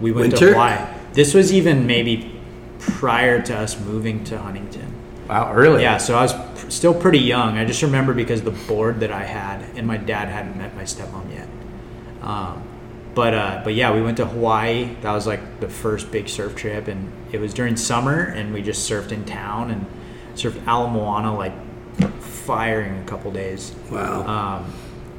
we 0.00 0.12
went 0.12 0.32
Winter? 0.32 0.46
to 0.48 0.52
Hawaii. 0.52 0.86
This 1.12 1.34
was 1.34 1.52
even 1.52 1.86
maybe 1.86 2.40
prior 2.78 3.42
to 3.42 3.56
us 3.56 3.78
moving 3.80 4.24
to 4.24 4.38
Huntington. 4.38 4.92
Wow, 5.28 5.52
early. 5.52 5.82
Yeah, 5.82 5.98
so 5.98 6.16
I 6.16 6.22
was 6.22 6.32
pr- 6.32 6.70
still 6.70 6.94
pretty 6.94 7.18
young. 7.20 7.56
I 7.58 7.64
just 7.64 7.82
remember 7.82 8.12
because 8.14 8.42
the 8.42 8.50
board 8.50 9.00
that 9.00 9.12
I 9.12 9.24
had, 9.24 9.62
and 9.76 9.86
my 9.86 9.96
dad 9.96 10.28
hadn't 10.28 10.56
met 10.56 10.74
my 10.76 10.82
stepmom 10.82 11.32
yet. 11.32 11.48
Um, 12.22 12.62
but 13.14 13.34
uh, 13.34 13.60
but 13.64 13.74
yeah, 13.74 13.92
we 13.94 14.02
went 14.02 14.16
to 14.18 14.26
Hawaii. 14.26 14.94
That 15.02 15.12
was 15.12 15.26
like 15.26 15.60
the 15.60 15.68
first 15.68 16.10
big 16.10 16.28
surf 16.28 16.56
trip, 16.56 16.88
and 16.88 17.12
it 17.30 17.40
was 17.40 17.52
during 17.54 17.76
summer, 17.76 18.22
and 18.24 18.52
we 18.52 18.62
just 18.62 18.88
surfed 18.88 19.12
in 19.12 19.24
town 19.24 19.70
and 19.70 19.86
surfed 20.34 20.66
Ala 20.66 20.88
Moana 20.90 21.36
like 21.36 21.52
firing 22.20 22.98
a 22.98 23.04
couple 23.04 23.30
days. 23.30 23.74
Wow. 23.90 24.26
Um, 24.26 24.72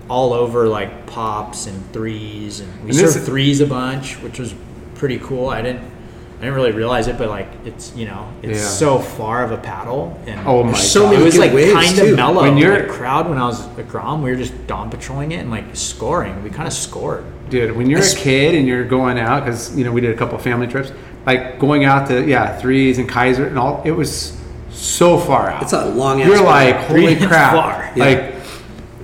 all 0.10 0.34
over 0.34 0.68
like 0.68 1.06
pops 1.08 1.66
and 1.68 1.92
threes, 1.94 2.60
and 2.60 2.72
we 2.84 2.90
And 2.90 3.00
surfed 3.00 3.26
threes 3.26 3.62
a 3.62 3.68
bunch, 3.68 4.16
which 4.22 4.40
was 4.40 4.54
pretty 4.96 5.20
cool. 5.20 5.50
I 5.50 5.62
didn't. 5.62 5.92
I 6.40 6.48
didn't 6.48 6.56
really 6.56 6.72
realize 6.74 7.08
it, 7.08 7.18
but 7.18 7.30
like 7.30 7.48
it's 7.64 7.96
you 7.96 8.06
know 8.06 8.28
it's 8.42 8.60
Yeah. 8.60 8.66
so 8.68 9.00
far 9.00 9.46
of 9.46 9.52
a 9.54 9.58
paddle, 9.58 10.20
and 10.28 10.42
Oh 10.46 10.62
my 10.64 10.74
so 10.74 11.04
god. 11.04 11.14
it 11.14 11.24
was 11.24 11.38
like 11.38 11.52
kind 11.54 12.00
of 12.00 12.16
mellow. 12.18 12.42
When 12.42 12.58
you're- 12.58 12.80
you're 12.80 12.88
crowd, 12.92 13.30
when 13.30 13.38
I 13.38 13.46
was 13.46 13.66
at 13.78 13.88
Grom, 13.88 14.22
we 14.22 14.30
were 14.30 14.36
just 14.36 14.68
dawn 14.68 14.90
patrolling 14.90 15.32
it 15.32 15.38
and 15.38 15.50
like 15.50 15.64
scoring. 15.74 16.44
We 16.44 16.50
kind 16.50 16.68
of 16.68 16.74
scored. 16.74 17.24
Dude, 17.50 17.78
when 17.78 17.90
you're 17.90 18.02
a 18.02 18.10
kid 18.16 18.56
and 18.56 18.68
you're 18.68 18.84
going 18.84 19.18
out, 19.20 19.46
because 19.46 19.74
you 19.78 19.86
know 19.86 19.94
we 19.94 20.02
did 20.02 20.12
a 20.12 20.18
couple 20.18 20.38
family 20.38 20.68
trips, 20.68 20.92
like 21.26 21.60
going 21.60 21.86
out 21.86 22.08
to 22.10 22.26
yeah 22.28 22.58
threes 22.58 22.98
and 23.00 23.08
Kaiser 23.08 23.48
and 23.48 23.58
all, 23.58 23.82
it 23.86 23.92
was 23.92 24.34
so 24.74 25.18
far 25.18 25.50
out. 25.50 25.64
It's 25.64 25.74
a 25.74 25.86
long 25.86 26.22
ass 26.22 26.28
You're 26.28 26.44
ride. 26.44 26.76
like, 26.76 26.76
holy 26.88 27.16
Three 27.16 27.28
crap! 27.28 27.54
far. 27.54 27.92
Yeah. 27.96 28.06
Like 28.06 28.30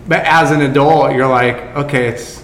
but 0.07 0.25
as 0.25 0.49
an 0.51 0.61
adult, 0.61 1.13
you're 1.13 1.27
like, 1.27 1.57
okay, 1.75 2.07
it's 2.07 2.43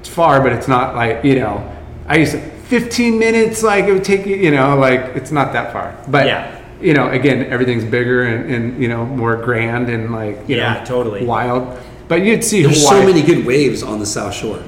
it's 0.00 0.08
far, 0.08 0.40
but 0.40 0.52
it's 0.52 0.68
not 0.68 0.94
like 0.94 1.24
you 1.24 1.36
know. 1.36 1.68
I 2.06 2.16
used 2.16 2.32
to 2.32 2.40
15 2.40 3.18
minutes, 3.18 3.62
like 3.62 3.84
it 3.86 3.92
would 3.92 4.04
take 4.04 4.26
you, 4.26 4.36
you 4.36 4.50
know, 4.50 4.76
like 4.76 5.00
it's 5.16 5.30
not 5.32 5.52
that 5.52 5.72
far. 5.72 5.96
But 6.08 6.26
Yeah. 6.26 6.60
you 6.80 6.94
know, 6.94 7.08
again, 7.10 7.46
everything's 7.46 7.84
bigger 7.84 8.24
and, 8.24 8.52
and 8.52 8.82
you 8.82 8.88
know 8.88 9.04
more 9.04 9.36
grand 9.36 9.88
and 9.88 10.12
like 10.12 10.38
you 10.48 10.56
Yeah, 10.56 10.78
know, 10.80 10.84
totally. 10.84 11.24
wild. 11.26 11.78
But 12.08 12.22
you'd 12.22 12.44
see 12.44 12.62
There's 12.62 12.82
Hawaii. 12.86 13.00
so 13.00 13.06
many 13.12 13.22
good 13.22 13.46
waves 13.46 13.82
on 13.82 13.98
the 13.98 14.06
South 14.06 14.34
Shore. 14.34 14.62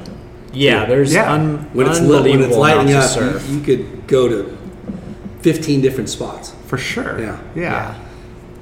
Yeah, 0.52 0.86
there's 0.86 1.12
Yeah. 1.12 1.32
un- 1.32 1.68
When 1.72 1.86
it's 1.88 2.00
lit, 2.00 2.22
when 2.30 2.42
it's 2.42 2.56
lighting 2.56 2.94
up, 2.94 3.10
you, 3.16 3.56
you 3.56 3.60
could 3.60 4.06
go 4.06 4.28
to 4.28 4.56
15 5.44 5.82
different 5.82 6.08
spots. 6.08 6.54
for 6.68 6.78
sure. 6.78 7.20
Yeah. 7.20 7.38
yeah. 7.54 7.62
Yeah. 7.62 8.04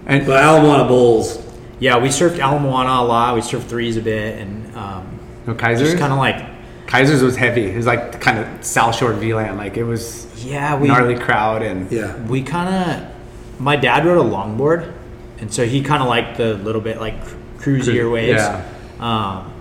And 0.05 0.27
But 0.27 0.43
Ala 0.43 0.63
Moana 0.63 0.89
Bowls, 0.89 1.41
Yeah, 1.79 1.99
we 1.99 2.09
surfed 2.09 2.39
Ala 2.39 2.59
Moana 2.59 3.03
a 3.03 3.05
lot. 3.05 3.37
We 3.37 3.41
surfed 3.41 3.69
threes 3.69 3.97
a 3.97 4.03
bit, 4.03 4.41
and 4.41 4.77
um, 4.77 5.21
no 5.47 5.55
Kaiser. 5.55 5.85
just 5.85 5.97
kind 5.97 6.13
of 6.13 6.19
like, 6.19 6.45
Kaiser's 6.89 7.23
was 7.23 7.37
heavy. 7.37 7.67
It 7.67 7.77
was 7.77 7.87
like 7.87 8.21
kind 8.21 8.41
of 8.41 8.65
South 8.65 8.97
Shore 8.97 9.13
VLAN. 9.13 9.57
Like 9.57 9.77
it 9.77 9.85
was 9.85 10.27
yeah, 10.45 10.77
we 10.77 10.89
gnarly 10.89 11.17
crowd 11.17 11.63
and 11.63 11.91
yeah. 11.91 12.21
we 12.27 12.43
kind 12.43 12.75
of. 12.75 13.13
My 13.61 13.77
dad 13.77 14.05
rode 14.05 14.19
a 14.19 14.29
longboard, 14.29 14.93
and 15.39 15.55
so 15.55 15.65
he 15.65 15.83
kind 15.83 16.03
of 16.03 16.09
liked 16.09 16.37
the 16.37 16.55
little 16.55 16.81
bit 16.81 17.01
like 17.01 17.15
cruisier 17.59 18.11
waves. 18.11 18.43
Yeah. 18.43 18.69
Um, 18.99 19.53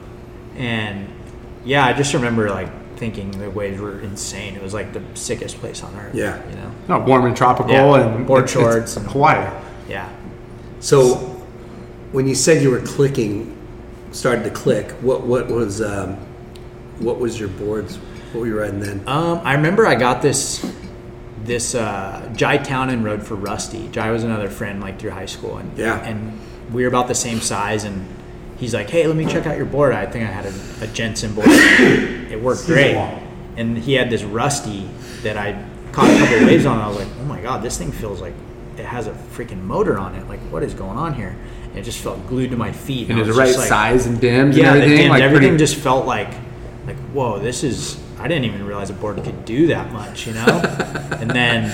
and 0.56 1.08
yeah, 1.66 1.86
I 1.86 1.94
just 1.94 2.16
remember 2.16 2.50
like 2.50 2.81
thinking 3.02 3.32
the 3.32 3.50
waves 3.50 3.82
were 3.82 4.00
insane. 4.02 4.54
It 4.56 4.62
was 4.62 4.76
like 4.76 4.94
the 4.94 5.02
sickest 5.16 5.58
place 5.58 5.82
on 5.84 5.96
earth. 5.96 6.14
Yeah. 6.14 6.40
you 6.48 6.56
know. 6.56 6.72
no, 6.88 7.00
warm 7.00 7.26
and 7.26 7.36
tropical 7.36 7.72
Yeah, 7.74 7.96
and 7.96 8.28
board 8.28 8.44
it's- 8.44 8.56
it's 8.56 8.62
shorts 8.64 8.96
and- 8.98 9.08
Hawaii. 9.08 9.50
Yeah. 9.90 10.08
So 10.80 11.16
when 12.12 12.28
you 12.28 12.36
said 12.36 12.62
you 12.62 12.70
were 12.70 12.80
clicking, 12.82 13.58
started 14.12 14.44
to 14.44 14.52
click, 14.52 14.92
what 15.02 15.22
what 15.26 15.48
was 15.48 15.82
um, 15.82 16.16
what 17.00 17.18
was 17.18 17.40
your 17.40 17.50
boards? 17.50 17.98
What 18.32 18.42
were 18.42 18.48
you 18.48 18.60
riding 18.60 18.80
then? 18.80 19.02
Um, 19.08 19.42
I 19.44 19.54
remember 19.56 19.88
I 19.88 19.96
got 19.96 20.22
this 20.22 20.64
this 21.44 21.74
uh, 21.74 22.32
Jai 22.36 22.58
Townend 22.58 23.04
rode 23.04 23.24
for 23.24 23.34
Rusty. 23.34 23.88
Jai 23.88 24.12
was 24.12 24.24
another 24.24 24.48
friend 24.50 24.80
like 24.80 25.00
through 25.00 25.10
high 25.12 25.26
school, 25.26 25.58
and 25.58 25.76
Yeah. 25.76 26.00
and 26.06 26.40
we 26.72 26.84
were 26.84 26.88
about 26.88 27.08
the 27.08 27.16
same 27.16 27.42
size. 27.42 27.84
And 27.84 28.06
he's 28.62 28.74
like, 28.74 28.90
"Hey, 28.90 29.06
let 29.08 29.18
me 29.18 29.26
check 29.26 29.46
out 29.46 29.58
your 29.58 29.66
board." 29.66 29.94
I 29.94 30.06
think 30.06 30.24
I 30.24 30.32
had 30.32 30.46
a, 30.46 30.54
a 30.86 30.88
Jensen 30.88 31.34
board. 31.34 31.48
it 31.50 32.42
worked 32.42 32.66
great, 32.66 32.96
and 33.58 33.78
he 33.78 33.94
had 33.94 34.10
this 34.10 34.24
Rusty 34.24 34.88
that 35.24 35.36
I 35.36 35.62
caught 35.92 36.10
a 36.10 36.18
couple 36.18 36.46
waves 36.48 36.66
on. 36.66 36.76
And 36.78 36.84
I 36.84 36.88
was 36.88 36.98
like, 36.98 37.08
"Oh 37.20 37.26
my 37.26 37.42
god, 37.42 37.62
this 37.62 37.78
thing 37.78 37.92
feels 37.92 38.22
like 38.22 38.36
it 38.78 38.86
has 38.86 39.08
a 39.08 39.12
freaking 39.36 39.64
motor 39.64 39.98
on 39.98 40.16
it. 40.16 40.30
Like, 40.30 40.40
what 40.52 40.64
is 40.64 40.74
going 40.74 40.98
on 40.98 41.14
here?" 41.16 41.36
And 41.70 41.78
it 41.78 41.84
just 41.84 42.00
felt 42.00 42.26
glued 42.28 42.52
to 42.52 42.58
my 42.58 42.72
feet. 42.72 43.10
And 43.10 43.18
I 43.18 43.24
it 43.24 43.28
was 43.28 43.36
the 43.36 43.42
right 43.42 43.58
like- 43.58 43.68
size 43.68 44.06
and 44.06 44.22
dims 44.22 44.56
yeah, 44.56 44.68
and 44.72 44.76
the 44.78 44.84
everything. 44.84 44.98
dims, 45.00 45.10
like 45.10 45.24
everything 45.24 45.50
pretty- 45.50 45.64
just 45.66 45.76
felt 45.76 46.06
like, 46.06 46.30
like 46.86 46.98
whoa, 47.14 47.40
this 47.40 47.64
is. 47.66 48.00
I 48.20 48.28
didn't 48.28 48.46
even 48.46 48.68
realize 48.68 48.92
a 48.92 48.94
board 48.94 49.22
could 49.24 49.46
do 49.46 49.68
that 49.68 49.92
much, 49.92 50.28
you 50.28 50.34
know. 50.34 50.46
and 51.20 51.28
then, 51.32 51.74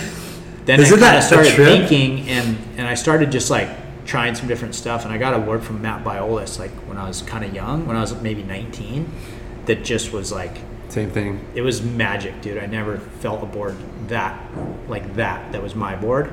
then 0.63 0.79
Isn't 0.79 1.03
I 1.03 1.07
kind 1.07 1.17
of 1.17 1.23
started 1.25 1.53
thinking, 1.53 2.29
and 2.29 2.57
and 2.77 2.87
I 2.87 2.93
started 2.93 3.33
just 3.33 3.49
like 3.49 3.67
trying 4.07 4.33
some 4.33 4.47
different 4.47 4.73
stuff, 4.73 5.03
and 5.03 5.13
I 5.13 5.17
got 5.19 5.35
a 5.35 5.39
board 5.39 5.63
from 5.63 5.81
Matt 5.81 6.03
Biolos 6.03 6.57
like 6.57 6.71
when 6.87 6.97
I 6.97 7.07
was 7.07 7.21
kind 7.21 7.45
of 7.45 7.53
young, 7.53 7.85
when 7.85 7.95
I 7.95 8.01
was 8.01 8.19
maybe 8.21 8.41
19, 8.41 9.07
that 9.65 9.83
just 9.83 10.11
was 10.11 10.31
like 10.31 10.57
same 10.89 11.11
thing. 11.11 11.45
it 11.53 11.61
was 11.61 11.81
magic, 11.83 12.41
dude. 12.41 12.57
I 12.57 12.65
never 12.65 12.97
felt 12.97 13.43
a 13.43 13.45
board 13.45 13.75
that 14.07 14.41
like 14.87 15.15
that. 15.15 15.51
That 15.51 15.61
was 15.61 15.75
my 15.75 15.95
board, 15.95 16.27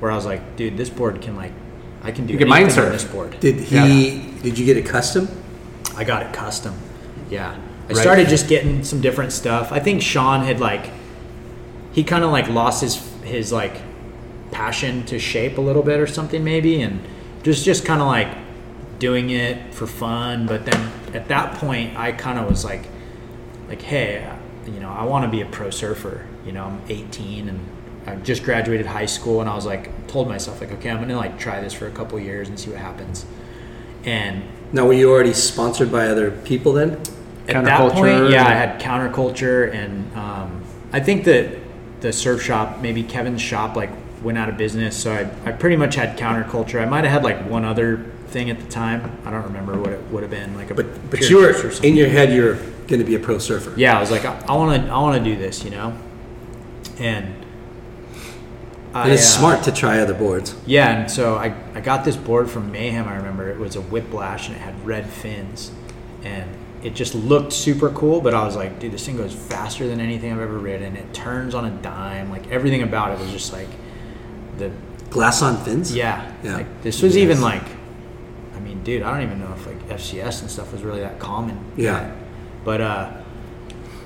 where 0.00 0.10
I 0.10 0.16
was 0.16 0.26
like, 0.26 0.56
dude, 0.56 0.76
this 0.76 0.90
board 0.90 1.22
can 1.22 1.36
like, 1.36 1.52
I 2.02 2.10
can 2.12 2.26
do 2.26 2.32
You 2.34 2.38
can 2.38 2.48
anything 2.52 2.66
mind 2.66 2.78
on 2.78 2.92
surf. 2.92 2.92
this 2.92 3.04
board. 3.04 3.38
Did 3.40 3.56
he? 3.60 4.32
Did 4.42 4.58
you 4.58 4.66
get 4.66 4.76
it 4.76 4.84
custom? 4.86 5.28
I 5.96 6.04
got 6.04 6.22
it 6.26 6.32
custom. 6.34 6.74
Yeah. 7.30 7.52
I 7.88 7.92
Right. 7.92 7.96
started 8.02 8.28
just 8.28 8.48
getting 8.48 8.84
some 8.84 9.00
different 9.00 9.32
stuff. 9.32 9.72
I 9.72 9.78
think 9.80 10.00
Sean 10.02 10.42
had 10.44 10.60
like 10.60 10.90
he 11.92 12.02
kind 12.04 12.22
of 12.24 12.30
like 12.30 12.48
lost 12.48 12.80
his 12.82 12.96
his 13.22 13.52
like 13.52 13.74
passion 14.50 15.04
to 15.06 15.18
shape 15.18 15.58
a 15.58 15.60
little 15.60 15.82
bit 15.82 16.00
or 16.00 16.06
something 16.06 16.42
maybe 16.42 16.80
and 16.82 17.00
just 17.42 17.64
just 17.64 17.84
kind 17.84 18.00
of 18.00 18.06
like 18.06 18.28
doing 18.98 19.30
it 19.30 19.74
for 19.74 19.86
fun, 19.86 20.46
but 20.46 20.64
then 20.66 20.92
at 21.14 21.28
that 21.28 21.54
point 21.56 21.96
I 21.96 22.12
kind 22.12 22.38
of 22.38 22.48
was 22.48 22.64
like 22.64 22.86
like 23.68 23.82
hey, 23.82 24.30
you 24.66 24.80
know, 24.80 24.90
I 24.90 25.04
want 25.04 25.24
to 25.24 25.30
be 25.30 25.40
a 25.40 25.46
pro 25.46 25.70
surfer. 25.70 26.26
You 26.44 26.52
know, 26.52 26.64
I'm 26.64 26.82
18 26.88 27.48
and 27.48 27.60
I 28.06 28.16
just 28.16 28.42
graduated 28.44 28.86
high 28.86 29.06
school 29.06 29.40
and 29.40 29.48
I 29.48 29.54
was 29.54 29.66
like 29.66 30.06
told 30.06 30.28
myself 30.28 30.60
like 30.60 30.72
okay, 30.72 30.90
I'm 30.90 30.96
going 30.96 31.08
to 31.08 31.16
like 31.16 31.38
try 31.38 31.60
this 31.60 31.72
for 31.72 31.86
a 31.86 31.90
couple 31.90 32.18
years 32.18 32.48
and 32.48 32.58
see 32.58 32.70
what 32.70 32.80
happens. 32.80 33.24
And 34.04 34.42
Now, 34.72 34.86
were 34.86 34.92
you 34.92 35.10
already 35.10 35.32
sponsored 35.34 35.90
by 35.92 36.06
other 36.08 36.30
people 36.30 36.72
then? 36.72 37.00
at 37.48 37.64
that 37.64 37.92
point, 37.92 38.30
yeah, 38.30 38.46
I 38.46 38.52
had 38.52 38.80
counterculture, 38.80 39.74
and 39.74 40.16
um, 40.16 40.62
I 40.92 41.00
think 41.00 41.24
that 41.24 41.58
the 42.00 42.12
surf 42.12 42.40
shop, 42.42 42.80
maybe 42.80 43.02
Kevin's 43.02 43.42
shop, 43.42 43.74
like 43.76 43.90
went 44.22 44.38
out 44.38 44.48
of 44.48 44.56
business. 44.56 44.96
So 44.96 45.12
I, 45.12 45.48
I 45.48 45.52
pretty 45.52 45.76
much 45.76 45.94
had 45.94 46.18
counterculture. 46.18 46.80
I 46.80 46.84
might 46.84 47.04
have 47.04 47.12
had 47.12 47.24
like 47.24 47.48
one 47.48 47.64
other 47.64 48.04
thing 48.28 48.50
at 48.50 48.58
the 48.60 48.66
time. 48.68 49.18
I 49.24 49.30
don't 49.30 49.44
remember 49.44 49.78
what 49.78 49.90
it 49.92 50.00
would 50.10 50.22
have 50.22 50.30
been, 50.30 50.54
like 50.56 50.70
a 50.70 50.74
But 50.74 51.10
but 51.10 51.28
you 51.28 51.38
were 51.38 51.52
juice 51.52 51.64
or 51.64 51.70
something. 51.72 51.90
in 51.90 51.96
your 51.96 52.08
head. 52.08 52.32
You're 52.32 52.54
going 52.86 53.00
to 53.00 53.04
be 53.04 53.14
a 53.14 53.20
pro 53.20 53.38
surfer. 53.38 53.72
yeah, 53.76 53.96
I 53.96 54.00
was 54.00 54.10
like, 54.10 54.24
I 54.24 54.52
want 54.54 54.82
to, 54.84 54.90
I 54.90 54.98
want 54.98 55.22
to 55.22 55.24
do 55.24 55.36
this, 55.36 55.64
you 55.64 55.70
know, 55.70 55.96
and. 56.98 57.34
I, 58.92 59.04
And 59.04 59.12
it's 59.12 59.22
uh, 59.36 59.38
smart 59.38 59.62
to 59.64 59.72
try 59.72 60.00
other 60.00 60.14
boards. 60.14 60.56
Yeah, 60.66 60.90
and 61.02 61.10
so 61.10 61.36
I, 61.36 61.54
I 61.74 61.80
got 61.80 62.04
this 62.04 62.16
board 62.16 62.50
from 62.50 62.72
Mayhem. 62.72 63.06
I 63.06 63.14
remember 63.16 63.48
it 63.48 63.56
was 63.58 63.76
a 63.76 63.80
Whiplash 63.80 64.48
and 64.48 64.56
it 64.56 64.60
had 64.60 64.84
red 64.84 65.08
fins, 65.08 65.70
and 66.24 66.50
it 66.82 66.96
just 66.96 67.14
looked 67.14 67.52
super 67.52 67.90
cool. 67.90 68.20
But 68.20 68.34
I 68.34 68.44
was 68.44 68.56
like, 68.56 68.80
dude, 68.80 68.90
this 68.92 69.06
thing 69.06 69.16
goes 69.16 69.32
faster 69.32 69.86
than 69.86 70.00
anything 70.00 70.32
I've 70.32 70.40
ever 70.40 70.58
ridden. 70.58 70.96
It 70.96 71.14
turns 71.14 71.54
on 71.54 71.66
a 71.66 71.70
dime. 71.70 72.30
Like 72.30 72.48
everything 72.50 72.82
about 72.82 73.12
it 73.12 73.20
was 73.20 73.30
just 73.30 73.52
like 73.52 73.68
the 74.60 74.70
Glass 75.10 75.42
on 75.42 75.56
fins. 75.64 75.92
yeah. 75.94 76.32
Yeah. 76.44 76.54
Like 76.58 76.82
this 76.82 77.02
was 77.02 77.16
Yes. 77.16 77.22
even 77.24 77.40
like, 77.40 77.64
I 78.56 78.60
mean, 78.60 78.82
dude, 78.84 79.02
I 79.02 79.12
don't 79.12 79.26
even 79.26 79.40
know 79.40 79.52
if 79.52 79.66
like 79.66 79.88
FCS 79.88 80.42
and 80.42 80.50
stuff 80.50 80.72
was 80.72 80.82
really 80.82 81.00
that 81.00 81.18
common. 81.18 81.58
Yeah. 81.76 82.06
yet. 82.06 82.16
But 82.64 82.80
uh, 82.80 83.10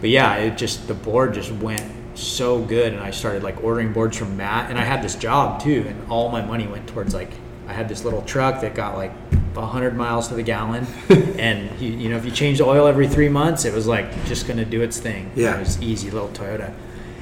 but 0.00 0.08
yeah, 0.10 0.36
it 0.36 0.56
just 0.56 0.88
the 0.88 0.94
board 0.94 1.34
just 1.34 1.52
went 1.52 1.82
so 2.14 2.60
good, 2.62 2.92
and 2.94 3.02
I 3.02 3.10
started 3.10 3.42
like 3.42 3.62
ordering 3.62 3.92
boards 3.92 4.16
from 4.16 4.36
Matt, 4.36 4.70
and 4.70 4.78
I 4.78 4.82
had 4.84 5.02
this 5.02 5.14
job 5.16 5.60
too, 5.60 5.84
and 5.88 6.10
all 6.10 6.30
my 6.30 6.40
money 6.40 6.66
went 6.66 6.86
towards 6.88 7.12
like 7.12 7.30
I 7.68 7.72
had 7.74 7.88
this 7.88 8.04
little 8.04 8.22
truck 8.22 8.60
that 8.62 8.74
got 8.74 8.96
like 8.96 9.12
hundred 9.56 9.94
miles 9.96 10.28
to 10.28 10.34
the 10.34 10.42
gallon, 10.42 10.86
and 11.38 11.78
you, 11.80 11.90
you 11.92 12.08
know 12.08 12.16
if 12.16 12.24
you 12.24 12.30
change 12.30 12.58
the 12.58 12.64
oil 12.64 12.86
every 12.86 13.08
three 13.08 13.28
months, 13.28 13.64
it 13.64 13.74
was 13.74 13.86
like 13.86 14.06
just 14.26 14.46
gonna 14.48 14.64
do 14.64 14.80
its 14.82 14.98
thing. 14.98 15.30
Yeah. 15.34 15.56
it 15.56 15.60
was 15.60 15.80
easy 15.82 16.10
little 16.10 16.28
Toyota. 16.30 16.72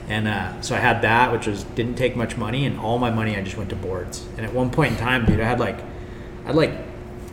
And 0.09 0.29
uh, 0.29 0.61
so 0.63 0.75
I 0.75 0.79
had 0.79 1.03
that, 1.03 1.33
which 1.33 1.47
was 1.47 1.65
didn't 1.65 1.95
take 1.97 2.17
much 2.17 2.37
money, 2.37 2.67
and 2.67 2.79
all 2.79 2.99
my 2.99 3.11
money 3.11 3.37
I 3.37 3.43
just 3.43 3.57
went 3.57 3.71
to 3.71 3.77
boards. 3.77 4.27
And 4.37 4.45
at 4.45 4.53
one 4.53 4.71
point 4.71 4.93
in 4.93 4.99
time, 4.99 5.25
dude, 5.25 5.41
I 5.41 5.45
had 5.45 5.61
like, 5.61 5.79
I 6.45 6.49
had 6.49 6.55
like 6.57 6.73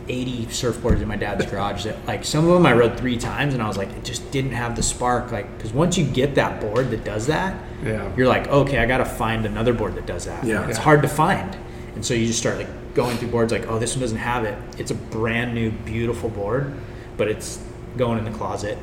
80 0.08 0.46
surfboards 0.46 1.00
in 1.02 1.08
my 1.08 1.16
dad's 1.16 1.46
garage. 1.46 1.84
That 1.84 2.04
like 2.06 2.24
some 2.24 2.46
of 2.46 2.54
them 2.54 2.64
I 2.66 2.72
rode 2.72 2.96
three 2.96 3.16
times, 3.16 3.54
and 3.54 3.62
I 3.62 3.68
was 3.68 3.76
like, 3.76 3.90
it 3.90 4.04
just 4.04 4.30
didn't 4.30 4.52
have 4.52 4.76
the 4.76 4.82
spark. 4.82 5.30
Like, 5.32 5.54
because 5.56 5.72
once 5.72 5.98
you 5.98 6.04
get 6.04 6.36
that 6.36 6.60
board 6.60 6.90
that 6.90 7.04
does 7.04 7.26
that, 7.26 7.54
Yeah. 7.84 8.10
you're 8.16 8.28
like, 8.28 8.48
okay, 8.48 8.78
I 8.78 8.86
got 8.86 8.98
to 8.98 9.04
find 9.04 9.44
another 9.46 9.72
board 9.74 9.94
that 9.96 10.06
does 10.06 10.24
that. 10.26 10.44
Yeah. 10.44 10.66
it's 10.68 10.78
Yeah. 10.78 10.84
hard 10.84 11.02
to 11.02 11.08
find, 11.08 11.56
and 11.94 12.04
so 12.04 12.14
you 12.14 12.26
just 12.26 12.38
start 12.38 12.56
like 12.56 12.94
going 12.94 13.16
through 13.18 13.28
boards. 13.28 13.52
Like, 13.52 13.68
oh, 13.68 13.78
this 13.78 13.94
one 13.94 14.00
doesn't 14.00 14.18
have 14.18 14.44
it. 14.44 14.56
It's 14.78 14.90
a 14.90 14.94
brand 14.96 15.54
new, 15.54 15.70
beautiful 15.70 16.28
board, 16.30 16.72
but 17.16 17.28
it's 17.28 17.58
going 17.96 18.18
in 18.18 18.24
the 18.24 18.30
closet. 18.30 18.78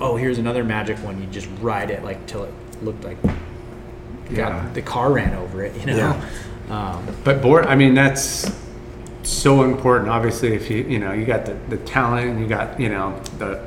Oh, 0.00 0.16
here's 0.16 0.38
another 0.38 0.64
magic 0.64 0.96
one. 0.98 1.20
You 1.20 1.26
just 1.28 1.48
ride 1.60 1.90
it 1.90 2.02
like 2.02 2.26
till 2.26 2.44
it 2.44 2.52
looked 2.82 3.04
like 3.04 3.16
Yeah. 4.30 4.66
the 4.74 4.82
car 4.82 5.12
ran 5.12 5.34
over 5.34 5.62
it. 5.64 5.74
You 5.80 5.86
know. 5.86 5.96
Yeah. 5.96 6.24
Um, 6.70 7.04
But 7.22 7.42
board, 7.42 7.66
I 7.66 7.74
mean, 7.74 7.92
that's 7.94 8.50
so 9.24 9.62
important. 9.64 10.08
Obviously, 10.08 10.54
if 10.54 10.70
you 10.70 10.78
you 10.84 10.98
know 11.00 11.12
you 11.12 11.26
got 11.26 11.44
the, 11.44 11.54
the 11.68 11.76
talent, 11.78 12.30
and 12.30 12.40
you 12.40 12.46
got 12.46 12.80
you 12.80 12.88
know 12.88 13.20
the 13.38 13.60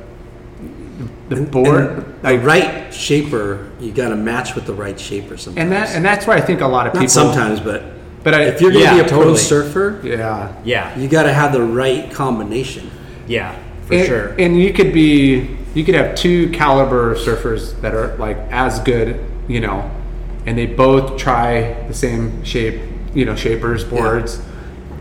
the 1.28 1.42
board, 1.42 1.84
And 1.84 1.96
the 1.98 2.04
like 2.22 2.42
right 2.42 2.92
shaper, 2.92 3.70
you 3.78 3.92
got 3.92 4.08
to 4.08 4.16
match 4.16 4.54
with 4.56 4.64
the 4.66 4.72
right 4.74 4.98
shaper 4.98 5.36
sometimes. 5.36 5.62
and 5.62 5.70
that 5.72 5.94
and 5.94 6.04
that's 6.04 6.26
where 6.26 6.36
I 6.36 6.40
think 6.40 6.62
a 6.62 6.66
lot 6.66 6.86
of 6.88 6.94
Not 6.94 7.00
people. 7.00 7.14
sometimes, 7.14 7.60
but 7.60 7.82
but 8.24 8.34
I, 8.34 8.42
if 8.44 8.60
you're 8.60 8.72
going 8.72 8.84
to 8.86 8.96
Yeah, 8.96 9.02
be 9.04 9.08
a 9.08 9.12
pro 9.12 9.36
surfer, 9.36 10.00
yeah, 10.02 10.52
yeah. 10.64 10.98
you 10.98 11.06
got 11.06 11.24
to 11.24 11.32
have 11.32 11.52
the 11.52 11.62
right 11.62 12.10
combination. 12.10 12.90
Yeah. 13.28 13.54
For 13.86 13.94
and, 13.94 14.06
sure. 14.06 14.26
And 14.38 14.58
you 14.60 14.72
could 14.72 14.92
be, 14.92 15.56
you 15.76 15.84
could 15.84 15.94
have 15.94 16.14
two 16.14 16.50
caliber 16.52 17.14
surfers 17.14 17.78
that 17.82 17.92
are 17.94 18.16
like 18.16 18.38
as 18.50 18.80
good, 18.80 19.22
you 19.46 19.60
know, 19.60 19.88
and 20.46 20.56
they 20.56 20.64
both 20.64 21.18
try 21.18 21.74
the 21.86 21.92
same 21.92 22.42
shape, 22.44 22.80
you 23.14 23.26
know, 23.26 23.36
shapers 23.36 23.84
boards. 23.84 24.38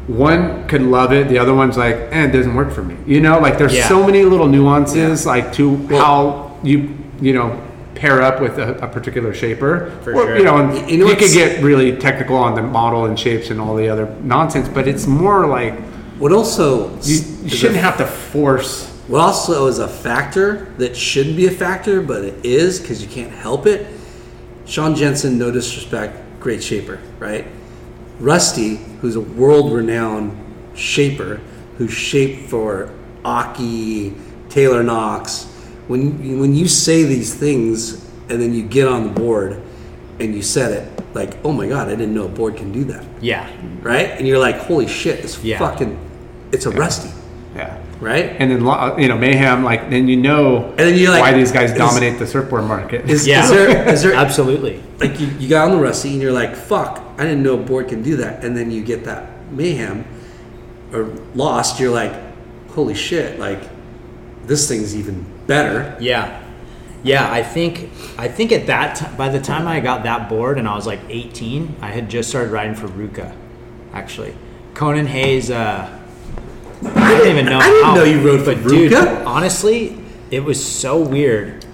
One 0.08 0.68
could 0.68 0.82
love 0.82 1.14
it, 1.14 1.30
the 1.30 1.40
other 1.40 1.56
one's 1.56 1.78
like, 1.78 1.96
eh, 1.96 2.26
it 2.26 2.32
doesn't 2.32 2.54
work 2.56 2.74
for 2.74 2.84
me. 2.84 2.98
You 3.08 3.22
know, 3.22 3.40
like 3.40 3.58
there's 3.58 3.74
Yeah. 3.74 3.88
so 3.88 4.06
many 4.06 4.24
little 4.24 4.50
nuances, 4.50 5.26
like 5.26 5.54
to 5.54 5.78
how 5.88 6.58
you, 6.62 6.90
you 7.22 7.34
know, 7.34 7.58
pair 7.96 8.22
up 8.22 8.42
with 8.42 8.60
a, 8.60 8.74
a 8.80 8.88
particular 8.90 9.34
shaper. 9.34 9.92
For 10.04 10.14
Or, 10.14 10.26
sure. 10.28 10.38
You 10.38 10.44
know, 10.44 10.58
and 10.58 10.92
You 10.92 10.98
you, 10.98 11.06
know 11.06 11.16
could 11.16 11.32
get 11.32 11.64
really 11.64 11.96
technical 11.96 12.36
on 12.36 12.54
the 12.54 12.62
model 12.62 13.06
and 13.06 13.18
shapes 13.18 13.50
and 13.50 13.62
all 13.62 13.76
the 13.78 13.88
other 13.88 14.14
nonsense, 14.22 14.68
but 14.68 14.90
it's 14.90 15.08
more 15.08 15.48
like 15.48 15.80
What 16.20 16.34
also 16.34 16.90
You, 17.02 17.20
you 17.44 17.50
shouldn't 17.50 17.80
have 17.80 17.98
to 17.98 18.06
force. 18.06 18.92
What 19.08 19.22
also 19.22 19.68
is 19.68 19.80
a 19.80 19.88
factor 19.88 20.74
that 20.78 20.96
shouldn't 20.96 21.36
be 21.38 21.46
a 21.48 21.52
factor, 21.52 22.02
but 22.02 22.24
it 22.24 22.44
is 22.46 22.80
because 22.80 23.02
you 23.04 23.08
can't 23.08 23.32
help 23.32 23.68
it. 23.68 23.86
Sean 24.66 24.96
Jensen, 24.96 25.38
no 25.38 25.52
disrespect, 25.52 26.40
great 26.40 26.64
shaper, 26.64 27.00
right? 27.20 27.46
Rusty, 28.20 28.78
who's 29.02 29.16
a 29.16 29.22
world-renowned 29.22 30.36
shaper, 30.76 31.40
who 31.78 31.88
shaped 31.88 32.50
for 32.50 32.90
Aki, 33.24 34.14
Taylor 34.50 34.82
Knox. 34.82 35.46
When 35.88 36.24
you- 36.24 36.40
when 36.40 36.56
you 36.56 36.68
say 36.68 37.04
these 37.04 37.34
things 37.34 38.02
and 38.30 38.42
then 38.42 38.54
you 38.56 38.64
get 38.64 38.88
on 38.88 39.04
the 39.04 39.10
board 39.20 39.58
and 40.20 40.34
you 40.34 40.42
said 40.42 40.72
it, 40.72 40.88
like, 41.14 41.38
oh 41.44 41.52
my 41.52 41.68
god, 41.68 41.88
I 41.90 41.92
didn't 41.92 42.16
know 42.16 42.26
a 42.26 42.30
board 42.30 42.56
can 42.58 42.72
do 42.72 42.84
that, 42.86 43.04
Yeah. 43.22 43.46
right? 43.84 44.10
And 44.18 44.28
you're 44.28 44.40
like, 44.40 44.58
holy 44.58 44.88
shit, 44.88 45.20
it's 45.20 45.38
Yeah. 45.44 45.60
fucking, 45.60 45.96
it's 46.52 46.66
a 46.66 46.72
Rusty, 46.72 47.10
Yeah. 47.10 47.15
Right? 48.02 48.36
And 48.40 48.52
then 48.52 48.60
you 49.00 49.08
know 49.08 49.18
mayhem, 49.18 49.64
like 49.64 49.90
then 49.90 50.08
you 50.08 50.18
know 50.18 50.66
And 50.70 50.78
then 50.80 50.96
you're 50.98 51.12
like, 51.12 51.22
why 51.22 51.34
these 51.34 51.52
guys 51.52 51.72
is- 51.72 51.78
dominate 51.78 52.20
the 52.20 52.28
surfboard 52.28 52.66
market. 52.66 53.10
Is, 53.10 53.26
Yeah. 53.28 53.44
is 53.46 53.50
there 53.52 53.94
is 53.94 54.04
there 54.04 54.14
Absolutely. 54.26 54.84
like 55.00 55.20
you, 55.20 55.28
you 55.40 55.50
got 55.50 55.70
on 55.70 55.78
the 55.78 55.82
Rusty 55.84 56.12
and 56.14 56.22
you're 56.22 56.32
like, 56.32 56.56
fuck, 56.56 57.02
I 57.18 57.24
didn't 57.24 57.44
know 57.44 57.56
a 57.56 57.64
board 57.64 57.88
can 57.90 58.02
do 58.04 58.18
that. 58.18 58.44
And 58.44 58.56
then 58.56 58.72
you 58.72 58.84
get 58.84 59.06
that 59.06 59.52
mayhem 59.52 60.06
or 60.94 61.06
lost, 61.36 61.80
you're 61.80 61.92
like, 61.92 62.14
holy 62.72 62.96
shit, 62.96 63.40
like 63.40 63.62
this 64.46 64.68
thing's 64.68 64.96
even 64.96 65.26
better. 65.48 65.96
Yeah. 66.00 66.42
Yeah, 67.04 67.32
I 67.32 67.44
think 67.44 67.92
I 68.18 68.28
think 68.28 68.52
at 68.52 68.66
that 68.68 68.96
time, 68.96 69.16
by 69.16 69.30
the 69.30 69.40
time 69.40 69.68
I 69.68 69.80
got 69.80 70.04
that 70.04 70.28
board 70.28 70.58
and 70.58 70.68
I 70.68 70.76
was 70.76 70.88
like 70.88 71.00
18, 71.08 71.76
I 71.82 71.88
had 71.92 72.10
just 72.10 72.30
started 72.30 72.52
riding 72.52 72.74
for 72.74 72.88
Ruka, 72.88 73.36
actually. 73.94 74.34
Conan 74.74 75.06
Hayes. 75.06 75.52
Uh, 75.52 76.02
I 76.84 77.18
didn't, 77.18 77.32
even 77.32 77.46
know. 77.46 77.60
I 77.60 77.68
didn't 77.68 77.86
how, 77.86 77.96
know 77.96 78.04
you 78.04 78.22
rode 78.22 78.40
for 78.40 78.56
but 78.56 78.68
dude, 78.68 78.92
Ruka. 78.92 79.26
honestly, 79.26 79.98
it 80.32 80.44
was 80.44 80.64
so 80.64 81.00
weird. 81.00 81.66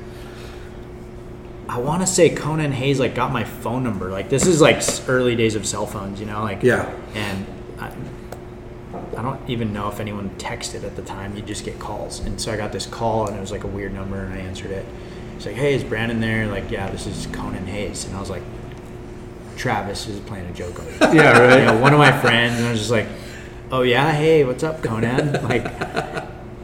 I 1.68 1.80
want 1.80 2.02
to 2.02 2.07
say 2.07 2.30
Conan 2.30 2.73
Hayes 2.73 2.99
like 2.99 3.15
got 3.15 3.32
my 3.32 3.44
phone 3.44 3.84
number. 3.84 4.11
Like 4.11 4.30
this 4.30 4.45
is 4.45 4.60
like 4.60 4.84
early 5.07 5.36
days 5.36 5.56
of 5.56 5.65
cell 5.65 5.86
phones, 5.86 6.19
you 6.19 6.26
know, 6.26 6.44
like 6.44 6.64
Yeah. 6.64 6.94
And 7.14 7.45
I, 7.80 7.91
I 9.18 9.22
don't 9.22 9.49
even 9.49 9.72
know 9.72 9.88
if 9.88 9.99
anyone 9.99 10.32
texted 10.32 10.84
at 10.84 10.95
the 10.95 11.02
time. 11.02 11.36
You 11.36 11.41
just 11.41 11.64
get 11.64 11.80
calls, 11.80 12.19
and 12.19 12.40
so 12.40 12.52
I 12.52 12.57
got 12.57 12.72
this 12.72 12.86
call, 12.86 13.28
and 13.28 13.38
it 13.38 13.40
was 13.40 13.52
like 13.52 13.64
a 13.64 13.68
weird 13.68 13.94
number, 13.94 14.19
and 14.19 14.34
I 14.34 14.38
answered 14.38 14.72
it. 14.72 14.86
It's 15.38 15.45
like, 15.45 15.56
"Hey, 15.56 15.73
is 15.73 15.84
Brandon 15.84 16.19
there?" 16.19 16.48
Like, 16.48 16.69
"Yeah, 16.69 16.90
this 16.90 17.07
is 17.07 17.26
Conan 17.28 17.65
Hayes," 17.68 18.06
and 18.06 18.15
I 18.15 18.19
was 18.19 18.30
like, 18.30 18.44
"Travis 19.56 20.07
is 20.07 20.19
playing 20.19 20.48
a 20.48 20.53
joke 20.53 20.78
on 20.80 20.86
me." 20.86 20.91
yeah, 21.18 21.40
right. 21.40 21.60
you 21.60 21.65
know, 21.65 21.80
one 21.80 21.94
of 21.94 21.99
my 21.99 22.11
friends, 22.11 22.57
and 22.57 22.68
I 22.68 22.72
was 22.72 22.80
just 22.80 22.91
like, 22.91 23.07
"Oh 23.72 23.81
yeah, 23.81 24.11
hey, 24.11 24.43
what's 24.43 24.64
up, 24.64 24.81
Conan?" 24.84 25.41
Like, 25.48 25.65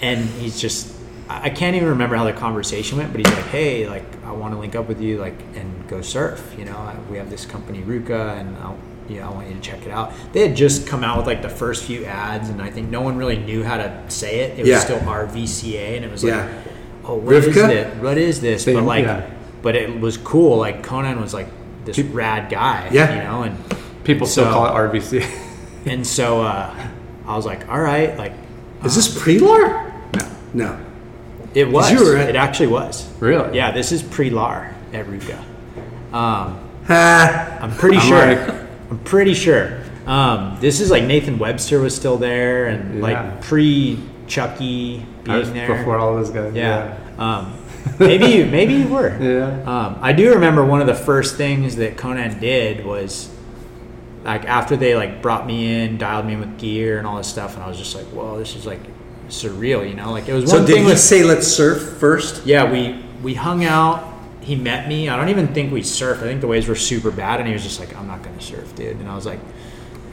and 0.01 0.25
he's 0.25 0.59
just, 0.61 0.93
I 1.29 1.49
can't 1.49 1.75
even 1.75 1.89
remember 1.89 2.15
how 2.15 2.23
the 2.25 2.33
conversation 2.33 2.97
went, 2.97 3.11
but 3.11 3.19
he's 3.25 3.33
like, 3.33 3.45
"Hey, 3.45 3.87
like, 3.89 4.03
I 4.25 4.31
want 4.31 4.53
to 4.53 4.59
link 4.59 4.75
up 4.75 4.87
with 4.87 5.01
you, 5.01 5.17
like, 5.19 5.39
and 5.55 5.87
go 5.87 6.01
surf. 6.01 6.53
You 6.57 6.65
know, 6.65 6.95
we 7.09 7.17
have 7.17 7.29
this 7.29 7.45
company 7.45 7.81
Ruka, 7.81 8.37
and 8.39 8.55
I'll, 8.57 8.77
you 9.09 9.19
know, 9.19 9.27
I 9.27 9.31
want 9.31 9.47
you 9.47 9.55
to 9.55 9.61
check 9.61 9.85
it 9.85 9.91
out." 9.91 10.13
They 10.33 10.47
had 10.47 10.55
just 10.55 10.85
come 10.87 11.03
out 11.03 11.17
with 11.17 11.25
like 11.27 11.41
the 11.41 11.49
first 11.49 11.85
few 11.85 12.05
ads, 12.05 12.49
and 12.49 12.61
I 12.61 12.69
think 12.69 12.89
no 12.89 13.01
one 13.01 13.17
really 13.17 13.37
knew 13.37 13.63
how 13.63 13.77
to 13.77 14.03
say 14.09 14.41
it. 14.41 14.59
It 14.59 14.61
was 14.61 14.69
Yeah. 14.69 14.79
still 14.79 14.99
RVCA, 14.99 15.95
and 15.95 16.05
it 16.05 16.11
was 16.11 16.23
like, 16.23 16.33
Yeah. 16.33 16.61
"Oh, 17.05 17.15
what 17.15 17.35
is 17.35 17.45
Rivka? 17.47 17.67
this? 17.67 18.01
What 18.03 18.17
is 18.17 18.41
this?" 18.41 18.65
But 18.65 18.83
like, 18.83 19.05
yeah. 19.05 19.25
but 19.63 19.75
it 19.75 19.99
was 19.99 20.17
cool. 20.17 20.57
Like 20.57 20.83
Conan 20.83 21.19
was 21.19 21.33
like 21.33 21.47
this 21.85 21.97
rad 21.99 22.49
guy. 22.51 22.89
Yeah. 22.91 23.15
you 23.17 23.23
know, 23.23 23.43
and 23.43 23.57
People 24.03 24.25
still 24.27 24.45
So- 24.45 24.51
call 24.51 24.65
it 24.67 24.71
RVCA. 24.71 25.25
and 25.85 26.05
so 26.07 26.41
uh, 26.41 26.73
I 27.27 27.35
was 27.35 27.45
like, 27.45 27.67
all 27.69 27.79
right, 27.81 28.17
like 28.17 28.33
Is 28.83 28.95
this 28.95 29.21
pre-lar? 29.21 29.93
No. 30.15 30.29
No. 30.53 30.79
It 31.53 31.69
was. 31.69 31.91
you 31.91 31.99
were 32.03 32.15
at- 32.17 32.29
it 32.29 32.35
actually 32.35 32.67
was. 32.67 33.07
Really? 33.19 33.55
Yeah, 33.57 33.71
this 33.71 33.91
is 33.91 34.01
pre-lar 34.03 34.73
at 34.93 35.05
Ruka. 35.07 35.37
Um, 36.13 36.59
Ha. 36.87 37.57
I'm 37.61 37.71
pretty 37.71 37.97
I'm 37.97 38.07
sure. 38.07 38.25
like- 38.35 38.55
I'm 38.89 38.99
pretty 38.99 39.33
sure. 39.33 39.79
Um, 40.05 40.57
this 40.61 40.79
is 40.79 40.89
like 40.89 41.03
Nathan 41.03 41.37
Webster 41.37 41.81
was 41.81 41.93
still 41.93 42.15
there, 42.17 42.67
and 42.67 42.95
Yeah. 42.95 43.01
like 43.01 43.41
pre 43.41 43.99
Chucky 44.27 45.05
I 45.27 45.37
was 45.37 45.49
being 45.49 45.67
there. 45.67 45.77
before 45.77 45.97
all 45.97 46.15
those 46.15 46.29
guys. 46.29 46.53
Yeah. 46.53 46.95
Um, 47.17 47.53
maybe 47.99 48.27
you, 48.27 48.45
maybe 48.45 48.73
you 48.75 48.87
were. 48.87 49.17
Yeah. 49.21 49.61
Um, 49.63 49.97
I 50.01 50.13
do 50.13 50.33
remember 50.33 50.63
one 50.63 50.79
of 50.79 50.87
the 50.87 50.95
first 50.95 51.35
things 51.35 51.75
that 51.77 51.97
Conan 51.97 52.39
did 52.39 52.85
was 52.85 53.29
like 54.27 54.45
after 54.45 54.75
they 54.75 54.95
like 54.95 55.21
brought 55.21 55.47
me 55.47 55.81
in, 55.83 55.97
dialed 55.97 56.25
me 56.27 56.33
in 56.33 56.39
with 56.41 56.59
gear 56.59 56.97
and 56.99 57.07
all 57.07 57.17
this 57.17 57.27
stuff, 57.27 57.55
and 57.55 57.63
I 57.63 57.67
was 57.67 57.77
just 57.77 57.95
like, 57.95 58.05
"Whoa, 58.07 58.37
this 58.37 58.55
is 58.55 58.65
like 58.67 58.81
surreal," 59.29 59.87
you 59.87 59.95
know? 59.95 60.11
Like 60.11 60.27
it 60.27 60.33
was 60.33 60.49
So 60.51 60.57
one 60.57 60.65
did 60.65 60.73
thing 60.73 60.83
he 60.83 60.89
with 60.89 60.99
say 60.99 61.23
let's 61.23 61.47
surf 61.47 61.81
first? 61.97 62.45
yeah, 62.45 62.69
we 62.71 63.03
we 63.23 63.33
hung 63.33 63.63
out. 63.63 64.13
He 64.41 64.55
met 64.55 64.87
me. 64.87 65.09
I 65.09 65.15
don't 65.17 65.29
even 65.29 65.47
think 65.53 65.71
we 65.73 65.81
surfed. 65.81 66.17
I 66.17 66.21
think 66.21 66.41
the 66.41 66.47
waves 66.47 66.67
were 66.67 66.75
super 66.75 67.09
bad, 67.09 67.39
and 67.39 67.47
he 67.47 67.53
was 67.53 67.63
just 67.63 67.79
like, 67.79 67.95
"I'm 67.97 68.07
not 68.07 68.21
gonna 68.21 68.41
surf, 68.41 68.75
dude." 68.75 68.97
And 68.99 69.09
I 69.09 69.15
was 69.15 69.25
like, 69.25 69.39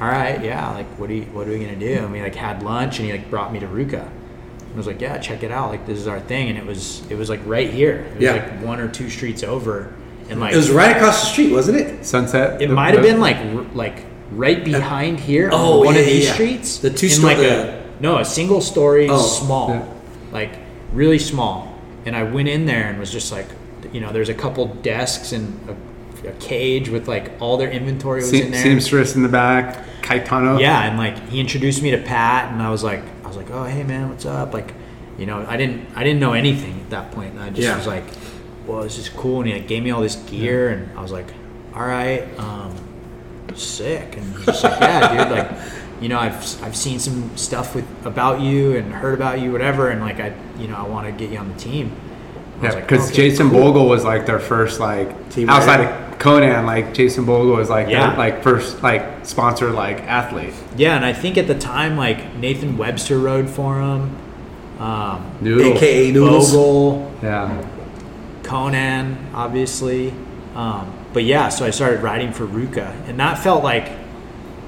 "All 0.00 0.08
right, 0.08 0.42
yeah. 0.44 0.70
Like, 0.72 0.86
what 0.98 1.10
are 1.10 1.14
you, 1.14 1.22
what 1.32 1.46
are 1.48 1.50
we 1.50 1.58
gonna 1.58 1.76
do?" 1.76 1.94
And 1.94 2.12
we 2.12 2.22
like 2.22 2.34
had 2.36 2.62
lunch, 2.62 2.98
and 3.00 3.06
he 3.06 3.12
like 3.12 3.28
brought 3.30 3.52
me 3.52 3.58
to 3.60 3.66
Ruka. 3.66 4.02
And 4.06 4.74
I 4.74 4.76
was 4.76 4.86
like, 4.86 5.00
"Yeah, 5.00 5.18
check 5.18 5.42
it 5.42 5.50
out. 5.50 5.70
Like, 5.70 5.86
this 5.86 5.98
is 5.98 6.06
our 6.08 6.20
thing." 6.20 6.48
And 6.50 6.58
it 6.58 6.66
was 6.66 7.02
it 7.10 7.16
was 7.16 7.28
like 7.30 7.40
right 7.46 7.70
here. 7.70 8.06
It 8.10 8.14
was 8.14 8.22
Yeah. 8.22 8.32
like 8.32 8.62
one 8.64 8.78
or 8.80 8.88
two 8.88 9.08
streets 9.10 9.42
over, 9.42 9.92
and 10.30 10.40
like 10.40 10.52
It 10.52 10.56
was 10.56 10.70
right 10.70 10.96
across 10.96 11.20
the 11.20 11.26
street, 11.26 11.52
wasn't 11.52 11.78
it? 11.78 12.04
Sunset. 12.04 12.60
it 12.62 12.68
the- 12.68 12.74
might 12.74 12.94
have 12.94 13.02
the- 13.02 13.08
been 13.10 13.20
like 13.20 13.36
r- 13.36 13.64
like 13.74 14.04
right 14.32 14.64
behind 14.64 15.20
here 15.20 15.50
Oh, 15.52 15.80
on 15.80 15.86
one 15.86 15.94
yeah, 15.94 16.00
of 16.00 16.06
yeah, 16.06 16.12
these 16.12 16.24
yeah. 16.26 16.32
streets. 16.34 16.78
The 16.78 16.90
two 16.90 17.06
in 17.06 17.12
sto- 17.12 17.26
like 17.26 17.38
a 17.38 17.82
no, 18.00 18.18
a 18.18 18.24
single 18.24 18.60
story, 18.60 19.08
Oh, 19.08 19.18
small, 19.18 19.68
yeah. 19.70 19.84
like 20.32 20.50
really 20.92 21.18
small. 21.18 21.78
And 22.06 22.14
I 22.16 22.22
went 22.24 22.48
in 22.48 22.66
there 22.66 22.88
and 22.88 22.98
was 22.98 23.10
just 23.10 23.32
like, 23.32 23.46
you 23.92 24.00
know, 24.00 24.12
there's 24.12 24.28
a 24.28 24.34
couple 24.34 24.66
desks 24.66 25.32
and 25.32 25.58
a, 26.24 26.28
a 26.28 26.32
cage 26.34 26.88
with 26.88 27.06
like 27.08 27.32
all 27.40 27.56
their 27.56 27.70
inventory 27.70 28.20
was 28.20 28.30
Se- 28.30 28.42
in 28.46 28.50
there. 28.50 28.62
seamstress 28.62 29.14
in 29.14 29.22
the 29.22 29.28
back. 29.28 29.84
Kaitano. 30.02 30.60
Yeah, 30.60 30.82
and 30.88 30.98
like 30.98 31.28
he 31.30 31.40
introduced 31.40 31.82
me 31.82 31.90
to 31.92 31.98
Pat, 31.98 32.52
and 32.52 32.60
I 32.62 32.70
was 32.70 32.82
like, 32.82 33.00
I 33.24 33.28
was 33.28 33.36
like, 33.36 33.50
oh 33.50 33.64
hey 33.64 33.84
man, 33.84 34.08
what's 34.10 34.26
up? 34.26 34.52
Like, 34.52 34.74
you 35.18 35.24
know, 35.26 35.44
I 35.48 35.56
didn't 35.56 35.86
I 35.96 36.02
didn't 36.04 36.20
know 36.20 36.32
anything 36.34 36.78
at 36.80 36.90
that 36.90 37.10
point, 37.12 37.34
point. 37.36 37.42
I 37.46 37.50
just 37.50 37.62
Yeah. 37.62 37.76
was 37.76 37.86
like, 37.86 38.04
well, 38.66 38.82
this 38.82 38.98
is 38.98 39.08
cool, 39.08 39.40
and 39.40 39.48
he 39.48 39.54
like 39.54 39.68
gave 39.68 39.82
me 39.82 39.90
all 39.90 40.00
this 40.00 40.16
gear, 40.16 40.70
and 40.70 40.96
I 40.98 41.02
was 41.02 41.12
like, 41.12 41.26
all 41.74 41.82
right, 41.86 42.22
um, 42.38 42.74
sick, 43.54 44.16
and 44.16 44.36
he's 44.36 44.46
just 44.46 44.64
like, 44.64 44.80
yeah, 44.80 45.24
dude, 45.24 45.36
like, 45.36 45.50
you 46.00 46.08
know, 46.08 46.18
I've 46.18 46.62
I've 46.62 46.76
seen 46.76 46.98
some 46.98 47.36
stuff 47.36 47.74
with 47.74 47.84
about 48.06 48.40
you 48.40 48.76
and 48.76 48.92
heard 48.92 49.14
about 49.14 49.40
you, 49.40 49.52
whatever, 49.52 49.90
and 49.90 50.00
like 50.00 50.20
I, 50.20 50.34
you 50.58 50.68
know, 50.68 50.76
I 50.76 50.82
want 50.82 51.06
to 51.06 51.12
get 51.12 51.30
you 51.32 51.38
on 51.38 51.48
the 51.52 51.58
team. 51.58 51.92
I 52.60 52.64
Yeah, 52.66 52.72
like, 52.72 52.88
because 52.88 53.06
okay, 53.08 53.16
Jason 53.30 53.50
cool. 53.50 53.60
Bogle 53.72 53.88
was 53.88 54.04
like 54.04 54.26
their 54.26 54.38
first 54.40 54.80
like 54.80 55.30
Team 55.30 55.48
outside 55.50 55.80
of 55.80 56.18
Conan, 56.18 56.66
like 56.66 56.94
Jason 56.94 57.24
Bogle 57.24 57.56
was 57.56 57.68
like 57.70 57.88
Yeah. 57.88 58.08
their 58.10 58.16
like 58.18 58.42
first 58.42 58.82
like 58.82 59.24
sponsor 59.26 59.70
like 59.70 60.00
athlete. 60.02 60.54
Yeah, 60.76 60.96
and 60.96 61.04
I 61.04 61.12
think 61.12 61.36
at 61.36 61.46
the 61.48 61.58
time, 61.58 61.96
like 61.96 62.34
Nathan 62.36 62.76
Webster 62.78 63.18
rode 63.18 63.48
for 63.50 63.80
him. 63.80 64.16
Um, 64.78 65.36
Noodle. 65.40 65.74
AKA 65.74 66.12
Noodles. 66.12 66.52
Bogle, 66.52 67.12
Yeah. 67.22 67.64
Conan, 68.44 69.16
obviously. 69.34 70.12
Um, 70.54 70.92
but 71.12 71.24
yeah, 71.24 71.48
so 71.48 71.64
I 71.64 71.70
started 71.70 72.02
riding 72.02 72.32
for 72.32 72.46
Ruka, 72.46 72.88
and 73.08 73.18
that 73.18 73.38
felt 73.38 73.64
like 73.64 73.90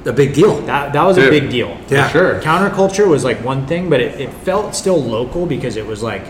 A 0.05 0.12
big 0.12 0.35
deal. 0.35 0.61
that 0.62 0.93
that 0.93 1.03
was 1.05 1.19
a 1.19 1.28
big 1.31 1.51
deal. 1.51 1.77
Yeah. 1.89 2.09
Sure. 2.09 2.40
Counterculture 2.40 3.07
was 3.09 3.23
like 3.24 3.43
one 3.44 3.66
thing, 3.66 3.89
but 3.90 4.01
it, 4.01 4.20
it 4.20 4.32
felt 4.32 4.74
still 4.74 5.01
local 5.03 5.47
because 5.47 5.77
it 5.77 5.86
was 5.86 6.03
like 6.03 6.23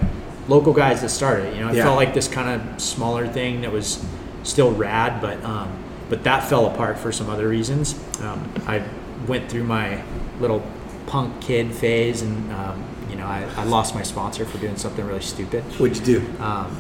local 0.49 0.73
guys 0.73 1.01
that 1.03 1.09
started. 1.11 1.55
You 1.55 1.63
know, 1.63 1.69
it 1.71 1.77
Yeah. 1.77 1.85
felt 1.85 1.97
like 1.97 2.13
this 2.15 2.29
kind 2.29 2.49
of 2.61 2.81
smaller 2.81 3.27
thing 3.27 3.63
that 3.63 3.73
was 3.73 4.05
still 4.43 4.73
rad, 4.73 5.21
but 5.21 5.43
um, 5.45 5.69
but 6.09 6.23
that 6.25 6.45
fell 6.49 6.67
apart 6.67 6.99
for 6.99 7.11
some 7.13 7.29
other 7.29 7.49
reasons. 7.49 7.95
Um, 8.23 8.49
I 8.67 8.83
went 9.27 9.49
through 9.51 9.65
my 9.65 10.03
little 10.41 10.63
punk 11.07 11.41
kid 11.41 11.73
phase, 11.75 12.23
and 12.23 12.53
um, 12.53 12.83
you 12.96 12.96
know, 13.27 13.33
I, 13.57 13.63
I 13.63 13.65
lost 13.65 13.95
my 13.95 14.03
sponsor 14.03 14.45
for 14.45 14.59
doing 14.59 14.77
something 14.77 15.05
really 15.07 15.21
stupid. 15.21 15.63
What'd 15.79 15.97
you 16.07 16.21
do? 16.21 16.43
Um, 16.43 16.77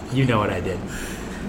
you 0.12 0.24
know 0.24 0.38
what 0.38 0.50
I 0.50 0.60
did. 0.60 0.78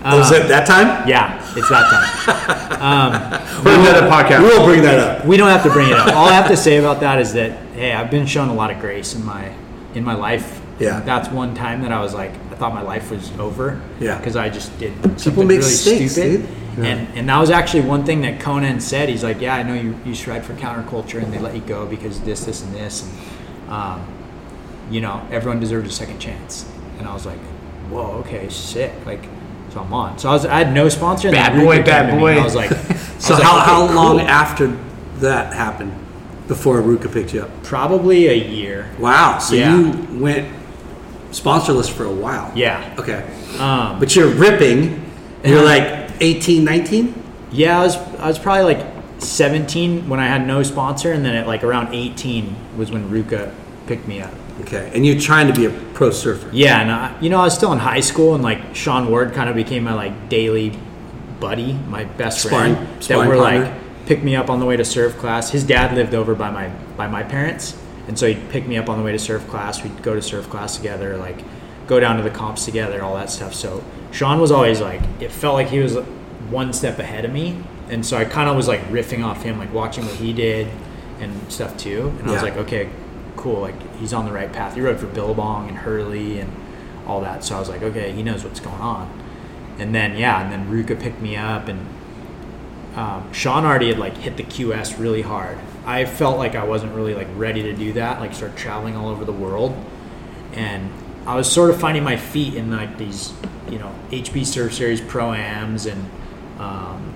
oh, 0.04 0.18
was 0.20 0.32
Uh, 0.32 0.36
it 0.36 0.48
that 0.48 0.66
time? 0.68 1.08
yeah, 1.08 1.42
it's 1.56 1.70
that 1.70 1.90
time. 1.90 3.62
Put 3.64 3.74
another 3.74 4.08
podcast. 4.10 4.42
We'll 4.42 4.66
bring 4.66 4.82
that 4.84 5.00
up. 5.00 5.26
We 5.26 5.38
don't 5.38 5.50
have 5.50 5.64
to 5.64 5.70
bring 5.72 5.88
it 5.90 5.94
up. 5.98 6.14
All 6.16 6.28
I 6.28 6.34
have 6.34 6.48
to 6.50 6.58
say 6.58 6.78
about 6.78 7.00
that 7.02 7.20
is 7.20 7.34
that 7.34 7.52
hey, 7.74 7.94
I've 7.94 8.12
been 8.12 8.26
shown 8.26 8.50
a 8.50 8.54
lot 8.54 8.72
of 8.72 8.80
grace 8.80 9.16
in 9.16 9.24
my 9.26 9.54
in 9.94 10.04
my 10.04 10.14
life. 10.14 10.62
Yeah. 10.80 11.00
that's 11.00 11.28
one 11.30 11.56
time 11.56 11.82
that 11.82 11.92
I 11.92 12.00
was 12.00 12.14
like, 12.14 12.34
I 12.52 12.56
thought 12.56 12.72
my 12.72 12.84
life 12.84 13.10
was 13.10 13.32
over. 13.40 13.82
Yeah. 14.00 14.20
because 14.20 14.36
I 14.36 14.48
just 14.50 14.78
did 14.78 14.94
something 15.20 15.48
make 15.48 15.58
really 15.58 15.70
mistakes, 15.72 16.12
stupid. 16.12 16.46
dude. 16.76 16.86
And 16.86 17.18
and 17.18 17.28
that 17.30 17.40
was 17.40 17.50
actually 17.50 17.82
one 17.82 18.06
thing 18.06 18.22
that 18.22 18.40
Conan 18.40 18.80
said. 18.80 19.10
He's 19.10 19.24
like, 19.24 19.42
yeah, 19.42 19.56
I 19.56 19.64
know 19.64 19.74
you 19.74 20.00
you 20.06 20.14
ride 20.32 20.46
for 20.46 20.54
counterculture, 20.54 21.22
and 21.24 21.34
they 21.34 21.40
let 21.40 21.56
you 21.56 21.62
go 21.62 21.88
because 21.88 22.22
this, 22.22 22.46
this, 22.46 22.62
and 22.62 22.72
this, 22.76 23.02
and 23.02 23.12
um, 23.70 24.06
you 24.90 25.02
know, 25.02 25.26
everyone 25.32 25.60
deserves 25.60 25.90
a 25.90 25.92
second 25.92 26.20
chance. 26.20 26.70
And 27.00 27.08
I 27.08 27.14
was 27.14 27.26
like, 27.26 27.40
whoa, 27.90 28.20
okay, 28.26 28.50
sick. 28.50 28.92
Like, 29.06 29.24
so 29.72 29.82
I'm 29.82 29.94
on. 29.94 30.18
So 30.18 30.30
I 30.30 30.34
was, 30.34 30.46
I 30.46 30.58
had 30.60 30.74
no 30.74 30.90
sponsor. 30.90 31.28
and 31.28 31.36
Bad 31.36 31.62
boy, 31.64 31.84
bad 31.84 32.10
came 32.10 32.10
to 32.12 32.16
me, 32.16 32.22
boy. 32.22 32.40
I 32.40 32.44
was 32.44 32.56
like, 32.56 32.70
So 33.20 33.34
was 33.34 33.40
like, 33.40 33.44
how, 33.44 33.58
okay, 33.58 33.66
how 33.66 33.96
long 33.96 34.20
cool. 34.20 34.28
after 34.28 34.68
that 35.20 35.54
happened? 35.54 35.94
before 36.48 36.82
Ruka 36.82 37.12
picked 37.12 37.34
you 37.34 37.42
up. 37.42 37.50
Probably 37.64 38.28
a 38.28 38.34
year. 38.34 38.90
Wow. 39.00 39.38
So 39.40 39.54
Yeah. 39.56 39.76
you 39.76 40.18
went 40.22 40.48
sponsorless 41.32 41.90
for 41.92 42.06
a 42.06 42.12
while. 42.12 42.50
Yeah. 42.56 42.96
Okay. 42.98 43.22
Um, 43.60 44.00
But 44.00 44.16
you're 44.16 44.30
ripping. 44.30 45.04
And 45.44 45.54
you're 45.54 45.66
like 45.66 46.10
18, 46.22 46.64
19? 46.64 47.14
yeah, 47.52 47.80
I 47.80 47.84
was 47.84 47.98
I 47.98 48.28
was 48.28 48.40
probably 48.40 48.74
like 48.76 48.97
17 49.20 50.08
when 50.10 50.20
I 50.20 50.28
had 50.28 50.46
no 50.48 50.64
sponsor, 50.64 51.12
and 51.12 51.24
then 51.26 51.36
at 51.36 51.48
like 51.48 51.64
around 51.64 51.94
18 51.94 52.56
was 52.78 52.92
when 52.92 53.10
Ruka 53.10 53.54
picked 53.88 54.08
me 54.08 54.22
up. 54.22 54.34
Okay. 54.62 54.92
And 54.94 55.06
you're 55.06 55.20
trying 55.20 55.48
to 55.48 55.54
be 55.54 55.66
a 55.66 55.70
pro 55.94 56.10
surfer. 56.12 56.50
Yeah, 56.52 56.82
and 56.82 56.92
I, 56.92 57.20
you 57.22 57.30
know 57.30 57.40
I 57.40 57.44
was 57.44 57.54
still 57.54 57.74
in 57.74 57.80
high 57.80 58.00
school, 58.00 58.34
and 58.36 58.44
like 58.44 58.76
Sean 58.76 59.10
Ward 59.10 59.34
kind 59.34 59.50
of 59.50 59.56
became 59.56 59.84
my 59.84 59.94
like 59.94 60.30
daily 60.30 60.78
buddy, 61.40 61.74
my 61.74 62.04
best 62.06 62.42
Sparring- 62.44 62.76
friend. 62.76 63.02
that 63.04 63.18
were 63.18 63.36
partner. 63.38 63.62
like 63.66 63.74
pick 64.08 64.24
me 64.24 64.36
up 64.36 64.50
on 64.50 64.60
the 64.60 64.66
way 64.66 64.78
to 64.78 64.86
surf 64.86 65.18
class. 65.18 65.52
His 65.52 65.64
dad 65.64 65.94
lived 65.96 66.14
over 66.16 66.34
by 66.34 66.50
my 66.50 66.70
by 66.96 67.08
my 67.08 67.24
parents, 67.24 67.78
and 68.08 68.18
so 68.18 68.28
he'd 68.28 68.50
pick 68.50 68.68
me 68.68 68.78
up 68.78 68.90
on 68.90 68.98
the 68.98 69.04
way 69.04 69.12
to 69.12 69.20
surf 69.20 69.48
class. 69.48 69.84
We'd 69.84 70.02
go 70.02 70.16
to 70.16 70.22
surf 70.22 70.50
class 70.50 70.76
together, 70.78 71.18
like 71.18 71.44
go 71.88 72.00
down 72.00 72.18
to 72.18 72.24
the 72.24 72.30
comps 72.32 72.66
together, 72.66 73.02
all 73.04 73.16
that 73.16 73.30
stuff. 73.30 73.54
So 73.54 73.84
Sean 74.12 74.42
was 74.42 74.52
always 74.52 74.82
like, 74.82 75.02
it 75.22 75.32
felt 75.32 75.54
like 75.54 75.68
he 75.70 75.80
was 75.80 75.96
one 76.50 76.74
step 76.74 76.98
ahead 77.00 77.24
of 77.26 77.32
me, 77.32 77.62
and 77.90 78.06
so 78.06 78.18
I 78.18 78.26
kind 78.26 78.50
of 78.50 78.56
was 78.56 78.68
like 78.68 78.82
riffing 78.90 79.24
off 79.26 79.44
him, 79.44 79.58
like 79.60 79.74
watching 79.74 80.06
what 80.06 80.16
he 80.16 80.34
did 80.34 80.68
and 81.20 81.52
stuff 81.52 81.76
too. 81.78 82.14
And 82.20 82.28
I 82.30 82.34
was 82.34 82.42
Yeah. 82.44 82.50
like, 82.50 82.58
okay, 82.58 82.90
cool, 83.36 83.62
like 83.62 83.96
he's 83.98 84.14
on 84.14 84.26
the 84.26 84.32
right 84.32 84.52
path. 84.52 84.76
He 84.76 84.82
rode 84.82 85.00
for 85.00 85.08
Billabong 85.08 85.70
and 85.70 85.78
Hurley 85.78 86.40
and 86.40 86.52
all 87.08 87.22
that. 87.22 87.44
So 87.44 87.56
I 87.56 87.60
was 87.60 87.70
like, 87.70 87.82
okay, 87.84 88.12
he 88.12 88.24
knows 88.24 88.44
what's 88.44 88.60
going 88.60 88.82
on. 88.82 89.10
And 89.80 89.94
then 89.96 90.18
yeah, 90.18 90.42
and 90.42 90.52
then 90.52 90.70
Ruka 90.72 91.00
picked 91.00 91.22
me 91.22 91.36
up, 91.38 91.68
and 91.68 91.80
um, 92.96 93.32
Sean 93.32 93.64
already 93.64 93.90
had 93.90 94.00
like 94.00 94.18
hit 94.18 94.38
the 94.38 94.44
QS 94.44 95.00
really 95.00 95.22
hard. 95.22 95.58
I 95.86 96.06
felt 96.06 96.38
like 96.38 96.56
I 96.56 96.64
wasn't 96.64 96.96
really 96.96 97.14
like 97.14 97.28
ready 97.36 97.62
to 97.64 97.74
do 97.74 97.94
that, 97.94 98.20
like 98.20 98.34
start 98.34 98.56
traveling 98.58 98.96
all 98.98 99.10
over 99.10 99.24
the 99.24 99.32
world, 99.34 99.76
and 100.54 100.90
I 101.28 101.36
was 101.36 101.50
sort 101.52 101.70
of 101.70 101.80
finding 101.80 102.04
my 102.04 102.18
feet 102.18 102.56
in 102.56 102.72
like 102.72 102.98
these, 102.98 103.34
you 103.70 103.78
know, 103.80 103.94
HB 104.12 104.46
Surf 104.46 104.74
Series 104.74 105.00
pro 105.00 105.32
ams 105.34 105.86
and 105.86 106.04
um, 106.60 107.14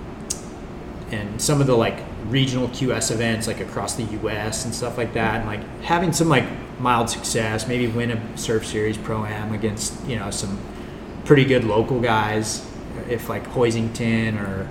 and 1.12 1.40
some 1.40 1.60
of 1.60 1.66
the 1.66 1.74
like 1.76 1.98
regional 2.28 2.68
QS 2.68 3.10
events 3.12 3.46
like 3.46 3.60
across 3.60 3.94
the 3.94 4.04
US 4.22 4.64
and 4.64 4.74
stuff 4.74 4.96
like 4.98 5.12
that 5.14 5.36
and 5.40 5.46
like 5.46 5.60
having 5.82 6.12
some 6.12 6.28
like 6.28 6.44
mild 6.80 7.08
success 7.10 7.68
maybe 7.68 7.86
win 7.86 8.10
a 8.10 8.36
surf 8.38 8.66
series 8.66 8.96
pro 8.96 9.24
am 9.24 9.52
against 9.52 10.04
you 10.06 10.16
know 10.16 10.30
some 10.30 10.58
pretty 11.24 11.44
good 11.44 11.64
local 11.64 12.00
guys 12.00 12.66
if 13.08 13.28
like 13.28 13.46
Hoisington 13.48 14.40
or 14.40 14.68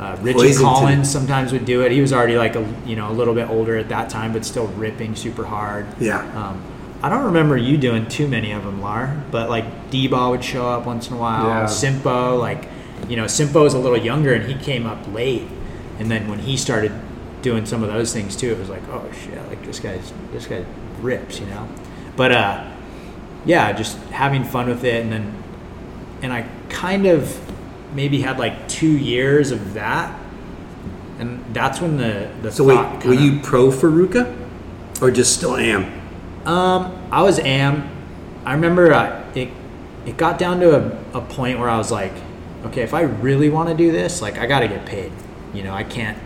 uh, 0.00 0.16
Richie 0.22 0.38
Hoisington. 0.38 0.60
Collins 0.60 1.10
sometimes 1.10 1.52
would 1.52 1.64
do 1.64 1.82
it 1.82 1.92
he 1.92 2.00
was 2.00 2.12
already 2.12 2.36
like 2.36 2.56
a 2.56 2.66
you 2.86 2.96
know 2.96 3.10
a 3.10 3.12
little 3.12 3.34
bit 3.34 3.48
older 3.50 3.76
at 3.76 3.88
that 3.90 4.08
time 4.10 4.32
but 4.32 4.44
still 4.44 4.66
ripping 4.68 5.14
super 5.16 5.44
hard 5.44 5.86
Yeah. 6.00 6.20
um, 6.36 6.62
I 7.02 7.10
don't 7.10 7.24
remember 7.24 7.56
you 7.58 7.76
doing 7.76 8.08
too 8.08 8.26
many 8.26 8.52
of 8.52 8.64
them, 8.64 8.80
Lar, 8.80 9.22
but 9.30 9.50
like 9.50 9.90
D-Ball 9.90 10.30
would 10.30 10.42
show 10.42 10.66
up 10.70 10.86
once 10.86 11.08
in 11.08 11.16
a 11.16 11.18
while. 11.18 11.44
Yeah. 11.46 11.64
Simpo, 11.66 12.40
like, 12.40 12.66
you 13.10 13.16
know, 13.16 13.26
Simpo 13.26 13.62
was 13.62 13.74
a 13.74 13.78
little 13.78 13.98
younger 13.98 14.32
and 14.32 14.50
he 14.50 14.54
came 14.54 14.86
up 14.86 15.06
late. 15.12 15.42
And 15.98 16.10
then 16.10 16.28
when 16.28 16.40
he 16.40 16.56
started 16.56 16.92
doing 17.42 17.66
some 17.66 17.82
of 17.82 17.92
those 17.92 18.12
things 18.12 18.36
too, 18.36 18.50
it 18.50 18.58
was 18.58 18.68
like, 18.68 18.82
oh 18.88 19.10
shit, 19.12 19.46
like 19.48 19.64
this 19.64 19.78
guy's, 19.78 20.12
this 20.32 20.46
guy 20.46 20.64
rips, 21.00 21.40
you 21.40 21.46
know? 21.46 21.68
But, 22.16 22.32
uh, 22.32 22.70
yeah, 23.44 23.72
just 23.72 23.98
having 24.10 24.44
fun 24.44 24.68
with 24.68 24.84
it. 24.84 25.02
And 25.02 25.12
then, 25.12 25.42
and 26.22 26.32
I 26.32 26.48
kind 26.68 27.06
of 27.06 27.38
maybe 27.94 28.22
had 28.22 28.38
like 28.38 28.68
two 28.68 28.96
years 28.98 29.50
of 29.50 29.74
that. 29.74 30.18
And 31.18 31.44
that's 31.54 31.80
when 31.80 31.96
the, 31.96 32.30
the 32.42 32.50
So 32.50 32.66
thought 32.66 33.04
wait, 33.04 33.06
were 33.06 33.14
you 33.14 33.40
pro 33.40 33.70
for 33.70 33.90
Ruka? 33.90 34.36
Or 35.00 35.10
just 35.10 35.36
still 35.36 35.56
am? 35.56 35.84
Um, 36.46 37.08
I 37.10 37.22
was 37.22 37.38
am. 37.38 37.88
I 38.44 38.54
remember 38.54 38.92
uh, 38.92 39.24
it. 39.34 39.50
It 40.06 40.16
got 40.18 40.38
down 40.38 40.60
to 40.60 40.76
a, 40.76 41.18
a 41.18 41.20
point 41.22 41.58
where 41.58 41.68
I 41.68 41.78
was 41.78 41.90
like, 41.90 42.12
okay, 42.66 42.82
if 42.82 42.92
I 42.92 43.02
really 43.02 43.48
want 43.48 43.70
to 43.70 43.74
do 43.74 43.90
this, 43.90 44.20
like 44.20 44.38
I 44.38 44.46
got 44.46 44.60
to 44.60 44.68
get 44.68 44.84
paid. 44.84 45.12
You 45.54 45.62
know, 45.62 45.72
I 45.72 45.84
can't. 45.84 46.18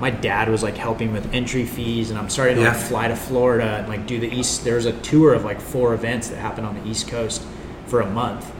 My 0.00 0.10
dad 0.10 0.48
was 0.48 0.62
like 0.62 0.76
helping 0.76 1.12
with 1.12 1.32
entry 1.34 1.64
fees, 1.66 2.10
and 2.10 2.18
I'm 2.18 2.30
starting 2.30 2.56
to 2.56 2.62
like, 2.62 2.72
Yeah. 2.74 2.78
fly 2.78 3.08
to 3.08 3.16
Florida 3.16 3.78
and 3.78 3.88
like 3.88 4.06
do 4.06 4.20
the 4.20 4.32
east. 4.32 4.64
There 4.64 4.76
was 4.76 4.86
a 4.86 4.92
tour 5.00 5.34
of 5.34 5.44
like 5.44 5.60
four 5.60 5.92
events 5.94 6.28
that 6.28 6.36
happened 6.36 6.66
on 6.66 6.74
the 6.80 6.88
East 6.88 7.08
Coast 7.08 7.42
for 7.86 8.00
a 8.00 8.08
month, 8.10 8.50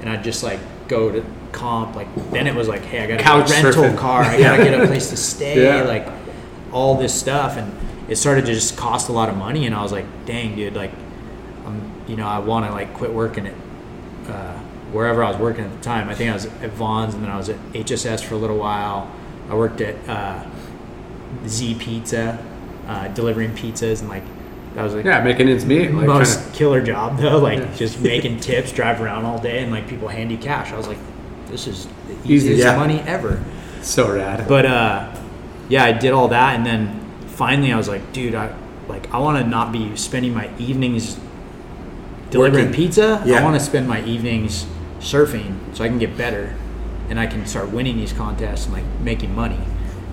and 0.00 0.08
I'd 0.10 0.24
just 0.24 0.42
like 0.42 0.58
go 0.88 1.12
to 1.12 1.24
comp. 1.52 1.94
Like 1.94 2.08
then 2.32 2.46
it 2.48 2.54
was 2.54 2.66
like, 2.68 2.82
hey, 2.84 3.04
I 3.04 3.06
got 3.06 3.20
Couch 3.20 3.50
a 3.50 3.52
rental 3.62 3.84
surfing. 3.84 3.96
car. 3.96 4.22
I 4.22 4.38
gotta 4.42 4.64
get 4.64 4.80
a 4.80 4.86
place 4.86 5.10
to 5.10 5.16
stay. 5.16 5.62
Yeah. 5.62 5.82
Like 5.84 6.06
all 6.72 6.96
this 6.96 7.14
stuff 7.14 7.56
and 7.56 7.72
it 8.10 8.16
started 8.16 8.44
to 8.46 8.52
just 8.52 8.76
cost 8.76 9.08
a 9.08 9.12
lot 9.12 9.30
of 9.30 9.36
money 9.36 9.64
and 9.64 9.74
i 9.74 9.82
was 9.82 9.90
like 9.90 10.04
dang 10.26 10.54
dude 10.54 10.76
like 10.76 10.90
i'm 11.64 11.90
you 12.06 12.14
know 12.14 12.26
i 12.26 12.38
want 12.38 12.66
to 12.66 12.70
like 12.72 12.92
quit 12.92 13.10
working 13.10 13.46
at 13.46 13.54
uh, 14.28 14.52
wherever 14.92 15.24
i 15.24 15.30
was 15.30 15.38
working 15.40 15.64
at 15.64 15.72
the 15.72 15.80
time 15.82 16.10
i 16.10 16.14
think 16.14 16.28
i 16.30 16.34
was 16.34 16.44
at 16.44 16.70
Vons 16.72 17.14
and 17.14 17.22
then 17.24 17.30
i 17.30 17.38
was 17.38 17.48
at 17.48 17.56
hss 17.72 18.22
for 18.22 18.34
a 18.34 18.36
little 18.36 18.58
while 18.58 19.10
i 19.48 19.54
worked 19.54 19.80
at 19.80 19.96
uh, 20.08 20.44
z 21.46 21.74
pizza 21.74 22.38
uh, 22.86 23.08
delivering 23.08 23.50
pizzas 23.54 24.00
and 24.00 24.08
like 24.08 24.24
that 24.74 24.82
was 24.82 24.94
like 24.94 25.04
Yeah, 25.04 25.22
making 25.24 25.48
ends 25.48 25.64
meet. 25.64 25.90
Like 25.90 26.06
most 26.06 26.40
trying 26.40 26.52
killer 26.52 26.82
job 26.82 27.18
though 27.18 27.38
like 27.50 27.76
just 27.76 28.00
making 28.12 28.40
tips 28.40 28.72
drive 28.72 29.00
around 29.00 29.24
all 29.24 29.40
day 29.40 29.62
and 29.62 29.72
like 29.72 29.88
people 29.88 30.08
hand 30.08 30.30
you 30.30 30.38
cash 30.38 30.72
i 30.72 30.76
was 30.76 30.86
like 30.86 30.98
this 31.46 31.66
is 31.66 31.86
the 32.06 32.32
easiest 32.32 32.62
yeah. 32.62 32.76
money 32.76 33.00
ever 33.00 33.42
so 33.82 34.12
rad. 34.14 34.46
but 34.48 34.66
uh, 34.66 35.14
yeah, 35.68 35.84
I 35.84 35.92
did 35.92 36.12
all 36.12 36.28
that, 36.28 36.56
and 36.56 36.64
then 36.64 37.00
finally 37.26 37.72
I 37.72 37.76
was 37.76 37.88
like, 37.88 38.12
dude, 38.12 38.34
I 38.34 38.54
like 38.88 39.12
I 39.12 39.18
want 39.18 39.42
to 39.42 39.48
not 39.48 39.72
be 39.72 39.96
spending 39.96 40.34
my 40.34 40.50
evenings 40.58 41.18
delivering 42.30 42.66
Working. 42.66 42.74
pizza. 42.74 43.22
Yeah. 43.24 43.40
I 43.40 43.44
want 43.44 43.58
to 43.58 43.64
spend 43.64 43.88
my 43.88 44.02
evenings 44.04 44.66
surfing 44.98 45.58
so 45.74 45.84
I 45.84 45.88
can 45.88 45.98
get 45.98 46.16
better, 46.16 46.56
and 47.08 47.18
I 47.18 47.26
can 47.26 47.46
start 47.46 47.70
winning 47.70 47.96
these 47.96 48.12
contests 48.12 48.66
and 48.66 48.74
like 48.74 48.84
making 49.00 49.34
money. 49.34 49.60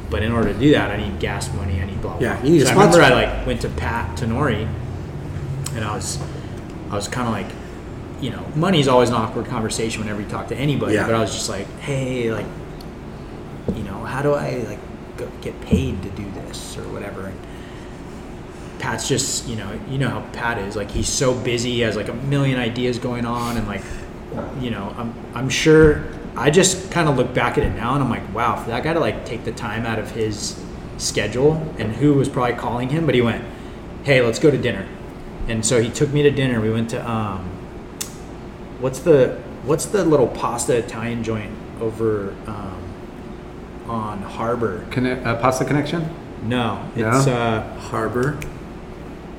But 0.09 0.23
in 0.23 0.31
order 0.31 0.53
to 0.53 0.59
do 0.59 0.71
that, 0.71 0.91
I 0.91 0.97
need 0.97 1.19
gas 1.19 1.53
money. 1.53 1.81
I 1.81 1.85
need 1.85 2.01
blah 2.01 2.17
blah. 2.17 2.21
Yeah, 2.21 2.43
you 2.43 2.51
need 2.51 2.61
so 2.61 2.69
I 2.69 2.73
remember 2.73 3.01
I 3.01 3.09
like 3.09 3.45
went 3.47 3.61
to 3.61 3.69
Pat 3.69 4.17
Tenore, 4.17 4.49
and 4.49 5.83
I 5.83 5.95
was 5.95 6.19
I 6.89 6.95
was 6.95 7.07
kind 7.07 7.27
of 7.27 7.33
like, 7.33 7.51
you 8.21 8.29
know, 8.29 8.45
money's 8.55 8.87
always 8.87 9.09
an 9.09 9.15
awkward 9.15 9.47
conversation 9.47 10.01
whenever 10.01 10.21
you 10.21 10.27
talk 10.27 10.47
to 10.49 10.55
anybody. 10.55 10.95
Yeah. 10.95 11.05
But 11.05 11.15
I 11.15 11.19
was 11.19 11.33
just 11.33 11.49
like, 11.49 11.67
hey, 11.79 12.31
like 12.31 12.45
you 13.75 13.83
know, 13.83 14.03
how 14.03 14.21
do 14.21 14.33
I 14.33 14.57
like 14.57 14.79
go, 15.17 15.27
get 15.41 15.59
paid 15.61 16.01
to 16.03 16.09
do 16.11 16.29
this 16.31 16.77
or 16.77 16.83
whatever? 16.89 17.25
And 17.25 17.39
Pat's 18.79 19.07
just, 19.07 19.47
you 19.47 19.55
know, 19.55 19.79
you 19.89 19.97
know 19.97 20.09
how 20.09 20.21
Pat 20.33 20.59
is. 20.59 20.75
Like 20.75 20.91
he's 20.91 21.09
so 21.09 21.33
busy, 21.33 21.71
he 21.71 21.79
has 21.79 21.95
like 21.95 22.09
a 22.09 22.13
million 22.13 22.59
ideas 22.59 22.99
going 22.99 23.25
on, 23.25 23.57
and 23.57 23.67
like, 23.67 23.83
you 24.59 24.69
know, 24.69 24.93
I'm 24.97 25.13
I'm 25.33 25.49
sure. 25.49 26.05
I 26.37 26.49
just 26.51 26.91
kind 26.91 27.07
of 27.07 27.15
look 27.17 27.33
back 27.33 27.57
at 27.57 27.63
it 27.63 27.71
now, 27.71 27.93
and 27.95 28.03
I'm 28.03 28.09
like, 28.09 28.33
wow, 28.33 28.55
for 28.61 28.69
that 28.69 28.83
guy 28.83 28.93
to 28.93 28.99
like 28.99 29.25
take 29.25 29.45
the 29.45 29.51
time 29.51 29.85
out 29.85 29.99
of 29.99 30.11
his 30.11 30.61
schedule, 30.97 31.53
and 31.77 31.93
who 31.95 32.13
was 32.13 32.27
probably 32.29 32.55
calling 32.55 32.89
him, 32.89 33.05
but 33.05 33.15
he 33.15 33.21
went, 33.21 33.43
hey, 34.03 34.21
let's 34.21 34.39
go 34.39 34.51
to 34.51 34.57
dinner, 34.57 34.87
and 35.47 35.65
so 35.65 35.81
he 35.81 35.89
took 35.89 36.09
me 36.11 36.23
to 36.23 36.31
dinner. 36.31 36.59
We 36.61 36.69
went 36.71 36.89
to 36.91 37.09
um, 37.09 37.45
what's 38.79 38.99
the 38.99 39.41
what's 39.63 39.85
the 39.85 40.03
little 40.05 40.27
pasta 40.27 40.75
Italian 40.77 41.23
joint 41.23 41.51
over 41.81 42.31
um, 42.47 42.81
on 43.87 44.21
Harbor? 44.21 44.85
Conne- 44.91 45.25
uh, 45.25 45.35
pasta 45.41 45.65
connection. 45.65 46.09
No, 46.43 46.87
No? 46.95 47.17
it's 47.17 47.27
uh, 47.27 47.61
Harbor? 47.79 48.37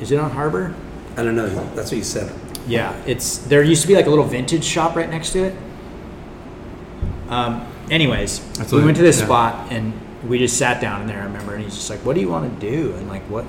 is 0.01 0.11
it 0.13 0.19
on 0.19 0.31
Harbor? 0.31 0.75
I 1.17 1.23
don't 1.23 1.37
know. 1.37 1.49
That's 1.75 1.91
what 1.91 1.97
you 1.99 2.05
said. 2.05 2.31
Yeah, 2.67 2.95
it's 3.07 3.39
there 3.39 3.63
used 3.63 3.83
to 3.83 3.89
be 3.89 3.95
like 3.95 4.07
a 4.07 4.11
little 4.11 4.25
vintage 4.25 4.65
shop 4.65 4.97
right 4.97 5.09
next 5.09 5.31
to 5.33 5.45
it. 5.45 5.55
Um, 7.29 7.67
anyways, 7.91 8.41
That's 8.53 8.73
we 8.73 8.85
went 8.85 8.97
to 8.97 9.03
this 9.03 9.19
yeah. 9.19 9.27
spot 9.27 9.73
and 9.73 9.93
we 10.29 10.39
just 10.39 10.57
sat 10.57 10.81
down 10.81 11.03
in 11.03 11.07
there. 11.07 11.21
I 11.21 11.25
remember, 11.25 11.55
and 11.55 11.63
he's 11.65 11.75
just 11.75 11.91
like, 11.91 12.01
"What 12.01 12.15
do 12.15 12.21
you 12.21 12.29
want 12.29 12.61
to 12.61 12.71
do?" 12.71 12.93
And 12.95 13.09
like, 13.09 13.23
"What, 13.25 13.45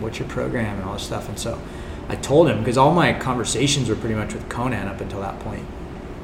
what's 0.00 0.18
your 0.18 0.28
program?" 0.28 0.76
and 0.76 0.84
all 0.84 0.94
this 0.94 1.02
stuff. 1.02 1.28
And 1.28 1.38
so, 1.38 1.60
I 2.08 2.16
told 2.16 2.48
him 2.48 2.58
because 2.58 2.78
all 2.78 2.92
my 2.92 3.12
conversations 3.12 3.88
were 3.88 3.96
pretty 3.96 4.14
much 4.14 4.32
with 4.32 4.48
Conan 4.48 4.88
up 4.88 5.00
until 5.00 5.20
that 5.20 5.38
point, 5.40 5.64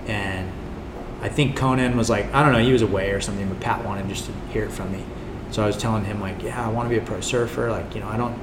and 0.06 0.50
I 1.22 1.28
think 1.28 1.56
Conan 1.56 1.96
was 1.96 2.08
like, 2.08 2.32
I 2.32 2.42
don't 2.42 2.52
know, 2.52 2.64
he 2.64 2.72
was 2.72 2.82
away 2.82 3.10
or 3.10 3.20
something, 3.20 3.46
but 3.48 3.60
Pat 3.60 3.84
wanted 3.84 4.08
just 4.08 4.26
to 4.26 4.32
hear 4.52 4.64
it 4.64 4.72
from 4.72 4.90
me. 4.90 5.04
So 5.50 5.62
I 5.62 5.66
was 5.66 5.76
telling 5.76 6.04
him 6.04 6.20
like, 6.20 6.42
yeah, 6.42 6.64
I 6.64 6.70
want 6.70 6.88
to 6.88 6.90
be 6.90 6.98
a 7.00 7.04
pro 7.04 7.20
surfer. 7.20 7.70
Like, 7.70 7.94
you 7.94 8.00
know, 8.00 8.08
I 8.08 8.16
don't, 8.16 8.38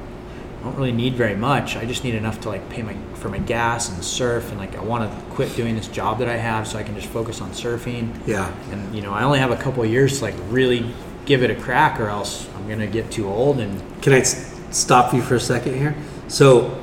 I 0.59 0.63
don't 0.63 0.75
really 0.75 0.91
need 0.91 1.13
very 1.13 1.35
much. 1.35 1.75
I 1.77 1.85
just 1.85 2.03
need 2.03 2.15
enough 2.15 2.41
to 2.41 2.49
like 2.49 2.67
pay 2.69 2.81
my 2.81 2.95
for 3.15 3.29
my 3.29 3.37
gas 3.39 3.89
and 3.89 4.03
surf, 4.03 4.49
and 4.49 4.57
like 4.57 4.75
I 4.75 4.81
want 4.83 5.09
to 5.09 5.25
quit 5.35 5.55
doing 5.55 5.75
this 5.75 5.87
job 5.87 6.19
that 6.19 6.27
I 6.29 6.37
have 6.37 6.67
so 6.67 6.77
I 6.79 6.83
can 6.83 6.95
just 6.95 7.07
focus 7.07 7.41
on 7.41 7.51
surfing. 7.51 8.11
Yeah. 8.27 8.51
And 8.71 8.93
you 8.95 9.01
know, 9.01 9.13
I 9.13 9.23
only 9.23 9.39
have 9.39 9.51
a 9.51 9.55
couple 9.57 9.83
of 9.83 9.89
years 9.89 10.19
to 10.19 10.25
like 10.25 10.35
really 10.49 10.93
give 11.25 11.43
it 11.43 11.51
a 11.51 11.55
crack, 11.55 11.99
or 11.99 12.07
else 12.09 12.47
I'm 12.55 12.67
gonna 12.67 12.87
get 12.87 13.11
too 13.11 13.27
old. 13.27 13.59
And 13.59 13.81
Can 14.01 14.13
I 14.13 14.19
s- 14.19 14.59
stop 14.71 15.13
you 15.13 15.21
for 15.21 15.35
a 15.35 15.39
second 15.39 15.75
here? 15.77 15.95
So, 16.27 16.81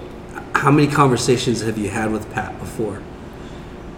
how 0.55 0.71
many 0.71 0.87
conversations 0.87 1.61
have 1.63 1.77
you 1.79 1.91
had 1.91 2.11
with 2.13 2.31
Pat 2.33 2.59
before? 2.61 3.03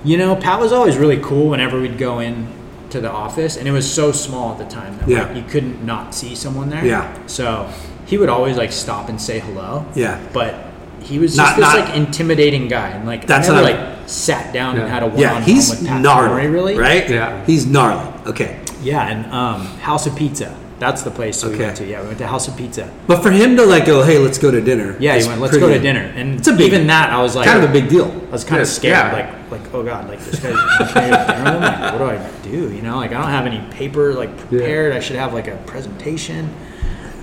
You 0.05 0.17
know, 0.19 0.37
Pat 0.37 0.61
was 0.61 0.73
always 0.73 0.97
really 0.97 1.19
cool 1.19 1.49
whenever 1.49 1.81
we'd 1.81 1.99
go 1.99 2.21
in 2.21 2.47
to 2.91 3.01
the 3.01 3.11
office, 3.11 3.57
and 3.57 3.67
it 3.67 3.73
was 3.73 3.91
so 3.93 4.13
small 4.13 4.53
at 4.53 4.59
the 4.59 4.65
time 4.75 4.97
that 4.99 5.09
Yeah. 5.09 5.25
like, 5.27 5.37
you 5.37 5.43
couldn't 5.43 5.85
not 5.85 6.15
see 6.15 6.35
someone 6.37 6.71
there. 6.71 6.85
Yeah. 6.85 7.13
So 7.27 7.69
he 8.07 8.17
would 8.19 8.29
always 8.29 8.57
like 8.57 8.73
stop 8.73 9.09
and 9.09 9.21
say 9.21 9.39
hello. 9.41 9.85
Yeah. 9.95 10.19
But 10.33 10.55
he 11.03 11.19
was 11.19 11.37
just 11.37 11.39
Not- 11.39 11.57
this 11.57 11.75
not- 11.75 11.87
like 11.89 11.97
intimidating 11.97 12.69
guy, 12.69 12.89
and 12.89 13.07
like 13.07 13.27
That's 13.27 13.49
I 13.49 13.53
never 13.55 13.65
what 13.65 13.75
I'm- 13.75 13.87
like 13.99 14.09
sat 14.09 14.53
down 14.53 14.77
Yeah. 14.77 14.83
and 14.83 14.91
had 14.91 15.03
a 15.03 15.07
one 15.07 15.19
Yeah, 15.19 15.35
on 15.35 15.43
he's 15.43 15.69
one 15.69 15.79
with 15.81 15.89
Pat 15.89 16.01
gnarly, 16.01 16.43
Tenore, 16.43 16.53
really. 16.53 16.79
right? 16.79 17.09
Yeah. 17.09 17.45
he's 17.45 17.67
gnarly. 17.67 18.07
Okay, 18.27 18.57
Yeah, 18.83 19.07
and 19.09 19.33
um, 19.33 19.67
House 19.83 20.07
of 20.07 20.15
Pizza. 20.17 20.55
That's 20.79 21.03
the 21.03 21.11
place 21.11 21.43
we 21.43 21.55
Okay. 21.55 21.65
went 21.65 21.77
to. 21.79 21.87
Yeah, 21.87 22.03
we 22.03 22.09
went 22.09 22.19
to 22.19 22.27
House 22.27 22.49
of 22.49 22.57
Pizza. 22.57 22.89
but 23.07 23.23
for 23.23 23.31
him 23.31 23.57
to 23.57 23.65
like 23.65 23.87
go, 23.87 24.03
hey, 24.03 24.19
let's 24.19 24.37
go 24.39 24.51
to 24.51 24.61
dinner. 24.61 24.95
Yeah, 25.01 25.17
he 25.19 25.27
went. 25.27 25.41
Let's 25.41 25.53
pretty- 25.57 25.67
go 25.67 25.73
to 25.73 25.79
dinner, 25.81 26.13
and 26.15 26.39
It's 26.39 26.49
a 26.49 26.53
big- 26.53 26.67
even 26.73 26.87
that 26.89 27.11
I 27.13 27.21
was 27.23 27.35
like, 27.35 27.47
kind 27.47 27.63
of 27.65 27.71
a 27.71 27.73
big 27.73 27.89
deal. 27.89 28.13
I 28.29 28.33
was 28.33 28.45
kind 28.45 28.61
of 28.61 28.69
scared, 28.69 28.93
yeah. 28.97 29.13
like, 29.13 29.51
like, 29.63 29.75
oh 29.75 29.83
god, 29.83 30.09
like 30.09 30.21
this 30.25 30.39
guy's 30.39 30.53
inviting 30.81 31.11
me 31.11 31.17
to 31.17 31.25
dinner 31.33 31.53
with? 31.55 31.63
Like, 31.63 31.93
what 31.93 31.99
do 31.99 32.05
I 32.05 32.19
do? 32.43 32.75
You 32.75 32.83
know, 32.83 32.97
like 32.97 33.11
I 33.13 33.15
don't 33.21 33.31
have 33.31 33.47
any 33.47 33.61
paper 33.71 34.13
like 34.13 34.37
prepared. 34.37 34.93
I 34.93 35.01
should 35.01 35.17
have 35.17 35.33
like 35.33 35.49
a 35.49 35.57
presentation. 35.67 36.51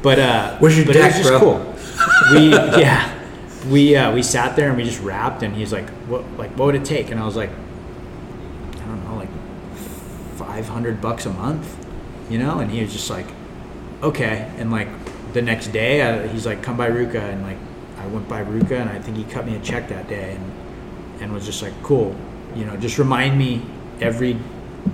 But 0.04 0.20
uh, 0.20 0.58
Where's 0.60 0.78
your 0.78 0.86
but 0.86 0.94
deck, 0.94 1.16
it 1.16 1.18
was 1.18 1.28
just 1.28 1.30
bro? 1.30 1.40
cool. 1.40 1.76
We 2.34 2.50
yeah, 2.52 3.18
we 3.70 3.96
uh, 3.96 4.14
we 4.14 4.22
sat 4.22 4.56
there 4.56 4.68
and 4.68 4.78
we 4.78 4.84
just 4.84 5.02
rapped, 5.02 5.42
and 5.44 5.56
he's 5.56 5.72
like, 5.72 5.90
what 6.10 6.30
like 6.38 6.52
what 6.52 6.66
would 6.66 6.76
it 6.76 6.86
take? 6.86 7.10
And 7.10 7.20
I 7.20 7.26
was 7.26 7.36
like, 7.38 7.50
I 7.50 8.86
don't 8.86 9.04
know, 9.06 9.16
like 9.16 9.30
five 10.36 10.68
hundred 10.68 11.02
bucks 11.02 11.26
a 11.26 11.30
month, 11.32 11.66
you 12.30 12.38
know? 12.38 12.60
And 12.60 12.70
he 12.70 12.82
was 12.82 12.92
just 12.92 13.10
like, 13.10 13.28
okay. 14.02 14.52
And 14.58 14.72
like 14.72 14.90
the 15.34 15.42
next 15.42 15.68
day, 15.68 16.02
uh, 16.02 16.28
he's 16.28 16.46
like, 16.46 16.62
come 16.62 16.76
by 16.76 16.90
Ruka, 16.90 17.22
and 17.22 17.42
like 17.42 17.58
I 18.00 18.08
went 18.08 18.28
by 18.28 18.44
Ruka, 18.44 18.82
and 18.82 18.90
I 18.90 19.00
think 19.00 19.16
he 19.16 19.24
cut 19.24 19.46
me 19.46 19.56
a 19.56 19.60
check 19.62 19.88
that 19.88 20.10
day, 20.10 20.36
and 20.36 21.22
and 21.22 21.34
was 21.34 21.46
just 21.46 21.62
like, 21.62 21.74
cool, 21.82 22.14
you 22.56 22.66
know, 22.66 22.76
just 22.76 22.98
remind 23.00 23.38
me 23.38 23.62
every 24.02 24.38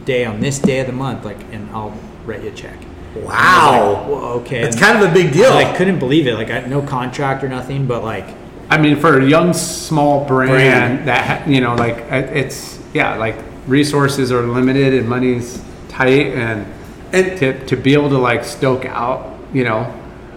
day 0.06 0.26
on 0.26 0.40
this 0.40 0.60
day 0.60 0.82
of 0.82 0.86
the 0.88 0.94
month, 0.94 1.26
like, 1.26 1.40
and 1.52 1.68
I'll 1.72 1.98
write 2.26 2.44
you 2.44 2.50
a 2.50 2.54
check. 2.54 2.78
And 3.16 3.24
I 3.24 3.28
was 3.28 3.34
Wow. 3.34 3.94
like, 4.02 4.08
well, 4.10 4.24
okay. 4.40 4.60
It's 4.62 4.80
kind 4.80 5.02
of 5.04 5.10
a 5.10 5.14
big 5.14 5.32
deal. 5.34 5.52
I 5.52 5.64
like, 5.64 5.76
couldn't 5.78 6.00
believe 6.00 6.28
it. 6.28 6.36
Like, 6.36 6.50
I 6.52 6.62
no 6.62 6.82
contract 6.82 7.44
or 7.44 7.50
nothing, 7.50 7.86
but 7.88 8.04
like, 8.04 8.26
I 8.70 8.78
mean, 8.78 8.98
for 8.98 9.20
a 9.20 9.26
young, 9.26 9.54
small 9.54 10.26
brand, 10.26 10.50
Brand. 10.52 11.08
that 11.08 11.48
you 11.48 11.60
know, 11.62 11.76
like 11.76 11.98
it's 12.12 12.80
yeah, 12.94 13.16
like 13.18 13.36
resources 13.68 14.32
are 14.32 14.44
limited 14.44 14.94
and 14.94 15.08
money's 15.10 15.62
tight, 15.90 16.28
and 16.36 16.66
And- 17.12 17.38
to, 17.40 17.66
to 17.66 17.76
be 17.76 17.94
able 17.94 18.10
to 18.10 18.18
like 18.20 18.44
stoke 18.44 18.86
out, 18.86 19.38
you 19.54 19.64
know, 19.64 19.92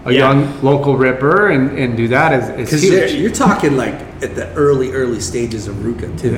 a 0.06 0.12
Yeah. 0.12 0.32
young 0.32 0.62
local 0.62 0.96
ripper 0.96 1.48
and, 1.50 1.78
and 1.78 1.96
do 1.96 2.08
that 2.08 2.32
is, 2.32 2.48
is 2.48 2.56
Because 2.70 2.84
you're, 2.84 3.06
huge. 3.06 3.20
you're 3.20 3.30
talking 3.30 3.76
like 3.76 3.94
at 4.22 4.34
the 4.34 4.50
early, 4.54 4.92
early 4.92 5.20
stages 5.20 5.68
of 5.68 5.76
Ruka 5.76 6.18
too. 6.18 6.36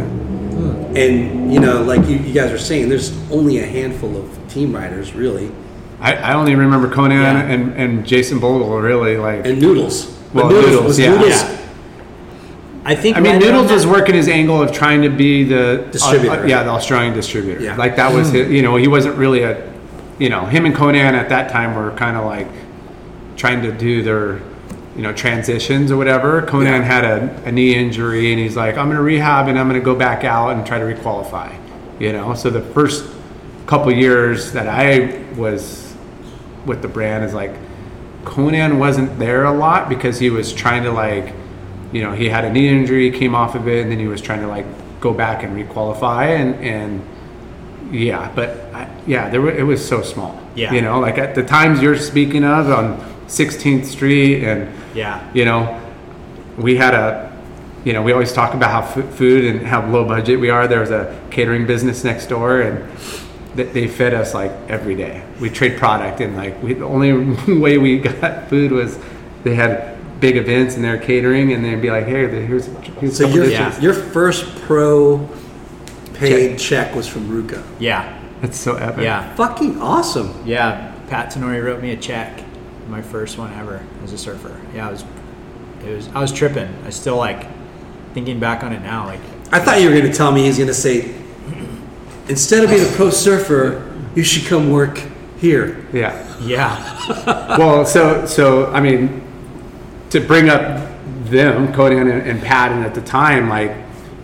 And 0.96 1.52
you 1.52 1.60
know, 1.60 1.82
like 1.82 2.06
you, 2.08 2.16
you 2.16 2.32
guys 2.34 2.50
are 2.52 2.58
saying, 2.58 2.88
there's 2.88 3.12
only 3.30 3.58
a 3.60 3.66
handful 3.66 4.16
of 4.16 4.28
team 4.48 4.74
riders 4.74 5.14
really, 5.14 5.50
I, 6.00 6.14
I 6.14 6.34
only 6.34 6.54
remember 6.54 6.88
Conan 6.92 7.20
Yeah. 7.20 7.40
and, 7.42 7.72
and 7.74 8.06
Jason 8.06 8.38
Bogle 8.40 8.78
really 8.80 9.16
like. 9.16 9.46
and 9.46 9.60
Noodles. 9.60 10.06
But 10.32 10.46
Well, 10.46 10.50
Noodles, 10.50 10.72
Noodles, 10.72 10.98
yeah. 10.98 11.10
Noodles 11.10 11.28
Yeah. 11.30 11.60
I 12.86 12.94
think 12.94 13.16
I 13.16 13.20
mean, 13.20 13.38
Noodles 13.38 13.70
was 13.70 13.86
working 13.86 14.14
his 14.14 14.28
angle 14.28 14.62
of 14.62 14.70
trying 14.72 15.00
to 15.02 15.08
be 15.08 15.42
the 15.44 15.88
Distributor. 15.90 16.42
uh, 16.42 16.46
yeah, 16.46 16.62
the 16.64 16.70
Australian 16.70 17.14
distributor. 17.14 17.62
Yeah. 17.62 17.76
Like 17.76 17.96
that 17.96 18.12
was 18.12 18.30
his, 18.30 18.50
you 18.50 18.60
know, 18.60 18.76
he 18.76 18.88
wasn't 18.88 19.16
really 19.16 19.42
a, 19.42 19.72
you 20.18 20.28
know, 20.28 20.44
him 20.44 20.66
and 20.66 20.74
Conan 20.74 21.14
at 21.14 21.30
that 21.30 21.50
time 21.50 21.74
were 21.74 21.92
kind 21.92 22.16
of 22.16 22.26
like 22.26 22.46
trying 23.36 23.62
to 23.62 23.72
do 23.72 24.02
their, 24.02 24.36
you 24.96 25.02
know, 25.02 25.14
transitions 25.14 25.90
or 25.90 25.96
whatever. 25.96 26.42
Conan 26.42 26.66
Yeah. 26.74 26.82
had 26.82 27.04
a, 27.04 27.44
a 27.46 27.52
knee 27.52 27.74
injury 27.74 28.32
and 28.32 28.38
he's 28.40 28.54
like, 28.54 28.76
I'm 28.76 28.86
going 28.88 28.98
to 28.98 29.02
rehab 29.02 29.48
and 29.48 29.58
I'm 29.58 29.66
going 29.66 29.80
to 29.80 29.84
go 29.84 29.94
back 29.94 30.24
out 30.24 30.50
and 30.50 30.66
try 30.66 30.78
to 30.78 30.84
requalify, 30.84 31.56
you 31.98 32.12
know. 32.12 32.34
So 32.34 32.50
the 32.50 32.60
first 32.60 33.06
couple 33.66 33.90
years 33.92 34.52
that 34.52 34.68
I 34.68 35.24
was 35.36 35.83
with 36.66 36.82
the 36.82 36.88
brand 36.88 37.24
is 37.24 37.34
like 37.34 37.52
Conan 38.24 38.78
wasn't 38.78 39.18
there 39.18 39.44
a 39.44 39.52
lot 39.52 39.88
because 39.88 40.18
he 40.18 40.30
was 40.30 40.52
trying 40.52 40.82
to 40.84 40.90
like, 40.90 41.34
you 41.92 42.02
know, 42.02 42.12
he 42.12 42.28
had 42.28 42.44
a 42.44 42.52
knee 42.52 42.68
injury, 42.68 43.10
came 43.10 43.34
off 43.34 43.54
of 43.54 43.68
it, 43.68 43.82
and 43.82 43.90
then 43.92 43.98
he 43.98 44.06
was 44.06 44.20
trying 44.20 44.40
to 44.40 44.48
like 44.48 44.66
go 45.00 45.12
back 45.12 45.42
and 45.42 45.54
requalify, 45.56 46.28
and 46.28 46.54
and 46.64 47.94
yeah, 47.94 48.32
but 48.34 48.50
I, 48.74 48.88
yeah, 49.06 49.28
there 49.28 49.42
were, 49.42 49.52
it 49.52 49.62
was 49.62 49.86
so 49.86 50.02
small. 50.02 50.40
Yeah. 50.56 50.72
you 50.72 50.80
know, 50.80 51.00
like 51.00 51.18
at 51.18 51.34
the 51.34 51.42
times 51.44 51.82
you're 51.82 51.98
speaking 51.98 52.44
of 52.44 52.70
on 52.70 52.98
16th 53.26 53.84
Street, 53.86 54.42
and 54.44 54.72
Yeah. 54.94 55.20
you 55.34 55.44
know, 55.44 55.80
we 56.56 56.76
had 56.76 56.94
a, 56.94 57.30
you 57.84 57.92
know, 57.92 58.02
we 58.02 58.12
always 58.12 58.32
talk 58.32 58.54
about 58.54 58.70
how 58.70 59.02
food 59.02 59.44
and 59.44 59.66
how 59.66 59.86
low 59.86 60.04
budget 60.04 60.40
we 60.40 60.48
are. 60.50 60.66
There 60.66 60.80
was 60.80 60.90
a 60.90 61.20
catering 61.30 61.66
business 61.66 62.02
next 62.04 62.26
door, 62.28 62.60
and 62.62 62.82
they 63.54 63.86
fed 63.86 64.14
us 64.14 64.34
like 64.34 64.50
every 64.68 64.94
day. 64.96 65.22
We 65.40 65.48
trade 65.50 65.78
product, 65.78 66.20
and 66.20 66.36
like 66.36 66.60
we, 66.62 66.74
the 66.74 66.84
only 66.84 67.12
way 67.58 67.78
we 67.78 67.98
got 67.98 68.48
food 68.48 68.72
was 68.72 68.98
they 69.44 69.54
had 69.54 69.94
big 70.20 70.36
events 70.36 70.74
and 70.74 70.84
they're 70.84 70.98
catering, 70.98 71.52
and 71.52 71.64
they'd 71.64 71.80
be 71.80 71.90
like, 71.90 72.06
"Hey, 72.06 72.28
here's 72.46 72.66
here's 72.66 73.16
So 73.16 73.28
your. 73.28 73.44
Yeah. 73.46 73.78
your 73.80 73.94
first 73.94 74.44
pro 74.62 75.28
paid 76.14 76.58
check 76.58 76.94
was 76.94 77.06
from 77.06 77.28
Ruka. 77.28 77.62
Yeah. 77.78 78.20
That's 78.40 78.58
so 78.58 78.76
epic. 78.76 79.04
Yeah. 79.04 79.34
Fucking 79.34 79.80
awesome. 79.80 80.42
Yeah. 80.46 80.92
Pat 81.08 81.30
Tenore 81.30 81.62
wrote 81.62 81.82
me 81.82 81.90
a 81.92 81.96
check. 81.96 82.42
My 82.88 83.02
first 83.02 83.38
one 83.38 83.52
ever 83.54 83.84
as 84.02 84.12
a 84.12 84.18
surfer. 84.18 84.60
Yeah, 84.74 84.88
it 84.88 84.92
was. 84.92 85.04
It 85.84 85.94
was. 85.96 86.08
I 86.08 86.20
was 86.20 86.32
tripping. 86.32 86.68
I 86.84 86.90
still 86.90 87.16
like 87.16 87.46
thinking 88.12 88.38
back 88.38 88.62
on 88.62 88.72
it 88.72 88.80
now. 88.80 89.06
Like, 89.06 89.20
I 89.50 89.58
thought 89.60 89.80
you 89.80 89.88
were 89.88 89.94
going 89.98 90.10
to 90.10 90.16
tell 90.16 90.30
me 90.32 90.44
he's 90.44 90.56
going 90.58 90.68
to 90.68 90.74
say, 90.74 91.14
instead 92.28 92.64
of 92.64 92.70
being 92.70 92.86
a 92.86 92.92
pro 92.96 93.10
surfer, 93.10 93.90
you 94.14 94.22
should 94.22 94.46
come 94.46 94.70
work 94.70 95.00
here. 95.38 95.84
yeah. 95.92 96.20
yeah, 96.40 97.56
well, 97.58 97.84
so 97.84 98.26
so 98.26 98.66
I 98.72 98.80
mean, 98.80 99.22
to 100.10 100.20
bring 100.20 100.48
up 100.48 100.90
them, 101.24 101.72
Conan 101.72 102.08
and, 102.08 102.26
and 102.28 102.42
Pat, 102.42 102.72
and 102.72 102.84
at 102.84 102.94
the 102.94 103.00
time, 103.02 103.48
like, 103.48 103.72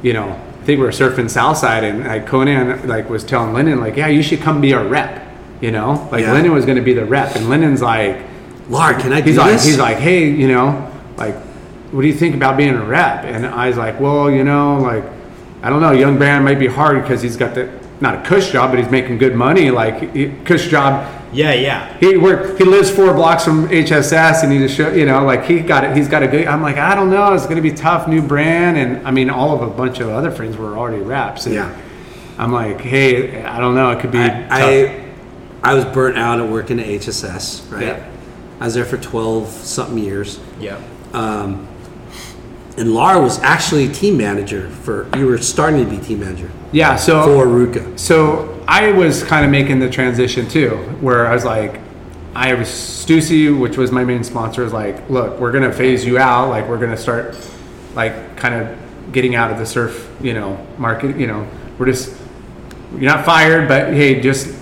you 0.03 0.13
know, 0.13 0.29
I 0.31 0.65
think 0.65 0.79
we 0.79 0.85
were 0.85 0.91
surfing 0.93 1.29
Southside, 1.29 1.85
and 1.85 2.05
like 2.05 2.27
Conan 2.27 2.87
like 2.89 3.09
was 3.11 3.25
telling 3.25 3.53
Lennon, 3.53 3.81
like, 3.81 3.97
yeah, 3.97 4.09
you 4.09 4.23
should 4.23 4.41
come 4.41 4.61
be 4.61 4.73
our 4.75 4.85
rep. 4.87 5.27
You 5.61 5.71
know, 5.71 6.09
like 6.11 6.23
Yeah. 6.23 6.33
Lennon 6.33 6.53
was 6.53 6.65
going 6.65 6.79
to 6.79 6.83
be 6.83 6.95
the 6.95 7.05
rep, 7.05 7.37
and 7.37 7.51
Lennon's 7.51 7.83
like, 7.83 8.23
Lard, 8.71 8.99
can 9.01 9.13
I 9.13 9.21
do 9.21 9.29
he's 9.31 9.37
like, 9.39 9.53
this? 9.53 9.67
he's 9.67 9.79
like, 9.79 9.99
hey, 9.99 10.31
you 10.31 10.49
know, 10.49 10.91
like, 11.19 11.35
what 11.93 12.01
do 12.01 12.07
you 12.07 12.15
think 12.15 12.35
about 12.35 12.57
being 12.57 12.75
a 12.75 12.83
rep? 12.85 13.25
And 13.25 13.45
I 13.45 13.69
was 13.69 13.77
like, 13.77 14.01
well, 14.01 14.31
you 14.31 14.43
know, 14.43 14.79
like, 14.79 15.05
I 15.63 15.69
don't 15.69 15.83
know, 15.83 15.91
young 15.91 16.17
Brand 16.17 16.47
might 16.47 16.59
be 16.59 16.67
hard 16.67 17.03
because 17.03 17.21
he's 17.21 17.37
got 17.37 17.55
the 17.55 17.69
not 18.01 18.15
a 18.15 18.29
cush 18.29 18.51
job, 18.53 18.71
but 18.71 18.79
he's 18.79 18.91
making 18.91 19.19
good 19.19 19.35
money. 19.35 19.71
Like, 19.71 20.15
he, 20.15 20.31
cush 20.45 20.69
job, 20.69 21.07
yeah, 21.33 21.53
yeah. 21.53 21.97
he 21.99 22.17
work, 22.17 22.59
he 22.59 22.65
lives 22.65 22.91
four 22.91 23.13
blocks 23.15 23.45
from 23.45 23.69
HSS, 23.69 24.43
and 24.43 24.53
he 24.53 24.59
just 24.59 24.75
show, 24.77 24.91
you 24.93 25.07
know, 25.07 25.25
like 25.25 25.45
he 25.45 25.61
got 25.61 25.85
it. 25.85 25.97
He's 25.97 26.09
got 26.09 26.23
a 26.23 26.29
good. 26.29 26.47
I'm 26.47 26.63
like, 26.63 26.77
I 26.77 26.95
don't 26.95 27.11
know, 27.11 27.33
it's 27.35 27.47
gonna 27.47 27.61
be 27.63 27.73
tough, 27.73 28.09
new 28.09 28.23
brand, 28.23 28.77
and 28.79 29.07
I 29.07 29.11
mean, 29.11 29.31
all 29.31 29.55
of 29.55 29.63
a 29.63 29.71
bunch 29.73 30.01
of 30.01 30.09
other 30.09 30.31
friends 30.31 30.57
were 30.57 30.77
already 30.79 31.03
reps. 31.03 31.47
And 31.47 31.55
Yeah. 31.55 31.81
I'm 32.39 32.53
like, 32.53 32.81
hey, 32.81 33.43
I 33.45 33.61
don't 33.61 33.75
know, 33.75 33.91
it 33.91 34.01
could 34.01 34.13
be. 34.13 34.19
tough. 34.19 34.49
I, 34.51 35.07
I 35.63 35.75
was 35.75 35.85
burnt 35.85 36.17
out 36.17 36.41
at 36.41 36.49
working 36.49 36.81
at 36.81 36.87
HSS, 36.87 37.71
right? 37.71 37.83
Yeah. 37.83 38.11
I 38.61 38.65
was 38.65 38.75
there 38.75 38.87
for 38.87 38.97
12 38.97 39.49
something 39.49 39.99
years. 39.99 40.41
Yeah. 40.59 40.81
Um, 41.13 41.69
and 42.81 42.95
Lara 42.95 43.21
was 43.21 43.39
actually 43.41 43.89
team 43.93 44.17
manager 44.17 44.71
for, 44.71 45.07
you 45.17 45.27
were 45.27 45.39
starting 45.39 45.85
to 45.85 45.91
be 45.91 45.99
team 45.99 46.21
manager 46.21 46.51
yeah. 46.73 46.97
So 46.97 47.25
for 47.25 47.47
Ruka. 47.47 47.99
So 47.99 48.65
I 48.67 48.93
was 48.93 49.23
kind 49.23 49.45
of 49.45 49.51
making 49.51 49.81
the 49.81 49.91
transition 49.91 50.49
too, 50.49 50.77
where 51.01 51.27
I 51.27 51.35
was 51.35 51.45
like, 51.45 51.81
I 52.35 52.55
was 52.55 52.69
Stussy, 52.69 53.57
which 53.59 53.77
was 53.77 53.91
my 53.91 54.05
main 54.05 54.23
sponsor, 54.23 54.63
was 54.63 54.73
like, 54.73 55.11
look, 55.11 55.39
we're 55.41 55.53
gonna 55.53 55.73
phase 55.73 56.05
you 56.05 56.19
out, 56.19 56.49
like 56.49 56.69
we're 56.69 56.79
gonna 56.79 56.97
start, 56.97 57.37
like, 57.95 58.37
kind 58.37 58.55
of 58.55 59.13
getting 59.13 59.35
out 59.35 59.51
of 59.51 59.59
the 59.59 59.67
surf, 59.67 60.09
you 60.21 60.33
know, 60.33 60.65
market. 60.79 61.17
You 61.17 61.27
know, 61.27 61.49
we're 61.77 61.87
just 61.87 62.17
you're 62.93 63.13
not 63.13 63.25
fired, 63.25 63.69
but 63.69 63.93
hey, 63.93 64.21
just 64.21 64.57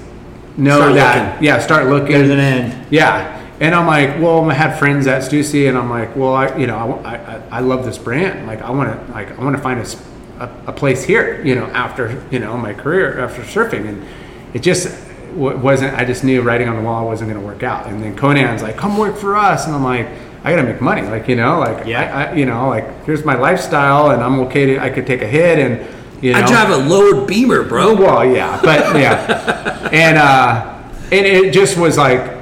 know 0.56 0.78
Start 0.78 0.94
that, 0.94 1.32
looking. 1.32 1.44
yeah, 1.44 1.58
start 1.60 1.86
looking. 1.88 2.12
There's 2.12 2.30
an 2.30 2.40
end. 2.40 2.86
Yeah. 2.90 3.37
And 3.60 3.74
I'm 3.74 3.86
like, 3.86 4.20
well, 4.22 4.48
I 4.50 4.54
had 4.54 4.78
friends 4.78 5.06
at 5.08 5.22
Stussy, 5.22 5.68
and 5.68 5.76
I'm 5.76 5.90
like, 5.90 6.14
well, 6.14 6.34
I, 6.34 6.56
you 6.56 6.66
know, 6.68 7.00
I, 7.04 7.16
I, 7.16 7.42
I 7.50 7.60
love 7.60 7.84
this 7.84 7.98
brand. 7.98 8.46
Like, 8.46 8.62
I 8.62 8.70
want 8.70 8.88
to, 9.06 9.12
like, 9.12 9.36
I 9.36 9.42
want 9.42 9.56
to 9.56 9.62
find 9.62 9.80
a, 9.80 10.50
a 10.68 10.72
place 10.72 11.02
here, 11.04 11.44
you 11.44 11.56
know, 11.56 11.64
after, 11.66 12.22
you 12.30 12.38
know, 12.38 12.56
my 12.56 12.72
career 12.72 13.18
after 13.18 13.42
surfing, 13.42 13.88
and 13.88 14.06
it 14.54 14.60
just 14.62 14.86
w- 15.34 15.56
wasn't. 15.58 15.94
I 15.96 16.04
just 16.04 16.22
knew 16.22 16.40
writing 16.42 16.68
on 16.68 16.76
the 16.76 16.82
wall 16.82 17.04
wasn't 17.06 17.30
going 17.32 17.40
to 17.40 17.46
work 17.46 17.64
out. 17.64 17.86
And 17.88 18.00
then 18.02 18.14
Conan's 18.16 18.62
like, 18.62 18.76
come 18.76 18.96
work 18.96 19.16
for 19.16 19.34
us, 19.36 19.66
and 19.66 19.74
I'm 19.74 19.82
like, 19.82 20.06
I 20.44 20.54
got 20.54 20.62
to 20.62 20.72
make 20.72 20.80
money, 20.80 21.02
like, 21.02 21.26
you 21.26 21.34
know, 21.34 21.58
like, 21.58 21.84
Yeah. 21.84 22.02
I, 22.16 22.24
I, 22.26 22.34
you 22.34 22.46
know, 22.46 22.68
like, 22.68 23.04
here's 23.06 23.24
my 23.24 23.34
lifestyle, 23.34 24.12
and 24.12 24.22
I'm 24.22 24.38
okay 24.42 24.66
to, 24.66 24.78
I 24.78 24.88
could 24.90 25.04
take 25.06 25.20
a 25.22 25.26
hit, 25.26 25.58
and 25.58 25.84
you 26.22 26.32
know, 26.32 26.38
I 26.38 26.46
drive 26.46 26.70
a 26.70 26.76
lowered 26.76 27.26
Beamer, 27.26 27.64
bro. 27.64 27.94
well, 27.94 28.24
yeah, 28.24 28.60
but 28.62 28.94
yeah, 28.96 29.88
and 29.92 30.16
uh, 30.16 30.78
and 31.10 31.26
it 31.26 31.52
just 31.52 31.76
was 31.76 31.96
like, 31.98 32.37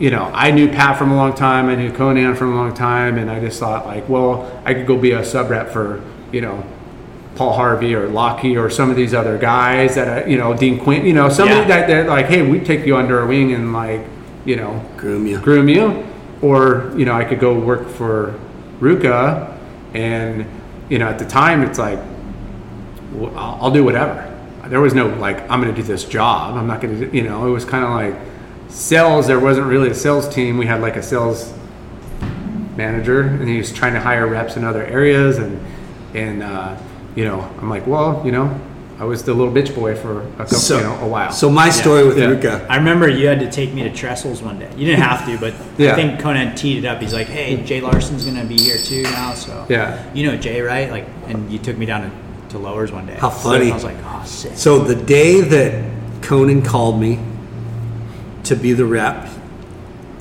you 0.00 0.10
know, 0.10 0.24
I 0.34 0.50
knew 0.50 0.66
Pat 0.68 0.98
from 0.98 1.12
a 1.12 1.16
long 1.16 1.34
time, 1.34 1.68
I 1.68 1.76
knew 1.76 1.92
Conan 1.92 2.34
from 2.34 2.52
a 2.52 2.56
long 2.56 2.74
time, 2.74 3.18
and 3.18 3.30
I 3.30 3.38
just 3.38 3.60
thought 3.60 3.86
like, 3.86 4.08
well, 4.08 4.60
I 4.64 4.74
could 4.74 4.86
go 4.86 4.96
be 4.98 5.12
a 5.12 5.24
sub 5.24 5.50
rep 5.50 5.70
for 5.70 6.02
you 6.32 6.40
know. 6.40 6.64
Paul 7.36 7.54
Harvey 7.54 7.94
or 7.94 8.06
Lockie 8.06 8.58
or 8.58 8.68
some 8.68 8.90
of 8.90 8.96
these 8.96 9.14
other 9.14 9.38
guys 9.38 9.94
that 9.94 10.24
uh, 10.24 10.26
you 10.26 10.36
know 10.36 10.54
Dean 10.54 10.78
Quinn 10.78 11.06
you 11.06 11.14
know 11.14 11.30
somebody 11.30 11.60
Yeah. 11.60 11.68
that 11.68 11.86
they're 11.86 12.06
like 12.06 12.26
hey 12.26 12.42
we 12.42 12.60
take 12.60 12.84
you 12.84 12.96
under 12.98 13.18
our 13.20 13.26
wing 13.26 13.54
and 13.54 13.72
like 13.72 14.02
you 14.44 14.56
know 14.56 14.84
Groom 14.98 15.26
you. 15.26 15.38
groom 15.40 15.66
you 15.70 16.06
or 16.42 16.92
you 16.96 17.06
know 17.06 17.14
I 17.14 17.24
could 17.24 17.40
go 17.40 17.58
work 17.58 17.88
for 17.88 18.38
Ruka, 18.78 19.56
and 19.94 20.44
you 20.90 20.98
know 20.98 21.08
at 21.08 21.18
the 21.18 21.24
time 21.24 21.62
it's 21.62 21.78
like 21.78 21.98
well, 23.14 23.32
I'll, 23.38 23.58
I'll 23.64 23.70
do 23.70 23.84
whatever. 23.84 24.26
There 24.66 24.80
was 24.82 24.92
no 24.92 25.06
like 25.06 25.40
I'm 25.50 25.62
going 25.62 25.74
to 25.74 25.80
do 25.80 25.86
this 25.86 26.04
job. 26.04 26.56
I'm 26.56 26.66
not 26.66 26.82
going 26.82 27.00
to 27.00 27.16
you 27.16 27.22
know 27.22 27.46
it 27.46 27.50
was 27.50 27.64
kind 27.64 27.84
of 27.84 27.90
like 27.92 28.20
sales. 28.70 29.26
There 29.26 29.40
wasn't 29.40 29.66
really 29.66 29.90
a 29.90 29.94
sales 29.94 30.28
team. 30.28 30.56
We 30.58 30.66
had 30.66 30.80
like 30.80 30.96
a 30.96 31.02
sales 31.02 31.52
manager, 32.76 33.22
and 33.22 33.48
he 33.48 33.58
was 33.58 33.72
trying 33.72 33.94
to 33.94 34.00
hire 34.00 34.26
reps 34.26 34.56
in 34.56 34.64
other 34.64 34.84
areas, 34.84 35.38
and 35.38 35.60
and 36.14 36.42
uh, 36.42 36.76
you 37.14 37.24
know 37.24 37.40
I'm 37.60 37.68
like 37.70 37.86
well 37.86 38.22
you 38.24 38.32
know 38.32 38.58
I 38.98 39.04
was 39.04 39.22
the 39.22 39.32
little 39.32 39.52
bitch 39.52 39.74
boy 39.74 39.94
for 39.94 40.22
a 40.22 40.30
couple 40.30 40.46
So, 40.58 40.76
you 40.76 40.82
know 40.84 40.94
a 41.00 41.08
while. 41.08 41.32
so 41.32 41.48
my 41.50 41.70
story 41.70 42.06
with 42.06 42.18
Yeah. 42.18 42.26
Ruka. 42.26 42.66
I 42.68 42.76
remember 42.76 43.08
you 43.08 43.26
had 43.28 43.40
to 43.40 43.50
take 43.50 43.72
me 43.72 43.82
to 43.84 43.90
Trestles 43.90 44.42
one 44.42 44.58
day. 44.58 44.68
You 44.76 44.86
didn't 44.86 45.00
have 45.02 45.24
to, 45.26 45.38
but 45.38 45.54
Yeah. 45.78 45.92
I 45.92 45.94
think 45.94 46.20
Conan 46.20 46.54
teed 46.54 46.84
it 46.84 46.86
up. 46.86 47.00
He's 47.00 47.14
like, 47.14 47.26
"Hey, 47.26 47.56
Jay 47.64 47.80
Larson's 47.80 48.24
gonna 48.26 48.44
be 48.44 48.58
here 48.58 48.76
too 48.76 49.02
now." 49.04 49.32
So 49.34 49.64
Yeah. 49.68 50.02
you 50.14 50.26
know 50.26 50.36
Jay, 50.36 50.60
right? 50.60 50.90
Like, 50.90 51.06
and 51.28 51.50
you 51.50 51.58
took 51.58 51.78
me 51.78 51.86
down 51.86 52.02
to, 52.02 52.10
to 52.50 52.58
Lowers 52.58 52.92
one 52.92 53.06
day. 53.06 53.14
How 53.18 53.30
funny. 53.30 53.70
I 53.70 53.74
was 53.74 53.84
like, 53.84 53.96
"Oh, 54.04 54.22
sick." 54.26 54.52
So 54.54 54.78
the 54.80 54.96
day 54.96 55.40
that 55.40 55.82
Conan 56.22 56.60
called 56.62 57.00
me 57.00 57.18
to 58.44 58.56
be 58.56 58.72
the 58.72 58.86
rep 58.86 59.28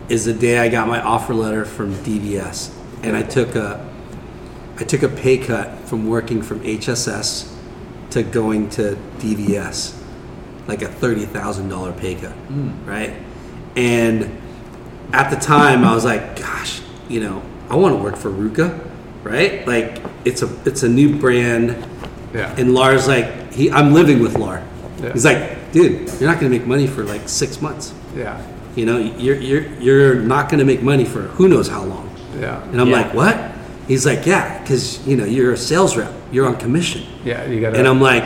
is 0.09 0.25
the 0.25 0.33
day 0.33 0.57
I 0.57 0.69
got 0.69 0.87
my 0.87 1.01
offer 1.01 1.33
letter 1.33 1.65
from 1.65 1.93
DVS, 1.93 2.73
and 3.03 3.15
I 3.15 3.21
took 3.21 3.55
a 3.55 3.87
I 4.77 4.83
took 4.83 5.03
a 5.03 5.09
pay 5.09 5.37
cut 5.37 5.77
from 5.87 6.07
working 6.07 6.41
from 6.41 6.61
HSS 6.61 7.53
to 8.11 8.23
going 8.23 8.69
to 8.71 8.97
DVS, 9.17 9.95
like 10.67 10.81
a 10.81 10.87
thirty 10.87 11.25
thousand 11.25 11.69
dollar 11.69 11.93
pay 11.93 12.15
cut, 12.15 12.31
hmm. 12.31 12.85
right? 12.85 13.13
And 13.75 14.41
at 15.13 15.29
the 15.29 15.35
time, 15.35 15.83
I 15.83 15.93
was 15.93 16.05
like, 16.05 16.39
"Gosh, 16.39 16.81
you 17.07 17.19
know, 17.19 17.43
I 17.69 17.75
want 17.75 17.95
to 17.95 18.03
work 18.03 18.15
for 18.15 18.31
RVCA, 18.31 18.89
right? 19.23 19.67
Like 19.67 20.01
it's 20.25 20.41
a 20.41 20.49
it's 20.65 20.83
a 20.83 20.89
new 20.89 21.17
brand." 21.17 21.85
Yeah. 22.33 22.53
And 22.57 22.73
Lars 22.73 23.07
like 23.07 23.53
he 23.53 23.71
I'm 23.71 23.93
living 23.93 24.19
with 24.19 24.37
Lar. 24.37 24.63
Yeah. 25.01 25.13
He's 25.13 25.25
like, 25.25 25.71
dude, 25.71 26.09
you're 26.19 26.29
not 26.29 26.39
gonna 26.39 26.49
make 26.49 26.65
money 26.65 26.87
for 26.87 27.03
like 27.03 27.27
six 27.29 27.61
months. 27.61 27.93
Yeah 28.15 28.41
You 28.75 28.85
know, 28.85 28.97
you're 28.97 29.37
you're 29.37 29.65
you're 29.79 30.15
not 30.15 30.49
gonna 30.49 30.65
make 30.65 30.81
money 30.81 31.05
for 31.05 31.21
who 31.37 31.47
knows 31.47 31.67
how 31.67 31.83
long. 31.83 32.07
yeah 32.39 32.61
And 32.71 32.79
I'm 32.81 32.87
Yeah. 32.89 33.01
like, 33.01 33.13
what? 33.13 33.35
He's 33.87 34.05
like, 34.05 34.25
yeah, 34.25 34.59
because 34.61 35.05
you 35.07 35.15
know 35.17 35.25
you're 35.25 35.53
a 35.53 35.57
sales 35.57 35.97
rep. 35.97 36.11
You're 36.31 36.45
on 36.47 36.55
commission. 36.57 37.01
yeah 37.25 37.45
you 37.45 37.59
got 37.61 37.71
to 37.73 37.79
And 37.79 37.87
I'm 37.87 37.99
like, 37.99 38.23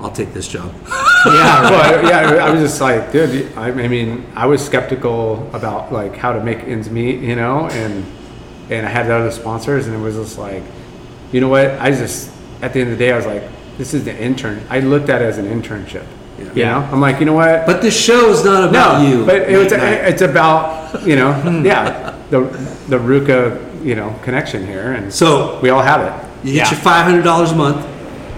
I'll 0.00 0.12
take 0.12 0.32
this 0.32 0.46
job. 0.46 0.70
yeah, 1.26 1.70
well, 1.70 2.04
yeah. 2.08 2.44
I 2.46 2.50
was 2.50 2.60
just 2.60 2.80
like, 2.80 3.10
dude. 3.10 3.52
I, 3.56 3.68
I 3.70 3.88
mean, 3.88 4.24
I 4.36 4.46
was 4.46 4.64
skeptical 4.64 5.50
about 5.52 5.90
like 5.92 6.14
how 6.16 6.32
to 6.32 6.40
make 6.44 6.58
ends 6.64 6.88
meet, 6.90 7.20
you 7.20 7.34
know, 7.34 7.66
and 7.70 8.04
and 8.70 8.86
I 8.86 8.90
had 8.90 9.10
other 9.10 9.30
sponsors, 9.32 9.86
and 9.86 9.96
it 9.96 10.00
was 10.00 10.14
just 10.16 10.38
like, 10.38 10.62
you 11.32 11.40
know 11.40 11.48
what? 11.48 11.70
I 11.80 11.90
just 11.90 12.30
at 12.62 12.72
the 12.72 12.80
end 12.80 12.92
of 12.92 12.98
the 12.98 13.04
day, 13.04 13.12
I 13.12 13.16
was 13.16 13.26
like, 13.26 13.42
this 13.78 13.94
is 13.94 14.04
the 14.04 14.14
intern. 14.16 14.60
I 14.70 14.78
looked 14.80 15.08
at 15.08 15.22
it 15.22 15.26
as 15.26 15.38
an 15.38 15.46
internship. 15.46 16.06
You 16.38 16.50
Yeah. 16.54 16.72
know, 16.80 16.88
I'm 16.92 17.00
like, 17.00 17.18
you 17.20 17.26
know 17.26 17.32
what? 17.34 17.64
But 17.66 17.80
the 17.82 17.90
show 17.90 18.28
is 18.30 18.44
not 18.44 18.68
about 18.68 19.02
no, 19.02 19.08
you. 19.08 19.24
but 19.26 19.36
it 19.48 19.56
was, 19.56 19.72
it's 19.72 20.22
about 20.22 21.02
you 21.06 21.16
know, 21.16 21.30
yeah, 21.64 22.14
the 22.30 22.40
the 22.88 22.98
RVCA 22.98 23.84
you 23.84 23.94
know 23.94 24.14
connection 24.22 24.66
here, 24.66 24.92
and 24.92 25.12
so 25.12 25.58
we 25.62 25.70
all 25.70 25.82
have 25.82 26.00
it. 26.02 26.46
you 26.46 26.52
get 26.54 26.66
Yeah. 26.66 26.70
your 26.70 26.80
five 26.80 27.04
hundred 27.04 27.22
dollars 27.24 27.52
a 27.52 27.56
month. 27.56 27.86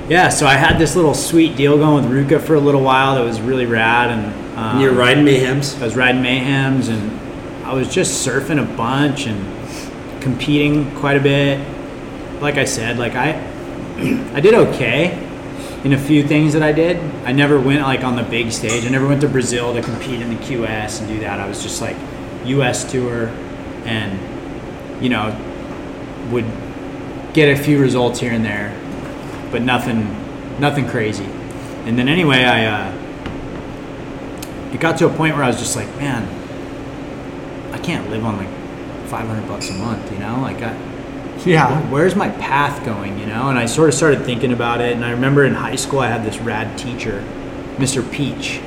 yeah, 0.09 0.29
so 0.29 0.47
I 0.47 0.55
had 0.55 0.79
this 0.79 0.95
little 0.97 1.15
sweet 1.15 1.57
deal 1.57 1.77
going 1.77 2.09
with 2.09 2.29
RVCA 2.29 2.41
for 2.41 2.55
a 2.55 2.61
little 2.61 2.83
while 2.83 3.15
that 3.17 3.25
was 3.25 3.41
really 3.41 3.67
rad, 3.67 4.11
and 4.11 4.27
um, 4.57 4.65
and 4.73 4.81
you're 4.81 4.93
riding 4.93 5.25
mayhems. 5.25 5.81
I 5.81 5.85
was 5.85 5.97
riding 5.97 6.23
mayhems, 6.23 6.89
and 6.89 7.19
I 7.67 7.75
was 7.75 7.89
just 7.93 8.27
surfing 8.27 8.61
a 8.63 8.77
bunch 8.77 9.27
and 9.27 10.23
competing 10.23 10.91
quite 10.97 11.17
a 11.17 11.21
bit. 11.21 11.61
Like 12.41 12.57
I 12.57 12.65
said, 12.65 12.99
like 12.99 13.15
I, 13.15 13.33
I 14.35 14.41
did 14.41 14.55
okay 14.55 15.25
in 15.85 15.93
a 15.93 15.99
few 15.99 16.27
things 16.27 16.53
that 16.53 16.63
I 16.63 16.73
did. 16.73 16.97
I 17.25 17.33
never 17.33 17.61
went 17.61 17.83
like 17.83 18.03
on 18.05 18.17
the 18.17 18.23
big 18.23 18.53
stage. 18.53 18.85
I 18.85 18.89
never 18.89 19.07
went 19.07 19.21
to 19.21 19.29
Brazil 19.29 19.75
to 19.75 19.83
compete 19.83 20.21
in 20.21 20.31
the 20.31 20.43
QS 20.43 21.01
and 21.01 21.09
do 21.09 21.21
that. 21.21 21.41
I 21.41 21.49
was 21.49 21.63
just 21.63 21.81
like 21.81 21.97
U.S. 22.45 22.91
tour, 22.91 23.29
and 23.85 25.03
you 25.03 25.09
know, 25.09 25.37
would 26.31 26.47
get 27.33 27.49
a 27.49 27.63
few 27.63 27.79
results 27.81 28.21
here 28.21 28.33
and 28.33 28.45
there, 28.45 28.77
but 29.51 29.63
nothing, 29.63 30.01
nothing 30.61 30.89
crazy. 30.89 31.27
And 31.85 31.99
then 31.99 32.09
anyway, 32.09 32.45
I. 32.45 32.67
Uh, 32.67 33.05
it 34.73 34.81
got 34.81 34.99
to 34.99 35.07
a 35.07 35.11
point 35.11 35.35
where 35.35 35.45
I 35.45 35.49
was 35.49 35.59
just 35.59 35.77
like, 35.77 35.89
man, 35.97 36.23
I 37.73 37.79
can't 37.79 38.09
live 38.11 38.25
on 38.25 38.37
like 38.37 38.49
500 39.09 39.49
bucks 39.49 39.71
a 39.71 39.73
month, 39.73 40.13
you 40.13 40.19
know? 40.19 40.41
Like, 40.41 40.61
I, 40.63 40.77
Yeah, 41.47 41.81
where's 41.91 42.15
my 42.15 42.29
path 42.29 42.85
going, 42.85 43.19
you 43.19 43.27
know? 43.27 43.49
And 43.49 43.59
I 43.59 43.67
sort 43.67 43.89
of 43.89 43.95
started 43.95 44.25
thinking 44.25 44.53
about 44.53 44.81
it. 44.81 44.95
And 44.95 45.05
I 45.05 45.11
remember 45.13 45.45
in 45.45 45.55
high 45.55 45.77
school, 45.77 46.01
I 46.01 46.09
had 46.09 46.25
this 46.25 46.39
rad 46.39 46.77
teacher, 46.79 47.23
Mr. 47.77 48.09
Peach. 48.13 48.61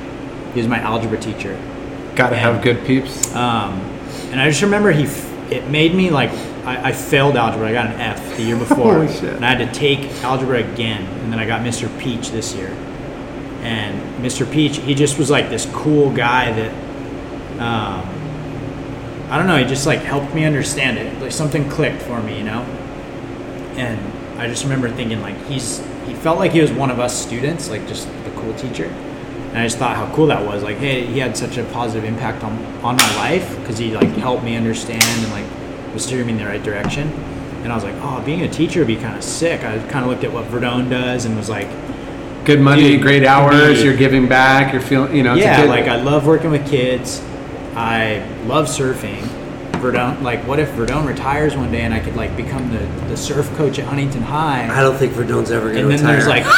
He 0.54 0.60
was 0.60 0.66
my 0.68 0.78
algebra 0.78 1.18
teacher. 1.18 1.58
got 2.16 2.30
to 2.30 2.36
have 2.36 2.62
good 2.62 2.84
peeps. 2.86 3.34
Um, 3.34 3.80
and 4.30 4.40
I 4.40 4.48
just 4.48 4.62
remember 4.62 4.90
he, 4.92 5.04
f- 5.04 5.52
it 5.52 5.68
made 5.68 5.94
me 5.94 6.10
like, 6.10 6.30
I, 6.64 6.88
I 6.90 6.92
failed 6.92 7.36
algebra. 7.36 7.68
I 7.68 7.72
got 7.72 7.86
an 7.86 8.00
F 8.00 8.36
the 8.36 8.42
year 8.42 8.56
before. 8.56 8.94
Holy 8.94 9.08
shit. 9.12 9.34
And 9.34 9.44
I 9.44 9.54
had 9.54 9.72
to 9.72 9.78
take 9.78 10.00
algebra 10.22 10.58
again. 10.58 11.02
And 11.20 11.32
then 11.32 11.38
I 11.38 11.46
got 11.46 11.60
Mr. 11.62 11.88
Peach 11.98 12.30
this 12.30 12.54
year. 12.54 12.68
And 13.62 14.24
Mr. 14.24 14.50
Peach, 14.50 14.78
he 14.78 14.94
just 14.94 15.18
was 15.18 15.30
like 15.30 15.48
this 15.50 15.66
cool 15.72 16.10
guy 16.12 16.52
that, 16.52 16.72
um, 17.60 18.08
I 19.32 19.38
don't 19.38 19.46
know, 19.46 19.56
he 19.56 19.64
just 19.64 19.86
like 19.86 20.00
helped 20.00 20.34
me 20.34 20.44
understand 20.44 20.98
it. 20.98 21.18
Like 21.22 21.32
something 21.32 21.66
clicked 21.70 22.02
for 22.02 22.22
me, 22.22 22.36
you 22.36 22.44
know? 22.44 22.60
And 23.76 23.98
I 24.38 24.46
just 24.46 24.62
remember 24.62 24.90
thinking 24.90 25.22
like 25.22 25.42
he's, 25.46 25.78
he 26.06 26.12
felt 26.12 26.38
like 26.38 26.52
he 26.52 26.60
was 26.60 26.70
one 26.70 26.90
of 26.90 27.00
us 27.00 27.18
students, 27.18 27.70
like 27.70 27.88
just 27.88 28.06
the 28.24 28.30
cool 28.36 28.52
teacher. 28.56 28.84
And 28.84 29.56
I 29.56 29.64
just 29.64 29.78
thought 29.78 29.96
how 29.96 30.14
cool 30.14 30.26
that 30.26 30.46
was. 30.46 30.62
Like, 30.62 30.76
hey, 30.76 31.06
he 31.06 31.18
had 31.18 31.34
such 31.34 31.56
a 31.56 31.64
positive 31.64 32.04
impact 32.04 32.44
on, 32.44 32.62
on 32.84 32.96
my 32.96 33.16
life 33.16 33.58
because 33.60 33.78
he 33.78 33.96
like 33.96 34.10
helped 34.10 34.44
me 34.44 34.54
understand 34.54 35.02
and 35.02 35.32
like 35.32 35.94
was 35.94 36.04
steering 36.04 36.26
me 36.26 36.34
in 36.34 36.38
the 36.38 36.44
right 36.44 36.62
direction. 36.62 37.08
And 37.62 37.72
I 37.72 37.74
was 37.74 37.84
like, 37.84 37.94
oh, 38.00 38.22
being 38.26 38.42
a 38.42 38.50
teacher 38.50 38.80
would 38.80 38.86
be 38.86 38.96
kind 38.96 39.16
of 39.16 39.24
sick. 39.24 39.64
I 39.64 39.78
kind 39.88 40.04
of 40.04 40.10
looked 40.10 40.24
at 40.24 40.32
what 40.32 40.44
Verdone 40.48 40.90
does 40.90 41.24
and 41.24 41.38
was 41.38 41.48
like, 41.48 41.68
Good 42.44 42.60
money, 42.60 42.82
Dude, 42.82 43.02
great 43.02 43.24
hours. 43.24 43.82
You're 43.82 43.96
giving 43.96 44.28
back. 44.28 44.74
You're 44.74 44.82
feeling, 44.82 45.16
you 45.16 45.22
know. 45.22 45.36
yeah, 45.36 45.62
like 45.62 45.86
I 45.86 46.02
love 46.02 46.26
working 46.26 46.50
with 46.50 46.68
kids. 46.68 47.22
I 47.74 48.26
love 48.46 48.66
surfing. 48.66 49.26
Verdone, 49.82 50.22
like, 50.22 50.46
what 50.46 50.60
if 50.60 50.68
Verdone 50.70 51.06
retires 51.08 51.56
one 51.56 51.72
day 51.72 51.80
and 51.80 51.92
I 51.92 51.98
could 51.98 52.14
like 52.14 52.36
become 52.36 52.70
the, 52.70 52.78
the 53.08 53.16
surf 53.16 53.48
coach 53.56 53.80
at 53.80 53.84
Huntington 53.86 54.22
High? 54.22 54.68
I 54.68 54.80
don't 54.80 54.96
think 54.96 55.12
Verdone's 55.12 55.50
ever 55.50 55.68
gonna 55.72 55.80
and 55.80 55.90
then 55.90 56.04
there's 56.04 56.28
like, 56.28 56.44
you 56.44 56.50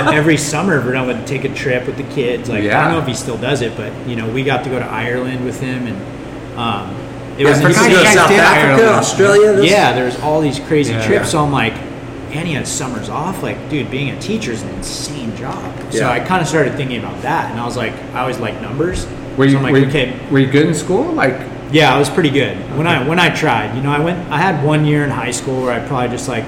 know, 0.00 0.04
the, 0.04 0.12
every 0.14 0.36
summer 0.36 0.80
Verdone 0.80 1.06
would 1.08 1.26
take 1.26 1.44
a 1.44 1.52
trip 1.52 1.86
with 1.88 1.96
the 1.96 2.04
kids. 2.14 2.48
Like, 2.48 2.62
I 2.64 2.84
don't 2.84 2.92
know 2.92 3.00
if 3.00 3.06
he 3.08 3.14
still 3.14 3.36
does 3.38 3.62
it, 3.62 3.76
but 3.76 3.92
you 4.06 4.14
know, 4.14 4.30
we 4.32 4.44
got 4.44 4.62
to 4.62 4.70
go 4.70 4.78
to 4.78 4.84
Ireland 4.84 5.44
with 5.44 5.58
him, 5.60 5.88
and 5.88 6.56
um, 6.56 6.90
it 7.36 7.42
yeah, 7.42 7.48
was 7.50 7.60
you 7.60 7.66
forgot 7.68 7.80
can 7.80 7.90
you 7.90 7.96
go 7.96 7.98
to 7.98 8.04
guys 8.04 8.14
South 8.14 8.28
did 8.28 8.38
Africa, 8.38 8.66
Ireland. 8.74 8.88
Australia. 8.90 9.52
this- 9.54 9.70
yeah, 9.70 9.92
there's 9.94 10.20
all 10.20 10.40
these 10.40 10.60
crazy 10.60 10.92
Yeah. 10.92 11.04
trips. 11.06 11.30
So 11.32 11.42
I'm 11.42 11.50
like, 11.50 11.72
and 11.74 12.46
he 12.46 12.54
has 12.54 12.70
summers 12.70 13.08
off. 13.08 13.42
Like, 13.42 13.70
dude, 13.70 13.90
being 13.90 14.10
a 14.10 14.20
teacher 14.20 14.52
is 14.52 14.62
an 14.62 14.68
insane 14.76 15.34
job. 15.36 15.92
So 15.92 16.06
I 16.08 16.20
kind 16.20 16.40
of 16.40 16.46
started 16.46 16.74
thinking 16.76 16.98
about 17.00 17.20
that, 17.22 17.50
and 17.50 17.58
I 17.58 17.64
was 17.64 17.76
like, 17.76 17.92
I 18.14 18.20
always 18.20 18.38
like 18.38 18.60
numbers. 18.62 19.04
Were 19.36 19.44
you, 19.46 19.52
so 19.52 19.60
like, 19.60 19.72
were, 19.72 19.78
you, 19.78 19.86
okay, 19.86 20.28
were 20.30 20.38
you 20.38 20.46
good 20.50 20.66
in 20.66 20.74
school? 20.74 21.04
Like, 21.12 21.34
yeah, 21.70 21.94
I 21.94 21.98
was 21.98 22.10
pretty 22.10 22.30
good 22.30 22.56
when 22.76 22.86
I 22.86 23.06
when 23.08 23.18
I 23.18 23.34
tried. 23.34 23.74
You 23.76 23.82
know, 23.82 23.90
I 23.90 23.98
went. 23.98 24.30
I 24.30 24.38
had 24.38 24.62
one 24.64 24.84
year 24.84 25.04
in 25.04 25.10
high 25.10 25.30
school 25.30 25.62
where 25.62 25.72
I 25.72 25.86
probably 25.86 26.08
just 26.08 26.28
like 26.28 26.44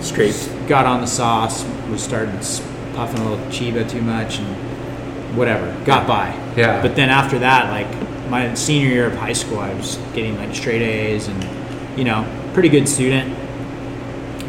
Scraped. 0.00 0.50
got 0.68 0.84
on 0.84 1.00
the 1.00 1.06
sauce, 1.06 1.64
was 1.90 2.02
started 2.02 2.34
s- 2.36 2.60
puffing 2.94 3.20
a 3.20 3.28
little 3.30 3.44
chiba 3.46 3.88
too 3.88 4.02
much, 4.02 4.38
and 4.38 5.36
whatever, 5.36 5.72
got 5.84 6.06
by. 6.06 6.30
Yeah. 6.56 6.82
But 6.82 6.96
then 6.96 7.08
after 7.08 7.38
that, 7.38 7.70
like 7.70 8.30
my 8.30 8.52
senior 8.54 8.88
year 8.88 9.06
of 9.06 9.14
high 9.14 9.32
school, 9.32 9.60
I 9.60 9.72
was 9.74 9.96
getting 10.14 10.36
like 10.36 10.54
straight 10.54 10.82
A's 10.82 11.28
and 11.28 11.98
you 11.98 12.04
know, 12.04 12.26
pretty 12.52 12.68
good 12.68 12.88
student. 12.88 13.32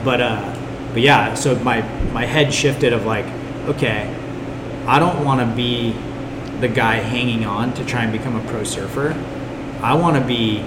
But 0.04 0.22
uh, 0.22 0.56
but 0.94 1.02
yeah, 1.02 1.34
so 1.36 1.56
my 1.60 1.82
my 2.12 2.26
head 2.26 2.54
shifted 2.54 2.94
of 2.94 3.06
like, 3.06 3.26
okay, 3.68 4.14
I 4.88 5.00
don't 5.00 5.24
want 5.24 5.40
to 5.48 5.56
be 5.56 5.94
the 6.60 6.68
guy 6.68 6.96
hanging 6.96 7.46
on 7.46 7.74
to 7.76 7.86
try 7.86 8.04
and 8.04 8.12
become 8.12 8.36
a 8.36 8.48
pro 8.50 8.64
surfer. 8.64 9.12
I 9.82 9.94
want 9.94 10.18
to 10.18 10.24
be 10.26 10.64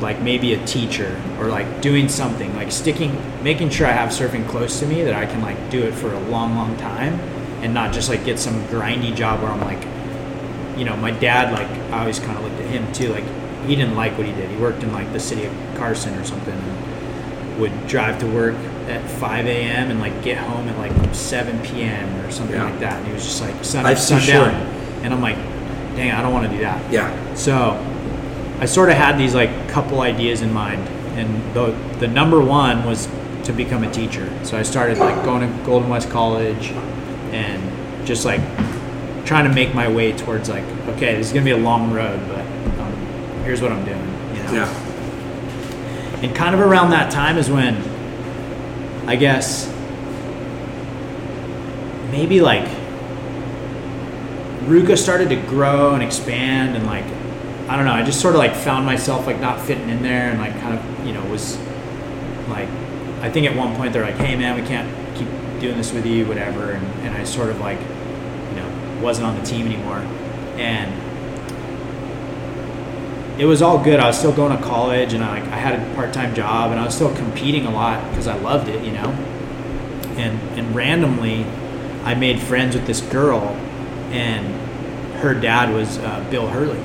like 0.00 0.20
maybe 0.20 0.54
a 0.54 0.66
teacher 0.66 1.20
or 1.38 1.46
like 1.46 1.80
doing 1.80 2.08
something 2.08 2.54
like 2.56 2.70
sticking 2.70 3.16
making 3.42 3.70
sure 3.70 3.86
i 3.86 3.92
have 3.92 4.10
surfing 4.10 4.46
close 4.48 4.80
to 4.80 4.86
me 4.86 5.02
that 5.02 5.14
i 5.14 5.24
can 5.24 5.40
like 5.40 5.70
do 5.70 5.82
it 5.82 5.92
for 5.92 6.12
a 6.12 6.20
long 6.28 6.54
long 6.56 6.76
time 6.76 7.14
and 7.62 7.72
not 7.72 7.92
just 7.92 8.08
like 8.08 8.24
get 8.24 8.38
some 8.38 8.54
grindy 8.66 9.14
job 9.14 9.40
where 9.40 9.50
i'm 9.50 9.60
like 9.60 9.82
you 10.78 10.84
know 10.84 10.96
my 10.96 11.10
dad 11.10 11.52
like 11.52 11.68
i 11.92 12.00
always 12.00 12.18
kind 12.18 12.36
of 12.36 12.44
looked 12.44 12.60
at 12.60 12.66
him 12.66 12.92
too 12.92 13.08
like 13.08 13.24
he 13.66 13.74
didn't 13.74 13.94
like 13.94 14.16
what 14.18 14.26
he 14.26 14.32
did 14.32 14.50
he 14.50 14.56
worked 14.56 14.82
in 14.82 14.92
like 14.92 15.10
the 15.12 15.20
city 15.20 15.44
of 15.44 15.52
carson 15.76 16.12
or 16.14 16.24
something 16.24 16.54
and 16.54 17.60
would 17.60 17.86
drive 17.86 18.18
to 18.18 18.26
work 18.26 18.56
at 18.88 19.08
5 19.18 19.46
a.m 19.46 19.90
and 19.90 20.00
like 20.00 20.22
get 20.22 20.38
home 20.38 20.68
at 20.68 20.76
like 20.78 21.14
7 21.14 21.60
p.m 21.62 22.24
or 22.24 22.30
something 22.30 22.56
Yeah. 22.56 22.64
like 22.70 22.80
that 22.80 22.98
and 22.98 23.06
he 23.06 23.12
was 23.12 23.24
just 23.24 23.40
like 23.40 23.64
sun 23.64 23.80
up 23.80 23.84
Life's 23.90 24.02
sundown 24.06 24.50
short. 24.50 24.54
and 25.04 25.12
i'm 25.14 25.20
like 25.22 25.36
dang 25.96 26.10
i 26.12 26.20
don't 26.22 26.32
want 26.32 26.46
to 26.50 26.52
do 26.56 26.62
that 26.62 26.92
Yeah. 26.92 27.34
so 27.34 27.72
I 28.60 28.66
sort 28.66 28.88
of 28.88 28.96
had 28.96 29.18
these 29.18 29.34
like 29.34 29.50
couple 29.68 30.00
ideas 30.00 30.40
in 30.40 30.52
mind, 30.52 30.88
and 31.18 31.28
the 31.54 31.72
the 31.98 32.06
number 32.06 32.40
one 32.40 32.84
was 32.86 33.08
to 33.42 33.52
become 33.52 33.82
a 33.82 33.90
teacher. 33.90 34.30
So 34.44 34.56
I 34.56 34.62
started 34.62 34.96
like 34.98 35.24
going 35.24 35.40
to 35.40 35.64
Golden 35.66 35.88
West 35.90 36.08
College, 36.08 36.70
and 37.32 38.06
just 38.06 38.24
like 38.24 38.40
trying 39.26 39.44
to 39.48 39.52
make 39.52 39.74
my 39.74 39.88
way 39.88 40.12
towards 40.12 40.48
like, 40.48 40.62
okay, 40.90 41.16
this 41.16 41.26
is 41.26 41.32
gonna 41.32 41.44
be 41.44 41.50
a 41.50 41.56
long 41.56 41.92
road, 41.92 42.20
but 42.28 42.40
um, 42.80 42.92
here's 43.42 43.60
what 43.60 43.72
I'm 43.72 43.84
doing. 43.84 43.98
You 44.36 44.42
know? 44.44 44.52
Yeah. 44.52 46.20
And 46.22 46.34
kind 46.34 46.54
of 46.54 46.60
around 46.60 46.90
that 46.90 47.10
time 47.10 47.36
is 47.36 47.50
when 47.50 47.74
I 49.06 49.16
guess 49.16 49.66
maybe 52.10 52.40
like 52.40 52.66
RVCA 54.64 54.96
started 54.96 55.28
to 55.28 55.36
grow 55.36 55.94
and 55.94 56.02
expand 56.02 56.76
and 56.76 56.86
like 56.86 57.04
I 57.68 57.76
don't 57.76 57.86
know, 57.86 57.92
I 57.92 58.02
just 58.02 58.20
sort 58.20 58.34
of 58.34 58.38
like 58.38 58.54
found 58.54 58.86
myself 58.86 59.26
like 59.26 59.40
not 59.40 59.60
fitting 59.60 59.88
in 59.88 60.02
there 60.02 60.30
and 60.30 60.38
like 60.38 60.58
kind 60.60 60.78
of, 60.78 61.06
you 61.06 61.12
know, 61.12 61.24
was 61.26 61.58
like 62.48 62.68
I 63.20 63.30
think 63.30 63.46
at 63.46 63.56
one 63.56 63.74
point 63.76 63.92
they're 63.92 64.04
like, 64.04 64.16
Hey 64.16 64.36
man, 64.36 64.58
we 64.60 64.66
can't 64.66 64.88
keep 65.16 65.28
doing 65.60 65.76
this 65.76 65.92
with 65.92 66.06
you, 66.06 66.26
whatever 66.26 66.72
and, 66.72 66.86
and 67.06 67.16
I 67.16 67.24
sort 67.24 67.50
of 67.50 67.60
like, 67.60 67.80
you 67.80 68.56
know, 68.56 69.00
wasn't 69.02 69.26
on 69.26 69.38
the 69.38 69.44
team 69.44 69.66
anymore. 69.66 69.98
And 70.56 71.03
it 73.38 73.46
was 73.46 73.62
all 73.62 73.82
good. 73.82 73.98
I 73.98 74.06
was 74.06 74.18
still 74.18 74.32
going 74.32 74.56
to 74.56 74.62
college, 74.62 75.12
and 75.12 75.24
I 75.24 75.36
I 75.38 75.56
had 75.56 75.78
a 75.78 75.94
part 75.94 76.12
time 76.12 76.34
job, 76.34 76.70
and 76.70 76.80
I 76.80 76.84
was 76.84 76.94
still 76.94 77.14
competing 77.14 77.66
a 77.66 77.70
lot 77.70 78.08
because 78.10 78.26
I 78.26 78.36
loved 78.38 78.68
it, 78.68 78.84
you 78.84 78.92
know. 78.92 79.10
And 80.16 80.40
and 80.58 80.74
randomly, 80.74 81.44
I 82.04 82.14
made 82.14 82.40
friends 82.40 82.76
with 82.76 82.86
this 82.86 83.00
girl, 83.00 83.42
and 84.10 84.46
her 85.18 85.34
dad 85.34 85.74
was 85.74 85.98
uh, 85.98 86.24
Bill 86.30 86.46
Hurley, 86.46 86.80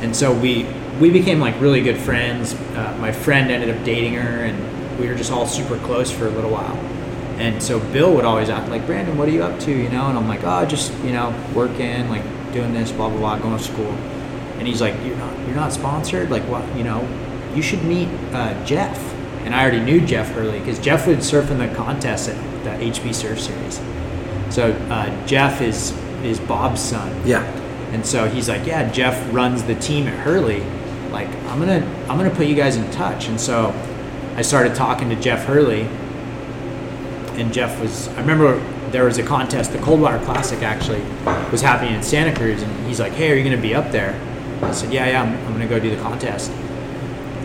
and 0.00 0.14
so 0.14 0.32
we 0.32 0.66
we 1.00 1.10
became 1.10 1.40
like 1.40 1.60
really 1.60 1.82
good 1.82 1.98
friends. 1.98 2.54
Uh, 2.54 2.96
my 3.00 3.10
friend 3.10 3.50
ended 3.50 3.76
up 3.76 3.84
dating 3.84 4.14
her, 4.14 4.44
and 4.44 5.00
we 5.00 5.08
were 5.08 5.16
just 5.16 5.32
all 5.32 5.46
super 5.46 5.78
close 5.78 6.10
for 6.10 6.26
a 6.26 6.30
little 6.30 6.50
while. 6.50 6.76
And 7.38 7.60
so 7.60 7.80
Bill 7.92 8.14
would 8.14 8.26
always 8.26 8.50
ask, 8.50 8.70
like, 8.70 8.86
Brandon, 8.86 9.16
what 9.16 9.26
are 9.26 9.32
you 9.32 9.42
up 9.42 9.58
to? 9.60 9.70
You 9.72 9.88
know, 9.88 10.06
and 10.06 10.18
I'm 10.18 10.28
like, 10.28 10.44
oh, 10.44 10.64
just 10.64 10.92
you 11.02 11.12
know, 11.12 11.34
working, 11.54 12.08
like 12.08 12.22
doing 12.52 12.72
this, 12.72 12.92
blah 12.92 13.08
blah 13.08 13.18
blah, 13.18 13.38
going 13.38 13.56
to 13.56 13.64
school 13.64 13.96
and 14.62 14.68
he's 14.68 14.80
like, 14.80 14.94
"You're 15.04 15.16
not, 15.16 15.36
you're 15.40 15.56
not 15.56 15.72
sponsored. 15.72 16.30
Like, 16.30 16.44
what? 16.44 16.62
You 16.76 16.84
know, 16.84 17.02
you 17.52 17.62
should 17.62 17.82
meet 17.82 18.06
uh, 18.32 18.64
Jeff." 18.64 18.96
And 19.44 19.52
I 19.56 19.62
already 19.62 19.80
knew 19.80 20.00
Jeff 20.06 20.30
Hurley 20.30 20.60
because 20.60 20.78
Jeff 20.78 21.08
would 21.08 21.20
surf 21.24 21.50
in 21.50 21.58
the 21.58 21.66
contest 21.74 22.28
at 22.28 22.36
the 22.62 22.70
HB 22.70 23.12
Surf 23.12 23.40
Series. 23.40 23.80
So 24.54 24.70
uh, 24.88 25.26
Jeff 25.26 25.60
is 25.60 25.90
is 26.22 26.38
Bob's 26.38 26.80
son, 26.80 27.10
Yeah. 27.26 27.42
and 27.92 28.06
so 28.06 28.28
he's 28.28 28.48
like, 28.48 28.64
"Yeah, 28.64 28.88
Jeff 28.92 29.16
runs 29.34 29.64
the 29.64 29.74
team 29.74 30.06
at 30.06 30.14
Hurley. 30.20 30.60
Like, 31.10 31.26
I'm 31.48 31.58
gonna 31.58 31.84
I'm 32.08 32.16
gonna 32.16 32.30
put 32.30 32.46
you 32.46 32.54
guys 32.54 32.76
in 32.76 32.88
touch." 32.92 33.26
And 33.26 33.40
so 33.40 33.74
I 34.36 34.42
started 34.42 34.76
talking 34.76 35.08
to 35.08 35.16
Jeff 35.16 35.44
Hurley, 35.44 35.88
and 37.34 37.52
Jeff 37.52 37.80
was 37.80 38.06
I 38.10 38.20
remember 38.20 38.62
there 38.92 39.04
was 39.06 39.16
a 39.18 39.22
contest, 39.24 39.72
the 39.72 39.78
Coldwater 39.78 40.22
Classic 40.24 40.62
actually 40.62 41.00
was 41.50 41.62
happening 41.62 41.94
in 41.94 42.02
Santa 42.02 42.32
Cruz, 42.36 42.62
and 42.62 42.86
he's 42.86 43.00
like, 43.00 43.12
"Hey, 43.14 43.32
are 43.32 43.34
you 43.34 43.42
gonna 43.42 43.60
be 43.60 43.74
up 43.74 43.90
there?" 43.90 44.14
I 44.62 44.72
said, 44.72 44.92
"Yeah, 44.92 45.06
yeah, 45.06 45.22
I'm, 45.22 45.32
I'm 45.46 45.52
gonna 45.52 45.66
go 45.66 45.78
do 45.78 45.94
the 45.94 46.00
contest." 46.02 46.50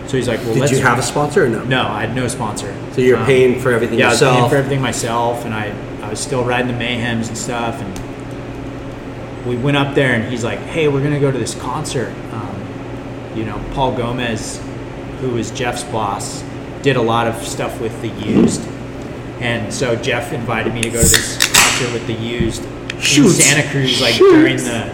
So 0.08 0.16
he's 0.18 0.28
like, 0.28 0.40
"Well, 0.42 0.54
Did 0.54 0.62
let's." 0.62 0.72
you 0.72 0.80
have 0.80 1.00
a 1.00 1.04
sponsor 1.04 1.46
or 1.46 1.50
no? 1.50 1.64
No, 1.66 1.88
I 1.88 2.02
had 2.06 2.16
no 2.16 2.28
sponsor. 2.28 2.74
So 2.94 3.02
you're 3.02 3.18
Um, 3.18 3.26
paying 3.26 3.60
for 3.60 3.72
everything 3.72 4.00
yeah, 4.00 4.08
I 4.08 4.12
was 4.12 4.20
paying 4.20 4.50
for 4.50 4.56
everything 4.56 4.82
myself, 4.82 5.44
and 5.46 5.54
I, 5.54 5.74
I 6.04 6.10
was 6.10 6.20
still 6.20 6.44
riding 6.44 6.68
the 6.68 6.74
mayhems 6.74 7.28
and 7.28 7.38
stuff. 7.38 7.82
And 7.82 9.46
we 9.46 9.56
went 9.58 9.78
up 9.78 9.96
there, 9.96 10.14
and 10.14 10.30
he's 10.32 10.44
like, 10.44 10.60
"Hey, 10.60 10.88
we're 10.88 11.04
gonna 11.04 11.20
go 11.20 11.32
to 11.32 11.38
this 11.38 11.56
concert." 11.56 12.14
Um, 12.34 13.34
you 13.36 13.44
know, 13.46 13.60
Paul 13.74 13.92
Gomez, 13.96 14.62
who 15.22 15.30
was 15.32 15.52
Jeff's 15.52 15.84
boss, 15.86 16.44
did 16.82 16.96
a 16.96 17.02
lot 17.02 17.28
of 17.28 17.36
stuff 17.46 17.80
with 17.82 18.00
the 18.02 18.10
used, 18.10 18.62
and 19.42 19.74
so 19.74 19.96
Jeff 19.96 20.32
invited 20.34 20.74
me 20.74 20.82
to 20.84 20.90
go 20.90 21.02
to 21.02 21.08
this 21.08 21.38
concert 21.54 21.92
with 21.94 22.08
the 22.08 22.14
used 22.14 22.64
in 22.64 23.00
Shoots. 23.02 23.44
Santa 23.44 23.70
Cruz, 23.72 24.00
like 24.02 24.14
Shoots. 24.14 24.32
during 24.34 24.58
the 24.58 24.92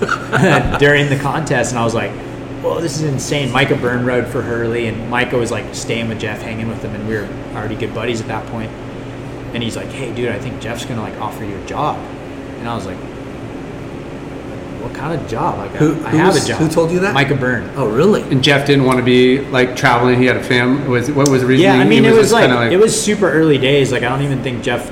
during 0.78 1.08
the 1.08 1.18
contest, 1.20 1.72
and 1.72 1.78
I 1.78 1.84
was 1.84 1.94
like, 1.94 2.10
"Whoa, 2.62 2.80
this 2.80 2.96
is 2.96 3.02
insane!" 3.02 3.50
Micah 3.52 3.76
Byrne 3.76 4.04
rode 4.06 4.26
for 4.26 4.42
Hurley, 4.42 4.86
and 4.86 5.10
Micah 5.10 5.36
was 5.38 5.50
like 5.50 5.74
staying 5.74 6.08
with 6.08 6.18
Jeff, 6.20 6.40
hanging 6.42 6.68
with 6.68 6.82
him, 6.82 6.94
and 6.94 7.06
we 7.08 7.14
were 7.14 7.28
already 7.54 7.76
good 7.76 7.94
buddies 7.94 8.20
at 8.20 8.28
that 8.28 8.46
point. 8.46 8.70
And 9.52 9.62
he's 9.62 9.76
like, 9.76 9.88
"Hey, 9.88 10.12
dude, 10.14 10.30
I 10.30 10.38
think 10.38 10.60
Jeff's 10.60 10.84
gonna 10.84 11.02
like 11.02 11.18
offer 11.20 11.44
you 11.44 11.56
a 11.56 11.66
job," 11.66 11.98
and 12.58 12.68
I 12.68 12.74
was 12.74 12.86
like, 12.86 12.96
"What 14.82 14.94
kind 14.94 15.20
of 15.20 15.28
job? 15.28 15.58
Like, 15.58 15.70
Who- 15.72 15.94
I, 16.04 16.08
I 16.08 16.10
who 16.10 16.16
have 16.18 16.34
was- 16.34 16.44
a 16.44 16.48
job." 16.48 16.58
who 16.58 16.68
told 16.68 16.90
you 16.90 17.00
that? 17.00 17.12
Micah 17.14 17.34
Byrne. 17.34 17.68
Oh, 17.76 17.88
really? 17.88 18.22
And 18.22 18.42
Jeff 18.42 18.66
didn't 18.66 18.84
want 18.84 18.98
to 18.98 19.04
be 19.04 19.40
like 19.50 19.76
traveling. 19.76 20.18
He 20.18 20.26
had 20.26 20.36
a 20.36 20.42
family. 20.42 20.86
Was 20.88 21.10
what 21.10 21.28
was 21.28 21.42
the 21.42 21.48
reason? 21.48 21.64
Yeah, 21.64 21.74
I 21.74 21.84
mean, 21.84 22.04
he 22.04 22.08
it 22.08 22.12
was 22.12 22.30
just 22.30 22.32
like, 22.32 22.46
kinda 22.50 22.70
it 22.72 22.78
was 22.78 22.98
super 23.00 23.30
early 23.30 23.58
days. 23.58 23.92
Like, 23.92 24.02
I 24.02 24.08
don't 24.08 24.22
even 24.22 24.42
think 24.42 24.62
Jeff 24.62 24.90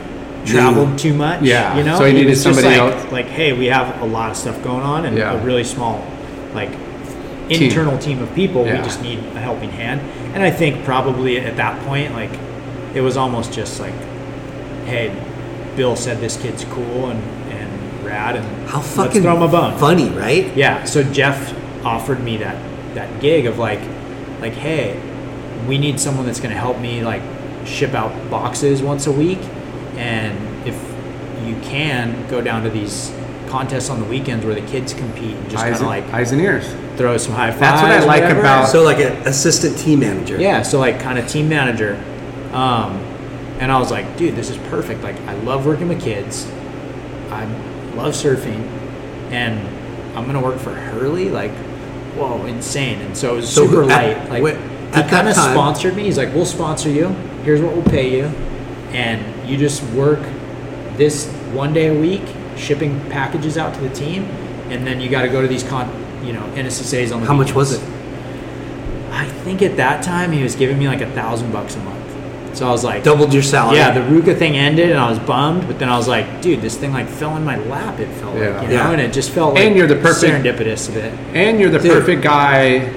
traveled 0.51 0.89
mm. 0.89 0.99
too 0.99 1.15
much. 1.15 1.43
Yeah, 1.43 1.77
you 1.77 1.85
know, 1.85 1.99
so 1.99 2.05
he 2.05 2.11
It 2.11 2.15
needed 2.15 2.31
was 2.31 2.45
just 2.45 2.57
somebody 2.57 2.79
like, 2.79 2.95
else. 2.95 3.13
Like, 3.13 3.27
hey, 3.27 3.53
we 3.53 3.67
have 3.67 4.01
a 4.03 4.07
lot 4.07 4.31
of 4.31 4.37
stuff 4.37 4.63
going 4.63 4.83
on, 4.83 5.05
and 5.07 5.17
Yeah. 5.17 5.33
a 5.33 5.45
really 5.45 5.65
small, 5.65 6.05
like, 6.55 6.71
internal 7.49 7.97
team 7.99 8.23
of 8.23 8.35
people. 8.35 8.67
Yeah. 8.67 8.79
We 8.79 8.85
just 8.85 9.03
need 9.03 9.19
a 9.35 9.41
helping 9.41 9.71
hand. 9.71 10.01
And 10.35 10.43
I 10.43 10.51
think 10.51 10.85
probably 10.85 11.39
at 11.41 11.57
that 11.57 11.81
point, 11.87 12.13
like, 12.13 12.31
it 12.95 13.01
was 13.01 13.17
almost 13.17 13.53
just 13.53 13.81
like, 13.81 13.95
hey, 14.87 15.15
Bill 15.77 15.97
said 15.97 16.21
this 16.21 16.37
kid's 16.37 16.65
cool 16.65 17.11
and 17.11 17.23
and 17.51 18.05
rad, 18.05 18.37
and 18.37 18.69
How 18.69 18.79
let's 18.79 18.95
fucking 18.95 19.23
throw 19.23 19.37
him 19.37 19.43
a 19.43 19.49
bone. 19.49 19.79
funny, 19.79 20.09
right? 20.11 20.55
Yeah. 20.57 20.85
So 20.85 21.03
Jeff 21.03 21.55
offered 21.85 22.23
me 22.23 22.37
that 22.39 22.57
that 22.95 23.21
gig 23.21 23.47
of 23.47 23.59
like, 23.59 23.81
like, 24.41 24.55
hey, 24.55 24.99
we 25.69 25.79
need 25.79 26.01
someone 26.01 26.27
that's 26.27 26.41
going 26.41 26.53
to 26.53 26.59
help 26.59 26.79
me 26.81 27.03
like 27.03 27.23
ship 27.67 27.95
out 27.95 28.13
boxes 28.31 28.83
once 28.83 29.07
a 29.07 29.13
week, 29.13 29.39
and 29.99 30.67
if 30.67 30.75
you 31.47 31.55
can 31.63 32.27
go 32.29 32.41
down 32.41 32.63
to 32.65 32.71
these 32.71 33.13
contests 33.49 33.89
on 33.91 34.01
the 34.01 34.07
weekends 34.07 34.45
where 34.45 34.55
the 34.55 34.67
kids 34.67 34.93
compete 34.95 35.35
and 35.35 35.51
just 35.51 35.63
kind 35.63 35.75
of 35.75 35.81
like 35.83 36.05
eyes 36.13 36.33
and 36.33 36.41
ears. 36.41 36.67
throw 36.97 37.17
some 37.17 37.33
high 37.35 37.51
fives. 37.51 37.61
That's 37.61 37.83
what 37.83 37.91
I 37.93 38.05
like 38.05 38.23
whatever. 38.23 38.41
about- 38.41 38.69
So 38.69 38.83
like 38.83 38.99
an 38.99 39.13
assistant 39.27 39.79
team 39.79 40.01
manager. 40.01 40.37
Yeah, 40.39 40.63
so 40.63 40.79
like 40.79 41.01
kind 41.01 41.19
of 41.19 41.27
team 41.29 41.49
manager. 41.49 41.95
Um, 42.53 42.97
and 43.61 43.71
I 43.73 43.79
was 43.79 43.91
like, 43.91 44.17
dude, 44.17 44.37
this 44.37 44.51
is 44.51 44.57
perfect. 44.69 45.03
Like, 45.03 45.19
I 45.23 45.35
love 45.35 45.65
working 45.67 45.89
with 45.89 46.01
kids. 46.03 46.47
I 47.31 47.45
love 47.95 48.15
surfing, 48.15 48.67
and 49.31 49.59
I'm 50.17 50.27
gonna 50.27 50.41
work 50.43 50.59
for 50.59 50.73
Hurley. 50.75 51.29
Like, 51.29 51.51
whoa, 52.17 52.45
insane! 52.47 53.01
And 53.01 53.17
so 53.17 53.33
it 53.33 53.37
was 53.37 53.49
So 53.49 53.67
super 53.67 53.83
at- 53.85 53.89
light. 53.89 54.31
Like, 54.31 54.43
wait, 54.43 54.57
he 54.95 55.03
kind 55.05 55.29
of 55.29 55.35
sponsored 55.35 55.97
me. 55.97 56.05
He's 56.05 56.17
like, 56.19 56.33
we'll 56.35 56.47
sponsor 56.47 56.89
you. 56.89 57.09
Here's 57.45 57.61
what 57.61 57.75
we'll 57.75 57.85
pay 57.85 58.17
you, 58.17 58.25
and 58.93 59.23
you 59.49 59.57
just 59.57 59.83
work 59.95 60.21
this 60.97 61.27
one 61.53 61.73
day 61.73 61.89
a 61.89 62.01
week, 62.01 62.23
shipping 62.57 63.01
packages 63.11 63.57
out 63.57 63.75
to 63.75 63.81
the 63.81 63.91
team, 63.91 64.25
and 64.71 64.87
then 64.87 65.01
you 65.01 65.09
got 65.09 65.23
to 65.23 65.29
go 65.29 65.41
to 65.41 65.49
these 65.49 65.63
con, 65.63 65.89
you 66.25 66.33
know, 66.33 66.43
NSSA's 66.55 67.13
on 67.13 67.21
the. 67.21 67.27
How 67.27 67.35
much 67.35 67.55
was 67.55 67.73
it? 67.73 67.83
I 69.11 69.27
think 69.45 69.63
at 69.63 69.77
that 69.79 70.03
time 70.05 70.33
he 70.33 70.43
was 70.43 70.55
giving 70.55 70.79
me 70.79 70.87
like 70.87 71.01
a 71.01 71.11
thousand 71.13 71.51
bucks 71.53 71.75
a 71.77 71.81
month. 71.81 71.97
So 72.57 72.67
I 72.67 72.71
was 72.71 72.83
like, 72.83 73.05
Doubled 73.05 73.33
your 73.33 73.43
salary. 73.43 73.77
yeah, 73.77 73.93
the 73.93 74.01
RVCA 74.01 74.37
thing 74.37 74.57
ended, 74.57 74.91
and 74.91 74.99
I 74.99 75.09
was 75.09 75.19
bummed. 75.21 75.67
But 75.69 75.79
then 75.79 75.89
I 75.89 75.97
was 75.97 76.09
like, 76.09 76.43
dude, 76.43 76.61
this 76.61 76.77
thing 76.77 76.93
like 76.93 77.09
fell 77.09 77.37
in 77.37 77.45
my 77.45 77.57
lap. 77.57 78.01
It 78.01 78.09
felt 78.15 78.37
Yeah. 78.37 78.51
like, 78.51 78.63
you 78.63 78.69
know, 78.69 78.75
Yeah. 78.85 78.91
and 78.91 79.01
it 79.01 79.13
just 79.13 79.31
felt 79.31 79.55
like 79.55 79.65
And 79.65 79.77
you're 79.77 79.87
the 79.87 79.97
perfect- 79.97 80.45
serendipitous 80.45 80.89
of 80.89 80.97
it. 80.97 81.13
And 81.35 81.61
you're 81.61 81.71
the 81.71 81.79
Dude. 81.79 81.93
perfect 81.93 82.23
guy 82.23 82.91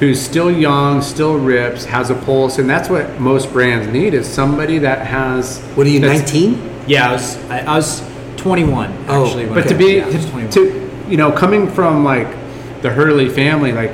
who's 0.00 0.20
still 0.20 0.50
young, 0.50 1.02
still 1.02 1.36
rips, 1.38 1.84
has 1.84 2.10
a 2.10 2.14
pulse, 2.14 2.58
and 2.58 2.68
that's 2.68 2.88
what 2.88 3.20
most 3.20 3.52
brands 3.52 3.86
need 3.92 4.14
is 4.14 4.26
somebody 4.26 4.78
that 4.78 5.06
has. 5.06 5.60
What 5.76 5.86
are 5.86 5.90
you, 5.90 6.00
that's- 6.00 6.20
19? 6.32 6.70
Yeah, 6.86 7.10
I 7.10 7.12
was 7.12 7.36
I, 7.50 7.58
I 7.60 7.76
was 7.76 8.02
21 8.38 9.04
Oh, 9.08 9.24
actually. 9.26 9.46
But 9.46 9.58
I- 9.66 9.68
to 9.68 9.74
be 9.74 9.96
yeah, 9.98 10.10
to, 10.10 10.50
to 10.50 10.90
you 11.08 11.16
know 11.16 11.30
coming 11.30 11.70
from 11.70 12.02
like 12.04 12.26
the 12.82 12.90
Hurley 12.90 13.28
family, 13.28 13.72
like 13.72 13.92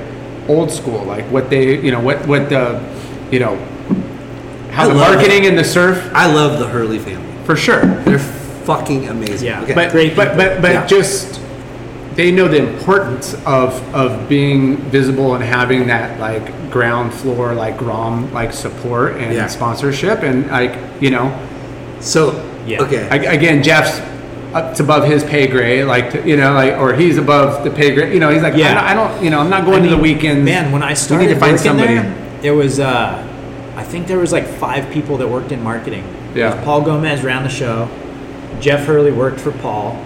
old 0.49 0.71
school, 0.71 1.03
like 1.05 1.25
what 1.27 1.51
they 1.51 1.79
you 1.81 1.91
know 1.91 2.01
what 2.01 2.27
what 2.27 2.49
the 2.49 2.81
you 3.33 3.41
know 3.41 3.57
how 4.71 4.85
I 4.85 4.89
the 4.89 4.95
love 4.95 5.15
marketing 5.17 5.47
and 5.47 5.59
the 5.59 5.65
surf 5.65 6.11
I 6.15 6.33
love 6.33 6.59
the 6.61 6.69
Hurley 6.69 6.99
family. 7.01 7.27
for 7.45 7.57
sure. 7.57 7.85
They're 8.05 8.19
fucking 8.65 9.09
amazing. 9.09 9.49
Yeah, 9.49 9.63
Okay. 9.63 9.75
but 9.75 9.91
Great 9.91 10.15
but 10.17 10.37
but 10.37 10.63
but 10.63 10.73
Yeah. 10.73 10.87
just 10.87 11.41
they 12.17 12.31
know 12.33 12.49
the 12.49 12.57
importance 12.59 13.35
of 13.47 13.73
of 13.95 14.29
being 14.29 14.77
visible 14.91 15.35
and 15.35 15.45
having 15.45 15.87
that 15.89 16.19
like 16.19 16.71
ground 16.71 17.13
floor 17.13 17.55
like 17.55 17.77
grom 17.79 18.33
like 18.33 18.53
support 18.53 19.17
and 19.17 19.33
Yeah. 19.35 19.47
sponsorship 19.47 20.23
and 20.23 20.47
like 20.49 20.75
you 21.01 21.11
know 21.11 21.31
so, 22.01 22.33
Yeah. 22.67 22.83
okay. 22.83 23.09
I- 23.11 23.33
again 23.35 23.63
Jeff's 23.63 24.01
up 24.55 24.71
it's 24.71 24.81
above 24.81 25.05
his 25.05 25.23
pay 25.25 25.47
grade 25.47 25.87
like 25.87 26.11
to- 26.13 26.27
you 26.29 26.37
know 26.37 26.53
like 26.55 26.75
or 26.79 26.95
he's 26.95 27.19
above 27.19 27.65
the 27.65 27.71
pay 27.71 27.95
grade 27.95 28.13
you 28.15 28.21
know 28.21 28.31
he's 28.31 28.43
like 28.43 28.55
Yeah. 28.57 28.69
I'm 28.69 28.75
not, 28.75 28.85
I 28.85 28.95
don't 28.95 29.25
you 29.25 29.31
know 29.31 29.41
I'm 29.41 29.51
not 29.51 29.65
going 29.65 29.81
I 29.83 29.85
to 29.85 29.91
the 29.91 29.97
mean, 29.97 30.03
weekends 30.03 30.45
Man, 30.45 30.73
when 30.73 30.83
I 30.83 30.91
we 30.91 30.95
started 30.95 31.27
need 31.27 31.35
to 31.35 31.41
find 31.41 31.59
somebody 31.61 31.95
there, 31.95 32.15
it 32.43 32.51
was 32.53 32.79
uh, 32.81 33.23
I 33.77 33.83
think 33.83 34.07
there 34.07 34.19
was 34.19 34.33
like 34.33 34.47
five 34.47 34.91
people 34.91 35.19
that 35.19 35.29
worked 35.29 35.53
in 35.53 35.63
marketing. 35.63 36.05
Yeah. 36.35 36.63
Paul 36.65 36.81
Gomez 36.83 37.23
ran 37.23 37.43
the 37.43 37.49
show. 37.51 37.89
Jeff 38.61 38.87
Hurley 38.87 39.13
worked 39.13 39.39
for 39.41 39.53
Paul. 39.53 40.03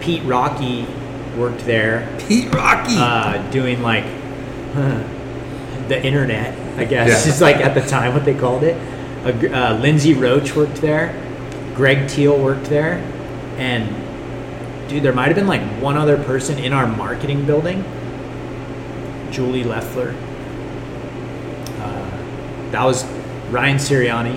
Pete 0.00 0.22
Rocky 0.24 0.86
worked 1.36 1.60
there, 1.66 2.08
Pete 2.26 2.52
Rocky. 2.54 2.96
uh, 2.96 3.38
doing 3.50 3.82
like 3.82 4.04
the 5.88 6.00
internet, 6.02 6.56
I 6.78 6.84
guess 6.84 7.26
Yeah. 7.26 7.32
is 7.32 7.40
like 7.48 7.56
at 7.56 7.74
the 7.74 7.86
time 7.88 8.14
what 8.14 8.24
they 8.24 8.34
called 8.34 8.62
it. 8.64 8.76
Uh, 9.24 9.78
Lindsay 9.80 10.12
Roach 10.14 10.54
worked 10.54 10.76
there, 10.76 11.14
Greg 11.74 12.08
Teal 12.08 12.36
worked 12.38 12.66
there, 12.66 12.94
and 13.56 13.88
dude, 14.88 15.02
there 15.02 15.12
might 15.14 15.28
have 15.28 15.36
been 15.36 15.46
like 15.46 15.62
one 15.82 15.96
other 15.96 16.22
person 16.22 16.58
in 16.58 16.72
our 16.72 16.86
marketing 16.86 17.44
building. 17.46 17.82
Julie 19.30 19.64
Leffler. 19.64 20.14
Uh, 21.80 22.70
that 22.70 22.84
was 22.84 23.04
Ryan 23.50 23.78
Sirianni. 23.78 24.34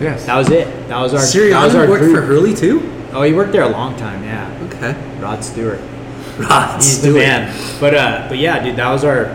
Yes. 0.00 0.26
That 0.26 0.36
was 0.36 0.50
it. 0.50 0.66
That 0.88 0.98
was 1.00 1.12
our. 1.14 1.20
that 1.50 1.64
was 1.64 1.74
our 1.74 1.88
worked 1.88 2.02
group. 2.04 2.14
for 2.16 2.22
Hurley 2.22 2.54
too. 2.54 2.88
Oh, 3.12 3.22
he 3.22 3.32
worked 3.32 3.52
there 3.52 3.62
a 3.62 3.68
long 3.68 3.96
time. 3.96 4.22
Yeah, 4.24 4.50
Okay. 4.64 4.94
Rod 5.20 5.44
Stewart. 5.44 5.80
Rod 6.38 6.76
He's 6.76 7.02
the 7.02 7.10
man. 7.10 7.54
But 7.80 7.94
uh, 7.94 8.26
but 8.28 8.38
yeah, 8.38 8.62
dude, 8.62 8.76
that 8.76 8.90
was 8.90 9.04
our 9.04 9.26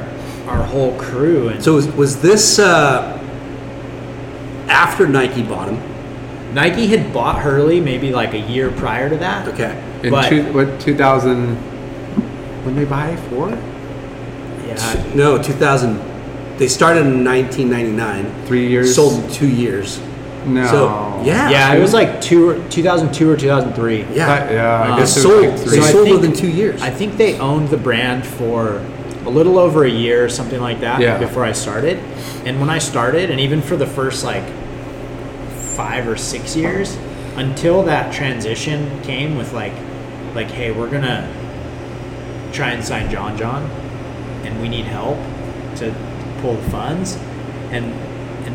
our 0.47 0.63
whole 0.63 0.97
crew. 0.97 1.49
And 1.49 1.63
So 1.63 1.75
was, 1.75 1.87
was 1.87 2.21
this 2.21 2.57
uh, 2.57 3.17
after 4.67 5.07
Nike 5.07 5.43
bought 5.43 5.69
him? 5.69 6.53
Nike 6.53 6.87
had 6.87 7.13
bought 7.13 7.41
Hurley 7.41 7.79
maybe 7.81 8.11
like 8.11 8.33
a 8.33 8.39
year 8.39 8.71
prior 8.71 9.09
to 9.09 9.17
that. 9.17 9.47
Okay. 9.49 9.83
In 10.03 10.11
but- 10.11 10.29
two, 10.29 10.53
what 10.53 10.79
2000? 10.79 11.55
When 12.65 12.75
they 12.75 12.85
buy 12.85 13.15
four? 13.29 13.49
Yeah. 14.65 15.11
No, 15.15 15.41
2000. 15.41 16.57
They 16.57 16.67
started 16.67 17.05
in 17.05 17.23
1999. 17.23 18.45
Three 18.45 18.67
years. 18.67 18.95
Sold 18.95 19.23
in 19.23 19.31
two 19.31 19.47
years. 19.47 19.99
No. 20.47 20.65
So 20.67 21.21
yeah. 21.23 21.49
Yeah, 21.49 21.73
it 21.73 21.81
was 21.81 21.93
like 21.93 22.21
two, 22.21 22.49
or- 22.49 22.69
2002 22.69 23.29
or 23.29 23.35
2003. 23.37 24.05
Yeah. 24.13 24.25
That- 24.27 24.51
yeah. 24.51 24.81
I 24.81 24.87
Uh, 24.89 24.95
They 24.95 25.01
guess 25.01 25.17
it 25.17 25.19
was 25.19 25.23
sold. 25.23 25.45
like 25.45 25.55
they 25.57 25.63
three. 25.63 25.81
So 25.81 25.91
sold 25.91 26.03
think- 26.07 26.15
within 26.21 26.33
two 26.33 26.47
years. 26.47 26.81
I 26.81 26.89
think 26.89 27.17
they 27.17 27.37
owned 27.39 27.69
the 27.69 27.77
brand 27.77 28.25
for 28.25 28.81
a 29.25 29.29
little 29.29 29.59
over 29.59 29.83
a 29.83 29.89
year 29.89 30.23
or 30.23 30.29
something 30.29 30.61
like 30.61 30.79
that 30.81 31.01
Yeah. 31.01 31.17
before 31.17 31.43
I 31.43 31.51
started. 31.51 31.99
And 32.45 32.59
when 32.61 32.69
I 32.69 32.77
started, 32.79 33.29
and 33.29 33.39
even 33.39 33.61
for 33.61 33.75
the 33.75 33.85
first 33.87 34.23
like 34.23 34.43
five 35.75 36.07
or 36.07 36.15
six 36.17 36.55
years, 36.55 36.97
until 37.35 37.83
that 37.83 38.11
transition 38.13 38.89
came 39.03 39.37
with 39.37 39.53
like, 39.53 39.73
like, 40.33 40.49
hey, 40.49 40.71
we're 40.71 40.87
gonna 40.89 41.27
try 42.53 42.69
and 42.69 42.83
sign 42.83 43.09
John 43.11 43.37
John, 43.37 43.69
and 44.45 44.61
we 44.61 44.69
need 44.69 44.85
help 44.85 45.17
to 45.75 45.93
pull 46.41 46.53
the 46.55 46.69
funds, 46.69 47.17
and 47.71 47.93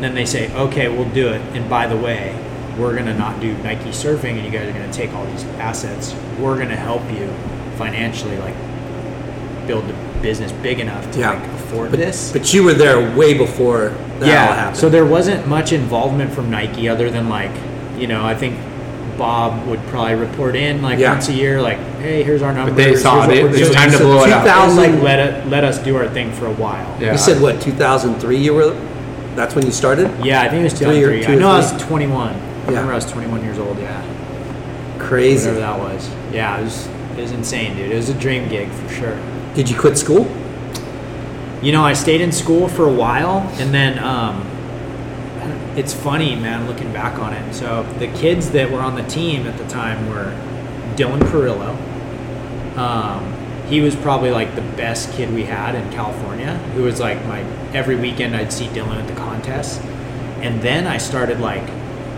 and 0.03 0.09
then 0.11 0.15
they 0.15 0.25
say, 0.25 0.53
okay, 0.53 0.89
we'll 0.89 1.09
do 1.11 1.29
it. 1.29 1.39
And 1.55 1.69
by 1.69 1.87
the 1.87 1.95
way, 1.95 2.37
we're 2.77 2.93
gonna 2.93 3.17
not 3.17 3.39
do 3.39 3.53
Nike 3.59 3.91
surfing, 3.91 4.35
and 4.37 4.43
you 4.43 4.51
guys 4.51 4.67
are 4.67 4.73
gonna 4.73 4.91
take 4.91 5.13
all 5.13 5.25
these 5.27 5.45
assets. 5.59 6.13
We're 6.37 6.57
gonna 6.57 6.75
help 6.75 7.01
you 7.09 7.27
financially, 7.77 8.37
like 8.37 8.55
build 9.65 9.87
the 9.87 9.93
business 10.21 10.51
big 10.51 10.79
enough 10.81 11.09
to 11.11 11.19
Yeah. 11.19 11.29
like 11.31 11.43
afford 11.43 11.91
but, 11.91 11.99
this. 11.99 12.31
but 12.33 12.53
you 12.53 12.63
were 12.63 12.73
there 12.73 13.15
way 13.15 13.33
before 13.33 13.93
that 14.19 14.47
all 14.49 14.53
happened. 14.55 14.77
so 14.77 14.89
there 14.89 15.05
wasn't 15.05 15.47
much 15.47 15.71
involvement 15.71 16.33
from 16.33 16.49
Nike 16.51 16.89
other 16.89 17.09
than 17.09 17.29
like, 17.29 17.51
you 17.97 18.07
know, 18.07 18.25
I 18.25 18.35
think 18.35 18.57
Bob 19.17 19.65
would 19.67 19.79
probably 19.87 20.15
report 20.15 20.55
in 20.57 20.81
like 20.81 20.99
Yeah. 20.99 21.11
once 21.13 21.29
a 21.29 21.33
year, 21.33 21.61
like, 21.61 21.77
hey, 22.01 22.23
here's 22.23 22.41
our 22.41 22.51
numbers. 22.53 22.75
But 22.75 22.83
they 22.83 22.95
saw 22.97 23.21
here's 23.21 23.37
it. 23.37 23.43
we're 23.43 23.49
It's 23.51 23.59
doing." 23.59 23.73
time 23.73 23.91
to 23.91 23.97
So 23.99 24.03
blow 24.05 24.23
it 24.25 24.31
up. 24.33 24.43
2000 24.43 24.77
like 24.77 25.01
let 25.01 25.19
it, 25.19 25.47
let 25.49 25.63
us 25.63 25.77
do 25.79 25.95
our 25.95 26.07
thing 26.09 26.31
for 26.33 26.47
a 26.47 26.51
while. 26.53 26.87
Yeah. 26.99 27.11
you 27.13 27.17
said 27.17 27.41
what 27.41 27.61
2003? 27.61 28.37
You 28.37 28.53
were. 28.55 28.75
That's 29.35 29.55
when 29.55 29.65
you 29.65 29.71
started. 29.71 30.09
Yeah, 30.23 30.41
I 30.41 30.49
think 30.49 30.61
it 30.61 30.63
was 30.65 30.73
Three 30.73 31.03
or 31.03 31.09
2003. 31.19 31.25
two 31.25 31.31
I 31.31 31.35
or 31.35 31.39
know 31.39 31.49
I 31.51 31.57
was 31.57 31.71
21. 31.83 32.27
I 32.29 32.31
Yeah. 32.33 32.67
remember 32.67 32.91
I 32.93 32.95
was 32.95 33.05
21 33.05 33.43
years 33.43 33.57
old. 33.59 33.77
Yeah, 33.79 34.01
Crazy. 34.99 35.49
whatever 35.49 35.59
that 35.59 35.79
was. 35.79 36.09
Yeah, 36.31 36.59
it 36.59 36.63
was 36.63 36.87
it 37.17 37.21
was 37.21 37.31
insane, 37.31 37.75
dude. 37.75 37.91
It 37.91 37.95
was 37.95 38.09
a 38.09 38.13
dream 38.15 38.47
gig 38.49 38.69
for 38.69 38.93
sure. 38.93 39.17
Did 39.55 39.69
you 39.69 39.77
quit 39.77 39.97
school? 39.97 40.27
You 41.61 41.71
know, 41.71 41.83
I 41.83 41.93
stayed 41.93 42.21
in 42.21 42.31
school 42.31 42.67
for 42.67 42.87
a 42.87 42.91
while, 42.93 43.49
and 43.59 43.73
then 43.73 43.99
um, 44.03 44.45
it's 45.75 45.93
funny, 45.93 46.35
man, 46.35 46.67
looking 46.67 46.91
back 46.91 47.19
on 47.19 47.33
it. 47.33 47.53
So 47.53 47.85
the 47.99 48.07
kids 48.07 48.49
that 48.51 48.69
were 48.71 48.79
on 48.81 48.95
the 48.95 49.03
team 49.03 49.45
at 49.47 49.57
the 49.57 49.65
time 49.67 50.09
were 50.09 50.33
Dylan 50.95 51.19
Perillo. 51.19 51.75
Um, 52.77 53.32
he 53.73 53.81
was 53.81 53.95
probably 53.95 54.29
like 54.29 54.53
the 54.53 54.61
best 54.61 55.11
kid 55.13 55.33
we 55.33 55.45
had 55.45 55.73
in 55.73 55.91
California. 55.91 56.53
Who 56.75 56.83
was 56.83 56.99
like 56.99 57.25
my 57.25 57.39
every 57.73 57.95
weekend 57.95 58.35
I'd 58.35 58.53
see 58.53 58.67
Dylan 58.67 59.01
at 59.01 59.07
the 59.07 59.15
contests, 59.15 59.79
and 60.43 60.61
then 60.61 60.85
I 60.85 60.99
started 60.99 61.39
like 61.39 61.67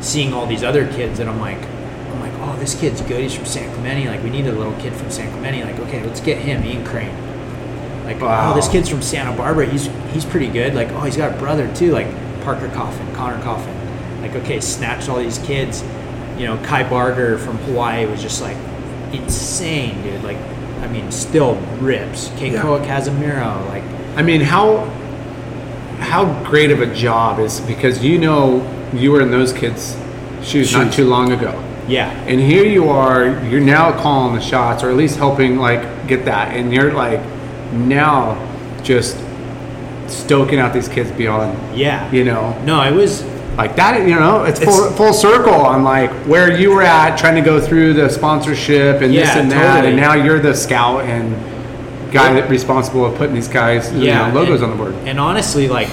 seeing 0.01 0.33
all 0.33 0.45
these 0.47 0.65
other 0.65 0.85
kids, 0.91 1.19
and 1.19 1.29
I'm 1.29 1.39
like, 1.39 1.57
I'm 1.57 2.19
like, 2.19 2.33
oh, 2.41 2.59
this 2.59 2.77
kid's 2.77 2.99
good. 2.99 3.21
He's 3.21 3.33
from 3.33 3.45
San 3.45 3.73
Clemente. 3.73 4.09
Like 4.09 4.21
we 4.21 4.29
need 4.31 4.47
a 4.47 4.51
little 4.51 4.77
kid 4.81 4.91
from 4.93 5.09
San 5.09 5.31
Clemente. 5.31 5.63
Like 5.63 5.79
okay, 5.87 6.05
let's 6.05 6.19
get 6.19 6.39
him, 6.39 6.65
Ian 6.65 6.85
Crane. 6.85 7.15
Like, 8.03 8.21
oh, 8.21 8.25
Wow. 8.25 8.51
oh, 8.51 8.55
this 8.55 8.67
kid's 8.67 8.89
from 8.89 9.01
Santa 9.01 9.35
Barbara. 9.37 9.65
He's 9.65 9.85
he's 10.11 10.25
pretty 10.25 10.49
good. 10.49 10.75
Like, 10.75 10.89
oh, 10.89 11.01
he's 11.05 11.15
got 11.15 11.33
a 11.33 11.37
brother 11.37 11.73
too. 11.73 11.93
Like 11.93 12.07
Parker 12.43 12.67
Coffin, 12.75 13.15
Connor 13.15 13.41
Coffin. 13.43 13.73
Like, 14.21 14.35
okay, 14.35 14.59
snatched 14.59 15.07
all 15.07 15.19
these 15.19 15.37
kids. 15.39 15.83
You 16.37 16.47
know, 16.47 16.57
Kai 16.65 16.83
Barger 16.89 17.37
from 17.37 17.57
Hawaii 17.59 18.05
was 18.07 18.21
just 18.21 18.41
like 18.41 18.57
insane, 19.13 20.03
dude. 20.03 20.21
Like, 20.21 20.37
I 20.81 20.87
mean, 20.87 21.11
still 21.11 21.55
rips. 21.79 22.29
Kekoa 22.29 22.85
Cazimero, 22.85 23.65
like, 23.67 23.83
I 24.17 24.21
mean, 24.21 24.41
how 24.41 24.85
how 25.99 26.43
great 26.43 26.71
of 26.71 26.81
a 26.81 26.93
job 26.93 27.39
is 27.39 27.59
because 27.61 28.03
you 28.03 28.17
know 28.17 28.61
you 28.93 29.11
were 29.11 29.21
in 29.21 29.31
those 29.31 29.51
kids' 29.53 29.97
shoes 30.43 30.71
not 30.73 30.93
too 30.93 31.05
long 31.05 31.31
ago, 31.31 31.51
yeah, 31.87 32.11
and 32.27 32.39
here 32.39 32.65
you 32.65 32.89
are. 32.89 33.25
You're 33.45 33.61
now 33.61 33.91
calling 33.99 34.35
the 34.35 34.41
shots, 34.41 34.83
or 34.83 34.89
at 34.89 34.95
least 34.97 35.17
helping 35.17 35.57
like 35.57 36.07
get 36.07 36.25
that, 36.25 36.53
and 36.55 36.71
you're 36.73 36.93
like 36.93 37.21
now 37.73 38.37
just 38.83 39.17
stoking 40.07 40.59
out 40.59 40.73
these 40.73 40.87
kids 40.87 41.11
beyond. 41.11 41.57
yeah. 41.75 42.11
You 42.11 42.23
know, 42.23 42.55
No, 42.63 42.81
it 42.83 42.91
was 42.93 43.23
like 43.57 43.75
that. 43.75 44.07
You 44.07 44.15
know, 44.15 44.43
it's, 44.43 44.59
full, 44.63 44.85
It's- 44.85 44.97
full 44.97 45.13
circle 45.13 45.53
on 45.53 45.83
like 45.83 46.11
where 46.27 46.51
you 46.57 46.71
were 46.71 46.83
at, 46.83 47.17
trying 47.17 47.35
to 47.35 47.41
go 47.41 47.59
through 47.59 47.93
the 47.93 48.09
sponsorship 48.09 49.01
and 49.01 49.13
this 49.13 49.27
Yeah, 49.27 49.39
and 49.39 49.51
that, 49.51 49.75
totally. 49.75 49.93
and 49.93 50.01
now 50.01 50.13
you're 50.13 50.39
the 50.39 50.53
scout 50.53 51.01
and 51.05 51.33
guy 52.11 52.33
that 52.33 52.49
responsible 52.49 53.05
of 53.05 53.15
putting 53.17 53.35
these 53.35 53.47
guys 53.49 53.91
you 53.93 54.05
know, 54.13 54.31
logos 54.33 54.61
and, 54.61 54.71
on 54.71 54.77
the 54.77 54.83
board. 54.83 54.95
And 55.07 55.19
honestly, 55.19 55.67
like 55.67 55.89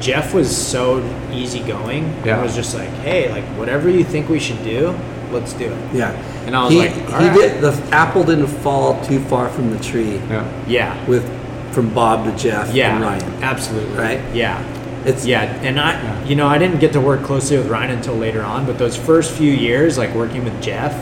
Jeff 0.00 0.32
was 0.34 0.54
so 0.56 0.98
easygoing. 1.32 2.04
Yeah. 2.24 2.38
It 2.38 2.42
was 2.42 2.54
just 2.54 2.74
like, 2.74 2.88
hey, 3.02 3.30
like 3.30 3.44
whatever 3.58 3.88
you 3.90 4.04
think 4.04 4.28
we 4.28 4.38
should 4.38 4.62
do, 4.62 4.94
let's 5.32 5.52
do 5.54 5.64
it. 5.72 5.94
Yeah. 5.94 6.10
And 6.46 6.54
I 6.54 6.64
was 6.64 6.72
he, 6.72 6.78
like, 6.78 6.92
he 6.92 7.00
all 7.02 7.08
right. 7.20 7.34
did. 7.34 7.60
The 7.60 7.72
apple 7.92 8.22
didn't 8.24 8.46
fall 8.46 9.02
too 9.04 9.20
far 9.24 9.48
from 9.48 9.70
the 9.76 9.82
tree. 9.82 10.16
Yeah. 10.28 10.64
Yeah. 10.68 11.06
With 11.08 11.24
from 11.74 11.92
Bob 11.92 12.24
to 12.24 12.36
Jeff 12.42 12.72
Yeah, 12.74 12.94
and 12.94 13.04
Ryan. 13.04 13.42
absolutely. 13.42 13.96
Right? 13.98 14.20
Yeah, 14.34 14.62
It's 15.08 15.24
yeah, 15.24 15.42
and 15.62 15.80
I, 15.80 16.24
you 16.24 16.36
know, 16.36 16.46
I 16.46 16.58
didn't 16.58 16.80
get 16.80 16.92
to 16.92 17.00
work 17.00 17.22
closely 17.22 17.56
with 17.56 17.68
Ryan 17.68 17.92
until 17.96 18.14
later 18.14 18.42
on, 18.42 18.66
but 18.66 18.76
those 18.78 18.94
first 18.96 19.32
few 19.32 19.50
years, 19.50 19.96
like 19.96 20.14
working 20.14 20.44
with 20.44 20.62
Jeff 20.62 20.92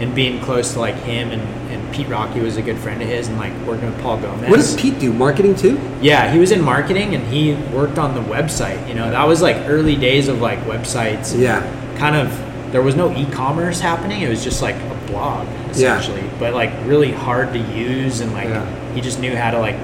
and 0.00 0.14
being 0.14 0.40
close 0.40 0.72
to 0.72 0.80
like 0.80 0.94
him 0.96 1.30
and, 1.30 1.42
and 1.70 1.94
Pete 1.94 2.08
Rocky 2.08 2.40
was 2.40 2.56
a 2.56 2.62
good 2.62 2.78
friend 2.78 3.02
of 3.02 3.08
his, 3.08 3.28
and 3.28 3.36
like 3.38 3.52
working 3.66 3.86
with 3.90 4.00
Paul 4.00 4.16
Gomez. 4.18 4.48
What 4.48 4.56
does 4.56 4.74
Pete 4.80 4.98
do? 4.98 5.12
Marketing 5.12 5.54
too? 5.54 5.78
Yeah, 6.00 6.32
he 6.32 6.38
was 6.38 6.52
in 6.52 6.62
marketing 6.62 7.14
and 7.14 7.24
he 7.26 7.54
worked 7.74 7.98
on 7.98 8.14
the 8.14 8.22
website. 8.22 8.88
You 8.88 8.94
know, 8.94 9.10
that 9.10 9.28
was 9.28 9.42
like 9.42 9.56
early 9.68 9.94
days 9.96 10.28
of 10.28 10.40
like 10.40 10.58
websites. 10.60 11.38
Yeah. 11.38 11.60
Kind 11.98 12.16
of, 12.16 12.72
there 12.72 12.82
was 12.82 12.96
no 12.96 13.14
e-commerce 13.14 13.78
happening. 13.78 14.22
It 14.22 14.28
was 14.30 14.42
just 14.42 14.62
like 14.62 14.74
a 14.76 14.94
blog 15.06 15.46
Yeah. 15.76 15.98
essentially, 15.98 16.28
but 16.38 16.54
like 16.54 16.70
really 16.86 17.12
hard 17.12 17.52
to 17.52 17.58
use 17.58 18.20
and 18.20 18.32
like 18.32 18.48
Yeah. 18.48 18.94
he 18.94 19.02
just 19.02 19.20
knew 19.20 19.36
how 19.36 19.50
to 19.50 19.58
like 19.58 19.76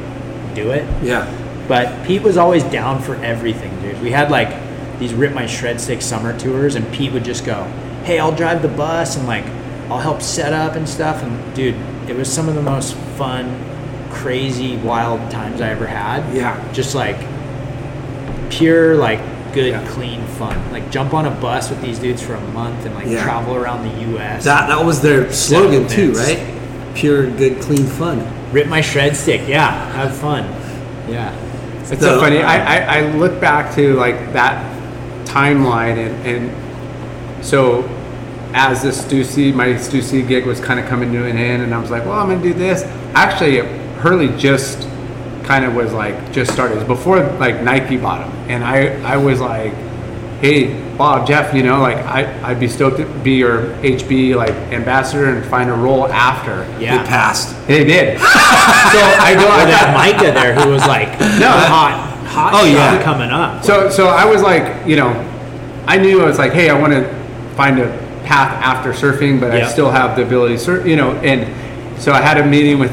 do 0.54 0.70
it. 0.70 0.84
Yeah. 1.04 1.26
But 1.70 2.04
Pete 2.04 2.22
was 2.22 2.36
always 2.36 2.64
down 2.64 3.00
for 3.00 3.14
everything, 3.22 3.70
dude. 3.80 4.02
We 4.02 4.10
had 4.10 4.28
like 4.28 4.50
these 4.98 5.14
Rip 5.14 5.32
My 5.32 5.46
Shred 5.46 5.80
Stick 5.80 6.02
summer 6.02 6.36
tours, 6.36 6.74
and 6.74 6.84
Pete 6.92 7.12
would 7.12 7.24
just 7.24 7.46
go, 7.46 7.62
"Hey, 8.02 8.18
I'll 8.18 8.32
drive 8.34 8.60
the 8.60 8.66
bus 8.68 9.16
and 9.16 9.28
like 9.28 9.44
I'll 9.88 10.00
help 10.00 10.20
set 10.20 10.52
up 10.52 10.74
and 10.74 10.88
stuff." 10.88 11.22
And 11.22 11.54
dude, 11.54 11.76
it 12.08 12.16
was 12.16 12.28
some 12.28 12.48
of 12.48 12.56
the 12.56 12.60
most 12.62 12.94
fun, 13.16 13.54
crazy, 14.10 14.78
wild 14.78 15.30
times 15.30 15.60
I 15.60 15.68
ever 15.68 15.86
had. 15.86 16.34
Yeah. 16.34 16.58
Just 16.72 16.96
like 16.96 17.18
pure, 18.50 18.96
like 18.96 19.20
good, 19.54 19.70
Yeah. 19.70 19.86
clean 19.90 20.24
fun. 20.26 20.56
Like 20.72 20.90
jump 20.90 21.14
on 21.14 21.26
a 21.26 21.30
bus 21.30 21.70
with 21.70 21.80
these 21.82 22.00
dudes 22.00 22.20
for 22.20 22.34
a 22.34 22.40
month 22.48 22.84
and 22.84 22.96
like 22.96 23.06
Yeah. 23.06 23.22
travel 23.22 23.54
around 23.54 23.88
the 23.88 24.00
U.S. 24.10 24.42
That 24.42 24.66
that 24.66 24.84
was 24.84 25.02
their 25.02 25.32
slogan 25.32 25.86
too, 25.86 26.14
right? 26.14 26.40
Pure, 26.94 27.26
good, 27.38 27.60
clean 27.60 27.84
fun. 27.86 28.26
Rip 28.50 28.66
My 28.66 28.80
Shred 28.80 29.16
Stick, 29.16 29.42
yeah, 29.46 29.92
have 29.92 30.12
fun, 30.16 30.44
yeah. 31.08 31.30
It's 31.90 32.00
So, 32.00 32.14
so 32.14 32.20
funny. 32.20 32.38
I, 32.38 32.76
I, 32.76 32.98
I 32.98 33.12
look 33.16 33.40
back 33.40 33.74
to 33.76 33.94
like 33.94 34.32
that 34.32 34.64
timeline 35.26 35.96
and, 35.98 36.26
and 36.26 37.44
so 37.44 37.84
as 38.52 38.82
this 38.82 39.02
Stussy, 39.02 39.54
my 39.54 39.68
Stussy 39.68 40.26
gig 40.26 40.44
was 40.46 40.60
kind 40.60 40.80
of 40.80 40.86
coming 40.86 41.12
to 41.12 41.24
an 41.24 41.36
end 41.36 41.62
and 41.62 41.74
I 41.74 41.78
was 41.78 41.90
like, 41.90 42.04
well, 42.04 42.18
I'm 42.18 42.28
going 42.28 42.42
to 42.42 42.48
do 42.48 42.54
this. 42.54 42.82
Actually, 43.14 43.58
Hurley 44.00 44.36
just 44.36 44.88
kind 45.44 45.64
of 45.64 45.74
was 45.74 45.92
like, 45.92 46.32
just 46.32 46.52
started. 46.52 46.74
It 46.74 46.78
was 46.78 46.86
before 46.86 47.22
like 47.38 47.62
Nike 47.62 47.96
bought 47.96 48.26
him. 48.28 48.50
And 48.50 48.64
I, 48.64 49.00
I 49.02 49.16
was 49.16 49.40
like, 49.40 49.72
hey, 50.40 50.74
Bob, 50.96 51.26
Jeff, 51.26 51.54
you 51.54 51.62
know, 51.62 51.80
like 51.80 51.96
I, 51.98 52.50
I'd 52.50 52.60
be 52.60 52.68
stoked 52.68 52.98
to 52.98 53.06
be 53.22 53.32
your 53.32 53.62
HB 53.82 54.34
like 54.36 54.50
ambassador 54.72 55.26
and 55.34 55.44
find 55.46 55.70
a 55.70 55.74
role 55.74 56.06
after. 56.08 56.62
Yeah. 56.82 57.02
It 57.02 57.06
passed. 57.06 57.54
They 57.66 57.84
did. 57.84 58.18
so 58.20 58.24
I 58.26 59.34
go. 59.34 59.46
I 59.48 59.62
Or 59.62 59.66
that 59.66 59.82
got, 59.86 59.94
Micah 59.94 60.32
there 60.32 60.54
who 60.54 60.70
was 60.70 60.82
like 60.86 61.08
No. 61.40 61.48
hot, 61.50 62.24
hot 62.26 62.52
Oh, 62.54 62.64
yeah. 62.66 63.02
coming 63.02 63.30
up. 63.30 63.64
so 63.64 63.88
so 63.90 64.08
I 64.08 64.24
was 64.24 64.42
like, 64.42 64.86
you 64.86 64.96
know, 64.96 65.08
I 65.86 65.96
knew 65.98 66.22
I 66.22 66.26
was 66.26 66.38
like, 66.38 66.52
hey, 66.52 66.68
I 66.70 66.78
want 66.78 66.92
to 66.92 67.04
find 67.56 67.78
a 67.78 67.88
path 68.24 68.52
after 68.62 68.92
surfing, 68.92 69.40
but 69.40 69.52
Yeah. 69.56 69.66
I 69.66 69.70
still 69.70 69.90
have 69.90 70.16
the 70.16 70.22
ability 70.24 70.54
to 70.54 70.60
surf, 70.60 70.86
you 70.86 70.96
know, 70.96 71.12
and 71.16 71.46
so 72.00 72.12
I 72.12 72.20
had 72.20 72.38
a 72.38 72.46
meeting 72.46 72.78
with 72.78 72.92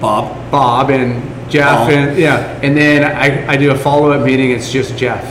Bob. 0.00 0.50
Bob 0.50 0.90
and 0.90 1.22
Jeff 1.50 1.88
Oh. 1.88 1.90
and 1.90 2.18
yeah, 2.18 2.58
and 2.62 2.76
then 2.76 3.04
I, 3.04 3.52
I 3.52 3.56
do 3.56 3.70
a 3.70 3.74
follow 3.78 4.10
up 4.12 4.24
meeting. 4.24 4.50
It's 4.50 4.70
just 4.70 4.96
Jeff, 4.98 5.22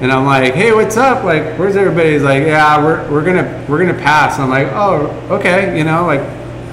and 0.00 0.12
I'm 0.12 0.24
like, 0.24 0.54
hey, 0.54 0.72
what's 0.72 0.96
up? 0.96 1.24
Like, 1.24 1.58
where's 1.58 1.76
everybody? 1.76 2.12
He's 2.12 2.22
like, 2.22 2.44
yeah, 2.44 2.82
we're, 2.82 3.10
we're 3.10 3.24
gonna 3.24 3.64
we're 3.68 3.78
gonna 3.84 3.98
pass. 3.98 4.34
And 4.38 4.44
I'm 4.44 4.50
like, 4.50 4.68
oh, 4.72 5.06
okay, 5.38 5.76
you 5.76 5.84
know, 5.84 6.06
like 6.06 6.20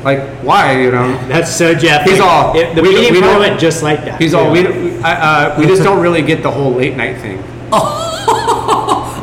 like 0.03 0.19
why, 0.43 0.79
you 0.81 0.91
know? 0.91 1.07
That's 1.27 1.49
so 1.55 1.73
Jeff. 1.73 2.03
He's 2.07 2.19
all- 2.19 2.55
It, 2.55 2.75
the 2.75 2.81
we- 2.83 2.89
meeting 2.93 3.13
we 3.13 3.19
probably 3.19 3.33
don't- 3.33 3.49
went 3.49 3.59
just 3.59 3.81
like 3.81 4.05
that. 4.05 4.21
He's 4.21 4.31
too. 4.31 4.37
all 4.37 4.51
we 4.51 4.63
we- 4.67 4.97
I, 4.99 5.13
uh, 5.53 5.59
we 5.59 5.65
just 5.65 5.81
don't 5.83 6.01
really 6.01 6.21
get 6.21 6.43
the 6.43 6.51
whole 6.51 6.71
late 6.73 6.95
night 6.95 7.17
thing. 7.21 7.43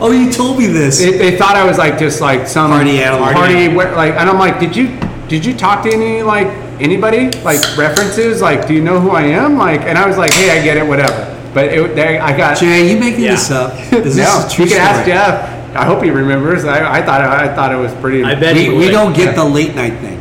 Oh, 0.05 0.11
you 0.11 0.33
told 0.33 0.59
me 0.59 0.67
this. 0.67 0.99
They, 0.99 1.17
they 1.17 1.37
thought 1.37 1.55
I 1.55 1.65
was 1.65 1.79
like 1.79 1.97
just 1.97 2.21
like 2.21 2.49
some 2.49 2.73
Party 2.73 2.99
animal. 3.01 3.33
party 3.33 3.69
where, 3.69 3.95
like, 3.95 4.15
and 4.15 4.29
I'm 4.29 4.37
like, 4.37 4.59
did 4.59 4.75
you 4.75 4.99
did 5.29 5.45
you 5.45 5.55
talk 5.57 5.85
to 5.85 5.93
any 5.93 6.23
like 6.25 6.49
anybody 6.81 7.31
like 7.43 7.61
references? 7.79 8.43
Like, 8.43 8.67
do 8.67 8.75
you 8.75 8.83
know 8.83 8.99
who 8.99 9.11
I 9.11 9.23
am? 9.23 9.57
Like, 9.57 9.83
and 9.83 9.97
I 9.97 10.05
was 10.09 10.19
like, 10.19 10.33
hey, 10.33 10.59
I 10.59 10.65
get 10.65 10.77
it, 10.77 10.85
whatever. 10.85 11.32
But 11.55 11.67
it, 11.67 11.95
they, 11.95 12.19
I 12.19 12.37
got 12.37 12.59
Jay, 12.59 12.91
you 12.93 12.99
making 12.99 13.23
Yeah. 13.25 13.31
this 13.33 13.51
up? 13.51 13.75
Is 13.93 14.17
no. 14.17 14.23
this 14.25 14.53
a 14.53 14.57
true 14.57 14.65
you 14.65 14.71
can 14.73 14.81
ask? 14.81 15.07
Jeff. 15.07 15.77
I 15.77 15.85
hope 15.85 16.03
he 16.03 16.11
remembers. 16.11 16.65
I, 16.65 16.99
I 16.99 17.03
thought 17.05 17.21
I 17.23 17.55
thought 17.55 17.73
it 17.73 17.77
was 17.77 17.93
pretty. 17.95 18.23
I 18.25 18.35
bet 18.35 18.55
We, 18.55 18.65
he 18.65 18.71
we 18.71 18.91
don't 18.91 19.15
get 19.15 19.35
the 19.35 19.45
late 19.45 19.75
night 19.75 19.99
thing. 20.01 20.19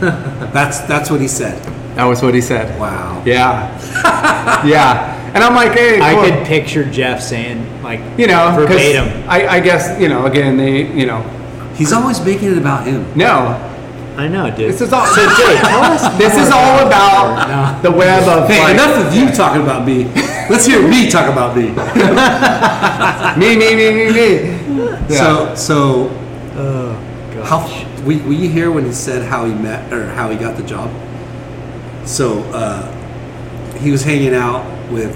that's 0.52 0.80
that's 0.80 1.10
what 1.10 1.20
he 1.20 1.28
said. 1.28 1.62
that 1.96 2.04
was 2.04 2.22
what 2.22 2.34
he 2.34 2.40
said. 2.42 2.78
Wow. 2.78 3.22
Yeah, 3.24 3.72
yeah. 4.66 5.14
And 5.34 5.42
I'm 5.44 5.54
like, 5.54 5.72
hey, 5.72 6.00
I 6.00 6.14
cool. 6.14 6.24
could 6.24 6.46
picture 6.46 6.84
Jeff 6.90 7.20
saying 7.22 7.82
like 7.82 8.00
you 8.18 8.26
know, 8.26 8.52
verbatim. 8.54 9.28
I, 9.28 9.46
I 9.48 9.60
guess 9.60 9.98
you 10.00 10.08
know. 10.08 10.26
Again, 10.26 10.56
they, 10.56 10.90
you 10.92 11.06
know, 11.06 11.22
He's 11.74 11.92
always 11.92 12.20
making 12.24 12.52
it 12.52 12.58
about 12.58 12.86
him. 12.86 13.06
no. 13.16 13.72
I 14.18 14.28
know, 14.28 14.48
dude. 14.48 14.70
This 14.72 14.80
is 14.80 14.94
all. 14.94 15.04
so 15.04 15.20
Jay, 15.36 15.56
tell 15.60 15.82
us. 15.84 16.16
This 16.16 16.34
is 16.36 16.50
all 16.50 16.86
about 16.86 17.82
the 17.82 17.90
web 17.90 18.26
of 18.26 18.48
Hey, 18.48 18.62
like, 18.62 18.72
enough 18.74 19.06
of 19.06 19.14
you 19.14 19.30
talking 19.30 19.60
about 19.62 19.86
me. 19.86 20.04
Let's 20.48 20.66
hear 20.66 20.86
me 20.86 21.10
talk 21.10 21.30
about 21.30 21.56
me. 21.56 21.70
me, 23.38 23.56
me, 23.56 23.74
me, 23.74 23.92
me, 23.92 24.12
me. 24.12 24.56
Yeah. 25.08 25.54
So 25.54 25.54
so 25.54 26.26
Oh, 26.58 26.94
how 27.44 27.58
were, 28.04 28.16
were 28.24 28.32
you 28.32 28.48
here 28.48 28.70
when 28.70 28.86
he 28.86 28.92
said 28.92 29.22
how 29.22 29.44
he 29.44 29.52
met 29.52 29.92
or 29.92 30.06
how 30.06 30.30
he 30.30 30.38
got 30.38 30.56
the 30.56 30.62
job? 30.62 30.90
So 32.06 32.40
uh, 32.44 32.90
he 33.76 33.90
was 33.90 34.02
hanging 34.02 34.34
out 34.34 34.64
with 34.90 35.14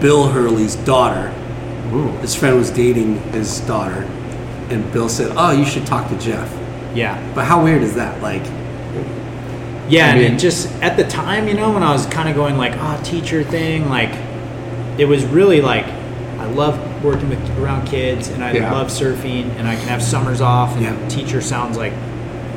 Bill 0.00 0.28
Hurley's 0.28 0.76
daughter. 0.76 1.30
His 2.20 2.34
friend 2.34 2.56
was 2.56 2.70
dating 2.70 3.22
his 3.32 3.60
daughter, 3.60 4.02
and 4.68 4.92
Bill 4.92 5.08
said, 5.08 5.32
"Oh, 5.36 5.52
you 5.52 5.64
should 5.64 5.86
talk 5.86 6.10
to 6.10 6.18
Jeff." 6.18 6.52
Yeah. 6.94 7.16
But 7.34 7.46
how 7.46 7.62
weird 7.62 7.82
is 7.82 7.94
that? 7.94 8.20
Like, 8.20 8.42
Yeah, 9.88 10.06
I 10.06 10.08
and 10.10 10.20
mean- 10.20 10.32
it 10.34 10.38
just 10.38 10.70
at 10.82 10.96
the 10.96 11.04
time, 11.04 11.46
you 11.48 11.54
know, 11.54 11.70
when 11.70 11.82
I 11.82 11.92
was 11.92 12.06
kind 12.06 12.28
of 12.28 12.34
going 12.34 12.56
like, 12.58 12.74
ah, 12.78 13.00
teacher 13.04 13.42
thing, 13.44 13.88
like, 13.88 14.10
it 14.98 15.04
was 15.06 15.24
really 15.24 15.60
like, 15.60 15.86
I 16.38 16.46
love 16.46 16.78
working 17.04 17.28
with 17.28 17.58
around 17.58 17.86
kids, 17.86 18.28
and 18.28 18.42
I 18.42 18.52
Yeah. 18.52 18.72
love 18.72 18.88
surfing, 18.88 19.50
and 19.58 19.66
I 19.68 19.76
can 19.76 19.88
have 19.88 20.02
summers 20.02 20.40
off, 20.40 20.74
and 20.76 20.82
Yeah. 20.84 20.94
teacher 21.08 21.40
sounds 21.40 21.76
like 21.76 21.92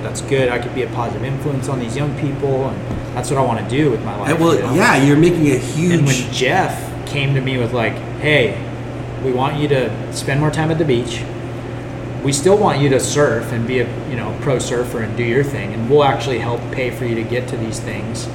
that's 0.03 0.21
good. 0.21 0.49
I 0.49 0.59
could 0.59 0.73
be 0.73 0.83
a 0.83 0.87
positive 0.87 1.23
influence 1.23 1.67
on 1.69 1.79
these 1.79 1.95
young 1.95 2.13
people, 2.15 2.69
and 2.69 2.77
that's 3.15 3.29
what 3.29 3.37
I 3.39 3.43
want 3.43 3.59
to 3.59 3.75
do 3.75 3.91
with 3.91 4.03
my 4.05 4.15
life. 4.17 4.29
and 4.29 4.39
well, 4.39 4.55
you 4.55 4.61
know? 4.61 4.73
yeah, 4.73 4.95
you're 5.03 5.17
making 5.17 5.47
a 5.51 5.55
huge. 5.57 5.91
And 5.91 6.05
when. 6.07 6.15
Jeff 6.31 6.73
came 7.05 7.33
to 7.35 7.41
me 7.41 7.57
with 7.57 7.73
like, 7.73 7.93
"Hey, 8.21 8.55
we 9.25 9.31
want 9.31 9.57
you 9.57 9.67
to 9.67 9.89
spend 10.11 10.39
more 10.39 10.51
time 10.51 10.71
at 10.71 10.77
the 10.77 10.85
beach. 10.85 11.21
We 12.23 12.33
still 12.33 12.57
want 12.57 12.81
you 12.81 12.89
to 12.89 12.99
surf 12.99 13.51
and 13.51 13.65
be 13.65 13.79
a 13.79 14.09
you 14.09 14.15
know 14.15 14.37
pro 14.41 14.59
surfer 14.59 15.01
and 15.01 15.15
do 15.15 15.23
your 15.23 15.43
thing, 15.43 15.73
and 15.73 15.89
we'll 15.89 16.03
actually 16.03 16.39
help 16.39 16.59
pay 16.71 16.91
for 16.91 17.05
you 17.05 17.15
to 17.15 17.23
get 17.23 17.47
to 17.49 17.57
these 17.57 17.79
things. 17.79 18.27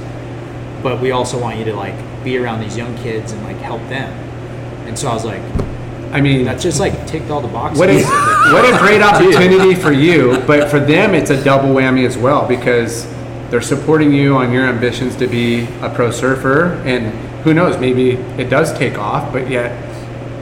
But 0.81 1.01
we 1.01 1.11
also 1.11 1.39
want 1.39 1.57
you 1.57 1.65
to 1.65 1.73
like 1.73 1.95
be 2.23 2.37
around 2.37 2.61
these 2.61 2.75
young 2.75 2.97
kids 2.97 3.31
and 3.31 3.43
like 3.43 3.57
help 3.57 3.81
them." 3.89 4.11
And 4.87 4.97
so 4.97 5.07
I 5.07 5.13
was 5.13 5.25
like, 5.25 5.41
I 6.11 6.21
mean, 6.21 6.45
"That's 6.45 6.63
just 6.63 6.79
like 6.79 7.05
ticked 7.05 7.29
all 7.29 7.41
the 7.41 7.47
boxes." 7.47 7.79
what 7.79 7.89
a 7.89 8.03
what 8.53 8.65
a 8.65 8.77
great 8.79 9.01
opportunity 9.01 9.75
for 9.75 9.91
you, 9.91 10.41
but 10.47 10.69
for 10.69 10.79
them 10.79 11.13
it's 11.13 11.29
a 11.29 11.43
double 11.43 11.69
whammy 11.69 12.07
as 12.07 12.17
well 12.17 12.47
because 12.47 13.05
they're 13.49 13.61
supporting 13.61 14.11
you 14.11 14.35
on 14.35 14.51
your 14.51 14.65
ambitions 14.65 15.15
to 15.17 15.27
be 15.27 15.65
a 15.81 15.89
pro 15.93 16.11
surfer, 16.11 16.73
and 16.85 17.13
who 17.43 17.53
knows, 17.53 17.79
maybe 17.79 18.11
it 18.41 18.49
does 18.49 18.75
take 18.77 18.97
off, 18.97 19.31
but 19.31 19.49
yet 19.49 19.71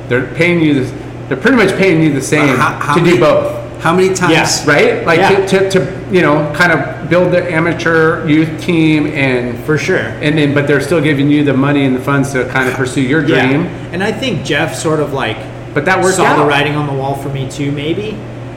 they're 0.08 0.34
paying 0.36 0.62
you. 0.62 0.86
The, 0.86 1.03
they're 1.28 1.38
pretty 1.38 1.58
much 1.58 1.76
paying 1.78 2.02
you 2.04 2.14
the 2.14 2.22
same 2.22 2.56
How- 2.58 2.78
how 2.80 2.94
to 2.96 3.02
many- 3.02 3.14
do 3.16 3.20
both. 3.20 3.60
How 3.82 3.94
many 3.94 4.14
times? 4.14 4.32
Yes. 4.32 4.66
right? 4.66 5.06
Like 5.06 5.20
Yeah. 5.20 5.46
to, 5.46 5.70
to, 5.70 5.70
to, 5.72 5.94
you 6.10 6.22
know, 6.22 6.50
kind 6.56 6.72
of 6.72 7.10
build 7.10 7.32
the 7.34 7.52
amateur 7.52 8.26
youth 8.26 8.62
team 8.62 9.08
and 9.08 9.58
for 9.66 9.78
sure. 9.78 9.98
and 10.22 10.38
then, 10.38 10.54
but 10.54 10.68
they're 10.68 10.80
still 10.80 11.02
giving 11.02 11.30
you 11.30 11.44
the 11.44 11.54
money 11.54 11.84
and 11.86 11.94
the 11.94 12.00
funds 12.00 12.32
to 12.32 12.46
kind 12.46 12.70
of 12.70 12.76
pursue 12.76 13.02
your 13.02 13.22
dream. 13.22 13.64
Yeah. 13.66 13.90
And 13.92 14.02
I 14.04 14.12
think 14.14 14.46
Jeff 14.46 14.74
sort 14.74 15.02
of 15.02 15.12
like 15.12 15.36
But 15.74 15.84
that 15.86 16.02
worked 16.02 16.16
saw 16.16 16.24
out. 16.26 16.38
the 16.38 16.46
writing 16.46 16.76
on 16.76 16.88
the 16.88 16.94
wall 16.94 17.16
for 17.16 17.28
me 17.30 17.50
too, 17.52 17.72
maybe, 17.74 18.12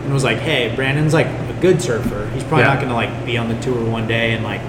and 0.04 0.12
was 0.12 0.22
like, 0.22 0.38
"Hey, 0.38 0.70
Brandon's 0.76 1.12
like 1.14 1.26
a 1.26 1.60
good 1.60 1.82
surfer. 1.82 2.28
He's 2.32 2.44
probably 2.44 2.64
Yeah. 2.66 2.74
not 2.74 2.80
gonna 2.82 2.94
like 2.94 3.26
be 3.26 3.36
on 3.36 3.48
the 3.48 3.56
tour 3.56 3.74
one 3.84 4.06
day 4.06 4.32
and 4.32 4.44
like 4.44 4.60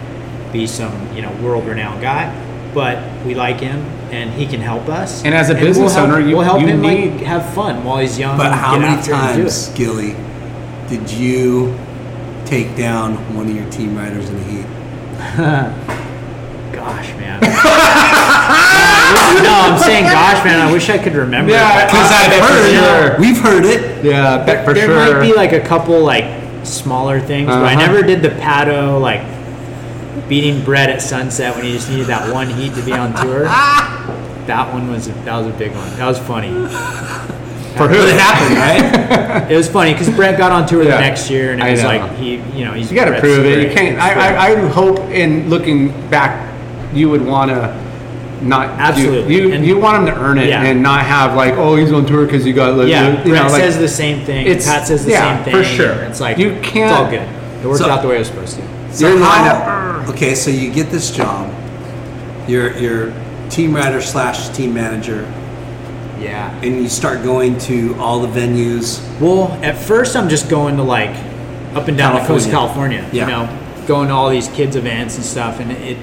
be 0.51 0.65
some 0.65 0.91
you 1.15 1.21
know 1.21 1.29
world 1.43 1.67
renowned 1.67 2.01
guy, 2.01 2.31
but 2.73 2.97
we 3.27 3.35
like 3.35 3.59
him 3.59 3.85
and 4.11 4.31
he 4.31 4.45
can 4.45 4.61
help 4.61 4.87
us. 4.89 5.23
And 5.25 5.33
as 5.33 5.49
a 5.49 5.53
we'll 5.53 5.63
business 5.63 5.93
help- 5.95 6.09
owner, 6.09 6.19
you- 6.19 6.35
we'll 6.37 6.45
help 6.45 6.61
you 6.61 6.67
him 6.67 6.81
need- 6.81 7.13
like 7.15 7.21
have 7.23 7.45
fun 7.53 7.83
while 7.83 7.97
he's 7.97 8.17
young. 8.17 8.37
But 8.37 8.51
how 8.53 8.77
many 8.77 8.95
after 8.95 9.11
it 9.11 9.15
and 9.15 9.35
do 9.35 9.41
times, 9.43 9.69
it. 9.69 9.75
Gilly, 9.75 10.15
did 10.89 11.09
you 11.11 11.73
take 12.45 12.75
down 12.77 13.15
one 13.35 13.47
of 13.47 13.55
your 13.55 13.65
team 13.69 13.97
riders 13.97 14.29
in 14.29 14.37
the 14.37 14.43
heat? 14.43 14.65
Gosh, 16.71 17.09
man. 17.17 17.39
no, 17.41 17.47
I'm 19.53 19.79
saying, 19.79 20.03
gosh, 20.05 20.43
man. 20.45 20.59
I 20.67 20.71
wish 20.71 20.89
I 20.89 20.97
could 20.97 21.13
remember. 21.15 21.51
Yeah, 21.51 21.85
Because 21.85 22.11
I've 22.11 22.29
bet 22.29 22.41
for 22.43 22.53
heard, 22.53 22.71
sure. 23.11 23.19
we've 23.19 23.39
heard 23.39 23.65
it. 23.65 24.05
Yeah, 24.05 24.45
bet 24.45 24.63
for 24.65 24.73
there 24.73 24.85
sure. 24.87 24.95
might 25.15 25.21
be 25.21 25.33
like 25.33 25.53
a 25.53 25.59
couple 25.59 25.99
like 26.01 26.25
smaller 26.63 27.19
things, 27.19 27.47
but 27.47 27.63
I 27.63 27.73
Uh-huh. 27.73 27.85
never 27.87 28.03
did 28.03 28.21
the 28.21 28.29
paddle 28.29 28.99
like 28.99 29.21
beating 30.27 30.63
Brett 30.63 30.89
at 30.89 31.01
sunset 31.01 31.55
when 31.55 31.65
you 31.65 31.73
just 31.73 31.89
needed 31.89 32.07
that 32.07 32.31
one 32.33 32.49
heat 32.49 32.73
to 32.75 32.81
be 32.83 32.93
on 32.93 33.13
tour. 33.13 33.43
that 34.47 34.71
one 34.73 34.89
was 34.91 35.07
that 35.07 35.37
was 35.37 35.47
a 35.53 35.57
big 35.57 35.73
one. 35.73 35.89
That 35.97 36.07
was 36.07 36.19
funny. 36.19 36.49
for 37.77 37.87
who? 37.87 37.95
It 37.95 38.19
happened, 38.19 38.57
right? 38.57 39.51
It 39.51 39.55
was 39.55 39.69
funny 39.69 39.93
because 39.93 40.09
Brett 40.09 40.37
got 40.37 40.51
on 40.51 40.67
tour 40.67 40.83
Yeah. 40.83 40.95
the 40.95 41.01
next 41.01 41.29
year, 41.29 41.51
and 41.53 41.61
it 41.61 41.65
I 41.65 41.71
was 41.71 41.81
know. 41.83 41.87
like 41.87 42.11
he, 42.17 42.35
you 42.57 42.65
know, 42.65 42.73
he's 42.73 42.91
You 42.91 42.97
got 42.97 43.05
to 43.05 43.19
prove 43.19 43.45
it. 43.45 43.67
You 43.69 43.73
can't. 43.73 43.97
I, 43.99 44.11
I, 44.13 44.47
I 44.51 44.67
hope 44.69 44.99
in 45.11 45.49
looking 45.49 45.89
back, 46.09 46.53
you 46.93 47.09
would 47.09 47.23
want 47.25 47.51
to 47.51 47.87
not 48.41 48.69
Absolutely. 48.79 49.35
You 49.35 49.53
And- 49.53 49.65
you 49.65 49.79
want 49.79 49.97
him 49.97 50.13
to 50.13 50.21
earn 50.21 50.37
it 50.37 50.49
Yeah. 50.49 50.63
and 50.63 50.81
not 50.83 51.03
have 51.05 51.35
like, 51.35 51.53
oh, 51.53 51.75
he's 51.75 51.91
on 51.91 52.05
tour 52.05 52.25
because 52.25 52.43
he 52.43 52.51
got 52.53 52.75
like, 52.75 52.87
yeah, 52.87 53.23
you 53.23 53.31
Brett 53.31 53.45
know, 53.45 53.51
like, 53.51 53.61
says 53.61 53.77
the 53.79 53.87
same 53.87 54.23
thing. 54.25 54.45
it's- 54.45 54.65
Pat 54.65 54.85
says 54.87 55.05
the 55.05 55.11
yeah, 55.11 55.35
same 55.37 55.43
thing. 55.45 55.53
for 55.55 55.63
sure. 55.63 55.93
It's 56.03 56.19
like 56.19 56.37
You 56.37 56.51
can't- 56.61 56.91
It's 56.91 56.99
all 56.99 57.09
good. 57.09 57.21
It 57.63 57.67
worked 57.67 57.79
So- 57.79 57.89
out 57.89 58.01
the 58.03 58.07
way 58.07 58.15
it 58.15 58.19
was 58.19 58.27
supposed 58.27 58.55
to. 58.57 58.61
So 58.93 59.07
You're 59.07 59.19
lined 59.19 59.45
how- 59.47 59.76
Okay, 60.09 60.35
so 60.35 60.49
you 60.49 60.71
get 60.71 60.89
this 60.89 61.11
job. 61.11 61.53
You're 62.47 62.75
you're 62.77 63.13
team 63.49 63.75
rider 63.75 64.01
slash 64.01 64.49
team 64.49 64.73
manager, 64.73 65.21
Yeah. 66.19 66.53
and 66.61 66.81
you 66.81 66.87
start 66.89 67.23
going 67.23 67.57
to 67.59 67.95
all 67.99 68.19
the 68.19 68.27
venues. 68.27 68.99
Well, 69.19 69.51
at 69.63 69.77
first 69.77 70.15
I'm 70.15 70.29
just 70.29 70.49
going 70.49 70.77
to 70.77 70.83
like 70.83 71.15
up 71.75 71.87
and 71.87 71.97
down 71.97 72.15
the 72.21 72.25
coast 72.27 72.45
of 72.47 72.51
California. 72.53 72.99
California. 73.01 73.09
Yeah. 73.11 73.25
You 73.25 73.31
know, 73.47 73.85
going 73.87 74.07
to 74.07 74.13
all 74.13 74.29
these 74.29 74.47
kids 74.49 74.75
events 74.75 75.15
and 75.17 75.25
stuff, 75.25 75.59
and 75.59 75.71
it 75.71 75.97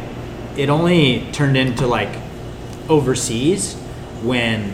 it 0.56 0.68
only 0.68 1.26
turned 1.32 1.56
into 1.56 1.86
like 1.86 2.10
overseas 2.88 3.74
when 4.22 4.72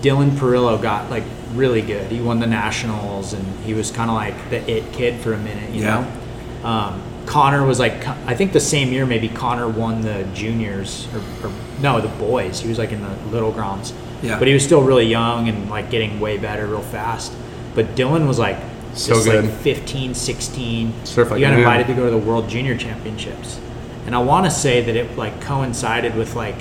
Dylan 0.00 0.30
Perillo 0.30 0.80
got 0.80 1.10
like 1.10 1.24
really 1.54 1.82
good. 1.82 2.10
He 2.12 2.20
won 2.20 2.38
the 2.38 2.46
nationals, 2.46 3.32
and 3.32 3.44
he 3.64 3.74
was 3.74 3.90
kind 3.90 4.08
of 4.08 4.14
like 4.16 4.50
the 4.50 4.70
it 4.70 4.92
kid 4.92 5.20
for 5.20 5.32
a 5.32 5.38
minute. 5.38 5.70
You 5.70 5.82
Yeah. 5.82 6.06
know, 6.62 6.68
um, 6.68 7.02
Connor 7.26 7.64
was 7.64 7.78
like 7.78 8.06
I 8.26 8.34
think 8.34 8.52
the 8.52 8.60
same 8.60 8.92
year 8.92 9.06
maybe 9.06 9.28
Connor 9.28 9.68
won 9.68 10.00
the 10.00 10.24
juniors 10.34 11.08
or, 11.14 11.46
or 11.48 11.52
no 11.80 12.00
the 12.00 12.08
boys. 12.08 12.60
He 12.60 12.68
was 12.68 12.78
like 12.78 12.92
in 12.92 13.02
the 13.02 13.14
little 13.30 13.52
grounds. 13.52 13.92
Yeah. 14.22 14.38
But 14.38 14.48
he 14.48 14.54
was 14.54 14.64
still 14.64 14.82
really 14.82 15.06
young 15.06 15.48
and 15.48 15.68
like 15.70 15.90
getting 15.90 16.20
way 16.20 16.38
better 16.38 16.66
real 16.66 16.82
fast. 16.82 17.32
But 17.74 17.94
Dylan 17.94 18.26
was 18.28 18.38
like 18.38 18.56
So 18.94 19.14
just 19.14 19.26
good. 19.26 19.44
like 19.44 19.54
15, 19.60 20.14
16. 20.14 21.04
Surf 21.04 21.30
like 21.30 21.38
he 21.38 21.42
got 21.42 21.54
invited 21.54 21.86
to 21.88 21.94
go 21.94 22.04
to 22.04 22.10
the 22.10 22.18
World 22.18 22.48
Junior 22.48 22.76
Championships. 22.76 23.60
And 24.06 24.14
I 24.14 24.18
want 24.18 24.44
to 24.46 24.50
say 24.50 24.82
that 24.82 24.96
it 24.96 25.16
like 25.16 25.40
coincided 25.40 26.14
with 26.14 26.34
like 26.34 26.56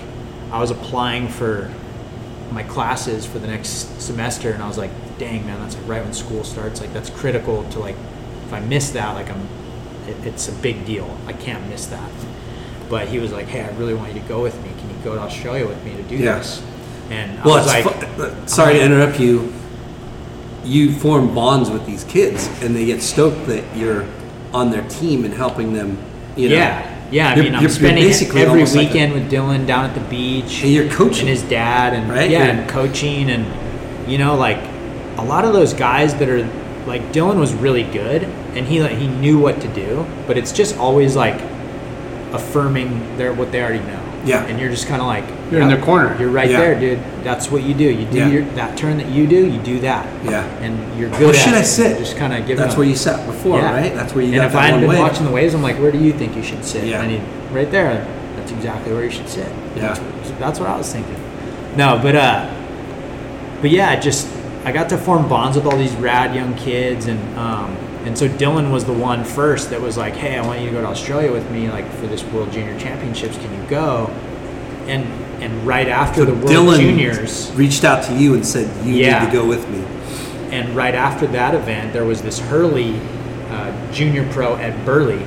I 0.52 0.60
was 0.60 0.72
applying 0.72 1.28
for 1.28 1.72
my 2.52 2.64
classes 2.64 3.26
for 3.26 3.40
the 3.40 3.48
next 3.48 4.02
semester, 4.02 4.52
and 4.52 4.62
I 4.62 4.68
was 4.68 4.78
like, 4.78 4.92
dang 5.18 5.46
man, 5.46 5.60
that's 5.62 5.76
like 5.76 5.88
right 5.88 6.04
when 6.04 6.14
school 6.14 6.44
starts. 6.44 6.82
Like 6.82 6.94
that's 6.94 7.10
critical 7.10 7.64
to 7.72 7.80
like 7.80 7.96
if 8.46 8.54
I 8.54 8.60
miss 8.60 8.92
that, 8.92 9.14
like 9.14 9.30
I'm, 9.30 9.48
it, 10.12 10.26
it's 10.28 10.48
a 10.48 10.52
big 10.54 10.86
deal. 10.86 11.10
I 11.28 11.34
can't 11.34 11.68
miss 11.70 11.86
that. 11.88 12.10
But 12.90 13.08
he 13.08 13.20
was 13.20 13.32
like, 13.32 13.48
hey, 13.48 13.62
I 13.64 13.70
really 13.78 13.94
want 13.94 14.14
you 14.14 14.22
to 14.22 14.28
go 14.28 14.42
with 14.44 14.56
me. 14.64 14.70
Can 14.80 14.90
you 14.90 14.96
go 15.04 15.16
to 15.16 15.22
Australia 15.22 15.66
with 15.68 15.84
me 15.86 15.96
to 15.96 16.04
do 16.04 16.18
Yeah. 16.18 16.38
this? 16.40 16.62
And 17.10 17.40
I 17.40 17.44
Well, 17.46 17.58
was 17.58 17.68
like, 17.68 17.84
fu- 17.86 18.24
uh, 18.24 18.46
sorry 18.46 18.74
to 18.76 18.84
interrupt 18.84 19.20
you. 19.20 19.54
You 20.64 20.92
form 20.94 21.34
bonds 21.34 21.70
with 21.72 21.86
these 21.86 22.04
kids, 22.04 22.48
and 22.62 22.76
they 22.76 22.86
get 22.86 23.02
stoked 23.02 23.48
that 23.48 23.64
you're 23.76 24.06
on 24.54 24.70
their 24.72 24.84
team 24.90 25.26
and 25.26 25.34
helping 25.34 25.74
them. 25.74 25.98
You 26.36 26.50
know, 26.50 26.56
yeah, 26.56 27.00
yeah. 27.12 27.30
I 27.32 27.36
You're- 27.36 27.50
mean, 27.50 27.56
I'm 27.60 27.68
spending 27.70 28.04
basically 28.06 28.42
every 28.42 28.54
almost 28.54 28.76
like 28.76 28.86
a- 28.86 28.88
weekend 28.94 29.14
with 29.14 29.32
Dylan 29.32 29.66
down 29.66 29.86
at 29.86 29.96
the 29.96 30.02
beach. 30.02 30.62
And 30.64 30.72
you're 30.72 30.88
coaching. 30.90 31.22
and 31.22 31.30
his 31.30 31.42
dad, 31.44 31.94
and 31.94 32.10
Right? 32.10 32.30
yeah, 32.30 32.46
You're- 32.46 32.60
and 32.60 32.70
coaching, 32.70 33.30
and 33.32 33.46
you 34.08 34.18
know, 34.18 34.36
like 34.36 34.60
a 35.18 35.24
lot 35.24 35.46
of 35.46 35.54
those 35.54 35.74
guys 35.74 36.14
that 36.16 36.30
are 36.30 36.48
like 36.88 37.12
Dylan 37.12 37.38
was 37.38 37.54
really 37.54 37.84
good, 37.84 38.28
and 38.56 38.66
he 38.68 38.82
like 38.82 38.98
he 38.98 39.08
knew 39.08 39.40
what 39.40 39.62
to 39.62 39.68
do, 39.74 40.06
but 40.28 40.38
it's 40.38 40.52
just 40.52 40.78
always 40.78 41.16
like 41.16 41.40
affirming 42.34 43.18
their 43.18 43.34
what 43.34 43.52
they 43.52 43.62
already 43.62 43.80
know. 43.80 44.00
Yeah. 44.24 44.44
and 44.46 44.60
you're 44.60 44.70
just 44.70 44.88
kind 44.88 45.02
of 45.02 45.08
like 45.08 45.26
You're 45.52 45.62
in 45.62 45.68
their 45.68 45.82
corner." 45.82 46.16
You're 46.20 46.30
right 46.30 46.48
Yeah. 46.50 46.60
there, 46.60 46.80
dude. 46.80 47.00
That's 47.24 47.50
what 47.50 47.64
you 47.64 47.74
do. 47.74 47.86
You 47.90 48.06
do 48.06 48.18
Yeah. 48.20 48.28
your, 48.28 48.44
that 48.54 48.78
turn 48.78 48.98
that 49.00 49.08
you 49.10 49.26
do. 49.26 49.48
You 49.48 49.60
do 49.62 49.80
that. 49.80 50.06
Yeah. 50.24 50.44
and 50.62 50.78
you're 51.00 51.10
good. 51.10 51.22
Where 51.22 51.30
at 51.30 51.36
should 51.36 51.54
it. 51.54 51.58
I 51.58 51.62
sit? 51.64 51.98
Just 51.98 52.18
kind 52.18 52.32
of 52.32 52.46
give. 52.46 52.56
That's 52.58 52.78
where 52.78 52.86
you 52.86 52.96
sat 52.96 53.26
before, 53.26 53.60
right? 53.60 53.94
That's 53.96 54.14
where 54.14 54.24
you 54.24 54.34
and 54.34 54.42
got 54.42 54.48
if 54.52 54.56
I 54.56 54.66
hadn't 54.66 54.82
been 54.82 54.90
way. 54.90 55.00
watching 55.00 55.26
the 55.26 55.32
waves, 55.32 55.56
I'm 55.56 55.64
like, 55.64 55.80
where 55.80 55.92
do 55.92 55.98
you 55.98 56.14
think 56.14 56.36
you 56.36 56.44
should 56.44 56.64
sit? 56.64 56.84
Yeah. 56.84 57.02
I 57.02 57.08
mean, 57.08 57.24
right 57.52 57.72
there. 57.72 58.06
That's 58.36 58.52
exactly 58.52 58.94
where 58.94 59.04
you 59.04 59.10
should 59.10 59.28
sit. 59.28 59.48
Yeah. 59.76 59.96
That's, 59.96 60.32
that's 60.40 60.60
what 60.60 60.70
I 60.70 60.78
was 60.78 60.92
thinking. 60.94 61.16
No, 61.76 62.00
but 62.02 62.16
uh, 62.16 62.48
but 63.62 63.72
yeah, 63.72 64.00
just 64.00 64.28
I 64.66 64.72
got 64.72 64.88
to 64.90 64.98
form 65.00 65.28
bonds 65.28 65.58
with 65.58 65.66
all 65.66 65.78
these 65.78 65.96
rad 65.96 66.36
young 66.36 66.54
kids, 66.56 67.08
and 67.08 67.20
um, 67.40 67.76
and 68.06 68.18
so 68.18 68.28
Dylan 68.28 68.72
was 68.72 68.86
the 68.86 68.94
one 68.94 69.24
first 69.24 69.70
that 69.70 69.80
was 69.82 69.96
like, 69.98 70.16
hey, 70.16 70.38
I 70.38 70.46
want 70.46 70.60
you 70.62 70.68
to 70.68 70.72
go 70.72 70.82
to 70.82 70.88
Australia 70.88 71.32
with 71.32 71.50
me, 71.52 71.70
like 71.70 71.90
for 71.94 72.08
this 72.08 72.24
World 72.26 72.52
Junior 72.52 72.78
Championships. 72.80 73.38
Can 73.38 73.54
you 73.62 73.70
go? 73.70 74.08
And 74.88 75.06
and 75.44 75.66
right 75.66 75.88
after 75.88 76.24
the 76.26 76.34
World 76.34 76.50
Dylan 76.50 76.78
Juniors, 76.80 77.52
reached 77.54 77.84
out 77.84 78.04
to 78.06 78.14
you 78.16 78.34
and 78.36 78.46
said, 78.46 78.70
"You 78.86 78.94
Yeah. 78.94 79.20
need 79.20 79.32
to 79.32 79.32
go 79.32 79.46
with 79.48 79.68
me." 79.70 79.84
and 80.52 80.76
right 80.76 80.96
after 80.96 81.26
that 81.28 81.56
event, 81.56 81.94
there 81.94 82.04
was 82.04 82.22
this 82.22 82.38
Hurley 82.40 83.00
uh, 83.50 83.72
Junior 83.94 84.28
Pro 84.34 84.56
at 84.58 84.86
Burleigh, 84.86 85.24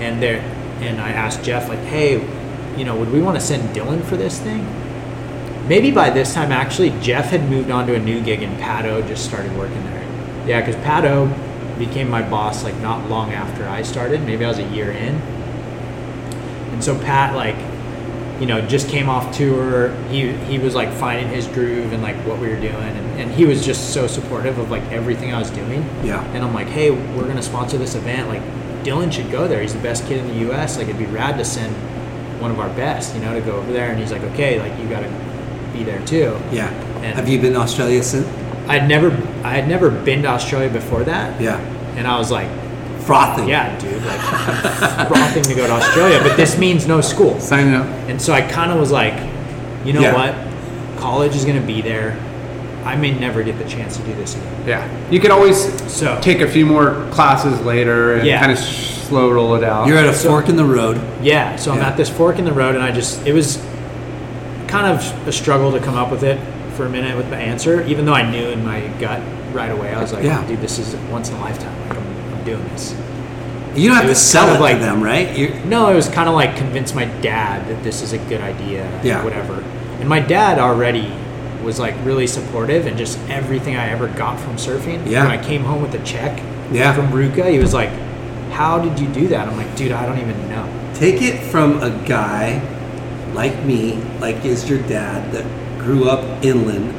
and 0.00 0.22
there, 0.22 0.40
and 0.80 1.00
I 1.00 1.10
asked 1.10 1.42
Jeff 1.42 1.68
like, 1.68 1.78
"Hey, 1.80 2.20
you 2.76 2.84
know, 2.84 2.96
would 2.96 3.10
we 3.12 3.20
want 3.22 3.38
to 3.38 3.44
send 3.44 3.74
Dylan 3.74 4.02
for 4.04 4.16
this 4.16 4.38
thing?" 4.38 4.66
Maybe 5.68 5.90
by 5.90 6.10
this 6.10 6.34
time, 6.34 6.50
actually, 6.52 6.90
Jeff 7.00 7.26
had 7.30 7.48
moved 7.48 7.70
on 7.70 7.86
to 7.86 7.94
a 7.94 7.98
new 7.98 8.20
gig, 8.20 8.42
and 8.42 8.58
Pato 8.60 9.06
just 9.06 9.24
started 9.24 9.56
working 9.56 9.82
there. 9.84 10.02
Yeah, 10.46 10.60
because 10.60 10.74
Pato 10.84 11.32
became 11.86 12.08
my 12.08 12.22
boss 12.28 12.64
like 12.64 12.76
not 12.78 13.08
long 13.08 13.32
after 13.32 13.68
I 13.68 13.82
started. 13.82 14.22
Maybe 14.22 14.44
I 14.44 14.48
was 14.48 14.58
a 14.58 14.68
year 14.68 14.90
in, 14.90 15.14
and 16.72 16.82
so 16.82 16.98
Pat 16.98 17.34
like 17.34 17.56
you 18.40 18.46
know, 18.48 18.60
just 18.66 18.88
came 18.88 19.08
off 19.08 19.36
tour. 19.36 19.94
He 20.08 20.32
he 20.32 20.58
was 20.58 20.74
like 20.74 20.92
finding 20.94 21.28
his 21.28 21.46
groove 21.46 21.92
and 21.92 22.02
like 22.02 22.16
what 22.26 22.40
we 22.40 22.48
were 22.48 22.56
doing, 22.60 22.74
and, 22.74 23.20
and 23.20 23.30
he 23.30 23.44
was 23.44 23.64
just 23.64 23.92
so 23.94 24.06
supportive 24.08 24.58
of 24.58 24.68
like 24.70 24.82
everything 24.90 25.32
I 25.32 25.38
was 25.38 25.50
doing. 25.50 25.82
Yeah. 26.02 26.24
And 26.32 26.44
I'm 26.44 26.52
like, 26.52 26.66
hey, 26.66 26.90
we're 26.90 27.28
gonna 27.28 27.42
sponsor 27.42 27.78
this 27.78 27.94
event. 27.94 28.28
Like, 28.28 28.42
Dylan 28.84 29.12
should 29.12 29.30
go 29.30 29.46
there. 29.46 29.62
He's 29.62 29.74
the 29.74 29.80
best 29.82 30.06
kid 30.08 30.18
in 30.18 30.26
the 30.26 30.38
U.S. 30.46 30.76
Like, 30.76 30.88
it'd 30.88 30.98
be 30.98 31.06
rad 31.06 31.38
to 31.38 31.44
send 31.44 31.72
one 32.42 32.50
of 32.50 32.58
our 32.58 32.70
best, 32.70 33.14
you 33.14 33.20
know, 33.20 33.32
to 33.32 33.40
go 33.40 33.52
over 33.52 33.72
there. 33.72 33.90
And 33.90 34.00
he's 34.00 34.10
like, 34.10 34.22
okay, 34.22 34.58
like 34.58 34.76
you 34.82 34.88
gotta 34.88 35.08
be 35.72 35.84
there 35.84 36.04
too. 36.04 36.36
Yeah. 36.50 36.68
And- 37.02 37.14
Have 37.14 37.28
you 37.28 37.40
been 37.40 37.52
to 37.52 37.60
Australia 37.60 38.02
since? 38.02 38.26
I'd 38.68 38.88
never 38.88 39.08
I 39.44 39.54
had 39.54 39.68
never 39.68 39.90
been 39.90 40.22
to 40.22 40.28
Australia 40.28 40.70
before 40.70 41.04
that. 41.04 41.40
Yeah. 41.40 41.58
And 41.96 42.06
I 42.06 42.18
was 42.18 42.30
like, 42.30 42.48
Frothing. 43.00 43.48
yeah, 43.48 43.76
dude, 43.80 44.00
like 44.04 44.20
I'm 44.22 45.06
frothing 45.08 45.42
to 45.42 45.54
go 45.54 45.66
to 45.66 45.72
Australia, 45.72 46.20
but 46.22 46.36
this 46.36 46.56
means 46.56 46.86
no 46.86 47.00
school. 47.00 47.40
Sign 47.40 47.74
up. 47.74 47.84
And 48.08 48.22
so 48.22 48.32
I 48.32 48.42
kind 48.42 48.70
of 48.70 48.78
was 48.78 48.92
like, 48.92 49.14
you 49.84 49.92
know 49.92 50.00
Yeah. 50.00 50.14
what? 50.14 51.00
College 51.00 51.34
is 51.34 51.44
going 51.44 51.60
to 51.60 51.66
be 51.66 51.82
there. 51.82 52.16
I 52.84 52.94
may 52.96 53.10
never 53.16 53.42
get 53.42 53.58
the 53.58 53.68
chance 53.68 53.96
to 53.96 54.02
do 54.04 54.14
this 54.14 54.36
again. 54.36 54.64
Yeah, 54.68 55.10
you 55.10 55.18
could 55.20 55.30
always 55.32 55.58
So 55.92 56.18
take 56.20 56.40
a 56.40 56.48
few 56.48 56.64
more 56.64 57.06
classes 57.10 57.60
later 57.62 58.14
and 58.14 58.26
Yeah. 58.26 58.38
kind 58.40 58.52
of 58.52 58.58
slow 58.58 59.30
roll 59.32 59.56
it 59.56 59.64
out. 59.64 59.86
You're 59.88 59.98
at 59.98 60.06
a 60.06 60.14
So- 60.14 60.28
fork 60.28 60.48
in 60.48 60.54
the 60.56 60.64
road. 60.64 61.00
yeah, 61.22 61.56
so 61.56 61.72
I'm 61.72 61.80
at 61.80 61.96
this 61.96 62.08
fork 62.08 62.38
in 62.38 62.44
the 62.44 62.52
road, 62.52 62.74
and 62.76 62.82
I 62.84 62.92
just 62.92 63.26
it 63.26 63.32
was 63.34 63.58
kind 64.68 64.86
of 64.86 65.28
a 65.28 65.32
struggle 65.32 65.72
to 65.72 65.80
come 65.80 65.96
up 65.96 66.10
with 66.10 66.22
it 66.22 66.38
for 66.72 66.86
a 66.86 66.88
minute 66.90 67.16
with 67.16 67.30
the 67.30 67.36
answer, 67.36 67.82
even 67.86 68.04
though 68.04 68.14
I 68.14 68.28
knew 68.30 68.48
in 68.48 68.64
my 68.64 68.86
gut 68.98 69.20
right 69.52 69.70
away. 69.70 69.92
I 69.92 70.00
was 70.00 70.12
like, 70.12 70.24
Yeah. 70.24 70.46
dude, 70.46 70.60
this 70.60 70.78
is 70.78 70.94
once 71.10 71.28
in 71.28 71.36
a 71.36 71.40
lifetime. 71.40 71.78
Like 71.88 71.98
I'm, 71.98 72.34
I'm 72.34 72.44
doing 72.44 72.64
this. 72.68 72.94
You 73.74 73.88
don't 73.88 73.96
have 73.96 74.04
It 74.04 74.08
to 74.08 74.14
sell 74.14 74.46
kind 74.46 74.56
it 74.58 74.60
like- 74.60 74.74
to 74.76 74.82
them, 74.82 75.02
right? 75.02 75.36
You're... 75.36 75.54
No, 75.64 75.88
it 75.90 75.94
was 75.94 76.08
kind 76.08 76.28
of 76.28 76.34
like 76.34 76.56
convince 76.56 76.94
my 76.94 77.04
dad 77.20 77.66
that 77.68 77.82
this 77.82 78.02
is 78.02 78.12
a 78.12 78.18
good 78.18 78.40
idea, 78.40 78.88
Yeah. 79.02 79.22
whatever. 79.24 79.62
And 80.00 80.08
my 80.08 80.20
dad 80.20 80.58
already 80.58 81.10
was 81.62 81.78
like 81.78 81.94
really 82.04 82.26
supportive 82.26 82.86
and 82.86 82.98
just 82.98 83.18
everything 83.30 83.76
I 83.76 83.88
ever 83.90 84.08
got 84.08 84.38
from 84.40 84.56
surfing. 84.56 85.08
Yeah. 85.08 85.22
When 85.26 85.38
I 85.38 85.42
came 85.42 85.62
home 85.62 85.80
with 85.80 85.94
a 85.94 86.02
check 86.04 86.42
Yeah. 86.72 86.92
from 86.92 87.06
RVCA, 87.12 87.50
he 87.50 87.58
was 87.60 87.72
like, 87.72 87.90
"How 88.50 88.78
did 88.80 88.98
you 88.98 89.06
do 89.08 89.28
that?" 89.28 89.46
I'm 89.48 89.56
like, 89.56 89.74
"Dude, 89.76 89.92
I 89.92 90.04
don't 90.04 90.18
even 90.18 90.48
know." 90.50 90.66
Take 90.94 91.22
it 91.22 91.38
from 91.40 91.80
a 91.82 91.90
guy 92.06 92.60
like 93.32 93.64
me, 93.64 93.98
like 94.20 94.44
is 94.44 94.68
your 94.68 94.80
dad, 94.80 95.32
that 95.32 95.44
grew 95.84 96.08
up 96.08 96.44
inland, 96.44 96.94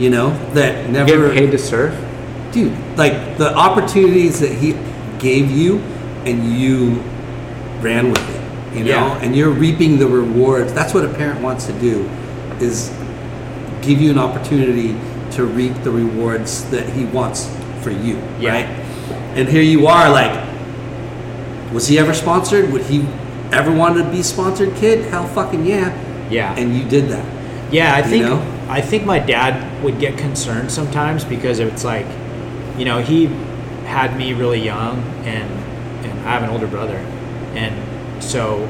you 0.00 0.10
know, 0.10 0.30
that 0.54 0.88
never 0.90 1.30
paid 1.32 1.50
to 1.52 1.58
surf. 1.58 1.94
dude, 2.52 2.72
like 2.96 3.36
the 3.36 3.54
opportunities 3.54 4.40
that 4.40 4.52
he 4.52 4.72
gave 5.18 5.50
you 5.50 5.78
and 6.24 6.56
you 6.58 6.94
ran 7.82 8.08
with 8.10 8.26
it, 8.34 8.76
you 8.78 8.84
know, 8.84 8.90
Yeah. 8.90 9.18
and 9.20 9.36
you're 9.36 9.50
reaping 9.50 9.98
the 9.98 10.06
rewards. 10.06 10.72
That's 10.72 10.94
what 10.94 11.04
a 11.04 11.08
parent 11.08 11.42
wants 11.42 11.66
to 11.66 11.72
do 11.74 12.08
is 12.58 12.90
give 13.82 14.00
you 14.00 14.10
an 14.10 14.18
opportunity 14.18 14.96
to 15.32 15.44
reap 15.44 15.74
the 15.82 15.90
rewards 15.90 16.64
that 16.70 16.88
he 16.88 17.04
wants 17.04 17.46
for 17.82 17.90
you, 17.90 18.16
Yeah. 18.40 18.52
right? 18.52 18.66
And 19.34 19.48
here 19.48 19.62
you 19.62 19.86
are 19.86 20.08
like 20.10 20.32
was 21.74 21.88
he 21.88 21.98
ever 21.98 22.14
sponsored? 22.14 22.72
Would 22.72 22.82
he 22.82 23.04
ever 23.52 23.70
want 23.72 23.96
to 23.98 24.04
be 24.04 24.22
sponsored, 24.22 24.74
kid? 24.76 25.04
Hell 25.10 25.26
fucking 25.26 25.66
yeah. 25.66 25.92
Yeah. 26.30 26.54
And 26.56 26.74
you 26.74 26.84
did 26.88 27.08
that. 27.10 27.24
Yeah, 27.70 27.94
I 27.94 27.98
You 27.98 28.04
think 28.04 28.24
know? 28.24 28.66
I 28.68 28.80
think 28.80 29.04
my 29.04 29.18
dad 29.18 29.82
would 29.82 29.98
get 30.00 30.18
concerned 30.18 30.70
sometimes 30.70 31.24
because 31.24 31.58
it's 31.58 31.84
like, 31.84 32.06
you 32.78 32.84
know, 32.84 33.00
he 33.00 33.26
had 33.86 34.16
me 34.16 34.32
really 34.32 34.60
young, 34.60 34.98
and 35.24 35.50
and 36.04 36.12
I 36.20 36.32
have 36.32 36.42
an 36.42 36.50
older 36.50 36.66
brother, 36.66 36.96
and 37.54 38.22
so 38.22 38.66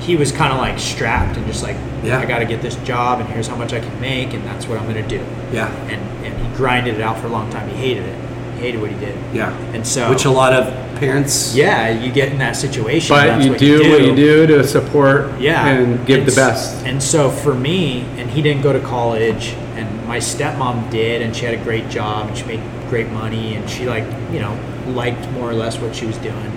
he 0.00 0.16
was 0.16 0.32
kind 0.32 0.52
of 0.52 0.58
like 0.58 0.78
strapped 0.78 1.36
and 1.38 1.46
just 1.46 1.62
like, 1.62 1.76
Yeah. 2.02 2.18
I 2.18 2.26
got 2.26 2.40
to 2.40 2.44
get 2.44 2.60
this 2.60 2.76
job, 2.84 3.20
and 3.20 3.28
here's 3.30 3.46
how 3.48 3.56
much 3.56 3.72
I 3.72 3.80
can 3.80 4.00
make, 4.00 4.34
and 4.34 4.44
that's 4.44 4.66
what 4.66 4.78
I'm 4.78 4.86
gonna 4.86 5.06
do. 5.08 5.24
Yeah. 5.52 5.68
And 5.88 6.00
and 6.26 6.46
he 6.46 6.56
grinded 6.56 6.94
it 6.96 7.00
out 7.00 7.18
for 7.18 7.26
a 7.26 7.30
long 7.30 7.50
time. 7.50 7.68
He 7.70 7.76
hated 7.76 8.04
it. 8.04 8.18
He 8.54 8.60
hated 8.60 8.80
what 8.80 8.90
he 8.90 8.98
did. 8.98 9.16
Yeah. 9.34 9.50
And 9.74 9.86
so 9.86 10.10
Which 10.10 10.24
a 10.26 10.30
lot 10.30 10.52
of 10.52 10.66
parents 10.98 11.54
yeah, 11.54 11.88
you 11.90 12.12
get 12.12 12.30
in 12.32 12.38
that 12.38 12.56
situation. 12.56 13.14
But 13.14 13.42
you 13.42 13.50
what 13.50 13.58
do, 13.58 13.90
what 13.90 14.02
you 14.02 14.14
do 14.16 14.46
to 14.48 14.64
support 14.66 15.40
yeah 15.40 15.66
and 15.68 16.06
give 16.06 16.24
the 16.26 16.32
s- 16.32 16.36
best. 16.36 16.86
and 16.86 17.02
so 17.02 17.30
for 17.30 17.54
me 17.54 18.02
and 18.18 18.30
he 18.30 18.42
didn't 18.42 18.62
go 18.62 18.72
to 18.72 18.80
college 18.80 19.48
and 19.76 20.06
my 20.06 20.18
stepmom 20.18 20.90
did 20.90 21.22
and 21.22 21.34
she 21.34 21.44
had 21.44 21.54
a 21.54 21.62
great 21.64 21.88
job 21.90 22.28
and 22.28 22.36
she 22.38 22.44
made 22.44 22.60
great 22.88 23.08
money 23.10 23.54
and 23.56 23.68
she 23.68 23.86
like 23.86 24.04
you 24.32 24.38
know 24.40 24.56
liked 24.88 25.28
more 25.32 25.48
or 25.50 25.54
less 25.54 25.78
what 25.78 25.94
she 25.96 26.06
was 26.06 26.16
doing 26.18 26.52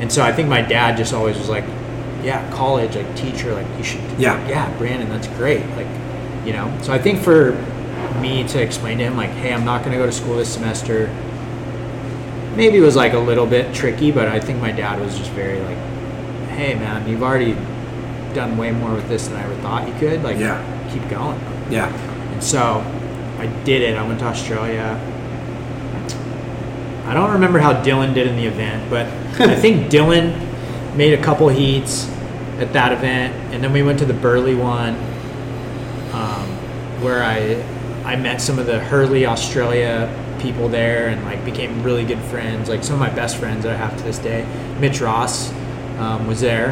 and 0.00 0.12
so 0.12 0.22
i 0.22 0.30
think 0.32 0.48
my 0.48 0.60
dad 0.60 0.96
just 0.96 1.12
always 1.14 1.36
was 1.38 1.48
like 1.48 1.64
yeah 2.22 2.48
college 2.52 2.94
like 2.94 3.16
teacher 3.16 3.52
like 3.54 3.66
you 3.78 3.82
should 3.84 4.00
Yeah. 4.18 4.46
yeah 4.48 4.76
brandon 4.78 5.08
that's 5.08 5.26
great 5.28 5.64
like 5.70 5.88
you 6.46 6.52
know 6.52 6.70
so 6.82 6.92
i 6.92 6.98
think 6.98 7.20
for 7.22 7.52
me 8.20 8.46
to 8.48 8.60
explain 8.62 8.98
to 8.98 9.04
him 9.04 9.16
like 9.16 9.30
hey 9.30 9.52
i'm 9.52 9.64
not 9.64 9.80
going 9.80 9.92
to 9.92 9.98
go 9.98 10.06
to 10.06 10.12
school 10.12 10.36
this 10.36 10.52
semester 10.52 11.08
maybe 12.56 12.78
it 12.78 12.80
was 12.80 12.96
like 12.96 13.12
a 13.12 13.18
little 13.18 13.46
bit 13.46 13.74
tricky 13.74 14.10
but 14.10 14.28
i 14.28 14.40
think 14.40 14.60
my 14.60 14.72
dad 14.72 14.98
was 15.00 15.16
just 15.18 15.30
very 15.32 15.60
like 15.60 15.76
hey 16.50 16.74
man 16.74 17.06
you've 17.08 17.22
already 17.22 17.52
done 18.34 18.56
way 18.56 18.70
more 18.72 18.92
with 18.94 19.08
this 19.08 19.28
than 19.28 19.36
i 19.36 19.42
ever 19.44 19.54
thought 19.56 19.86
you 19.86 19.94
could 19.94 20.22
like 20.22 20.38
Yeah. 20.38 20.60
keep 20.92 21.06
going 21.08 21.38
Yeah. 21.70 21.88
and 22.32 22.42
so 22.42 22.82
i 23.38 23.46
did 23.64 23.82
it 23.82 23.96
i 23.96 24.06
went 24.06 24.18
to 24.20 24.24
australia 24.26 24.98
i 27.06 27.14
don't 27.14 27.32
remember 27.32 27.58
how 27.58 27.72
dylan 27.82 28.14
did 28.14 28.26
in 28.26 28.36
the 28.36 28.46
event 28.46 28.88
but 28.90 29.06
i 29.40 29.54
think 29.60 29.90
dylan 29.90 30.34
made 30.96 31.18
a 31.18 31.22
couple 31.22 31.48
heats 31.48 32.08
at 32.58 32.72
that 32.72 32.90
event 32.92 33.34
and 33.52 33.62
then 33.62 33.72
we 33.72 33.82
went 33.82 33.98
to 33.98 34.06
the 34.06 34.14
burleigh 34.14 34.54
one 34.54 34.94
um, 36.14 36.48
where 37.02 37.22
I 37.22 37.62
I 38.06 38.16
met 38.16 38.40
some 38.40 38.58
of 38.58 38.64
the 38.64 38.78
Hurley 38.78 39.26
Australia 39.26 40.08
people 40.40 40.68
there 40.68 41.08
and 41.08 41.24
like 41.24 41.44
became 41.44 41.82
really 41.82 42.04
good 42.04 42.20
friends. 42.20 42.68
Like 42.68 42.84
some 42.84 42.94
of 42.94 43.00
my 43.00 43.10
best 43.10 43.36
friends 43.36 43.64
that 43.64 43.72
I 43.72 43.76
have 43.76 43.96
to 43.96 44.02
this 44.04 44.18
day. 44.18 44.46
Mitch 44.80 45.00
Ross 45.00 45.52
um, 45.98 46.26
was 46.26 46.40
there, 46.40 46.70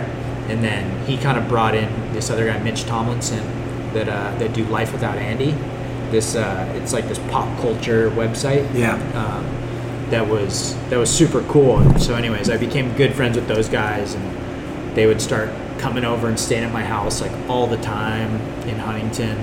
and 0.49 0.63
then 0.63 1.07
he 1.07 1.17
kind 1.17 1.39
of 1.39 1.49
brought 1.49 1.75
in 1.75 2.13
this 2.13 2.31
other 2.31 2.47
guy, 2.47 2.59
Mitch 2.63 2.85
Tomlinson, 2.85 3.45
that 3.93 4.09
uh, 4.09 4.37
that 4.39 4.53
do 4.53 4.65
Life 4.65 4.93
Without 4.93 5.17
Andy. 5.17 5.53
This 6.11 6.37
uh, 6.37 6.73
it's 6.77 6.93
like 6.93 7.09
this 7.09 7.19
pop 7.31 7.61
culture 7.61 8.11
website. 8.11 8.73
Yeah. 8.75 8.95
Um, 9.15 9.65
that 10.11 10.29
was 10.29 10.77
that 10.91 10.99
was 10.99 11.11
super 11.11 11.43
cool. 11.45 11.79
And 11.79 12.01
so, 12.01 12.15
anyways, 12.15 12.51
I 12.51 12.57
became 12.57 12.95
good 12.97 13.15
friends 13.15 13.37
with 13.37 13.49
those 13.49 13.69
guys, 13.69 14.15
and 14.15 14.97
they 14.97 15.07
would 15.07 15.21
start 15.21 15.51
coming 15.79 16.05
over 16.05 16.29
and 16.29 16.39
staying 16.39 16.65
at 16.65 16.73
my 16.73 16.85
house 16.85 17.21
like 17.21 17.33
all 17.49 17.67
the 17.67 17.79
time 17.79 18.41
in 18.69 18.77
Huntington. 18.77 19.37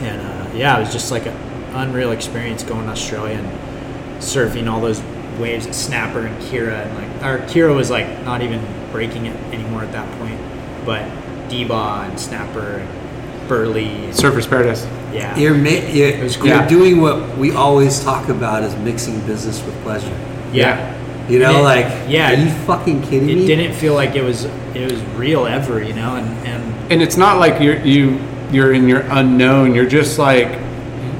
And 0.00 0.20
uh, 0.20 0.56
yeah, 0.56 0.76
it 0.76 0.80
was 0.80 0.92
just 0.92 1.10
like 1.10 1.26
an 1.26 1.36
unreal 1.74 2.12
experience 2.12 2.62
going 2.62 2.84
to 2.86 2.92
Australia 2.92 3.36
and 3.38 4.22
surfing 4.22 4.70
all 4.70 4.80
those 4.80 5.02
waves 5.38 5.66
at 5.66 5.74
Snapper 5.74 6.20
and 6.26 6.42
Kirra, 6.44 6.74
and 6.84 6.94
like 6.96 7.22
our 7.24 7.38
Kirra 7.48 7.74
was 7.74 7.90
like 7.90 8.06
not 8.24 8.42
even 8.42 8.60
breaking 8.90 9.26
it 9.26 9.36
anymore 9.54 9.82
at 9.82 9.92
that 9.92 10.08
point, 10.18 10.38
but 10.84 11.04
D-Bah 11.48 12.04
and 12.08 12.18
Snapper 12.18 12.60
and 12.60 13.48
Burleigh. 13.48 13.80
And, 14.06 14.12
Surfers 14.14 14.48
Paradise. 14.48 14.84
yeah, 15.12 15.36
You're, 15.38 15.54
ma- 15.54 15.68
you're, 15.70 16.22
was 16.22 16.36
cool. 16.36 16.48
you're 16.48 16.66
doing 16.66 17.00
what 17.00 17.38
we 17.38 17.52
always 17.52 18.02
talk 18.02 18.28
about 18.28 18.62
is 18.62 18.74
mixing 18.76 19.20
business 19.26 19.62
with 19.64 19.74
pleasure. 19.82 20.14
yeah. 20.52 20.94
You 21.28 21.38
know, 21.38 21.58
it- 21.60 21.62
like, 21.62 21.84
yeah. 22.08 22.30
are 22.30 22.34
you 22.42 22.50
fucking 22.64 23.02
kidding 23.02 23.28
It 23.28 23.34
me? 23.36 23.46
didn't 23.46 23.74
feel 23.74 23.92
like 23.94 24.14
it 24.16 24.22
was 24.22 24.44
it 24.74 24.90
was 24.90 25.00
real 25.14 25.46
ever, 25.46 25.82
you 25.82 25.92
know, 25.92 26.16
and 26.16 26.26
and 26.46 26.92
And 26.92 27.02
it's 27.02 27.18
not 27.18 27.38
like 27.38 27.60
you're 27.60 27.76
you 27.80 28.18
you're 28.50 28.72
in 28.72 28.88
your 28.88 29.00
unknown. 29.10 29.74
You're 29.74 29.84
just 29.88 30.18
like, 30.18 30.58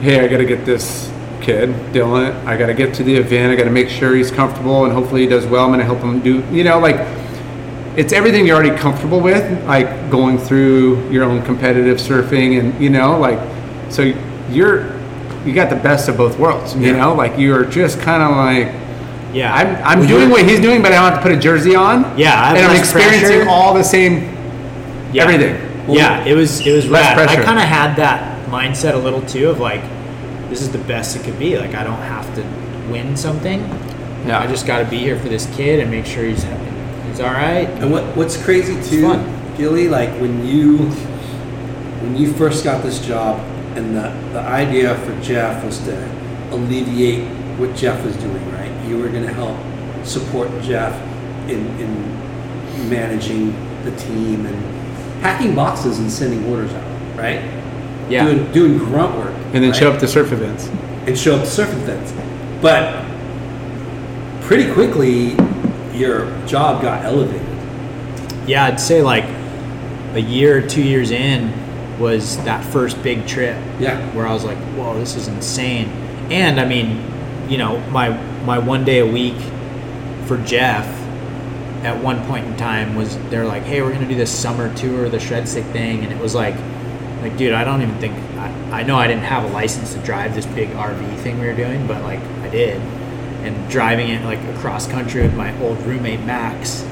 hey, 0.00 0.20
I 0.24 0.28
got 0.28 0.38
to 0.38 0.44
get 0.46 0.64
this 0.64 1.10
kid, 1.40 1.70
Dylan. 1.92 2.44
I 2.46 2.56
got 2.56 2.66
to 2.66 2.74
get 2.74 2.94
to 2.96 3.02
the 3.04 3.14
event. 3.14 3.52
I 3.52 3.56
got 3.56 3.64
to 3.64 3.70
make 3.70 3.88
sure 3.88 4.14
he's 4.14 4.30
comfortable 4.30 4.84
and 4.84 4.92
hopefully 4.92 5.22
he 5.22 5.26
does 5.26 5.46
well. 5.46 5.64
I'm 5.64 5.70
going 5.70 5.80
to 5.80 5.84
help 5.86 6.00
him 6.00 6.20
do. 6.20 6.44
You 6.54 6.64
know, 6.64 6.78
like 6.78 6.96
it's 7.96 8.12
everything 8.12 8.46
you're 8.46 8.56
already 8.56 8.76
comfortable 8.76 9.20
with, 9.20 9.64
like 9.66 10.10
going 10.10 10.38
through 10.38 11.10
your 11.10 11.24
own 11.24 11.42
competitive 11.44 11.98
surfing, 11.98 12.58
and 12.60 12.80
you 12.82 12.90
know, 12.90 13.18
like 13.18 13.38
so 13.90 14.02
you're 14.50 14.96
you 15.44 15.52
got 15.54 15.70
the 15.70 15.76
best 15.76 16.08
of 16.08 16.16
both 16.16 16.38
worlds. 16.38 16.74
You 16.76 16.92
Yeah. 16.92 16.98
know, 16.98 17.14
like 17.14 17.38
you're 17.38 17.64
just 17.64 18.00
kind 18.00 18.22
of 18.22 18.30
like. 18.36 18.74
yeah, 19.34 19.54
I'm, 19.54 20.00
I'm 20.00 20.06
doing 20.06 20.30
what 20.30 20.44
he's 20.48 20.60
doing, 20.60 20.80
but 20.82 20.92
I 20.92 20.96
don't 20.96 21.12
have 21.12 21.22
to 21.22 21.28
put 21.28 21.32
a 21.36 21.40
jersey 21.40 21.74
on. 21.74 22.16
Yeah, 22.18 22.40
I 22.40 22.48
have 22.48 22.56
and 22.56 22.66
I'm 22.66 22.78
experiencing 22.78 23.28
pressure. 23.38 23.48
all 23.50 23.74
the 23.74 23.82
same 23.84 24.34
yeah. 25.12 25.24
everything. 25.24 25.54
yeah, 25.88 26.24
it 26.24 26.34
was 26.34 26.64
it 26.66 26.72
was 26.72 26.88
rad. 26.88 27.16
pressure. 27.16 27.40
I 27.40 27.44
kind 27.44 27.58
of 27.58 27.64
had 27.64 27.96
that 27.96 28.37
mindset 28.48 28.94
a 28.94 28.98
little 28.98 29.22
too 29.22 29.50
of 29.50 29.60
like, 29.60 29.82
this 30.48 30.62
is 30.62 30.70
the 30.70 30.78
best 30.78 31.16
it 31.16 31.24
could 31.24 31.38
be. 31.38 31.58
Like 31.58 31.74
I 31.74 31.84
don't 31.84 32.00
have 32.00 32.34
to 32.34 32.42
win 32.90 33.16
something. 33.16 33.60
Yeah. 34.26 34.40
I 34.40 34.46
just 34.46 34.66
got 34.66 34.78
to 34.80 34.84
be 34.84 34.98
here 34.98 35.18
for 35.18 35.28
this 35.28 35.46
kid 35.54 35.80
and 35.80 35.90
make 35.90 36.06
sure 36.06 36.24
he's 36.24 36.42
happy. 36.42 37.08
he's 37.08 37.20
all 37.20 37.32
right. 37.32 37.68
And 37.68 37.90
what 37.90 38.04
what's 38.16 38.42
crazy 38.42 38.74
too, 38.88 39.02
fun. 39.02 39.56
Gilly, 39.56 39.88
like 39.88 40.10
when 40.20 40.46
you 40.46 40.78
when 42.02 42.16
you 42.16 42.32
first 42.32 42.64
got 42.64 42.82
this 42.82 43.04
job, 43.04 43.40
and 43.76 43.94
the 43.94 44.10
the 44.32 44.40
idea 44.40 44.96
for 44.98 45.18
Jeff 45.20 45.64
was 45.64 45.78
to 45.84 45.94
alleviate 46.50 47.24
what 47.58 47.74
Jeff 47.76 48.04
was 48.04 48.16
doing, 48.16 48.50
right? 48.52 48.86
You 48.86 48.98
were 48.98 49.08
going 49.08 49.26
to 49.26 49.32
help 49.32 49.56
support 50.04 50.48
Jeff 50.62 50.94
in 51.48 51.66
in 51.78 52.88
managing 52.88 53.52
the 53.84 53.94
team 53.96 54.46
and 54.46 55.22
packing 55.22 55.54
boxes 55.54 55.98
and 55.98 56.10
sending 56.10 56.44
orders 56.46 56.72
out, 56.72 57.16
right? 57.16 57.57
Yeah. 58.08 58.24
Doing 58.24 58.52
doing 58.52 58.78
grunt 58.78 59.16
work, 59.16 59.34
and 59.52 59.62
then 59.62 59.70
right? 59.70 59.76
show 59.76 59.92
up 59.92 60.00
to 60.00 60.08
surf 60.08 60.32
events. 60.32 60.68
and 61.06 61.18
show 61.18 61.36
up 61.36 61.42
to 61.42 61.50
surf 61.50 61.72
events. 61.72 62.12
But 62.60 63.04
pretty 64.42 64.72
quickly, 64.72 65.34
your 65.96 66.26
job 66.46 66.82
got 66.82 67.04
elevated. 67.04 67.46
Yeah, 68.46 68.64
I'd 68.64 68.80
say 68.80 69.02
like 69.02 69.24
a 70.14 70.20
year 70.20 70.58
or 70.58 70.66
two 70.66 70.82
years 70.82 71.10
in 71.10 71.52
was 71.98 72.36
that 72.44 72.64
first 72.64 73.02
big 73.02 73.26
trip. 73.26 73.56
Yeah. 73.78 74.00
Where 74.14 74.26
I 74.26 74.32
was 74.32 74.44
like, 74.44 74.58
whoa, 74.76 74.98
this 74.98 75.16
is 75.16 75.28
insane. 75.28 75.88
And 76.30 76.60
I 76.60 76.64
mean, 76.64 77.02
you 77.48 77.58
know, 77.58 77.78
my 77.90 78.10
my 78.44 78.58
one 78.58 78.84
day 78.84 79.00
a 79.00 79.06
week 79.06 79.36
for 80.26 80.38
Jeff 80.44 80.86
at 81.84 82.02
one 82.02 82.24
point 82.26 82.46
in 82.46 82.56
time 82.56 82.94
was 82.96 83.16
they're 83.28 83.46
like, 83.46 83.62
hey, 83.62 83.82
we're 83.82 83.92
gonna 83.92 84.08
do 84.08 84.14
this 84.14 84.30
summer 84.30 84.74
tour, 84.74 85.08
the 85.08 85.20
shred 85.20 85.48
stick 85.48 85.64
thing, 85.66 86.04
and 86.04 86.12
it 86.12 86.18
was 86.18 86.34
like, 86.34 86.54
like, 87.22 87.36
dude, 87.36 87.52
I 87.52 87.64
don't 87.64 87.82
even 87.82 87.98
think 87.98 88.14
I, 88.36 88.80
I 88.80 88.82
know 88.82 88.96
I 88.96 89.06
didn't 89.06 89.24
have 89.24 89.44
a 89.44 89.48
license 89.48 89.94
to 89.94 90.00
drive 90.00 90.34
this 90.34 90.46
big 90.46 90.68
RV 90.70 91.18
thing 91.20 91.38
we 91.40 91.46
were 91.46 91.54
doing, 91.56 91.86
but 91.86 92.02
like 92.02 92.20
I 92.20 92.48
did, 92.48 92.80
and 93.42 93.70
driving 93.70 94.10
it 94.10 94.24
like 94.24 94.38
across 94.56 94.86
country 94.86 95.22
with 95.22 95.34
my 95.34 95.58
old 95.62 95.80
roommate 95.82 96.20
Max 96.20 96.82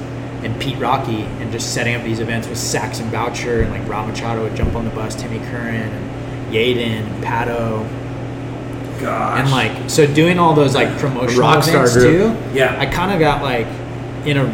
and 0.43 0.61
Pete 0.61 0.78
Rocky, 0.78 1.23
and 1.23 1.51
just 1.53 1.74
setting 1.74 1.94
up 1.94 2.03
these 2.03 2.20
events 2.20 2.47
with 2.48 2.59
Saxon 2.59 3.11
Boucher 3.11 3.62
and 3.62 3.70
like 3.70 3.89
Rob 3.89 4.09
Machado 4.09 4.43
would 4.43 4.55
jump 4.57 4.74
on 4.74 4.85
the 4.85 4.90
bus, 4.90 5.15
Timmy 5.15 5.39
Curran 5.39 5.90
and 5.90 6.55
Yadin 6.55 6.86
and 7.01 7.24
Pato, 7.24 7.89
Gosh. 9.01 9.40
and 9.40 9.51
like 9.51 9.90
so 9.90 10.07
doing 10.12 10.39
all 10.39 10.55
those 10.55 10.74
like 10.74 10.97
promotional 10.98 11.43
Rockstar 11.48 11.69
events 11.69 11.94
group. 11.94 12.32
too. 12.39 12.55
Yeah. 12.55 12.78
I 12.78 12.86
kind 12.86 13.12
of 13.12 13.19
got 13.19 13.43
like 13.43 13.66
in 14.27 14.36
a 14.39 14.44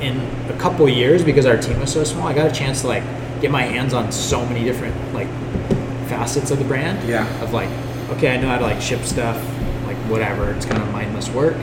in 0.00 0.18
a 0.50 0.56
couple 0.58 0.88
years 0.88 1.22
because 1.24 1.46
our 1.46 1.56
team 1.56 1.80
was 1.80 1.92
so 1.92 2.04
small. 2.04 2.28
I 2.28 2.32
got 2.34 2.46
a 2.50 2.54
chance 2.54 2.82
to 2.82 2.86
like 2.86 3.02
get 3.40 3.50
my 3.50 3.62
hands 3.62 3.94
on 3.94 4.10
so 4.12 4.44
many 4.46 4.64
different 4.64 4.94
like 5.14 5.28
facets 6.08 6.50
of 6.50 6.58
the 6.58 6.64
brand. 6.64 7.06
Yeah. 7.08 7.26
Of 7.42 7.52
like, 7.52 7.68
okay, 8.10 8.34
I 8.34 8.40
know 8.40 8.48
how 8.48 8.58
to 8.58 8.64
like 8.64 8.80
ship 8.80 9.02
stuff, 9.02 9.36
like 9.86 9.96
whatever. 10.10 10.50
It's 10.52 10.66
kind 10.66 10.82
of 10.82 10.90
mindless 10.92 11.28
work. 11.30 11.56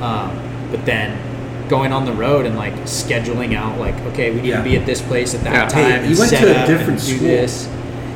Um, 0.00 0.68
but 0.70 0.84
then 0.84 1.68
going 1.68 1.92
on 1.92 2.04
the 2.04 2.12
road 2.12 2.44
and 2.46 2.56
like 2.56 2.74
scheduling 2.82 3.54
out 3.56 3.78
like, 3.78 3.94
okay, 4.12 4.30
we 4.30 4.42
need 4.42 4.48
Yeah. 4.48 4.58
to 4.58 4.64
be 4.64 4.76
at 4.76 4.84
this 4.84 5.00
place 5.00 5.34
at 5.34 5.42
that 5.44 5.52
Yeah. 5.54 5.68
time. 5.68 5.84
Hey, 5.84 5.98
and 5.98 6.10
you 6.12 6.18
went 6.18 6.30
set 6.30 6.40
to 6.42 6.64
a 6.64 6.66
different 6.66 7.00
school. 7.00 7.20
This. 7.20 7.68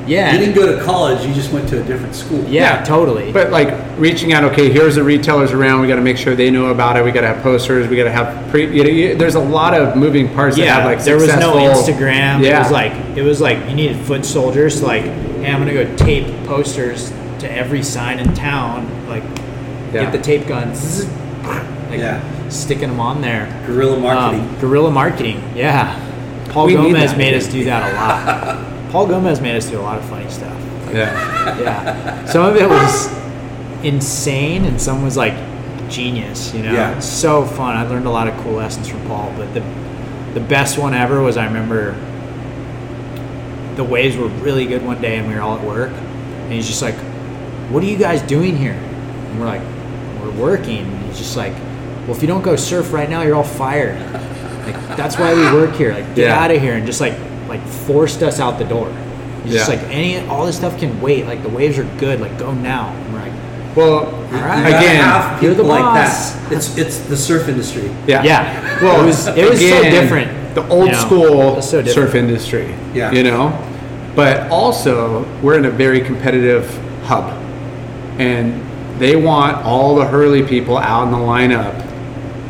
Yeah. 0.09 0.33
You 0.33 0.39
didn't 0.39 0.55
go 0.55 0.77
to 0.77 0.83
college. 0.85 1.25
You 1.27 1.35
just 1.35 1.53
went 1.53 1.69
to 1.69 1.81
a 1.81 1.85
different 1.85 2.15
school. 2.15 2.41
yeah, 2.45 2.79
Yeah. 2.79 2.85
totally. 2.85 3.31
But 3.31 3.51
like 3.51 3.73
reaching 3.99 4.33
out, 4.33 4.43
okay, 4.45 4.71
here's 4.71 4.95
the 4.97 5.05
retailers 5.05 5.53
around. 5.53 5.83
We 5.83 5.87
got 5.89 5.97
to 5.97 6.03
make 6.03 6.17
sure 6.17 6.35
they 6.35 6.51
know 6.51 6.67
about 6.67 6.97
it. 6.97 7.05
We 7.05 7.13
got 7.13 7.21
to 7.21 7.29
have 7.29 7.43
posters. 7.43 7.87
We 7.89 7.97
got 7.97 8.05
to 8.05 8.11
have 8.13 8.51
pre. 8.51 8.75
You 8.75 8.83
know, 8.85 8.91
you, 8.91 9.15
there's 9.17 9.35
a 9.35 9.41
lot 9.41 9.75
of 9.75 9.97
moving 9.97 10.33
parts 10.35 10.57
that 10.57 10.63
yeah, 10.65 10.75
have 10.77 10.85
like 10.87 11.05
there 11.05 11.17
was 11.17 11.29
no 11.29 11.53
successful- 11.53 11.95
Instagram. 11.95 12.43
It 12.43 12.59
was 12.59 12.71
like 12.73 12.93
it 13.17 13.23
was 13.23 13.41
like 13.41 13.59
you 13.69 13.75
needed 13.77 13.99
foot 14.07 14.25
soldiers. 14.25 14.81
To 14.81 14.87
like, 14.87 15.03
hey, 15.05 15.53
I'm 15.53 15.59
gonna 15.61 15.73
go 15.75 15.97
tape 15.97 16.27
posters 16.47 17.13
to 17.41 17.51
every 17.51 17.83
sign 17.83 18.19
in 18.19 18.35
town. 18.35 19.07
Like, 19.09 19.23
Yeah. 19.93 20.05
get 20.05 20.13
the 20.13 20.19
tape 20.21 20.47
guns, 20.49 21.05
like 21.91 22.01
Yeah. 22.01 22.21
sticking 22.49 22.89
them 22.89 23.01
on 23.01 23.21
there. 23.21 23.47
Guerrilla 23.67 23.99
marketing. 24.01 24.49
Um, 24.49 24.59
guerrilla 24.61 24.91
marketing. 24.91 25.43
Yeah, 25.55 25.95
Paul 26.51 26.67
We 26.67 26.75
Gomez 26.75 27.15
made 27.17 27.35
us 27.35 27.47
do 27.47 27.65
that 27.65 27.93
a 27.93 27.97
lot. 27.97 28.75
Paul 28.91 29.07
Gomez 29.07 29.41
made 29.41 29.57
us 29.57 29.69
do 29.71 29.79
a 29.79 29.83
lot 29.83 29.99
of 29.99 30.05
funny 30.07 30.29
stuff. 30.31 30.57
yeah. 30.93 31.59
Yeah, 31.61 32.25
some 32.27 32.45
of 32.45 32.57
it 32.57 32.69
was 32.69 33.09
insane, 33.85 34.65
and 34.65 34.81
some 34.81 35.03
was 35.03 35.17
like 35.17 35.35
genius. 35.91 36.55
You 36.55 36.63
know, 36.63 36.73
Yeah. 36.73 36.99
so 37.01 37.45
fun. 37.45 37.77
I 37.77 37.83
learned 37.87 38.07
a 38.07 38.11
lot 38.11 38.29
of 38.29 38.37
cool 38.43 38.53
lessons 38.55 38.89
from 38.89 39.01
Paul. 39.07 39.33
But 39.37 39.53
the 39.55 39.63
the 40.35 40.41
best 40.41 40.79
one 40.79 40.95
ever 40.95 41.23
was 41.23 41.37
I 41.37 41.45
remember 41.47 41.95
the 43.77 43.85
waves 43.85 44.17
were 44.17 44.27
really 44.29 44.67
good 44.67 44.85
one 44.85 45.01
day, 45.01 45.17
and 45.17 45.29
we 45.29 45.35
were 45.35 45.41
all 45.41 45.57
at 45.57 45.65
work, 45.65 45.91
and 45.93 46.53
he's 46.53 46.67
just 46.67 46.83
like, 46.83 46.95
"What 47.71 47.83
are 47.83 47.87
you 47.87 47.97
guys 47.97 48.21
doing 48.23 48.57
here?" 48.57 48.73
And 48.73 49.39
we're 49.41 49.47
like, 49.47 49.63
"We're 50.23 50.31
working." 50.33 50.79
And 50.87 51.03
he's 51.07 51.19
just 51.19 51.37
like, 51.37 51.53
"Well, 52.07 52.17
if 52.17 52.23
you 52.23 52.29
don't 52.29 52.43
go 52.43 52.57
surf 52.57 52.93
right 52.93 53.09
now, 53.09 53.23
you're 53.23 53.37
all 53.37 53.45
fired. 53.45 53.99
Like 54.67 54.97
that's 54.97 55.17
why 55.19 55.33
we 55.35 55.43
work 55.53 55.75
here. 55.77 55.93
Like 55.95 56.15
get 56.15 56.29
Yeah. 56.29 56.43
out 56.45 56.51
of 56.51 56.61
here!" 56.61 56.75
And 56.75 56.85
just 56.87 57.01
like 57.01 57.15
like 57.49 57.67
forced 57.67 58.23
us 58.23 58.41
out 58.41 58.59
the 58.59 58.65
door. 58.65 58.93
He's 59.45 59.55
just 59.55 59.69
like 59.69 59.81
any 59.91 60.19
all 60.29 60.45
this 60.47 60.57
stuff 60.57 60.79
can 60.79 61.01
wait. 61.01 61.27
Like 61.27 61.43
the 61.43 61.49
waves 61.49 61.79
are 61.79 61.85
good. 61.99 62.21
Like 62.21 62.39
go 62.39 62.53
now. 62.53 62.89
And 62.91 63.13
we're 63.15 63.21
like, 63.21 63.77
Well, 63.77 64.13
right. 64.31 64.67
Again, 64.67 65.43
you're 65.43 65.55
the 65.55 65.63
like 65.63 65.81
boss. 65.83 66.33
that. 66.33 66.53
It's 66.53 66.77
it's 66.77 66.99
the 67.01 67.17
surf 67.17 67.49
industry. 67.49 67.89
yeah. 68.07 68.23
yeah. 68.23 68.83
Well, 68.83 69.03
it 69.03 69.07
was 69.07 69.27
it 69.29 69.49
was 69.49 69.61
so 69.61 69.83
different. 69.83 70.55
The 70.55 70.67
old 70.69 70.87
you 70.87 70.93
know? 70.93 70.99
school 70.99 71.63
so 71.63 71.85
surf 71.85 72.15
industry. 72.15 72.75
Yeah. 72.93 73.13
You 73.13 73.23
know? 73.23 73.65
But 74.15 74.51
also, 74.51 75.25
we're 75.41 75.57
in 75.59 75.65
a 75.65 75.71
very 75.71 76.01
competitive 76.01 76.69
hub. 77.05 77.31
And 78.19 78.61
they 79.01 79.15
want 79.15 79.65
all 79.65 79.95
the 79.95 80.05
Hurley 80.05 80.43
people 80.43 80.77
out 80.77 81.05
in 81.05 81.13
the 81.13 81.19
lineup. 81.19 81.85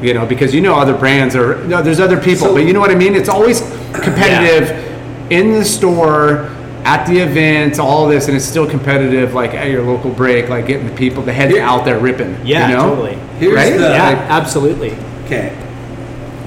You 0.02 0.14
know, 0.14 0.24
because 0.24 0.54
you 0.54 0.60
know 0.62 0.76
other 0.76 0.96
brands 0.96 1.36
are, 1.36 1.62
no, 1.64 1.82
there's 1.82 2.00
other 2.00 2.16
people, 2.18 2.46
So- 2.46 2.54
but 2.54 2.64
you 2.64 2.72
know 2.72 2.80
what 2.80 2.90
I 2.90 2.94
mean? 2.94 3.14
It's 3.14 3.28
always 3.28 3.60
competitive 3.92 4.87
in 5.30 5.52
the 5.52 5.64
store, 5.64 6.50
at 6.84 7.06
the 7.06 7.18
events, 7.18 7.78
all 7.78 8.06
this, 8.08 8.28
and 8.28 8.36
it's 8.36 8.44
still 8.46 8.68
competitive, 8.68 9.34
like 9.34 9.52
at 9.54 9.70
your 9.70 9.82
local 9.84 10.10
break, 10.10 10.48
like 10.48 10.66
getting 10.66 10.86
the 10.86 10.94
people, 10.94 11.22
the 11.22 11.32
heads 11.32 11.52
Here- 11.52 11.62
out 11.62 11.84
there 11.84 11.98
ripping. 11.98 12.36
Yeah, 12.44 12.68
you 12.70 12.76
know? 12.76 12.88
totally. 12.90 13.18
Here's 13.38 13.54
Right? 13.54 13.72
the 13.76 13.80
Yeah, 13.90 14.08
like- 14.08 14.18
absolutely. 14.30 14.94
okay. 15.26 15.52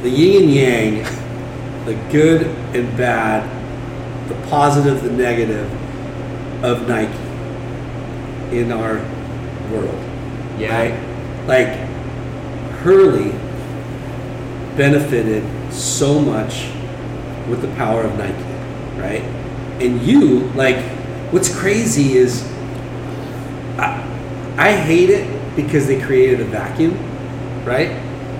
The 0.02 0.10
yin 0.10 0.44
and 0.44 0.52
yang, 0.52 1.06
the 1.86 1.94
good 2.12 2.48
and 2.74 2.98
bad, 2.98 3.44
the 4.30 4.34
positive, 4.50 5.04
the 5.04 5.12
negative 5.12 5.70
of 6.64 6.88
Nike 6.88 7.12
in 8.52 8.72
our 8.72 9.00
world. 9.72 10.00
Yeah. 10.58 10.76
Right? 10.76 10.94
Like 11.48 11.68
Hurley 12.84 13.32
benefited 14.76 15.44
so 15.72 16.20
much 16.20 16.68
with 17.50 17.62
the 17.62 17.68
power 17.70 18.02
of 18.04 18.18
Nike, 18.18 18.34
right? 19.02 19.24
and 19.82 20.02
you 20.04 20.42
like 20.54 20.78
what's 21.32 21.50
crazy 21.58 22.16
is 22.18 22.44
I, 23.78 23.98
I 24.58 24.72
hate 24.74 25.10
it 25.10 25.56
because 25.56 25.88
they 25.88 26.00
created 26.00 26.40
a 26.40 26.46
vacuum, 26.46 26.94
right? 27.66 27.90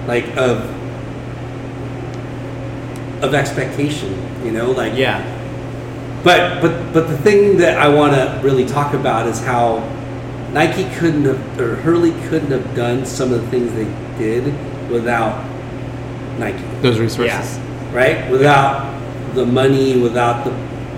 Like 0.08 0.26
of 0.38 0.70
of 3.24 3.34
expectation, 3.34 4.46
you 4.46 4.52
know, 4.52 4.72
like 4.72 4.94
Yeah. 4.96 5.20
But 6.24 6.62
but 6.62 6.94
but 6.94 7.08
the 7.08 7.18
thing 7.18 7.58
that 7.58 7.80
I 7.80 7.90
want 7.90 8.14
to 8.14 8.40
really 8.44 8.66
talk 8.66 8.94
about 8.94 9.28
is 9.28 9.40
how 9.40 9.80
Nike 10.52 10.84
couldn't 10.96 11.26
have 11.26 11.60
or 11.60 11.76
Hurley 11.78 12.12
couldn't 12.30 12.52
have 12.52 12.76
done 12.76 13.06
some 13.06 13.34
of 13.34 13.42
the 13.42 13.48
things 13.50 13.74
they 13.74 13.86
did 14.18 14.54
without 14.92 15.44
Nike, 16.38 16.64
Those 16.82 17.00
resources. 17.00 17.58
right? 17.92 18.30
Without 18.30 19.01
the 19.34 19.46
money, 19.46 20.00
without 20.00 20.44
the 20.46 20.52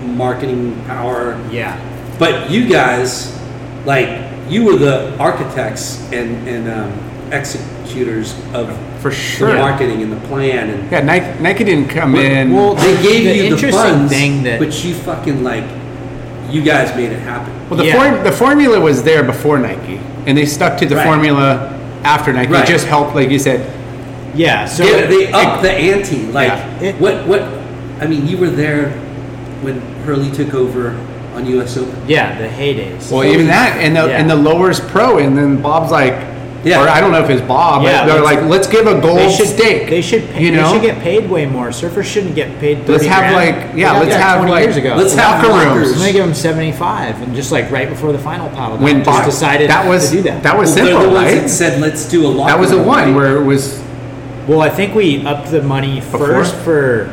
marketing 0.06 0.80
power. 0.86 1.40
Yeah. 1.50 1.76
But 2.18 2.50
you 2.50 2.68
guys, 2.68 3.38
like 3.84 4.08
you 4.48 4.64
were 4.64 4.76
the 4.76 5.16
architects 5.18 6.00
and 6.12 6.46
and 6.48 6.68
um, 6.68 7.32
executors 7.32 8.34
of 8.52 8.68
For 9.00 9.10
the 9.10 9.14
sure. 9.16 9.54
marketing 9.54 10.02
and 10.02 10.12
the 10.12 10.20
plan 10.28 10.70
and 10.70 10.90
Yeah, 10.90 11.00
Nike, 11.00 11.42
Nike 11.42 11.64
didn't 11.64 11.88
come 11.88 12.14
in. 12.14 12.52
well, 12.52 12.74
they 12.74 12.94
gave 13.02 13.24
The 13.24 13.34
you 13.36 13.42
the 13.42 13.48
interesting 13.48 13.70
funds, 13.72 14.12
thing 14.12 14.42
that- 14.44 14.58
but 14.60 14.84
you 14.84 14.94
fucking 14.94 15.42
like, 15.42 15.64
you 16.50 16.62
guys 16.62 16.94
made 16.96 17.10
it 17.12 17.20
happen. 17.20 17.52
Well, 17.68 17.78
the, 17.78 17.86
Yeah. 17.86 17.94
form, 18.12 18.24
the 18.24 18.32
formula 18.32 18.78
was 18.80 19.02
there 19.02 19.22
before 19.22 19.58
Nike, 19.58 19.98
and 20.26 20.36
they 20.38 20.46
stuck 20.46 20.76
to 20.78 20.86
the 20.86 20.96
Right. 20.96 21.06
formula 21.06 21.72
after 22.04 22.32
Nike. 22.32 22.52
Right. 22.52 22.62
It 22.68 22.72
just 22.72 22.86
helped, 22.86 23.14
like 23.14 23.30
you 23.30 23.38
said. 23.38 23.60
Yeah. 24.34 24.66
So 24.66 24.84
they, 24.84 25.06
they 25.26 25.32
upped 25.32 25.62
the 25.62 25.72
ante. 25.72 26.26
Like, 26.26 26.48
Yeah. 26.48 26.80
It- 26.88 27.00
what, 27.00 27.26
what? 27.26 27.42
I 28.04 28.06
mean, 28.06 28.26
you 28.26 28.36
were 28.36 28.50
there 28.50 28.90
when 29.62 29.80
Hurley 30.04 30.30
took 30.30 30.52
over 30.52 30.90
on 31.34 31.46
U.S. 31.46 31.76
Open. 31.78 31.96
yeah, 32.06 32.38
the 32.38 32.46
heydays. 32.46 33.10
Well, 33.10 33.24
even 33.24 33.46
that, 33.46 33.78
and 33.78 33.96
the 33.96 34.06
Yeah. 34.06 34.18
and 34.20 34.28
the 34.28 34.36
lowers 34.36 34.78
pro, 34.78 35.18
and 35.18 35.36
then 35.36 35.62
Bob's 35.62 35.90
like, 35.90 36.14
Yeah. 36.64 36.84
or 36.84 36.88
I 36.88 37.00
don't 37.00 37.12
know 37.12 37.24
if 37.24 37.30
it's 37.30 37.40
Bob, 37.42 37.82
Yeah, 37.82 38.00
but 38.04 38.12
they're 38.12 38.22
let's- 38.22 38.42
like, 38.42 38.50
let's 38.50 38.66
give 38.68 38.86
a 38.86 39.00
gold 39.00 39.18
they 39.18 39.32
should 39.32 39.48
stake. 39.48 39.88
They 39.88 40.02
should. 40.02 40.30
Pay, 40.32 40.44
you 40.44 40.52
know, 40.52 40.66
They 40.68 40.72
should 40.74 40.82
get 40.82 41.00
paid 41.00 41.28
way 41.30 41.46
more. 41.46 41.68
Surfers 41.68 42.04
shouldn't 42.04 42.34
get 42.34 42.60
paid. 42.60 42.80
30 42.86 42.92
Let's 42.92 43.06
have, 43.06 43.32
grand. 43.32 43.34
like- 43.36 43.72
They 43.74 43.80
yeah, 43.80 43.92
let's 43.98 44.10
that 44.10 44.20
have, 44.20 44.36
20 44.36 44.52
like- 44.52 44.64
years 44.64 44.76
ago. 44.76 44.94
Let's 44.96 45.14
have 45.14 45.42
Locker 45.42 45.48
lockers. 45.52 45.74
rooms. 45.88 45.92
I'm 45.94 45.98
gonna 46.00 46.12
give 46.12 46.24
them 46.26 46.34
75, 46.34 47.22
and 47.22 47.34
just 47.34 47.50
like 47.52 47.70
right 47.72 47.88
before 47.88 48.12
the 48.12 48.18
final 48.18 48.48
paddle, 48.50 48.76
when 48.76 49.02
just 49.02 49.10
Bob 49.10 49.24
decided 49.24 49.70
that 49.70 49.88
was 49.88 50.10
to 50.10 50.16
do 50.16 50.22
that. 50.24 50.42
that 50.42 50.56
was 50.58 50.68
Well, 50.76 50.86
simple, 50.86 51.08
the 51.10 51.16
right? 51.16 51.40
that 51.40 51.48
said, 51.50 51.80
"Let's 51.80 52.04
do 52.04 52.26
a 52.26 52.28
locker 52.28 52.52
That 52.52 52.60
was 52.60 52.70
the 52.70 52.78
one 52.78 53.06
right? 53.08 53.14
where 53.14 53.36
it 53.36 53.44
was 53.44 53.80
well, 54.46 54.60
I 54.60 54.68
think 54.68 54.94
we 54.94 55.24
upped 55.26 55.50
the 55.50 55.62
money 55.62 56.00
Before? 56.00 56.26
first 56.26 56.54
for 56.56 57.08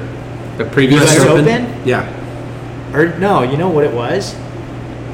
the 0.63 0.69
previous 0.71 1.01
US 1.03 1.19
Open? 1.19 1.47
Open. 1.47 1.88
Yeah. 1.88 2.07
Or 2.93 3.17
no, 3.19 3.43
you 3.43 3.57
know 3.57 3.69
what 3.69 3.83
it 3.83 3.93
was? 3.93 4.35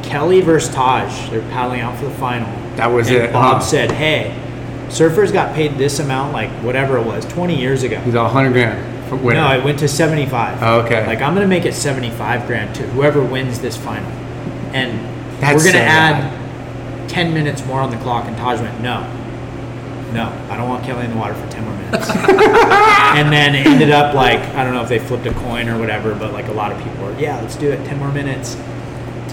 Kelly 0.03 0.41
versus 0.41 0.73
Taj. 0.73 1.29
They're 1.29 1.41
paddling 1.49 1.81
out 1.81 1.97
for 1.97 2.05
the 2.05 2.11
final. 2.11 2.47
That 2.75 2.87
was 2.87 3.07
and 3.07 3.17
it, 3.17 3.33
Bob 3.33 3.57
huh? 3.57 3.59
said, 3.61 3.91
"Hey, 3.91 4.35
surfers 4.87 5.31
got 5.33 5.53
paid 5.53 5.77
this 5.77 5.99
amount, 5.99 6.33
like 6.33 6.49
whatever 6.63 6.97
it 6.97 7.03
was, 7.05 7.25
20 7.25 7.59
years 7.59 7.83
ago." 7.83 7.99
He's 8.01 8.13
a 8.13 8.27
hundred 8.29 8.53
grand 8.53 9.09
for 9.09 9.15
winner. 9.15 9.41
No, 9.41 9.57
it 9.57 9.63
went 9.63 9.79
to 9.79 9.87
75. 9.87 10.61
Oh, 10.61 10.81
okay. 10.81 11.05
Like 11.05 11.21
I'm 11.21 11.33
gonna 11.33 11.47
make 11.47 11.65
it 11.65 11.73
75 11.73 12.47
grand 12.47 12.73
to 12.75 12.83
whoever 12.89 13.21
wins 13.23 13.59
this 13.59 13.75
final, 13.77 14.09
and 14.73 14.99
That's 15.41 15.55
we're 15.63 15.71
gonna 15.71 15.83
so 15.83 15.91
add 15.91 16.31
bad. 16.31 17.09
10 17.09 17.33
minutes 17.33 17.65
more 17.65 17.81
on 17.81 17.89
the 17.89 17.97
clock. 17.97 18.25
And 18.25 18.35
Taj 18.37 18.59
went, 18.61 18.79
"No, 18.81 19.01
no, 20.13 20.31
I 20.49 20.57
don't 20.57 20.69
want 20.69 20.83
Kelly 20.83 21.05
in 21.05 21.11
the 21.11 21.17
water 21.17 21.33
for 21.33 21.47
10 21.51 21.63
more 21.63 21.73
minutes." 21.73 21.76
and 23.17 23.31
then 23.31 23.55
it 23.55 23.65
ended 23.65 23.91
up 23.91 24.13
like 24.13 24.39
I 24.55 24.63
don't 24.63 24.73
know 24.73 24.81
if 24.83 24.89
they 24.89 24.99
flipped 24.99 25.25
a 25.25 25.33
coin 25.33 25.69
or 25.69 25.79
whatever, 25.79 26.13
but 26.15 26.33
like 26.33 26.47
a 26.47 26.51
lot 26.53 26.71
of 26.71 26.77
people 26.83 27.05
were, 27.05 27.17
"Yeah, 27.19 27.39
let's 27.41 27.55
do 27.55 27.71
it. 27.71 27.85
10 27.85 27.97
more 27.99 28.11
minutes." 28.11 28.57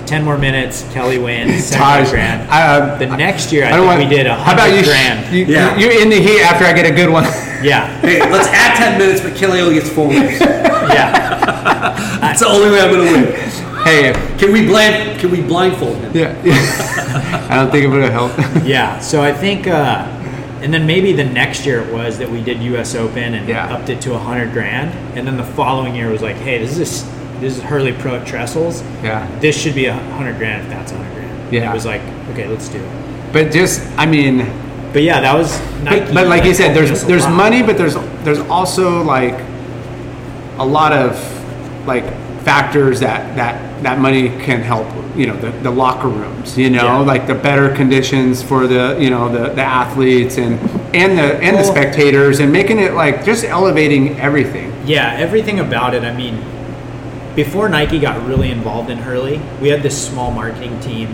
10 0.06 0.22
more 0.22 0.36
minutes, 0.36 0.84
Kelly 0.92 1.16
wins, 1.16 1.64
75 1.68 1.78
Taj, 2.04 2.10
grand. 2.10 2.46
uh, 2.50 2.94
the 2.98 3.06
next 3.16 3.50
year, 3.50 3.64
I, 3.64 3.70
don't 3.70 3.88
think 3.88 4.00
want- 4.00 4.10
we 4.10 4.14
did 4.16 4.26
a 4.26 4.34
How 4.34 4.52
about 4.52 4.66
you? 4.66 4.72
hundred 4.76 4.84
sh- 4.84 4.88
grand. 4.88 5.34
You, 5.34 5.44
Yeah. 5.46 5.78
you, 5.78 5.88
you 5.90 6.02
in 6.02 6.10
the 6.10 6.20
heat 6.20 6.42
after 6.42 6.66
I 6.66 6.74
get 6.74 6.84
a 6.84 6.94
good 6.94 7.08
one. 7.08 7.24
yeah, 7.62 7.86
Hey, 8.00 8.20
let's 8.30 8.46
add 8.48 8.76
ten 8.76 8.98
minutes, 8.98 9.22
but 9.22 9.34
Kelly 9.34 9.60
only 9.62 9.76
gets 9.76 9.88
four 9.88 10.08
wins. 10.08 10.38
yeah. 10.42 12.18
That's 12.20 12.40
the 12.40 12.46
only 12.48 12.70
way 12.70 12.80
I'm 12.82 12.90
gonna 12.90 13.10
win. 13.10 13.32
hey, 13.84 14.12
Can 14.38 14.52
we 14.52 14.66
blind? 14.66 15.18
Can 15.20 15.30
we 15.30 15.40
blindfold 15.40 15.96
him? 15.96 16.12
yeah, 16.14 16.36
yeah. 16.44 17.46
I 17.50 17.54
don't 17.56 17.70
think 17.70 17.84
it 17.86 17.88
would 17.88 18.02
have 18.02 18.12
helped. 18.12 18.66
Yeah, 18.66 18.98
so 18.98 19.22
I 19.22 19.32
think, 19.32 19.66
uh, 19.68 20.06
and 20.64 20.72
then 20.74 20.86
maybe 20.86 21.12
the 21.12 21.24
next 21.24 21.66
year 21.66 21.80
it 21.82 21.92
was 21.92 22.18
that 22.18 22.28
we 22.30 22.42
did 22.42 22.60
U.S. 22.62 22.94
Open 22.94 23.34
and 23.34 23.46
Yeah. 23.48 23.72
upped 23.72 23.90
it 23.90 24.00
to 24.02 24.14
a 24.14 24.18
hundred 24.18 24.52
grand, 24.52 24.90
and 25.16 25.26
then 25.26 25.36
the 25.36 25.44
following 25.44 25.94
year 25.94 26.10
was 26.10 26.22
like, 26.22 26.36
hey, 26.36 26.58
this 26.58 26.78
is 26.78 27.04
this 27.40 27.56
is 27.58 27.62
Hurley 27.62 27.92
Pro 27.92 28.14
at 28.16 28.26
Trestles. 28.26 28.82
Yeah. 29.02 29.28
This 29.40 29.60
should 29.60 29.74
be 29.74 29.86
a 29.86 29.92
hundred 30.16 30.38
grand 30.38 30.62
if 30.64 30.70
that's 30.70 30.92
a 30.92 30.96
hundred 30.96 31.14
grand. 31.14 31.30
And 31.44 31.52
Yeah. 31.52 31.70
it 31.70 31.74
was 31.74 31.84
like, 31.84 32.00
okay, 32.32 32.48
let's 32.48 32.68
do 32.68 32.78
it. 32.78 33.32
But 33.32 33.52
just, 33.52 33.82
I 33.98 34.06
mean, 34.06 34.46
But 34.92 35.02
yeah, 35.02 35.20
that 35.20 35.34
was 35.34 35.60
Nike. 35.82 36.04
but, 36.06 36.14
but 36.14 36.26
like 36.28 36.44
you 36.44 36.54
said, 36.54 36.74
there's 36.74 37.04
there's 37.04 37.24
lot. 37.24 37.34
money, 37.36 37.62
but 37.62 37.76
there's 37.76 37.96
there's 38.24 38.38
also 38.48 39.02
like 39.02 39.38
a 40.58 40.64
lot 40.64 40.92
of 40.92 41.18
like 41.86 42.04
factors 42.44 43.00
that 43.00 43.34
that 43.36 43.82
that 43.82 43.98
money 43.98 44.28
can 44.44 44.60
help. 44.60 44.86
You 45.16 45.28
know, 45.28 45.36
the, 45.36 45.50
the 45.62 45.70
locker 45.70 46.08
rooms. 46.08 46.58
You 46.58 46.70
know, 46.70 46.82
Yeah. 46.84 46.98
like 46.98 47.26
the 47.28 47.34
better 47.36 47.72
conditions 47.74 48.42
for 48.42 48.66
the 48.66 48.96
you 49.00 49.10
know 49.10 49.28
the, 49.28 49.50
the 49.54 49.62
athletes 49.62 50.38
and 50.38 50.58
and 50.94 51.16
the 51.16 51.36
and 51.42 51.56
the 51.56 51.62
spectators 51.64 52.40
and 52.40 52.50
making 52.52 52.78
it 52.80 52.94
like 52.94 53.24
just 53.24 53.44
elevating 53.44 54.18
everything. 54.18 54.72
Yeah, 54.84 55.14
everything 55.16 55.60
about 55.60 55.94
it. 55.94 56.02
I 56.02 56.12
mean, 56.14 56.42
before 57.36 57.68
Nike 57.68 57.98
got 58.00 58.26
really 58.26 58.50
involved 58.50 58.90
in 58.90 58.98
Hurley, 58.98 59.40
we 59.60 59.68
had 59.68 59.82
this 59.82 59.96
small 60.08 60.30
marketing 60.32 60.78
team, 60.80 61.08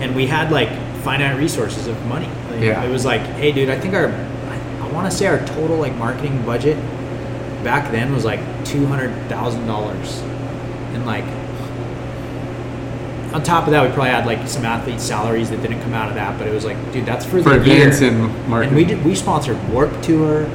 and 0.00 0.16
we 0.16 0.26
had 0.26 0.50
like 0.50 0.70
finite 1.02 1.36
resources 1.38 1.86
of 1.86 2.02
money. 2.06 2.28
Like, 2.50 2.60
Yeah. 2.62 2.82
It 2.82 2.90
was 2.90 3.04
like, 3.04 3.20
hey, 3.20 3.52
dude, 3.52 3.68
I 3.68 3.78
think 3.78 3.92
our, 3.94 4.08
I, 4.08 4.78
I 4.80 4.88
want 4.90 5.10
to 5.10 5.14
say 5.16 5.26
our 5.26 5.38
total 5.46 5.76
like 5.76 5.94
marketing 5.96 6.44
budget 6.46 6.78
back 7.62 7.90
then 7.92 8.12
was 8.14 8.24
like 8.24 8.40
two 8.64 8.86
hundred 8.86 9.10
thousand 9.28 9.66
dollars, 9.66 10.22
and 10.94 11.04
like. 11.06 11.24
On 13.34 13.42
top 13.42 13.64
of 13.64 13.72
that, 13.72 13.82
we 13.82 13.92
probably 13.92 14.10
had 14.10 14.26
like 14.26 14.46
some 14.46 14.64
athlete 14.64 15.00
salaries 15.00 15.50
that 15.50 15.60
didn't 15.60 15.80
come 15.82 15.92
out 15.92 16.08
of 16.08 16.14
that, 16.14 16.38
but 16.38 16.46
it 16.46 16.54
was 16.54 16.64
like, 16.64 16.76
dude, 16.92 17.04
that's 17.04 17.24
for, 17.24 17.42
For 17.42 17.58
the 17.58 17.66
year. 17.68 17.88
and 17.90 18.48
marketing. 18.48 18.68
And 18.68 18.76
we 18.76 18.84
did 18.84 19.04
we 19.04 19.14
sponsored 19.16 19.58
Warp 19.70 19.90
Tour. 20.02 20.48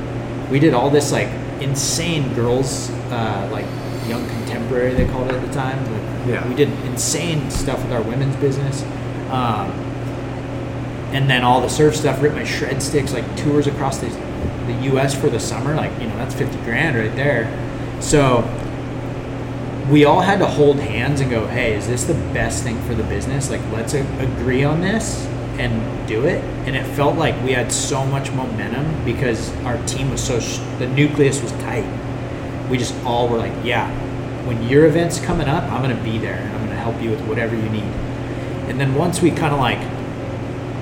We 0.49 0.59
did 0.59 0.73
all 0.73 0.89
this 0.89 1.11
like 1.11 1.27
insane 1.59 2.33
girls 2.35 2.89
uh, 3.11 3.49
like 3.51 3.65
young 4.07 4.25
contemporary 4.29 4.93
they 4.93 5.05
called 5.09 5.27
it 5.27 5.33
at 5.35 5.45
the 5.45 5.53
time. 5.53 5.77
Like, 5.91 6.27
Yeah. 6.27 6.47
We 6.47 6.55
did 6.55 6.69
insane 6.85 7.51
stuff 7.51 7.83
with 7.83 7.91
our 7.91 8.01
women's 8.01 8.37
business. 8.37 8.81
Um, 9.29 9.71
and 11.11 11.29
then 11.29 11.43
all 11.43 11.59
the 11.59 11.67
surf 11.69 11.97
stuff, 11.97 12.21
rip 12.21 12.33
my 12.33 12.45
shred 12.45 12.81
sticks, 12.81 13.11
like 13.13 13.25
tours 13.35 13.67
across 13.67 13.97
the, 13.97 14.07
the 14.67 14.73
U.S. 14.91 15.13
for 15.19 15.29
the 15.29 15.39
summer, 15.39 15.75
like 15.75 15.91
you 15.99 16.07
know 16.07 16.15
that's 16.15 16.33
fifty 16.33 16.57
grand 16.59 16.95
right 16.97 17.13
there. 17.17 17.49
So 18.01 18.43
we 19.89 20.05
all 20.05 20.21
had 20.21 20.39
to 20.39 20.45
hold 20.45 20.77
hands 20.79 21.19
and 21.19 21.31
go, 21.31 21.47
hey, 21.47 21.73
is 21.73 21.87
this 21.87 22.03
the 22.03 22.13
best 22.13 22.63
thing 22.63 22.79
for 22.83 22.93
the 22.93 23.03
business? 23.03 23.49
Like, 23.49 23.61
let's 23.71 23.93
a- 23.93 24.05
agree 24.19 24.63
on 24.63 24.81
this 24.81 25.25
and 25.57 26.07
do 26.07 26.25
it. 26.25 26.43
And 26.67 26.75
it 26.75 26.85
felt 26.95 27.15
like 27.17 27.35
we 27.43 27.51
had 27.53 27.71
so 27.71 28.05
much 28.05 28.31
momentum 28.31 29.03
because 29.03 29.53
our 29.65 29.77
team 29.87 30.11
was 30.11 30.23
so, 30.23 30.39
sh- 30.39 30.59
the 30.77 30.87
nucleus 30.87 31.41
was 31.41 31.51
tight. 31.53 31.85
We 32.69 32.77
just 32.77 32.93
all 33.03 33.27
were 33.27 33.37
like, 33.37 33.53
yeah, 33.63 33.89
when 34.45 34.61
your 34.67 34.85
event's 34.85 35.19
coming 35.19 35.47
up, 35.47 35.63
I'm 35.71 35.81
going 35.81 35.95
to 35.95 36.03
be 36.03 36.17
there 36.17 36.35
and 36.35 36.49
I'm 36.49 36.57
going 36.65 36.69
to 36.69 36.75
help 36.75 37.01
you 37.01 37.09
with 37.09 37.21
whatever 37.27 37.55
you 37.55 37.69
need. 37.69 37.83
And 38.69 38.79
then 38.79 38.93
once 38.93 39.21
we 39.21 39.31
kind 39.31 39.53
of 39.53 39.59
like 39.59 39.79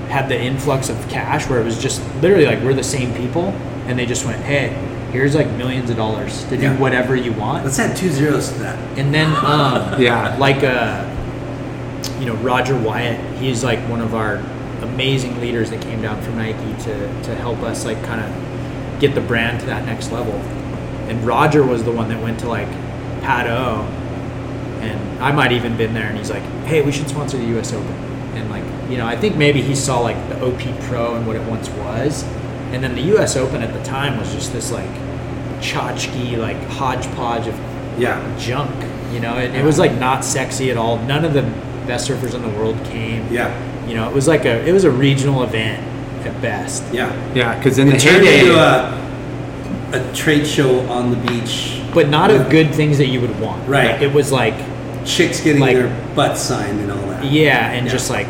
had 0.08 0.28
the 0.28 0.38
influx 0.38 0.88
of 0.90 1.08
cash 1.08 1.48
where 1.48 1.60
it 1.60 1.64
was 1.64 1.80
just 1.80 2.02
literally 2.16 2.46
like 2.46 2.60
we're 2.62 2.74
the 2.74 2.84
same 2.84 3.14
people 3.14 3.48
and 3.86 3.98
they 3.98 4.06
just 4.06 4.26
went, 4.26 4.42
hey, 4.42 4.74
here's 5.12 5.34
like 5.34 5.50
millions 5.52 5.90
of 5.90 5.96
dollars 5.96 6.44
to 6.44 6.56
do 6.56 6.62
Yeah. 6.64 6.76
whatever 6.78 7.16
you 7.16 7.32
want. 7.32 7.64
Let's 7.64 7.78
add 7.78 7.96
two 7.96 8.10
zeros 8.10 8.50
to 8.52 8.58
that. 8.60 8.78
And 8.98 9.12
then, 9.14 9.32
um, 9.44 10.00
Yeah. 10.00 10.36
like, 10.38 10.62
uh, 10.62 11.04
you 12.20 12.26
know, 12.26 12.34
Roger 12.36 12.76
Wyatt, 12.78 13.18
he's 13.38 13.64
like 13.64 13.78
one 13.88 14.00
of 14.00 14.14
our 14.14 14.36
amazing 14.82 15.40
leaders 15.40 15.70
that 15.70 15.80
came 15.80 16.02
down 16.02 16.20
from 16.22 16.36
Nike 16.36 16.82
to, 16.84 17.22
to 17.24 17.34
help 17.34 17.58
us, 17.62 17.84
like, 17.84 18.02
kind 18.04 18.20
of 18.20 19.00
get 19.00 19.14
the 19.14 19.20
brand 19.20 19.60
to 19.60 19.66
that 19.66 19.84
next 19.86 20.12
level. 20.12 20.34
And 21.08 21.24
Roger 21.26 21.62
was 21.64 21.84
the 21.84 21.92
one 21.92 22.08
that 22.10 22.22
went 22.22 22.38
to, 22.40 22.48
like, 22.48 22.68
Pat 23.22 23.46
O. 23.48 23.82
And 24.80 25.20
I 25.22 25.32
might 25.32 25.50
even 25.52 25.76
been 25.76 25.94
there, 25.94 26.06
and 26.06 26.16
he's 26.16 26.30
like, 26.30 26.42
hey, 26.64 26.82
we 26.82 26.92
should 26.92 27.08
sponsor 27.08 27.36
the 27.38 27.58
US 27.58 27.72
Open. 27.72 27.92
And, 28.36 28.48
like, 28.50 28.62
you 28.88 28.96
know, 28.98 29.06
I 29.06 29.16
think 29.16 29.36
maybe 29.36 29.60
he 29.62 29.74
saw, 29.74 30.00
like, 30.00 30.16
the 30.28 30.40
OP 30.44 30.80
Pro 30.82 31.16
and 31.16 31.26
what 31.26 31.34
it 31.34 31.42
once 31.48 31.68
was. 31.70 32.24
And 32.72 32.82
then 32.82 32.94
the 32.94 33.02
US 33.16 33.36
Open 33.36 33.62
at 33.62 33.72
the 33.72 33.82
time 33.82 34.18
was 34.18 34.32
just 34.34 34.52
this, 34.52 34.70
like, 34.70 34.90
tchotchke, 35.60 36.36
like, 36.38 36.56
hodgepodge 36.70 37.46
of 37.48 37.54
Yeah. 37.98 38.20
junk. 38.38 38.70
You 39.12 39.20
know, 39.20 39.36
it, 39.38 39.54
it 39.54 39.64
was 39.64 39.78
like 39.78 39.98
not 39.98 40.24
sexy 40.24 40.70
at 40.70 40.76
all. 40.76 40.98
None 40.98 41.24
of 41.24 41.32
the 41.32 41.42
best 41.86 42.08
surfers 42.08 42.34
in 42.34 42.42
the 42.42 42.48
world 42.58 42.76
came. 42.84 43.26
Yeah. 43.32 43.50
You 43.88 43.94
know, 43.94 44.06
it 44.08 44.14
was 44.14 44.28
like 44.28 44.44
a 44.44 44.66
it 44.68 44.72
was 44.72 44.84
a 44.84 44.90
regional 44.90 45.42
event 45.42 45.82
at 46.26 46.40
best. 46.42 46.84
Yeah. 46.92 47.10
Yeah, 47.34 47.56
because 47.56 47.78
in 47.78 47.88
the 47.88 47.94
It 47.94 48.00
turned 48.00 48.26
heyday, 48.26 48.40
into 48.40 48.58
a, 48.60 50.00
a 50.10 50.12
trade 50.14 50.46
show 50.46 50.80
on 50.90 51.10
the 51.10 51.16
beach. 51.16 51.80
But 51.94 52.10
not 52.10 52.30
of 52.30 52.50
good 52.50 52.74
things 52.74 52.98
that 52.98 53.06
you 53.06 53.20
would 53.22 53.40
want. 53.40 53.66
Right. 53.66 53.92
Like, 53.92 54.02
it 54.02 54.12
was 54.12 54.30
like 54.30 54.54
chicks 55.06 55.40
getting 55.40 55.62
Like- 55.62 55.74
their 55.76 55.88
butt 56.14 56.36
signed 56.36 56.80
and 56.80 56.92
all 56.92 56.98
that. 57.08 57.24
Yeah, 57.24 57.70
and 57.72 57.86
Yeah. 57.86 57.92
just 57.92 58.10
like 58.10 58.26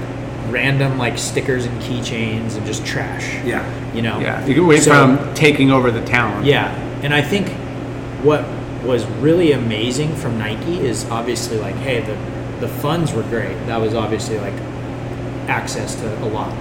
random 0.50 0.98
like 0.98 1.18
stickers 1.18 1.64
and 1.66 1.80
keychains 1.82 2.56
and 2.56 2.66
just 2.66 2.84
trash. 2.86 3.42
Yeah. 3.44 3.64
You 3.94 4.02
know. 4.02 4.18
Yeah, 4.20 4.44
you 4.46 4.66
went 4.66 4.82
So- 4.82 4.92
from 5.16 5.34
taking 5.34 5.70
over 5.70 5.90
the 5.90 6.04
town. 6.04 6.44
Yeah, 6.44 6.74
and 7.02 7.12
I 7.14 7.22
think 7.22 7.48
what 8.22 8.44
was 8.84 9.04
really 9.20 9.52
amazing 9.52 10.14
from 10.16 10.38
Nike 10.38 10.78
is 10.80 11.08
obviously 11.10 11.58
like, 11.58 11.74
hey, 11.76 12.00
the 12.00 12.16
the 12.60 12.68
funds 12.68 13.12
were 13.12 13.22
great. 13.24 13.54
That 13.66 13.80
was 13.80 13.94
obviously 13.94 14.38
like 14.38 14.54
access 15.48 15.94
to 15.96 16.24
a 16.24 16.26
lot. 16.26 16.52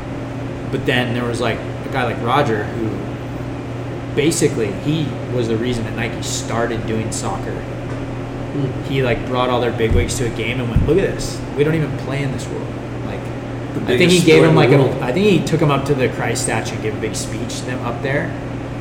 But 0.71 0.85
then 0.85 1.13
there 1.13 1.25
was 1.25 1.41
like 1.41 1.57
a 1.57 1.89
guy 1.91 2.03
like 2.03 2.21
Roger 2.21 2.63
who 2.65 4.15
basically 4.15 4.71
he 4.83 5.07
was 5.33 5.47
the 5.47 5.57
reason 5.57 5.83
that 5.85 5.95
Nike 5.95 6.21
started 6.23 6.85
doing 6.87 7.11
soccer. 7.11 7.51
Hmm. 7.51 8.83
He 8.91 9.03
like 9.03 9.25
brought 9.27 9.49
all 9.49 9.61
their 9.61 9.71
bigwigs 9.71 10.15
to 10.17 10.25
a 10.31 10.35
game 10.35 10.59
and 10.59 10.69
went, 10.69 10.87
look 10.87 10.97
at 10.97 11.15
this. 11.15 11.39
We 11.57 11.63
don't 11.63 11.75
even 11.75 11.95
play 11.99 12.23
in 12.23 12.31
this 12.31 12.47
world. 12.47 12.67
I 13.85 13.97
think 13.97 14.11
he 14.11 14.21
gave 14.23 14.43
him 14.43 14.55
like 14.55 14.69
a. 14.71 14.89
I 15.03 15.11
think 15.11 15.27
he 15.27 15.45
took 15.45 15.59
him 15.61 15.71
up 15.71 15.85
to 15.85 15.95
the 15.95 16.09
Christ 16.09 16.43
statue 16.43 16.73
and 16.75 16.83
gave 16.83 16.97
a 16.97 17.01
big 17.01 17.15
speech 17.15 17.59
to 17.59 17.65
them 17.65 17.85
up 17.85 18.01
there, 18.01 18.23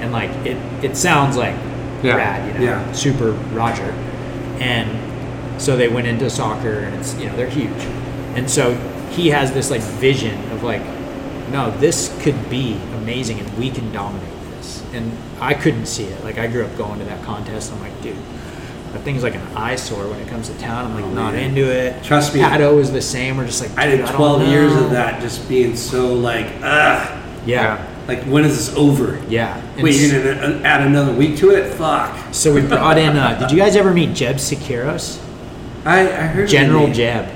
and 0.00 0.12
like 0.12 0.30
it, 0.46 0.56
it 0.84 0.96
sounds 0.96 1.36
like 1.36 1.54
Yeah. 2.02 2.16
rad, 2.16 2.46
you 2.48 2.58
know, 2.58 2.64
Yeah. 2.72 2.92
super 2.92 3.32
Roger, 3.52 3.92
and 4.60 4.88
so 5.60 5.76
they 5.76 5.88
went 5.88 6.06
into 6.06 6.28
soccer, 6.30 6.80
and 6.80 6.94
it's 6.96 7.14
you 7.18 7.26
know 7.26 7.36
they're 7.36 7.48
huge, 7.48 7.86
and 8.34 8.48
so 8.50 8.74
he 9.10 9.30
has 9.30 9.52
this 9.52 9.70
like 9.70 9.80
vision 9.82 10.38
of 10.52 10.62
like, 10.62 10.82
no, 11.50 11.70
this 11.78 12.14
could 12.22 12.50
be 12.50 12.76
amazing, 12.98 13.40
and 13.40 13.58
we 13.58 13.70
can 13.70 13.90
dominate 13.92 14.28
this, 14.56 14.82
and 14.92 15.12
I 15.40 15.54
couldn't 15.54 15.86
see 15.86 16.04
it. 16.04 16.22
Like 16.24 16.38
I 16.38 16.46
grew 16.46 16.64
up 16.64 16.76
going 16.76 16.98
to 16.98 17.04
that 17.06 17.22
contest, 17.24 17.72
I'm 17.72 17.80
like, 17.80 18.00
dude. 18.02 18.16
That 18.92 19.02
thing's 19.02 19.22
like 19.22 19.34
an 19.34 19.46
eyesore 19.56 20.08
when 20.08 20.18
it 20.20 20.28
comes 20.28 20.48
to 20.48 20.58
town. 20.58 20.86
I'm 20.86 20.94
like 20.94 21.04
Oh, 21.04 21.10
not 21.10 21.34
man. 21.34 21.50
into 21.50 21.70
it. 21.70 22.02
Trust 22.02 22.34
me. 22.34 22.40
Pato 22.40 22.74
was 22.74 22.90
the 22.92 23.02
same. 23.02 23.36
We're 23.36 23.46
just 23.46 23.60
like 23.60 23.76
I 23.78 23.86
did 23.86 23.98
don't 23.98 24.14
12 24.14 24.48
years 24.48 24.72
of 24.74 24.90
that 24.90 25.20
just 25.20 25.48
being 25.48 25.76
so 25.76 26.12
like, 26.14 26.46
ugh. 26.62 27.22
Yeah, 27.46 27.86
Like, 28.08 28.24
when 28.24 28.44
is 28.44 28.56
this 28.56 28.76
over? 28.76 29.22
yeah. 29.28 29.56
And 29.74 29.82
Wait, 29.84 29.94
you're 30.00 30.20
to 30.22 30.62
add 30.64 30.84
another 30.86 31.12
week 31.12 31.36
to 31.38 31.50
it? 31.50 31.72
Fuck. 31.74 32.34
So 32.34 32.52
we 32.52 32.60
brought 32.60 32.98
in. 32.98 33.16
Uh, 33.16 33.38
did 33.38 33.52
you 33.52 33.56
guys 33.58 33.76
ever 33.76 33.92
meet 33.94 34.14
Jeb 34.16 34.36
Siqueiros? 34.36 35.22
I, 35.84 36.00
I 36.00 36.26
heard 36.26 36.48
General. 36.48 36.92
Jeb. 36.92 37.32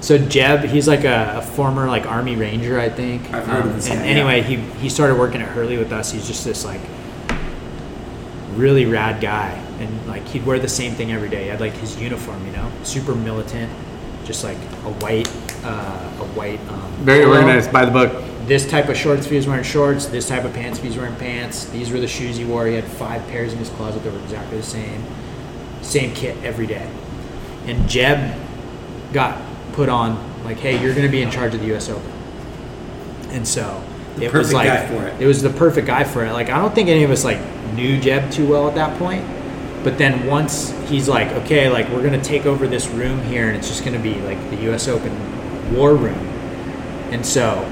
So 0.00 0.16
Jeb, 0.18 0.60
he's 0.60 0.86
like 0.86 1.02
a, 1.04 1.38
a 1.38 1.42
former 1.42 1.88
like 1.88 2.06
Army 2.06 2.36
Ranger, 2.36 2.78
I 2.78 2.88
think. 2.88 3.28
Um, 3.30 3.34
I've 3.34 3.46
heard 3.48 3.66
of 3.66 3.74
this 3.74 3.90
And 3.90 3.98
guy, 3.98 4.06
anyway, 4.06 4.36
yeah. 4.38 4.46
he 4.46 4.56
he 4.82 4.88
started 4.88 5.18
working 5.18 5.42
at 5.42 5.48
Hurley 5.48 5.76
with 5.78 5.92
us. 5.92 6.12
He's 6.12 6.26
just 6.28 6.44
this 6.44 6.64
like 6.64 6.80
really 8.54 8.86
rad 8.86 9.20
guy, 9.20 9.60
and 9.80 10.06
like 10.06 10.26
he'd 10.28 10.44
wear 10.46 10.58
the 10.58 10.68
same 10.68 10.92
thing 10.94 11.10
every 11.12 11.28
day. 11.28 11.44
He 11.44 11.48
had 11.48 11.60
like 11.60 11.72
his 11.74 12.00
uniform, 12.00 12.44
you 12.46 12.52
know, 12.52 12.70
super 12.82 13.14
militant, 13.14 13.72
just 14.24 14.44
like 14.44 14.56
a 14.56 14.92
white, 15.02 15.28
uh, 15.64 16.20
a 16.20 16.24
white. 16.36 16.60
Um, 16.68 16.92
Very 17.00 17.24
polo. 17.24 17.36
organized 17.38 17.72
by 17.72 17.84
the 17.84 17.90
book. 17.90 18.24
This 18.46 18.68
type 18.68 18.88
of 18.88 18.96
shorts 18.96 19.24
if 19.26 19.30
he 19.30 19.36
was 19.36 19.46
wearing 19.46 19.62
shorts. 19.64 20.06
This 20.06 20.28
type 20.28 20.44
of 20.44 20.52
pants 20.52 20.78
if 20.78 20.82
he 20.84 20.88
was 20.90 20.98
wearing 20.98 21.14
pants. 21.16 21.66
These 21.66 21.90
were 21.92 22.00
the 22.00 22.08
shoes 22.08 22.36
he 22.36 22.44
wore. 22.44 22.66
He 22.66 22.74
had 22.74 22.84
five 22.84 23.26
pairs 23.28 23.52
in 23.52 23.58
his 23.58 23.68
closet 23.70 24.02
that 24.02 24.12
were 24.12 24.18
exactly 24.20 24.56
the 24.58 24.62
same. 24.62 25.04
Same 25.82 26.12
kit 26.14 26.36
every 26.44 26.66
day. 26.66 26.88
And 27.66 27.88
Jeb 27.88 28.36
got 29.12 29.40
put 29.72 29.88
on 29.88 30.18
like, 30.44 30.56
hey, 30.58 30.82
you're 30.82 30.94
going 30.94 31.06
to 31.06 31.12
be 31.12 31.22
in 31.22 31.30
charge 31.30 31.54
of 31.54 31.60
the 31.60 31.66
U.S. 31.68 31.88
Open. 31.88 32.10
And 33.30 33.46
so 33.46 33.82
The 34.16 34.24
it 34.24 34.32
was 34.32 34.52
like 34.52 34.66
guy 34.68 34.86
for 34.88 35.06
it. 35.06 35.20
it 35.22 35.26
was 35.26 35.42
the 35.42 35.50
perfect 35.50 35.86
guy 35.86 36.02
for 36.04 36.24
it. 36.24 36.32
Like 36.32 36.48
I 36.50 36.58
don't 36.58 36.74
think 36.74 36.88
any 36.88 37.04
of 37.04 37.10
us 37.10 37.24
like 37.24 37.38
knew 37.74 38.00
Jeb 38.00 38.32
too 38.32 38.48
well 38.48 38.68
at 38.68 38.74
that 38.74 38.98
point. 38.98 39.24
But 39.82 39.96
then 39.96 40.26
once 40.26 40.70
he's 40.88 41.08
like, 41.08 41.28
okay, 41.28 41.70
like 41.70 41.88
we're 41.88 42.02
gonna 42.02 42.22
take 42.22 42.46
over 42.46 42.66
this 42.66 42.86
room 42.88 43.22
here, 43.24 43.48
and 43.48 43.56
it's 43.56 43.68
just 43.68 43.84
gonna 43.84 43.98
be 43.98 44.14
like 44.22 44.38
the 44.50 44.56
U.S. 44.64 44.88
Open 44.88 45.74
war 45.74 45.94
room. 45.94 46.18
And 47.10 47.24
so 47.24 47.64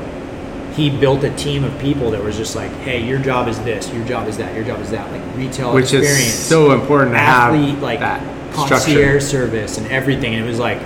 he 0.74 0.90
built 0.90 1.24
a 1.24 1.34
team 1.36 1.64
of 1.64 1.76
people 1.80 2.10
that 2.12 2.22
was 2.22 2.36
just 2.36 2.54
like, 2.56 2.70
hey, 2.78 3.04
your 3.04 3.18
job 3.18 3.48
is 3.48 3.58
this, 3.60 3.92
your 3.92 4.04
job 4.06 4.28
is 4.28 4.36
that, 4.38 4.54
your 4.54 4.64
job 4.64 4.80
is 4.80 4.90
that, 4.90 5.10
like 5.10 5.36
retail 5.36 5.74
Which 5.74 5.92
experience, 5.92 6.18
is 6.20 6.34
so 6.34 6.72
important 6.72 7.14
to 7.14 7.18
athlete, 7.18 7.70
have 7.70 7.82
like 7.82 8.00
that 8.00 8.54
concierge 8.54 8.78
structure. 8.86 9.20
service 9.20 9.78
and 9.78 9.86
everything. 9.88 10.34
And 10.34 10.44
it 10.44 10.48
was 10.48 10.58
like 10.58 10.80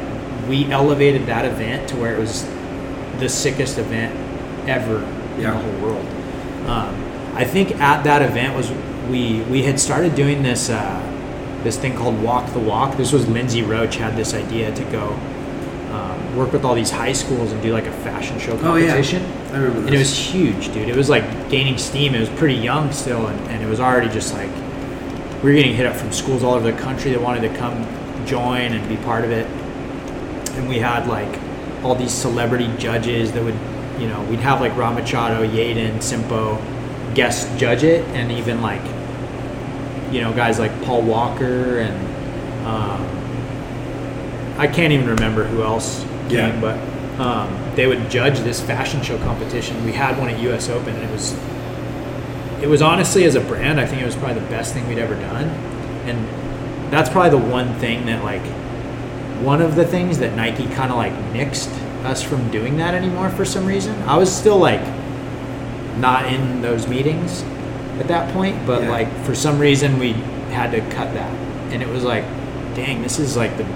we 0.48 0.70
elevated 0.72 1.26
that 1.26 1.44
event 1.44 1.88
to 1.90 1.96
where 1.96 2.14
it 2.14 2.18
was 2.18 2.44
the 3.18 3.28
sickest 3.28 3.78
event 3.78 4.16
ever 4.68 5.02
in 5.36 5.42
the 5.42 5.50
whole 5.50 5.80
world. 5.80 6.06
Um, 6.66 7.32
I 7.34 7.44
think 7.44 7.78
at 7.80 8.02
that 8.04 8.22
event 8.22 8.56
was 8.56 8.70
we 9.10 9.42
we 9.42 9.62
had 9.62 9.78
started 9.80 10.14
doing 10.14 10.42
this 10.42 10.70
uh, 10.70 11.01
this 11.62 11.78
thing 11.78 11.96
called 11.96 12.20
Walk 12.22 12.52
the 12.52 12.58
Walk. 12.58 12.96
This 12.96 13.12
was 13.12 13.28
Lindsay 13.28 13.62
Roach 13.62 13.96
had 13.96 14.16
this 14.16 14.34
idea 14.34 14.74
to 14.74 14.84
go 14.84 15.18
um, 15.92 16.36
work 16.36 16.52
with 16.52 16.64
all 16.64 16.74
these 16.74 16.90
high 16.90 17.12
schools 17.12 17.52
and 17.52 17.62
do 17.62 17.72
like 17.72 17.86
a 17.86 17.92
fashion 17.92 18.38
show 18.38 18.56
competition. 18.58 19.22
Oh, 19.22 19.28
yeah. 19.28 19.52
I 19.52 19.58
remember 19.58 19.86
And 19.86 19.94
it 19.94 19.98
was 19.98 20.16
huge, 20.16 20.72
dude. 20.72 20.88
It 20.88 20.96
was 20.96 21.10
like 21.10 21.50
gaining 21.50 21.78
steam. 21.78 22.14
It 22.14 22.20
was 22.20 22.30
pretty 22.30 22.54
young 22.54 22.92
still, 22.92 23.26
and, 23.26 23.40
and 23.50 23.62
it 23.62 23.66
was 23.68 23.80
already 23.80 24.08
just 24.08 24.32
like 24.32 24.50
we 25.42 25.50
were 25.50 25.56
getting 25.56 25.74
hit 25.74 25.86
up 25.86 25.96
from 25.96 26.12
schools 26.12 26.42
all 26.42 26.54
over 26.54 26.70
the 26.70 26.78
country 26.78 27.10
that 27.10 27.20
wanted 27.20 27.40
to 27.48 27.58
come 27.58 27.84
join 28.26 28.72
and 28.72 28.88
be 28.88 28.96
part 29.04 29.24
of 29.24 29.30
it. 29.30 29.46
And 30.56 30.68
we 30.68 30.78
had 30.78 31.06
like 31.08 31.38
all 31.84 31.94
these 31.94 32.12
celebrity 32.12 32.70
judges 32.78 33.32
that 33.32 33.42
would, 33.42 33.58
you 34.00 34.08
know, 34.08 34.22
we'd 34.24 34.40
have 34.40 34.60
like 34.60 34.76
Rob 34.76 34.94
Machado, 34.94 35.46
Yadin, 35.46 35.96
Simpo 35.96 36.60
guest 37.14 37.48
judge 37.58 37.82
it, 37.82 38.04
and 38.14 38.32
even 38.32 38.62
like, 38.62 38.80
you 40.12 40.20
know, 40.20 40.32
guys 40.32 40.58
like 40.58 40.70
Paul 40.82 41.02
Walker 41.02 41.78
and 41.78 42.66
um, 42.66 43.00
I 44.58 44.66
can't 44.66 44.92
even 44.92 45.08
remember 45.08 45.44
who 45.44 45.62
else 45.62 46.04
Yeah. 46.28 46.50
came, 46.50 46.60
but 46.60 46.78
um, 47.20 47.48
they 47.74 47.86
would 47.86 48.10
judge 48.10 48.38
this 48.40 48.60
fashion 48.60 49.02
show 49.02 49.18
competition. 49.18 49.84
We 49.84 49.92
had 49.92 50.18
one 50.18 50.28
at 50.28 50.38
U.S. 50.40 50.68
Open, 50.68 50.94
and 50.94 51.04
it 51.04 51.10
was 51.10 51.36
it 52.62 52.68
was 52.68 52.80
honestly 52.80 53.24
as 53.24 53.34
a 53.34 53.40
brand, 53.40 53.80
I 53.80 53.86
think 53.86 54.02
it 54.02 54.04
was 54.06 54.14
probably 54.14 54.34
the 54.40 54.46
best 54.48 54.72
thing 54.72 54.86
we'd 54.86 54.98
ever 54.98 55.14
done, 55.16 55.46
and 56.06 56.92
that's 56.92 57.08
probably 57.10 57.30
the 57.30 57.46
one 57.50 57.74
thing 57.80 58.06
that 58.06 58.22
like 58.22 58.42
one 59.42 59.60
of 59.60 59.74
the 59.74 59.84
things 59.84 60.18
that 60.18 60.36
Nike 60.36 60.66
kind 60.68 60.90
of 60.92 60.96
like 60.96 61.12
nixed 61.32 61.72
us 62.04 62.22
from 62.22 62.50
doing 62.52 62.76
that 62.76 62.94
anymore 62.94 63.30
for 63.30 63.44
some 63.44 63.66
reason. 63.66 64.00
I 64.02 64.16
was 64.16 64.32
still 64.34 64.58
like 64.58 64.80
not 65.98 66.26
in 66.26 66.62
those 66.62 66.86
meetings 66.86 67.42
at 68.02 68.08
that 68.08 68.32
point, 68.34 68.56
but 68.66 68.82
Yeah. 68.82 68.90
like 68.90 69.24
for 69.24 69.34
some 69.34 69.58
reason 69.58 69.98
we 69.98 70.12
had 70.50 70.72
to 70.72 70.80
cut 70.96 71.14
that, 71.14 71.30
and 71.70 71.82
it 71.82 71.88
was 71.88 72.02
like, 72.02 72.24
dang, 72.74 73.00
this 73.02 73.18
is 73.18 73.36
like 73.36 73.56
the 73.56 73.66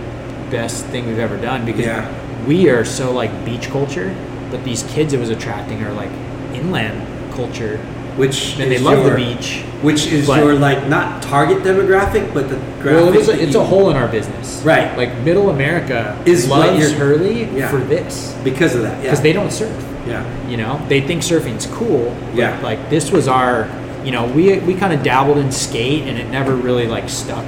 best 0.51 0.85
thing 0.87 1.07
we've 1.07 1.19
ever 1.19 1.37
done 1.37 1.65
because 1.65 1.85
Yeah. 1.87 2.07
we 2.47 2.69
are 2.69 2.85
so 2.85 3.13
like 3.13 3.31
beach 3.45 3.71
culture, 3.71 4.13
but 4.51 4.65
these 4.65 4.83
kids 4.95 5.13
it 5.13 5.21
was 5.21 5.31
attracting 5.31 5.83
are 5.85 5.93
like 5.93 6.11
inland 6.55 7.01
culture, 7.35 7.79
Which 8.17 8.59
and 8.59 8.71
they 8.73 8.79
love 8.79 8.99
your, 9.05 9.11
the 9.11 9.17
beach. 9.17 9.63
Which 9.83 10.07
is 10.07 10.27
your 10.27 10.55
like 10.55 10.89
not 10.89 11.23
target 11.23 11.59
demographic, 11.63 12.33
but 12.35 12.49
the. 12.49 12.57
Well, 12.85 13.09
it 13.13 13.29
a, 13.29 13.43
it's 13.43 13.55
you- 13.55 13.61
a 13.61 13.65
hole 13.65 13.91
in 13.91 13.97
our 13.97 14.09
business, 14.09 14.63
Right. 14.65 14.97
Like 14.97 15.11
middle 15.21 15.51
America 15.51 16.17
Is 16.25 16.49
loves 16.49 16.93
Hurley 16.93 17.45
Yeah. 17.55 17.69
for 17.69 17.79
this 17.79 18.35
because 18.43 18.75
of 18.75 18.83
that. 18.83 18.97
Yeah. 18.97 19.03
because 19.03 19.21
they 19.21 19.33
don't 19.35 19.53
surf. 19.53 19.71
Yeah. 20.09 20.25
You 20.49 20.57
know, 20.57 20.81
they 20.89 21.01
think 21.01 21.23
surfing's 21.23 21.67
cool. 21.67 22.15
but, 22.31 22.39
Yeah. 22.39 22.59
Like 22.63 22.89
this 22.91 23.11
was 23.13 23.27
our, 23.29 23.69
you 24.07 24.13
know, 24.13 24.25
we 24.27 24.59
we 24.61 24.73
kind 24.75 24.93
of 24.95 25.03
dabbled 25.03 25.37
in 25.39 25.51
skate 25.53 26.05
and 26.09 26.17
it 26.17 26.29
never 26.31 26.55
really 26.57 26.87
like 26.87 27.09
stuck 27.11 27.45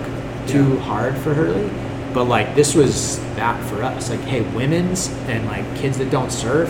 too 0.47 0.75
Yeah. 0.75 0.81
hard 0.81 1.17
for 1.19 1.33
Hurley. 1.33 1.71
But 2.13 2.25
like 2.25 2.55
this 2.57 2.75
was 2.75 3.19
that 3.37 3.63
for 3.71 3.83
us. 3.83 4.11
Like, 4.11 4.21
hey, 4.23 4.41
women's 4.55 5.09
and 5.29 5.47
like 5.47 5.65
kids 5.77 5.97
that 5.99 6.11
don't 6.11 6.33
surf, 6.33 6.69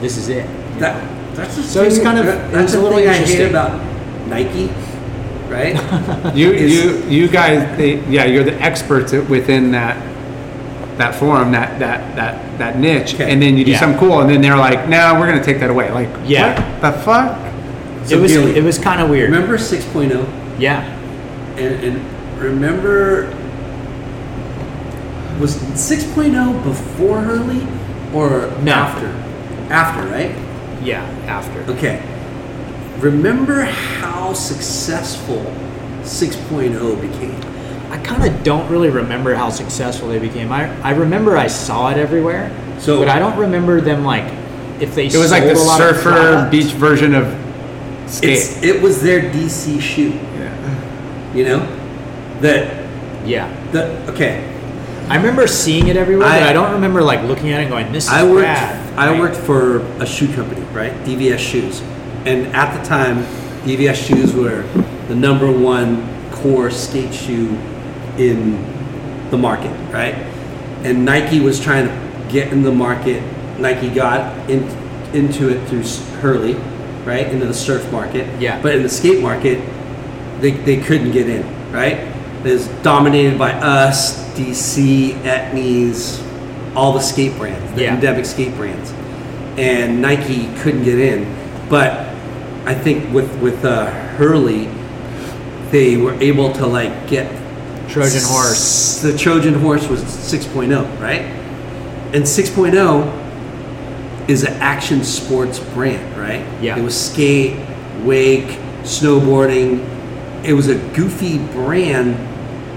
this 0.00 0.16
is 0.16 0.28
it. 0.28 0.46
That 0.80 1.02
know? 1.02 1.34
that's 1.34 1.56
the 1.56 1.62
So 1.62 1.82
it's 1.84 1.96
thing- 1.96 2.04
kind 2.04 2.18
of- 2.18 2.26
that- 2.26 2.48
it 2.48 2.52
that's 2.52 2.72
was 2.72 2.74
a 2.74 2.82
little 2.82 2.98
thing 2.98 3.08
I 3.08 3.14
hate 3.14 3.48
about 3.48 3.80
Nike, 4.28 4.70
right? 5.48 5.76
You 6.34 6.52
you 6.52 7.02
you 7.08 7.28
guys, 7.28 7.76
they, 7.78 8.00
yeah, 8.08 8.24
you're 8.24 8.44
the 8.44 8.60
experts 8.60 9.12
within 9.12 9.70
that 9.72 9.96
that 10.98 11.14
forum, 11.14 11.52
that 11.52 11.78
that 11.78 12.16
that 12.16 12.58
that 12.58 12.78
niche, 12.78 13.14
Okay. 13.14 13.30
and 13.30 13.40
then 13.42 13.56
you 13.56 13.64
do 13.64 13.72
Yeah. 13.72 13.78
something 13.80 13.98
cool, 14.00 14.20
and 14.20 14.30
then 14.30 14.40
they're 14.40 14.56
like, 14.56 14.88
"No, 14.88 15.14
we're 15.18 15.26
gonna 15.26 15.42
take 15.44 15.58
that 15.60 15.70
away." 15.70 15.90
Like, 15.90 16.08
Yeah. 16.24 16.54
what 16.80 16.80
the 16.80 16.92
fuck? 17.02 17.36
So 18.06 18.18
it 18.18 18.20
was 18.20 18.32
Gilly, 18.32 18.56
it 18.56 18.62
was 18.64 18.78
kind 18.78 19.00
of 19.00 19.08
weird. 19.10 19.30
Remember 19.30 19.56
6.0? 19.56 20.60
Yeah. 20.60 20.82
And, 21.56 21.84
and 21.84 22.38
remember, 22.40 23.26
was 25.40 25.56
6.0 25.56 26.62
before 26.64 27.20
Hurley 27.20 27.66
or 28.14 28.50
No. 28.62 28.72
after? 28.72 29.06
After, 29.72 30.06
right? 30.08 30.34
Yeah. 30.82 31.02
After. 31.26 31.60
Okay. 31.72 32.02
Remember 32.98 33.62
how 33.64 34.32
successful 34.32 35.42
6.0 36.02 37.00
became? 37.00 37.40
I 37.90 37.98
kind 37.98 38.24
of 38.24 38.42
don't 38.44 38.68
really 38.70 38.90
remember 38.90 39.34
how 39.34 39.50
successful 39.50 40.08
they 40.08 40.18
became. 40.18 40.52
I, 40.52 40.68
I 40.82 40.90
remember 40.90 41.36
I 41.36 41.46
saw 41.46 41.90
it 41.90 41.96
everywhere, 41.96 42.50
So- 42.78 42.98
but 42.98 43.08
I 43.08 43.18
don't 43.18 43.36
remember 43.38 43.80
them 43.80 44.04
like 44.04 44.24
if 44.80 44.94
they. 44.94 45.06
It 45.06 45.16
was 45.16 45.30
like 45.30 45.44
the 45.44 45.54
a 45.54 45.58
lot 45.62 45.80
of 45.80 45.96
surfer 45.96 46.48
beach 46.50 46.72
version 46.72 47.14
of 47.14 47.24
skate. 47.26 47.43
It's, 48.06 48.62
it 48.62 48.82
was 48.82 49.02
their 49.02 49.20
DC 49.20 49.80
shoe, 49.80 50.10
yeah. 50.12 51.34
you 51.34 51.44
know? 51.44 51.60
That, 52.40 52.84
Yeah, 53.26 53.48
that, 53.72 54.08
okay. 54.10 54.50
I 55.08 55.16
remember 55.16 55.46
seeing 55.46 55.88
it 55.88 55.96
everywhere, 55.96 56.26
I- 56.28 56.40
but 56.40 56.48
I 56.48 56.52
don't 56.52 56.72
remember 56.72 57.02
like 57.02 57.22
looking 57.22 57.50
at 57.52 57.60
it 57.60 57.64
and 57.64 57.70
going, 57.70 57.92
"This 57.92 58.04
is 58.06 58.12
I 58.12 58.22
worked. 58.24 58.42
rad." 58.42 58.98
I 58.98 59.18
worked 59.18 59.36
for 59.36 59.78
a 60.00 60.06
shoe 60.06 60.32
company, 60.34 60.62
right? 60.72 60.92
DVS 61.04 61.38
Shoes, 61.38 61.82
and 62.24 62.46
at 62.54 62.76
the 62.78 62.84
time, 62.88 63.24
DVS 63.66 63.96
Shoes 63.96 64.32
were 64.34 64.62
the 65.08 65.14
number 65.14 65.50
one 65.50 66.06
core 66.32 66.70
skate 66.70 67.12
shoe 67.12 67.58
in 68.18 68.58
the 69.30 69.36
market, 69.38 69.72
right? 69.92 70.14
And 70.84 71.04
Nike 71.04 71.40
was 71.40 71.60
trying 71.60 71.86
to 71.88 72.32
get 72.32 72.52
in 72.52 72.62
the 72.62 72.72
market. 72.72 73.22
Nike 73.58 73.88
got 73.90 74.48
in, 74.50 74.62
into 75.12 75.48
it 75.50 75.66
through 75.68 75.82
Hurley, 76.20 76.54
right? 77.04 77.26
Into 77.26 77.46
the 77.46 77.54
surf 77.54 77.90
market. 77.92 78.26
Yeah. 78.40 78.60
But 78.62 78.74
in 78.76 78.82
the 78.82 78.88
skate 78.88 79.22
market, 79.22 79.58
they, 80.40 80.52
they 80.52 80.76
couldn't 80.78 81.12
get 81.12 81.28
in, 81.28 81.44
right? 81.72 81.98
It 82.44 82.52
was 82.52 82.68
dominated 82.82 83.38
by 83.38 83.52
us, 83.52 84.22
DC, 84.34 85.12
Etnies, 85.22 86.20
all 86.76 86.92
the 86.92 87.00
skate 87.00 87.36
brands, 87.38 87.72
the 87.74 87.82
Yeah. 87.82 87.94
endemic 87.94 88.26
skate 88.26 88.54
brands, 88.56 88.92
and 89.56 90.02
Nike 90.02 90.52
couldn't 90.58 90.84
get 90.84 90.98
in. 90.98 91.24
But 91.70 91.92
I 92.66 92.74
think 92.74 93.12
with 93.14 93.32
with 93.40 93.64
uh, 93.64 93.90
Hurley, 94.16 94.68
they 95.70 95.96
were 95.96 96.14
able 96.14 96.52
to 96.54 96.66
like 96.66 97.06
get 97.08 97.30
Trojan 97.88 98.22
horse. 98.24 99.00
The 99.00 99.16
Trojan 99.16 99.54
horse 99.54 99.86
was 99.88 100.02
6.0, 100.02 101.00
right? 101.00 101.22
And 102.12 102.24
6.0 102.24 103.23
is 104.28 104.44
an 104.44 104.54
action 104.54 105.04
sports 105.04 105.58
brand, 105.58 106.16
right? 106.16 106.44
Yeah. 106.62 106.76
It 106.78 106.82
was 106.82 106.98
skate, 106.98 107.56
wake, 108.02 108.58
snowboarding. 108.82 109.84
It 110.44 110.52
was 110.52 110.68
a 110.68 110.76
goofy 110.94 111.38
brand, 111.38 112.16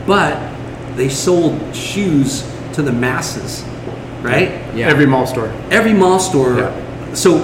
but 0.06 0.38
they 0.96 1.10
sold 1.10 1.76
shoes 1.76 2.44
to 2.74 2.82
the 2.82 2.92
masses, 2.92 3.64
right? 4.22 4.52
Yeah. 4.76 4.88
Every 4.88 5.06
mall 5.06 5.28
store. 5.28 5.48
Every 5.70 5.94
mall 5.94 6.20
store. 6.20 6.58
Yeah. 6.58 7.14
So, 7.14 7.38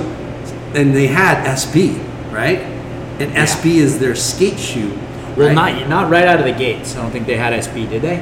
and 0.75 0.95
they 0.95 1.07
had 1.07 1.45
SB, 1.45 1.97
right? 2.31 2.59
And 3.19 3.31
SB 3.33 3.75
is 3.75 3.99
their 3.99 4.15
skate 4.15 4.59
shoe. 4.59 4.97
Well, 5.37 5.47
right? 5.47 5.77
not 5.79 5.89
not 5.89 6.11
right 6.11 6.27
out 6.27 6.39
of 6.39 6.45
the 6.45 6.51
gates. 6.53 6.95
I 6.95 7.01
don't 7.01 7.11
think 7.11 7.25
they 7.25 7.37
had 7.37 7.53
SB, 7.53 7.89
did 7.89 8.01
they? 8.01 8.17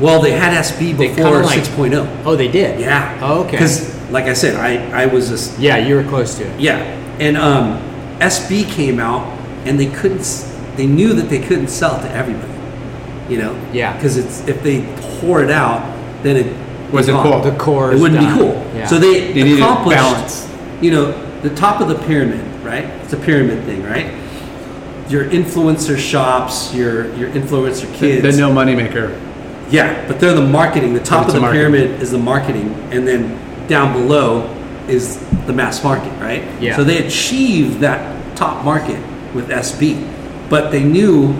Well, 0.00 0.20
they 0.20 0.32
had 0.32 0.52
SB 0.52 0.96
before 0.96 1.14
kinda 1.14 1.30
like- 1.42 1.60
6.0. 1.60 2.06
Oh, 2.24 2.36
they 2.36 2.48
did. 2.48 2.80
Yeah. 2.80 3.18
Oh, 3.22 3.42
okay. 3.44 3.52
Because, 3.52 3.95
like 4.10 4.24
I 4.26 4.32
said, 4.34 4.54
I, 4.56 5.02
I 5.02 5.06
was 5.06 5.28
just 5.28 5.58
Yeah, 5.58 5.76
you 5.78 5.96
were 5.96 6.04
close 6.04 6.36
to 6.38 6.44
it. 6.44 6.60
yeah, 6.60 6.78
and 7.18 7.36
um, 7.36 7.78
SB 8.20 8.68
came 8.70 8.98
out, 9.00 9.26
and 9.66 9.78
they 9.80 9.86
couldn't. 9.86 10.22
They 10.76 10.86
knew 10.86 11.12
that 11.14 11.28
they 11.28 11.38
couldn't 11.40 11.68
sell 11.68 11.98
it 11.98 12.02
to 12.02 12.10
everybody. 12.10 12.52
You 13.32 13.38
know. 13.38 13.70
Yeah. 13.72 13.94
Because 13.94 14.16
it's 14.16 14.46
if 14.46 14.62
they 14.62 14.82
pour 15.20 15.42
it 15.42 15.50
out, 15.50 15.82
then 16.22 16.36
it 16.36 16.92
Wasn't 16.92 17.16
gone. 17.16 17.42
cool. 17.42 17.50
The 17.52 17.58
core. 17.58 17.92
It 17.92 17.98
wouldn't 17.98 18.20
done. 18.20 18.34
be 18.36 18.40
cool. 18.40 18.54
Yeah. 18.74 18.86
So 18.86 18.98
they, 18.98 19.32
They 19.32 19.54
accomplished 19.54 19.96
balance. 19.98 20.48
You 20.80 20.90
know, 20.92 21.40
the 21.42 21.50
top 21.54 21.80
of 21.80 21.88
the 21.88 21.96
pyramid, 22.06 22.44
right? 22.64 22.84
It's 23.02 23.12
a 23.12 23.16
pyramid 23.16 23.64
thing, 23.64 23.82
right? 23.82 24.12
Your 25.10 25.24
influencer 25.24 25.96
shops, 25.98 26.74
your 26.74 27.12
your 27.16 27.30
influencer 27.30 27.92
kids. 27.94 28.22
The 28.22 28.40
no 28.40 28.52
money 28.52 28.74
maker. 28.76 29.20
Yeah, 29.70 30.06
but 30.06 30.20
they're 30.20 30.34
the 30.34 30.46
marketing. 30.46 30.94
The 30.94 31.00
top 31.00 31.22
of 31.26 31.32
the 31.32 31.34
the 31.34 31.40
marketing. 31.40 31.72
pyramid 31.72 32.02
is 32.02 32.10
the 32.12 32.18
marketing, 32.18 32.72
and 32.92 33.06
then 33.06 33.36
down 33.68 33.92
below 33.92 34.52
is 34.88 35.18
the 35.46 35.52
mass 35.52 35.82
market, 35.82 36.12
right? 36.20 36.42
Yeah. 36.60 36.76
So 36.76 36.84
they 36.84 37.06
achieved 37.06 37.80
that 37.80 38.36
top 38.36 38.64
market 38.64 38.98
with 39.34 39.48
SB, 39.48 40.48
but 40.48 40.70
they 40.70 40.82
knew 40.84 41.34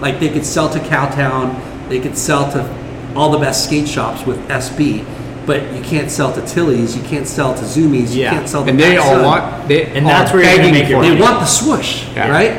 like 0.00 0.20
they 0.20 0.28
could 0.28 0.44
sell 0.44 0.68
to 0.70 0.78
Cowtown, 0.78 1.58
they 1.88 2.00
could 2.00 2.16
sell 2.16 2.50
to 2.52 3.14
all 3.16 3.30
the 3.30 3.38
best 3.38 3.64
skate 3.64 3.88
shops 3.88 4.24
with 4.26 4.38
SB, 4.48 5.04
but 5.46 5.72
you 5.74 5.80
can't 5.82 6.10
sell 6.10 6.32
to 6.32 6.44
Tilly's, 6.46 6.96
you 6.96 7.02
can't 7.02 7.26
sell 7.26 7.54
to 7.54 7.62
Zumiez, 7.62 8.12
you 8.14 8.22
Yeah. 8.22 8.30
can't 8.32 8.48
sell 8.48 8.64
to 8.64 8.70
And 8.70 8.78
they 8.78 8.96
all 8.96 9.14
Sun. 9.16 9.24
want 9.24 9.68
they 9.68 9.84
And 9.86 10.04
are 10.06 10.08
that's 10.08 10.32
where 10.32 10.42
you're 10.42 10.50
gonna 10.56 10.62
begging 10.68 10.80
make 10.82 10.88
your 10.90 10.98
for 11.00 11.02
They 11.04 11.10
money. 11.10 11.20
want 11.22 11.40
the 11.40 11.46
swoosh, 11.46 12.04
Yeah. 12.14 12.30
right? 12.30 12.52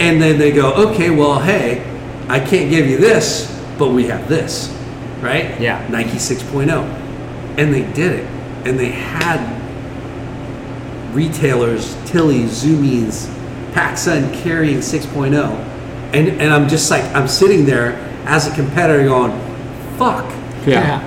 And 0.00 0.22
then 0.22 0.38
they 0.38 0.52
go, 0.52 0.72
okay, 0.74 1.10
well, 1.10 1.40
hey, 1.40 1.82
I 2.28 2.38
can't 2.40 2.70
give 2.70 2.86
you 2.86 2.98
this, 2.98 3.50
but 3.78 3.88
we 3.92 4.04
have 4.06 4.28
this, 4.28 4.70
right? 5.20 5.60
Yeah. 5.60 5.80
Nike 5.90 6.18
6.0. 6.18 6.84
And 7.56 7.74
they 7.74 7.82
did 7.82 8.12
it. 8.20 8.26
And 8.64 8.78
they 8.78 8.90
had 8.90 9.38
retailers, 11.14 11.94
Tilly's, 12.06 12.62
Zumiez, 12.64 13.26
PacSun 13.72 14.32
carrying 14.42 14.78
6.0. 14.78 15.34
And, 16.14 16.28
and 16.40 16.52
I'm 16.52 16.68
just 16.68 16.90
like, 16.90 17.04
I'm 17.14 17.28
sitting 17.28 17.64
there 17.64 17.92
as 18.24 18.46
a 18.46 18.54
competitor 18.54 19.04
going, 19.04 19.32
fuck, 19.96 20.24
Yeah. 20.66 21.00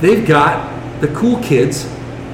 they've 0.00 0.26
got 0.26 1.00
the 1.00 1.08
cool 1.08 1.40
kids 1.42 1.84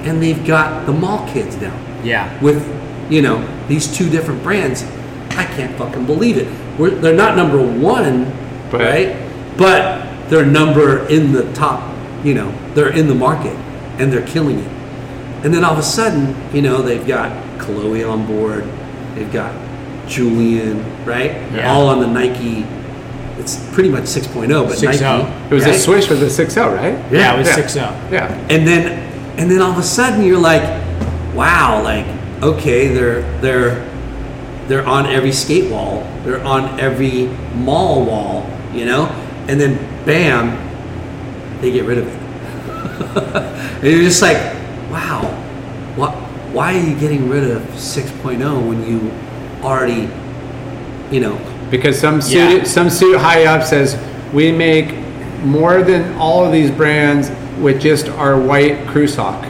and 0.03 0.21
they've 0.21 0.45
got 0.45 0.85
the 0.85 0.91
mall 0.93 1.27
kids 1.31 1.55
now. 1.57 1.79
Yeah. 2.03 2.41
with 2.43 2.67
you 3.09 3.21
know 3.21 3.45
these 3.67 3.95
two 3.95 4.09
different 4.09 4.43
brands. 4.43 4.83
I 5.31 5.45
can't 5.45 5.77
fucking 5.77 6.05
believe 6.05 6.37
it. 6.37 6.47
We're, 6.79 6.89
they're 6.91 7.15
not 7.15 7.35
number 7.37 7.57
one 7.61 8.25
But- 8.71 8.81
right? 8.81 9.57
But 9.57 10.29
they're 10.29 10.45
number 10.45 11.05
in 11.07 11.31
the 11.31 11.51
top 11.53 11.93
you 12.25 12.33
know 12.33 12.51
they're 12.73 12.91
in 12.91 13.07
the 13.07 13.15
market 13.15 13.55
and 13.99 14.11
they're 14.11 14.25
killing 14.25 14.59
it 14.59 14.67
and 15.45 15.53
then 15.53 15.63
all 15.63 15.73
of 15.73 15.79
a 15.79 15.83
sudden 15.83 16.35
you 16.55 16.61
know 16.61 16.81
they've 16.81 17.05
got 17.07 17.31
kolohe 17.59 18.09
on 18.09 18.25
board 18.25 18.63
they've 19.15 19.31
got 19.31 19.53
julian 20.07 20.83
right 21.05 21.31
Yeah. 21.53 21.71
all 21.71 21.87
on 21.87 21.99
the 21.99 22.07
nike 22.07 22.65
it's 23.39 23.57
pretty 23.73 23.89
much 23.89 24.03
6.0 24.03 24.67
but 24.67 24.77
6.0. 24.77 24.83
nike 24.85 25.03
oh. 25.05 25.47
It 25.49 25.53
was 25.53 25.65
a 25.65 25.77
switch 25.77 26.07
with 26.09 26.21
a 26.21 26.27
6.0, 26.27 26.75
right? 26.75 27.11
Yeah, 27.11 27.33
it 27.35 27.39
was 27.39 27.47
Yeah. 27.47 27.55
6 27.55 27.75
Yeah. 27.75 28.47
and 28.49 28.67
then 28.67 28.87
and 29.37 29.49
then 29.49 29.61
all 29.61 29.71
of 29.71 29.77
a 29.77 29.83
sudden 29.83 30.23
you're 30.23 30.39
like 30.39 30.61
wow 31.35 31.81
like 31.83 32.05
okay 32.43 32.87
they're 32.87 33.21
they're 33.41 33.89
they're 34.67 34.85
on 34.85 35.05
every 35.07 35.31
skate 35.31 35.69
wall 35.71 36.07
they're 36.23 36.43
on 36.43 36.79
every 36.79 37.25
mall 37.55 38.05
wall 38.05 38.45
you 38.73 38.85
know 38.85 39.05
and 39.47 39.59
then 39.59 39.77
bam 40.05 40.51
they 41.61 41.71
get 41.71 41.85
rid 41.85 41.97
of 41.97 42.07
it 42.07 42.19
and 42.83 43.83
you're 43.83 44.03
just 44.03 44.21
like 44.21 44.37
wow 44.91 45.21
what 45.95 46.11
why 46.53 46.75
are 46.75 46.79
you 46.79 46.95
getting 46.99 47.29
rid 47.29 47.43
of 47.49 47.61
6.0 47.73 48.67
when 48.67 48.87
you 48.87 49.11
already 49.63 50.09
you 51.11 51.19
know 51.19 51.39
Because 51.71 51.99
some 51.99 52.21
suit 52.21 52.35
Yeah. 52.57 52.63
some 52.63 52.89
suit 52.89 53.17
high 53.17 53.45
up 53.45 53.63
says 53.63 53.97
we 54.33 54.51
make 54.51 54.93
more 55.43 55.81
than 55.83 56.15
all 56.17 56.45
of 56.45 56.51
these 56.51 56.71
brands 56.71 57.29
with 57.59 57.81
just 57.81 58.07
our 58.09 58.39
white 58.39 58.87
crew 58.87 59.07
sock 59.07 59.45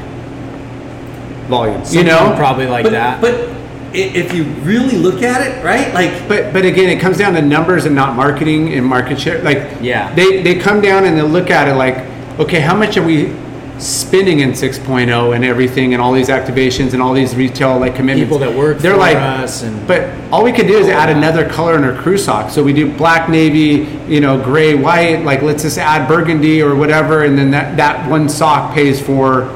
volume. 1.47 1.81
you 1.89 2.03
know, 2.03 2.34
probably 2.38 2.68
like 2.68 2.84
but, 2.84 2.91
that. 2.91 3.22
but 3.22 3.49
if 3.95 4.34
you 4.34 4.43
really 4.65 4.97
look 4.97 5.22
at 5.22 5.45
it 5.45 5.64
right 5.64 5.93
like 5.93 6.27
But 6.27 6.51
but 6.53 6.65
again, 6.65 6.89
it 6.89 6.99
comes 6.99 7.18
down 7.18 7.34
to 7.34 7.41
numbers 7.41 7.85
and 7.85 7.95
not 7.95 8.15
marketing 8.15 8.73
and 8.73 8.84
market 8.85 9.19
share. 9.19 9.41
Like 9.43 9.77
Yeah. 9.81 10.14
they 10.15 10.41
they 10.41 10.55
come 10.55 10.81
down 10.81 11.05
and 11.05 11.15
they 11.18 11.22
look 11.22 11.49
at 11.51 11.68
it 11.68 11.76
like, 11.76 11.97
okay, 12.39 12.60
how 12.60 12.76
much 12.76 12.97
are 12.97 13.05
we 13.05 13.34
spending 13.80 14.39
in 14.41 14.51
6.0 14.51 15.35
and 15.35 15.43
everything 15.43 15.93
and 15.93 16.01
all 16.01 16.14
these 16.14 16.30
activations 16.30 16.93
and 16.93 17.01
all 17.01 17.11
these 17.14 17.35
retail 17.35 17.80
like 17.80 17.95
commitments. 17.95 18.23
People 18.31 18.38
that 18.38 18.55
work 18.55 18.77
They're 18.77 18.93
for 18.93 18.99
like, 18.99 19.18
us 19.18 19.64
and- 19.64 19.88
but 19.88 20.10
all 20.31 20.43
we 20.43 20.51
could 20.51 20.68
do 20.68 20.77
is 20.77 20.88
add 20.88 21.10
another 21.10 21.49
color 21.49 21.76
in 21.76 21.84
our 21.84 21.99
crew 22.01 22.18
sock. 22.18 22.51
So 22.51 22.64
we 22.64 22.72
do 22.72 22.95
black, 22.95 23.30
navy, 23.30 23.89
you 24.07 24.22
know, 24.22 24.41
gray, 24.41 24.76
white. 24.76 25.23
Like 25.26 25.41
let's 25.41 25.64
just 25.64 25.77
add 25.80 26.07
burgundy 26.07 26.61
or 26.61 26.76
whatever, 26.76 27.23
and 27.23 27.38
then 27.38 27.49
that 27.51 27.76
that 27.77 28.07
one 28.10 28.30
sock 28.30 28.73
pays 28.73 29.01
for. 29.01 29.49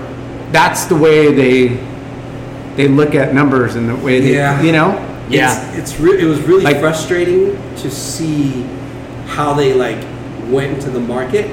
That's 0.52 0.86
the 0.86 0.95
way 0.95 1.32
they 1.34 1.80
they 2.76 2.88
look 2.88 3.14
at 3.16 3.34
numbers 3.34 3.76
and 3.76 3.88
the 3.88 3.95
way 3.95 4.20
they, 4.20 4.34
Yeah. 4.34 4.62
you 4.62 4.72
know. 4.72 5.04
Yeah. 5.30 5.72
it's, 5.76 5.91
it's 5.94 5.99
re- 5.99 6.20
it 6.20 6.26
was 6.26 6.40
really 6.41 6.64
Like- 6.64 6.80
frustrating 6.80 7.56
to 7.78 7.90
see 7.91 8.64
how 9.28 9.54
they 9.54 9.74
like 9.74 9.99
went 10.49 10.74
into 10.74 10.90
the 10.90 10.99
market, 10.99 11.49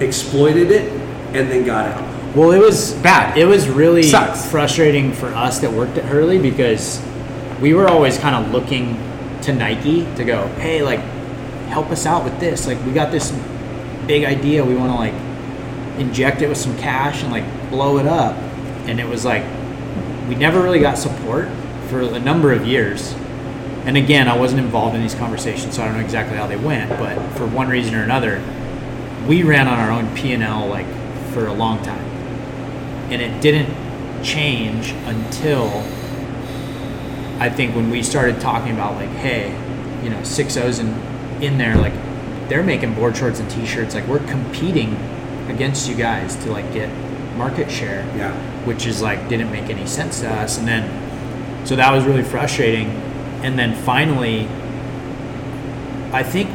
exploited 0.00 0.70
it, 0.70 0.92
and 1.34 1.50
then 1.50 1.64
got 1.64 1.86
out. 1.86 2.36
Well, 2.36 2.52
it 2.52 2.58
was 2.58 2.94
Bad. 2.94 3.38
It 3.38 3.46
was 3.46 3.68
really 3.68 4.02
Sucks. 4.02 4.50
frustrating 4.50 5.12
for 5.12 5.28
us 5.28 5.60
that 5.60 5.72
worked 5.72 5.96
at 5.98 6.04
Hurley 6.04 6.38
because 6.38 7.02
we 7.60 7.74
were 7.74 7.88
always 7.88 8.18
kind 8.18 8.34
of 8.34 8.52
looking 8.52 8.96
to 9.42 9.52
Nike 9.52 10.04
to 10.16 10.24
go, 10.24 10.46
hey, 10.58 10.82
like, 10.82 11.00
help 11.68 11.90
us 11.90 12.06
out 12.06 12.24
with 12.24 12.38
this. 12.38 12.66
Like, 12.66 12.84
we 12.84 12.92
got 12.92 13.10
this 13.10 13.32
big 14.08 14.24
idea. 14.24 14.64
We 14.64 14.74
want 14.74 14.90
to 14.90 14.96
like 14.96 15.14
inject 16.00 16.42
it 16.42 16.48
with 16.48 16.58
some 16.58 16.76
cash 16.78 17.22
and 17.22 17.30
like 17.30 17.44
blow 17.70 17.98
it 17.98 18.06
up. 18.06 18.36
And 18.88 18.98
it 18.98 19.06
was 19.06 19.24
like 19.24 19.44
we 20.28 20.34
never 20.34 20.60
really 20.60 20.80
got 20.80 20.98
support 20.98 21.48
for 21.88 22.00
a 22.00 22.18
number 22.18 22.52
of 22.52 22.66
years. 22.66 23.14
And 23.84 23.96
again, 23.96 24.28
I 24.28 24.36
wasn't 24.36 24.60
involved 24.60 24.96
in 24.96 25.02
these 25.02 25.14
conversations, 25.14 25.76
so 25.76 25.82
I 25.82 25.86
don't 25.86 25.94
know 25.94 26.04
exactly 26.04 26.36
how 26.36 26.46
they 26.46 26.56
went. 26.56 26.90
But 26.90 27.16
for 27.36 27.46
one 27.46 27.68
reason 27.68 27.94
or 27.94 28.02
another, 28.02 28.42
we 29.28 29.42
ran 29.42 29.68
on 29.68 29.78
our 29.78 29.90
own 29.90 30.14
P 30.16 30.32
and 30.32 30.42
L 30.42 30.66
like 30.66 30.86
for 31.32 31.46
a 31.46 31.52
long 31.52 31.82
time, 31.82 32.04
and 33.10 33.20
it 33.22 33.40
didn't 33.40 33.72
change 34.24 34.90
until 35.06 35.68
I 37.40 37.48
think 37.50 37.76
when 37.76 37.90
we 37.90 38.02
started 38.02 38.40
talking 38.40 38.72
about 38.72 38.96
like, 38.96 39.10
hey, 39.10 39.50
you 40.02 40.10
know, 40.10 40.22
six 40.24 40.56
O's 40.56 40.78
in 40.78 40.88
in 41.42 41.58
there, 41.58 41.76
like 41.76 41.92
they're 42.48 42.64
making 42.64 42.94
board 42.94 43.16
shorts 43.16 43.38
and 43.40 43.48
T-shirts, 43.50 43.94
like 43.94 44.06
we're 44.06 44.26
competing 44.26 44.96
against 45.48 45.88
you 45.88 45.94
guys 45.94 46.34
to 46.36 46.50
like 46.50 46.72
get 46.72 46.88
market 47.36 47.70
share 47.70 48.04
Yeah. 48.16 48.32
which 48.64 48.84
is 48.86 49.00
like 49.00 49.28
didn't 49.28 49.52
make 49.52 49.70
any 49.70 49.86
sense 49.86 50.20
to 50.20 50.28
us. 50.30 50.58
And 50.58 50.66
then 50.66 51.66
so 51.66 51.76
that 51.76 51.92
was 51.92 52.04
really 52.04 52.24
frustrating. 52.24 52.88
And 53.44 53.56
then 53.58 53.74
finally 53.84 54.48
i 56.12 56.22
think 56.22 56.48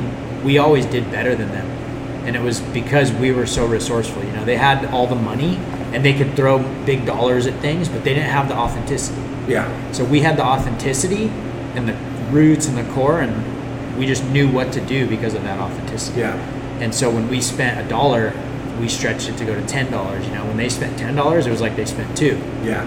we 0.43 0.57
always 0.57 0.85
did 0.87 1.09
better 1.11 1.35
than 1.35 1.47
them 1.49 1.82
and 2.25 2.35
it 2.35 2.41
was 2.41 2.61
because 2.61 3.11
we 3.13 3.31
were 3.31 3.45
so 3.45 3.65
resourceful 3.65 4.23
you 4.23 4.31
know 4.31 4.45
they 4.45 4.55
had 4.57 4.85
all 4.93 5.07
the 5.07 5.15
money 5.15 5.57
and 5.93 6.03
they 6.03 6.13
could 6.13 6.35
throw 6.35 6.59
big 6.85 7.05
dollars 7.05 7.45
at 7.47 7.59
things 7.61 7.87
but 7.89 8.03
they 8.03 8.13
didn't 8.13 8.29
have 8.29 8.47
the 8.47 8.55
authenticity 8.55 9.21
Yeah. 9.47 9.67
so 9.91 10.03
we 10.05 10.21
had 10.21 10.37
the 10.37 10.43
authenticity 10.45 11.27
and 11.75 11.87
the 11.87 11.93
roots 12.31 12.67
and 12.67 12.77
the 12.77 12.93
core 12.93 13.19
and 13.21 13.97
we 13.97 14.05
just 14.05 14.23
knew 14.25 14.49
what 14.49 14.71
to 14.73 14.81
do 14.85 15.07
because 15.07 15.33
of 15.33 15.43
that 15.43 15.59
authenticity 15.59 16.21
Yeah. 16.21 16.35
and 16.79 16.93
so 16.95 17.09
when 17.09 17.27
we 17.29 17.41
spent 17.41 17.85
a 17.85 17.89
dollar 17.89 18.33
we 18.79 18.87
stretched 18.89 19.29
it 19.29 19.37
to 19.37 19.45
go 19.45 19.53
to 19.53 19.65
ten 19.67 19.91
dollars 19.91 20.25
you 20.25 20.33
know 20.33 20.45
when 20.45 20.57
they 20.57 20.69
spent 20.69 20.97
ten 20.97 21.15
dollars 21.15 21.45
it 21.45 21.51
was 21.51 21.61
like 21.61 21.75
they 21.75 21.85
spent 21.85 22.15
two 22.17 22.37
Yeah. 22.63 22.83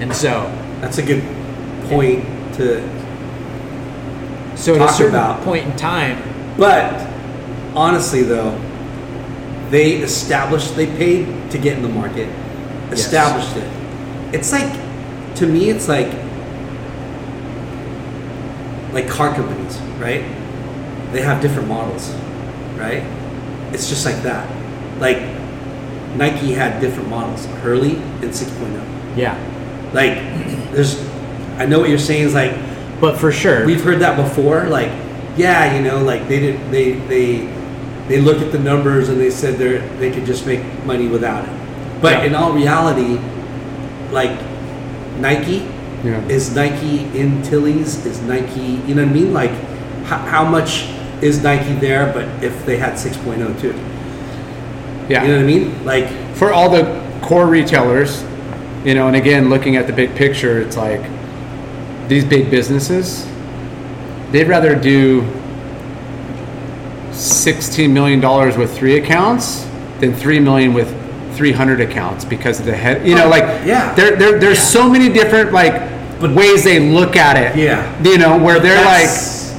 and 0.00 0.14
so 0.14 0.50
That's 0.80 0.98
a 0.98 1.02
good 1.02 1.22
point 1.88 2.24
to 2.54 2.80
So 4.56 4.74
at 4.74 4.78
talk 4.78 4.90
a 4.90 4.92
certain 4.92 5.14
about. 5.14 5.42
point 5.42 5.64
in 5.66 5.76
time, 5.76 6.18
But 6.58 6.92
honestly, 7.74 8.22
though, 8.22 8.50
they 9.70 9.96
established, 9.96 10.76
they 10.76 10.86
paid 10.86 11.50
to 11.50 11.58
get 11.58 11.76
in 11.76 11.82
the 11.82 11.88
market, 11.88 12.28
established 12.90 13.56
it. 13.56 14.34
It's 14.34 14.52
like, 14.52 14.70
to 15.36 15.46
me, 15.46 15.70
it's 15.70 15.88
like, 15.88 16.12
like 18.92 19.08
car 19.08 19.34
companies, 19.34 19.78
right? 19.98 20.22
They 21.12 21.22
have 21.22 21.40
different 21.40 21.68
models, 21.68 22.10
right? 22.76 23.02
It's 23.72 23.88
just 23.88 24.04
like 24.04 24.22
that. 24.22 24.48
Like 25.00 25.18
Nike 26.16 26.52
had 26.52 26.80
different 26.80 27.08
models, 27.08 27.46
Hurley 27.62 27.96
and 27.96 28.30
6.0. 28.32 29.16
yeah. 29.16 29.36
Like, 29.92 30.14
there's, 30.72 31.00
I 31.58 31.66
know 31.66 31.80
what 31.80 31.88
you're 31.88 31.98
saying 31.98 32.24
is 32.26 32.34
like, 32.34 32.54
But 33.00 33.18
for 33.18 33.32
sure, 33.32 33.64
we've 33.64 33.82
heard 33.82 34.00
that 34.00 34.16
before 34.16 34.68
like 34.68 34.92
yeah 35.36 35.74
you 35.74 35.82
know 35.82 36.02
like 36.04 36.28
they 36.28 36.38
did 36.38 36.70
they 36.70 36.92
they 37.08 37.46
they 38.10 38.20
looked 38.20 38.42
at 38.42 38.50
the 38.52 38.58
numbers 38.58 39.08
and 39.08 39.20
they 39.20 39.30
said 39.30 39.56
they 39.56 39.78
they 39.98 40.10
could 40.10 40.26
just 40.26 40.44
make 40.46 40.60
money 40.84 41.06
without 41.08 41.44
it 41.48 41.54
but 42.02 42.12
Yeah. 42.12 42.24
in 42.24 42.34
all 42.34 42.52
reality 42.52 43.18
like 44.10 44.36
nike 45.18 45.58
Yeah. 46.04 46.20
is 46.28 46.54
nike 46.54 47.04
in 47.18 47.42
tilly's 47.42 48.04
is 48.04 48.20
nike 48.22 48.82
you 48.86 48.94
know 48.96 49.02
what 49.04 49.10
i 49.10 49.20
mean 49.20 49.32
like 49.32 49.54
how, 50.04 50.18
how 50.18 50.44
much 50.44 50.88
is 51.22 51.42
nike 51.42 51.74
there 51.86 52.12
but 52.12 52.26
if 52.42 52.66
they 52.66 52.76
had 52.76 52.94
6.0 52.94 53.60
too 53.60 53.74
Yeah. 55.08 55.22
you 55.22 55.28
know 55.28 55.36
what 55.36 55.42
i 55.42 55.46
mean 55.46 55.84
like 55.84 56.08
for 56.34 56.52
all 56.52 56.68
the 56.70 56.84
core 57.22 57.46
retailers, 57.46 58.24
you 58.82 58.94
know, 58.94 59.06
and 59.06 59.14
again, 59.14 59.50
looking 59.50 59.76
at 59.76 59.86
the 59.86 59.92
big 59.92 60.14
picture, 60.16 60.58
it's 60.62 60.74
like 60.76 61.02
these 62.08 62.24
big 62.24 62.50
businesses, 62.50 63.26
they'd 64.32 64.48
rather 64.48 64.74
do 64.74 65.20
$16 67.20 67.90
million 67.90 68.20
with 68.58 68.76
three 68.76 68.98
accounts 68.98 69.66
than 70.00 70.14
3 70.14 70.40
million 70.40 70.72
with 70.74 70.88
300 71.36 71.80
accounts 71.80 72.24
because 72.24 72.60
of 72.60 72.66
the 72.66 72.74
head, 72.76 73.06
you 73.06 73.14
know, 73.14 73.26
oh, 73.26 73.30
like, 73.30 73.42
yeah. 73.66 73.94
there, 73.94 74.16
there, 74.16 74.38
there's 74.38 74.58
so 74.58 74.88
many 74.90 75.08
different, 75.12 75.52
like, 75.52 75.72
but, 76.20 76.34
ways 76.34 76.64
they 76.64 76.80
look 76.80 77.16
at 77.16 77.36
it. 77.36 77.58
Yeah. 77.58 78.02
You 78.02 78.18
know, 78.18 78.38
where 78.38 78.60
they're 78.60 78.84
like, 78.84 79.08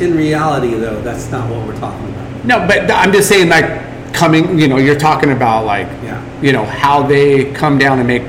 in 0.02 0.16
reality 0.18 0.74
though 0.74 1.00
that's 1.04 1.30
not 1.30 1.48
what 1.48 1.68
we're 1.68 1.78
talking 1.78 2.10
about 2.10 2.22
no, 2.44 2.66
but 2.68 2.90
I'm 2.90 3.12
just 3.12 3.30
saying, 3.30 3.50
like, 3.50 4.14
coming, 4.14 4.58
you 4.58 4.68
know, 4.68 4.78
you're 4.78 4.98
talking 4.98 5.32
about, 5.32 5.66
like, 5.66 5.88
Yeah. 6.04 6.24
you 6.42 6.54
know, 6.54 6.66
how 6.66 7.04
they 7.04 7.52
come 7.54 7.78
down 7.78 8.00
and 8.00 8.08
make 8.08 8.24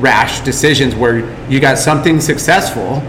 rash 0.00 0.40
decisions 0.40 0.94
where 0.94 1.18
you 1.48 1.60
got 1.60 1.78
something 1.78 2.20
successful. 2.20 3.00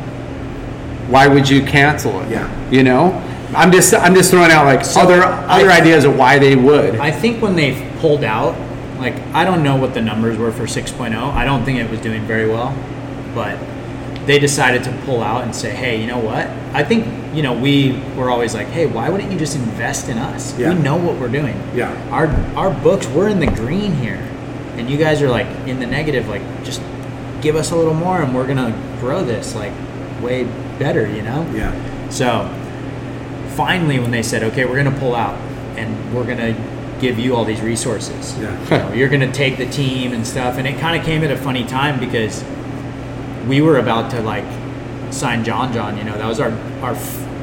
Why 1.10 1.28
would 1.28 1.50
you 1.50 1.64
cancel 1.64 2.22
it? 2.22 2.30
Yeah. 2.30 2.70
You 2.70 2.84
know, 2.84 3.22
I'm 3.56 3.72
just, 3.72 3.94
I'm 3.94 4.14
just 4.16 4.32
throwing 4.32 4.52
out 4.52 4.66
like 4.66 4.82
other, 4.98 5.22
other 5.24 5.70
I- 5.70 5.80
ideas 5.82 6.06
of 6.06 6.18
why 6.18 6.40
they 6.40 6.56
would. 6.56 6.96
I 6.98 7.12
think 7.12 7.42
when 7.42 7.56
they 7.56 7.92
pulled 8.00 8.24
out, 8.24 8.56
like 9.00 9.16
I 9.34 9.44
don't 9.46 9.64
know 9.64 9.76
what 9.76 9.94
the 9.94 10.02
numbers 10.02 10.38
were 10.38 10.52
for 10.52 10.64
6.0. 10.64 11.16
I 11.34 11.46
don't 11.46 11.64
think 11.66 11.80
it 11.80 11.90
was 11.90 12.00
doing 12.00 12.24
very 12.26 12.48
well, 12.50 12.76
but 13.36 13.58
they 14.26 14.40
decided 14.40 14.84
to 14.86 14.92
pull 15.06 15.22
out 15.22 15.44
and 15.44 15.54
say, 15.54 15.72
"Hey, 15.72 16.00
you 16.00 16.08
know 16.08 16.20
what? 16.20 16.48
I 16.74 16.84
think 16.84 17.06
you 17.36 17.44
know 17.44 17.52
we 17.54 18.02
were 18.16 18.30
always 18.30 18.54
like, 18.54 18.68
hey, 18.68 18.86
why 18.86 19.10
wouldn't 19.10 19.32
you 19.32 19.38
just 19.38 19.56
invest 19.56 20.08
in 20.08 20.18
us? 20.18 20.58
Yeah. 20.58 20.74
We 20.74 20.80
know 20.82 20.96
what 20.96 21.18
we're 21.20 21.28
doing. 21.28 21.56
Yeah. 21.76 21.92
Our 22.12 22.28
our 22.56 22.72
books, 22.82 23.08
we're 23.08 23.28
in 23.28 23.40
the 23.42 23.48
green 23.48 23.94
here, 23.96 24.22
and 24.78 24.90
you 24.90 24.98
guys 24.98 25.22
are 25.22 25.30
like 25.30 25.48
in 25.68 25.80
the 25.80 25.88
negative. 25.88 26.30
Like, 26.30 26.44
just 26.64 26.82
give 27.42 27.58
us 27.58 27.72
a 27.72 27.76
little 27.76 27.94
more, 27.96 28.22
and 28.22 28.34
we're 28.34 28.48
gonna 28.48 28.72
grow 29.02 29.26
this 29.26 29.56
like 29.56 29.74
way 30.22 30.46
better. 30.80 31.06
You 31.08 31.24
know? 31.24 31.46
yeah 31.54 32.10
So 32.10 32.48
finally, 33.56 34.00
when 34.00 34.12
they 34.12 34.24
said, 34.24 34.44
okay, 34.44 34.66
we're 34.66 34.82
going 34.82 34.94
to 34.94 35.00
pull 35.00 35.16
out 35.16 35.36
and 35.78 36.14
we're 36.16 36.26
going 36.26 36.38
to 36.38 37.00
give 37.00 37.20
you 37.20 37.36
all 37.36 37.44
these 37.46 37.62
resources, 37.62 38.38
Yeah. 38.40 38.64
you 38.64 38.70
know, 38.70 38.94
you're 38.94 39.10
going 39.10 39.22
to 39.22 39.32
take 39.32 39.58
the 39.58 39.66
team 39.70 40.14
and 40.14 40.26
stuff. 40.26 40.58
And 40.58 40.68
it 40.68 40.80
kind 40.80 40.98
of 40.98 41.06
came 41.06 41.24
at 41.24 41.32
a 41.32 41.38
funny 41.38 41.66
time 41.66 42.00
because 42.00 42.44
we 43.48 43.62
were 43.62 43.78
about 43.80 44.12
to 44.12 44.22
like 44.22 44.46
sign 45.12 45.44
John 45.44 45.74
John, 45.74 45.98
you 45.98 46.04
know, 46.04 46.18
that 46.18 46.28
was 46.28 46.40
our, 46.40 46.52
our, 46.82 46.96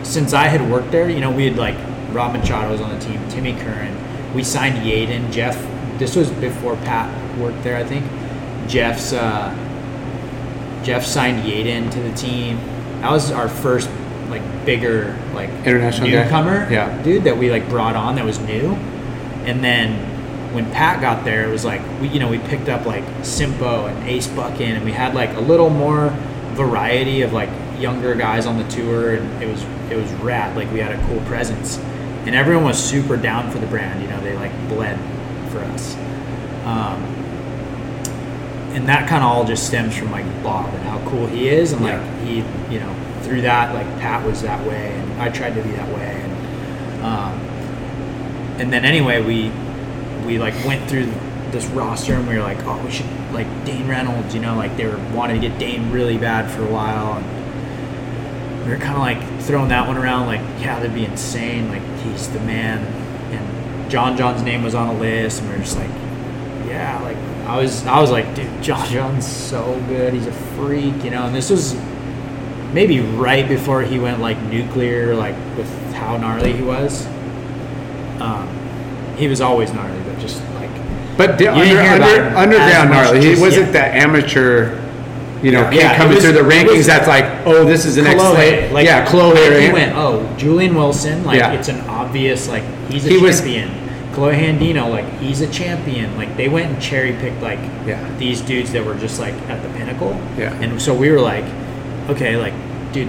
since 0.05 0.32
I 0.32 0.44
had 0.48 0.70
worked 0.70 0.90
there, 0.90 1.08
you 1.10 1.20
know, 1.20 1.30
we 1.30 1.44
had 1.47 1.56
like 1.56 1.76
Rob 2.12 2.32
Machado 2.34 2.70
was 2.72 2.80
on 2.80 2.90
the 2.90 2.98
team, 3.05 3.20
Timmy 3.28 3.52
Curran, 3.52 4.34
we 4.34 4.42
signed 4.42 4.76
Yadin, 4.78 5.30
Jeff, 5.30 5.56
this 5.98 6.16
was 6.16 6.30
before 6.30 6.76
Pat 6.76 7.39
worked 7.39 7.62
there, 7.62 7.76
I 7.76 7.84
think. 7.84 8.05
Jeff's, 8.68 9.12
uh, 9.12 9.50
Jeff 10.82 11.05
signed 11.05 11.44
Yadin 11.44 11.90
to 11.92 12.00
the 12.00 12.12
team. 12.14 12.56
That 13.02 13.10
was 13.10 13.30
our 13.30 13.48
first 13.48 13.89
like 14.31 14.65
bigger 14.65 15.17
like 15.34 15.50
International 15.65 16.09
guy? 16.10 16.23
newcomer, 16.25 16.68
Yeah. 16.70 17.02
dude 17.02 17.25
that 17.25 17.36
we 17.36 17.50
like 17.50 17.68
brought 17.68 17.97
on 17.97 18.15
that 18.17 18.25
was 18.25 18.39
new. 18.41 18.75
And 19.44 19.62
then 19.65 20.07
when 20.55 20.70
Pat 20.73 21.00
got 21.00 21.25
there, 21.25 21.47
it 21.49 21.50
was 21.52 21.65
like 21.65 21.81
we 22.00 22.09
you 22.09 22.18
know 22.20 22.28
we 22.28 22.39
picked 22.39 22.68
up 22.68 22.86
like 22.86 23.05
Simpo 23.23 23.89
and 23.91 24.09
Ace 24.09 24.26
Buchan, 24.28 24.76
and 24.76 24.84
we 24.84 24.92
had 24.92 25.15
like 25.15 25.34
a 25.36 25.41
little 25.41 25.70
more 25.70 26.10
variety 26.55 27.23
of 27.23 27.33
like 27.33 27.49
younger 27.78 28.15
guys 28.15 28.47
on 28.47 28.59
the 28.59 28.65
tour, 28.68 29.15
and 29.15 29.42
it 29.42 29.47
was 29.49 29.62
it 29.91 29.97
was 29.97 30.10
rad. 30.23 30.57
Like 30.57 30.70
we 30.73 30.81
had 30.81 30.92
a 30.92 31.07
cool 31.07 31.20
presence, 31.26 31.78
and 32.26 32.34
everyone 32.34 32.65
was 32.65 32.83
super 32.83 33.17
down 33.17 33.50
for 33.50 33.59
the 33.59 33.67
brand. 33.67 34.02
You 34.02 34.09
know, 34.09 34.20
they 34.20 34.34
like 34.36 34.52
bled 34.68 34.99
for 35.50 35.59
us. 35.60 35.94
Um, 36.65 37.02
and 38.75 38.86
that 38.89 39.09
kind 39.09 39.25
of 39.25 39.31
all 39.31 39.44
just 39.44 39.67
stems 39.67 39.97
from 39.97 40.10
like 40.12 40.25
Bob 40.42 40.73
and 40.75 40.83
how 40.84 40.99
cool 41.10 41.26
he 41.26 41.49
is, 41.49 41.73
and 41.73 41.83
like 41.83 41.92
Yeah. 41.94 42.25
he, 42.25 42.34
you 42.75 42.81
know, 42.81 42.94
through 43.23 43.42
that 43.42 43.74
like 43.74 43.86
Pat 44.00 44.26
was 44.26 44.42
that 44.42 44.66
way, 44.66 44.92
and 44.92 45.20
I 45.20 45.28
tried 45.28 45.55
to 45.55 45.62
be 45.62 45.70
that 45.73 45.89
way, 45.94 46.23
and 46.23 47.05
um, 47.05 47.32
and 48.60 48.73
then 48.73 48.84
anyway 48.84 49.23
we 49.23 49.50
we 50.26 50.39
like 50.39 50.55
went 50.65 50.89
through 50.89 51.12
this 51.50 51.66
roster 51.66 52.15
and 52.15 52.28
we 52.28 52.36
were 52.36 52.42
like, 52.42 52.58
oh, 52.65 52.81
we 52.84 52.90
should 52.90 53.07
like 53.32 53.47
Dane 53.65 53.89
Reynolds, 53.89 54.34
you 54.34 54.40
know, 54.40 54.57
like 54.57 54.76
they 54.76 54.86
were 54.86 54.99
wanting 55.12 55.40
to 55.40 55.49
get 55.49 55.58
Dane 55.58 55.90
really 55.90 56.18
bad 56.18 56.50
for 56.50 56.62
a 56.62 56.70
while, 56.70 57.15
and 57.15 58.65
we 58.65 58.70
were 58.73 58.78
kind 58.78 58.94
of 58.94 59.00
like 59.00 59.42
throwing 59.42 59.68
that 59.68 59.86
one 59.86 59.97
around, 59.97 60.26
like 60.26 60.40
yeah, 60.60 60.78
that'd 60.78 60.94
be 60.94 61.05
insane, 61.05 61.68
like 61.68 61.82
he's 62.02 62.28
the 62.31 62.40
man, 62.40 62.78
and 63.32 63.90
John 63.90 64.16
John's 64.16 64.42
name 64.42 64.62
was 64.62 64.74
on 64.74 64.94
a 64.94 64.99
list, 64.99 65.40
and 65.40 65.49
we 65.50 65.57
were 65.57 65.62
just 65.62 65.76
like 65.76 65.90
yeah, 66.66 67.00
like 67.02 67.16
I 67.49 67.60
was, 67.60 67.84
I 67.84 68.00
was 68.00 68.12
like, 68.12 68.32
dude, 68.36 68.62
John 68.62 68.86
John's 68.89 69.26
so 69.26 69.82
good. 69.89 70.15
He's 70.15 70.28
a 70.28 70.32
freak, 70.32 71.02
you 71.02 71.10
know. 71.10 71.26
And 71.26 71.34
this 71.34 71.50
was 71.50 71.74
maybe 72.73 73.00
right 73.00 73.49
before 73.49 73.82
he 73.82 73.99
went 73.99 74.20
like 74.20 74.40
nuclear, 74.44 75.15
like 75.15 75.34
with 75.57 75.68
how 75.94 76.16
gnarly 76.16 76.52
he 76.52 76.62
was. 76.62 77.07
Um, 78.20 78.49
he 79.16 79.28
was 79.28 79.40
always 79.40 79.73
gnarly, 79.73 80.00
but 80.05 80.18
just 80.18 80.42
like 80.55 80.70
But 81.16 81.32
under, 81.32 81.78
under, 81.78 82.36
underground 82.36 82.90
gnarly, 82.90 83.20
he 83.34 83.40
wasn't 83.40 83.66
yeah. 83.66 83.73
that 83.73 83.94
amateur, 83.97 84.78
you 85.42 85.52
know, 85.52 85.62
Yeah. 85.62 85.70
kid 85.70 85.76
Yeah, 85.81 85.97
coming 85.97 86.15
was- 86.15 86.24
through 86.24 86.32
the 86.34 86.40
rankings. 86.40 86.76
was- 86.78 86.86
that's 86.86 87.08
like, 87.08 87.24
oh, 87.47 87.65
this 87.65 87.84
is 87.84 87.97
Kolohe, 87.97 88.34
slate. 88.34 88.73
like 88.73 88.86
yeah, 88.86 89.07
Kolohe. 89.07 89.60
He 89.66 89.73
went, 89.73 89.97
oh, 89.97 90.26
Julian 90.36 90.74
Wilson, 90.74 91.24
like 91.24 91.39
Yeah. 91.39 91.52
it's 91.52 91.68
an 91.68 91.81
obvious, 91.89 92.49
like 92.49 92.62
he's 92.90 93.07
a 93.07 93.08
He 93.10 93.18
was- 93.18 93.40
champion. 93.40 93.70
Kolohe 94.15 94.42
Andino, 94.58 94.90
like 94.90 95.05
he's 95.20 95.40
a 95.40 95.47
champion. 95.47 96.16
Like 96.16 96.36
they 96.36 96.49
went 96.49 96.66
and 96.73 96.81
cherry 96.82 97.12
picked 97.12 97.40
like 97.42 97.60
Yeah. 97.86 97.97
these 98.18 98.40
dudes 98.40 98.73
that 98.73 98.84
were 98.84 98.94
just 98.97 99.20
like 99.20 99.34
at 99.49 99.62
the 99.62 99.68
pinnacle. 99.78 100.18
Yeah. 100.36 100.52
And 100.60 100.82
so 100.82 100.92
we 100.92 101.10
were 101.10 101.20
like, 101.20 101.44
okay, 102.10 102.36
like, 102.36 102.55
dude, 102.92 103.08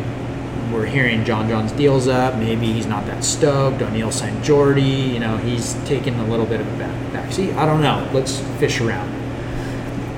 we're 0.71 0.85
hearing 0.85 1.25
John 1.25 1.49
John's 1.49 1.71
deals 1.73 2.07
up. 2.07 2.35
Maybe 2.35 2.71
he's 2.71 2.85
not 2.85 3.05
that 3.07 3.23
stoked. 3.23 3.81
O'Neill 3.81 4.11
signed 4.11 4.43
Jordy. 4.43 4.81
You 4.81 5.19
know, 5.19 5.37
he's 5.37 5.73
taking 5.85 6.15
a 6.19 6.27
little 6.27 6.45
bit 6.45 6.61
of 6.61 6.67
a 6.67 6.77
back 6.77 7.13
backseat. 7.13 7.55
I 7.55 7.65
don't 7.65 7.81
know. 7.81 8.09
Let's 8.13 8.39
fish 8.59 8.79
around. 8.79 9.09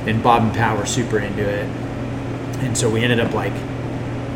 And 0.08 0.22
Bob 0.22 0.44
and 0.44 0.54
Pat 0.54 0.78
were 0.78 0.86
super 0.86 1.18
into 1.20 1.42
it. 1.42 1.66
And 2.64 2.78
so 2.78 2.90
we 2.90 3.04
ended 3.04 3.20
up 3.20 3.34
like, 3.34 3.54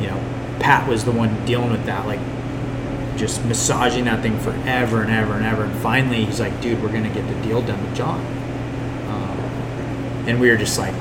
you 0.02 0.08
know, 0.08 0.58
Pat 0.60 0.88
was 0.88 1.06
the 1.06 1.12
one 1.12 1.46
dealing 1.46 1.72
with 1.72 1.86
that, 1.86 2.06
like 2.08 2.20
just 3.18 3.44
massaging 3.46 4.06
that 4.06 4.22
thing 4.22 4.40
forever 4.40 5.02
and 5.02 5.12
ever 5.12 5.34
and 5.34 5.46
ever. 5.46 5.64
And 5.64 5.76
finally, 5.80 6.26
he's 6.26 6.40
like, 6.40 6.60
dude, 6.62 6.82
we're 6.82 6.92
gonna 6.92 7.14
get 7.14 7.28
the 7.28 7.42
deal 7.42 7.62
done 7.62 7.84
with 7.84 7.96
John. 7.96 8.20
Um, 9.08 10.28
and 10.28 10.40
we 10.40 10.50
were 10.50 10.58
just 10.58 10.78
like, 10.80 10.94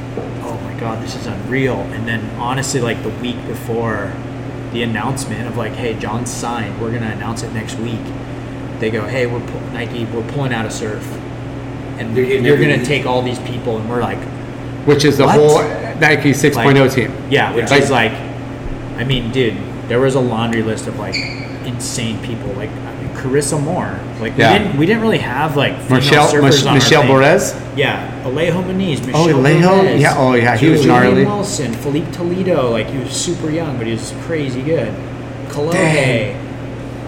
god, 0.79 1.03
this 1.03 1.15
is 1.17 1.27
unreal. 1.27 1.77
And 1.77 2.07
then 2.07 2.21
honestly, 2.39 2.81
like 2.81 3.03
the 3.03 3.11
week 3.11 3.37
before 3.47 4.13
the 4.73 4.83
announcement 4.83 5.47
of 5.49 5.57
like, 5.57 5.73
hey, 5.73 5.99
John's 5.99 6.31
signed, 6.31 6.81
we're 6.81 6.93
gonna 6.93 7.11
announce 7.13 7.43
it 7.43 7.53
next 7.53 7.77
week. 7.79 8.01
They 8.79 8.91
go, 8.91 9.07
hey, 9.07 9.27
we're 9.27 9.41
pull- 9.47 9.61
Nike, 9.73 10.05
we're 10.07 10.27
pulling 10.33 10.53
out 10.53 10.67
of 10.67 10.73
surf, 10.73 11.03
and 11.99 12.15
They're 12.17 12.25
getting 12.27 12.45
you're 12.45 12.59
gonna 12.61 12.85
take 12.85 13.07
all 13.07 13.23
these 13.23 13.39
people, 13.41 13.79
and 13.79 13.89
we're 13.89 14.01
like, 14.03 14.19
Which 14.87 15.05
is 15.05 15.17
the 15.19 15.25
What? 15.25 15.35
whole 15.35 15.63
Nike 16.01 16.33
6.0 16.33 16.81
Like- 16.81 16.93
team. 16.95 17.13
yeah, 17.31 17.53
which 17.55 17.71
Like- 17.71 17.83
is 17.83 17.91
like, 17.91 18.13
I 18.99 19.05
mean, 19.05 19.31
dude, 19.33 19.57
there 19.89 19.99
was 20.01 20.15
a 20.15 20.21
laundry 20.21 20.63
list 20.63 20.87
of 20.87 20.99
like 20.99 21.17
insane 21.65 22.19
people, 22.23 22.53
like 22.57 22.71
Carissa 23.17 23.61
Moore. 23.63 23.99
Like 24.21 24.37
Yeah. 24.37 24.53
we 24.53 24.59
didn't 24.59 24.79
we 24.79 24.87
didn't 24.87 25.03
really 25.03 25.19
have 25.19 25.57
like 25.57 25.75
Michelle, 25.91 26.27
surfers 26.29 26.65
Mich- 26.65 26.75
Michelle. 26.75 27.03
Bourez. 27.05 27.55
Yeah, 27.77 28.23
Alejo 28.25 28.63
Muniz, 28.65 29.05
Michelle 29.05 29.15
Oh, 29.17 29.27
Alejo? 29.29 29.63
Bourez, 29.83 30.01
Yeah, 30.01 30.15
oh, 30.17 30.35
yeah, 30.35 30.57
he 30.57 30.69
was 30.71 30.87
gnarly. 30.87 31.25
Wilson, 31.25 31.73
Filipe 31.75 32.11
Toledo, 32.13 32.71
like 32.71 32.89
he 32.91 32.99
was 32.99 33.11
super 33.13 33.51
young, 33.51 33.77
but 33.77 33.87
he 33.87 33.93
was 33.93 34.13
crazy 34.27 34.63
good. 34.63 34.93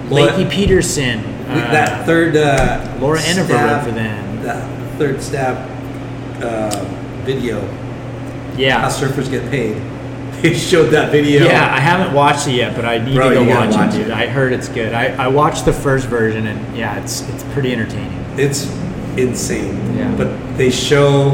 What- 0.08 0.30
Lakey 0.34 0.50
Peterson, 0.50 1.18
uh, 1.50 1.54
that 1.72 2.06
third 2.06 2.36
uh, 2.36 2.80
Laura 3.00 3.20
Enever 3.22 3.48
for 3.84 3.90
them. 3.92 4.42
That 4.42 4.66
third 4.98 5.20
stab 5.22 5.56
uh, 6.42 6.84
video, 7.24 7.60
how 8.80 8.88
surfers 8.88 9.30
get 9.30 9.50
paid. 9.50 9.76
They 10.42 10.54
showed 10.54 10.90
that 10.90 11.10
video. 11.10 11.44
Yeah, 11.44 11.74
I 11.74 11.80
haven't 11.80 12.14
watched 12.14 12.46
it 12.46 12.52
yet, 12.52 12.76
but 12.76 12.84
I 12.84 12.98
need 12.98 13.14
Bro, 13.16 13.30
to 13.30 13.34
go 13.36 13.42
you 13.42 13.48
gotta 13.48 13.66
watch, 13.66 13.76
watch 13.76 13.94
it, 13.94 13.98
dude. 13.98 14.06
it. 14.08 14.12
I 14.12 14.26
heard 14.26 14.52
it's 14.52 14.68
good. 14.68 14.92
I, 14.92 15.24
I 15.24 15.28
watched 15.28 15.64
the 15.64 15.72
first 15.72 16.06
version, 16.06 16.46
and 16.46 16.76
yeah, 16.76 17.00
it's 17.02 17.28
it's 17.30 17.42
pretty 17.52 17.72
entertaining. 17.72 18.24
It's 18.38 18.66
insane. 19.16 19.96
Yeah. 19.96 20.14
But 20.16 20.56
they 20.56 20.70
show 20.70 21.30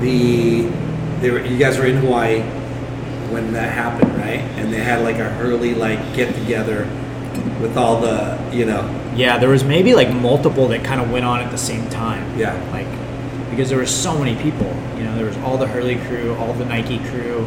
the 0.00 0.62
they 1.20 1.30
were 1.30 1.44
you 1.44 1.58
guys 1.58 1.78
were 1.78 1.86
in 1.86 1.96
Hawaii 1.98 2.40
when 3.30 3.52
that 3.52 3.72
happened, 3.72 4.12
right? 4.16 4.40
And 4.58 4.72
they 4.72 4.78
had 4.80 5.02
like 5.02 5.16
a 5.18 5.28
Hurley 5.30 5.74
like 5.74 5.98
get 6.14 6.34
together 6.34 6.84
with 7.60 7.76
all 7.76 8.00
the 8.00 8.38
you 8.52 8.64
know 8.64 8.82
Yeah, 9.14 9.38
there 9.38 9.48
was 9.48 9.62
maybe 9.64 9.94
like 9.94 10.12
multiple 10.12 10.66
that 10.68 10.84
kind 10.84 11.00
of 11.00 11.10
went 11.10 11.24
on 11.24 11.40
at 11.40 11.50
the 11.50 11.58
same 11.58 11.88
time. 11.90 12.38
Yeah. 12.38 12.54
Like 12.72 12.86
because 13.50 13.68
there 13.68 13.78
were 13.78 13.86
so 13.86 14.16
many 14.18 14.40
people. 14.42 14.66
You 14.96 15.04
know, 15.04 15.14
there 15.16 15.26
was 15.26 15.36
all 15.38 15.56
the 15.56 15.66
Hurley 15.66 15.96
crew, 15.96 16.34
all 16.36 16.52
the 16.52 16.64
Nike 16.64 16.98
crew, 17.10 17.46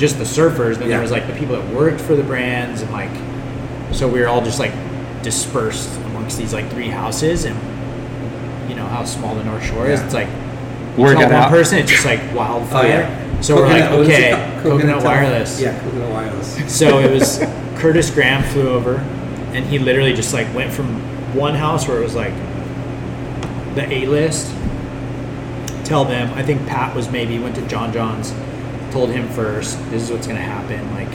just 0.00 0.18
the 0.18 0.24
surfers. 0.24 0.76
Then 0.78 0.88
Yeah. 0.88 0.94
there 0.96 1.02
was 1.02 1.10
like 1.12 1.26
the 1.26 1.34
people 1.34 1.54
that 1.54 1.74
worked 1.74 2.00
for 2.00 2.16
the 2.16 2.22
brands, 2.24 2.80
and 2.82 2.90
like 2.90 3.10
so 3.92 4.08
we 4.08 4.20
were 4.20 4.28
all 4.28 4.42
just 4.42 4.58
like 4.58 4.72
dispersed 5.22 5.90
amongst 6.06 6.38
these 6.38 6.52
like 6.54 6.68
three 6.70 6.88
houses, 6.88 7.44
and 7.44 7.56
you 8.68 8.74
know 8.74 8.86
how 8.86 9.04
small 9.04 9.34
the 9.34 9.44
North 9.44 9.64
Shore 9.64 9.86
is. 9.86 10.00
Yeah. 10.00 10.04
It's 10.06 10.14
like 10.14 10.28
Work 10.96 11.12
it's 11.12 11.20
not 11.20 11.30
one 11.30 11.34
out. 11.34 11.50
person. 11.50 11.78
It's 11.78 11.90
just 11.90 12.04
like 12.04 12.20
wildfire. 12.34 12.84
Oh 12.84 12.88
yeah. 12.88 13.40
So 13.42 13.56
we're 13.56 13.68
like, 13.68 13.84
Coconut- 13.84 14.00
is 14.00 14.08
it 14.08 14.12
okay, 14.12 14.52
called? 14.62 14.62
coconut, 14.80 15.04
wireless. 15.04 15.60
Yeah, 15.60 15.78
coconut 15.80 16.10
wireless. 16.10 16.74
So 16.76 16.98
it 16.98 17.10
was 17.10 17.38
Curtis 17.76 18.10
Graham 18.10 18.42
flew 18.42 18.68
over, 18.70 18.96
and 19.54 19.64
he 19.66 19.78
literally 19.78 20.12
just 20.14 20.32
like 20.34 20.52
went 20.54 20.72
from 20.72 20.86
one 21.34 21.54
house 21.54 21.86
where 21.88 21.98
it 21.98 22.02
was 22.02 22.14
like 22.14 22.34
the 23.74 23.86
A 23.92 24.06
list. 24.06 24.52
Tell 25.84 26.04
them. 26.04 26.32
I 26.34 26.42
think 26.42 26.66
Pat 26.66 26.94
was 26.94 27.10
maybe 27.10 27.38
went 27.38 27.54
to 27.56 27.62
John 27.66 27.92
John's, 27.92 28.32
told 28.90 29.10
him 29.10 29.28
first. 29.30 29.78
This 29.90 30.02
is 30.04 30.10
what's 30.10 30.26
gonna 30.26 30.40
happen. 30.40 30.80
Like 30.94 31.08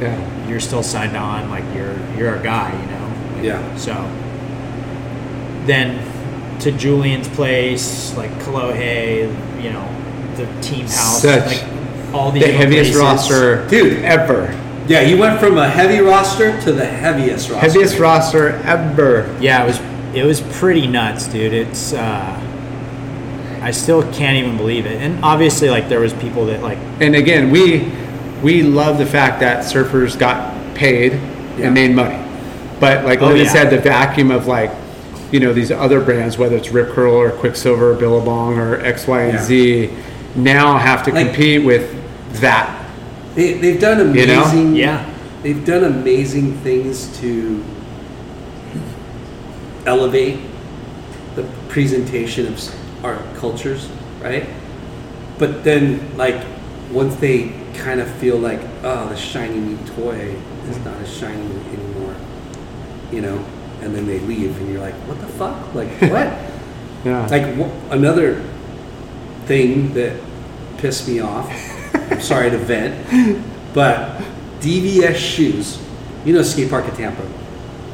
Yeah. 0.00 0.48
you're 0.48 0.60
still 0.60 0.82
signed 0.82 1.16
on. 1.16 1.48
Like 1.50 1.64
you're 1.74 1.96
you're 2.16 2.30
our 2.36 2.42
guy. 2.42 2.70
You 2.72 2.86
know. 2.90 3.12
Like, 3.36 3.44
Yeah. 3.44 3.76
So 3.76 3.92
then 5.66 5.98
to 6.60 6.72
Julian's 6.72 7.28
place, 7.28 8.16
like 8.16 8.30
Kolohe, 8.40 9.28
you 9.62 9.70
know, 9.70 9.88
the 10.36 10.46
team 10.62 10.82
house, 10.86 11.22
Such 11.22 11.46
like 11.46 11.64
all 12.14 12.30
these 12.30 12.42
The 12.42 12.48
little 12.50 12.62
heaviest 12.62 12.92
places. 12.92 13.02
roster, 13.02 13.66
Dude. 13.68 14.04
ever. 14.04 14.54
Yeah, 14.88 15.00
you 15.02 15.18
went 15.18 15.40
from 15.40 15.58
a 15.58 15.68
heavy 15.68 15.98
roster 16.00 16.58
to 16.62 16.72
the 16.72 16.84
heaviest 16.84 17.50
roster. 17.50 17.66
Heaviest 17.66 17.98
roster 17.98 18.50
ever. 18.64 19.34
Yeah, 19.40 19.64
it 19.64 19.66
was 19.66 19.80
it 20.14 20.24
was 20.24 20.40
pretty 20.58 20.86
nuts, 20.86 21.26
dude. 21.26 21.52
It's 21.52 21.92
uh 21.92 22.40
I 23.66 23.72
still 23.72 24.02
can't 24.12 24.36
even 24.36 24.56
believe 24.56 24.86
it. 24.86 25.02
And 25.02 25.24
obviously 25.24 25.68
like 25.70 25.88
there 25.88 25.98
was 25.98 26.12
people 26.14 26.46
that 26.46 26.62
like 26.62 26.78
And 27.00 27.16
again, 27.16 27.50
we 27.50 27.90
we 28.40 28.62
love 28.62 28.98
the 28.98 29.06
fact 29.06 29.40
that 29.40 29.64
surfers 29.64 30.16
got 30.16 30.54
paid 30.76 31.12
Yeah. 31.58 31.66
and 31.66 31.74
made 31.74 31.92
money. 31.92 32.22
But 32.78 33.04
like 33.04 33.20
Oh, 33.22 33.26
Linda 33.26 33.42
yeah. 33.42 33.50
said, 33.52 33.70
the 33.70 33.78
vacuum 33.78 34.30
of 34.30 34.46
like, 34.46 34.70
you 35.32 35.40
know, 35.40 35.52
these 35.52 35.72
other 35.72 36.00
brands, 36.00 36.38
whether 36.38 36.54
it's 36.56 36.70
Rip 36.70 36.90
Curl 36.90 37.12
or 37.14 37.30
Quiksilver, 37.30 37.90
or 37.90 37.94
Billabong 37.94 38.56
or 38.56 38.78
X, 38.84 39.08
Y, 39.08 39.20
and 39.22 39.32
Yeah. 39.34 39.42
Z, 39.42 39.90
now 40.36 40.78
have 40.78 41.02
to 41.04 41.10
Like- 41.10 41.26
compete 41.28 41.64
with 41.64 41.92
that. 42.40 42.70
They, 43.34 43.54
they've 43.54 43.80
done 43.80 44.14
You 44.14 44.26
know? 44.26 44.42
amazing. 44.44 44.76
Yeah. 44.76 45.04
They've 45.42 45.64
done 45.64 45.82
amazing 45.82 46.52
things 46.62 47.08
to 47.20 47.64
elevate 49.86 50.38
the 51.34 51.44
presentation 51.68 52.46
of 52.46 52.54
s- 52.54 52.74
our 53.06 53.22
cultures, 53.36 53.88
right? 54.20 54.46
But 55.38 55.64
then, 55.64 56.16
like, 56.16 56.44
once 56.90 57.14
they 57.16 57.52
kind 57.74 58.00
of 58.00 58.10
feel 58.16 58.38
like, 58.38 58.60
oh, 58.82 59.08
the 59.08 59.16
shiny 59.16 59.58
new 59.58 59.78
toy 59.94 60.34
is 60.68 60.78
not 60.84 60.96
as 60.96 61.12
shiny 61.14 61.44
anymore, 61.72 62.14
you 63.12 63.20
know, 63.20 63.44
and 63.82 63.94
then 63.94 64.06
they 64.06 64.18
leave, 64.20 64.56
and 64.58 64.70
you're 64.70 64.80
like, 64.80 64.94
what 65.06 65.20
the 65.20 65.26
fuck? 65.26 65.74
Like, 65.74 65.88
what? 66.00 66.32
Yeah. 67.04 67.26
Like 67.30 67.54
wh- 67.54 67.92
another 67.92 68.42
thing 69.44 69.94
that 69.94 70.20
pissed 70.78 71.06
me 71.06 71.20
off. 71.20 71.48
I'm 71.94 72.20
sorry 72.20 72.50
to 72.50 72.58
vent, 72.58 72.96
but 73.74 74.20
DVS 74.60 75.14
shoes. 75.14 75.80
You 76.24 76.32
know 76.34 76.42
skate 76.42 76.68
park 76.68 76.86
at 76.86 76.94
Tampa, 76.96 77.22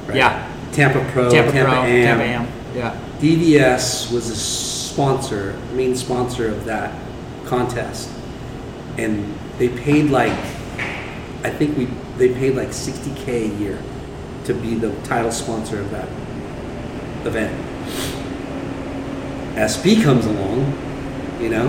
right? 0.06 0.16
Yeah. 0.16 0.48
Tampa 0.72 1.00
Pro, 1.12 1.28
Tampa, 1.30 1.52
Tampa, 1.52 1.70
Pro, 1.72 1.82
Am. 1.82 2.18
Tampa 2.18 2.24
Am. 2.24 2.48
Yeah. 2.74 2.98
DVS 3.18 4.10
was 4.10 4.30
a 4.30 4.34
sponsor, 4.92 5.58
main 5.72 5.96
sponsor 5.96 6.48
of 6.48 6.64
that 6.66 6.94
contest, 7.46 8.10
and 8.98 9.34
they 9.58 9.68
paid 9.68 10.10
like, 10.10 10.32
I 11.44 11.50
think 11.50 11.76
we 11.76 11.86
they 12.18 12.28
paid 12.34 12.54
like 12.54 12.68
60k 12.68 13.28
a 13.28 13.58
year 13.58 13.82
to 14.44 14.54
be 14.54 14.74
the 14.74 14.94
title 15.02 15.32
sponsor 15.32 15.80
of 15.80 15.90
that 15.90 16.08
event. 17.26 17.52
SB 19.56 20.02
comes 20.02 20.26
along, 20.26 20.60
you 21.40 21.48
know, 21.48 21.68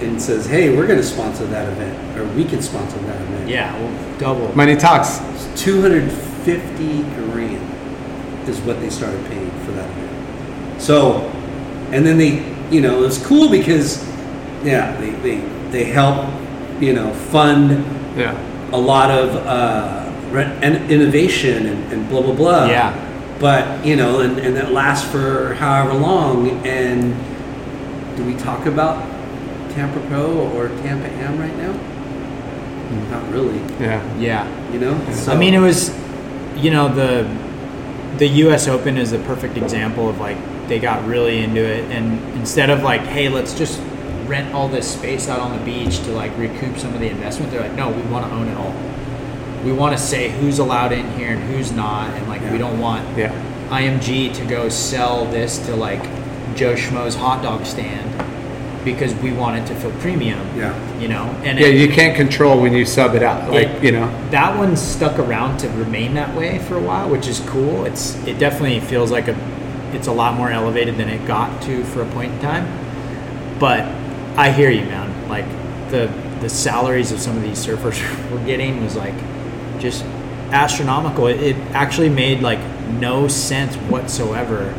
and 0.00 0.20
says, 0.20 0.46
"Hey, 0.46 0.74
we're 0.74 0.86
going 0.86 0.98
to 0.98 1.04
sponsor 1.04 1.46
that 1.46 1.68
event, 1.68 2.18
or 2.18 2.24
we 2.34 2.44
can 2.44 2.62
sponsor 2.62 2.98
that 2.98 3.20
event." 3.20 3.48
Yeah, 3.50 3.72
well 3.78 4.18
double. 4.18 4.54
Money 4.56 4.76
talks. 4.76 5.20
250 5.56 7.02
grand 7.20 8.48
is 8.48 8.60
what 8.60 8.80
they 8.80 8.90
started 8.90 9.24
paying 9.26 9.50
for 9.64 9.72
that 9.72 9.90
event. 9.90 10.82
So, 10.82 11.32
and 11.92 12.04
then 12.06 12.18
they, 12.18 12.42
you 12.70 12.80
know, 12.80 12.98
it 12.98 13.00
was 13.06 13.18
cool 13.26 13.48
because, 13.50 14.02
yeah, 14.64 14.96
they 15.00 15.10
they 15.22 15.36
they 15.70 15.84
help, 15.84 16.28
you 16.80 16.92
know, 16.92 17.12
fund 17.30 17.84
Yeah. 18.16 18.34
a 18.72 18.78
lot 18.78 19.10
of 19.10 19.34
uh, 19.46 20.10
re- 20.30 20.58
and 20.62 20.90
innovation 20.90 21.66
and, 21.66 21.92
and 21.92 22.08
blah 22.08 22.22
blah 22.22 22.34
blah. 22.34 22.64
Yeah. 22.66 22.92
But 23.38 23.84
you 23.84 23.96
know, 23.96 24.20
and, 24.20 24.38
and 24.38 24.56
that 24.56 24.72
lasts 24.72 25.08
for 25.10 25.54
however 25.54 25.92
long. 25.94 26.48
And 26.66 27.14
do 28.16 28.24
we 28.24 28.34
talk 28.34 28.64
about 28.66 29.02
Tampa 29.72 30.00
Pro 30.08 30.48
or 30.56 30.68
Tampa 30.82 31.06
Am 31.22 31.38
right 31.38 31.54
now? 31.58 31.74
Not 33.10 33.30
really. 33.30 33.58
Yeah. 33.78 34.00
yeah. 34.18 34.72
You 34.72 34.78
know. 34.78 35.12
So, 35.12 35.32
I 35.32 35.36
mean, 35.36 35.52
it 35.54 35.58
was, 35.60 35.94
you 36.56 36.70
know, 36.70 36.88
the 36.88 37.28
the 38.16 38.26
U.S. 38.46 38.68
Open 38.68 38.96
is 38.96 39.12
a 39.12 39.18
perfect 39.18 39.56
example 39.58 40.08
of 40.08 40.18
like 40.18 40.38
they 40.68 40.78
got 40.78 41.04
really 41.06 41.38
into 41.42 41.60
it, 41.60 41.84
and 41.90 42.18
instead 42.38 42.70
of 42.70 42.82
like, 42.82 43.00
hey, 43.02 43.28
let's 43.28 43.56
just 43.56 43.80
rent 44.26 44.52
all 44.54 44.68
this 44.68 44.92
space 44.92 45.28
out 45.28 45.38
on 45.40 45.56
the 45.56 45.64
beach 45.64 45.98
to 46.00 46.10
like 46.12 46.36
recoup 46.36 46.76
some 46.78 46.92
of 46.94 47.00
the 47.00 47.08
investment, 47.08 47.50
they're 47.52 47.60
like, 47.60 47.74
no, 47.74 47.90
we 47.90 48.02
want 48.10 48.26
to 48.26 48.32
own 48.32 48.48
it 48.48 48.56
all. 48.56 48.74
We 49.64 49.72
want 49.72 49.96
to 49.96 50.02
say 50.02 50.30
who's 50.30 50.58
allowed 50.58 50.92
in 50.92 51.08
here 51.12 51.30
and 51.30 51.42
who's 51.44 51.72
not, 51.72 52.10
and 52.10 52.28
like 52.28 52.40
Yeah. 52.42 52.52
we 52.52 52.58
don't 52.58 52.78
want 52.80 53.04
Yeah. 53.16 53.32
IMG 53.70 54.32
to 54.34 54.44
go 54.44 54.68
sell 54.68 55.24
this 55.26 55.58
to 55.66 55.74
like 55.76 56.02
Joe 56.56 56.74
Schmo's 56.74 57.14
hot 57.14 57.42
dog 57.42 57.64
stand 57.66 58.10
because 58.84 59.12
we 59.16 59.32
want 59.32 59.58
it 59.58 59.66
to 59.66 59.74
feel 59.74 59.90
premium. 60.00 60.38
Yeah. 60.56 60.72
You 61.00 61.08
know, 61.08 61.28
and 61.44 61.58
Yeah, 61.58 61.66
it- 61.66 61.74
you 61.76 61.88
can't 61.88 62.14
control 62.16 62.60
when 62.60 62.72
you 62.72 62.84
sub 62.84 63.14
it 63.16 63.22
out. 63.22 63.50
Like, 63.50 63.66
It- 63.68 63.82
you 63.84 63.90
know. 63.92 64.08
that 64.30 64.56
one 64.56 64.76
stuck 64.76 65.18
around 65.18 65.58
to 65.58 65.68
remain 65.70 66.14
that 66.14 66.34
way 66.36 66.58
for 66.58 66.76
a 66.76 66.80
while, 66.80 67.08
which 67.08 67.26
is 67.26 67.40
cool. 67.46 67.84
It's 67.84 68.16
it 68.26 68.38
definitely 68.38 68.78
feels 68.80 69.10
like 69.10 69.26
a 69.28 69.34
it's 69.92 70.06
a 70.08 70.12
lot 70.12 70.34
more 70.34 70.50
elevated 70.50 70.96
than 70.96 71.08
it 71.08 71.26
got 71.26 71.62
to 71.62 71.84
for 71.84 72.02
a 72.02 72.06
point 72.10 72.32
in 72.32 72.40
time. 72.40 72.66
But 73.58 73.82
I 74.38 74.50
hear 74.52 74.70
you, 74.70 74.84
man. 74.86 75.28
Like 75.28 75.46
the 75.90 76.10
the 76.40 76.48
salaries 76.50 77.12
of 77.12 77.18
some 77.20 77.36
of 77.36 77.42
these 77.42 77.64
surfers 77.64 77.98
were 78.30 78.44
getting 78.44 78.82
was 78.82 78.96
like 78.96 79.14
just 79.78 80.04
astronomical. 80.52 81.26
It, 81.26 81.40
it 81.40 81.56
actually 81.72 82.08
made 82.10 82.40
like 82.40 82.58
no 82.90 83.28
sense 83.28 83.74
whatsoever 83.76 84.74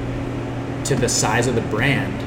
to 0.85 0.95
the 0.95 1.09
size 1.09 1.47
of 1.47 1.55
the 1.55 1.61
brand 1.61 2.23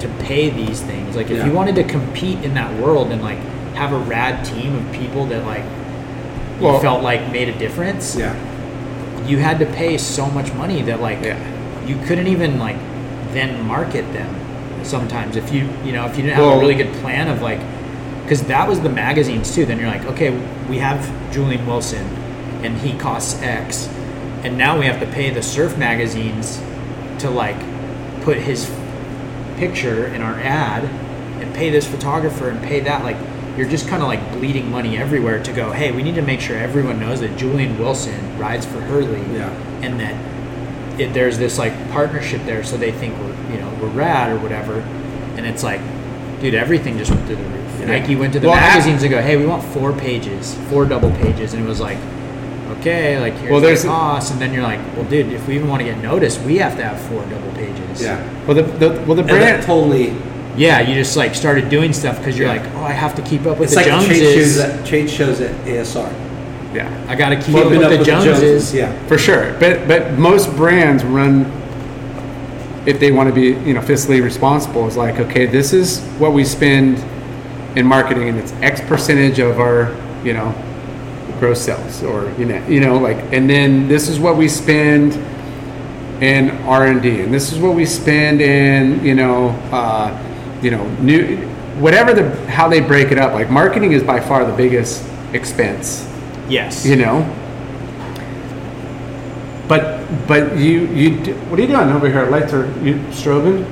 to 0.00 0.08
pay 0.24 0.48
these 0.48 0.80
things. 0.80 1.16
Like 1.16 1.26
if 1.30 1.38
Yeah. 1.38 1.46
you 1.46 1.52
wanted 1.52 1.74
to 1.76 1.84
compete 1.84 2.42
in 2.44 2.54
that 2.54 2.72
world 2.80 3.10
and 3.10 3.20
like 3.22 3.38
have 3.74 3.92
a 3.92 3.98
rad 3.98 4.44
team 4.44 4.74
of 4.76 4.92
people 4.92 5.26
that 5.26 5.44
like 5.44 5.64
you 6.60 6.66
Well- 6.66 6.80
felt 6.80 7.02
like 7.02 7.30
made 7.32 7.48
a 7.48 7.58
difference, 7.58 8.14
Yeah. 8.16 8.34
you 9.26 9.38
had 9.38 9.58
to 9.58 9.66
pay 9.66 9.98
so 9.98 10.26
much 10.30 10.52
money 10.54 10.82
that 10.82 11.00
like 11.00 11.22
Yeah. 11.22 11.36
You 11.88 11.96
couldn't 12.06 12.26
even 12.26 12.58
like 12.58 12.76
then 13.32 13.66
market 13.66 14.02
them 14.12 14.84
sometimes 14.84 15.36
if 15.36 15.52
you 15.52 15.68
you 15.84 15.92
know 15.92 16.06
if 16.06 16.16
you 16.16 16.22
didn't 16.22 16.36
have 16.36 16.44
Well- 16.44 16.58
a 16.58 16.60
really 16.60 16.74
good 16.74 16.92
plan 16.94 17.28
of 17.28 17.42
like 17.42 17.60
because 18.22 18.42
that 18.44 18.68
was 18.68 18.80
the 18.80 18.90
magazines 18.90 19.54
too 19.54 19.64
then 19.66 19.78
you're 19.78 19.88
like 19.90 20.04
okay 20.04 20.30
we 20.68 20.78
have 20.78 21.00
julian 21.32 21.66
wilson 21.66 22.04
and 22.62 22.76
he 22.78 22.96
costs 22.98 23.40
x 23.42 23.88
and 24.44 24.56
now 24.56 24.78
we 24.78 24.86
have 24.86 25.00
to 25.00 25.06
pay 25.06 25.30
the 25.30 25.42
surf 25.42 25.76
magazines 25.78 26.60
to 27.18 27.30
like 27.30 27.56
put 28.22 28.36
his 28.36 28.70
picture 29.56 30.06
in 30.08 30.22
our 30.22 30.34
ad 30.40 30.84
and 31.42 31.54
pay 31.54 31.70
this 31.70 31.86
photographer 31.86 32.48
and 32.50 32.62
pay 32.62 32.80
that 32.80 33.02
like 33.02 33.16
you're 33.56 33.68
just 33.68 33.88
kind 33.88 34.02
of 34.02 34.08
like 34.08 34.32
bleeding 34.32 34.70
money 34.70 34.96
everywhere 34.96 35.42
to 35.42 35.52
go 35.52 35.72
hey 35.72 35.90
we 35.90 36.02
need 36.02 36.14
to 36.14 36.22
make 36.22 36.40
sure 36.40 36.56
everyone 36.56 37.00
knows 37.00 37.20
that 37.20 37.36
julian 37.36 37.76
wilson 37.78 38.38
rides 38.38 38.64
for 38.64 38.80
hurley 38.82 39.20
Yeah. 39.36 39.50
and 39.82 39.98
that 40.00 40.14
it, 40.98 41.12
there's 41.14 41.38
this 41.38 41.58
like 41.58 41.72
partnership 41.90 42.42
there 42.44 42.62
so 42.64 42.76
they 42.76 42.92
think 42.92 43.16
we're 43.18 43.52
you 43.52 43.60
know 43.60 43.78
we're 43.80 43.88
rad 43.88 44.30
or 44.32 44.38
whatever 44.40 44.80
and 45.36 45.46
it's 45.46 45.62
like 45.62 45.80
dude 46.40 46.54
everything 46.54 46.98
just 46.98 47.10
went 47.10 47.26
through 47.26 47.36
the 47.36 47.42
roof 47.44 47.86
nike 47.86 48.16
went 48.16 48.32
to 48.32 48.40
the 48.40 48.48
Well, 48.48 48.56
I- 48.56 48.60
magazines 48.60 49.02
and 49.02 49.10
go 49.10 49.22
hey 49.22 49.36
we 49.36 49.46
want 49.46 49.62
four 49.72 49.92
pages 49.92 50.54
four 50.68 50.84
double 50.84 51.10
pages 51.12 51.54
and 51.54 51.64
it 51.64 51.66
was 51.68 51.80
like 51.80 51.98
okay 52.78 53.18
like 53.20 53.34
here's 53.34 53.50
Well, 53.50 53.60
the 53.60 53.68
there's- 53.68 53.84
cost 53.84 54.32
and 54.32 54.40
then 54.40 54.52
you're 54.52 54.62
like 54.62 54.80
well 54.96 55.04
dude 55.04 55.32
if 55.32 55.46
we 55.48 55.54
even 55.56 55.68
want 55.68 55.80
to 55.80 55.84
get 55.86 55.98
noticed 56.02 56.40
we 56.42 56.58
have 56.58 56.76
to 56.76 56.82
have 56.84 57.00
four 57.08 57.24
double 57.26 57.50
pages 57.52 58.02
Yeah. 58.02 58.22
Well, 58.46 58.54
the, 58.56 58.62
the 58.62 58.88
well 59.06 59.14
the 59.14 59.22
And 59.22 59.30
that 59.30 59.62
brand. 59.62 59.62
totally. 59.64 60.14
yeah 60.56 60.80
you 60.80 60.94
just 60.94 61.16
like 61.16 61.34
started 61.34 61.68
doing 61.70 61.92
stuff 61.92 62.18
because 62.18 62.36
you're 62.38 62.52
Yeah. 62.52 62.62
like 62.62 62.74
oh 62.74 62.82
i 62.84 62.92
have 62.92 63.14
to 63.16 63.22
keep 63.22 63.46
up 63.46 63.58
with 63.58 63.72
It's 63.72 63.82
the 63.82 63.90
like 63.90 64.00
the 64.02 64.06
trade 64.06 64.18
shows 64.18 64.34
joneses 64.34 64.58
at 64.58 64.86
trade 64.86 65.10
shows 65.10 65.40
at 65.40 65.54
ASR. 65.66 66.27
Yeah. 66.74 67.06
i 67.08 67.14
gotta 67.14 67.36
keep 67.36 67.46
Keeping 67.46 67.82
up 67.82 67.90
with 67.90 67.98
the 67.98 68.04
joneses 68.04 68.74
Yeah. 68.74 68.92
For 69.06 69.18
sure, 69.18 69.58
but 69.58 69.88
but 69.88 70.12
most 70.18 70.54
brands 70.56 71.04
run 71.04 71.46
if 72.86 72.98
they 73.00 73.12
want 73.12 73.28
to 73.28 73.34
be 73.34 73.48
you 73.66 73.74
know 73.74 73.80
fiscally 73.80 74.22
responsible. 74.22 74.86
Is 74.86 74.96
like 74.96 75.18
okay, 75.18 75.46
this 75.46 75.72
is 75.72 76.00
what 76.18 76.32
we 76.32 76.44
spend 76.44 76.98
in 77.76 77.86
marketing, 77.86 78.28
and 78.28 78.38
it's 78.38 78.52
X 78.54 78.80
percentage 78.80 79.38
of 79.38 79.60
our 79.60 79.94
you 80.24 80.32
know 80.32 80.54
gross 81.38 81.60
sales, 81.60 82.02
or 82.02 82.32
you 82.38 82.44
know 82.46 82.66
you 82.66 82.80
know 82.80 82.98
like, 82.98 83.18
and 83.32 83.48
then 83.48 83.88
this 83.88 84.08
is 84.08 84.18
what 84.18 84.36
we 84.36 84.48
spend 84.48 85.14
in 86.22 86.50
R 86.62 86.86
and 86.86 87.02
D, 87.02 87.20
and 87.20 87.32
this 87.32 87.52
is 87.52 87.58
what 87.58 87.74
we 87.76 87.86
spend 87.86 88.40
in 88.40 89.04
you 89.04 89.14
know 89.14 89.50
uh, 89.70 90.10
you 90.62 90.70
know 90.70 90.86
new 91.00 91.36
whatever 91.78 92.12
the 92.12 92.50
how 92.50 92.68
they 92.68 92.80
break 92.80 93.12
it 93.12 93.18
up. 93.18 93.34
Like 93.34 93.50
marketing 93.50 93.92
is 93.92 94.02
by 94.02 94.20
far 94.20 94.44
the 94.44 94.56
biggest 94.56 95.04
expense 95.34 96.07
yes 96.48 96.84
you 96.86 96.96
know. 96.96 97.22
But 99.68 100.00
but 100.26 100.56
you 100.56 100.86
you 100.86 101.10
what 101.50 101.58
are 101.58 101.62
you 101.62 101.68
doing 101.68 101.90
over 101.90 102.08
here? 102.08 102.26
Lights 102.30 102.52
are 102.54 102.66
you 102.82 102.94
strobing? 103.10 103.66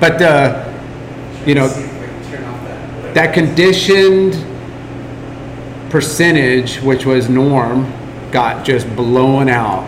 But 0.00 0.20
uh, 0.20 0.72
you 1.46 1.54
know 1.54 1.68
that 3.14 3.32
conditioned 3.34 4.32
percentage, 5.90 6.80
which 6.80 7.04
was 7.06 7.28
norm, 7.28 7.92
got 8.32 8.64
just 8.64 8.88
blown 8.96 9.48
out. 9.48 9.86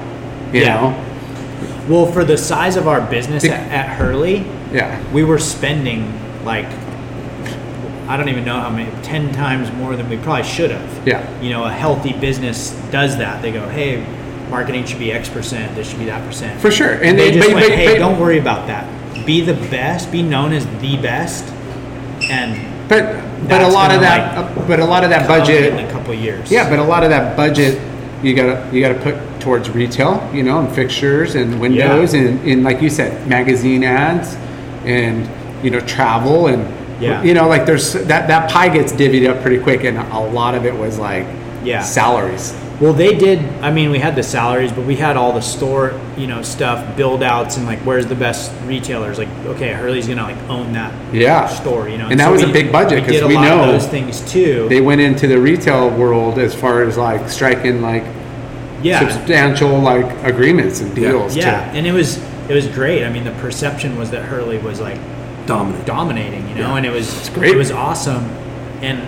You 0.52 0.60
Yeah. 0.60 0.75
know, 0.81 1.89
well 1.89 2.07
for 2.12 2.25
the 2.25 2.36
size 2.39 2.76
of 2.76 2.86
our 2.86 3.01
business 3.01 3.44
at, 3.44 3.51
at 3.73 3.89
hurley 3.89 4.47
yeah, 4.73 5.02
we 5.12 5.25
were 5.25 5.39
spending 5.39 6.12
like 6.44 6.67
I 8.08 8.16
don't 8.16 8.28
even 8.28 8.44
know 8.44 8.60
how 8.60 8.70
many 8.70 8.91
ten 9.02 9.33
times 9.33 9.73
more 9.73 9.97
than 9.97 10.08
we 10.08 10.16
probably 10.18 10.44
should 10.44 10.70
have. 10.70 11.08
Yeah. 11.08 11.41
You 11.41 11.50
know, 11.50 11.65
a 11.65 11.70
healthy 11.70 12.12
business 12.12 12.70
does 12.91 13.16
that. 13.18 13.41
They 13.42 13.50
go, 13.50 13.66
hey, 13.68 14.05
marketing 14.50 14.84
should 14.84 14.99
be 14.99 15.10
X 15.12 15.28
percent. 15.28 15.74
This 15.74 15.89
should 15.89 15.99
be 15.99 16.05
that 16.07 16.26
percent. 16.26 16.60
for 16.60 16.70
sure. 16.70 16.92
And 17.02 17.18
they 17.18 17.31
they, 17.31 17.41
just 17.41 17.55
went, 17.55 17.73
hey, 17.73 17.99
don't 17.99 18.20
worry 18.20 18.39
about 18.39 18.66
that. 18.66 18.84
Be 19.24 19.41
the 19.41 19.55
best. 19.55 20.12
Be 20.12 20.23
known 20.23 20.52
as 20.52 20.66
the 20.81 20.97
best. 20.99 21.44
And 22.31 22.89
But 22.89 23.23
but 23.49 23.62
a 23.62 23.68
lot 23.68 23.94
of 23.94 24.00
that, 24.00 24.36
uh, 24.36 24.66
but 24.66 24.81
a 24.81 24.84
lot 24.84 25.05
of 25.05 25.10
that 25.10 25.26
budget 25.26 25.73
in 25.73 25.84
a 25.84 25.91
couple 25.91 26.15
years. 26.15 26.50
Yeah, 26.50 26.68
but 26.68 26.78
a 26.78 26.84
lot 26.84 27.05
of 27.05 27.10
that 27.10 27.36
budget 27.36 27.81
you 28.23 28.34
gotta 28.34 28.68
you 28.73 28.81
gotta 28.81 28.99
put 29.00 29.16
towards 29.41 29.70
retail, 29.70 30.31
you 30.33 30.42
know, 30.42 30.60
and 30.60 30.74
fixtures 30.74 31.34
and 31.34 31.60
windows 31.60 32.15
Yeah. 32.15 32.20
and, 32.20 32.41
and 32.49 32.65
like 32.65 32.81
you 32.81 32.89
said, 32.89 33.26
magazine 33.28 33.84
ads 33.84 34.36
and 34.84 35.28
you 35.65 35.70
know 35.70 35.81
travel 35.81 36.47
and 36.47 36.62
Yeah. 37.01 37.23
you 37.23 37.35
know 37.35 37.49
like 37.49 37.67
there's 37.67 37.93
that 37.95 38.29
that 38.29 38.51
pie 38.51 38.69
gets 38.69 38.93
divvied 38.93 39.29
up 39.29 39.43
pretty 39.43 39.59
quick 39.59 39.85
and 39.85 39.99
a 39.99 40.21
lot 40.21 40.55
of 40.55 40.65
it 40.65 40.75
was 40.75 40.99
like 40.99 41.27
Yeah. 41.65 41.83
salaries. 41.83 42.55
Well, 42.81 42.93
they 42.93 43.15
did. 43.17 43.39
I 43.63 43.71
mean, 43.71 43.91
we 43.93 44.01
had 44.01 44.17
the 44.17 44.23
salaries, 44.25 44.73
but 44.73 44.85
we 44.85 44.97
had 44.97 45.17
all 45.17 45.33
the 45.33 45.41
store, 45.41 45.93
you 46.17 46.27
know, 46.27 46.43
stuff, 46.43 46.97
build 46.97 47.23
outs, 47.23 47.57
and 47.57 47.67
like, 47.67 47.79
where's 47.87 48.07
the 48.07 48.17
best 48.17 48.51
retailers? 48.67 49.17
Like, 49.17 49.29
okay, 49.47 49.73
Hurley's 49.73 50.09
gonna 50.09 50.25
like 50.25 50.37
own 50.51 50.73
that 50.73 50.93
Yeah. 51.13 51.47
store, 51.47 51.89
you 51.89 51.99
know. 51.99 52.09
And 52.09 52.19
that 52.19 52.27
so 52.27 52.33
was 52.33 52.43
a 52.43 52.49
big 52.49 52.73
budget, 52.73 53.07
because 53.07 53.23
a 53.23 53.27
we 53.29 53.35
know 53.35 53.61
of 53.63 53.69
those 53.71 53.87
things 53.87 54.21
too. 54.31 54.67
They 54.69 54.81
went 54.81 55.01
into 55.01 55.29
the 55.29 55.39
retail 55.39 55.89
world 55.91 56.39
as 56.41 56.53
far 56.53 56.83
as 56.83 56.99
like 56.99 57.29
striking 57.31 57.81
like 57.81 58.03
yeah, 58.83 59.09
substantial 59.09 59.79
like 59.79 60.07
agreements 60.25 60.81
and 60.81 60.93
deals. 60.95 61.37
yeah, 61.37 61.71
to- 61.71 61.79
and 61.79 61.87
it 61.87 61.93
was 61.93 62.19
it 62.49 62.55
was 62.55 62.67
great. 62.67 63.05
I 63.05 63.09
mean, 63.09 63.25
the 63.25 63.31
perception 63.41 63.97
was 63.99 64.11
that 64.11 64.23
Hurley 64.23 64.59
was 64.59 64.81
like 64.81 64.99
Dominant. 65.47 65.85
dominating, 65.87 66.49
you 66.49 66.55
know, 66.55 66.69
Yeah. 66.71 66.77
and 66.77 66.87
it 66.87 66.93
was 66.93 67.31
great. 67.35 67.51
It 67.53 67.57
was 67.57 67.71
awesome, 67.71 68.25
and 68.83 69.01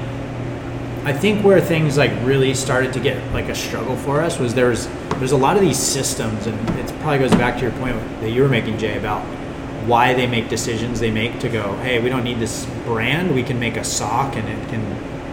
I 1.05 1.13
think 1.13 1.45
where 1.45 1.61
things 1.61 1.97
like 1.97 2.11
really 2.25 2.53
started 2.55 2.93
to 2.95 3.01
get 3.01 3.17
like 3.33 3.49
a 3.49 3.55
struggle 3.55 3.97
for 3.97 4.21
us 4.21 4.39
was 4.39 4.55
there's 4.55 4.89
there's 5.19 5.33
a 5.33 5.37
lot 5.37 5.57
of 5.57 5.63
these 5.63 5.79
systems, 5.79 6.47
and 6.47 6.59
it 6.79 6.93
probably 7.01 7.21
goes 7.21 7.31
back 7.37 7.57
to 7.57 7.63
your 7.63 7.71
point 7.73 7.97
that 8.21 8.31
you 8.31 8.43
were 8.43 8.49
making, 8.51 8.77
Jay, 8.77 8.99
about 8.99 9.23
why 9.87 10.13
they 10.13 10.27
make 10.27 10.49
decisions 10.51 11.01
they 11.01 11.11
make 11.13 11.39
to 11.39 11.49
go, 11.49 11.75
hey, 11.83 12.01
we 12.01 12.09
don't 12.11 12.25
need 12.25 12.39
this 12.41 12.67
brand, 12.85 13.33
we 13.35 13.43
can 13.43 13.59
make 13.59 13.77
a 13.77 13.85
sock, 13.85 14.37
and 14.37 14.47
it 14.49 14.69
can 14.69 14.83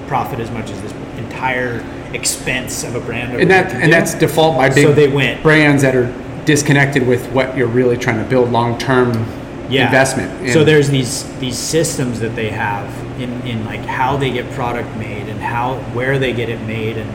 profit 0.07 0.39
as 0.39 0.49
much 0.51 0.69
as 0.69 0.79
this 0.83 0.93
entire 1.17 1.83
expense 2.13 2.83
of 2.83 2.95
a 2.95 2.99
brand. 3.01 3.33
and 3.35 3.49
that 3.51 3.73
and 3.73 3.85
do. 3.85 3.89
that's 3.91 4.13
default 4.13 4.55
by 4.55 4.69
big 4.69 4.85
So 4.85 4.93
they 4.93 5.07
went- 5.07 5.41
brands 5.43 5.81
that 5.81 5.95
are 5.95 6.09
disconnected 6.45 7.05
with 7.07 7.25
what 7.31 7.57
you're 7.57 7.67
really 7.67 7.97
trying 7.97 8.19
to 8.23 8.29
build 8.29 8.51
long 8.51 8.77
term 8.77 9.25
yeah. 9.73 9.85
investment. 9.85 10.51
so 10.51 10.63
there's 10.63 10.89
these 10.89 11.23
these 11.39 11.57
systems 11.57 12.19
that 12.19 12.35
they 12.35 12.49
have 12.49 12.87
in 13.21 13.31
in 13.47 13.65
like 13.65 13.81
how 13.81 14.17
they 14.17 14.31
get 14.31 14.49
product 14.51 14.95
made 14.97 15.27
and 15.29 15.39
how 15.39 15.75
where 15.93 16.17
they 16.19 16.33
get 16.33 16.49
it 16.49 16.61
made 16.61 16.97
and 16.97 17.09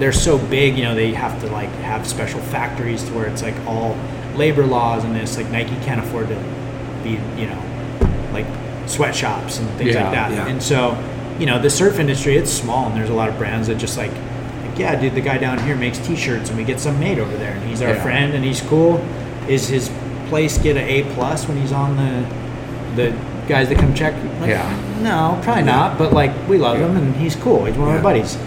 they're 0.00 0.12
so 0.12 0.38
big 0.38 0.76
you 0.76 0.84
know 0.84 0.94
they 0.94 1.12
have 1.12 1.38
to 1.40 1.46
like 1.48 1.68
have 1.84 2.06
special 2.06 2.40
factories 2.40 3.02
to 3.04 3.12
where 3.14 3.26
it's 3.26 3.42
like 3.42 3.54
all 3.66 3.96
labor 4.36 4.66
laws 4.66 5.04
and 5.04 5.14
this 5.14 5.36
like 5.36 5.48
Nike 5.50 5.76
can't 5.84 6.00
afford 6.00 6.28
to 6.28 6.36
be 7.04 7.10
you 7.40 7.46
know 7.46 7.62
like 8.32 8.46
sweatshops 8.88 9.58
and 9.58 9.68
things 9.78 9.94
Yeah, 9.94 10.02
like 10.04 10.12
that 10.12 10.30
yeah. 10.32 10.46
and 10.48 10.62
so 10.62 10.96
you 11.38 11.46
know 11.46 11.60
the 11.60 11.70
surf 11.70 11.98
industry 11.98 12.36
it's 12.36 12.50
small 12.50 12.86
and 12.88 12.96
there's 12.96 13.10
a 13.10 13.14
lot 13.14 13.28
of 13.28 13.38
brands 13.38 13.68
that 13.68 13.76
just 13.78 13.96
like 13.96 14.10
like 14.12 14.78
yeah 14.78 14.98
dude 15.00 15.14
the 15.14 15.20
guy 15.20 15.38
down 15.38 15.58
here 15.64 15.76
makes 15.76 15.98
t-shirts 15.98 16.48
and 16.50 16.58
we 16.58 16.64
get 16.64 16.80
some 16.80 16.98
made 17.00 17.18
over 17.18 17.36
there 17.36 17.52
and 17.52 17.68
he's 17.68 17.80
our 17.82 17.94
Yeah. 17.94 18.02
friend 18.02 18.34
and 18.34 18.44
he's 18.44 18.60
cool 18.62 18.96
is 19.48 19.68
his 19.68 19.90
place 20.32 20.56
get 20.56 20.78
an 20.78 20.88
A 20.88 21.02
plus 21.14 21.46
when 21.46 21.58
he's 21.58 21.72
on 21.72 21.96
the 21.96 22.26
the 22.96 23.10
guys 23.48 23.68
that 23.68 23.76
come 23.78 23.92
check? 23.92 24.14
Like, 24.40 24.48
Yeah. 24.50 24.98
No, 25.02 25.38
probably 25.42 25.64
not. 25.64 25.98
But 25.98 26.12
like 26.14 26.32
we 26.48 26.56
love 26.56 26.78
him 26.78 26.96
and 26.96 27.14
he's 27.16 27.36
cool. 27.36 27.66
He's 27.66 27.76
one 27.76 27.88
of 27.88 27.92
Yeah. 27.92 27.96
our 27.98 28.02
buddies. 28.02 28.38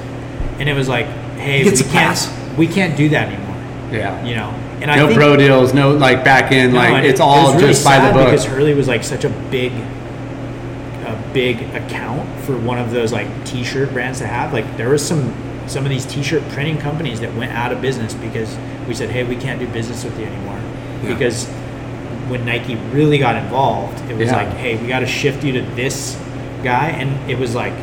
And 0.60 0.68
it 0.68 0.74
was 0.74 0.88
like, 0.90 1.06
hey, 1.38 1.64
He 1.64 1.70
we 1.70 1.76
can't 1.78 1.92
pass. 1.92 2.34
we 2.58 2.66
can't 2.68 2.98
do 2.98 3.10
that 3.10 3.28
anymore. 3.28 3.56
yeah. 3.92 4.24
You 4.26 4.36
know. 4.36 4.50
And 4.82 4.90
I 4.90 4.96
no 4.98 5.08
think, 5.08 5.20
bro 5.20 5.36
deals, 5.38 5.74
no 5.76 5.92
like 5.92 6.24
back 6.26 6.52
end, 6.52 6.74
no, 6.74 6.80
like 6.80 7.04
it's 7.06 7.20
all 7.22 7.52
it 7.52 7.56
really 7.58 7.68
just 7.68 7.86
by 7.86 8.00
the 8.06 8.12
book. 8.14 8.26
because 8.26 8.46
Hurley 8.46 8.74
was 8.74 8.88
like 8.88 9.04
such 9.04 9.24
a 9.24 9.30
big 9.52 9.72
a 11.06 11.16
big 11.34 11.62
account 11.76 12.28
for 12.42 12.58
one 12.58 12.78
of 12.80 12.90
those 12.92 13.12
like 13.14 13.28
t-shirt 13.46 13.94
brands 13.94 14.20
to 14.20 14.28
have. 14.28 14.54
Like 14.54 14.66
there 14.78 14.90
was 14.90 15.06
some 15.06 15.34
some 15.68 15.84
of 15.84 15.90
these 15.90 16.06
t-shirt 16.06 16.44
printing 16.50 16.78
companies 16.78 17.20
that 17.22 17.34
went 17.36 17.52
out 17.52 17.72
of 17.72 17.82
business 17.82 18.14
because 18.14 18.58
we 18.88 18.94
said, 18.94 19.10
"Hey, 19.10 19.24
we 19.24 19.36
can't 19.36 19.60
do 19.60 19.68
business 19.68 20.04
with 20.04 20.18
you 20.20 20.26
anymore." 20.26 20.60
Yeah. 21.04 21.14
Because 21.14 21.48
when 22.30 22.46
Nike 22.46 22.76
really 22.92 23.18
got 23.18 23.36
involved, 23.36 24.00
it 24.10 24.18
was 24.18 24.28
Yeah. 24.30 24.38
like, 24.38 24.54
"Hey, 24.58 24.76
we 24.78 24.88
got 24.88 25.00
to 25.00 25.06
shift 25.08 25.44
you 25.44 25.52
to 25.54 25.62
this 25.76 26.18
guy," 26.64 26.88
and 26.98 27.12
it 27.30 27.38
was 27.40 27.54
like 27.56 27.74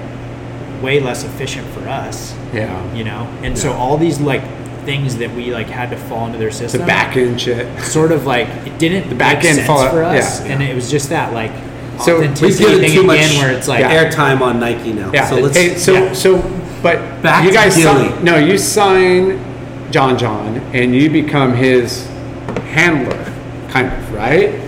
way 0.83 0.99
less 1.01 1.25
efficient 1.25 1.67
for 1.69 1.89
us, 1.89 2.35
yeah. 2.53 2.81
you 2.95 3.05
know. 3.05 3.27
And 3.43 3.57
so 3.57 3.73
all 3.73 3.97
these 3.97 4.21
like 4.21 4.43
things 4.85 5.17
that 5.19 5.33
we 5.35 5.53
like 5.55 5.69
had 5.71 5.91
to 5.91 5.97
fall 5.97 6.27
into 6.27 6.39
their 6.39 6.51
system. 6.51 6.81
The 6.81 6.87
system, 6.87 6.87
back 6.87 7.17
end 7.17 7.41
shit. 7.41 7.67
sort 7.83 8.11
of 8.11 8.27
like 8.27 8.49
it 8.67 8.79
didn't 8.79 9.09
the 9.09 9.15
back 9.15 9.37
make 9.37 9.45
end 9.47 9.55
sense 9.57 9.67
fall- 9.69 9.89
for 9.91 10.03
us, 10.03 10.45
yeah, 10.45 10.53
and 10.53 10.63
it 10.63 10.75
was 10.75 10.91
just 10.91 11.09
that 11.11 11.33
like 11.33 11.53
So, 12.01 12.19
we've 12.21 12.41
We've 12.41 12.59
given 12.59 12.81
thing 12.81 12.91
too 12.93 13.03
much 13.05 13.19
again, 13.19 13.39
where 13.39 13.53
it's 13.53 13.69
like 13.69 13.81
Yeah. 13.81 14.03
airtime 14.05 14.41
on 14.41 14.59
Nike 14.59 14.93
now. 14.93 15.11
Yeah. 15.13 15.29
So 15.29 15.37
let's. 15.37 15.57
hey, 15.57 15.77
so 15.77 15.93
yeah. 15.93 16.13
so 16.15 16.43
but 16.83 17.23
Back 17.23 17.45
you 17.45 17.53
guys 17.53 17.77
Gilly. 17.77 18.09
sign, 18.09 18.25
no, 18.25 18.39
you 18.39 18.59
sign 18.59 19.39
John 19.93 20.19
John 20.19 20.61
and 20.73 20.97
you 20.97 21.11
become 21.11 21.55
his 21.55 22.09
handler, 22.73 23.22
kind 23.73 23.89
of, 23.89 24.13
right? 24.13 24.61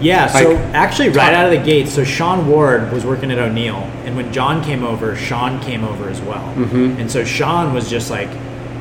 Yeah, 0.00 0.26
so 0.26 0.56
actually, 0.74 1.08
right 1.10 1.32
out 1.32 1.52
of 1.52 1.58
the 1.58 1.64
gate, 1.64 1.88
so 1.88 2.04
Sean 2.04 2.46
Ward 2.48 2.92
was 2.92 3.06
working 3.06 3.30
at 3.30 3.38
O'Neill, 3.38 3.76
and 4.04 4.16
when 4.16 4.32
John 4.32 4.62
came 4.62 4.84
over, 4.84 5.16
Sean 5.16 5.60
came 5.60 5.84
over 5.84 6.08
as 6.08 6.20
well. 6.20 6.54
Mm-hmm. 6.54 7.00
And 7.00 7.10
so 7.10 7.24
Sean 7.24 7.72
was 7.72 7.88
just 7.88 8.10
like 8.10 8.28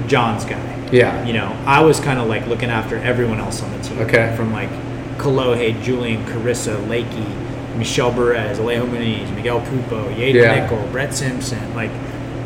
John's 0.07 0.43
guy. 0.43 0.89
Yeah. 0.91 1.25
You 1.25 1.33
know, 1.33 1.47
I 1.65 1.81
was 1.81 1.99
kind 1.99 2.19
of 2.19 2.27
like 2.27 2.45
looking 2.47 2.69
after 2.69 2.97
everyone 2.97 3.39
else 3.39 3.61
on 3.61 3.71
the 3.71 3.83
team. 3.83 3.99
Okay. 3.99 4.33
From 4.35 4.51
like 4.51 4.69
Kolohe, 5.17 5.81
Julian, 5.81 6.25
Carissa, 6.25 6.75
Lakey, 6.87 7.77
Michelle 7.77 8.11
Bourez, 8.11 8.57
Alejo 8.57 8.87
Muniz, 8.87 9.33
Miguel 9.35 9.61
Pupo, 9.61 10.13
Yadin 10.15 10.33
Yeah. 10.33 10.63
Nicol, 10.63 10.85
Brett 10.91 11.13
Simpson, 11.13 11.73
like 11.73 11.91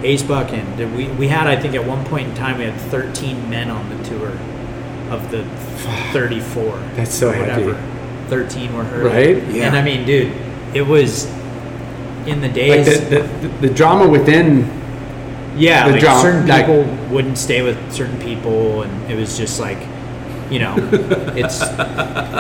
Ace 0.04 0.24
Buchan. 0.24 0.78
Did 0.78 0.96
We, 0.96 1.08
we 1.08 1.28
had, 1.28 1.48
I 1.48 1.60
think, 1.60 1.74
at 1.74 1.86
one 1.86 2.06
point 2.06 2.30
in 2.30 2.36
time, 2.36 2.60
we 2.60 2.66
had 2.66 2.80
13 2.92 3.50
men 3.50 3.70
on 3.70 3.90
the 3.90 4.04
tour 4.04 4.32
of 5.12 5.30
the 5.32 5.44
34. 6.14 6.78
That's 6.96 7.14
so 7.14 7.28
whatever. 7.28 7.74
heavy. 7.76 8.30
13 8.30 8.76
were 8.76 8.84
hurt. 8.84 9.06
Right? 9.06 9.44
Yeah. 9.54 9.68
And 9.68 9.76
I 9.78 9.82
mean, 9.82 10.06
dude, 10.06 10.34
it 10.74 10.82
was 10.82 11.26
in 12.26 12.42
the 12.42 12.48
Like 12.48 12.54
days. 12.56 13.10
the, 13.10 13.22
the, 13.22 13.68
the 13.68 13.74
drama 13.74 14.08
within. 14.08 14.70
yeah, 15.58 15.88
the 15.88 15.94
like 15.94 16.02
drama, 16.02 16.22
certain 16.22 16.48
like- 16.48 16.66
people 16.66 16.84
wouldn't 17.10 17.38
stay 17.38 17.62
with 17.62 17.78
certain 17.94 18.20
people, 18.20 18.82
and 18.84 19.12
it 19.12 19.16
was 19.16 19.38
just 19.38 19.60
like, 19.62 19.78
you 20.52 20.60
know, 20.60 20.76
it's 21.36 21.60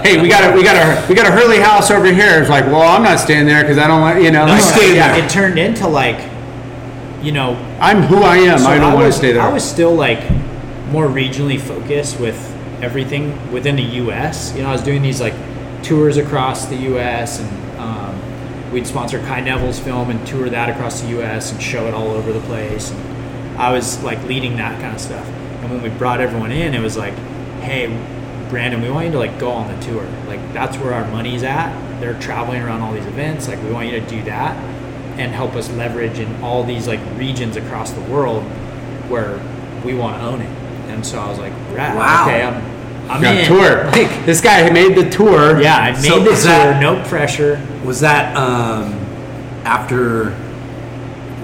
Hey, 0.05 0.21
we 0.21 0.29
got 0.29 0.51
a 0.51 0.55
we 0.55 0.63
got 0.63 0.75
a 0.75 1.07
we 1.09 1.15
got 1.15 1.25
a 1.27 1.31
Hurley 1.31 1.59
house 1.59 1.91
over 1.91 2.05
here. 2.11 2.39
It's 2.41 2.49
like, 2.49 2.65
well, 2.65 2.81
I'm 2.81 3.03
not 3.03 3.19
staying 3.19 3.45
there 3.45 3.63
because 3.63 3.77
I 3.77 3.87
don't 3.87 3.99
want 4.01 4.21
you 4.21 4.31
know. 4.31 4.45
No, 4.45 4.53
like, 4.53 4.61
stay 4.61 4.95
yeah, 4.95 5.13
there. 5.13 5.25
It 5.25 5.29
turned 5.29 5.59
into 5.59 5.87
like, 5.87 6.19
you 7.21 7.31
know, 7.33 7.55
I'm 7.81 8.03
who 8.03 8.17
I 8.23 8.37
am. 8.37 8.59
so 8.59 8.67
I 8.67 8.77
don't 8.77 8.93
want 8.93 9.05
was, 9.07 9.15
to 9.15 9.19
stay 9.19 9.31
there. 9.33 9.41
I 9.41 9.51
was 9.51 9.63
still 9.69 9.93
like 9.93 10.19
more 10.89 11.07
regionally 11.07 11.59
focused 11.59 12.17
with 12.19 12.37
everything 12.81 13.51
within 13.51 13.75
the 13.75 13.83
U.S. 13.83 14.53
You 14.56 14.64
know, 14.64 14.69
I 14.69 14.72
was 14.72 14.83
doing 14.83 15.01
these 15.01 15.22
like 15.22 15.33
tours 15.83 16.17
across 16.17 16.65
the 16.65 16.75
U.S. 16.75 17.39
and 17.39 17.80
um, 17.80 18.72
we'd 18.72 18.88
sponsor 18.88 19.19
Kai 19.19 19.41
Neville's 19.41 19.80
film 19.80 20.09
and 20.09 20.25
tour 20.27 20.49
that 20.49 20.69
across 20.69 21.01
the 21.01 21.09
U.S. 21.09 21.51
and 21.51 21.61
show 21.61 21.88
it 21.88 21.93
all 21.93 22.09
over 22.11 22.33
the 22.33 22.41
place. 22.41 22.91
And 22.91 23.57
I 23.57 23.72
was 23.72 24.03
like 24.03 24.22
leading 24.23 24.57
that 24.57 24.80
kind 24.81 24.93
of 24.93 25.01
stuff. 25.01 25.25
And 25.27 25.72
when 25.72 25.81
we 25.81 25.89
brought 25.89 26.22
everyone 26.22 26.51
in, 26.51 26.73
it 26.73 26.81
was 26.81 26.97
like, 26.97 27.15
hey, 27.61 27.88
Brandon, 28.49 28.81
we 28.81 28.89
want 28.89 29.07
you 29.07 29.11
to 29.14 29.19
like 29.19 29.39
go 29.39 29.51
on 29.51 29.73
the 29.73 29.85
tour. 29.85 30.03
Like 30.27 30.53
that's 30.53 30.77
where 30.77 30.93
our 30.93 31.07
money's 31.11 31.43
at. 31.43 31.99
They're 31.99 32.19
traveling 32.19 32.61
around 32.61 32.81
all 32.81 32.93
these 32.93 33.06
events. 33.06 33.47
Like 33.47 33.61
we 33.64 33.72
want 33.72 33.88
you 33.88 33.99
to 33.99 34.07
do 34.07 34.23
that 34.23 34.56
and 35.19 35.33
help 35.33 35.56
us 35.56 35.69
leverage 35.72 36.19
in 36.19 36.43
all 36.43 36.64
these 36.64 36.88
like 36.88 36.99
regions 37.15 37.57
across 37.57 37.91
the 37.91 38.01
world 38.01 38.43
where 39.09 39.38
we 39.83 39.93
want 39.93 40.17
to 40.17 40.23
own 40.23 40.41
it. 40.41 40.66
And 40.98 41.06
so 41.06 41.19
I 41.19 41.30
was 41.30 41.38
like, 41.38 41.53
rad. 41.76 41.95
Wow. 41.95 42.26
Okay, 42.26 42.42
I'm, 42.42 43.09
I'm 43.11 43.22
got 43.22 43.35
in. 43.38 43.45
tour. 43.45 43.85
Like, 43.92 44.26
this 44.26 44.42
guy 44.42 44.67
made 44.72 44.95
the 44.98 45.08
tour. 45.09 45.61
yeah, 45.61 45.77
I 45.77 45.92
made 45.92 46.01
So 46.03 46.19
the 46.19 46.32
is 46.32 46.42
tour. 46.42 46.51
that- 46.51 46.82
no 46.82 47.03
pressure. 47.08 47.61
Was 47.85 48.00
that 48.00 48.35
um, 48.35 48.93
after 49.64 50.32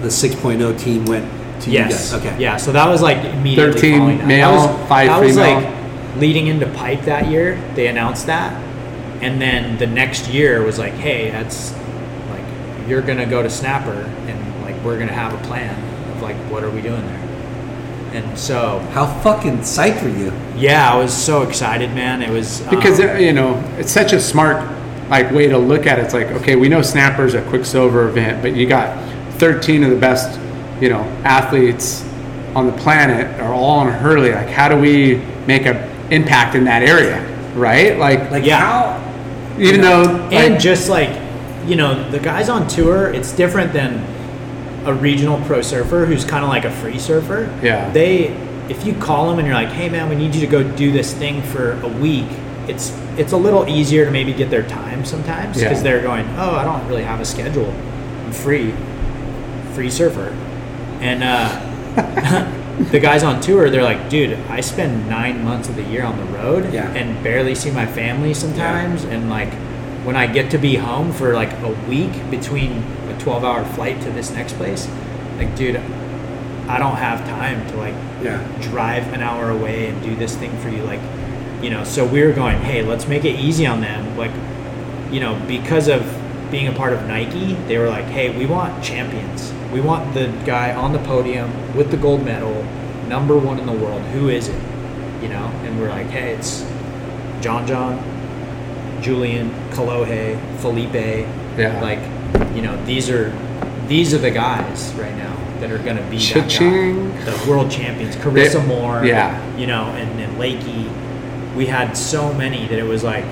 the 0.01 0.07
6.0 0.09 0.79
team 0.79 1.05
went 1.05 1.25
to 1.61 1.69
Yes. 1.69 2.11
you 2.11 2.17
guys? 2.19 2.25
Okay. 2.25 2.41
Yeah. 2.41 2.57
So 2.57 2.71
that 2.71 2.89
was 2.89 3.01
like 3.03 3.23
immediately 3.23 3.73
13 3.73 3.97
following 3.99 4.17
that. 4.17 4.27
male, 4.27 4.51
that 4.51 4.79
was, 4.79 4.89
five 4.89 5.07
that 5.07 5.21
was 5.21 5.35
female. 5.35 5.61
like 5.61 6.17
leading 6.19 6.47
into 6.47 6.65
Pipe 6.71 7.01
that 7.03 7.27
year. 7.29 7.61
They 7.75 7.87
announced 7.87 8.25
that, 8.25 8.51
and 9.21 9.39
then 9.39 9.77
the 9.77 9.87
next 9.87 10.27
year 10.29 10.63
was 10.63 10.79
like, 10.79 10.93
hey, 10.93 11.29
that's 11.29 11.71
like 12.31 12.43
you're 12.89 13.01
gonna 13.03 13.25
go 13.27 13.41
to 13.43 13.49
Snapper, 13.51 13.91
and 13.91 14.61
like 14.63 14.75
we're 14.83 14.97
gonna 14.99 15.13
have 15.13 15.33
a 15.33 15.43
plan 15.47 15.73
of 16.11 16.21
like 16.23 16.35
what 16.51 16.63
are 16.63 16.69
we 16.71 16.81
doing 16.81 17.05
there. 17.05 17.19
And 18.13 18.37
so 18.37 18.79
How 18.93 19.07
fucking 19.21 19.59
psyched 19.59 20.03
were 20.03 20.09
you? 20.09 20.31
yeah, 20.55 20.91
I 20.93 20.97
was 20.97 21.11
so 21.13 21.41
excited, 21.41 21.89
man. 21.95 22.21
It 22.21 22.29
was 22.29 22.61
um, 22.67 22.69
because 22.75 22.99
uh, 22.99 23.13
you 23.15 23.33
know 23.33 23.57
it's 23.77 23.91
such 23.91 24.13
a 24.13 24.19
smart 24.21 24.69
like 25.09 25.31
way 25.31 25.47
to 25.47 25.57
look 25.57 25.87
at 25.87 25.97
it. 25.99 26.05
It's 26.05 26.13
like 26.13 26.27
okay, 26.27 26.55
we 26.55 26.69
know 26.69 26.81
Snapper's 26.81 27.33
a 27.33 27.41
Quiksilver 27.49 28.07
event, 28.07 28.41
but 28.43 28.55
you 28.55 28.67
got 28.67 28.95
13 29.39 29.83
of 29.83 29.89
the 29.89 29.95
best 29.97 30.39
you 30.79 30.89
know 30.89 31.01
athletes 31.23 32.07
on 32.55 32.67
the 32.67 32.73
planet 32.73 33.39
are 33.41 33.51
all 33.53 33.79
on 33.79 33.87
a 33.87 33.91
Hurley. 33.91 34.31
Like, 34.31 34.47
how 34.49 34.69
do 34.69 34.77
we 34.77 35.15
make 35.47 35.65
an 35.65 35.77
impact 36.11 36.53
in 36.55 36.65
that 36.65 36.83
area, 36.83 37.19
right? 37.55 37.97
Like, 37.97 38.29
Like 38.29 38.45
Yeah. 38.45 38.59
how? 38.59 38.99
even 39.59 39.81
though 39.81 40.03
and 40.31 40.53
like, 40.53 40.59
just 40.61 40.87
like 40.89 41.09
you 41.67 41.75
know 41.75 42.09
the 42.11 42.19
guys 42.19 42.49
on 42.49 42.67
tour 42.67 43.11
it's 43.13 43.31
different 43.31 43.71
than 43.73 44.03
a 44.85 44.93
regional 44.93 45.39
pro 45.45 45.61
surfer 45.61 46.05
who's 46.05 46.25
kind 46.25 46.43
of 46.43 46.49
like 46.49 46.65
a 46.65 46.71
free 46.71 46.99
surfer 46.99 47.49
Yeah. 47.63 47.89
they 47.91 48.27
if 48.69 48.85
you 48.85 48.93
call 48.93 49.29
them 49.29 49.39
and 49.39 49.47
you're 49.47 49.55
like 49.55 49.69
hey 49.69 49.89
man 49.89 50.09
we 50.09 50.15
need 50.15 50.33
you 50.35 50.41
to 50.41 50.47
go 50.47 50.63
do 50.75 50.91
this 50.91 51.13
thing 51.13 51.41
for 51.41 51.73
a 51.81 51.87
week 51.87 52.27
it's 52.67 52.97
it's 53.17 53.33
a 53.33 53.37
little 53.37 53.67
easier 53.67 54.05
to 54.05 54.11
maybe 54.11 54.33
get 54.33 54.49
their 54.49 54.63
time 54.63 55.03
sometimes 55.05 55.57
because 55.57 55.77
Yeah. 55.79 55.83
they're 55.83 56.01
going 56.01 56.25
oh 56.37 56.55
i 56.55 56.63
don't 56.63 56.85
really 56.87 57.03
have 57.03 57.19
a 57.19 57.25
schedule 57.25 57.69
i'm 58.25 58.31
free 58.31 58.73
free 59.73 59.89
surfer 59.89 60.29
and 61.01 61.23
uh 61.23 61.69
the 62.91 62.99
guys 62.99 63.23
on 63.23 63.39
tour 63.41 63.69
they're 63.69 63.83
like 63.83 64.09
dude 64.09 64.33
i 64.49 64.59
spend 64.61 65.07
nine 65.09 65.43
months 65.43 65.69
of 65.69 65.75
the 65.75 65.83
year 65.83 66.03
on 66.03 66.17
the 66.17 66.25
road 66.37 66.73
Yeah. 66.73 66.89
and 66.93 67.23
barely 67.23 67.53
see 67.55 67.71
my 67.71 67.85
family 67.85 68.33
sometimes 68.33 69.03
and 69.03 69.29
like 69.29 69.53
when 70.05 70.15
i 70.15 70.25
get 70.27 70.49
to 70.51 70.57
be 70.57 70.75
home 70.75 71.11
for 71.11 71.33
like 71.33 71.51
a 71.61 71.69
week 71.87 72.11
between 72.31 72.83
12 73.23 73.43
hour 73.43 73.65
flight 73.73 74.01
to 74.01 74.11
this 74.11 74.31
next 74.31 74.53
place 74.53 74.87
like 75.37 75.55
dude 75.55 75.75
i 76.67 76.77
don't 76.77 76.97
have 76.97 77.19
time 77.27 77.65
to 77.69 77.77
like 77.77 77.95
Yeah. 78.21 78.39
drive 78.61 79.11
an 79.13 79.21
hour 79.21 79.49
away 79.49 79.87
and 79.89 80.01
do 80.03 80.15
this 80.15 80.35
thing 80.35 80.55
for 80.59 80.69
you 80.69 80.83
like 80.83 81.01
you 81.61 81.69
know 81.69 81.83
so 81.83 82.05
we 82.05 82.21
were 82.23 82.33
going 82.33 82.57
hey 82.59 82.81
let's 82.83 83.07
make 83.07 83.25
it 83.25 83.39
easy 83.39 83.65
on 83.65 83.81
them 83.81 84.17
like 84.17 84.31
you 85.11 85.19
know 85.19 85.41
because 85.47 85.87
of 85.87 86.01
being 86.51 86.67
a 86.67 86.73
part 86.73 86.93
of 86.93 87.05
nike 87.07 87.53
they 87.67 87.77
were 87.77 87.89
like 87.89 88.05
hey 88.05 88.35
we 88.37 88.45
want 88.45 88.83
champions. 88.83 89.51
We 89.73 89.81
want 89.81 90.13
the 90.13 90.27
guy 90.45 90.71
on 90.75 90.93
the 90.93 90.99
podium 90.99 91.49
with 91.75 91.89
the 91.89 91.97
gold 91.97 92.23
medal 92.23 92.53
number 93.07 93.35
one 93.35 93.57
in 93.57 93.65
the 93.65 93.71
world. 93.73 94.03
Who 94.13 94.29
is 94.29 94.47
it? 94.47 94.61
You 95.23 95.29
know? 95.29 95.47
And 95.65 95.79
we're 95.79 95.89
like 95.89 96.05
hey 96.07 96.35
it's 96.35 96.61
john 97.41 97.65
john 97.65 97.97
julian 99.01 99.49
kolohe 99.71 100.37
filipe. 100.59 100.93
Yeah. 101.57 101.81
like 101.81 101.97
you 102.55 102.61
know 102.61 102.83
these 102.85 103.09
are 103.09 103.31
these 103.87 104.13
are 104.13 104.17
the 104.17 104.31
guys 104.31 104.93
right 104.93 105.15
now 105.17 105.35
that 105.59 105.71
are 105.71 105.77
going 105.79 105.97
to 105.97 106.03
be 106.09 106.17
that 106.17 106.49
guy, 106.49 107.25
the 107.25 107.49
world 107.49 107.69
champions. 107.71 108.15
Carissa 108.17 108.53
They- 108.61 108.65
moore 108.67 109.05
yeah. 109.05 109.55
you 109.57 109.65
know, 109.67 109.83
and, 109.85 110.19
and 110.19 110.37
Lakey, 110.37 111.55
we 111.55 111.65
had 111.67 111.93
so 111.93 112.33
many 112.33 112.65
that 112.67 112.77
it 112.79 112.83
was 112.83 113.03
like 113.03 113.25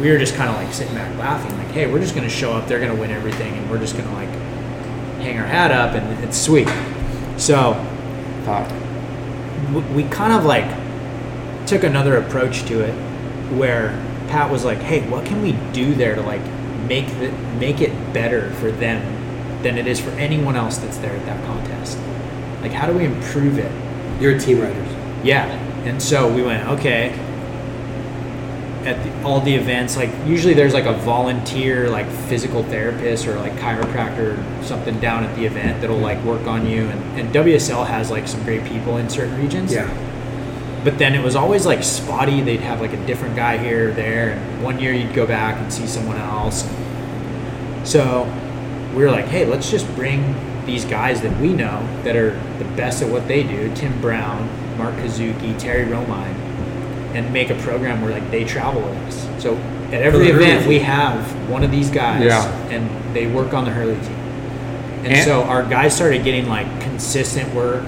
we 0.00 0.10
were 0.10 0.18
just 0.18 0.34
kind 0.34 0.48
of 0.50 0.56
like 0.56 0.72
sitting 0.72 0.94
back 0.94 1.16
laughing, 1.18 1.56
like, 1.58 1.68
hey, 1.68 1.90
we're 1.90 2.00
just 2.00 2.14
gonna 2.14 2.28
show 2.28 2.52
up, 2.52 2.66
they're 2.66 2.80
gonna 2.80 2.94
win 2.98 3.10
everything, 3.10 3.52
and 3.54 3.70
we're 3.70 3.78
just 3.78 3.96
gonna 3.96 4.12
like 4.14 4.28
hang 5.20 5.38
our 5.38 5.46
hat 5.46 5.70
up, 5.70 5.94
and 5.94 6.24
it's 6.24 6.38
sweet. 6.38 6.68
So 7.36 7.74
we 9.94 10.04
kind 10.04 10.32
of 10.32 10.44
like 10.44 10.68
took 11.66 11.84
another 11.84 12.16
approach 12.16 12.64
to 12.64 12.80
it, 12.80 12.92
where 13.56 13.90
Pat 14.28 14.50
was 14.50 14.64
like, 14.64 14.78
hey, 14.78 15.06
what 15.08 15.24
can 15.26 15.42
we 15.42 15.52
do 15.72 15.94
there 15.94 16.14
to 16.14 16.22
like 16.22 16.42
make 16.86 17.06
the, 17.18 17.30
make 17.58 17.80
it 17.80 17.92
better 18.12 18.50
for 18.54 18.70
them 18.70 19.62
than 19.62 19.78
it 19.78 19.86
is 19.86 20.00
for 20.00 20.10
anyone 20.10 20.56
else 20.56 20.78
that's 20.78 20.98
there 20.98 21.14
at 21.14 21.26
that 21.26 21.44
contest? 21.44 21.98
Like, 22.60 22.72
how 22.72 22.86
do 22.86 22.96
we 22.96 23.04
improve 23.04 23.58
it? 23.58 23.72
You're 24.20 24.36
a 24.36 24.38
team 24.38 24.60
riders. 24.60 24.88
Yeah, 25.24 25.46
and 25.84 26.02
so 26.02 26.32
we 26.32 26.42
went 26.42 26.66
okay. 26.68 27.10
At 28.84 29.02
the, 29.04 29.22
all 29.24 29.40
the 29.40 29.54
events, 29.54 29.96
like 29.96 30.10
usually 30.26 30.54
there's 30.54 30.72
like 30.72 30.86
a 30.86 30.94
volunteer, 30.94 31.90
like 31.90 32.08
physical 32.08 32.62
therapist 32.64 33.26
or 33.26 33.38
like 33.38 33.52
chiropractor 33.54 34.38
or 34.38 34.64
something 34.64 34.98
down 35.00 35.22
at 35.22 35.36
the 35.36 35.44
event 35.44 35.82
that'll 35.82 35.98
like 35.98 36.22
work 36.24 36.46
on 36.46 36.66
you. 36.66 36.84
And, 36.84 37.20
and 37.20 37.34
WSL 37.34 37.86
has 37.86 38.10
like 38.10 38.26
some 38.26 38.42
great 38.44 38.64
people 38.64 38.96
in 38.96 39.10
certain 39.10 39.38
regions. 39.38 39.72
Yeah. 39.72 39.86
But 40.84 40.98
then 40.98 41.14
it 41.14 41.22
was 41.22 41.36
always 41.36 41.66
like 41.66 41.82
spotty. 41.84 42.40
They'd 42.40 42.60
have 42.60 42.80
like 42.80 42.92
a 42.92 43.06
different 43.06 43.36
guy 43.36 43.58
here 43.58 43.90
or 43.90 43.92
there. 43.92 44.30
And 44.30 44.62
one 44.64 44.78
year 44.78 44.92
you'd 44.94 45.14
go 45.14 45.26
back 45.26 45.56
and 45.58 45.72
see 45.72 45.86
someone 45.86 46.16
else. 46.16 46.62
So 47.84 48.24
we 48.94 49.02
were 49.02 49.10
like, 49.10 49.26
hey, 49.26 49.44
let's 49.46 49.70
just 49.70 49.86
bring 49.94 50.34
these 50.66 50.84
guys 50.84 51.20
that 51.22 51.38
we 51.40 51.52
know 51.52 51.86
that 52.04 52.16
are 52.16 52.30
the 52.58 52.64
best 52.76 53.02
at 53.02 53.08
what 53.10 53.26
they 53.26 53.42
do 53.42 53.74
Tim 53.74 53.98
Brown, 54.00 54.48
Mark 54.78 54.94
Kazuki, 54.96 55.58
Terry 55.58 55.84
Romine 55.84 56.36
and 57.12 57.32
make 57.32 57.50
a 57.50 57.56
program 57.56 58.00
where 58.02 58.12
like 58.12 58.30
they 58.30 58.44
travel 58.44 58.80
with 58.82 58.96
us. 59.08 59.42
So 59.42 59.56
at 59.90 59.94
every 60.00 60.28
event, 60.28 60.66
we 60.68 60.78
have 60.78 61.48
one 61.50 61.64
of 61.64 61.70
these 61.72 61.90
guys 61.90 62.22
Yeah. 62.24 62.46
and 62.68 62.88
they 63.14 63.26
work 63.26 63.52
on 63.52 63.64
the 63.64 63.70
Hurley 63.72 63.96
team. 63.96 64.12
And, 65.02 65.06
And- 65.08 65.24
so 65.24 65.42
our 65.42 65.64
guys 65.64 65.94
started 65.96 66.22
getting 66.22 66.48
like 66.48 66.66
consistent 66.80 67.52
work. 67.52 67.84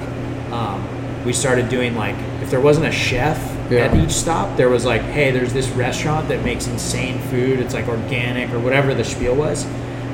Um, 0.51 0.85
we 1.25 1.33
started 1.33 1.69
doing 1.69 1.95
like 1.95 2.17
there 2.52 2.60
wasn't 2.60 2.86
a 2.86 2.92
chef 2.92 3.39
Yeah. 3.70 3.86
at 3.86 3.97
each 3.97 4.10
stop, 4.12 4.56
there 4.58 4.68
was 4.68 4.84
like, 4.84 5.00
hey, 5.00 5.31
there's 5.31 5.52
this 5.55 5.68
restaurant 5.70 6.28
that 6.28 6.44
makes 6.44 6.66
insane 6.68 7.18
food. 7.31 7.58
It's 7.58 7.72
like 7.74 7.89
organic 7.89 8.50
or 8.52 8.58
whatever 8.60 8.92
the 8.94 9.05
spiel 9.05 9.34
was, 9.34 9.66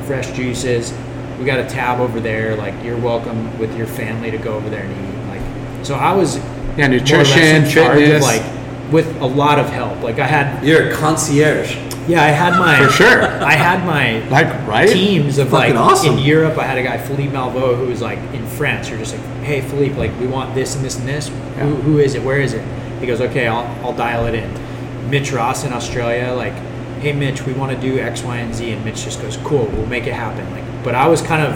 fresh 0.06 0.30
juices. 0.32 0.94
We 1.38 1.44
got 1.44 1.58
a 1.60 1.66
tab 1.68 2.00
over 2.00 2.20
there. 2.20 2.56
Like 2.56 2.74
you're 2.84 2.96
welcome 2.96 3.58
with 3.58 3.76
your 3.76 3.86
family 3.88 4.30
to 4.30 4.38
go 4.38 4.54
over 4.54 4.70
there 4.70 4.84
and 4.84 4.92
eat. 4.92 5.28
Like 5.40 5.84
so, 5.84 5.94
I 5.96 6.12
was 6.14 6.36
yeah, 6.36 6.42
more 6.42 6.86
or 6.86 6.90
less 7.00 7.10
nutrition, 7.10 7.64
in 7.64 7.70
charge 7.70 7.98
fitness. 7.98 8.16
of 8.16 8.22
like 8.22 8.42
with 8.90 9.20
a 9.20 9.26
lot 9.26 9.58
of 9.58 9.68
help. 9.70 10.02
Like 10.02 10.18
I 10.18 10.26
had, 10.26 10.64
You're 10.64 10.90
a 10.90 10.94
concierge. 10.94 11.76
yeah, 12.08 12.22
I 12.22 12.28
had 12.28 12.58
my 12.58 12.86
For 12.86 12.92
sure. 12.92 13.22
I 13.42 13.52
had 13.52 13.84
my 13.86 14.26
Like, 14.30 14.46
right? 14.66 14.88
teams 14.88 15.38
of 15.38 15.50
Fucking 15.50 15.74
like 15.74 15.84
awesome. 15.92 16.18
in 16.18 16.24
Europe. 16.24 16.56
I 16.58 16.64
had 16.64 16.78
a 16.78 16.82
guy 16.82 16.96
Philippe 16.98 17.32
Malveau 17.32 17.76
who 17.76 17.86
was 17.86 18.00
like 18.00 18.18
in 18.32 18.46
France. 18.46 18.88
You're 18.88 18.98
just 18.98 19.14
like, 19.14 19.24
hey 19.44 19.60
Philippe, 19.60 19.96
like 19.96 20.18
we 20.18 20.26
want 20.26 20.54
this 20.54 20.74
and 20.76 20.84
this 20.84 20.98
and 20.98 21.06
this. 21.06 21.28
Who, 21.58 21.74
who 21.76 21.98
is 21.98 22.14
it? 22.14 22.22
Where 22.22 22.40
is 22.40 22.54
it? 22.54 22.64
He 23.00 23.06
goes, 23.06 23.20
okay, 23.20 23.46
I'll 23.46 23.66
I'll 23.84 23.92
dial 23.96 24.26
it 24.26 24.34
in. 24.34 25.10
Mitch 25.10 25.32
Ross 25.32 25.64
in 25.64 25.72
Australia, 25.72 26.32
like, 26.34 26.52
hey 27.00 27.12
Mitch, 27.12 27.42
we 27.46 27.52
want 27.52 27.72
to 27.72 27.80
do 27.80 27.98
X, 27.98 28.22
Y, 28.22 28.36
and 28.38 28.54
Z, 28.54 28.70
and 28.72 28.84
Mitch 28.84 29.04
just 29.04 29.20
goes, 29.22 29.36
cool, 29.38 29.66
we'll 29.66 29.86
make 29.86 30.06
it 30.06 30.12
happen. 30.14 30.50
Like, 30.52 30.84
but 30.84 30.94
I 30.94 31.08
was 31.08 31.22
kind 31.22 31.42
of, 31.42 31.54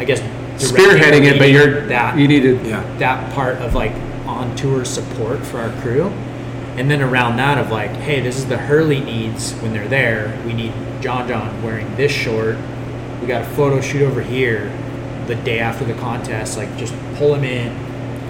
I 0.00 0.04
guess, 0.04 0.20
Spearheading 0.60 1.24
it, 1.24 1.38
but 1.38 1.50
you're 1.50 1.86
that 1.86 2.18
you 2.18 2.28
needed 2.28 2.66
Yeah. 2.66 2.82
that 2.98 3.32
part 3.32 3.56
of 3.58 3.74
like 3.74 3.92
on 4.26 4.54
tour 4.56 4.84
support 4.84 5.38
for 5.46 5.58
our 5.58 5.70
crew. 5.80 6.10
And 6.76 6.90
then 6.90 7.02
around 7.02 7.36
that 7.36 7.58
of 7.58 7.70
like, 7.70 7.90
hey, 7.90 8.20
this 8.20 8.36
is 8.36 8.46
the 8.46 8.56
Hurley 8.56 9.00
needs 9.00 9.52
when 9.54 9.72
they're 9.72 9.88
there. 9.88 10.40
We 10.46 10.52
need 10.52 10.72
John 11.00 11.28
John 11.28 11.62
wearing 11.62 11.94
this 11.96 12.12
short. 12.12 12.56
We 13.20 13.26
got 13.26 13.42
a 13.42 13.48
photo 13.56 13.80
shoot 13.80 14.02
over 14.02 14.22
here 14.22 14.72
the 15.26 15.34
day 15.34 15.58
after 15.58 15.84
the 15.84 15.94
contest. 15.94 16.56
Like 16.56 16.74
just 16.76 16.94
pull 17.16 17.34
him 17.34 17.44
in 17.44 17.68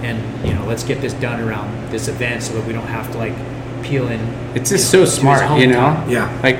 and 0.03 0.47
you 0.47 0.53
know, 0.53 0.65
let's 0.65 0.83
get 0.83 1.01
this 1.01 1.13
done 1.13 1.39
around 1.39 1.91
this 1.91 2.07
event 2.07 2.43
so 2.43 2.53
that 2.53 2.65
we 2.65 2.73
don't 2.73 2.87
have 2.87 3.11
to 3.11 3.17
like 3.17 3.35
peel 3.83 4.07
in. 4.07 4.19
It's 4.55 4.69
just 4.69 4.91
know, 4.93 5.05
so 5.05 5.11
smart, 5.19 5.59
you 5.59 5.67
know? 5.67 6.03
Yeah. 6.07 6.39
Like 6.41 6.57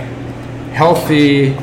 healthy, 0.72 1.54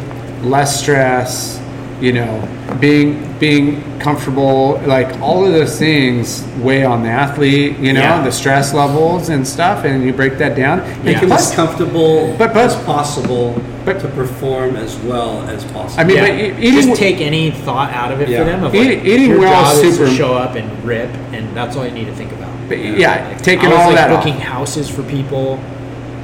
less 0.43 0.81
stress, 0.81 1.59
you 2.01 2.13
know, 2.13 2.49
being 2.81 3.25
being 3.39 3.83
comfortable, 4.01 4.81
like 4.87 5.21
all 5.21 5.47
of 5.47 5.53
those 5.53 5.79
things 5.79 6.45
weigh 6.61 6.85
on 6.85 7.03
the 7.05 7.09
athlete, 7.09 7.79
you 7.79 7.93
know, 7.93 8.01
Yeah. 8.01 8.23
the 8.25 8.33
stress 8.33 8.75
levels 8.75 9.29
and 9.29 9.47
stuff, 9.47 9.85
and 9.85 10.03
you 10.05 10.13
break 10.13 10.39
that 10.39 10.57
down. 10.57 10.81
Make 11.05 11.17
And 11.17 11.27
him 11.27 11.33
as 11.33 11.53
comfortable 11.55 12.35
But- 12.39 12.53
but- 12.53 12.65
as 12.67 12.77
possible 12.85 13.61
but- 13.85 14.01
to 14.01 14.09
perform 14.09 14.75
as 14.77 14.97
well 14.99 15.45
as 15.49 15.63
possible. 15.65 16.01
I 16.01 16.05
mean, 16.05 16.17
Yeah, 16.17 16.23
but 16.27 16.63
eating 16.65 16.83
just 16.89 16.97
take 17.01 17.21
any 17.21 17.51
thought 17.53 17.93
out 17.93 18.11
of 18.11 18.21
it 18.21 18.29
Yeah. 18.29 18.39
for 18.39 18.45
them. 18.45 18.65
Of 18.65 18.75
Eat- 18.75 18.89
like, 18.89 19.05
eating 19.05 19.29
your 19.31 19.39
well 19.41 19.65
job 19.65 19.77
is 19.77 19.83
is 19.85 19.95
super- 19.99 20.11
to 20.11 20.15
show 20.17 20.35
up 20.35 20.57
and 20.57 20.69
rip, 20.85 21.11
and 21.33 21.47
that's 21.55 21.77
all 21.77 21.85
you 21.85 21.93
need 21.93 22.07
to 22.07 22.13
think 22.15 22.33
about. 22.33 22.49
but 22.69 22.79
yeah, 22.79 23.19
taking 23.43 23.67
I 23.67 23.71
was 23.71 23.79
all 23.79 23.87
like 23.87 23.97
that 23.97 24.11
off. 24.11 24.25
booking 24.25 24.41
houses 24.41 24.89
for 24.89 25.03
people. 25.03 25.59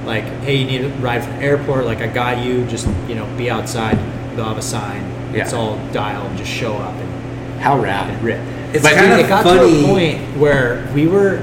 Like, 0.06 0.24
hey, 0.44 0.56
you 0.56 0.66
need 0.66 0.78
to 0.82 0.90
ride 1.00 1.22
from 1.24 1.32
airport. 1.40 1.86
Like, 1.86 2.02
I 2.02 2.06
got 2.08 2.38
you. 2.44 2.64
Just 2.68 2.86
you 3.08 3.14
know, 3.14 3.24
be 3.38 3.50
outside. 3.50 3.96
They'll 4.36 4.44
have 4.44 4.58
a 4.58 4.62
sign. 4.62 5.00
It's 5.34 5.52
Yeah. 5.52 5.58
all 5.58 5.78
dialed. 5.92 6.36
Just 6.36 6.50
show 6.50 6.74
up 6.76 6.94
and, 6.94 7.60
How 7.60 7.78
rad. 7.78 8.10
and 8.10 8.22
rip. 8.22 8.40
It's 8.72 8.82
but 8.82 8.92
kind 8.94 9.06
dude, 9.10 9.20
of 9.20 9.26
it 9.26 9.28
got 9.28 9.44
funny. 9.44 9.70
to 9.72 9.84
a 9.84 9.88
point 9.88 10.36
where 10.36 10.86
we 10.94 11.06
were 11.06 11.40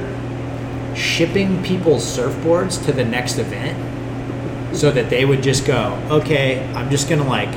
shipping 0.96 1.64
people's 1.64 2.04
surfboards 2.04 2.84
to 2.86 2.92
the 2.92 3.06
next 3.06 3.38
event, 3.38 3.78
so 4.76 4.92
that 4.92 5.10
they 5.10 5.26
would 5.26 5.42
just 5.44 5.66
go, 5.66 5.98
okay, 6.10 6.68
I'm 6.76 6.90
just 6.90 7.10
gonna 7.10 7.28
like 7.28 7.50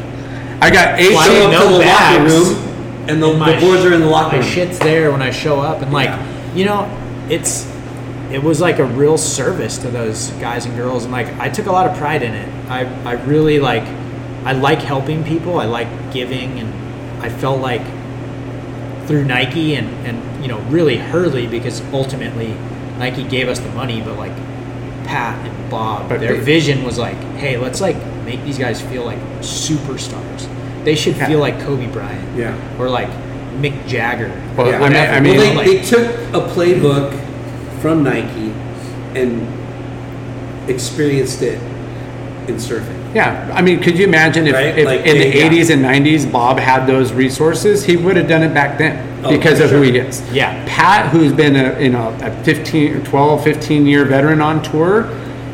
I 0.61 0.71
got 0.71 0.99
eight. 1.01 1.15
Why 1.15 1.27
Show 1.27 1.47
up 1.47 1.53
know 1.53 1.65
to 1.65 1.79
the 1.79 1.85
locker 1.85 2.25
room, 2.25 3.09
and 3.09 3.23
the, 3.23 3.35
my 3.35 3.53
the 3.55 3.61
boards 3.61 3.85
are 3.85 3.93
in 3.93 4.01
the 4.01 4.07
locker 4.07 4.37
my 4.37 4.43
room. 4.43 4.49
shit's 4.51 4.79
there 4.79 5.11
when 5.11 5.21
I 5.23 5.31
show 5.31 5.61
up, 5.61 5.83
and 5.83 5.93
like, 5.93 6.07
Yeah. 6.09 6.27
you 6.55 6.65
know, 6.65 6.89
it's 7.29 7.67
it 8.33 8.43
was 8.43 8.61
like 8.61 8.79
a 8.79 8.85
real 8.85 9.19
service 9.19 9.79
to 9.79 9.89
those 9.91 10.29
guys 10.41 10.65
and 10.67 10.77
girls, 10.77 11.05
and 11.05 11.13
like 11.13 11.29
I 11.39 11.49
took 11.49 11.67
a 11.67 11.73
lot 11.73 11.87
of 11.91 11.97
pride 11.99 12.23
in 12.23 12.33
it. 12.35 12.49
I 12.71 12.85
I 13.05 13.13
really 13.25 13.59
like 13.61 13.85
I 14.45 14.53
like 14.53 14.81
helping 14.81 15.25
people. 15.25 15.59
I 15.59 15.65
like 15.67 15.89
giving, 16.13 16.59
and 16.61 17.23
I 17.23 17.29
felt 17.29 17.61
like 17.61 17.83
through 19.07 19.25
Nike 19.25 19.75
and 19.75 19.89
and 20.07 20.43
you 20.43 20.49
know 20.49 20.59
really 20.71 20.97
Hurley 20.97 21.47
because 21.47 21.81
ultimately 21.93 22.55
Nike 22.99 23.25
gave 23.25 23.49
us 23.49 23.59
the 23.59 23.71
money, 23.71 24.01
but 24.01 24.17
like 24.19 24.35
Pat 25.07 25.39
and 25.47 25.71
Bob, 25.71 26.09
But 26.09 26.21
their 26.21 26.37
vision 26.37 26.85
was 26.85 26.99
like, 26.99 27.17
hey, 27.37 27.57
let's 27.59 27.81
like 27.81 27.97
make 28.25 28.43
these 28.45 28.59
guys 28.59 28.81
feel 28.81 29.05
like 29.05 29.19
superstars. 29.41 30.49
They 30.85 30.95
should 30.95 31.17
feel 31.17 31.39
like 31.39 31.59
Kobe 31.61 31.87
Bryant, 31.87 32.37
Yeah. 32.37 32.57
or 32.79 32.89
like 32.89 33.09
Mick 33.61 33.87
Jagger. 33.87 34.29
Well, 34.57 34.69
Yeah. 34.71 34.83
I 34.83 34.89
mean, 34.89 34.99
I 34.99 35.21
mean, 35.21 35.37
well, 35.39 35.65
they, 35.65 35.77
they 35.79 35.83
took 35.85 36.07
a 36.35 36.47
playbook 36.55 37.13
from 37.81 38.03
Nike 38.03 38.53
and 39.19 39.47
experienced 40.69 41.43
it 41.43 41.61
in 42.49 42.57
surfing. 42.57 43.01
Yeah, 43.15 43.51
I 43.55 43.63
mean, 43.63 43.81
could 43.81 43.97
you 43.99 44.07
imagine 44.07 44.47
if, 44.47 44.55
Right? 44.55 44.77
if 44.77 44.87
Like, 44.87 45.07
in 45.07 45.19
the 45.19 45.29
yeah. 45.39 45.49
80s 45.49 45.71
and 45.71 45.83
90s 45.85 46.31
Bob 46.31 46.59
had 46.59 46.87
those 46.87 47.13
resources, 47.13 47.85
he 47.85 47.97
would 47.97 48.17
have 48.17 48.29
done 48.29 48.43
it 48.43 48.53
back 48.53 48.77
then 48.79 49.11
Oh, 49.25 49.31
because 49.31 49.61
of 49.61 49.71
who 49.71 49.83
he 49.83 49.97
is. 49.97 50.21
Yeah. 50.33 50.63
Pat, 50.67 51.11
who's 51.11 51.33
been 51.33 51.57
a 51.57 51.81
you 51.81 51.91
know 51.91 52.09
a 52.23 52.31
15, 52.45 53.05
12, 53.05 53.45
15 53.45 53.87
year 53.87 54.05
veteran 54.05 54.41
on 54.41 54.63
tour, 54.63 55.09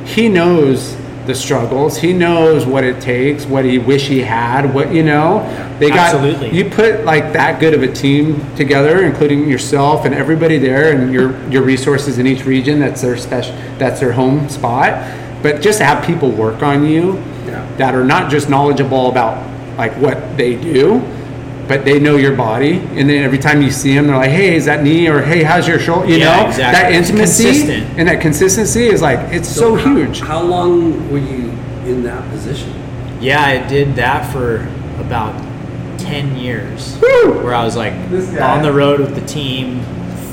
he 0.05 0.28
knows 0.28 0.97
the 1.26 1.34
struggles. 1.34 1.98
He 1.98 2.12
knows 2.14 2.64
what 2.64 2.82
it 2.82 3.00
takes, 3.00 3.44
what 3.44 3.64
he 3.64 3.78
wish 3.78 4.08
he 4.08 4.20
had, 4.20 4.74
what 4.74 4.92
you 4.92 5.02
know. 5.05 5.40
They 5.78 5.90
got 5.90 6.14
Absolutely. 6.14 6.50
you 6.56 6.64
put 6.70 7.05
like 7.05 7.32
that 7.34 7.60
good 7.60 7.74
of 7.74 7.82
a 7.82 7.92
team 7.92 8.40
together, 8.56 9.05
including 9.05 9.48
yourself 9.48 10.05
and 10.06 10.14
everybody 10.14 10.58
there, 10.58 10.92
and 10.98 11.12
your 11.12 11.39
your 11.50 11.62
resources 11.62 12.18
in 12.18 12.26
each 12.26 12.44
region. 12.47 12.80
That's 12.80 13.02
their 13.02 13.16
special. 13.18 13.55
That's 13.78 14.00
their 14.00 14.12
home 14.12 14.48
spot. 14.48 14.94
But 15.42 15.60
just 15.62 15.78
to 15.78 15.84
have 15.84 16.04
people 16.04 16.30
work 16.30 16.62
on 16.62 16.86
you 16.86 17.18
Yeah. 17.46 17.64
that 17.78 17.94
are 17.94 18.04
not 18.04 18.30
just 18.30 18.48
knowledgeable 18.50 19.08
about 19.08 19.38
like 19.78 19.92
what 19.96 20.36
they 20.36 20.54
do, 20.56 21.00
but 21.66 21.84
they 21.84 21.98
know 21.98 22.16
your 22.16 22.34
body. 22.36 22.82
And 22.96 23.08
then 23.08 23.22
every 23.22 23.38
time 23.38 23.62
you 23.62 23.70
see 23.70 23.94
them, 23.94 24.06
they're 24.08 24.16
like, 24.16 24.30
"Hey, 24.30 24.54
is 24.56 24.64
that 24.66 24.82
knee?" 24.82 25.08
or 25.08 25.22
"Hey, 25.22 25.42
how's 25.42 25.66
your 25.66 25.78
shoulder?" 25.78 26.08
You 26.08 26.16
Yeah, 26.18 26.42
know, 26.42 26.48
exactly. 26.48 26.82
that 26.82 26.92
intimacy 26.92 27.84
and 27.96 28.08
that 28.08 28.20
consistency 28.20 28.88
is 28.88 29.00
like 29.00 29.18
it's 29.32 29.48
so, 29.48 29.76
how- 29.76 29.94
huge. 29.94 30.20
How 30.20 30.42
long 30.42 31.10
were 31.10 31.18
you 31.18 31.50
in 31.86 32.02
that 32.04 32.28
position? 32.30 32.72
Yeah, 33.20 33.42
I 33.42 33.58
did 33.68 33.96
that 33.96 34.26
for 34.32 34.66
about 34.98 35.34
ten 35.98 36.36
years, 36.36 36.98
Woo! 37.00 37.40
where 37.42 37.54
I 37.54 37.64
was 37.64 37.76
like 37.76 37.94
This 38.10 38.26
guy. 38.26 38.56
on 38.56 38.62
the 38.62 38.72
road 38.72 39.00
with 39.00 39.14
the 39.14 39.20
team 39.22 39.80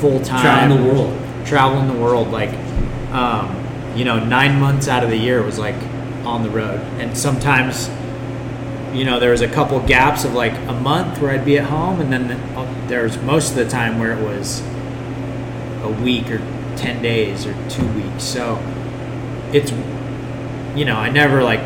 full 0.00 0.20
time, 0.20 0.40
Traveling 0.42 0.82
the 0.86 0.92
world. 0.92 1.12
traveling 1.44 1.86
the 1.88 1.94
world 2.02 2.30
like 2.32 2.50
um, 3.12 3.48
you 3.94 4.04
know 4.04 4.22
nine 4.22 4.60
months 4.60 4.88
out 4.88 5.04
of 5.04 5.10
the 5.10 5.16
year 5.16 5.42
was 5.42 5.58
like 5.58 5.76
on 6.24 6.42
the 6.42 6.50
road. 6.50 6.80
And 6.98 7.16
sometimes 7.16 7.88
you 8.92 9.04
know 9.04 9.20
there 9.20 9.30
was 9.30 9.40
a 9.40 9.48
couple 9.48 9.78
gaps 9.80 10.24
of 10.24 10.32
like 10.32 10.54
a 10.68 10.72
month 10.72 11.20
where 11.20 11.32
i'd 11.32 11.44
be 11.44 11.58
at 11.58 11.64
home 11.64 12.00
and 12.00 12.10
then 12.10 12.28
the, 12.28 12.34
oh, 12.56 12.86
there 12.88 13.02
was 13.02 13.18
most 13.18 13.50
of 13.50 13.56
the 13.56 13.68
time 13.68 13.98
where 13.98 14.12
it 14.12 14.24
was 14.24 14.62
a 15.82 15.94
week 16.02 16.30
or 16.30 16.38
10 16.76 17.02
days 17.02 17.44
or 17.46 17.54
two 17.68 17.86
weeks. 17.92 18.24
So 18.24 18.56
it's 19.52 19.72
you 20.76 20.84
know 20.84 20.96
i 20.96 21.08
never 21.08 21.42
like 21.42 21.60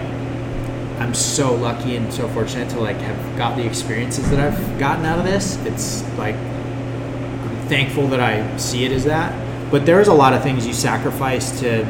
i'm 1.00 1.12
so 1.14 1.54
lucky 1.54 1.96
and 1.96 2.12
so 2.12 2.28
fortunate 2.28 2.70
to 2.70 2.80
like 2.80 2.96
have 2.98 3.36
got 3.36 3.56
the 3.56 3.66
experiences 3.66 4.30
that 4.30 4.38
i've 4.40 4.78
gotten 4.78 5.04
out 5.04 5.18
of 5.18 5.24
this. 5.24 5.56
It's 5.66 6.02
like 6.16 6.36
I'm 6.36 7.68
thankful 7.68 8.08
that 8.08 8.20
I 8.20 8.56
see 8.56 8.84
it 8.84 8.92
as 8.92 9.04
that. 9.04 9.32
But 9.70 9.86
there's 9.86 10.08
a 10.08 10.14
lot 10.14 10.32
of 10.32 10.42
things 10.42 10.66
you 10.66 10.74
sacrifice 10.74 11.60
to 11.60 11.84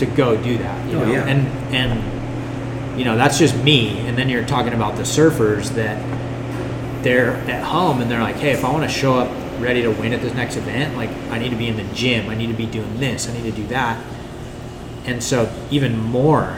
to 0.00 0.06
go 0.06 0.36
do 0.36 0.58
that. 0.58 0.90
You 0.90 0.98
Oh, 0.98 1.04
know? 1.06 1.12
yeah. 1.12 1.26
And 1.26 1.46
and 1.74 2.98
you 2.98 3.04
know, 3.04 3.16
that's 3.16 3.38
just 3.38 3.56
me. 3.56 3.98
And 4.00 4.18
then 4.18 4.28
you're 4.28 4.44
talking 4.44 4.72
about 4.74 4.96
the 4.96 5.02
surfers 5.04 5.70
that 5.76 6.02
they're 7.02 7.32
at 7.50 7.64
home 7.64 8.00
and 8.02 8.10
they're 8.10 8.20
like, 8.20 8.36
hey, 8.36 8.50
if 8.50 8.64
I 8.64 8.70
want 8.72 8.82
to 8.84 8.88
show 8.90 9.14
up 9.14 9.30
ready 9.58 9.82
to 9.82 9.90
win 9.90 10.12
at 10.12 10.20
this 10.20 10.34
next 10.34 10.56
event, 10.56 10.96
like 10.96 11.10
I 11.30 11.38
need 11.38 11.50
to 11.50 11.56
be 11.56 11.68
in 11.68 11.76
the 11.76 11.94
gym, 11.94 12.28
I 12.28 12.34
need 12.34 12.48
to 12.48 12.54
be 12.54 12.66
doing 12.66 12.98
this, 12.98 13.28
I 13.28 13.32
need 13.32 13.44
to 13.44 13.52
do 13.52 13.66
that. 13.68 14.02
And 15.06 15.22
so 15.22 15.50
even 15.70 15.98
more 15.98 16.56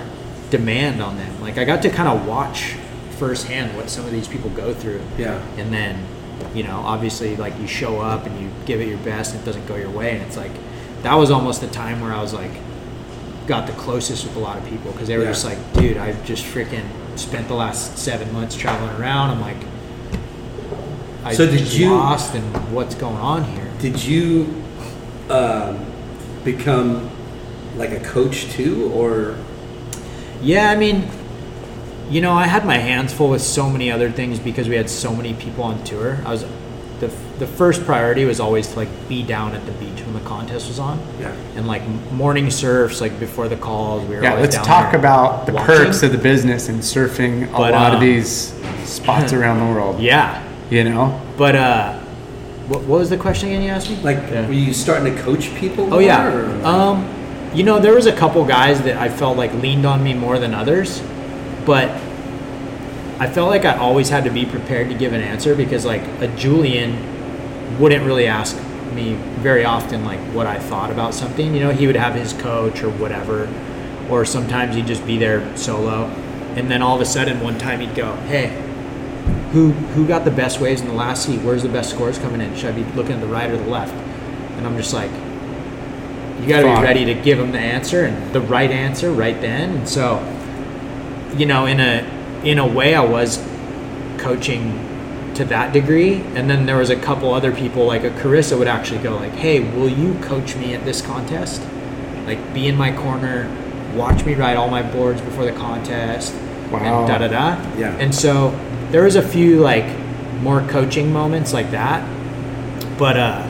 demand 0.51 1.01
on 1.01 1.17
them. 1.17 1.41
Like 1.41 1.59
I 1.59 1.65
got 1.65 1.83
to 1.83 1.91
kind 1.91 2.09
of 2.09 2.27
watch 2.27 2.75
firsthand 3.19 3.77
what 3.77 3.89
some 3.89 4.05
of 4.05 4.11
these 4.11 4.27
people 4.27 4.51
go 4.51 4.75
through 4.75 5.01
Yeah. 5.17 5.41
and 5.57 5.73
then 5.73 6.05
you 6.57 6.65
know 6.65 6.79
obviously 6.79 7.37
like 7.37 7.57
you 7.61 7.69
show 7.69 8.01
up 8.01 8.27
and 8.27 8.41
you 8.41 8.51
give 8.67 8.81
it 8.81 8.89
your 8.89 8.99
best 8.99 9.33
and 9.33 9.41
it 9.41 9.47
doesn't 9.47 9.65
go 9.69 9.77
your 9.77 9.91
way 9.91 10.11
and 10.17 10.23
it's 10.23 10.37
like 10.37 10.51
that 11.03 11.15
was 11.15 11.31
almost 11.31 11.61
the 11.61 11.69
time 11.69 12.01
where 12.01 12.13
i 12.13 12.21
was 12.21 12.35
like 12.35 12.51
got 13.47 13.67
the 13.67 13.73
closest 13.75 14.25
with 14.25 14.37
a 14.37 14.39
lot 14.39 14.57
of 14.59 14.65
people 14.69 14.93
because 14.93 15.09
they 15.09 15.17
were 15.17 15.25
Yeah. 15.25 15.31
just 15.31 15.45
like 15.45 15.59
dude 15.75 15.97
i've 15.97 16.25
just 16.25 16.45
freaking 16.45 16.85
spent 17.17 17.49
the 17.49 17.55
last 17.55 17.99
seven 17.99 18.33
months 18.33 18.55
traveling 18.57 18.95
around 19.01 19.31
i'm 19.31 19.41
like 19.41 19.57
i 21.25 21.33
So 21.35 21.47
did 21.47 21.73
you- 21.73 21.91
lost 21.95 22.35
and 22.35 22.45
what's 22.73 22.95
going 22.95 23.17
on 23.17 23.45
here 23.45 23.69
Did 23.81 24.03
you 24.03 24.63
um, 25.31 25.79
become 26.45 27.11
like 27.77 27.91
a 27.93 28.01
coach 28.01 28.51
too, 28.51 28.91
or 28.95 29.37
Yeah, 30.43 30.71
I 30.71 30.77
mean, 30.77 31.09
you 32.11 32.21
know, 32.21 32.33
I 32.33 32.47
had 32.47 32.67
my 32.67 32.77
hands 32.79 33.13
full 33.13 33.31
with 33.31 33.41
so 33.43 33.71
many 33.71 33.91
other 33.91 34.11
things 34.11 34.39
because 34.39 34.69
we 34.69 34.77
had 34.77 34.91
so 34.91 35.15
many 35.15 35.33
people 35.35 35.65
on 35.65 35.83
tour. 35.85 36.19
I 36.27 36.31
was 36.31 36.45
the 37.43 37.47
the 37.47 37.57
first 37.57 37.85
priority 37.85 38.25
was 38.25 38.39
always 38.41 38.69
to 38.69 38.77
like 38.77 38.89
be 39.09 39.23
down 39.23 39.53
at 39.55 39.65
the 39.67 39.73
beach 39.73 40.01
when 40.05 40.15
the 40.15 40.21
contest 40.29 40.69
was 40.69 40.79
on. 40.79 40.99
Yeah. 41.21 41.33
And 41.57 41.67
like 41.67 41.83
morning 42.13 42.51
surfs, 42.51 43.01
like 43.01 43.19
before 43.19 43.49
the 43.49 43.57
calls, 43.57 44.09
we 44.09 44.15
were 44.17 44.23
Yeah, 44.23 44.35
let's 44.35 44.55
down 44.55 44.65
talk 44.65 44.91
there 44.93 45.01
about 45.01 45.47
the 45.47 45.53
watching. 45.53 45.77
perks 45.77 46.03
of 46.05 46.13
the 46.13 46.19
business 46.19 46.69
and 46.69 46.81
surfing 46.81 47.49
a 47.49 47.53
But, 47.53 47.73
lot 47.73 47.93
of 47.95 47.99
um, 47.99 48.05
these 48.05 48.55
spots 48.85 49.33
around 49.33 49.59
the 49.67 49.75
world. 49.75 50.01
Yeah, 50.13 50.43
You 50.71 50.85
know, 50.85 51.21
but 51.37 51.57
uh, 51.57 51.99
what, 52.69 52.81
what 52.83 52.99
was 53.01 53.11
the 53.11 53.17
question 53.17 53.49
again? 53.49 53.63
You 53.63 53.71
asked 53.71 53.91
me. 53.91 53.97
like 54.03 54.19
Yeah. 54.19 54.47
were 54.47 54.53
you 54.53 54.73
starting 54.73 55.15
to 55.15 55.23
coach 55.23 55.53
people? 55.57 55.85
Oh 55.87 55.91
more, 55.91 56.03
yeah. 56.03 56.33
or- 56.33 56.65
Um, 56.65 57.09
you 57.55 57.65
know, 57.65 57.79
there 57.81 57.95
was 57.95 58.07
a 58.07 58.13
couple 58.15 58.45
guys 58.45 58.81
that 58.83 58.97
I 58.97 59.09
felt 59.09 59.37
like 59.37 59.53
leaned 59.55 59.85
on 59.85 60.03
me 60.05 60.15
more 60.15 60.39
than 60.39 60.55
others, 60.55 61.03
but 61.67 61.89
I 63.19 63.29
felt 63.29 63.51
like 63.51 63.65
I 63.65 63.77
always 63.77 64.09
had 64.09 64.25
to 64.25 64.31
be 64.31 64.47
prepared 64.47 64.89
to 64.91 64.95
give 64.95 65.13
an 65.13 65.21
answer 65.21 65.55
because 65.55 65.85
like 65.85 66.03
a 66.21 66.29
Julian 66.37 67.12
wouldn't 67.79 68.05
really 68.05 68.27
ask 68.27 68.57
me 68.95 69.15
very 69.41 69.65
often 69.65 70.05
like 70.05 70.21
what 70.35 70.47
I 70.47 70.59
thought 70.59 70.91
about 70.91 71.15
something. 71.15 71.55
You 71.55 71.61
know, 71.61 71.71
he 71.71 71.87
would 71.87 71.97
have 71.97 72.15
his 72.15 72.33
coach 72.33 72.83
or 72.83 72.91
whatever, 72.91 73.49
or 74.11 74.25
sometimes 74.25 74.75
he'd 74.75 74.87
just 74.87 75.07
be 75.07 75.19
there 75.19 75.57
solo, 75.57 76.05
and 76.57 76.71
then 76.71 76.83
all 76.83 76.95
of 76.95 77.01
a 77.01 77.07
sudden 77.07 77.41
one 77.41 77.59
time 77.59 77.81
he'd 77.81 77.95
go, 77.95 78.15
"Hey, 78.27 78.63
who 79.53 79.71
who 79.95 80.07
got 80.07 80.25
the 80.25 80.31
best 80.31 80.61
waves 80.61 80.81
in 80.81 80.89
the 80.89 80.95
last 80.95 81.27
heat? 81.27 81.41
Where's 81.41 81.63
the 81.63 81.69
best 81.69 81.91
scores 81.91 82.19
coming 82.19 82.41
in? 82.41 82.55
Should 82.57 82.75
I 82.75 82.83
be 82.83 82.85
looking 82.93 83.15
at 83.15 83.21
the 83.21 83.27
right 83.27 83.51
or 83.51 83.57
the 83.57 83.71
left?" 83.71 83.95
And 84.57 84.67
I'm 84.67 84.77
just 84.77 84.95
like, 84.95 85.11
you 86.43 86.49
got 86.49 86.61
to 86.61 86.67
be 86.67 86.83
ready 86.83 87.05
to 87.07 87.15
give 87.15 87.39
him 87.39 87.53
the 87.53 87.59
answer 87.59 88.05
and 88.05 88.35
the 88.35 88.41
right 88.41 88.71
answer 88.71 89.13
right 89.13 89.41
then. 89.41 89.77
And 89.77 89.89
so, 89.89 90.19
you 91.37 91.47
know, 91.47 91.67
in 91.67 91.81
a 91.81 92.05
in 92.45 92.59
a 92.59 92.67
way, 92.67 92.95
I 92.95 93.05
was 93.05 93.45
coaching 94.19 94.92
to 95.43 95.49
that 95.49 95.73
degree. 95.73 96.15
And 96.35 96.49
then 96.49 96.67
there 96.67 96.79
was 96.79 96.91
a 96.91 96.97
couple 96.97 97.35
other 97.35 97.53
people, 97.53 97.85
like 97.87 98.05
a 98.05 98.11
Carissa 98.11 98.59
would 98.59 98.69
actually 98.69 99.03
go 99.03 99.17
like, 99.17 99.33
"Hey, 99.33 99.61
will 99.61 99.89
you 99.89 100.15
coach 100.23 100.57
me 100.57 100.75
at 100.75 100.85
this 100.85 101.03
contest? 101.03 101.63
Like, 102.27 102.55
be 102.55 102.69
in 102.69 102.77
my 102.77 102.93
corner, 102.93 103.51
watch 103.97 104.25
me 104.25 104.35
ride 104.35 104.57
all 104.57 104.69
my 104.69 104.83
boards 104.83 105.21
before 105.21 105.45
the 105.45 105.53
contest, 105.53 106.33
Wow. 106.71 106.79
and 106.79 107.09
da 107.09 107.19
da 107.19 107.29
da." 107.29 107.79
Yeah. 107.79 107.97
And 107.99 108.15
so 108.15 108.55
there 108.91 109.03
was 109.03 109.17
a 109.17 109.23
few 109.23 109.59
like 109.61 109.87
more 110.43 110.61
coaching 110.69 111.13
moments 111.13 111.53
like 111.53 111.71
that, 111.73 112.07
but 112.99 113.17
uh, 113.17 113.43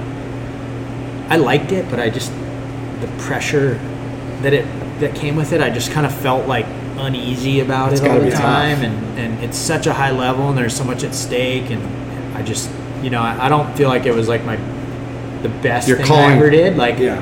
I 1.28 1.36
liked 1.36 1.72
it. 1.72 1.88
But 1.90 2.00
I 2.00 2.10
just 2.10 2.32
the 3.00 3.08
pressure 3.18 3.78
that 4.42 4.52
it 4.52 4.66
that 5.00 5.14
came 5.14 5.36
with 5.36 5.52
it, 5.52 5.60
I 5.60 5.68
just 5.70 5.90
kind 5.92 6.06
of 6.06 6.14
felt 6.14 6.46
like 6.46 6.66
uneasy 7.02 7.60
about 7.60 7.92
It's 7.92 8.00
it 8.00 8.08
all 8.10 8.18
the 8.18 8.24
be 8.26 8.30
tough. 8.30 8.40
time, 8.40 8.82
and 8.82 9.18
and 9.18 9.44
it's 9.44 9.56
such 9.58 9.86
a 9.86 9.92
high 9.92 10.10
level, 10.12 10.48
and 10.48 10.56
there's 10.58 10.74
so 10.76 10.84
much 10.84 11.04
at 11.04 11.14
stake, 11.14 11.70
and 11.70 11.82
I 12.36 12.42
just 12.42 12.70
you 13.02 13.10
know 13.10 13.20
I, 13.20 13.46
I 13.46 13.48
don't 13.48 13.74
feel 13.76 13.88
like 13.88 14.06
it 14.06 14.14
was 14.14 14.28
like 14.28 14.44
my 14.44 14.56
the 15.42 15.48
best 15.48 15.88
Your 15.88 15.96
thing 15.98 16.06
I 16.06 16.08
calling. 16.08 16.36
ever 16.38 16.50
did, 16.50 16.76
like, 16.76 16.98
Yeah. 16.98 17.20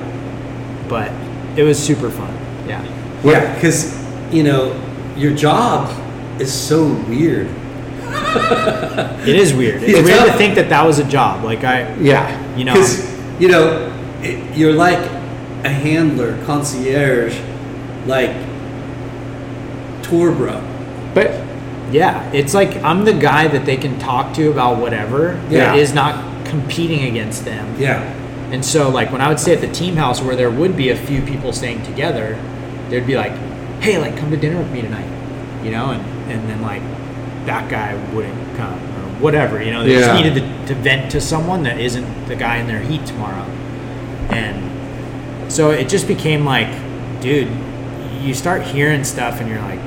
but 0.88 1.10
it 1.56 1.62
was 1.62 1.78
super 1.78 2.10
fun. 2.10 2.32
Yeah, 2.68 2.84
Yeah, 3.24 3.54
because 3.54 3.96
you 4.30 4.42
know 4.42 4.74
your 5.16 5.34
job 5.34 5.88
is 6.40 6.52
so 6.52 6.86
weird. 7.08 7.48
it 9.26 9.36
is 9.36 9.54
weird. 9.54 9.82
It's 9.82 9.98
It's 9.98 10.08
weird 10.08 10.26
to 10.30 10.32
think 10.36 10.54
that 10.56 10.68
that 10.68 10.84
was 10.86 10.98
a 10.98 11.04
job. 11.04 11.44
Like 11.44 11.64
I, 11.64 11.94
Yeah. 11.96 12.28
you 12.56 12.64
know, 12.64 12.74
you 13.38 13.48
know 13.48 13.90
it, 14.22 14.56
you're 14.56 14.72
like 14.74 14.98
a 15.64 15.68
handler, 15.68 16.42
concierge, 16.44 17.38
like 18.06 18.30
tour 20.10 20.32
bro. 20.32 20.60
But 21.14 21.30
Yeah, 21.92 22.30
it's 22.32 22.54
like 22.54 22.76
I'm 22.84 23.04
the 23.04 23.12
guy 23.12 23.48
that 23.48 23.64
they 23.66 23.76
can 23.76 23.98
talk 23.98 24.32
to 24.34 24.50
about 24.50 24.78
whatever 24.78 25.40
Yeah. 25.50 25.58
that 25.72 25.78
is 25.78 25.92
not 25.92 26.14
competing 26.44 27.04
against 27.04 27.44
them. 27.44 27.74
Yeah. 27.78 28.02
And 28.52 28.64
so, 28.64 28.88
like, 28.90 29.10
when 29.12 29.20
I 29.20 29.28
would 29.28 29.38
stay 29.40 29.54
at 29.54 29.60
the 29.60 29.68
team 29.72 29.96
house 29.96 30.20
where 30.22 30.34
there 30.36 30.50
would 30.50 30.76
be 30.76 30.90
a 30.90 30.96
few 30.96 31.20
people 31.22 31.52
staying 31.52 31.82
together, 31.84 32.36
there'd 32.88 33.06
be 33.06 33.16
like, 33.16 33.32
hey, 33.80 33.98
like, 33.98 34.16
come 34.16 34.30
to 34.30 34.36
dinner 34.36 34.58
with 34.58 34.70
me 34.72 34.82
tonight, 34.82 35.08
you 35.64 35.70
know? 35.70 35.90
And, 35.90 36.02
and 36.30 36.48
then, 36.48 36.60
like, 36.62 36.82
that 37.46 37.68
guy 37.68 37.94
wouldn't 38.12 38.56
come 38.56 38.74
or 38.74 39.20
whatever, 39.20 39.62
you 39.62 39.72
know? 39.72 39.82
They 39.84 39.94
Yeah. 39.94 40.00
just 40.00 40.14
needed 40.24 40.34
to, 40.66 40.74
to 40.74 40.80
vent 40.80 41.10
to 41.12 41.20
someone 41.20 41.62
that 41.64 41.78
isn't 41.80 42.26
the 42.28 42.34
guy 42.36 42.56
in 42.58 42.66
their 42.66 42.80
heat 42.80 43.06
tomorrow. 43.06 43.44
And 44.30 44.56
so 45.52 45.70
it 45.70 45.88
just 45.88 46.06
became 46.08 46.44
like, 46.44 46.68
dude, 47.20 47.48
you 48.22 48.34
start 48.34 48.62
hearing 48.62 49.02
stuff 49.04 49.40
and 49.40 49.48
you're 49.48 49.62
like, 49.62 49.80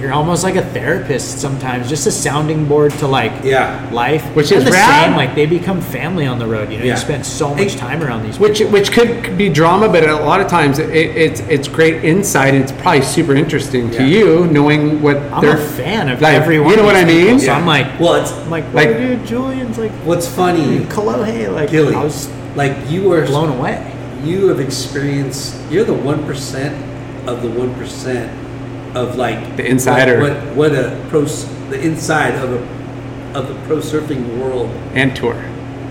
you're 0.00 0.12
almost 0.12 0.42
like 0.44 0.56
a 0.56 0.62
therapist 0.62 1.38
sometimes, 1.40 1.88
just 1.88 2.06
a 2.06 2.10
sounding 2.10 2.64
board 2.66 2.92
to 2.92 3.06
like 3.06 3.32
Yeah. 3.44 3.86
life. 3.92 4.24
Which 4.34 4.50
And 4.50 4.58
is 4.60 4.64
the 4.64 4.72
rad. 4.72 5.04
same, 5.08 5.16
like 5.16 5.34
they 5.34 5.46
become 5.46 5.80
family 5.80 6.26
on 6.26 6.38
the 6.38 6.46
road. 6.46 6.70
You 6.72 6.78
know, 6.78 6.84
Yeah. 6.84 6.92
you 6.94 6.98
spend 6.98 7.26
so 7.26 7.54
much 7.54 7.76
time 7.76 8.02
around 8.02 8.22
these 8.24 8.38
which 8.40 8.58
people. 8.58 8.72
which 8.72 8.92
could 8.92 9.36
be 9.36 9.48
drama, 9.48 9.88
but 9.88 10.08
a 10.08 10.14
lot 10.16 10.40
of 10.40 10.46
times 10.48 10.78
it, 10.78 10.88
it's 10.90 11.40
it's 11.48 11.68
great 11.68 12.04
insight. 12.04 12.54
and 12.54 12.62
It's 12.62 12.72
probably 12.72 13.02
super 13.02 13.34
interesting 13.34 13.90
to 13.90 13.98
Yeah. 14.02 14.06
you 14.18 14.48
knowing 14.50 15.02
what 15.02 15.18
I'm 15.32 15.40
they're 15.42 15.56
a 15.56 15.60
fan 15.60 16.08
of 16.08 16.20
like, 16.22 16.34
everyone. 16.34 16.70
You 16.70 16.76
know 16.76 16.84
what 16.84 16.96
I 16.96 17.04
these 17.04 17.14
people, 17.16 17.30
mean? 17.32 17.40
So 17.40 17.52
I'm 17.52 17.66
like, 17.66 17.86
Well, 18.00 18.14
it's 18.14 18.32
I'm 18.32 18.50
like, 18.50 18.64
Like- 18.72 18.88
like, 18.88 18.98
dude, 18.98 19.26
Julian's 19.26 19.78
like, 19.78 19.92
what's 20.04 20.26
funny, 20.26 20.80
Kolohe, 20.88 21.52
like, 21.54 21.70
Gilly. 21.70 21.94
I 21.94 22.02
was 22.04 22.28
like 22.56 22.72
you 22.88 23.08
were 23.08 23.22
blown 23.26 23.50
away. 23.58 23.78
you 24.24 24.48
have 24.48 24.60
experienced 24.60 25.54
you're 25.70 25.84
the 25.84 25.94
one 25.94 26.22
percent 26.24 26.74
of 27.26 27.42
the 27.42 27.48
one 27.48 27.72
percent 27.74 28.28
of 28.94 29.16
like 29.16 29.56
The 29.56 29.66
insider. 29.66 30.20
what, 30.20 30.56
what 30.56 30.72
a 30.72 31.04
pro 31.08 31.24
the 31.24 31.80
inside 31.80 32.34
of 32.34 32.52
a 32.52 32.80
of 33.38 33.48
the 33.48 33.54
pro 33.66 33.76
surfing 33.78 34.38
world. 34.38 34.68
And 34.94 35.14
tour, 35.14 35.36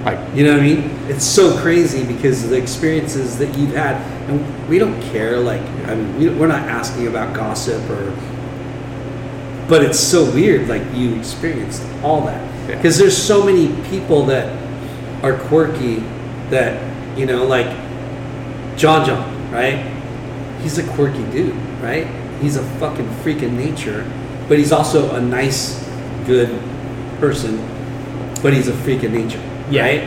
like 0.03 0.19
you 0.35 0.43
know 0.43 0.51
what 0.51 0.59
i 0.59 0.63
mean? 0.63 0.89
It's 1.07 1.25
so 1.25 1.57
crazy 1.59 2.05
because 2.05 2.43
of 2.43 2.49
the 2.49 2.57
experiences 2.57 3.37
that 3.37 3.57
you've 3.57 3.73
had 3.73 3.95
and 4.29 4.69
we 4.69 4.77
don't 4.77 5.01
care 5.11 5.39
like 5.39 5.61
i 5.87 5.95
mean 5.95 6.17
we, 6.19 6.29
we're 6.29 6.47
not 6.47 6.67
asking 6.69 7.07
about 7.07 7.33
gossip 7.35 7.81
or 7.89 8.13
but 9.67 9.83
it's 9.83 9.99
so 9.99 10.29
weird 10.33 10.67
like 10.67 10.83
you 10.93 11.15
experienced 11.15 11.83
all 12.03 12.21
that. 12.25 12.41
Yeah. 12.69 12.75
because 12.75 12.97
there's 12.97 13.17
so 13.17 13.43
many 13.45 13.67
people 13.89 14.25
that 14.25 14.51
are 15.23 15.37
quirky 15.47 15.97
that 16.49 17.17
you 17.17 17.25
know 17.25 17.45
like 17.45 17.67
john 18.77 19.05
john 19.05 19.51
right? 19.51 19.95
He's 20.61 20.77
a 20.77 20.83
quirky 20.93 21.23
dude 21.31 21.55
right 21.81 22.05
he's 22.41 22.55
a 22.55 22.63
fucking 22.79 23.09
freak 23.21 23.41
in 23.43 23.57
nature 23.57 24.09
but 24.47 24.57
he's 24.57 24.71
also 24.71 25.13
a 25.15 25.21
nice 25.21 25.83
good 26.25 26.49
person 27.19 27.57
but 28.41 28.53
he's 28.53 28.67
a 28.67 28.73
freak 28.77 29.03
in 29.03 29.13
nature 29.13 29.41
Yeah. 29.69 29.83
right 29.83 30.01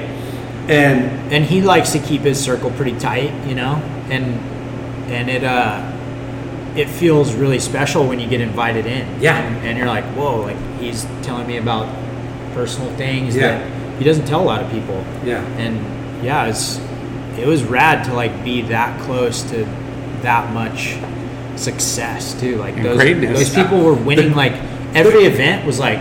and 0.68 1.32
and 1.32 1.44
he 1.44 1.60
likes 1.60 1.90
to 1.92 1.98
keep 1.98 2.20
his 2.22 2.38
circle 2.42 2.70
pretty 2.70 2.96
tight, 2.98 3.32
you 3.48 3.54
know, 3.56 3.74
and 4.10 4.24
and 5.10 5.28
it 5.28 5.42
uh 5.42 5.82
it 6.76 6.88
feels 6.88 7.34
really 7.34 7.58
special 7.58 8.06
when 8.06 8.20
you 8.20 8.28
get 8.28 8.40
invited 8.40 8.86
in. 8.86 9.20
Yeah. 9.20 9.36
and, 9.38 9.66
and 9.66 9.76
you're 9.76 9.88
like, 9.88 10.04
whoa, 10.14 10.40
like 10.40 10.56
he's 10.80 11.04
telling 11.22 11.46
me 11.48 11.56
about 11.58 11.86
personal 12.54 12.94
things 12.96 13.34
Yeah. 13.36 13.58
that 13.58 13.98
he 13.98 14.04
doesn't 14.04 14.24
tell 14.26 14.40
a 14.40 14.48
lot 14.52 14.62
of 14.62 14.70
people. 14.70 15.04
yeah 15.24 15.42
and 15.58 16.24
yeah, 16.24 16.46
it's 16.46 16.78
it 17.36 17.46
was 17.46 17.64
rad 17.64 18.04
to 18.04 18.14
like 18.14 18.44
be 18.44 18.62
that 18.62 18.98
close 19.02 19.42
to 19.50 19.64
that 20.22 20.52
much 20.54 20.94
success 21.56 22.38
too. 22.40 22.56
Like 22.56 22.76
And 22.76 22.84
those 22.84 22.96
greatness. 22.96 23.38
those 23.38 23.54
people 23.54 23.82
were 23.84 23.94
winning. 23.94 24.34
like 24.34 24.52
every 24.94 25.24
event 25.24 25.66
was 25.66 25.78
like, 25.78 26.00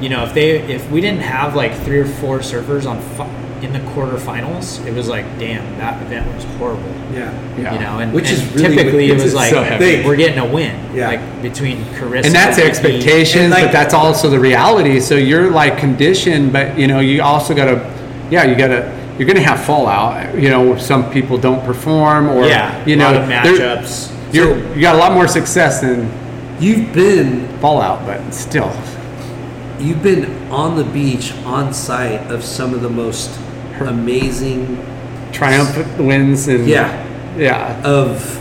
you 0.00 0.08
know, 0.08 0.24
if 0.24 0.34
they 0.34 0.58
if 0.60 0.90
we 0.90 1.00
didn't 1.00 1.20
have 1.22 1.54
like 1.54 1.74
three 1.84 1.98
or 1.98 2.06
four 2.06 2.38
surfers 2.40 2.88
on 2.88 3.00
fi- 3.16 3.30
in 3.62 3.72
the 3.72 3.78
quarterfinals, 3.80 4.84
it 4.86 4.92
was 4.92 5.08
like, 5.08 5.24
damn, 5.38 5.64
that 5.78 6.00
event 6.02 6.26
was 6.34 6.44
horrible. 6.58 6.82
yeah 7.14 7.32
Yeah. 7.56 7.72
You 7.74 7.80
know, 7.80 7.98
and, 8.00 8.12
Which 8.12 8.28
and 8.30 8.38
is 8.38 8.52
really- 8.54 8.76
typically 8.76 9.10
it 9.10 9.14
was 9.22 9.32
like 9.34 9.50
so 9.50 9.62
we're 10.06 10.16
getting 10.16 10.38
a 10.38 10.46
win. 10.46 10.94
Yeah. 10.94 11.08
Like 11.08 11.42
between 11.42 11.78
Carissa 11.96 12.26
and 12.26 12.34
that's 12.34 12.56
the 12.56 12.62
Vicky, 12.64 12.68
expectations, 12.70 13.44
And, 13.44 13.50
like- 13.52 13.64
but 13.66 13.72
that's 13.72 13.94
also 13.94 14.28
the 14.28 14.38
reality. 14.40 15.00
So 15.00 15.14
you're 15.16 15.50
like 15.50 15.78
conditioned, 15.78 16.52
but 16.52 16.78
you 16.78 16.86
know 16.86 17.00
you 17.00 17.22
also 17.22 17.54
got 17.54 17.66
to, 17.66 17.76
yeah, 18.30 18.44
you 18.44 18.54
got 18.56 18.68
to. 18.68 19.04
You're 19.16 19.28
going 19.28 19.36
to 19.36 19.44
have 19.44 19.64
fallout. 19.64 20.34
You 20.36 20.50
know, 20.50 20.76
some 20.76 21.08
people 21.12 21.38
don't 21.38 21.64
perform, 21.64 22.28
or 22.28 22.46
Yeah, 22.48 22.84
you 22.84 22.94
a 22.94 22.96
know, 22.96 23.04
lot 23.12 23.14
of 23.14 23.28
matchups. 23.28 24.10
You're, 24.74 24.82
got 24.82 24.94
a 24.96 24.98
lot 24.98 25.12
more 25.12 25.28
success 25.28 25.80
than 25.80 26.10
you've 26.60 26.92
been 26.92 27.46
fallout, 27.60 28.04
but 28.06 28.32
still, 28.32 28.72
you've 29.78 30.02
been 30.02 30.50
on 30.50 30.76
the 30.76 30.84
beach 30.84 31.32
on 31.44 31.72
site 31.72 32.20
of 32.30 32.42
some 32.44 32.74
of 32.74 32.80
the 32.82 32.90
most 32.90 33.38
amazing 33.80 34.76
triumphant 35.32 35.98
wins 35.98 36.46
and 36.48 36.66
Yeah. 36.68 37.04
yeah. 37.36 37.82
of 37.84 38.40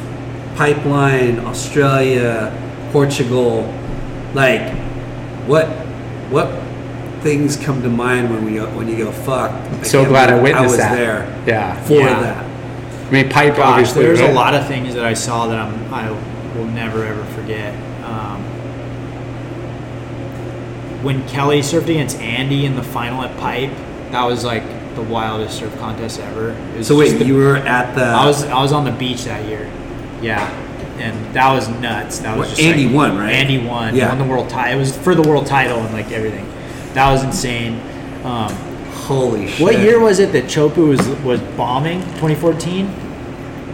pipeline 0.55 1.39
australia 1.39 2.53
portugal 2.91 3.63
like 4.35 4.61
what 5.47 5.65
what 6.29 6.47
things 7.23 7.57
come 7.57 7.81
to 7.81 7.89
mind 7.89 8.29
when 8.29 8.45
we 8.45 8.59
when 8.59 8.87
you 8.87 8.97
go 8.97 9.11
fuck 9.11 9.49
I 9.51 9.81
So 9.83 10.05
glad 10.05 10.29
I 10.29 10.39
witnessed 10.39 10.63
I 10.63 10.67
was 10.67 10.77
that. 10.77 10.95
there 10.95 11.43
Yeah. 11.47 11.81
for 11.85 11.93
Yeah. 11.93 12.19
that 12.21 12.42
I 13.07 13.11
mean, 13.11 13.29
pipe 13.29 13.55
Gosh, 13.57 13.65
obviously. 13.65 14.03
there's 14.03 14.21
right? 14.21 14.29
a 14.29 14.33
lot 14.33 14.53
of 14.55 14.65
things 14.67 14.93
that 14.95 15.05
I 15.05 15.13
saw 15.13 15.47
that 15.47 15.59
I'm 15.59 15.93
I 15.93 16.09
will 16.55 16.65
never 16.65 17.03
ever 17.05 17.23
forget. 17.35 17.73
Um, 18.03 18.41
when 21.03 21.27
Kelly 21.27 21.59
surfed 21.59 21.83
against 21.89 22.17
Andy 22.19 22.65
in 22.65 22.75
the 22.75 22.83
final 22.83 23.21
at 23.23 23.37
Pipe, 23.37 23.71
that 24.11 24.23
was 24.23 24.43
like 24.45 24.63
the 24.95 25.01
wildest 25.01 25.57
surf 25.57 25.77
contest 25.79 26.19
ever. 26.19 26.51
It 26.51 26.77
was 26.77 26.87
so 26.87 26.97
wait 26.97 27.17
the- 27.17 27.25
you 27.25 27.35
were 27.35 27.57
at 27.57 27.93
the 27.95 28.03
I 28.05 28.25
was 28.25 28.43
I 28.45 28.61
was 28.61 28.71
on 28.71 28.85
the 28.85 28.91
beach 28.91 29.25
that 29.25 29.45
year. 29.47 29.69
Yeah. 30.21 30.47
And 30.99 31.33
that 31.33 31.51
was 31.51 31.67
nuts. 31.67 32.19
That 32.19 32.37
was 32.37 32.47
What, 32.49 32.55
just 32.57 32.61
Andy 32.61 32.85
like- 32.85 32.95
won, 32.95 33.17
right? 33.17 33.33
Andy 33.33 33.57
won. 33.65 33.95
Yeah. 33.95 34.09
Won 34.09 34.19
the 34.19 34.23
world 34.31 34.49
title. 34.49 34.77
It 34.77 34.79
was 34.79 34.95
for 34.95 35.15
the 35.15 35.27
world 35.27 35.45
title 35.47 35.79
and 35.79 35.93
like 35.93 36.11
everything. 36.11 36.47
That 36.93 37.11
was 37.11 37.23
insane. 37.23 37.81
Um, 38.23 38.55
holy 39.03 39.47
shit 39.47 39.61
what 39.61 39.79
year 39.79 39.99
was 39.99 40.19
it 40.19 40.31
that 40.33 40.45
Chopu 40.45 40.87
was 40.87 41.07
was 41.23 41.39
bombing? 41.57 42.01
2014. 42.19 42.87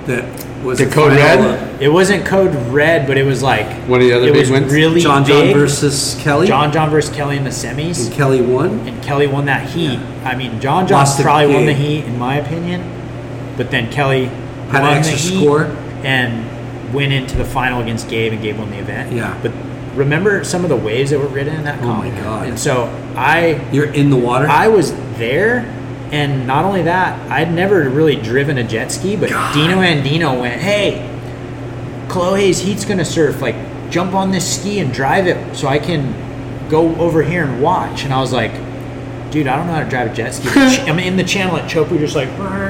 that 0.07 0.45
was 0.63 0.79
The 0.79 0.87
Code 0.87 1.13
Red? 1.13 1.81
It 1.81 1.87
wasn't 1.89 2.25
Code 2.25 2.53
Red, 2.73 3.07
but 3.07 3.17
it 3.17 3.23
was 3.23 3.41
like 3.41 3.65
One 3.87 4.01
of 4.01 4.07
the 4.07 4.13
other 4.13 4.27
it 4.27 4.33
big 4.33 4.41
was 4.41 4.51
ones? 4.51 4.73
really 4.73 4.99
John 5.01 5.23
John 5.23 5.41
big. 5.47 5.55
versus 5.55 6.17
Kelly. 6.19 6.47
John 6.47 6.71
John 6.73 6.89
versus 6.89 7.15
Kelly 7.15 7.37
in 7.37 7.43
the 7.45 7.49
semis. 7.51 8.07
and 8.07 8.13
Kelly 8.15 8.41
won. 8.41 8.79
and 8.87 9.01
Kelly 9.03 9.27
won 9.27 9.45
that 9.45 9.69
heat. 9.69 9.99
I 10.25 10.35
mean, 10.35 10.59
John 10.59 10.85
John 10.87 10.99
Lost 10.99 11.17
the 11.17 11.23
probably 11.23 11.53
won 11.53 11.65
the 11.65 11.73
heat 11.73 12.03
in 12.05 12.17
my 12.19 12.35
opinion, 12.37 12.83
but 13.55 13.71
then 13.71 13.89
Kelly 13.91 14.25
Had 14.25 14.81
an 14.81 14.87
won 14.87 14.97
extra 14.97 15.15
the 15.17 15.21
heat 15.23 15.41
score. 15.43 15.63
and 16.03 16.93
went 16.93 17.13
into 17.13 17.37
the 17.37 17.45
final 17.45 17.81
against 17.81 18.09
Gabe, 18.09 18.33
and 18.33 18.41
Gabe 18.41 18.57
won 18.57 18.69
the 18.71 18.79
event. 18.79 19.13
Yeah. 19.13 19.37
but 19.41 19.51
remember 19.95 20.43
some 20.43 20.63
of 20.63 20.69
the 20.69 20.75
waves 20.75 21.11
that 21.11 21.19
were 21.19 21.27
ridden 21.27 21.55
in 21.55 21.63
that 21.65 21.81
Oh 21.83 21.87
my? 21.95 22.09
God. 22.09 22.47
And 22.47 22.59
so 22.59 22.85
I 23.15 23.61
You're 23.71 23.91
in 23.93 24.09
the 24.09 24.15
water. 24.17 24.47
I 24.49 24.67
was 24.67 24.91
there, 25.19 25.59
and 26.11 26.47
not 26.47 26.65
only 26.65 26.81
that, 26.83 27.31
I'd 27.31 27.53
never 27.53 27.87
really 27.89 28.15
driven 28.15 28.57
a 28.57 28.63
jet 28.63 28.91
ski, 28.91 29.15
but 29.15 29.29
Dino 29.53 29.77
Andino 29.81 30.39
went, 30.39 30.59
"Hey, 30.61 31.07
Kolohe's 32.07 32.59
heat's 32.59 32.85
gonna 32.85 33.05
surf. 33.05 33.41
Like, 33.41 33.55
jump 33.91 34.13
on 34.13 34.31
this 34.31 34.59
ski 34.59 34.79
and 34.79 34.91
drive 34.91 35.27
it, 35.27 35.37
so 35.55 35.67
I 35.67 35.77
can 35.79 36.13
go 36.69 36.95
over 36.95 37.21
here 37.21 37.43
and 37.43 37.61
watch." 37.61 38.03
And 38.03 38.13
I 38.13 38.19
was 38.19 38.33
like, 38.33 38.51
"Dude, 39.29 39.47
I 39.47 39.55
don't 39.55 39.67
know 39.67 39.73
how 39.73 39.83
to 39.83 39.89
drive 39.89 40.11
a 40.11 40.15
jet 40.15 40.33
ski." 40.33 40.49
I'm 40.89 40.97
in 40.99 41.17
the 41.17 41.23
channel 41.23 41.55
at 41.57 41.69
Chopu, 41.69 41.99
just 41.99 42.15
like, 42.15 42.29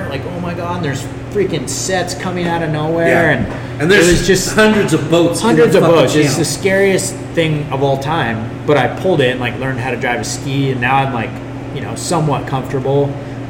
like, 0.10 0.22
"Oh 0.36 0.40
my 0.42 0.54
god!" 0.54 0.78
And 0.78 0.86
there's 0.86 1.04
freaking 1.32 1.70
sets 1.70 2.16
coming 2.16 2.48
out 2.48 2.62
of 2.64 2.72
nowhere, 2.72 3.32
and 3.32 3.82
and 3.82 3.90
there's 3.90 4.28
just 4.28 4.56
hundreds 4.56 4.94
of 4.94 5.10
boats. 5.10 5.40
hundreds 5.40 5.76
of 5.76 5.84
boats. 5.84 6.16
It's 6.16 6.36
the 6.36 6.44
scariest 6.44 7.16
thing 7.34 7.72
of 7.72 7.84
all 7.84 7.98
time. 8.00 8.50
But 8.66 8.76
I 8.76 9.00
pulled 9.00 9.22
it 9.22 9.32
and 9.32 9.40
like 9.40 9.58
learned 9.60 9.80
how 9.80 9.92
to 9.92 9.98
drive 9.98 10.20
a 10.20 10.26
ski, 10.26 10.72
and 10.72 10.82
now 10.82 10.98
I'm 10.98 11.14
like, 11.14 11.30
you 11.76 11.82
know, 11.82 11.96
somewhat 11.96 12.48
comfortable 12.48 13.06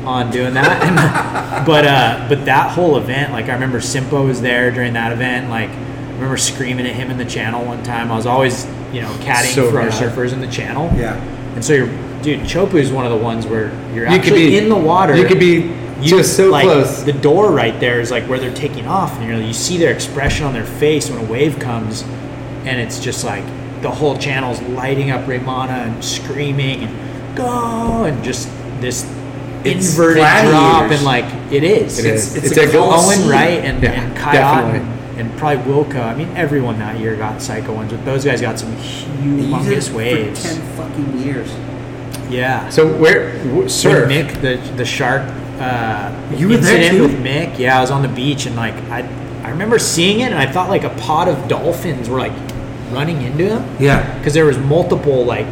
on 0.05 0.31
doing 0.31 0.53
that. 0.53 0.79
And, 0.89 1.65
but 1.65 1.85
uh, 1.85 2.25
but 2.29 2.45
that 2.45 2.71
whole 2.71 2.97
event, 2.97 3.31
like 3.31 3.45
I 3.45 3.53
remember 3.53 3.79
Simpo 3.79 4.25
was 4.25 4.41
there 4.41 4.71
during 4.71 4.93
that 4.93 5.11
event. 5.11 5.49
Like 5.49 5.69
I 5.69 6.13
remember 6.13 6.37
screaming 6.37 6.85
at 6.85 6.95
him 6.95 7.11
in 7.11 7.17
the 7.17 7.25
channel 7.25 7.65
one 7.65 7.83
time. 7.83 8.11
I 8.11 8.15
was 8.15 8.25
always 8.25 8.65
you 8.93 9.01
know 9.01 9.11
caddying 9.19 9.53
So 9.55 9.69
for 9.71 9.81
our 9.81 9.89
surfers 9.89 10.33
in 10.33 10.39
the 10.39 10.47
channel. 10.47 10.91
Yeah. 10.95 11.15
And 11.55 11.63
so 11.63 11.73
you're, 11.73 11.87
dude, 12.21 12.41
Chopu 12.41 12.75
is 12.75 12.91
one 12.91 13.05
of 13.05 13.11
the 13.11 13.17
ones 13.17 13.45
where 13.45 13.69
you're 13.93 14.05
You 14.05 14.17
could 14.19 14.27
actually 14.27 14.47
be 14.47 14.57
in 14.57 14.69
the 14.69 14.75
water. 14.75 15.15
You 15.15 15.25
could 15.25 15.39
be 15.39 15.73
you- 16.01 16.07
just 16.07 16.37
so 16.37 16.49
like, 16.49 16.63
close. 16.63 17.03
The 17.03 17.13
door 17.13 17.51
right 17.51 17.77
there 17.79 17.99
is 17.99 18.11
like 18.11 18.23
where 18.25 18.39
they're 18.39 18.53
taking 18.53 18.87
off, 18.87 19.13
and 19.17 19.25
you 19.25 19.31
know 19.33 19.39
you 19.39 19.53
see 19.53 19.77
their 19.77 19.93
expression 19.93 20.45
on 20.45 20.53
their 20.53 20.65
face 20.65 21.09
when 21.09 21.19
a 21.19 21.29
wave 21.29 21.59
comes, 21.59 22.03
and 22.63 22.79
it's 22.79 22.99
just 22.99 23.23
like 23.23 23.43
the 23.81 23.91
whole 23.91 24.17
channel's 24.17 24.61
lighting 24.61 25.11
up 25.11 25.25
Raimana 25.25 25.87
and 25.87 26.03
screaming 26.03 26.83
and 26.83 27.08
go 27.35 28.03
and 28.05 28.23
just 28.23 28.49
this 28.81 29.03
It's 29.65 29.91
inverted 29.91 30.17
gladiators. 30.17 30.51
drop 30.51 30.91
and 30.91 31.03
like 31.03 31.25
it 31.51 31.63
is. 31.63 31.99
It 31.99 32.05
is. 32.05 32.35
It's 32.35 32.45
It's, 32.47 32.57
a 32.57 32.61
a 32.63 32.65
good 32.65 32.75
Colosseum. 32.75 33.21
Owen 33.23 33.29
Wright 33.29 33.65
and, 33.65 33.83
Yeah, 33.83 33.91
and 33.91 34.15
Kai 34.17 34.33
definitely. 34.33 34.79
Otton 34.79 34.95
and 35.19 35.37
probably 35.37 35.63
Wilko. 35.73 36.01
I 36.01 36.15
mean, 36.15 36.29
everyone 36.35 36.79
that 36.79 36.97
year 36.99 37.15
got 37.17 37.41
psycho 37.41 37.73
ones, 37.73 37.91
but 37.91 38.05
those 38.05 38.23
guys 38.23 38.39
got 38.41 38.57
some 38.57 38.73
humongous 38.75 39.91
waves. 39.93 40.45
for 40.45 40.53
ten 40.53 40.75
fucking 40.77 41.19
years. 41.19 41.51
Yeah. 42.29 42.69
So 42.69 42.87
where 42.97 43.33
w- 43.39 43.63
With 43.63 43.71
surf? 43.71 44.09
Mick, 44.09 44.39
the 44.41 44.57
the 44.77 44.85
shark 44.85 45.23
uh, 45.59 46.11
You 46.37 46.47
were 46.49 46.57
there 46.57 46.91
too? 46.91 47.01
with 47.03 47.19
Mick. 47.23 47.57
Yeah, 47.59 47.77
I 47.77 47.81
was 47.81 47.91
on 47.91 48.01
the 48.01 48.07
beach 48.07 48.45
and 48.45 48.55
like 48.55 48.75
I, 48.89 48.99
I 49.43 49.49
remember 49.49 49.77
seeing 49.79 50.21
it 50.21 50.31
and 50.31 50.35
I 50.35 50.49
thought 50.49 50.69
like 50.69 50.83
a 50.85 50.89
pod 51.01 51.27
of 51.27 51.47
dolphins 51.49 52.07
were 52.07 52.19
like 52.19 52.31
running 52.91 53.21
into 53.23 53.45
him 53.57 53.75
Yeah. 53.79 54.17
because 54.19 54.33
there 54.33 54.45
was 54.45 54.57
multiple 54.57 55.25
like 55.25 55.47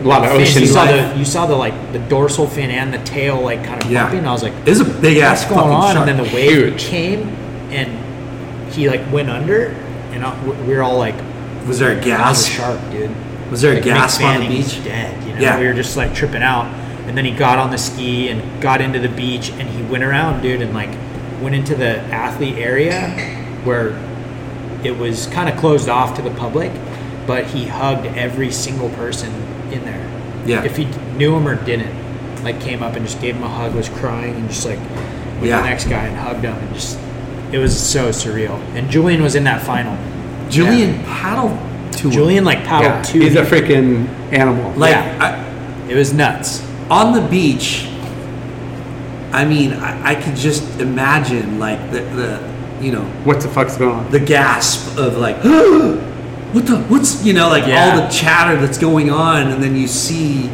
A 0.00 0.04
lot 0.06 0.24
of 0.24 0.32
ocean 0.32 0.62
You 0.62 0.68
saw 0.68 0.84
the 0.86 1.14
you 1.18 1.24
saw 1.24 1.46
the 1.46 1.54
like 1.56 1.92
the 1.92 1.98
dorsal 1.98 2.46
fin 2.46 2.70
and 2.70 2.92
the 2.92 2.98
tail 3.04 3.40
like 3.40 3.64
kind 3.64 3.82
of 3.82 3.90
Yeah. 3.90 4.04
bumping. 4.04 4.26
I 4.26 4.32
was 4.32 4.42
like, 4.42 4.54
It 4.64 4.68
was 4.70 4.80
a 4.80 4.84
big 4.84 5.18
ass 5.18 5.44
going 5.44 5.60
on? 5.60 5.94
shark. 5.94 6.08
And 6.08 6.18
then 6.18 6.26
the 6.26 6.34
wave 6.34 6.50
Huge. 6.68 6.84
came 6.84 7.28
and 7.70 8.72
he 8.72 8.88
like 8.88 9.00
went 9.12 9.28
under 9.30 9.66
and 10.12 10.24
uh, 10.24 10.28
I, 10.30 10.44
we 10.66 10.74
were 10.74 10.82
all 10.82 10.96
like, 10.98 11.14
was 11.66 11.78
there 11.78 11.96
a 11.96 12.00
gas? 12.00 12.48
a 12.48 12.50
shark, 12.50 12.80
dude. 12.90 13.10
Was 13.50 13.60
there 13.62 13.72
a 13.72 13.74
Like, 13.76 13.84
gasp 13.84 14.22
on 14.22 14.40
the 14.40 14.48
beach? 14.48 14.82
Dead. 14.84 15.22
You 15.26 15.34
know, 15.34 15.40
Yeah. 15.40 15.58
we 15.60 15.66
were 15.66 15.74
just 15.74 15.96
like 15.96 16.14
tripping 16.14 16.42
out, 16.42 16.66
and 17.06 17.16
then 17.18 17.24
he 17.24 17.32
got 17.32 17.58
on 17.58 17.70
the 17.70 17.78
ski 17.78 18.28
and 18.28 18.62
got 18.62 18.80
into 18.80 18.98
the 18.98 19.08
beach, 19.08 19.50
and 19.50 19.68
he 19.68 19.82
went 19.82 20.02
around, 20.04 20.40
dude, 20.42 20.62
and 20.62 20.72
like 20.72 20.90
went 21.42 21.54
into 21.54 21.74
the 21.74 21.98
athlete 22.12 22.56
area 22.58 23.08
where 23.64 23.88
it 24.84 24.96
was 24.96 25.26
kind 25.28 25.48
of 25.48 25.56
closed 25.58 25.88
off 25.88 26.14
to 26.16 26.22
the 26.22 26.30
public, 26.30 26.70
but 27.26 27.46
he 27.46 27.66
hugged 27.66 28.06
every 28.16 28.50
single 28.50 28.88
person 28.90 29.30
in 29.72 29.84
there. 29.84 30.06
Yeah. 30.46 30.64
If 30.64 30.76
he 30.76 30.86
knew 31.16 31.34
him 31.36 31.46
or 31.46 31.54
didn't, 31.64 31.94
like 32.44 32.60
came 32.60 32.82
up 32.82 32.94
and 32.96 33.04
just 33.06 33.20
gave 33.20 33.36
him 33.36 33.42
a 33.42 33.48
hug, 33.48 33.74
was 33.74 33.88
crying, 33.88 34.34
and 34.34 34.48
just 34.48 34.64
like 34.66 34.78
with 35.40 35.48
Yeah. 35.50 35.60
the 35.62 35.68
next 35.68 35.84
guy 35.88 36.04
and 36.06 36.16
hugged 36.16 36.44
him, 36.44 36.54
and 36.56 36.74
just 36.74 36.98
it 37.52 37.58
was 37.58 37.78
so 37.78 38.08
surreal. 38.10 38.58
And 38.74 38.90
Julian 38.90 39.22
was 39.22 39.34
in 39.34 39.44
that 39.44 39.62
final. 39.62 39.96
Julian 40.50 41.02
paddled 41.04 41.58
to. 41.98 42.10
Julian 42.10 42.44
like 42.44 42.64
paddled 42.64 42.92
Yeah, 42.92 43.02
two. 43.02 43.20
he's 43.20 43.36
a 43.36 43.42
freaking 43.44 44.08
animal. 44.32 44.72
like 44.76 44.92
Yeah. 44.92 45.46
It 45.88 45.94
was 45.96 46.12
nuts. 46.12 46.64
On 46.90 47.12
the 47.12 47.20
beach. 47.28 47.86
I 49.32 49.44
mean, 49.44 49.72
I, 49.74 50.10
I 50.10 50.14
could 50.16 50.34
just 50.36 50.80
imagine 50.80 51.58
like 51.60 51.90
the, 51.92 52.00
the 52.00 52.50
you 52.84 52.92
know 52.92 53.04
what 53.24 53.40
the 53.40 53.48
fuck's 53.48 53.76
going 53.76 53.94
on? 53.94 54.10
the 54.10 54.18
gasp 54.20 54.96
of 54.98 55.16
like 55.18 55.36
what 56.52 56.66
the 56.66 56.78
what's 56.82 57.24
you 57.24 57.32
know 57.32 57.48
like 57.48 57.66
Yeah. 57.66 57.90
all 57.94 58.00
the 58.02 58.08
chatter 58.12 58.56
that's 58.60 58.78
going 58.78 59.10
on 59.10 59.48
and 59.48 59.62
then 59.62 59.76
you 59.76 59.86
see 59.86 60.48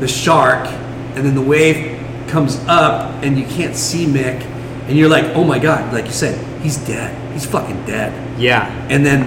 the 0.00 0.08
shark 0.08 0.66
and 1.14 1.24
then 1.24 1.34
the 1.34 1.42
wave 1.42 2.00
comes 2.28 2.56
up 2.66 3.22
and 3.22 3.38
you 3.38 3.46
can't 3.46 3.76
see 3.76 4.06
Mick 4.06 4.42
and 4.88 4.96
you're 4.96 5.08
like 5.08 5.24
oh 5.36 5.44
my 5.44 5.58
god 5.58 5.92
like 5.92 6.06
you 6.06 6.12
said 6.12 6.36
he's 6.62 6.76
dead 6.78 7.32
he's 7.32 7.46
fucking 7.46 7.84
dead 7.86 8.12
Yeah. 8.40 8.66
and 8.88 9.04
then 9.06 9.22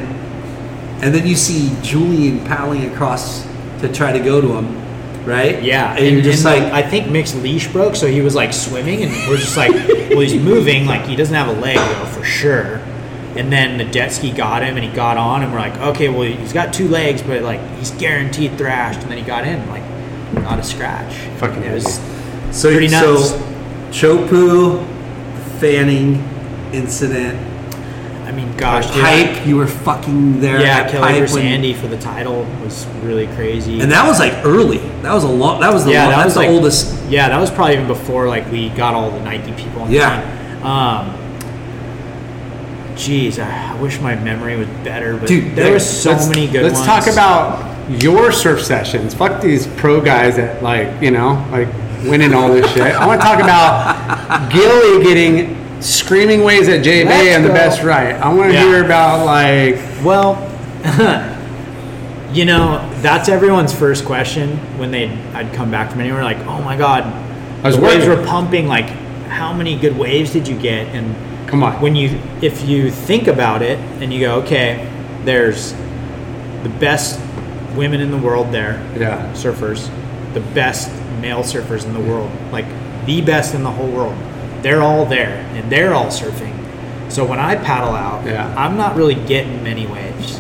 and 1.02 1.14
then 1.14 1.26
you 1.28 1.36
see 1.36 1.76
Julian 1.84 2.44
paddling 2.46 2.92
across 2.92 3.46
to 3.82 3.92
try 3.94 4.12
to 4.12 4.20
go 4.20 4.42
to 4.42 4.48
him 4.58 5.26
right 5.26 5.62
Yeah. 5.64 5.96
and, 5.96 6.06
you're 6.16 6.22
just 6.22 6.46
and, 6.46 6.66
like 6.66 6.74
I 6.74 6.82
think 6.88 7.08
Mick's 7.08 7.36
leash 7.36 7.68
broke, 7.72 7.96
so 7.96 8.08
he 8.08 8.22
was 8.22 8.34
like 8.36 8.52
swimming, 8.54 9.04
and 9.04 9.12
we're 9.30 9.38
just 9.38 9.56
like, 9.58 9.72
well, 9.72 10.22
he's 10.22 10.36
moving, 10.42 10.86
like 10.86 11.06
he 11.06 11.16
doesn't 11.16 11.36
have 11.36 11.50
a 11.50 11.60
leg 11.60 11.76
though 11.78 12.06
for 12.06 12.24
sure. 12.24 12.80
And 13.38 13.52
then 13.52 13.78
the 13.78 13.86
jet 13.86 14.10
ski 14.12 14.32
got 14.32 14.64
him, 14.64 14.76
and 14.78 14.86
he 14.86 14.92
got 14.92 15.18
on, 15.18 15.44
and 15.44 15.52
we're 15.54 15.60
like, 15.60 15.78
okay, 15.78 16.10
well, 16.10 16.24
he's 16.24 16.54
got 16.54 16.74
two 16.74 16.88
legs, 16.88 17.22
but 17.22 17.44
like 17.44 17.60
he's 17.78 17.92
guaranteed 17.92 18.58
thrashed. 18.58 19.02
And 19.02 19.12
then 19.12 19.18
he 19.18 19.24
got 19.24 19.46
in, 19.48 19.68
like 19.70 19.84
not 20.34 20.60
a 20.60 20.64
scratch. 20.64 21.14
Fucking 21.40 21.64
it 21.64 21.74
was 21.74 22.00
so 22.52 22.72
pretty 22.72 22.88
so. 22.90 23.18
Chopu 23.92 24.86
Fanning 25.60 26.16
incident 26.74 27.40
I 28.28 28.32
mean, 28.34 28.56
gosh, 28.58 28.86
dude. 28.94 29.02
pipe. 29.02 29.48
You 29.48 29.56
were 29.56 29.66
fucking 29.68 30.42
there. 30.42 30.60
Yeah, 30.62 30.90
Kelly 30.92 31.20
versus 31.22 31.38
when- 31.38 31.46
Andy 31.46 31.74
for 31.74 31.88
the 31.88 31.98
title 31.98 32.44
was 32.62 32.86
really 33.02 33.26
crazy. 33.28 33.80
and 33.80 33.90
that 33.92 34.06
was 34.06 34.20
like 34.20 34.34
early. 34.46 34.80
That 35.02 35.14
was 35.14 35.24
a 35.24 35.30
long. 35.30 35.62
That 35.62 35.74
was 35.74 35.86
the. 35.86 35.92
yeah, 35.94 36.04
long, 36.04 36.12
that 36.12 36.26
was 36.26 36.34
the 36.36 36.46
oldest. 36.48 37.10
Yeah, 37.10 37.30
that 37.30 37.40
was 37.40 37.50
probably 37.50 37.76
even 37.76 37.88
before 37.88 38.28
like 38.28 38.52
we 38.52 38.68
got 38.70 38.94
all 38.94 39.10
the 39.12 39.22
Nike 39.22 39.54
people 39.54 39.82
on 39.84 39.88
the 39.90 39.96
Yeah. 39.96 40.22
team. 40.58 40.64
Um, 40.66 41.27
Jeez, 42.98 43.38
I, 43.44 43.74
I 43.78 43.82
wish 43.82 44.00
my 44.02 44.16
memory 44.16 44.58
was 44.58 44.68
better, 44.84 45.16
but 45.18 45.28
Dude, 45.28 45.56
there 45.56 45.72
was 45.72 45.88
so 45.88 46.14
many 46.30 46.48
good 46.48 46.64
let's 46.64 46.76
ones. 46.76 46.86
talk 46.88 47.08
about 47.08 48.02
your 48.02 48.32
surf 48.32 48.64
sessions. 48.64 49.14
Fuck 49.14 49.42
these 49.42 49.68
pro 49.68 50.02
guys 50.02 50.36
that 50.38 50.62
like 50.64 51.02
you 51.02 51.12
know 51.12 51.46
like 51.52 51.68
winning 52.04 52.34
all 52.34 52.50
this 52.52 52.70
shit. 52.74 52.82
I 52.82 53.06
want 53.06 53.22
to 53.22 53.26
talk 53.28 53.40
about 53.42 54.52
Gilly 54.52 55.04
getting 55.04 55.56
screaming 55.82 56.44
waves 56.44 56.68
at 56.70 56.84
JB 56.84 57.06
Let's 57.06 57.28
and 57.36 57.46
the 57.46 57.50
best 57.50 57.84
right. 57.84 58.16
I 58.16 58.34
want 58.34 58.50
to 58.50 58.54
Yeah. 58.54 58.64
hear 58.64 58.84
about 58.84 59.26
like 59.26 59.76
Well, 60.04 60.36
you 62.34 62.46
know, 62.46 62.88
that's 63.02 63.30
everyone's 63.30 63.74
first 63.74 64.06
question 64.06 64.58
when 64.80 64.92
they 64.92 65.10
I'd 65.34 65.54
come 65.54 65.72
back 65.72 65.92
from 65.92 66.02
anywhere 66.02 66.24
like, 66.24 66.38
"Oh 66.48 66.62
my 66.62 66.76
god, 66.78 67.04
I 67.64 67.68
was 67.68 67.76
the 67.78 67.82
waves 67.84 68.06
working. 68.08 68.22
were 68.22 68.28
pumping 68.28 68.68
like 68.68 68.86
how 69.30 69.54
many 69.54 69.78
good 69.78 69.98
waves 69.98 70.34
did 70.34 70.48
you 70.48 70.58
get?" 70.60 70.88
And 70.96 71.16
come 71.48 71.64
on. 71.64 71.82
when 71.82 71.96
you 71.96 72.20
if 72.42 72.68
you 72.68 72.92
think 72.92 73.28
about 73.28 73.62
it 73.62 73.80
and 74.02 74.14
you 74.14 74.20
go, 74.20 74.36
"Okay, 74.42 74.88
there's 75.26 75.74
the 76.64 76.70
best 76.80 77.20
women 77.76 78.02
in 78.02 78.12
the 78.12 78.18
world 78.18 78.52
there, 78.52 78.82
yeah. 78.98 79.32
surfers, 79.34 79.90
the 80.34 80.40
best 80.40 80.92
male 81.22 81.42
surfers 81.44 81.86
in 81.86 81.94
the 81.94 82.00
world, 82.00 82.32
like 82.52 82.66
the 83.06 83.22
best 83.22 83.54
in 83.54 83.64
the 83.64 83.72
whole 83.72 83.90
world. 83.90 84.16
They're 84.64 84.82
all 84.82 85.06
there 85.06 85.38
and 85.54 85.72
they're 85.72 85.94
all 85.94 86.08
surfing. 86.08 86.54
So 87.12 87.24
when 87.26 87.40
I 87.40 87.56
paddle 87.56 87.94
out, 87.94 88.26
Yeah. 88.26 88.54
I'm 88.58 88.76
not 88.76 88.96
really 88.96 89.16
getting 89.16 89.64
many 89.64 89.86
waves. 89.86 90.40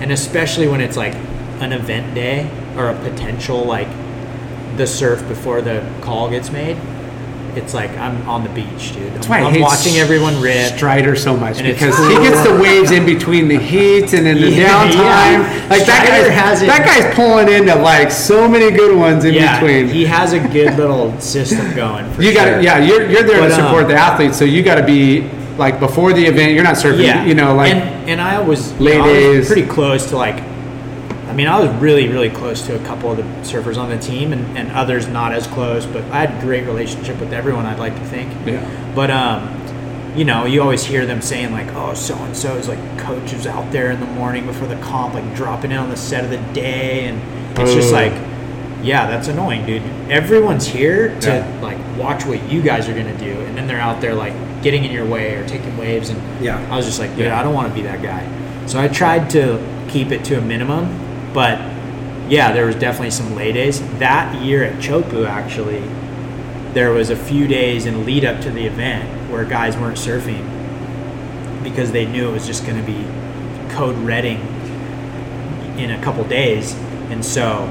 And 0.00 0.12
especially 0.12 0.68
when 0.68 0.80
it's 0.80 0.96
like 0.96 1.14
an 1.60 1.72
event 1.72 2.14
day 2.14 2.50
or 2.76 2.88
a 2.88 2.94
potential 3.00 3.64
like 3.64 3.88
the 4.76 4.86
surf 4.86 5.26
before 5.26 5.62
the 5.62 5.82
call 6.02 6.28
gets 6.30 6.50
made, 6.50 6.76
it's 7.56 7.74
like 7.74 7.90
I'm 7.98 8.28
on 8.28 8.42
the 8.44 8.50
beach, 8.50 8.92
dude. 8.94 9.12
That's 9.14 9.26
I'm, 9.26 9.30
why 9.30 9.38
I 9.40 9.44
I'm 9.46 9.52
hate 9.52 9.62
watching 9.62 9.94
everyone 9.96 10.40
rip. 10.40 10.74
Strider 10.74 11.14
so 11.16 11.36
much 11.36 11.58
And 11.58 11.66
it's 11.66 11.78
because 11.78 11.96
he 12.08 12.14
gets 12.16 12.46
the 12.46 12.54
waves 12.60 12.90
in 12.90 13.04
between 13.06 13.48
the 13.48 13.58
heats 13.58 14.12
and 14.12 14.26
in 14.26 14.40
the 14.40 14.50
Yeah, 14.50 14.68
downtime. 14.68 14.94
yeah. 14.94 15.68
Like 15.70 15.86
that 15.86 16.04
Strider 16.04 16.28
guy 16.28 16.34
has 16.34 16.62
it. 16.62 16.66
That 16.66 16.84
guy's 16.86 17.14
pulling 17.14 17.48
into 17.48 17.74
like 17.76 18.10
so 18.10 18.48
many 18.48 18.70
good 18.70 18.96
ones 18.96 19.24
in 19.24 19.34
yeah, 19.34 19.58
between. 19.60 19.88
he 19.88 20.04
has 20.04 20.32
a 20.32 20.40
good 20.48 20.76
little 20.76 21.18
system 21.20 21.74
going. 21.74 22.10
For 22.12 22.22
you 22.22 22.34
got 22.34 22.44
sure. 22.46 22.56
to 22.58 22.62
yeah. 22.64 22.78
You're 22.78 23.10
you're 23.10 23.22
there 23.22 23.40
But, 23.40 23.48
to 23.48 23.54
support 23.54 23.84
um, 23.84 23.88
the 23.90 23.96
athletes, 23.96 24.38
so 24.38 24.44
you 24.44 24.62
got 24.62 24.76
to 24.76 24.84
be 24.86 25.28
like 25.56 25.78
before 25.80 26.12
the 26.12 26.24
event, 26.24 26.52
you're 26.52 26.64
not 26.64 26.76
surfing. 26.76 27.26
You 27.26 27.34
know, 27.34 27.54
like 27.54 27.72
and, 27.74 28.10
and 28.10 28.20
I 28.20 28.40
was 28.40 28.72
late 28.80 28.96
I 29.00 29.06
was 29.06 29.06
days. 29.06 29.46
pretty 29.46 29.66
close 29.66 30.06
to 30.10 30.16
like. 30.16 30.53
I 31.34 31.36
mean, 31.36 31.48
I 31.48 31.58
was 31.58 31.68
really, 31.82 32.06
really 32.06 32.30
close 32.30 32.62
to 32.66 32.80
a 32.80 32.84
couple 32.86 33.10
of 33.10 33.16
the 33.16 33.24
surfers 33.42 33.76
on 33.76 33.90
the 33.90 33.98
team, 33.98 34.32
and, 34.32 34.56
and 34.56 34.70
others 34.70 35.08
not 35.08 35.32
as 35.32 35.48
close. 35.48 35.84
But 35.84 36.04
I 36.04 36.24
had 36.26 36.38
a 36.38 36.40
great 36.40 36.64
relationship 36.64 37.18
with 37.18 37.32
everyone. 37.32 37.66
I'd 37.66 37.80
like 37.80 37.96
to 37.96 38.04
think. 38.04 38.32
Yeah. 38.46 38.92
But 38.94 39.10
um, 39.10 39.50
you 40.16 40.24
know, 40.24 40.44
you 40.44 40.62
always 40.62 40.84
hear 40.84 41.06
them 41.06 41.20
saying 41.20 41.50
like, 41.50 41.66
"Oh, 41.74 41.92
so 41.94 42.14
and 42.14 42.36
so 42.36 42.54
is 42.54 42.68
like 42.68 42.78
coaches 43.00 43.48
out 43.48 43.72
there 43.72 43.90
in 43.90 43.98
the 43.98 44.06
morning 44.06 44.46
before 44.46 44.68
the 44.68 44.76
comp, 44.76 45.14
like 45.14 45.34
dropping 45.34 45.72
in 45.72 45.76
on 45.78 45.90
the 45.90 45.96
set 45.96 46.22
of 46.22 46.30
the 46.30 46.38
day," 46.52 47.06
and 47.08 47.58
it's 47.58 47.74
just 47.74 47.92
like, 47.92 48.12
yeah, 48.84 49.08
that's 49.08 49.26
annoying, 49.26 49.66
dude. 49.66 49.82
Everyone's 50.08 50.68
here 50.68 51.18
to 51.22 51.26
Yeah. 51.28 51.58
like 51.60 51.78
watch 51.98 52.24
what 52.26 52.48
you 52.48 52.62
guys 52.62 52.88
are 52.88 52.94
gonna 52.94 53.18
do, 53.18 53.32
and 53.40 53.58
then 53.58 53.66
they're 53.66 53.80
out 53.80 54.00
there 54.00 54.14
like 54.14 54.34
getting 54.62 54.84
in 54.84 54.92
your 54.92 55.04
way 55.04 55.34
or 55.34 55.44
taking 55.48 55.76
waves, 55.76 56.10
and 56.10 56.22
Yeah. 56.40 56.64
I 56.70 56.76
was 56.76 56.86
just 56.86 57.00
like, 57.00 57.16
dude, 57.16 57.26
I 57.26 57.42
don't 57.42 57.54
want 57.54 57.70
to 57.70 57.74
be 57.74 57.82
that 57.82 58.02
guy. 58.04 58.24
So 58.66 58.80
I 58.80 58.86
tried 58.86 59.30
to 59.30 59.58
keep 59.88 60.12
it 60.12 60.22
to 60.26 60.38
a 60.38 60.40
minimum, 60.40 60.86
but 61.34 61.58
yeah, 62.30 62.52
there 62.52 62.64
was 62.64 62.76
definitely 62.76 63.10
some 63.10 63.34
lay 63.34 63.52
days. 63.52 63.80
That 63.98 64.42
year 64.42 64.64
at 64.64 64.80
Chopu, 64.80 65.28
actually, 65.28 65.82
there 66.72 66.92
was 66.92 67.10
a 67.10 67.16
few 67.16 67.46
days 67.46 67.84
in 67.84 68.06
lead 68.06 68.24
up 68.24 68.40
to 68.42 68.50
the 68.50 68.64
event 68.66 69.30
where 69.30 69.44
guys 69.44 69.76
weren't 69.76 69.98
surfing 69.98 70.42
because 71.62 71.92
they 71.92 72.06
knew 72.06 72.28
it 72.28 72.32
was 72.32 72.46
just 72.46 72.64
going 72.64 72.80
to 72.80 72.86
be 72.86 73.04
code 73.74 73.96
redding 73.98 74.38
in 75.76 75.90
a 75.90 76.00
couple 76.02 76.24
days, 76.24 76.74
and 77.10 77.24
so 77.24 77.68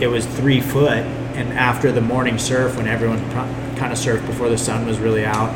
it 0.00 0.06
was 0.06 0.26
three 0.26 0.60
foot. 0.60 0.98
And 1.38 1.52
after 1.52 1.90
the 1.92 2.00
morning 2.00 2.38
surf, 2.38 2.76
when 2.76 2.86
everyone 2.86 3.18
kind 3.30 3.92
of 3.92 3.98
surfed 3.98 4.26
before 4.26 4.48
the 4.48 4.58
sun 4.58 4.86
was 4.86 4.98
really 4.98 5.24
out, 5.24 5.50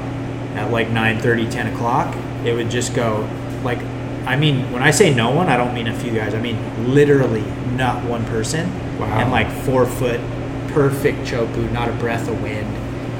at 0.55 0.71
like 0.71 0.91
9 0.91 1.19
30, 1.21 1.51
10 1.51 1.75
o'clock, 1.75 2.15
it 2.45 2.55
would 2.55 2.71
just 2.71 2.95
go 2.95 3.29
like, 3.65 3.79
I 4.27 4.37
mean, 4.37 4.71
when 4.73 4.83
I 4.83 4.91
say 4.91 5.13
no 5.13 5.31
one, 5.31 5.49
I 5.49 5.57
don't 5.57 5.75
mean 5.75 5.89
a 5.89 5.99
few 5.99 6.13
guys. 6.13 6.35
I 6.35 6.41
mean 6.41 6.95
literally 6.95 7.43
not 7.77 8.05
one 8.05 8.25
person. 8.27 8.71
Wow. 8.99 9.19
And 9.19 9.31
like 9.31 9.51
four 9.65 9.87
foot, 9.87 10.21
perfect 10.69 11.19
chopu, 11.21 11.71
not 11.73 11.89
a 11.89 11.93
breath 11.93 12.29
of 12.29 12.41
wind. 12.43 12.69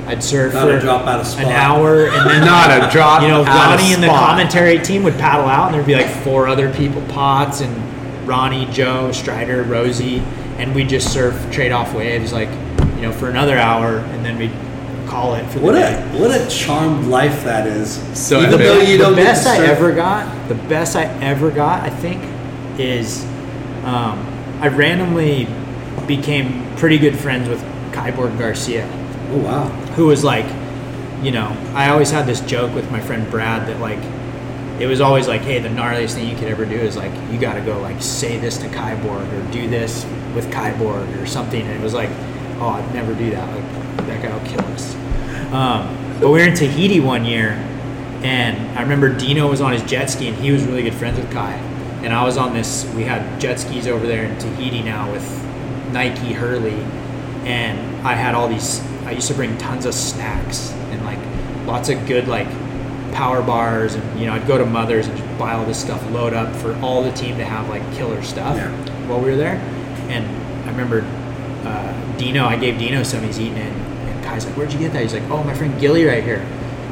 I'd 0.07 0.23
surf 0.23 0.53
Not 0.53 0.69
a 0.69 0.75
for 0.75 0.81
drop 0.81 1.07
out 1.07 1.21
of 1.21 1.27
spot. 1.27 1.45
an 1.45 1.53
hour, 1.53 2.07
and 2.11 2.29
then 2.29 2.45
Not 2.45 2.71
a 2.71 2.91
drop 2.91 3.23
You 3.23 3.29
know, 3.29 3.45
Ronnie 3.45 3.95
and 3.95 4.03
the 4.03 4.09
commentary 4.09 4.79
team 4.79 5.05
would 5.05 5.15
paddle 5.15 5.47
out, 5.47 5.67
and 5.67 5.75
there'd 5.75 5.87
be 5.87 5.95
like 5.95 6.11
four 6.23 6.49
other 6.49 6.73
people, 6.75 7.03
Potts 7.03 7.61
and 7.61 8.27
Ronnie, 8.27 8.67
Joe, 8.67 9.13
Strider, 9.13 9.63
Rosie, 9.63 10.19
and 10.59 10.75
we'd 10.75 10.89
just 10.89 11.13
surf 11.13 11.35
trade 11.53 11.73
off 11.73 11.95
waves 11.95 12.33
like, 12.33 12.49
you 12.97 13.03
know, 13.03 13.13
for 13.13 13.31
another 13.31 13.57
hour, 13.59 13.99
and 13.99 14.25
then 14.25 14.39
we'd 14.39 14.53
call 15.13 15.35
it 15.35 15.45
for 15.51 15.59
the 15.59 15.65
What 15.65 15.73
day. 15.73 15.95
a 16.15 16.19
what 16.21 16.31
a 16.31 16.49
charmed 16.49 17.07
life 17.09 17.45
that 17.45 17.67
is. 17.67 17.97
So 18.19 18.41
Even 18.41 18.59
though 18.59 18.81
you 18.81 18.97
the 18.97 19.05
don't 19.05 19.15
best 19.17 19.47
I 19.47 19.65
ever 19.67 19.93
got, 19.95 20.49
the 20.49 20.55
best 20.55 20.97
I 20.97 21.05
ever 21.21 21.51
got, 21.51 21.83
I 21.83 21.91
think, 21.91 22.23
is 22.81 23.23
um, 23.85 24.19
I 24.61 24.69
randomly 24.69 25.47
became 26.07 26.75
pretty 26.77 26.99
good 26.99 27.19
friends 27.19 27.49
with 27.49 27.61
Kaiborg 27.93 28.39
Garcia, 28.39 28.87
Oh 29.31 29.39
wow. 29.39 29.65
who 29.97 30.07
was 30.07 30.25
like, 30.25 30.47
you 31.23 31.31
know, 31.31 31.55
I 31.75 31.91
always 31.91 32.11
had 32.11 32.27
this 32.27 32.41
joke 32.41 32.75
with 32.75 32.91
my 32.91 33.01
friend 33.01 33.31
Brad 33.31 33.69
that 33.69 33.81
like, 33.81 33.99
it 34.81 34.87
was 34.87 35.01
always 35.01 35.29
like, 35.29 35.43
hey, 35.43 35.59
the 35.59 35.69
gnarliest 35.69 36.15
thing 36.15 36.29
you 36.29 36.37
could 36.37 36.49
ever 36.49 36.65
do 36.65 36.75
is 36.77 36.97
like, 36.97 37.13
you 37.31 37.39
got 37.39 37.55
to 37.55 37.61
go 37.61 37.79
like 37.81 38.01
say 38.03 38.39
this 38.39 38.57
to 38.59 38.67
Kaiborg 38.69 39.31
or 39.33 39.53
do 39.53 39.69
this 39.69 40.05
with 40.35 40.51
Kaiborg 40.51 41.23
or 41.23 41.27
something. 41.27 41.61
And 41.61 41.71
it 41.79 41.83
was 41.83 41.93
like, 41.95 42.09
oh, 42.61 42.69
I'd 42.79 42.95
never 42.95 43.15
do 43.15 43.31
that. 43.31 43.47
Like 43.55 44.07
that 44.09 44.23
guy 44.23 44.33
will 44.37 44.47
kill 44.49 44.65
us. 44.73 44.97
Um, 45.53 46.19
but 46.21 46.29
we 46.29 46.39
were 46.41 46.47
in 46.47 46.55
Tahiti 46.55 47.01
one 47.01 47.25
year, 47.25 47.51
and 48.23 48.79
I 48.79 48.83
remember 48.83 49.13
Dino 49.15 49.49
was 49.51 49.61
on 49.61 49.73
his 49.73 49.83
jet 49.83 50.07
ski, 50.07 50.29
and 50.29 50.37
he 50.37 50.51
was 50.51 50.65
really 50.65 50.83
good 50.83 50.95
friends 50.95 51.19
with 51.19 51.31
Kai. 51.31 51.53
And 52.03 52.13
I 52.13 52.25
was 52.25 52.37
on 52.37 52.53
this. 52.55 52.85
We 52.95 53.05
had 53.05 53.41
jet 53.41 53.61
skis 53.61 53.87
over 53.87 54.07
there 54.07 54.25
in 54.25 54.39
Tahiti 54.39 54.83
now 54.83 55.11
with 55.13 55.23
Nike 55.93 56.33
Hurley, 56.33 56.81
and 57.45 58.07
I 58.07 58.15
had 58.15 58.35
all 58.35 58.49
these. 58.49 58.81
I 59.05 59.13
used 59.13 59.29
to 59.29 59.35
bring 59.35 59.57
tons 59.59 59.85
of 59.85 59.95
snacks 59.95 60.73
and 60.91 61.05
like 61.05 61.19
lots 61.67 61.89
of 61.91 62.07
good 62.07 62.29
like 62.29 62.49
power 63.13 63.43
bars, 63.43 63.95
and 63.95 64.19
you 64.21 64.27
know 64.27 64.33
I'd 64.33 64.47
go 64.47 64.57
to 64.59 64.65
Mother's 64.67 65.07
and 65.07 65.17
just 65.17 65.39
buy 65.39 65.53
all 65.53 65.65
this 65.67 65.81
stuff, 65.81 66.05
load 66.11 66.33
up 66.33 66.55
for 66.57 66.75
all 66.81 67.03
the 67.03 67.13
team 67.13 67.37
to 67.39 67.45
have 67.45 67.69
like 67.69 67.83
killer 67.95 68.23
stuff 68.23 68.57
Yeah. 68.57 68.71
while 69.07 69.21
we 69.21 69.31
were 69.31 69.37
there. 69.37 69.57
And 70.09 70.25
I 70.67 70.71
remember 70.71 71.03
uh, 71.65 72.17
Dino. 72.17 72.47
I 72.47 72.57
gave 72.57 72.79
Dino 72.79 73.03
some. 73.03 73.23
He's 73.23 73.39
eating 73.39 73.59
it. 73.59 73.82
Kai's 74.33 74.47
like, 74.47 74.57
"Where'd 74.57 74.73
you 74.73 74.79
get 74.79 74.95
that?" 74.95 75.03
He's 75.03 75.13
like, 75.13 75.25
"Oh, 75.25 75.45
my 75.45 75.53
friend 75.53 75.79
Gilly 75.79 76.07
right 76.07 76.25
here." 76.25 76.39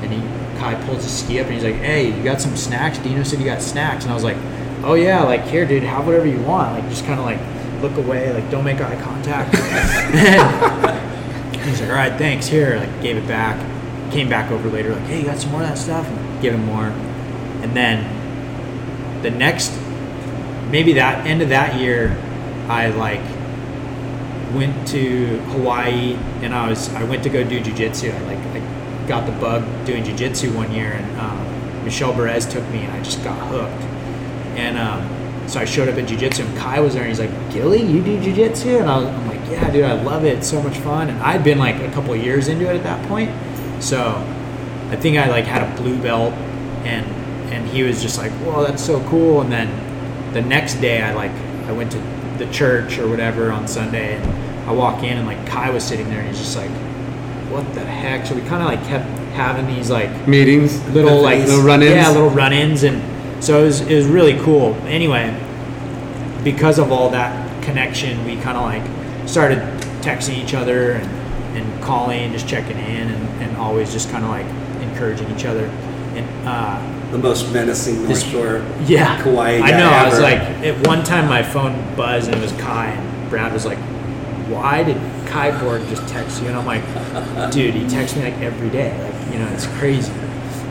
And 0.03 0.13
he 0.13 0.21
Kai 0.59 0.75
pulls 0.85 1.05
his 1.05 1.21
ski 1.21 1.41
up 1.41 1.47
and 1.47 1.55
he's 1.55 1.65
like, 1.65 1.77
"Hey, 1.77 2.15
you 2.15 2.23
got 2.23 2.39
some 2.39 2.55
snacks?" 2.55 2.99
Dino 2.99 3.23
said 3.23 3.39
you 3.39 3.47
got 3.47 3.63
snacks, 3.63 4.05
and 4.05 4.13
I 4.13 4.15
was 4.15 4.25
like, 4.25 4.37
"Oh 4.85 4.93
yeah, 4.93 5.23
like 5.23 5.45
here, 5.45 5.65
dude. 5.65 5.83
Have 5.83 6.07
whatever 6.07 6.27
you 6.27 6.39
want. 6.43 6.75
Like 6.75 6.87
just 6.91 7.07
kind 7.07 7.19
of 7.19 7.25
like 7.25 7.39
look 7.81 7.97
away, 7.97 8.31
like 8.35 8.51
don't 8.51 8.65
make 8.65 8.79
eye 8.79 9.01
contact." 9.01 9.57
He's 11.65 11.81
like, 11.81 11.89
"All 11.89 11.97
right, 11.97 12.13
thanks. 12.19 12.47
Here." 12.47 12.77
Like 12.77 13.01
gave 13.01 13.17
it 13.17 13.27
back. 13.27 13.59
Came 14.13 14.29
back 14.29 14.51
over 14.51 14.69
later, 14.69 14.95
like, 14.95 15.05
"Hey, 15.05 15.21
you 15.21 15.27
got 15.27 15.39
some 15.39 15.53
more 15.53 15.63
of 15.63 15.69
that 15.69 15.79
stuff?" 15.79 16.07
And 16.07 16.43
give 16.43 16.53
him 16.53 16.67
more. 16.67 16.93
And 17.63 17.75
then 17.75 18.05
the 19.23 19.31
next, 19.31 19.73
maybe 20.71 20.93
that 20.95 21.27
end 21.27 21.41
of 21.41 21.49
that 21.49 21.81
year, 21.81 22.19
I 22.69 22.89
like 22.89 23.23
went 24.55 24.89
to 24.89 25.39
Hawaii 25.53 26.15
and 26.43 26.55
I 26.55 26.69
was 26.69 26.93
I 26.95 27.05
went 27.05 27.23
to 27.25 27.29
go 27.29 27.43
do 27.45 27.61
jujitsu. 27.61 28.15
I 28.15 28.21
like 28.23 28.39
I 28.39 29.07
got 29.07 29.27
the 29.27 29.33
bug 29.33 29.65
doing 29.87 30.05
jujitsu 30.05 30.55
one 30.55 30.73
year 30.73 30.93
and 30.93 31.21
um, 31.21 31.85
Michelle 31.85 32.13
Perez 32.13 32.47
took 32.47 32.67
me 32.69 32.81
and 32.81 32.93
I 32.93 33.03
just 33.03 33.23
got 33.25 33.39
hooked. 33.49 33.83
And 34.57 34.79
um, 34.79 35.49
so 35.49 35.61
I 35.61 35.65
showed 35.65 35.89
up 35.89 35.97
at 35.97 36.09
jujitsu 36.09 36.47
and 36.47 36.59
Kai 36.59 36.81
was 36.81 36.95
there 36.95 37.03
and 37.03 37.11
he's 37.11 37.21
like, 37.21 37.53
Gilly, 37.53 37.83
you 37.83 38.03
do 38.03 38.21
jujitsu? 38.21 38.81
And 38.81 38.91
I 38.91 38.99
was, 38.99 39.07
I'm 39.07 39.27
like, 39.27 39.51
yeah, 39.51 39.71
dude, 39.71 39.85
I 39.85 40.01
love 40.03 40.25
it. 40.25 40.39
It's 40.39 40.49
so 40.49 40.63
much 40.63 40.77
fun. 40.79 41.11
And 41.11 41.21
I'd 41.23 41.43
been 41.43 41.59
like 41.59 41.77
a 41.77 41.91
couple 41.93 42.15
years 42.17 42.49
into 42.49 42.69
it 42.69 42.77
at 42.77 42.83
that 42.83 43.07
point. 43.09 43.31
So 43.83 44.15
I 44.91 44.97
think 44.97 45.17
I 45.17 45.29
like 45.29 45.45
had 45.45 45.63
a 45.63 45.83
blue 45.83 46.01
belt 46.01 46.33
and 46.85 47.07
and 47.53 47.67
he 47.69 47.83
was 47.83 48.01
just 48.01 48.17
like, 48.19 48.31
whoa, 48.33 48.63
that's 48.63 48.85
so 48.85 49.01
cool. 49.09 49.41
And 49.41 49.51
then 49.51 50.33
the 50.33 50.41
next 50.41 50.75
day 50.75 51.03
I 51.03 51.15
like 51.15 51.33
I 51.67 51.73
went 51.73 51.91
to 51.93 52.20
the 52.41 52.51
church 52.53 52.99
or 52.99 53.09
whatever 53.09 53.53
on 53.53 53.69
Sunday 53.69 54.17
and 54.17 54.69
I 54.69 54.73
walk 54.73 55.03
in 55.03 55.17
and 55.17 55.27
like 55.27 55.47
Kai 55.47 55.71
was 55.71 55.85
sitting 55.85 56.09
there 56.09 56.21
and 56.21 56.29
he's 56.29 56.39
just 56.39 56.57
like, 56.57 56.71
what 57.51 57.73
the 57.75 57.85
heck? 57.85 58.27
So 58.27 58.35
we 58.35 58.41
kind 58.43 58.63
of 58.63 58.69
like 58.69 58.83
kept 58.87 59.07
having 59.35 59.67
these 59.67 59.91
like 59.91 60.29
meetings, 60.29 60.83
little 60.89 61.21
like 61.21 61.45
little 61.47 61.65
run-ins. 61.65 61.93
Yeah, 61.93 62.11
little 62.11 62.31
run-ins, 62.31 62.85
and 62.85 63.03
so 63.43 63.61
it 63.61 63.65
was 63.65 63.81
it 63.81 63.97
was 63.97 64.07
really 64.07 64.39
cool. 64.41 64.75
Anyway, 64.87 65.35
because 66.45 66.79
of 66.79 66.93
all 66.93 67.11
that 67.11 67.63
connection, 67.65 68.25
we 68.25 68.37
kind 68.37 68.57
of 68.57 68.63
like 68.63 69.29
started 69.29 69.59
texting 70.03 70.39
each 70.39 70.55
other 70.55 70.93
and, 70.93 71.07
and 71.57 71.83
calling, 71.83 72.33
just 72.33 72.49
checking 72.49 72.79
in, 72.79 73.09
and, 73.09 73.43
and 73.43 73.57
always 73.57 73.93
just 73.93 74.11
kind 74.11 74.25
of 74.25 74.31
like 74.31 74.47
encouraging 74.89 75.29
each 75.37 75.45
other. 75.45 75.67
And 76.15 76.49
uh, 76.49 77.00
The 77.11 77.19
most 77.19 77.53
menacing 77.53 77.97
North 77.97 78.09
This- 78.09 78.23
Shore 78.23 78.65
yeah, 78.87 79.21
Kauai 79.23 79.57
I 79.63 79.71
guy 79.73 79.79
know. 79.79 79.91
I 79.91 80.05
was 80.05 80.15
ever. 80.15 80.23
like, 80.23 80.41
at 80.65 80.87
one 80.87 81.03
time 81.03 81.29
my 81.29 81.43
phone 81.43 81.75
buzzed 81.97 82.29
and 82.29 82.37
it 82.37 82.41
was 82.43 82.53
Kai, 82.61 82.87
and 82.91 83.31
Brad 83.31 83.53
was 83.53 83.67
like, 83.67 83.79
"Why 84.49 84.85
did 84.85 84.97
Kai 85.27 85.51
Borg 85.61 85.83
just 85.89 86.07
text 86.09 86.41
you?" 86.41 86.49
And 86.49 86.57
I'm 86.57 86.67
like, 86.67 86.83
"Dude, 87.53 87.75
he 87.75 87.89
texts 87.89 88.17
me 88.17 88.23
like 88.25 88.39
every 88.41 88.71
day. 88.71 88.93
Like, 89.03 89.33
you 89.33 89.39
know, 89.41 89.49
it's 89.49 89.67
crazy. 89.79 90.13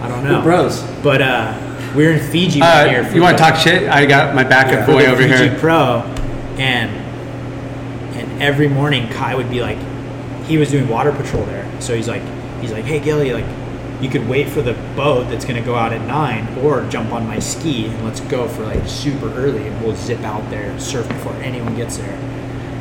I 0.01 0.07
don't 0.07 0.23
know, 0.23 0.37
We're 0.39 0.43
bros. 0.43 0.81
But 1.03 1.21
uh, 1.21 1.53
we're 1.93 2.13
in 2.13 2.19
Fiji 2.31 2.61
one 2.61 2.89
year. 2.89 3.01
Uh, 3.01 3.09
for 3.09 3.15
you 3.15 3.21
want 3.21 3.37
to 3.37 3.43
talk 3.43 3.55
shit? 3.57 3.89
I 3.89 4.05
got 4.05 4.33
my 4.33 4.45
backup 4.45 4.87
Yeah. 4.87 4.93
boy 4.93 5.01
the 5.01 5.11
over 5.11 5.21
Fiji 5.21 5.49
here. 5.49 5.59
Pro, 5.59 6.03
and 6.57 6.89
and 8.17 8.41
every 8.41 8.69
morning 8.69 9.09
Kai 9.09 9.35
would 9.35 9.49
be 9.49 9.61
like, 9.61 9.77
he 10.45 10.57
was 10.57 10.71
doing 10.71 10.87
water 10.87 11.11
patrol 11.11 11.43
there, 11.45 11.69
so 11.81 11.93
he's 11.95 12.07
like, 12.07 12.21
he's 12.61 12.71
like, 12.71 12.85
hey 12.85 12.99
Gilly, 13.01 13.33
like, 13.33 13.45
you 14.01 14.09
could 14.09 14.27
wait 14.29 14.47
for 14.49 14.61
the 14.61 14.73
boat 14.95 15.25
that's 15.29 15.43
gonna 15.45 15.61
go 15.61 15.75
out 15.75 15.91
at 15.93 16.01
nine, 16.07 16.47
or 16.59 16.87
jump 16.89 17.11
on 17.11 17.27
my 17.27 17.39
ski 17.39 17.87
and 17.87 18.05
let's 18.05 18.21
go 18.21 18.47
for 18.47 18.63
like 18.63 18.87
super 18.87 19.31
early, 19.33 19.67
and 19.67 19.81
we'll 19.83 19.95
zip 19.95 20.21
out 20.21 20.49
there 20.49 20.69
and 20.71 20.81
surf 20.81 21.07
before 21.09 21.33
anyone 21.35 21.75
gets 21.75 21.97
there. 21.97 22.15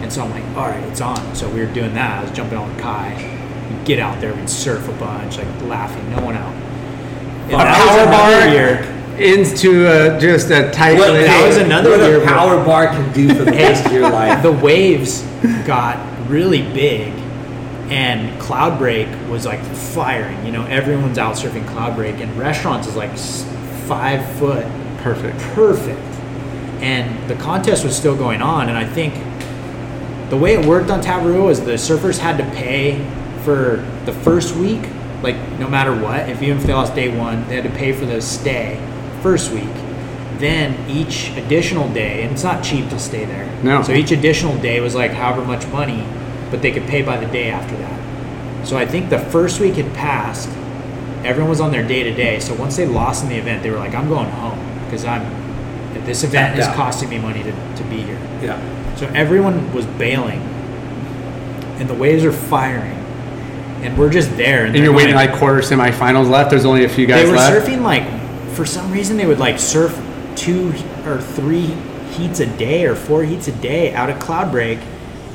And 0.00 0.12
so 0.12 0.22
I'm 0.22 0.30
like, 0.30 0.44
all 0.56 0.68
right, 0.68 0.82
it's 0.84 1.00
on. 1.00 1.34
So 1.34 1.48
we 1.50 1.60
were 1.60 1.72
doing 1.72 1.92
that. 1.94 2.20
I 2.20 2.22
was 2.22 2.30
jumping 2.30 2.56
on 2.56 2.68
with 2.72 2.78
Kai. 2.80 3.14
We'd 3.70 3.84
get 3.84 3.98
out 3.98 4.20
there, 4.20 4.32
we'd 4.34 4.48
surf 4.48 4.88
a 4.88 4.92
bunch, 4.92 5.38
like 5.38 5.62
laughing, 5.62 6.08
no 6.10 6.22
one 6.22 6.36
out. 6.36 6.54
And 7.50 7.54
A 7.54 7.64
power 7.64 8.04
bar 8.06 8.48
year. 8.48 8.94
into 9.18 9.86
uh, 9.88 10.20
just 10.20 10.50
a 10.50 10.70
tight. 10.70 10.98
What, 10.98 11.10
little- 11.10 11.26
that 11.26 11.46
was 11.48 11.56
another 11.56 11.90
what 11.90 12.00
year 12.00 12.22
a 12.22 12.24
power 12.26 12.64
bar 12.64 12.88
can 12.88 13.12
do 13.12 13.28
for 13.34 13.44
the 13.44 13.50
rest 13.52 13.84
of 13.86 13.92
your 13.92 14.08
life. 14.08 14.40
the 14.42 14.52
waves 14.52 15.22
got 15.66 15.98
really 16.30 16.62
big 16.72 17.12
and 17.90 18.40
Cloudbreak 18.40 19.28
was 19.28 19.46
like 19.46 19.62
firing. 19.64 20.44
You 20.44 20.52
know, 20.52 20.64
everyone's 20.66 21.18
out 21.18 21.36
surfing 21.36 21.66
Cloudbreak, 21.66 22.20
and 22.20 22.36
restaurants 22.38 22.86
is 22.86 22.96
like 22.96 23.16
five 23.86 24.24
foot 24.38 24.66
perfect. 24.98 25.38
perfect. 25.54 26.00
And 26.80 27.28
the 27.28 27.34
contest 27.36 27.84
was 27.84 27.96
still 27.96 28.16
going 28.16 28.42
on, 28.42 28.68
and 28.68 28.78
I 28.78 28.84
think 28.84 29.14
the 30.30 30.36
way 30.36 30.54
it 30.54 30.64
worked 30.66 30.90
on 30.90 31.00
Tavarua 31.00 31.46
was 31.46 31.60
the 31.60 31.72
surfers 31.72 32.18
had 32.18 32.36
to 32.38 32.44
pay 32.56 33.04
for 33.44 33.84
the 34.04 34.12
first 34.12 34.54
week 34.54 34.82
like 35.22 35.36
no 35.58 35.68
matter 35.68 35.94
what, 35.94 36.28
if 36.28 36.42
even 36.42 36.58
if 36.58 36.64
they 36.64 36.72
lost 36.72 36.94
day 36.94 37.14
one, 37.16 37.46
they 37.48 37.56
had 37.56 37.64
to 37.64 37.76
pay 37.76 37.92
for 37.92 38.06
the 38.06 38.20
stay 38.20 38.80
first 39.22 39.52
week. 39.52 39.64
Then 40.38 40.88
each 40.88 41.30
additional 41.36 41.92
day, 41.92 42.22
and 42.22 42.32
it's 42.32 42.44
not 42.44 42.62
cheap 42.62 42.88
to 42.90 42.98
stay 42.98 43.24
there. 43.24 43.50
No. 43.62 43.82
So 43.82 43.92
each 43.92 44.12
additional 44.12 44.56
day 44.58 44.80
was 44.80 44.94
like 44.94 45.10
however 45.10 45.44
much 45.44 45.66
money, 45.68 46.06
but 46.50 46.62
they 46.62 46.72
could 46.72 46.84
pay 46.84 47.02
by 47.02 47.16
the 47.16 47.26
day 47.26 47.50
after 47.50 47.76
that. 47.76 48.66
So 48.66 48.76
I 48.76 48.86
think 48.86 49.10
the 49.10 49.18
first 49.18 49.60
week 49.60 49.74
had 49.74 49.92
passed. 49.94 50.48
Everyone 51.24 51.50
was 51.50 51.60
on 51.60 51.72
their 51.72 51.86
day 51.86 52.02
to 52.04 52.12
day. 52.12 52.40
So 52.40 52.54
once 52.54 52.76
they 52.76 52.86
lost 52.86 53.22
in 53.22 53.28
the 53.28 53.36
event, 53.36 53.62
they 53.62 53.70
were 53.70 53.78
like, 53.78 53.94
"I'm 53.94 54.08
going 54.08 54.30
home 54.30 54.58
because 54.84 55.04
I'm 55.04 55.22
this 56.04 56.24
event 56.24 56.58
is 56.58 56.66
costing 56.68 57.08
me 57.08 57.18
money 57.18 57.42
to, 57.42 57.52
to 57.52 57.84
be 57.84 58.02
here." 58.02 58.20
Yeah. 58.42 58.96
So 58.96 59.06
everyone 59.14 59.72
was 59.72 59.86
bailing, 59.86 60.40
and 61.78 61.88
the 61.88 61.94
waves 61.94 62.24
are 62.24 62.32
firing, 62.32 62.98
and 63.82 63.96
we're 63.96 64.10
just 64.10 64.36
there. 64.36 64.66
And 64.66 64.76
you're 64.76 64.92
waiting 64.92 65.14
like 65.14 65.32
quarter 65.32 65.60
semifinals 65.60 66.28
left. 66.28 66.50
There's 66.50 66.64
only 66.64 66.84
a 66.84 66.88
few 66.88 67.06
guys 67.06 67.24
they 67.24 67.30
were 67.30 67.36
left. 67.36 67.66
surfing 67.66 67.82
like 67.82 68.04
for 68.52 68.64
some 68.66 68.90
reason 68.90 69.16
they 69.16 69.26
would 69.26 69.38
like 69.38 69.58
surf 69.58 69.96
two 70.34 70.70
or 71.04 71.20
three 71.20 71.66
heats 72.12 72.40
a 72.40 72.46
day 72.46 72.86
or 72.86 72.94
four 72.94 73.22
heats 73.22 73.48
a 73.48 73.52
day 73.52 73.94
out 73.94 74.10
of 74.10 74.18
cloud 74.18 74.50
break, 74.50 74.78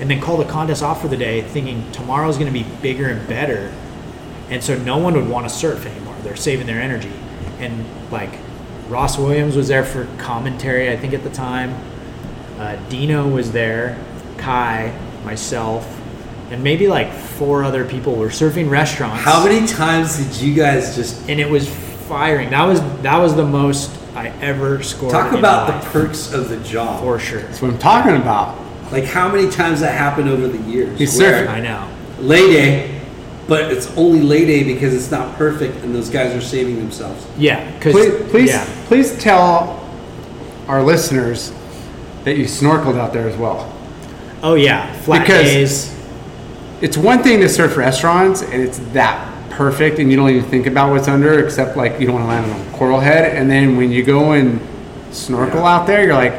and 0.03 0.11
then 0.11 0.19
call 0.19 0.35
the 0.35 0.43
contest 0.43 0.83
off 0.83 1.01
for 1.01 1.07
the 1.07 1.15
day, 1.15 1.41
thinking 1.41 1.89
tomorrow's 1.93 2.37
going 2.37 2.51
to 2.51 2.59
be 2.59 2.65
bigger 2.81 3.07
and 3.07 3.25
better, 3.25 3.73
and 4.49 4.61
so 4.61 4.77
no 4.79 4.97
one 4.97 5.13
would 5.13 5.29
want 5.29 5.47
to 5.47 5.49
surf 5.49 5.85
anymore. 5.85 6.13
They're 6.23 6.35
saving 6.35 6.67
their 6.67 6.81
energy, 6.81 7.13
and 7.59 7.85
like 8.11 8.37
Ross 8.89 9.17
Williams 9.17 9.55
was 9.55 9.69
there 9.69 9.85
for 9.85 10.05
commentary, 10.17 10.91
I 10.91 10.97
think 10.97 11.13
at 11.13 11.23
the 11.23 11.29
time. 11.29 11.73
Uh, 12.59 12.75
Dino 12.89 13.29
was 13.29 13.53
there, 13.53 13.97
Kai, 14.37 14.93
myself, 15.23 15.87
and 16.51 16.61
maybe 16.61 16.89
like 16.89 17.09
four 17.13 17.63
other 17.63 17.85
people 17.85 18.15
were 18.15 18.27
surfing 18.27 18.69
restaurants. 18.69 19.23
How 19.23 19.41
many 19.45 19.65
times 19.65 20.17
did 20.17 20.35
you 20.35 20.53
guys 20.53 20.97
just 20.97 21.29
and 21.29 21.39
it 21.39 21.49
was 21.49 21.69
firing. 21.69 22.49
That 22.49 22.65
was 22.65 22.81
that 23.03 23.19
was 23.19 23.37
the 23.37 23.45
most 23.45 23.89
I 24.15 24.27
ever 24.41 24.83
scored. 24.83 25.13
talk 25.13 25.31
in 25.31 25.39
about 25.39 25.69
my 25.69 25.79
the 25.79 25.85
perks 25.91 26.33
of 26.33 26.49
the 26.49 26.57
job? 26.57 26.99
for 26.99 27.19
sure. 27.19 27.39
That's 27.43 27.61
what 27.61 27.71
I'm 27.71 27.79
talking 27.79 28.17
about. 28.17 28.59
Like 28.91 29.05
how 29.05 29.29
many 29.31 29.49
times 29.49 29.79
that 29.79 29.97
happened 29.97 30.29
over 30.29 30.47
the 30.47 30.57
years? 30.69 30.97
He's 30.99 31.17
where 31.17 31.45
surfing. 31.47 31.49
I 31.49 31.59
know. 31.61 31.89
Lay 32.19 32.47
day, 32.51 33.01
but 33.47 33.71
it's 33.71 33.95
only 33.97 34.21
lay 34.21 34.45
day 34.45 34.63
because 34.63 34.93
it's 34.93 35.09
not 35.11 35.35
perfect 35.37 35.77
and 35.83 35.93
those 35.95 36.09
guys 36.09 36.33
are 36.35 36.41
saving 36.41 36.77
themselves. 36.77 37.25
Yeah, 37.37 37.69
because 37.73 37.93
Please, 37.93 38.29
please, 38.31 38.49
yeah, 38.51 38.85
please 38.85 39.17
tell 39.17 39.79
our 40.67 40.81
listeners 40.83 41.51
that 42.23 42.37
you 42.37 42.45
snorkeled 42.45 42.97
out 42.97 43.11
there 43.13 43.27
as 43.27 43.35
well. 43.37 43.71
oh 44.43 44.55
yeah, 44.55 44.91
flat 45.01 45.21
Because- 45.23 45.43
days. 45.45 45.89
It's 46.81 46.97
one 46.97 47.23
thing 47.23 47.39
to 47.39 47.47
surf 47.47 47.77
restaurants 47.77 48.41
and 48.41 48.61
it's 48.61 48.77
that 48.91 49.29
perfect 49.51 49.99
and 49.99 50.11
you 50.11 50.17
don't 50.17 50.29
even 50.29 50.43
think 50.49 50.65
about 50.67 50.89
what's 50.91 51.07
under 51.07 51.39
except 51.39 51.77
like 51.77 51.97
you 51.97 52.05
don't 52.07 52.15
want 52.15 52.25
to 52.25 52.27
land 52.27 52.51
on 52.51 52.59
a 52.59 52.77
coral 52.77 52.99
head. 52.99 53.35
And 53.37 53.49
then 53.49 53.77
when 53.77 53.89
you 53.89 54.03
go 54.03 54.33
and 54.33 54.59
snorkel 55.11 55.61
Yeah. 55.61 55.75
out 55.75 55.87
there, 55.87 56.03
you're 56.03 56.13
like, 56.13 56.33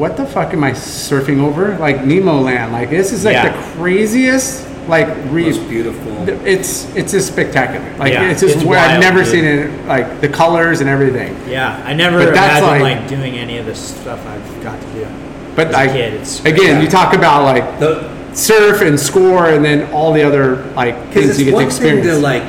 what 0.00 0.16
the 0.16 0.24
fuck 0.24 0.52
am 0.54 0.64
I 0.64 0.70
surfing 0.72 1.40
over? 1.40 1.76
Like 1.76 2.04
Nemo 2.06 2.40
land. 2.40 2.72
Like 2.72 2.88
this 2.90 3.12
is 3.12 3.24
like 3.24 3.34
Yeah. 3.34 3.50
the 3.52 3.62
craziest 3.76 4.66
like 4.88 5.06
reef. 5.30 5.56
Most 5.58 5.68
beautiful. 5.68 6.28
It's 6.46 6.86
it's 6.96 7.12
just 7.12 7.28
spectacular. 7.28 7.84
Like 7.98 8.12
Yeah, 8.14 8.30
it's 8.30 8.40
just 8.40 8.56
it's 8.56 8.64
where 8.64 8.78
I've 8.80 8.98
never 9.00 9.18
dude. 9.22 9.28
seen 9.32 9.44
it. 9.44 9.86
Like 9.86 10.20
the 10.22 10.28
colors 10.28 10.80
and 10.80 10.88
everything. 10.88 11.36
Yeah, 11.46 11.80
I 11.84 11.92
never 11.92 12.24
But 12.24 12.34
that's 12.34 12.62
imagined 12.64 12.82
like- 12.82 13.00
like, 13.00 13.08
doing 13.08 13.34
any 13.38 13.58
of 13.58 13.66
the 13.66 13.74
stuff 13.74 14.20
I've 14.26 14.62
got 14.64 14.80
to 14.80 14.86
do. 14.88 15.06
But 15.54 15.66
As 15.68 15.74
a 15.74 15.76
like 15.76 15.92
kid, 15.92 16.14
it's 16.14 16.44
again, 16.46 16.82
you 16.82 16.88
talk 16.88 17.12
about 17.14 17.42
like 17.44 17.78
The, 17.78 18.08
surf 18.32 18.80
and 18.80 18.98
score, 18.98 19.46
and 19.50 19.62
then 19.64 19.92
all 19.92 20.12
the 20.14 20.22
other 20.22 20.64
like 20.76 20.96
things 21.12 21.38
you 21.38 21.44
get 21.46 21.50
to 21.50 21.56
one 21.56 21.68
thing 21.68 21.98
experience. 21.98 22.06
to 22.06 22.16
like, 22.18 22.44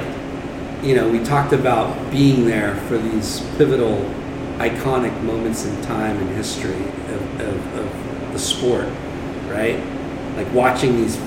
you 0.83 0.95
know, 0.95 1.09
we 1.09 1.19
talked 1.19 1.51
about 1.53 2.11
being 2.11 2.45
there 2.45 2.75
for 2.87 2.97
these 2.97 3.41
pivotal, 3.57 3.97
iconic 4.59 5.13
moments 5.23 5.65
in 5.65 5.81
time 5.81 6.15
and 6.17 6.29
history 6.35 6.83
of, 7.11 7.41
of, 7.41 7.75
of 7.79 8.33
the 8.33 8.39
sport, 8.39 8.87
right? 9.49 9.79
Like 10.35 10.51
watching 10.53 10.95
these, 10.97 11.17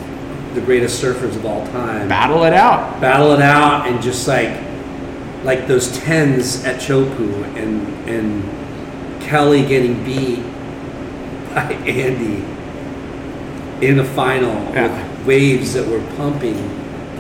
the 0.54 0.60
greatest 0.60 1.02
surfers 1.02 1.36
of 1.36 1.44
all 1.44 1.66
time 1.68 2.08
Battle 2.08 2.44
it 2.44 2.54
out. 2.54 3.00
battle 3.00 3.32
it 3.32 3.42
out 3.42 3.86
and 3.86 4.02
just 4.02 4.26
like, 4.28 4.60
like 5.44 5.66
those 5.66 5.96
tens 5.98 6.64
at 6.64 6.80
Chopu 6.80 7.44
and 7.56 8.08
and 8.08 9.22
Kelly 9.22 9.64
getting 9.66 10.02
beat 10.04 10.38
by 11.54 11.72
Andy 11.86 12.42
in 13.86 13.96
the 13.96 14.04
final 14.04 14.54
Yeah. 14.72 14.88
with 15.18 15.26
waves 15.26 15.74
that 15.74 15.86
were 15.86 16.00
pumping, 16.16 16.56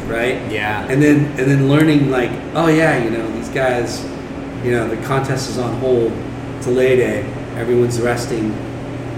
right? 0.08 0.40
Yeah. 0.50 0.86
And 0.88 1.02
then 1.02 1.26
and 1.38 1.50
then 1.50 1.68
learning 1.68 2.10
like, 2.10 2.30
oh 2.54 2.68
yeah, 2.68 3.02
you 3.02 3.10
know 3.10 3.30
these 3.32 3.48
guys, 3.50 4.02
you 4.64 4.70
know 4.70 4.88
the 4.88 4.96
contest 5.06 5.50
is 5.50 5.58
on 5.58 5.78
hold. 5.80 6.12
It's 6.56 6.66
a 6.66 6.70
lay 6.70 6.96
day. 6.96 7.24
Everyone's 7.56 8.00
resting, 8.00 8.52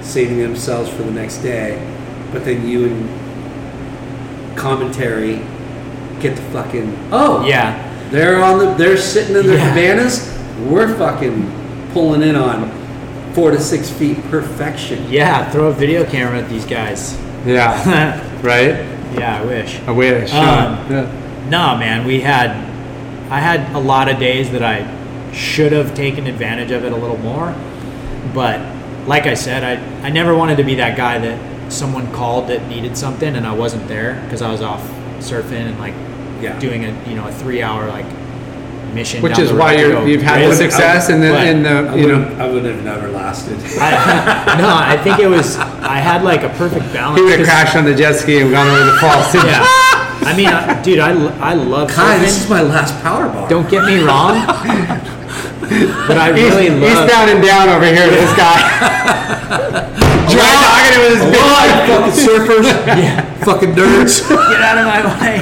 saving 0.02 0.38
themselves 0.38 0.90
for 0.90 1.02
the 1.02 1.10
next 1.10 1.38
day. 1.38 1.78
But 2.32 2.44
then 2.44 2.66
you 2.68 2.86
and 2.86 3.08
commentary 4.58 5.40
get 6.20 6.36
to 6.36 6.42
fucking 6.44 6.96
oh 7.12 7.44
Yeah, 7.46 8.08
they're 8.10 8.42
on 8.42 8.58
the 8.58 8.74
they're 8.74 8.96
sitting 8.96 9.36
in 9.36 9.46
their 9.46 9.56
Yeah. 9.58 9.68
cabanas. 9.70 10.32
We're 10.68 10.94
fucking 10.96 11.90
pulling 11.92 12.22
in 12.22 12.36
on 12.36 12.70
four 13.34 13.50
to 13.50 13.60
six 13.60 13.90
feet 13.90 14.22
perfection. 14.30 15.06
yeah. 15.10 15.50
Throw 15.50 15.66
a 15.66 15.72
video 15.72 16.04
camera 16.04 16.38
at 16.38 16.48
these 16.48 16.64
guys. 16.64 17.18
Yeah. 17.44 18.20
right. 18.42 18.84
yeah, 19.18 19.40
I 19.42 19.44
wish. 19.44 19.80
I 19.86 19.90
wish. 19.92 20.32
Um, 20.32 20.90
yeah. 20.90 21.22
No, 21.50 21.76
man, 21.76 22.06
we 22.06 22.20
had 22.20 22.50
I 23.30 23.40
had 23.40 23.74
a 23.74 23.78
lot 23.78 24.08
of 24.08 24.18
days 24.18 24.50
that 24.52 24.62
I 24.62 24.86
should 25.32 25.72
have 25.72 25.94
taken 25.94 26.26
advantage 26.26 26.70
of 26.70 26.84
it 26.84 26.92
a 26.92 26.96
little 26.96 27.18
more. 27.18 27.54
But 28.36 28.60
like 29.08 29.24
I 29.26 29.34
said, 29.34 29.64
I, 29.64 30.06
I 30.06 30.10
never 30.10 30.34
wanted 30.36 30.56
to 30.58 30.64
be 30.64 30.76
that 30.76 30.96
guy 30.96 31.18
that 31.18 31.72
someone 31.72 32.12
called 32.12 32.48
that 32.50 32.68
needed 32.68 32.96
something 32.96 33.34
and 33.34 33.44
I 33.46 33.52
wasn't 33.54 33.88
there 33.88 34.20
because 34.24 34.42
I 34.42 34.52
was 34.52 34.62
off 34.62 34.82
surfing 35.18 35.66
and 35.66 35.78
like 35.80 35.94
Yeah. 36.40 36.56
doing 36.60 36.84
a 36.84 36.90
you 37.08 37.16
know 37.16 37.26
a 37.26 37.32
three 37.32 37.62
hour 37.62 37.88
like 37.88 38.06
mission. 38.94 39.22
Which 39.22 39.38
is 39.38 39.52
why 39.52 39.74
you're, 39.76 40.06
you've 40.06 40.22
had 40.22 40.48
the 40.48 40.54
success 40.54 41.08
in 41.10 41.20
the 41.20 41.30
But- 41.30 41.46
in 41.48 41.62
the 41.62 41.94
you 41.96 42.06
would, 42.08 42.36
know. 42.36 42.44
I 42.44 42.48
would 42.52 42.64
have 42.66 42.84
never 42.84 43.08
lasted. 43.08 43.56
I, 43.80 44.54
no, 44.58 44.68
I 44.68 44.96
think 45.02 45.18
it 45.18 45.28
was 45.28 45.56
I 45.56 45.96
had 45.96 46.22
like 46.22 46.42
a 46.42 46.50
perfect 46.50 46.92
balance. 46.92 47.18
He 47.18 47.24
would 47.24 47.38
have 47.38 47.40
'cause- 47.40 47.48
crashed 47.48 47.76
on 47.76 47.84
the 47.84 47.94
jet 47.94 48.12
ski 48.14 48.40
and 48.42 48.50
gone 48.52 48.68
over 48.68 48.84
the 48.92 48.98
falls. 48.98 49.34
Yeah, 49.34 49.64
I 50.28 50.34
mean, 50.36 50.46
I, 50.48 50.80
dude, 50.82 50.98
I, 50.98 51.10
I 51.40 51.54
love 51.54 51.88
Kai, 51.90 52.18
this 52.18 52.42
is 52.44 52.48
my 52.50 52.60
last 52.62 52.92
power 53.02 53.28
bar. 53.28 53.48
Don't 53.48 53.68
get 53.70 53.84
me 53.84 54.02
wrong, 54.04 54.34
but 56.08 56.16
I 56.18 56.28
really 56.30 56.70
He's 56.70 56.94
love. 56.94 57.08
down 57.08 57.28
and 57.28 57.42
down 57.42 57.68
over 57.68 57.84
here. 57.86 58.08
This 58.08 58.32
guy. 58.36 58.56
Dry 60.26 60.52
talking 60.62 60.98
with 61.00 61.12
his 61.16 61.24
big 61.30 61.42
fucking 61.88 62.16
surfers? 62.18 62.66
Yeah. 62.86 63.22
fucking 63.44 63.72
nerds. 63.72 64.28
Get 64.28 64.60
out 64.62 64.78
of 64.78 64.86
my 64.86 65.00
way. 65.20 65.36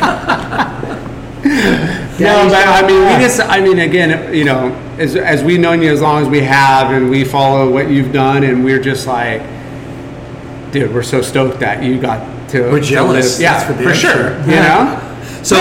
No, 2.20 2.48
but 2.48 2.66
I 2.68 2.86
mean, 2.86 3.00
we 3.02 3.22
just, 3.24 3.40
I 3.40 3.60
mean, 3.60 3.78
again, 3.80 4.32
you 4.34 4.44
know, 4.44 4.72
as, 4.98 5.16
as 5.16 5.42
we've 5.42 5.58
known 5.60 5.82
you 5.82 5.90
as 5.92 6.00
long 6.00 6.22
as 6.22 6.28
we 6.28 6.40
have 6.42 6.92
and 6.92 7.10
we 7.10 7.24
follow 7.24 7.70
what 7.70 7.90
you've 7.90 8.12
done 8.12 8.44
and 8.44 8.64
we're 8.64 8.80
just 8.80 9.06
like, 9.06 9.42
dude, 10.70 10.94
we're 10.94 11.02
so 11.02 11.20
stoked 11.22 11.58
that 11.60 11.82
you 11.82 12.00
got 12.00 12.48
to. 12.50 12.70
We're 12.70 12.80
to 12.80 12.86
jealous, 12.86 13.34
live- 13.38 13.42
Yeah, 13.42 13.66
for 13.66 13.74
for, 13.82 13.94
sure. 13.94 14.12
sure. 14.12 14.40
You 14.42 14.56
know? 14.56 15.00
So, 15.42 15.56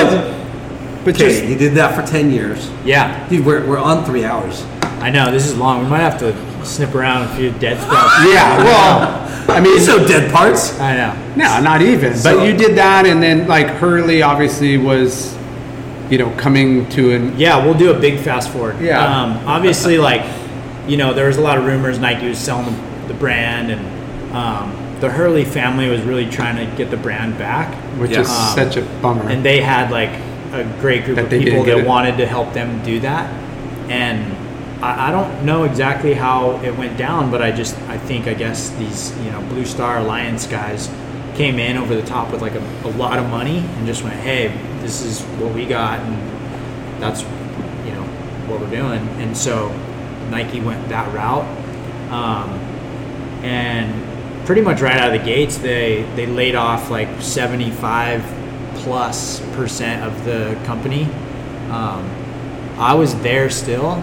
But 1.03 1.15
okay, 1.15 1.29
just, 1.39 1.45
you 1.45 1.55
did 1.57 1.73
that 1.75 1.95
for 1.95 2.09
10 2.09 2.31
years. 2.31 2.69
Yeah, 2.85 3.27
Dude, 3.29 3.45
we're, 3.45 3.65
we're 3.67 3.77
on 3.79 4.05
three 4.05 4.23
hours. 4.25 4.63
I 5.01 5.09
know 5.09 5.31
this 5.31 5.45
is 5.45 5.57
long. 5.57 5.83
We 5.83 5.89
might 5.89 5.99
have 5.99 6.17
to 6.19 6.65
snip 6.65 6.95
around 6.95 7.23
a 7.29 7.35
few 7.35 7.51
dead 7.59 7.77
spots. 7.81 8.13
yeah, 8.33 8.57
well, 8.63 9.51
I 9.51 9.59
mean, 9.59 9.79
so 9.81 10.05
dead 10.07 10.31
parts. 10.31 10.79
I 10.79 10.95
know. 10.95 11.35
no, 11.35 11.61
not 11.61 11.81
even. 11.81 12.15
So- 12.15 12.37
but 12.37 12.45
you 12.47 12.55
did 12.55 12.77
that 12.77 13.05
and 13.05 13.21
then 13.21 13.47
like 13.47 13.67
Hurley 13.67 14.21
obviously 14.21 14.77
was, 14.77 15.35
you 16.09 16.17
know, 16.17 16.29
coming 16.37 16.87
to 16.89 17.11
an, 17.11 17.37
Yeah, 17.37 17.63
we'll 17.65 17.73
do 17.77 17.91
a 17.93 17.99
big 17.99 18.19
fast 18.19 18.49
forward. 18.51 18.79
Yeah. 18.79 19.03
Um, 19.03 19.45
obviously, 19.45 19.97
like, 19.97 20.23
you 20.87 20.95
know, 20.95 21.13
there 21.13 21.27
was 21.27 21.35
a 21.37 21.41
lot 21.41 21.57
of 21.57 21.65
rumors 21.65 21.99
Nike 21.99 22.29
was 22.29 22.37
selling 22.37 22.65
the, 22.73 23.07
the 23.09 23.13
brand, 23.15 23.71
and 23.71 24.33
um, 24.35 24.99
the 25.01 25.09
Hurley 25.09 25.43
family 25.43 25.89
was 25.89 26.01
really 26.01 26.29
trying 26.29 26.55
to 26.55 26.77
get 26.77 26.89
the 26.91 26.97
brand 26.97 27.37
back. 27.37 27.73
which 27.99 28.11
Yeah. 28.11 28.21
is 28.21 28.29
Um, 28.29 28.55
such 28.55 28.77
a 28.77 28.81
bummer. 29.01 29.27
and 29.29 29.43
they 29.43 29.59
had 29.59 29.91
like 29.91 30.11
a 30.53 30.63
great 30.79 31.03
group 31.05 31.15
That 31.17 31.25
of 31.25 31.31
people 31.31 31.63
that 31.63 31.79
it. 31.79 31.87
wanted 31.87 32.17
to 32.17 32.25
help 32.27 32.53
them 32.53 32.83
do 32.83 32.99
that. 33.01 33.29
And 33.89 34.31
I, 34.83 35.09
I 35.09 35.11
don't 35.11 35.45
know 35.45 35.63
exactly 35.63 36.13
how 36.13 36.61
it 36.61 36.75
went 36.77 36.97
down 36.97 37.31
but 37.31 37.41
i 37.41 37.51
just 37.51 37.77
i 37.89 37.97
think 37.97 38.27
i 38.27 38.33
guess 38.33 38.69
these 38.71 39.17
you 39.19 39.31
know 39.31 39.41
blue 39.49 39.65
star 39.65 39.99
alliance 39.99 40.45
guys 40.45 40.89
came 41.35 41.57
in 41.57 41.77
over 41.77 41.95
the 41.95 42.03
top 42.05 42.31
with 42.31 42.41
like 42.41 42.53
a, 42.53 42.59
a 42.85 42.91
lot 42.97 43.17
of 43.17 43.29
money 43.29 43.59
and 43.59 43.87
just 43.87 44.03
went 44.03 44.15
hey 44.15 44.49
this 44.81 45.01
is 45.01 45.21
what 45.39 45.53
we 45.53 45.65
got 45.65 45.99
and 45.99 47.01
that's 47.01 47.21
you 47.85 47.91
know 47.93 48.03
what 48.47 48.59
we're 48.61 48.69
doing. 48.69 48.99
And 49.21 49.35
so 49.35 49.69
nike 50.29 50.59
went 50.61 50.87
that 50.89 51.13
route. 51.13 51.45
Um, 52.11 52.49
and 53.43 54.45
pretty 54.45 54.61
much 54.61 54.81
right 54.81 54.97
out 54.97 55.13
of 55.13 55.19
the 55.19 55.25
gates 55.25 55.57
they 55.57 56.03
they 56.15 56.25
laid 56.27 56.55
off 56.55 56.89
like 56.89 57.09
75 57.21 58.21
plus 58.83 59.39
percent 59.55 60.03
of 60.03 60.25
the 60.25 60.57
company. 60.65 61.03
Um, 61.71 62.09
I 62.77 62.93
was 62.95 63.15
there 63.21 63.49
still, 63.49 63.95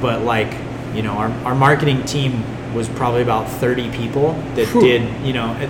but 0.00 0.22
like, 0.22 0.52
you 0.94 1.02
know, 1.02 1.12
our, 1.12 1.30
our 1.44 1.54
marketing 1.54 2.04
team 2.04 2.42
was 2.74 2.88
probably 2.90 3.22
about 3.22 3.48
30 3.48 3.90
people 3.92 4.32
that 4.54 4.66
Phew. 4.68 4.80
did, 4.80 5.26
you 5.26 5.32
know, 5.32 5.52
it, 5.60 5.68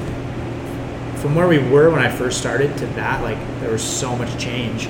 from 1.20 1.34
where 1.34 1.48
we 1.48 1.58
were 1.58 1.90
when 1.90 2.00
I 2.00 2.10
first 2.10 2.38
started 2.38 2.76
to 2.78 2.86
that, 2.88 3.22
like, 3.22 3.38
there 3.60 3.70
was 3.70 3.82
so 3.82 4.16
much 4.16 4.38
change 4.38 4.88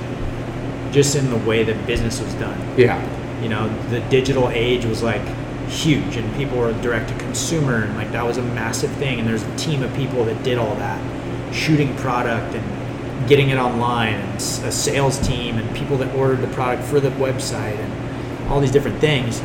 just 0.93 1.17
in 1.17 1.31
the 1.31 1.37
way 1.39 1.63
that 1.65 1.87
business 1.87 2.21
was 2.21 2.33
done 2.35 2.59
Yeah. 2.79 3.03
you 3.43 3.49
know 3.51 3.69
the 3.91 4.01
digital 4.09 4.49
age 4.49 4.87
was 4.87 5.03
like 5.03 5.21
huge 5.69 6.17
and 6.17 6.35
people 6.37 6.57
were 6.59 6.73
direct 6.81 7.09
to 7.11 7.19
consumer 7.19 7.83
and 7.83 7.95
like 7.97 8.11
that 8.13 8.25
was 8.25 8.39
a 8.39 8.43
massive 8.43 8.91
thing 8.93 9.19
and 9.19 9.29
there's 9.29 9.43
a 9.43 9.57
team 9.57 9.83
of 9.83 9.93
people 9.95 10.25
that 10.25 10.43
did 10.43 10.57
all 10.57 10.75
that 10.77 10.99
shooting 11.55 11.95
product 11.97 12.55
and 12.55 12.65
getting 13.27 13.51
it 13.51 13.57
online 13.57 14.15
and 14.15 14.35
a 14.37 14.73
sales 14.73 15.19
team 15.27 15.59
and 15.59 15.77
people 15.77 15.97
that 15.99 16.15
ordered 16.15 16.41
the 16.41 16.55
product 16.55 16.85
for 16.85 17.01
the 17.01 17.11
website 17.11 17.77
and 17.77 18.49
all 18.49 18.61
these 18.61 18.71
different 18.71 19.01
things. 19.01 19.41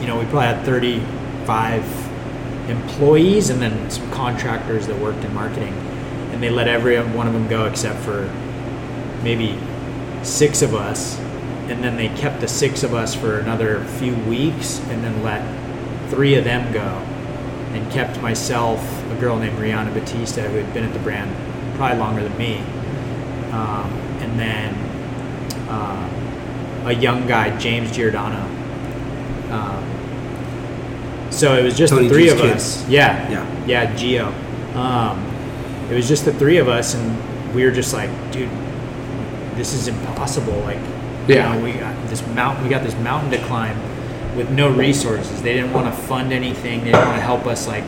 You 0.00 0.06
know 0.06 0.18
we 0.18 0.24
probably 0.26 0.46
had 0.46 0.64
35 0.64 2.08
employees 2.70 3.50
and 3.50 3.60
then 3.60 3.90
some 3.90 4.10
contractors 4.10 4.86
that 4.86 4.98
worked 4.98 5.24
in 5.24 5.34
marketing 5.34 5.74
and 6.32 6.42
they 6.42 6.50
let 6.50 6.68
every 6.68 6.98
one 6.98 7.26
of 7.26 7.32
them 7.32 7.48
go 7.48 7.66
except 7.66 7.98
for 8.00 8.32
maybe 9.22 9.58
six 10.22 10.62
of 10.62 10.74
us 10.74 11.18
and 11.68 11.82
then 11.82 11.96
they 11.96 12.08
kept 12.08 12.40
the 12.40 12.48
six 12.48 12.82
of 12.82 12.94
us 12.94 13.14
for 13.14 13.38
another 13.38 13.84
few 13.84 14.14
weeks 14.24 14.78
and 14.88 15.02
then 15.02 15.22
let 15.22 15.42
three 16.10 16.34
of 16.34 16.44
them 16.44 16.72
go 16.72 16.80
and 17.74 17.90
kept 17.92 18.20
myself 18.22 18.80
a 19.10 19.14
girl 19.16 19.38
named 19.38 19.56
rihanna 19.58 19.92
batista 19.92 20.42
who 20.42 20.56
had 20.56 20.72
been 20.72 20.84
at 20.84 20.92
the 20.92 20.98
brand 21.00 21.30
probably 21.78 21.98
longer 21.98 22.22
than 22.22 22.36
me 22.36 22.58
um, 23.52 23.90
and 24.20 24.38
then 24.38 24.74
uh, 25.70 26.84
a 26.86 26.92
young 26.92 27.26
guy 27.26 27.56
james 27.58 27.90
giordano 27.90 28.42
um, 29.50 29.84
so 31.30 31.56
it 31.56 31.62
was 31.64 31.76
just 31.76 31.92
Tony 31.92 32.08
the 32.08 32.14
three 32.14 32.24
G's 32.24 32.32
of 32.32 32.38
kid. 32.40 32.50
us 32.56 32.88
yeah 32.88 33.28
Yeah. 33.30 33.64
yeah 33.66 33.94
geo 33.96 34.26
um, 34.74 35.24
it 35.90 35.94
was 35.94 36.06
just 36.06 36.24
the 36.26 36.32
three 36.34 36.58
of 36.58 36.68
us 36.68 36.94
and 36.94 37.54
we 37.54 37.64
were 37.64 37.70
just 37.70 37.94
like 37.94 38.10
dude 38.30 38.50
this 39.58 39.72
is 39.74 39.88
impossible. 39.88 40.56
Like, 40.60 40.78
Yeah. 41.26 41.52
you 41.52 41.58
know, 41.58 41.64
we 41.64 41.72
got 41.72 42.08
this 42.08 42.24
mountain, 42.28 42.62
we 42.62 42.70
got 42.70 42.84
this 42.84 42.94
mountain 43.00 43.32
to 43.32 43.38
climb 43.46 43.76
with 44.36 44.48
no 44.50 44.70
resources. 44.70 45.42
They 45.42 45.52
didn't 45.52 45.72
want 45.72 45.92
to 45.92 46.02
fund 46.02 46.32
anything. 46.32 46.78
They 46.84 46.92
didn't 46.92 47.04
want 47.06 47.16
to 47.16 47.22
help 47.22 47.44
us 47.44 47.66
like 47.66 47.82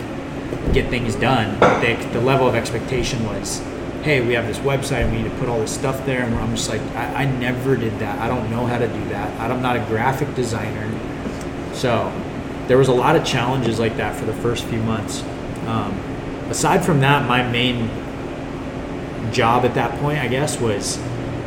get 0.72 0.90
things 0.90 1.14
done. 1.14 1.60
They, 1.80 1.94
the 2.12 2.20
level 2.20 2.48
of 2.48 2.56
expectation 2.56 3.24
was, 3.24 3.60
hey, 4.02 4.26
we 4.26 4.32
have 4.32 4.46
this 4.46 4.58
website 4.58 5.04
and 5.04 5.12
we 5.12 5.22
need 5.22 5.30
to 5.30 5.36
put 5.38 5.48
all 5.48 5.58
this 5.58 5.74
stuff 5.74 6.04
there. 6.06 6.22
And 6.22 6.34
I'm 6.34 6.56
just 6.56 6.68
like, 6.68 6.80
I, 6.94 7.22
I 7.22 7.24
never 7.26 7.76
did 7.76 7.98
that. 7.98 8.18
I 8.18 8.28
don't 8.28 8.50
know 8.50 8.64
how 8.66 8.78
to 8.78 8.88
do 8.88 9.08
that. 9.10 9.38
I'm 9.40 9.60
not 9.60 9.76
a 9.76 9.84
graphic 9.86 10.34
designer. 10.34 10.90
So 11.74 12.10
there 12.66 12.78
was 12.78 12.88
a 12.88 12.92
lot 12.92 13.14
of 13.14 13.24
challenges 13.24 13.78
like 13.78 13.96
that 13.98 14.16
for 14.16 14.24
the 14.24 14.32
first 14.34 14.64
few 14.64 14.80
months. 14.82 15.22
Um, 15.66 15.92
aside 16.48 16.84
from 16.84 17.00
that, 17.00 17.28
my 17.28 17.42
main 17.50 17.90
job 19.32 19.64
at 19.64 19.74
that 19.74 19.98
point, 20.00 20.18
I 20.18 20.28
guess, 20.28 20.58
was 20.58 20.98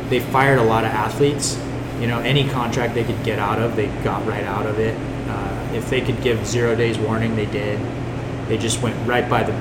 they 0.08 0.20
fired 0.20 0.58
a 0.58 0.64
lot 0.64 0.84
of 0.84 0.90
athletes. 0.90 1.58
You 1.98 2.06
know, 2.06 2.20
any 2.20 2.48
contract 2.48 2.94
they 2.94 3.04
could 3.04 3.22
get 3.24 3.38
out 3.38 3.58
of, 3.58 3.74
they 3.74 3.86
got 4.04 4.24
right 4.26 4.44
out 4.44 4.66
of 4.66 4.78
it. 4.78 4.96
Uh, 5.28 5.70
if 5.72 5.90
they 5.90 6.00
could 6.00 6.22
give 6.22 6.46
zero 6.46 6.76
days 6.76 6.98
warning, 6.98 7.34
they 7.34 7.46
did. 7.46 7.80
They 8.48 8.58
just 8.58 8.80
went 8.80 8.94
right 9.08 9.28
by 9.28 9.42
the 9.42 9.52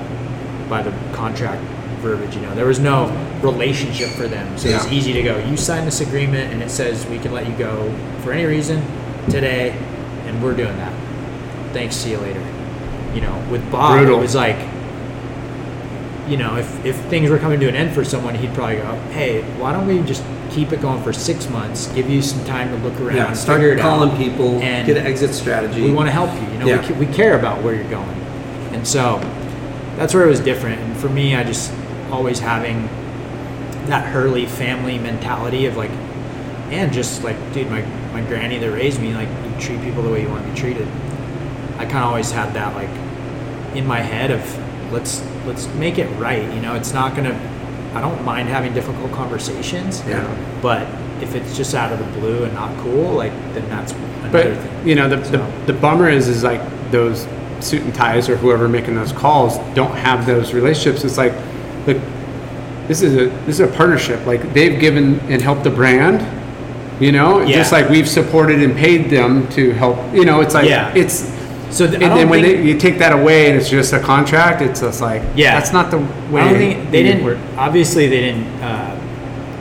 by 0.70 0.84
the 0.84 0.92
contract 1.14 1.62
verbiage. 2.04 2.36
You 2.36 2.42
know, 2.42 2.54
there 2.54 2.68
was 2.68 2.80
no 2.80 3.08
relationship 3.42 4.10
for 4.10 4.28
them, 4.28 4.58
so 4.58 4.70
it 4.70 4.74
was 4.76 4.92
easy 4.92 5.14
to 5.14 5.24
go. 5.24 5.38
You 5.40 5.58
sign 5.58 5.86
this 5.86 6.02
agreement, 6.02 6.54
and 6.54 6.62
it 6.62 6.70
says 6.70 7.06
we 7.08 7.18
can 7.18 7.32
let 7.32 7.48
you 7.48 7.56
go 7.58 7.92
for 8.22 8.32
any 8.32 8.46
reason 8.46 8.82
today, 9.30 9.72
and 10.28 10.44
we're 10.44 10.56
doing 10.56 10.78
that. 10.78 10.94
Thanks. 11.74 11.96
See 11.96 12.12
you 12.12 12.18
later. 12.20 12.42
You 13.16 13.22
know, 13.22 13.48
with 13.50 13.64
Bob, 13.72 13.98
Brutal. 13.98 14.20
it 14.20 14.22
was 14.22 14.36
like 14.36 14.58
you 16.28 16.38
know, 16.38 16.56
if, 16.56 16.86
if 16.86 16.96
things 17.08 17.30
were 17.30 17.38
coming 17.38 17.60
to 17.60 17.68
an 17.68 17.76
end 17.76 17.94
for 17.94 18.06
someone, 18.06 18.34
he'd 18.34 18.54
probably 18.54 18.78
go, 18.78 18.96
hey, 19.12 19.42
why 19.60 19.74
don't 19.74 19.86
we 19.86 20.02
just 20.04 20.24
keep 20.52 20.72
it 20.72 20.82
going 20.82 21.04
for 21.04 21.12
six 21.12 21.50
months, 21.50 21.88
give 21.94 22.10
you 22.10 22.22
some 22.22 22.44
time 22.46 22.70
to 22.70 22.78
look 22.88 22.98
around, 23.02 23.18
Yeah, 23.18 23.34
start 23.34 23.60
calling 23.80 24.12
out, 24.12 24.18
people, 24.18 24.62
and 24.62 24.88
get 24.88 24.96
an 24.96 25.06
exit 25.06 25.34
strategy. 25.34 25.82
we 25.82 25.92
want 25.92 26.08
to 26.08 26.12
help 26.14 26.34
you. 26.42 26.48
You 26.54 26.60
know, 26.60 26.66
Yeah. 26.66 26.92
we, 26.98 27.06
we 27.06 27.14
care 27.14 27.38
about 27.38 27.62
where 27.62 27.76
you're 27.76 27.90
going. 27.90 28.08
And 28.72 28.88
so 28.88 29.18
that's 29.98 30.14
where 30.14 30.24
it 30.24 30.30
was 30.30 30.40
different. 30.40 30.80
And 30.80 30.96
for 30.96 31.10
me, 31.10 31.36
I 31.36 31.44
just 31.44 31.74
always 32.14 32.40
having 32.40 32.88
that 33.88 34.06
Hurley 34.06 34.46
family 34.46 34.98
mentality 34.98 35.66
of 35.66 35.76
like, 35.76 35.92
and 36.72 36.94
just 36.94 37.24
like, 37.24 37.36
dude, 37.54 37.70
my, 37.70 37.82
my 38.14 38.22
granny 38.22 38.58
that 38.60 38.72
raised 38.72 39.02
me, 39.02 39.14
like, 39.14 39.28
you 39.28 39.60
treat 39.60 39.82
people 39.82 40.04
the 40.04 40.10
way 40.10 40.22
you 40.22 40.30
want 40.30 40.46
to 40.46 40.52
be 40.52 40.58
treated. 40.58 40.88
I 41.78 41.86
kind 41.86 41.98
of 41.98 42.04
always 42.06 42.32
had 42.32 42.54
that 42.54 42.76
like 42.76 42.90
in 43.76 43.86
my 43.86 44.00
head 44.00 44.30
of 44.32 44.92
let's 44.94 45.24
let's 45.46 45.68
make 45.74 45.98
it 45.98 46.08
right. 46.20 46.44
You 46.54 46.62
know, 46.62 46.76
it's 46.76 46.94
not 46.94 47.16
gonna. 47.16 47.34
I 47.96 48.00
don't 48.02 48.24
mind 48.24 48.48
having 48.48 48.74
difficult 48.74 49.12
conversations. 49.12 50.02
Yeah. 50.08 50.24
But 50.62 50.88
if 51.22 51.36
it's 51.36 51.58
just 51.58 51.74
out 51.76 51.92
of 51.92 52.00
the 52.00 52.20
blue 52.20 52.44
and 52.44 52.54
not 52.54 52.76
cool, 52.84 53.14
like 53.14 53.32
then 53.54 53.68
that's 53.70 53.92
another 53.92 54.30
But 54.32 54.44
thing. 54.58 54.88
you 54.88 54.96
know, 54.96 55.10
the, 55.10 55.24
So- 55.26 55.32
the, 55.32 55.74
the 55.74 55.80
bummer 55.80 56.10
is, 56.10 56.28
is 56.28 56.44
like 56.44 56.62
those 56.92 57.28
suit 57.60 57.82
and 57.82 57.94
ties 57.94 58.30
or 58.30 58.38
whoever 58.38 58.68
making 58.70 58.96
those 58.96 59.12
calls 59.12 59.58
don't 59.76 59.96
have 59.96 60.26
those 60.26 60.54
relationships. 60.54 61.04
It's 61.04 61.18
like, 61.18 61.34
look, 61.88 61.98
this 62.88 63.02
is 63.02 63.14
a 63.16 63.26
this 63.46 63.60
is 63.60 63.62
a 63.62 63.68
partnership. 63.68 64.26
Like 64.26 64.54
they've 64.54 64.80
given 64.80 65.20
and 65.32 65.42
helped 65.42 65.64
the 65.64 65.70
brand, 65.70 66.22
you 67.02 67.12
know, 67.12 67.46
just 67.48 67.72
like 67.72 67.90
we've 67.90 68.08
supported 68.10 68.62
and 68.62 68.76
paid 68.76 69.10
them 69.10 69.48
to 69.50 69.72
help. 69.72 69.98
You 70.14 70.26
know, 70.26 70.42
it's 70.42 70.54
like 70.54 70.68
Yeah. 70.70 70.94
it's. 70.96 71.32
So 71.70 71.88
th- 71.88 72.00
And 72.04 72.12
then 72.12 72.30
when 72.30 72.44
they, 72.44 72.62
you 72.64 72.78
take 72.78 73.00
that 73.00 73.14
away 73.14 73.50
and 73.50 73.60
it's 73.60 73.68
just 73.68 73.94
a 73.94 74.00
contract, 74.00 74.62
it's 74.62 74.82
just 74.82 75.02
like, 75.02 75.24
Yeah. 75.36 75.56
that's 75.56 75.74
not 75.74 75.90
the 75.90 75.98
way. 75.98 76.42
I 76.42 76.50
don't 76.50 76.58
think 76.60 76.92
they 76.92 77.02
didn't. 77.02 77.24
work. 77.24 77.40
Obviously, 77.58 78.08
they 78.08 78.20
didn't. 78.22 78.46
Uh, 78.62 78.96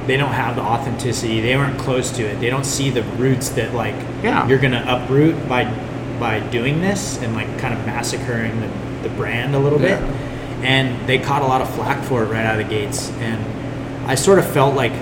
they 0.07 0.19
don't 0.19 0.33
have 0.33 0.57
the 0.57 0.63
authenticity. 0.63 1.41
They 1.41 1.57
weren't 1.57 1.79
close 1.79 2.11
to 2.13 2.23
it. 2.25 2.39
They 2.41 2.51
don't 2.51 2.67
see 2.67 2.91
the 2.91 3.03
roots 3.17 3.49
that 3.51 3.73
like 3.73 3.95
Yeah. 4.23 4.47
you're 4.49 4.59
gonna 4.59 4.85
uproot 4.87 5.49
by 5.49 5.65
by 6.21 6.41
doing 6.51 6.81
this 6.83 7.19
and 7.23 7.35
like 7.35 7.57
kind 7.59 7.73
of 7.73 7.87
massacring 7.87 8.61
the, 8.61 8.69
the 9.09 9.15
brand 9.15 9.55
a 9.55 9.59
little 9.59 9.79
bit. 9.79 9.99
And 10.63 11.09
they 11.09 11.19
caught 11.19 11.43
a 11.43 11.47
lot 11.47 11.61
of 11.61 11.75
flack 11.75 12.05
for 12.05 12.23
it 12.23 12.27
right 12.27 12.45
out 12.45 12.61
of 12.61 12.67
the 12.69 12.73
gates. 12.73 13.11
And 13.13 14.09
I 14.11 14.15
sort 14.15 14.39
of 14.39 14.47
felt 14.51 14.75
like 14.75 14.93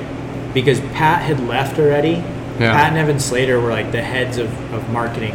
because 0.55 0.81
Pat 0.81 1.23
had 1.23 1.41
left 1.41 1.79
already, 1.79 2.23
Yeah. 2.59 2.73
Pat 2.75 2.89
and 2.91 2.99
Evan 2.99 3.21
Slater 3.21 3.61
were 3.61 3.71
like 3.71 3.93
the 3.93 4.03
heads 4.03 4.37
of, 4.39 4.49
of 4.75 4.89
marketing 4.91 5.33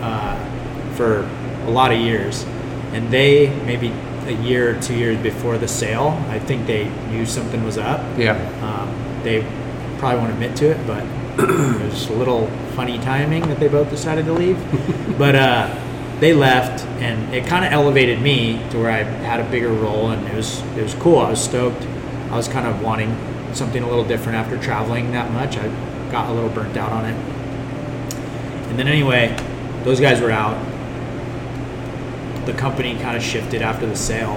uh, 0.00 0.36
for 0.96 1.28
a 1.66 1.70
lot 1.70 1.92
of 1.92 1.98
years. 1.98 2.44
And 2.92 3.10
they, 3.10 3.48
maybe 3.64 3.88
a 4.26 4.32
year 4.42 4.76
or 4.76 4.80
two 4.80 4.94
years 4.94 5.18
before 5.22 5.58
the 5.58 5.68
sale, 5.68 6.22
I 6.28 6.38
think 6.38 6.66
they 6.66 6.88
knew 7.10 7.26
something 7.26 7.64
was 7.64 7.78
up. 7.78 8.00
Yeah. 8.18 8.36
Um, 8.62 9.22
they 9.22 9.40
probably 9.98 10.18
won't 10.20 10.32
admit 10.32 10.56
to 10.56 10.70
it, 10.70 10.86
but 10.86 11.02
it 11.38 11.82
was 11.90 12.08
a 12.08 12.12
little 12.14 12.46
funny 12.74 12.98
timing 12.98 13.42
that 13.48 13.58
they 13.58 13.68
both 13.68 13.90
decided 13.90 14.24
to 14.26 14.32
leave. 14.32 14.58
but 15.18 15.34
uh, 15.34 15.66
they 16.20 16.32
left, 16.32 16.84
and 17.00 17.34
it 17.34 17.46
kind 17.46 17.64
of 17.64 17.72
elevated 17.72 18.20
me 18.20 18.60
to 18.70 18.78
where 18.78 18.90
I 18.90 19.02
had 19.02 19.40
a 19.40 19.50
bigger 19.50 19.72
role, 19.72 20.10
and 20.10 20.26
it 20.28 20.34
was 20.34 20.60
it 20.76 20.82
was 20.82 20.94
cool. 20.94 21.18
I 21.18 21.30
was 21.30 21.42
stoked. 21.42 21.82
I 22.30 22.36
was 22.36 22.48
kind 22.48 22.66
of 22.66 22.82
wanting 22.82 23.16
something 23.54 23.82
a 23.82 23.88
little 23.88 24.04
different 24.04 24.36
after 24.36 24.58
traveling 24.58 25.12
that 25.12 25.30
much. 25.32 25.56
I 25.56 25.68
got 26.10 26.28
a 26.30 26.32
little 26.32 26.50
burnt 26.50 26.76
out 26.76 26.92
on 26.92 27.04
it. 27.04 27.16
And 28.68 28.78
then 28.78 28.88
anyway, 28.88 29.36
those 29.84 30.00
guys 30.00 30.20
were 30.20 30.30
out. 30.30 30.56
The 32.46 32.52
company 32.54 32.96
kind 32.98 33.16
of 33.16 33.22
shifted 33.22 33.62
after 33.62 33.86
the 33.86 33.96
sale. 33.96 34.34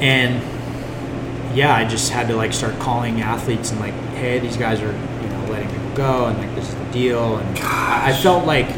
And 0.00 0.42
yeah, 1.56 1.74
I 1.74 1.86
just 1.86 2.10
had 2.12 2.28
to 2.28 2.36
like 2.36 2.52
start 2.52 2.78
calling 2.78 3.20
athletes 3.20 3.70
and 3.70 3.80
like, 3.80 3.94
hey, 4.14 4.38
these 4.38 4.56
guys 4.56 4.80
are, 4.80 4.92
you 4.92 5.28
know, 5.28 5.46
letting 5.50 5.68
people 5.70 5.90
go 5.94 6.26
and 6.26 6.38
like 6.38 6.54
this 6.54 6.68
is 6.68 6.74
the 6.74 6.90
deal. 6.92 7.38
And 7.38 7.58
I 7.58 8.10
I 8.10 8.12
felt 8.12 8.46
like 8.46 8.68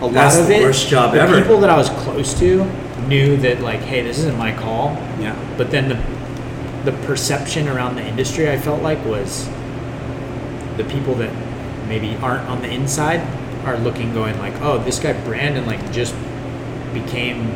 a 0.00 0.06
lot 0.06 0.34
of 0.38 0.46
the 0.46 0.56
it, 0.56 0.62
worst 0.62 0.88
job 0.88 1.12
the 1.14 1.20
ever. 1.20 1.40
people 1.40 1.60
that 1.60 1.70
I 1.70 1.76
was 1.76 1.88
close 1.90 2.38
to 2.40 2.64
knew 3.06 3.36
that 3.38 3.60
like, 3.60 3.80
hey, 3.80 4.02
this 4.02 4.18
isn't 4.18 4.36
my 4.38 4.52
call. 4.56 4.90
Yeah. 5.20 5.36
But 5.56 5.70
then 5.70 5.88
the 5.88 6.90
the 6.90 6.92
perception 7.06 7.68
around 7.68 7.96
the 7.96 8.02
industry 8.06 8.48
I 8.50 8.56
felt 8.58 8.80
like 8.82 9.04
was 9.04 9.46
the 10.78 10.84
people 10.84 11.14
that 11.16 11.30
maybe 11.86 12.16
aren't 12.22 12.48
on 12.48 12.62
the 12.62 12.70
inside 12.70 13.20
are 13.66 13.76
looking 13.76 14.14
going 14.14 14.38
like, 14.38 14.54
oh, 14.62 14.78
this 14.78 14.98
guy 14.98 15.12
Brandon 15.24 15.66
like 15.66 15.92
just 15.92 16.14
became 16.94 17.50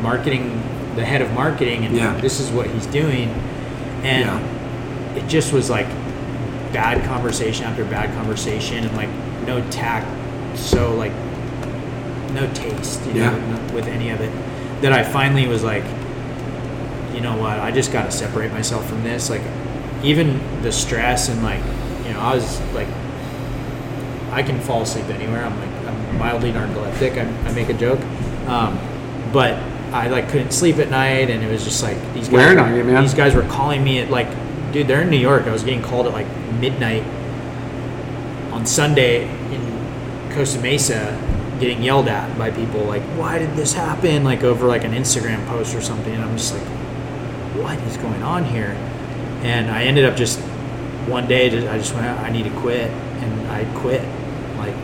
marketing 0.00 0.62
the 0.94 1.04
head 1.04 1.22
of 1.22 1.32
marketing 1.32 1.84
and 1.84 1.96
Yeah. 1.96 2.16
this 2.20 2.38
is 2.38 2.50
what 2.52 2.68
he's 2.68 2.86
doing. 2.86 3.30
And 4.04 4.24
Yeah. 4.26 5.16
it 5.16 5.26
just 5.26 5.52
was 5.52 5.68
like 5.68 5.86
bad 6.72 7.04
conversation 7.04 7.64
after 7.64 7.84
bad 7.84 8.14
conversation 8.14 8.84
and 8.84 8.96
like 8.96 9.08
no 9.46 9.60
tact 9.70 10.06
so 10.56 10.94
like 10.94 11.12
no 12.32 12.52
taste 12.54 13.04
you 13.06 13.12
Yeah. 13.20 13.30
know 13.30 13.74
with 13.74 13.86
any 13.86 14.10
of 14.10 14.20
it 14.20 14.30
that 14.82 14.92
i 14.92 15.02
finally 15.02 15.46
was 15.46 15.62
like 15.64 15.84
you 17.14 17.22
know 17.22 17.34
what, 17.38 17.58
I 17.58 17.70
just 17.70 17.92
got 17.94 18.02
to 18.04 18.10
separate 18.10 18.52
myself 18.52 18.86
from 18.86 19.02
this. 19.02 19.30
Like, 19.30 19.40
even 20.02 20.38
the 20.60 20.70
stress 20.70 21.30
and 21.30 21.42
like, 21.42 21.64
you 22.04 22.12
know, 22.12 22.20
I 22.20 22.34
was 22.34 22.60
like, 22.74 22.88
I 24.32 24.42
can 24.42 24.60
fall 24.60 24.82
asleep 24.82 25.06
anywhere. 25.06 25.42
I'm 25.42 25.58
like, 25.58 25.86
I'm 25.86 26.18
mildly 26.18 26.52
narcoleptic. 26.52 27.16
I, 27.16 27.48
I 27.48 27.52
make 27.54 27.70
a 27.70 27.72
joke, 27.72 28.00
um, 28.48 28.78
but 29.32 29.54
I 29.94 30.08
like 30.08 30.28
couldn't 30.28 30.50
sleep 30.50 30.76
at 30.76 30.90
night, 30.90 31.30
and 31.30 31.42
it 31.42 31.50
was 31.50 31.64
just 31.64 31.82
like 31.82 31.96
these 32.12 32.24
guys. 32.28 32.32
Wearing 32.32 32.58
on 32.58 32.74
you, 32.76 32.84
man. 32.84 33.02
These 33.02 33.14
guys 33.14 33.34
were 33.34 33.48
calling 33.48 33.82
me 33.82 34.00
at 34.00 34.10
like, 34.10 34.28
dude, 34.72 34.86
they're 34.86 35.00
in 35.00 35.08
New 35.08 35.16
York. 35.16 35.44
I 35.44 35.52
was 35.52 35.62
getting 35.62 35.82
called 35.82 36.06
at 36.06 36.12
like 36.12 36.26
midnight 36.60 37.02
on 38.52 38.66
Sunday 38.66 39.26
in 39.54 40.32
Costa 40.34 40.60
Mesa, 40.60 41.16
getting 41.58 41.82
yelled 41.82 42.08
at 42.08 42.36
by 42.38 42.50
people 42.50 42.84
like, 42.84 43.02
why 43.18 43.38
did 43.38 43.54
this 43.56 43.72
happen? 43.72 44.24
Like 44.24 44.42
over 44.42 44.66
like 44.66 44.84
an 44.84 44.92
Instagram 44.92 45.46
post 45.46 45.74
or 45.74 45.80
something, 45.80 46.14
and 46.14 46.24
I'm 46.24 46.36
just 46.36 46.54
like, 46.54 46.66
what 47.62 47.78
is 47.80 47.96
going 47.96 48.22
on 48.22 48.44
here? 48.44 48.76
And 49.42 49.70
I 49.70 49.84
ended 49.84 50.04
up 50.04 50.16
just 50.16 50.38
one 51.08 51.26
day, 51.28 51.46
I 51.68 51.78
just 51.78 51.94
went, 51.94 52.06
I 52.06 52.30
need 52.30 52.44
to 52.44 52.60
quit, 52.60 52.90
and 52.90 53.48
I 53.48 53.64
quit 53.80 54.02
like 54.56 54.74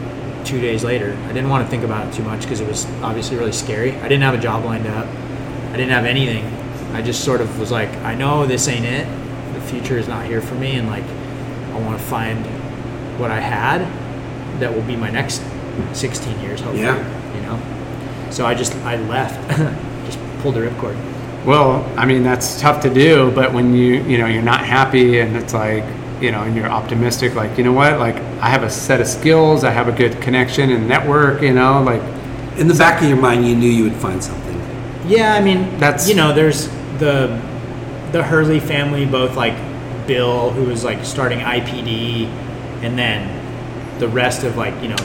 two 0.47 0.61
days 0.61 0.85
later. 0.85 1.17
I 1.25 1.29
didn't 1.29 1.49
want 1.49 1.65
to 1.67 1.71
think 1.71 1.83
about 1.85 2.09
it 2.09 2.15
too 2.15 2.23
much 2.23 2.43
because 2.43 2.61
it 2.61 2.69
was 2.69 2.87
obviously 3.03 3.37
really 3.37 3.53
scary. 3.53 3.93
I 3.97 4.03
didn't 4.03 4.23
have 4.23 4.35
a 4.35 4.41
job 4.41 4.65
lined 4.65 4.87
up. 4.87 5.07
I 5.07 5.77
didn't 5.77 5.91
have 5.91 6.05
anything. 6.05 6.45
I 6.95 7.03
just 7.03 7.25
sort 7.25 7.41
of 7.41 7.59
was 7.59 7.71
like, 7.71 7.91
I 7.99 8.15
know 8.15 8.47
this 8.47 8.69
ain't 8.69 8.85
it. 8.85 9.07
The 9.55 9.61
future 9.63 9.99
is 9.99 10.09
not 10.09 10.27
here 10.27 10.41
for 10.41 10.55
me, 10.55 10.77
and 10.77 10.89
like, 10.89 11.05
I 11.05 11.81
want 11.81 11.99
to 11.99 12.05
find 12.05 12.45
what 13.19 13.31
I 13.31 13.41
had 13.41 13.81
that 14.61 14.73
will 14.73 14.83
be 14.83 14.97
my 14.97 15.11
next 15.11 15.43
16 15.95 16.41
years, 16.41 16.61
hopefully. 16.61 16.83
Yeah. 16.83 17.35
You 17.37 17.43
know. 17.43 18.31
So 18.31 18.47
I 18.47 18.55
just 18.55 18.75
I 18.77 18.97
left, 18.97 19.37
just 20.07 20.19
pulled 20.41 20.55
the 20.55 20.61
ripcord. 20.61 20.97
Well, 21.45 21.85
I 21.99 22.07
mean 22.07 22.23
that's 22.23 22.61
tough 22.61 22.83
to 22.83 22.93
do, 22.93 23.31
but 23.33 23.53
when 23.53 23.75
you 23.75 24.03
you 24.05 24.19
know 24.19 24.27
you're 24.27 24.43
not 24.43 24.65
happy 24.65 25.19
and 25.21 25.37
it's 25.37 25.53
like 25.55 25.85
you 26.21 26.31
know 26.31 26.43
and 26.43 26.55
you're 26.57 26.69
optimistic, 26.69 27.35
like 27.35 27.59
you 27.59 27.65
know 27.65 27.73
what, 27.73 27.99
like 27.99 28.17
I 28.41 28.49
have 28.49 28.63
a 28.63 28.71
set 28.71 29.01
of 29.01 29.07
skills, 29.09 29.65
I 29.65 29.71
have 29.71 29.89
a 29.89 29.93
good 29.93 30.21
connection 30.23 30.71
and 30.71 30.89
network, 30.89 31.43
you 31.43 31.53
know, 31.53 31.83
like 31.83 32.01
In 32.59 32.69
the 32.69 32.75
back 32.75 33.03
of 33.03 33.09
your 33.09 33.17
mind, 33.19 33.47
you 33.49 33.57
knew 33.57 33.69
you 33.71 33.83
would 33.85 33.97
find 33.97 34.23
something. 34.23 34.59
Yeah, 35.09 35.35
I 35.35 35.41
mean, 35.41 35.79
That's- 35.79 36.09
you 36.09 36.15
know, 36.15 36.33
there's 36.33 36.69
the 36.99 37.41
the 38.13 38.23
Hurley 38.23 38.61
family, 38.61 39.05
both 39.07 39.37
like 39.37 39.55
Bill, 40.07 40.51
who 40.51 40.65
was 40.65 40.85
like 40.85 41.05
starting 41.05 41.41
IPD, 41.41 42.27
and 42.83 42.97
then 42.99 43.27
the 43.99 44.07
rest 44.09 44.45
of 44.45 44.57
like 44.57 44.75
you 44.83 44.89
know 44.89 44.97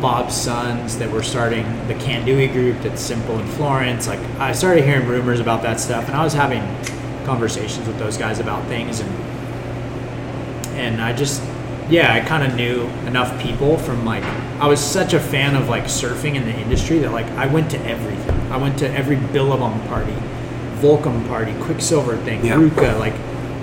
Bob's 0.00 0.34
sons 0.34 0.98
that 0.98 1.10
were 1.10 1.22
starting 1.22 1.64
the 1.88 1.94
Kandui 1.94 2.52
group 2.52 2.80
that's 2.82 3.00
Simple 3.00 3.38
in 3.38 3.46
Florence. 3.48 4.06
Like 4.06 4.20
I 4.38 4.52
started 4.52 4.84
hearing 4.84 5.06
rumors 5.06 5.40
about 5.40 5.62
that 5.62 5.80
stuff, 5.80 6.06
and 6.08 6.16
I 6.16 6.22
was 6.24 6.32
having 6.32 6.62
conversations 7.24 7.86
with 7.86 7.98
those 7.98 8.16
guys 8.16 8.38
about 8.40 8.66
things, 8.68 9.00
and 9.00 9.10
and 10.76 11.00
I 11.02 11.12
just 11.12 11.42
yeah, 11.88 12.14
I 12.14 12.20
kind 12.20 12.42
of 12.50 12.56
knew 12.56 12.82
enough 13.06 13.38
people 13.42 13.76
from 13.78 14.04
like 14.04 14.24
I 14.60 14.66
was 14.66 14.80
such 14.80 15.12
a 15.12 15.20
fan 15.20 15.54
of 15.54 15.68
like 15.68 15.84
surfing 15.84 16.34
in 16.34 16.44
the 16.44 16.54
industry 16.58 16.98
that 17.00 17.12
like 17.12 17.26
I 17.32 17.46
went 17.46 17.70
to 17.72 17.78
everything. 17.86 18.40
I 18.50 18.56
went 18.56 18.78
to 18.80 18.90
every 18.90 19.16
Billabong 19.16 19.86
party, 19.88 20.14
Volcom 20.76 21.26
party, 21.28 21.52
Quiksilver 21.62 22.16
thing, 22.18 22.44
Yeah. 22.44 22.56
RVCA. 22.56 22.98
Like 22.98 23.14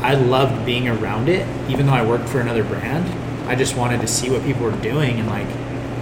I 0.01 0.15
loved 0.15 0.65
being 0.65 0.87
around 0.87 1.29
it, 1.29 1.47
even 1.69 1.85
though 1.85 1.93
I 1.93 2.05
worked 2.05 2.27
for 2.29 2.39
another 2.39 2.63
brand. 2.63 3.07
I 3.47 3.55
just 3.55 3.75
wanted 3.75 4.01
to 4.01 4.07
see 4.07 4.29
what 4.29 4.43
people 4.43 4.63
were 4.63 4.71
doing 4.81 5.19
and 5.19 5.27
like 5.27 5.47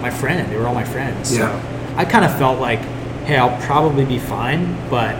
my 0.00 0.10
friend. 0.10 0.50
They 0.50 0.56
were 0.56 0.66
all 0.66 0.74
my 0.74 0.84
friends. 0.84 1.36
Yeah. 1.36 1.50
So 1.60 1.96
I 1.96 2.04
kind 2.04 2.24
of 2.24 2.36
felt 2.38 2.60
like, 2.60 2.80
hey, 3.26 3.36
I'll 3.36 3.60
probably 3.66 4.04
be 4.04 4.18
fine, 4.18 4.76
but 4.88 5.14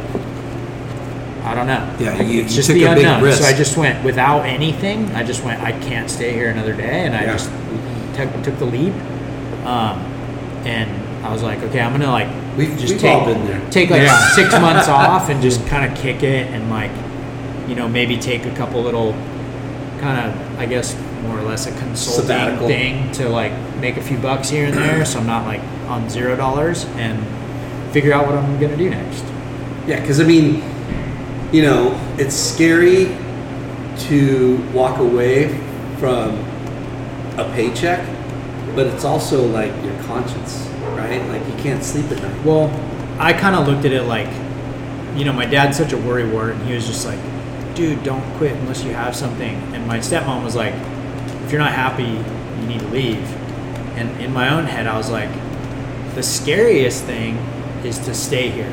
I 1.44 1.54
don't 1.54 1.66
know. 1.66 1.94
Yeah, 1.98 2.20
you- 2.20 2.42
it's 2.42 2.52
you 2.52 2.56
just 2.56 2.68
took 2.68 2.76
the 2.76 2.84
a 2.84 2.94
big 2.94 3.04
unknown. 3.04 3.22
risk. 3.22 3.42
So 3.42 3.48
I 3.48 3.52
just 3.52 3.76
went 3.76 4.04
without 4.04 4.40
anything. 4.44 5.10
I 5.14 5.22
just 5.22 5.42
went. 5.44 5.60
I 5.62 5.72
can't 5.72 6.10
stay 6.10 6.32
here 6.32 6.50
another 6.50 6.74
day, 6.74 7.06
and 7.06 7.14
I 7.14 7.22
Yeah. 7.24 7.32
just 7.32 7.50
took, 8.14 8.42
took 8.42 8.58
the 8.58 8.66
leap. 8.66 8.92
Um, 9.64 9.98
and 10.64 10.90
I 11.24 11.32
was 11.32 11.42
like, 11.42 11.62
okay, 11.64 11.80
I'm 11.80 11.92
gonna 11.92 12.10
like 12.10 12.28
We've- 12.56 12.72
just 12.76 12.92
we've 12.94 13.00
take 13.00 13.14
all 13.14 13.24
been 13.26 13.46
there. 13.46 13.60
take 13.70 13.90
like 13.90 14.02
Yeah. 14.02 14.28
six 14.34 14.52
months 14.60 14.88
off 14.88 15.28
and 15.30 15.40
just 15.42 15.66
kind 15.66 15.90
of 15.90 15.96
kick 15.98 16.22
it 16.22 16.48
and 16.52 16.70
like, 16.70 16.90
you 17.68 17.74
know, 17.74 17.88
maybe 17.88 18.16
take 18.16 18.44
a 18.46 18.50
couple 18.50 18.82
little 18.82 19.14
kind 20.00 20.18
of 20.28 20.58
I 20.58 20.66
guess 20.66 20.94
more 21.22 21.38
or 21.38 21.42
less 21.42 21.66
a 21.66 21.72
consulting 21.78 22.22
Sabbatical. 22.26 22.66
thing 22.66 23.12
to 23.12 23.28
like 23.28 23.52
make 23.76 23.96
a 23.96 24.02
few 24.02 24.18
bucks 24.18 24.48
here 24.48 24.66
and 24.66 24.74
there, 24.74 25.04
so 25.04 25.18
I'm 25.18 25.26
not 25.26 25.46
like 25.46 25.60
on 25.88 26.08
zero 26.08 26.36
dollars 26.36 26.84
and 26.96 27.24
figure 27.92 28.12
out 28.12 28.26
what 28.26 28.36
I'm 28.36 28.60
gonna 28.60 28.76
do 28.76 28.90
next. 28.90 29.24
Yeah, 29.86 30.00
because 30.00 30.20
I 30.20 30.24
mean, 30.24 30.62
you 31.52 31.62
know, 31.62 31.98
it's 32.18 32.34
scary 32.34 33.16
to 34.08 34.56
walk 34.72 34.98
away 34.98 35.48
from 35.98 36.38
a 37.36 37.50
paycheck, 37.54 38.04
but 38.74 38.86
it's 38.86 39.04
also 39.04 39.44
like 39.46 39.72
your 39.84 40.00
conscience, 40.04 40.68
right? 40.96 41.22
Like 41.28 41.46
you 41.46 41.54
can't 41.62 41.82
sleep 41.82 42.10
at 42.10 42.22
night. 42.22 42.44
Well, 42.44 42.68
I 43.18 43.32
kind 43.32 43.54
of 43.56 43.66
looked 43.66 43.84
at 43.84 43.92
it 43.92 44.04
like, 44.04 44.28
you 45.16 45.24
know, 45.24 45.32
my 45.32 45.44
dad's 45.44 45.76
such 45.76 45.92
a 45.92 45.96
worrywart, 45.96 46.52
and 46.52 46.62
he 46.66 46.74
was 46.74 46.86
just 46.86 47.04
like, 47.04 47.18
dude, 47.74 48.02
don't 48.02 48.24
quit 48.36 48.52
unless 48.56 48.82
you 48.84 48.92
have 48.92 49.14
something. 49.14 49.56
And 49.74 49.86
my 49.86 49.98
stepmom 49.98 50.44
was 50.44 50.56
like, 50.56 50.74
if 51.50 51.54
you're 51.54 51.60
not 51.60 51.72
happy, 51.72 52.04
you 52.04 52.68
need 52.68 52.78
to 52.78 52.86
leave. 52.90 53.28
And 53.96 54.20
in 54.20 54.32
my 54.32 54.54
own 54.54 54.66
head, 54.66 54.86
I 54.86 54.96
was 54.96 55.10
like, 55.10 55.28
the 56.14 56.22
scariest 56.22 57.02
thing 57.02 57.38
is 57.84 57.98
to 58.06 58.14
stay 58.14 58.50
here. 58.50 58.72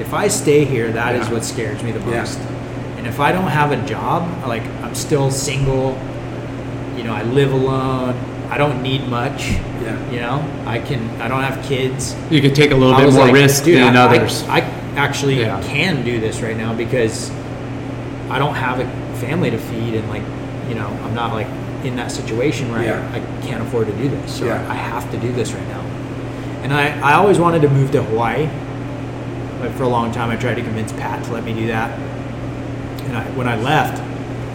If 0.00 0.12
I 0.12 0.26
stay 0.26 0.64
here, 0.64 0.90
that 0.90 1.14
is 1.14 1.28
Yeah. 1.28 1.34
what 1.34 1.44
scares 1.44 1.80
me 1.84 1.92
the 1.92 2.00
Yeah. 2.00 2.18
most. 2.18 2.40
And 2.96 3.06
if 3.06 3.20
I 3.20 3.30
don't 3.30 3.46
have 3.46 3.70
a 3.70 3.76
job, 3.86 4.26
like 4.44 4.64
I'm 4.82 4.96
still 4.96 5.30
single, 5.30 5.96
you 6.96 7.04
know, 7.04 7.14
I 7.14 7.22
live 7.22 7.52
alone, 7.52 8.16
I 8.50 8.58
don't 8.58 8.82
need 8.82 9.06
much. 9.08 9.52
Yeah. 9.80 9.94
You 10.10 10.18
know, 10.18 10.42
I 10.66 10.80
can. 10.80 11.08
I 11.20 11.28
don't 11.28 11.44
have 11.44 11.64
kids. 11.64 12.16
you 12.28 12.40
could 12.40 12.56
take 12.56 12.72
a 12.72 12.74
little 12.74 12.92
I 12.96 13.04
bit 13.04 13.12
more 13.14 13.26
like, 13.26 13.32
risk 13.34 13.62
dude, 13.62 13.76
than 13.78 13.96
I, 13.96 14.00
others. 14.04 14.42
I, 14.48 14.56
I 14.58 14.64
actually 14.96 15.42
Yeah. 15.42 15.62
can 15.62 16.02
do 16.04 16.18
this 16.18 16.40
right 16.42 16.56
now 16.56 16.74
because 16.74 17.30
I 18.28 18.40
don't 18.40 18.56
have 18.56 18.80
a 18.80 18.86
family 19.20 19.52
to 19.52 19.58
feed, 19.58 19.94
and 19.94 20.08
like, 20.08 20.24
you 20.68 20.74
know, 20.74 20.90
I'm 21.04 21.14
not 21.14 21.32
like 21.32 21.46
in 21.84 21.96
that 21.96 22.10
situation 22.10 22.70
where 22.72 22.82
Yeah. 22.82 23.10
I, 23.12 23.16
I 23.18 23.46
can't 23.46 23.62
afford 23.62 23.86
to 23.86 23.92
do 23.94 24.08
this. 24.08 24.38
So 24.38 24.46
Yeah. 24.46 24.70
I 24.70 24.74
have 24.74 25.10
to 25.12 25.16
do 25.18 25.32
this 25.32 25.52
right 25.52 25.66
now. 25.68 25.80
And 26.62 26.72
I, 26.72 26.98
I 27.00 27.14
always 27.14 27.38
wanted 27.38 27.62
to 27.62 27.68
move 27.68 27.90
to 27.92 28.02
Hawaii. 28.02 28.48
Like 29.60 29.72
for 29.76 29.84
a 29.84 29.88
long 29.88 30.12
time, 30.12 30.30
I 30.30 30.36
tried 30.36 30.54
to 30.54 30.62
convince 30.62 30.92
Pat 30.92 31.24
to 31.26 31.32
let 31.32 31.44
me 31.44 31.52
do 31.54 31.66
that. 31.68 31.90
And 33.06 33.16
I, 33.16 33.24
when 33.36 33.48
I 33.48 33.56
left, 33.60 34.00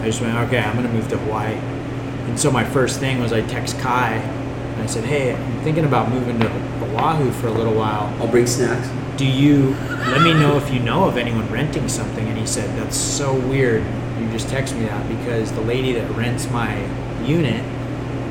I 0.00 0.06
just 0.06 0.20
went, 0.20 0.36
okay, 0.46 0.58
I'm 0.58 0.76
going 0.76 0.86
to 0.86 0.92
move 0.92 1.08
to 1.08 1.18
Hawaii. 1.18 1.54
And 1.54 2.38
so 2.38 2.50
my 2.50 2.64
first 2.64 3.00
thing 3.00 3.20
was 3.20 3.32
I 3.32 3.40
text 3.42 3.78
Kai 3.80 4.12
and 4.14 4.82
I 4.82 4.86
said, 4.86 5.04
hey, 5.04 5.34
I'm 5.34 5.60
thinking 5.62 5.84
about 5.84 6.10
moving 6.10 6.38
to 6.40 6.46
Oahu 6.94 7.30
for 7.32 7.48
a 7.48 7.52
little 7.52 7.74
while 7.74 8.12
I'll 8.20 8.28
bring 8.28 8.46
snacks. 8.46 8.88
do 9.18 9.26
you 9.26 9.70
let 10.10 10.22
me 10.22 10.32
know 10.32 10.56
if 10.56 10.72
you 10.72 10.78
know 10.80 11.04
of 11.04 11.16
anyone 11.16 11.50
renting 11.50 11.88
something 11.88 12.26
and 12.28 12.38
he 12.38 12.46
said 12.46 12.68
that's 12.78 12.96
so 12.96 13.34
weird 13.34 13.82
you 14.20 14.30
just 14.30 14.48
text 14.48 14.74
me 14.76 14.84
that 14.84 15.08
because 15.08 15.50
the 15.52 15.60
lady 15.62 15.92
that 15.92 16.08
rents 16.12 16.48
my 16.50 16.76
unit 17.26 17.62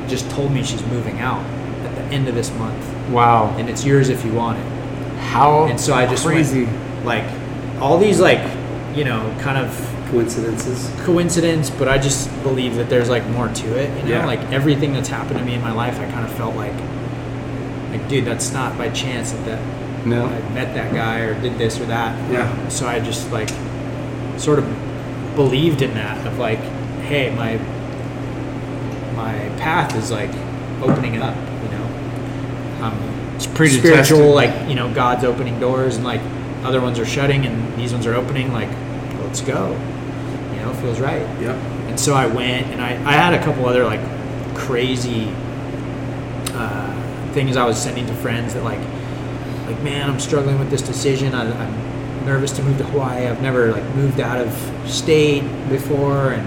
just 0.08 0.28
told 0.30 0.52
me 0.52 0.62
she's 0.62 0.84
moving 0.86 1.20
out 1.20 1.42
at 1.84 1.94
the 1.94 2.02
end 2.14 2.28
of 2.28 2.34
this 2.34 2.50
month 2.58 3.10
wow, 3.10 3.54
and 3.58 3.68
it's 3.68 3.84
yours 3.84 4.08
if 4.08 4.24
you 4.24 4.32
want 4.32 4.58
it 4.58 4.66
how 5.18 5.64
and 5.64 5.80
so 5.80 5.94
i 5.94 6.06
just 6.06 6.24
crazy. 6.26 6.64
went 6.64 7.04
like 7.04 7.24
all 7.80 7.98
these 7.98 8.20
like 8.20 8.40
you 8.96 9.04
know 9.04 9.34
kind 9.40 9.58
of 9.58 9.90
Coincidences. 10.10 10.90
coincidence 11.04 11.70
but 11.70 11.88
i 11.88 11.98
just 11.98 12.30
believe 12.44 12.76
that 12.76 12.88
there's 12.88 13.08
like 13.10 13.26
more 13.30 13.48
to 13.48 13.76
it 13.78 13.88
you 13.98 14.02
know 14.04 14.18
Yeah. 14.18 14.26
like 14.26 14.40
everything 14.52 14.92
that's 14.92 15.08
happened 15.08 15.38
to 15.38 15.44
me 15.44 15.54
in 15.54 15.60
my 15.62 15.72
life 15.72 15.98
i 15.98 16.04
kind 16.10 16.24
of 16.24 16.32
felt 16.34 16.54
like 16.54 16.74
like 17.90 18.08
dude 18.08 18.24
that's 18.24 18.52
not 18.52 18.76
by 18.78 18.90
chance 18.90 19.32
that 19.32 19.44
that 19.46 20.06
No. 20.06 20.26
I 20.26 20.38
met 20.50 20.74
that 20.74 20.92
guy 20.92 21.20
or 21.20 21.34
did 21.40 21.56
this 21.56 21.80
or 21.80 21.86
that. 21.86 22.12
Yeah. 22.30 22.68
So 22.68 22.86
I 22.86 23.00
just 23.00 23.32
like 23.32 23.48
sort 24.36 24.58
of 24.58 24.66
believed 25.34 25.80
in 25.80 25.94
that 25.94 26.26
of 26.26 26.38
like, 26.38 26.58
hey, 27.08 27.34
my 27.34 27.56
my 29.24 29.32
path 29.56 29.96
is 29.96 30.10
like 30.10 30.30
opening 30.82 31.22
up, 31.22 31.36
you 31.62 31.70
know. 31.74 31.86
Um, 32.84 32.96
It's 33.36 33.46
pretty 33.46 33.78
spiritual, 33.78 34.34
like 34.34 34.68
you 34.68 34.74
know, 34.74 34.92
God's 34.92 35.24
opening 35.24 35.58
doors, 35.58 35.96
and 35.96 36.04
like 36.04 36.20
other 36.62 36.80
ones 36.80 36.98
are 36.98 37.06
shutting, 37.06 37.46
and 37.46 37.56
these 37.78 37.92
ones 37.92 38.06
are 38.06 38.14
opening. 38.14 38.52
Like, 38.52 38.70
let's 39.22 39.40
go. 39.40 39.62
You 40.52 40.60
know, 40.60 40.72
feels 40.74 41.00
right. 41.00 41.26
Yep. 41.40 41.56
And 41.88 41.98
so 41.98 42.14
I 42.14 42.26
went, 42.26 42.66
and 42.72 42.80
I, 42.80 42.90
I 43.12 43.12
had 43.12 43.32
a 43.34 43.42
couple 43.44 43.66
other 43.66 43.84
like 43.84 44.00
crazy 44.54 45.28
uh, 46.52 47.32
things 47.32 47.56
I 47.56 47.64
was 47.64 47.80
sending 47.80 48.06
to 48.06 48.14
friends 48.14 48.54
that 48.54 48.62
like, 48.62 48.80
like 49.66 49.80
man, 49.82 50.10
I'm 50.10 50.20
struggling 50.20 50.58
with 50.58 50.70
this 50.70 50.82
decision. 50.82 51.34
I, 51.34 51.44
I'm 51.50 51.74
nervous 52.26 52.52
to 52.56 52.62
move 52.62 52.78
to 52.78 52.84
Hawaii. 52.84 53.26
I've 53.26 53.42
never 53.42 53.72
like 53.72 53.84
moved 53.94 54.20
out 54.20 54.38
of 54.38 54.50
state 54.90 55.42
before, 55.68 56.32
and 56.32 56.44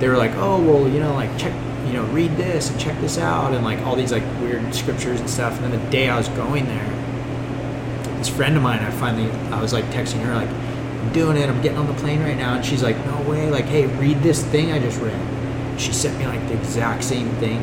they 0.00 0.08
were 0.08 0.16
like, 0.16 0.32
oh 0.36 0.60
well, 0.60 0.88
you 0.88 1.00
know, 1.00 1.14
like 1.14 1.30
check, 1.38 1.54
you 1.86 1.92
know, 1.92 2.04
read 2.06 2.36
this 2.36 2.70
and 2.70 2.80
check 2.80 2.98
this 3.00 3.18
out, 3.18 3.52
and 3.52 3.64
like 3.64 3.80
all 3.80 3.96
these 3.96 4.12
like 4.12 4.24
weird 4.40 4.74
scriptures 4.74 5.20
and 5.20 5.28
stuff. 5.28 5.54
And 5.60 5.72
then 5.72 5.80
the 5.84 5.90
day 5.90 6.08
I 6.08 6.16
was 6.16 6.28
going 6.30 6.66
there, 6.66 6.88
this 8.18 8.28
friend 8.28 8.56
of 8.56 8.62
mine, 8.62 8.78
I 8.80 8.90
finally, 8.90 9.30
I 9.50 9.60
was 9.60 9.72
like 9.72 9.84
texting 9.86 10.22
her 10.22 10.34
like, 10.34 10.48
I'm 10.48 11.12
doing 11.12 11.36
it. 11.36 11.48
I'm 11.48 11.60
getting 11.60 11.78
on 11.78 11.86
the 11.86 11.94
plane 11.94 12.22
right 12.22 12.36
now." 12.36 12.54
And 12.54 12.64
she's 12.64 12.82
like, 12.82 12.96
"No 13.04 13.20
way! 13.28 13.50
Like, 13.50 13.66
hey, 13.66 13.86
read 13.86 14.22
this 14.22 14.42
thing 14.42 14.72
I 14.72 14.78
just 14.78 14.98
read." 15.00 15.20
She 15.78 15.92
sent 15.92 16.18
me 16.18 16.26
like 16.26 16.46
the 16.48 16.54
exact 16.54 17.04
same 17.04 17.28
thing, 17.36 17.60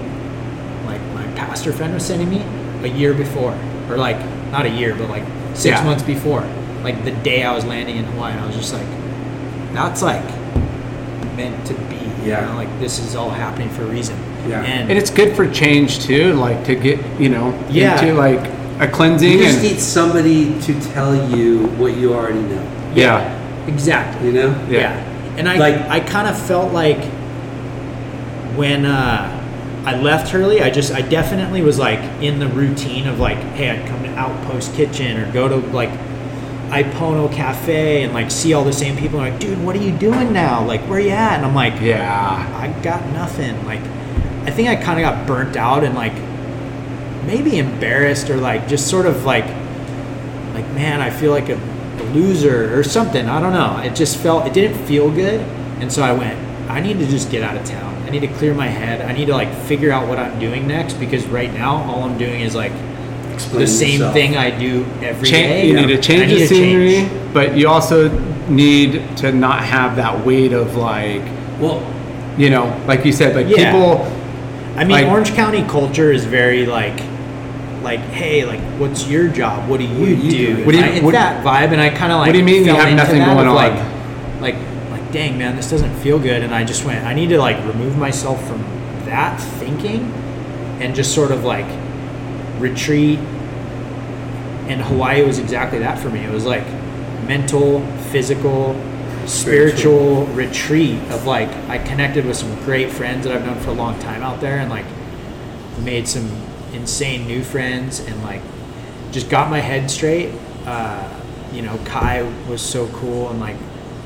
like 0.85 1.01
my 1.15 1.25
pastor 1.35 1.73
friend 1.73 1.93
was 1.93 2.05
sending 2.05 2.29
me 2.29 2.43
a 2.83 2.87
year 2.87 3.13
before, 3.15 3.57
or 3.89 3.97
like 3.97 4.19
not 4.51 4.65
a 4.65 4.69
year, 4.69 4.93
but 4.95 5.09
like 5.09 5.23
six 5.55 5.77
Yeah. 5.79 5.83
months 5.83 6.03
before, 6.03 6.43
like 6.83 7.03
the 7.05 7.11
day 7.11 7.41
I 7.43 7.55
was 7.55 7.65
landing 7.65 7.97
in 7.97 8.03
Hawaii. 8.05 8.33
And 8.33 8.41
I 8.41 8.45
was 8.45 8.55
just 8.55 8.73
like, 8.73 8.87
"That's 9.73 10.01
like 10.03 10.23
meant 11.35 11.65
to 11.67 11.73
be." 11.73 12.00
Yeah. 12.25 12.41
You 12.41 12.47
know, 12.51 12.55
like 12.55 12.79
this 12.79 12.99
is 12.99 13.15
all 13.15 13.29
happening 13.29 13.69
for 13.69 13.83
a 13.83 13.87
reason. 13.87 14.17
Yeah. 14.47 14.61
And, 14.63 14.89
And 14.89 14.97
it's 14.99 15.09
good 15.11 15.35
for 15.35 15.47
change 15.49 15.99
too, 15.99 16.33
like 16.33 16.63
to 16.65 16.75
get 16.75 16.99
you 17.19 17.29
know 17.29 17.53
Yeah. 17.69 17.99
into 18.01 18.13
like 18.15 18.39
a 18.79 18.87
cleansing 18.87 19.31
You 19.31 19.37
just 19.39 19.59
and 19.59 19.67
need 19.67 19.79
somebody 19.79 20.59
to 20.61 20.79
tell 20.93 21.13
you 21.37 21.67
what 21.77 21.95
you 21.97 22.13
already 22.13 22.39
know. 22.41 22.63
yeah, 22.95 23.65
exactly. 23.67 24.27
You 24.27 24.33
know? 24.33 24.49
Yeah. 24.69 24.79
Yeah. 24.79 25.37
And 25.37 25.47
I 25.47 25.57
Like- 25.57 25.81
I 25.89 25.99
kind 25.99 26.27
of 26.27 26.37
felt 26.37 26.73
like 26.73 27.03
when 28.55 28.85
uh, 28.85 29.83
I 29.85 29.95
left 29.97 30.29
Hurley, 30.31 30.61
I 30.61 30.69
just 30.69 30.91
I 30.93 31.01
definitely 31.01 31.61
was 31.61 31.79
like 31.79 31.99
in 32.21 32.39
the 32.39 32.47
routine 32.47 33.07
of 33.07 33.19
like, 33.19 33.37
hey, 33.55 33.69
I'd 33.69 33.87
come 33.87 34.03
to 34.03 34.09
Outpost 34.15 34.73
Kitchen 34.75 35.17
or 35.17 35.31
go 35.31 35.47
to 35.47 35.55
like 35.71 35.91
Ipono 36.71 37.31
Cafe 37.31 38.03
and 38.03 38.13
like 38.13 38.31
see 38.31 38.53
all 38.53 38.63
the 38.63 38.73
same 38.73 38.95
people. 38.95 39.19
And 39.19 39.31
like, 39.31 39.41
dude, 39.41 39.61
what 39.63 39.75
are 39.75 39.81
you 39.81 39.91
doing 39.91 40.31
now? 40.31 40.65
Like, 40.65 40.81
where 40.81 40.99
you 40.99 41.09
at? 41.09 41.35
And 41.35 41.45
I'm 41.45 41.53
like, 41.53 41.81
yeah, 41.81 42.49
I 42.57 42.81
got 42.81 43.05
nothing. 43.11 43.65
Like, 43.65 43.81
I 44.43 44.51
think 44.51 44.69
I 44.69 44.75
kind 44.77 44.99
of 44.99 45.03
got 45.03 45.27
burnt 45.27 45.57
out 45.57 45.83
and 45.83 45.95
like 45.95 46.13
maybe 47.25 47.57
embarrassed 47.57 48.29
or 48.29 48.37
like 48.37 48.67
just 48.67 48.89
sort 48.89 49.05
of 49.05 49.25
like, 49.25 49.45
like 50.53 50.67
man, 50.73 51.01
I 51.01 51.09
feel 51.09 51.31
like 51.31 51.49
a, 51.49 51.55
a 51.55 52.03
loser 52.13 52.77
or 52.77 52.83
something. 52.83 53.27
I 53.27 53.41
don't 53.41 53.53
know. 53.53 53.77
It 53.83 53.93
just 53.93 54.17
felt 54.17 54.47
it 54.47 54.53
didn't 54.53 54.85
feel 54.85 55.11
good, 55.11 55.41
and 55.81 55.91
so 55.91 56.03
I 56.03 56.13
went. 56.13 56.39
I 56.69 56.79
need 56.79 56.99
to 56.99 57.05
just 57.05 57.29
get 57.29 57.43
out 57.43 57.57
of 57.57 57.65
town. 57.65 57.93
I 58.03 58.09
need 58.09 58.21
to 58.21 58.27
clear 58.27 58.53
my 58.53 58.67
head. 58.67 59.01
I 59.01 59.11
need 59.11 59.25
to 59.25 59.33
like 59.33 59.53
figure 59.53 59.91
out 59.91 60.07
what 60.07 60.17
I'm 60.17 60.39
doing 60.39 60.67
next 60.67 60.93
because 60.95 61.25
right 61.27 61.53
now 61.53 61.83
all 61.83 62.03
I'm 62.03 62.17
doing 62.17 62.41
is 62.41 62.55
like 62.55 62.71
Explain 63.43 63.61
the 63.61 63.67
same 63.67 63.91
yourself. 63.93 64.13
thing 64.13 64.37
I 64.37 64.49
do 64.51 64.85
every 65.01 65.29
day. 65.29 65.31
Change, 65.31 65.67
you 65.69 65.75
need 65.87 65.95
to 65.95 66.01
change 66.01 66.31
need 66.31 66.41
the 66.41 66.47
scenery, 66.47 66.91
change. 66.93 67.33
but 67.33 67.57
you 67.57 67.67
also 67.67 68.09
need 68.49 69.01
to 69.17 69.31
not 69.31 69.63
have 69.63 69.95
that 69.97 70.25
weight 70.25 70.53
of 70.53 70.75
like 70.75 71.21
Well, 71.59 71.81
you 72.37 72.49
know, 72.49 72.73
like 72.87 73.05
you 73.05 73.11
said, 73.11 73.35
like 73.35 73.47
Yeah. 73.47 73.71
people. 73.71 74.11
I 74.77 74.83
mean, 74.85 74.91
Like- 74.91 75.07
Orange 75.07 75.33
County 75.35 75.63
culture 75.63 76.11
is 76.11 76.23
very 76.25 76.65
like, 76.65 76.99
like, 77.83 77.99
hey, 78.11 78.45
like, 78.45 78.59
what's 78.77 79.07
your 79.07 79.27
job? 79.27 79.67
What 79.67 79.79
do 79.79 79.85
you, 79.85 80.05
do 80.05 80.11
you 80.15 80.31
do? 80.31 80.55
do? 80.57 80.65
What 80.65 80.71
do 80.71 80.77
you- 80.77 80.83
I- 80.83 80.87
it's 80.87 81.03
what- 81.03 81.13
that 81.13 81.43
vibe, 81.43 81.71
and 81.73 81.81
I 81.81 81.89
kind 81.89 82.11
of 82.11 82.19
like. 82.19 82.27
What 82.27 82.33
do 82.33 82.39
you 82.39 82.45
mean 82.45 82.63
you 82.65 82.73
have 82.73 82.93
nothing 82.95 83.19
that 83.19 83.35
going 83.35 83.47
on? 83.47 83.55
Like, 83.55 83.73
like, 84.39 84.55
like, 84.91 85.11
dang 85.11 85.37
man, 85.37 85.55
this 85.55 85.69
doesn't 85.69 85.93
feel 85.95 86.17
good, 86.19 86.41
and 86.43 86.53
I 86.53 86.63
just 86.63 86.85
went. 86.85 87.05
I 87.05 87.13
need 87.13 87.29
to 87.29 87.37
like 87.39 87.57
remove 87.67 87.97
myself 87.97 88.47
from 88.47 88.63
that 89.07 89.39
thinking, 89.59 90.11
and 90.79 90.95
just 90.95 91.13
sort 91.13 91.31
of 91.31 91.43
like 91.43 91.65
retreat. 92.61 93.19
And 94.69 94.81
Hawaii 94.81 95.23
was 95.23 95.39
exactly 95.39 95.79
that 95.79 95.99
for 95.99 96.09
me. 96.09 96.19
It 96.19 96.31
was 96.31 96.45
like 96.45 96.65
mental, 97.27 97.85
physical, 98.11 98.79
spiritual 99.25 100.25
retreat 100.27 100.99
of 101.11 101.25
like 101.25 101.49
I 101.69 101.77
connected 101.77 102.25
with 102.25 102.37
some 102.37 102.53
great 102.63 102.91
friends 102.91 103.25
that 103.25 103.35
I've 103.35 103.45
known 103.45 103.59
for 103.59 103.71
a 103.71 103.73
long 103.73 103.99
time 103.99 104.23
out 104.23 104.39
there 104.41 104.59
and 104.59 104.69
like 104.69 104.85
made 105.79 106.07
some 106.07 106.29
insane 106.73 107.27
new 107.27 107.43
friends 107.43 107.99
and 107.99 108.23
like 108.23 108.41
just 109.11 109.29
got 109.29 109.49
my 109.49 109.59
head 109.59 109.91
straight. 109.91 110.33
Uh, 110.65 111.07
you 111.51 111.61
know, 111.61 111.77
Kai 111.85 112.21
was 112.49 112.61
so 112.61 112.87
cool 112.89 113.29
and 113.29 113.39
like 113.39 113.57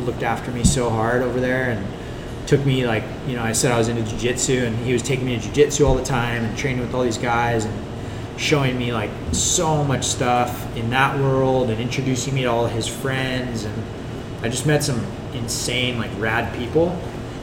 looked 0.02 0.24
after 0.24 0.52
me 0.52 0.64
so 0.64 0.90
hard 0.90 1.22
over 1.22 1.40
there 1.40 1.72
and 1.72 2.48
took 2.48 2.66
me 2.66 2.86
like, 2.86 3.04
you 3.28 3.36
know, 3.36 3.44
I 3.44 3.54
said 3.54 3.72
I 3.72 3.78
was 3.78 3.88
into 3.88 4.02
jujitsu 4.04 4.68
and 4.68 4.76
he 4.86 4.94
was 4.94 5.02
taking 5.02 5.26
me 5.26 5.40
to 5.40 5.48
jujitsu 5.48 5.88
all 5.88 5.96
the 5.96 6.04
time 6.04 6.44
and 6.44 6.58
training 6.58 6.82
with 6.82 6.94
all 6.94 7.04
these 7.04 7.18
guys 7.18 7.66
and 7.66 7.85
showing 8.38 8.78
me 8.78 8.92
like 8.94 9.10
so 9.32 9.84
much 9.84 10.04
stuff 10.06 10.76
in 10.76 10.90
that 10.90 11.18
world 11.20 11.70
and 11.70 11.80
introducing 11.80 12.34
me 12.36 12.42
to 12.44 12.48
all 12.48 12.68
his 12.68 12.88
friends 12.88 13.64
and 13.64 13.74
I 14.44 14.50
just 14.50 14.66
met 14.66 14.84
some 14.84 15.04
insane 15.34 15.98
like 15.98 16.12
rad 16.20 16.54
people. 16.58 16.90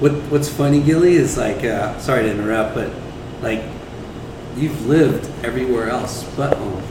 what 0.01 0.13
what's 0.31 0.49
funny, 0.49 0.81
Gilly, 0.83 1.15
is 1.15 1.37
like, 1.37 1.65
uh, 1.65 1.99
sorry 1.99 2.25
to 2.25 2.31
interrupt, 2.31 2.75
but 2.75 2.91
like, 3.41 3.63
you've 4.57 4.87
lived 4.87 5.29
everywhere 5.45 5.89
else 5.89 6.25
but 6.37 6.57
home. 6.57 6.83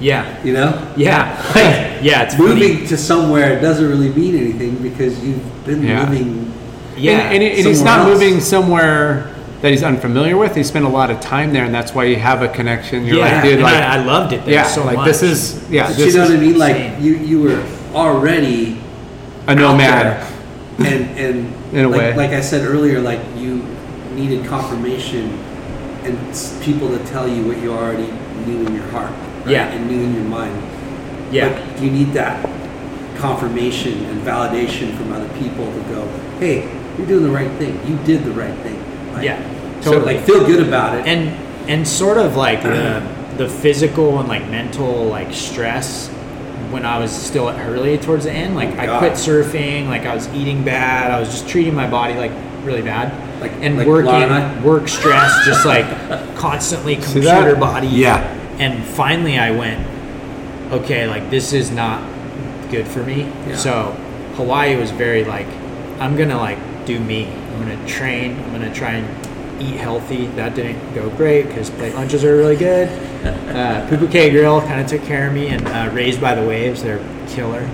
Yeah. 0.00 0.42
You 0.42 0.52
know? 0.54 0.92
Yeah. 0.96 1.40
yeah, 2.02 2.22
it's 2.24 2.36
Moving 2.36 2.74
funny. 2.76 2.86
to 2.88 2.96
somewhere 2.96 3.60
doesn't 3.60 3.88
really 3.88 4.08
mean 4.10 4.34
anything 4.36 4.82
because 4.82 5.22
you've 5.24 5.64
been 5.64 5.82
Yeah. 5.82 6.08
living. 6.10 6.52
Yeah. 6.96 7.12
and, 7.30 7.34
and, 7.34 7.42
and 7.44 7.66
he's 7.66 7.78
somewhere 7.78 7.96
not 7.98 8.08
else. 8.08 8.20
moving 8.20 8.40
somewhere 8.40 9.33
that 9.64 9.70
he's 9.70 9.82
unfamiliar 9.82 10.36
with. 10.36 10.54
He 10.54 10.62
spent 10.62 10.84
a 10.84 10.88
lot 10.90 11.10
of 11.10 11.22
time 11.22 11.54
there, 11.54 11.64
and 11.64 11.74
that's 11.74 11.94
why 11.94 12.04
you 12.04 12.16
have 12.16 12.42
a 12.42 12.48
connection. 12.48 13.06
You're 13.06 13.16
yeah, 13.16 13.36
like, 13.36 13.44
dude, 13.44 13.52
and 13.54 13.62
like, 13.62 13.74
I, 13.76 13.96
I 13.96 14.04
loved 14.04 14.34
it 14.34 14.44
there 14.44 14.52
yeah, 14.52 14.64
so 14.64 14.84
like 14.84 14.96
much. 14.96 15.06
this 15.06 15.22
is, 15.22 15.70
yeah, 15.70 15.88
this 15.88 16.12
you 16.12 16.18
know 16.18 16.24
is 16.24 16.30
what 16.32 16.38
I 16.38 16.40
mean? 16.42 16.58
Like 16.58 16.76
insane. 16.76 17.02
you, 17.02 17.16
you 17.16 17.40
were 17.40 17.66
already 17.94 18.78
a 19.46 19.54
nomad. 19.54 20.22
and 20.80 21.18
and 21.18 21.74
In 21.74 21.86
a 21.86 21.88
like, 21.88 21.98
way. 21.98 22.14
like 22.14 22.30
I 22.32 22.42
said 22.42 22.66
earlier, 22.66 23.00
like 23.00 23.20
you 23.36 23.62
needed 24.12 24.44
confirmation 24.44 25.30
and 26.04 26.62
people 26.62 26.90
to 26.90 27.02
tell 27.06 27.26
you 27.26 27.46
what 27.46 27.56
you 27.62 27.72
already 27.72 28.12
knew 28.44 28.66
in 28.66 28.74
your 28.74 28.86
heart, 28.88 29.12
right? 29.46 29.48
Yeah. 29.48 29.68
and 29.68 29.88
knew 29.88 30.02
in 30.02 30.14
your 30.14 30.24
mind. 30.24 30.62
yeah. 31.32 31.48
But 31.48 31.80
you 31.80 31.90
need 31.90 32.08
that 32.08 32.44
confirmation 33.16 34.04
and 34.04 34.20
validation 34.20 34.94
from 34.98 35.10
other 35.10 35.28
people 35.38 35.64
to 35.72 35.80
go, 35.88 36.06
hey, 36.38 36.70
you're 36.98 37.06
doing 37.06 37.22
the 37.22 37.30
right 37.30 37.50
thing. 37.52 37.80
You 37.88 37.96
did 38.04 38.24
the 38.24 38.32
right 38.32 38.54
thing. 38.58 38.83
Like, 39.14 39.24
Yeah, 39.24 39.80
So 39.80 39.92
totally. 39.92 40.16
like 40.16 40.24
feel 40.24 40.46
good 40.46 40.66
about 40.66 40.98
it. 40.98 41.06
and 41.06 41.30
and 41.70 41.86
sort 41.88 42.18
of 42.18 42.36
like 42.36 42.62
the 42.62 43.02
the 43.36 43.48
physical 43.48 44.20
and 44.20 44.28
like 44.28 44.48
mental 44.50 45.04
like 45.06 45.32
stress 45.32 46.08
when 46.70 46.84
I 46.84 46.98
was 46.98 47.10
still 47.10 47.48
at 47.48 47.56
Hurley 47.58 47.98
towards 47.98 48.24
the 48.24 48.32
end. 48.32 48.54
Like 48.54 48.70
oh, 48.76 48.80
I 48.80 48.86
God. 48.86 48.98
quit 48.98 49.12
surfing. 49.12 49.86
Like 49.88 50.02
I 50.06 50.14
was 50.14 50.28
eating 50.34 50.64
bad. 50.64 51.10
I 51.10 51.18
was 51.20 51.28
just 51.30 51.48
treating 51.48 51.74
my 51.74 51.88
body 51.88 52.14
like 52.14 52.32
really 52.64 52.82
bad. 52.82 53.12
Like- 53.40 53.52
and 53.60 53.76
like 53.76 53.86
working 53.86 54.10
Laura 54.12 54.60
work 54.64 54.88
stress, 54.88 55.32
just 55.46 55.64
like 55.66 55.86
constantly 56.36 56.96
computer 56.96 57.56
body. 57.56 57.88
Yeah. 57.88 58.18
And 58.58 58.84
finally, 58.84 59.36
I 59.38 59.50
went, 59.50 59.84
okay, 60.72 61.06
like 61.08 61.28
this 61.30 61.52
is 61.52 61.70
not 61.70 62.00
good 62.70 62.86
for 62.86 63.02
me. 63.02 63.22
Yeah. 63.48 63.56
So 63.56 63.92
Hawaii 64.36 64.76
was 64.76 64.90
very 64.92 65.24
like, 65.24 65.46
I'm 66.00 66.16
gonna 66.16 66.38
like 66.38 66.58
do 66.86 66.98
me. 67.00 67.24
I'm 67.54 67.60
gonna 67.60 67.88
train. 67.88 68.38
I'm 68.40 68.52
gonna 68.52 68.74
try 68.74 68.92
and 68.92 69.62
eat 69.62 69.76
healthy. 69.76 70.26
That 70.28 70.54
didn't 70.54 70.94
go 70.94 71.08
great 71.10 71.46
because 71.46 71.70
plate 71.70 71.94
lunches 71.94 72.24
are 72.24 72.36
really 72.36 72.56
good. 72.56 72.88
Uh, 73.54 73.88
Pupukea 73.88 74.32
Grill 74.32 74.60
kind 74.62 74.80
of 74.80 74.86
took 74.88 75.02
care 75.04 75.28
of 75.28 75.32
me, 75.32 75.46
and 75.46 75.64
uh, 75.68 75.88
Raised 75.94 76.20
by 76.20 76.34
the 76.34 76.44
Waves, 76.44 76.82
they're 76.82 76.98
killer 77.28 77.64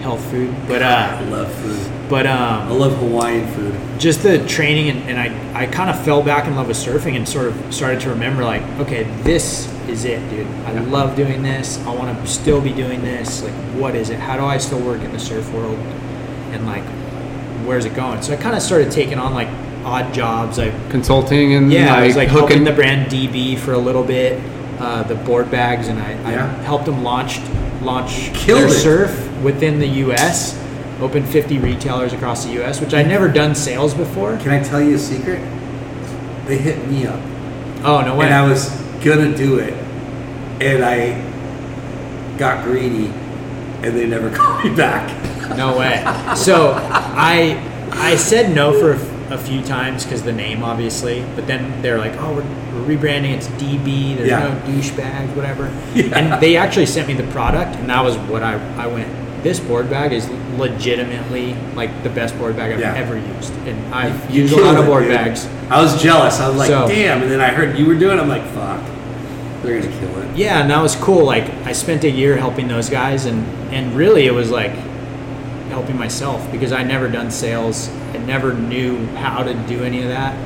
health 0.00 0.24
food. 0.30 0.54
But 0.66 0.82
I 0.82 1.18
uh, 1.18 1.26
love 1.26 1.54
food. 1.54 2.08
but 2.08 2.26
I 2.26 2.66
um, 2.66 2.78
love 2.78 2.96
Hawaiian 2.98 3.46
food. 3.54 4.00
just 4.00 4.22
the 4.22 4.44
training 4.46 4.88
and, 4.88 5.10
and 5.10 5.18
I, 5.56 5.62
I 5.62 5.66
kind 5.66 5.90
of 5.90 6.02
fell 6.04 6.22
back 6.22 6.46
in 6.46 6.56
love 6.56 6.68
with 6.68 6.76
surfing 6.76 7.16
and 7.16 7.28
sort 7.28 7.46
of 7.46 7.74
started 7.74 8.00
to 8.02 8.10
remember 8.10 8.42
like 8.42 8.62
okay 8.80 9.04
this 9.22 9.70
is 9.88 10.04
it 10.04 10.20
dude 10.30 10.46
i 10.66 10.72
love 10.84 11.16
doing 11.16 11.42
this 11.42 11.78
i 11.80 11.94
want 11.94 12.16
to 12.16 12.26
still 12.26 12.60
be 12.60 12.72
doing 12.72 13.02
this 13.02 13.42
like 13.42 13.52
what 13.74 13.94
is 13.94 14.10
it 14.10 14.18
how 14.18 14.36
do 14.36 14.44
i 14.44 14.56
still 14.56 14.80
work 14.80 15.00
in 15.02 15.12
the 15.12 15.18
surf 15.18 15.50
world 15.52 15.78
and 16.52 16.64
like 16.66 16.84
where's 17.66 17.84
it 17.84 17.94
going 17.94 18.20
so 18.22 18.32
i 18.32 18.36
kind 18.36 18.54
of 18.56 18.62
started 18.62 18.90
taking 18.90 19.18
on 19.18 19.34
like 19.34 19.48
odd 19.84 20.12
jobs 20.12 20.58
i 20.58 20.70
Consulting 20.90 21.54
and 21.54 21.72
yeah 21.72 21.94
i 21.94 22.06
was 22.06 22.16
like 22.16 22.28
hooking 22.28 22.48
helping 22.48 22.64
the 22.64 22.72
brand 22.72 23.10
db 23.10 23.58
for 23.58 23.72
a 23.72 23.78
little 23.78 24.04
bit 24.04 24.40
uh, 24.78 25.02
the 25.04 25.14
board 25.14 25.50
bags 25.50 25.88
and 25.88 25.98
i, 25.98 26.10
I 26.12 26.32
helped 26.62 26.86
them 26.86 27.02
launch 27.02 27.38
launch 27.82 28.32
Killed 28.34 28.62
their 28.62 28.68
it. 28.68 28.72
surf 28.72 29.42
within 29.42 29.78
the 29.78 29.86
us 29.88 30.58
opened 31.00 31.26
50 31.28 31.58
retailers 31.58 32.12
across 32.12 32.44
the 32.44 32.62
us 32.64 32.80
which 32.80 32.92
i'd 32.94 33.06
never 33.08 33.28
done 33.28 33.54
sales 33.54 33.94
before 33.94 34.36
Can 34.38 34.50
I 34.50 34.62
tell 34.62 34.80
you 34.82 34.96
a 34.96 34.98
secret? 34.98 35.40
They 36.46 36.58
hit 36.58 36.86
me 36.88 37.06
up. 37.06 37.20
oh 37.84 38.02
no 38.04 38.16
way 38.16 38.26
and 38.26 38.34
I 38.34 38.46
was 38.46 38.68
gonna 39.04 39.34
do 39.36 39.58
it, 39.58 39.72
and 40.60 40.84
I 40.84 42.36
got 42.36 42.64
greedy, 42.64 43.06
and 43.06 43.96
they 43.96 44.06
never 44.06 44.30
called 44.36 44.64
me 44.64 44.74
back. 44.74 45.08
No 45.56 45.76
way. 45.78 46.02
So 46.36 46.72
I 46.76 47.56
I 47.92 48.16
said 48.16 48.54
no 48.54 48.72
for 48.78 48.92
a 49.34 49.38
few 49.38 49.62
times 49.62 50.04
because 50.04 50.22
the 50.22 50.32
name 50.32 50.62
obviously, 50.62 51.24
but 51.36 51.46
then 51.46 51.80
they're 51.82 51.98
like, 51.98 52.14
oh, 52.18 52.34
we're, 52.34 52.42
we're 52.82 52.96
rebranding. 52.96 53.30
It's 53.32 53.46
DB. 53.48 54.16
There's 54.16 54.28
Yeah. 54.28 54.48
no 54.48 54.72
douchebags, 54.72 55.34
whatever. 55.36 55.70
Yeah. 55.94 56.18
And 56.18 56.42
they 56.42 56.56
actually 56.56 56.86
sent 56.86 57.06
me 57.08 57.14
the 57.14 57.30
product, 57.32 57.76
and 57.76 57.88
that 57.90 58.02
was 58.02 58.16
what 58.28 58.42
I 58.42 58.54
I 58.76 58.86
went. 58.86 59.08
This 59.42 59.58
board 59.60 59.88
bag 59.88 60.12
is 60.12 60.28
legitimately 60.58 61.54
like 61.74 62.02
the 62.02 62.10
best 62.10 62.36
board 62.38 62.56
bag 62.56 62.72
I've 62.72 62.80
Yeah. 62.80 62.94
ever 62.94 63.16
used, 63.16 63.52
and 63.66 63.94
I've 63.94 64.30
used 64.30 64.52
a 64.52 64.60
lot 64.60 64.76
of 64.76 64.86
board 64.86 65.04
dude. 65.04 65.12
bags. 65.14 65.48
I 65.70 65.80
was 65.80 66.00
jealous. 66.02 66.40
I 66.40 66.48
was 66.48 66.56
like, 66.58 66.68
So- 66.68 66.88
damn. 66.88 67.22
And 67.22 67.30
then 67.30 67.40
I 67.40 67.48
heard 67.48 67.78
you 67.78 67.86
were 67.86 67.94
doing. 67.94 68.18
it. 68.18 68.20
I'm 68.20 68.28
like, 68.28 68.44
fuck. 68.48 68.80
They're 69.62 69.78
gonna 69.80 69.92
kill 69.98 70.16
it. 70.22 70.36
Yeah, 70.36 70.60
and 70.62 70.70
that 70.70 70.82
was 70.82 70.94
cool. 70.96 71.24
Like 71.24 71.44
I 71.66 71.72
spent 71.72 72.04
a 72.04 72.10
year 72.10 72.36
helping 72.36 72.66
those 72.68 72.88
guys, 72.88 73.26
and 73.26 73.46
and 73.72 73.94
really 73.94 74.26
it 74.26 74.32
was 74.34 74.50
like 74.50 74.72
helping 75.70 75.96
myself 75.96 76.50
because 76.52 76.72
I 76.72 76.82
never 76.82 77.08
done 77.08 77.30
sales. 77.30 77.88
I 78.12 78.18
never 78.18 78.54
knew 78.54 79.06
how 79.16 79.42
to 79.42 79.54
do 79.66 79.82
any 79.82 80.02
of 80.02 80.08
that, 80.08 80.36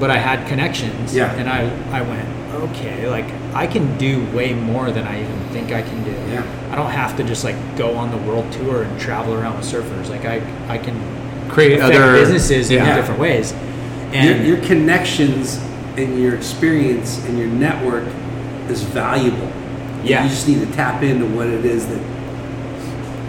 but 0.00 0.10
I 0.10 0.18
had 0.18 0.46
connections. 0.48 1.14
Yeah. 1.14 1.32
And 1.34 1.48
I 1.48 1.62
I 1.96 2.02
went 2.02 2.28
okay, 2.70 3.08
like 3.08 3.26
I 3.54 3.66
can 3.66 3.96
do 3.98 4.24
way 4.32 4.52
more 4.54 4.90
than 4.90 5.06
I 5.06 5.22
even 5.22 5.48
think 5.50 5.72
I 5.72 5.82
can 5.82 6.04
do. 6.04 6.10
Yeah. 6.30 6.68
I 6.70 6.74
don't 6.76 6.90
have 6.90 7.16
to 7.16 7.24
just 7.24 7.44
like 7.44 7.56
go 7.76 7.94
on 7.94 8.10
the 8.10 8.18
world 8.28 8.50
tour 8.52 8.82
and 8.82 9.00
travel 9.00 9.34
around 9.34 9.56
with 9.56 9.66
surfers. 9.66 10.08
Like 10.08 10.24
I 10.24 10.42
I 10.68 10.78
can 10.78 10.96
Create 11.52 11.80
other 11.80 12.12
businesses 12.12 12.70
in 12.70 12.78
yeah. 12.78 12.96
different 12.96 13.20
ways. 13.20 13.52
your, 13.52 13.60
And 14.14 14.46
your 14.46 14.56
connections 14.58 15.56
and 15.96 16.18
your 16.18 16.34
experience 16.34 17.22
and 17.26 17.38
your 17.38 17.48
network 17.48 18.04
is 18.70 18.82
valuable. 18.82 19.52
Yeah. 20.02 20.24
You 20.24 20.30
just 20.30 20.48
need 20.48 20.66
to 20.66 20.72
tap 20.72 21.02
into 21.02 21.26
what 21.26 21.48
it 21.48 21.64
is 21.64 21.86
that 21.88 22.00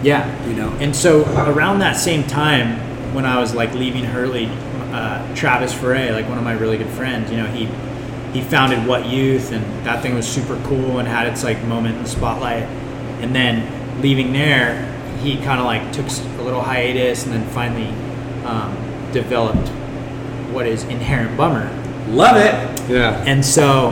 yeah, 0.04 0.46
you 0.46 0.54
know. 0.54 0.68
And 0.80 0.94
so 0.94 1.24
around 1.48 1.78
that 1.78 1.96
same 1.96 2.24
time, 2.26 3.14
when 3.14 3.24
I 3.24 3.40
was 3.40 3.54
like 3.54 3.72
leaving 3.74 4.04
Hurley, 4.04 4.46
uh, 4.92 5.34
Travis 5.34 5.72
Ferré, 5.72 6.12
like 6.12 6.28
one 6.28 6.36
of 6.36 6.44
my 6.44 6.52
really 6.52 6.76
good 6.76 6.90
friends, 6.90 7.30
you 7.30 7.38
know, 7.38 7.46
he 7.46 7.66
he 8.38 8.42
founded 8.42 8.86
What 8.86 9.06
Youth, 9.06 9.52
and 9.52 9.64
that 9.86 10.02
thing 10.02 10.14
was 10.14 10.26
super 10.26 10.60
cool 10.64 10.98
and 10.98 11.08
had 11.08 11.26
its 11.26 11.42
like 11.42 11.62
moment 11.64 11.96
in 11.96 12.02
the 12.02 12.08
spotlight. 12.08 12.64
And 13.22 13.34
then 13.34 14.02
leaving 14.02 14.32
there, 14.32 14.92
he 15.22 15.36
kind 15.36 15.60
of 15.60 15.66
like 15.66 15.92
took 15.92 16.06
a 16.38 16.42
little 16.42 16.62
hiatus, 16.62 17.24
and 17.24 17.32
then 17.32 17.46
finally 17.50 17.88
um, 18.44 18.76
developed 19.12 19.68
what 20.52 20.66
is 20.66 20.84
Inherent 20.84 21.36
Bummer. 21.36 21.70
Love 22.08 22.36
it. 22.36 22.90
Yeah. 22.90 23.22
And 23.26 23.44
so 23.44 23.90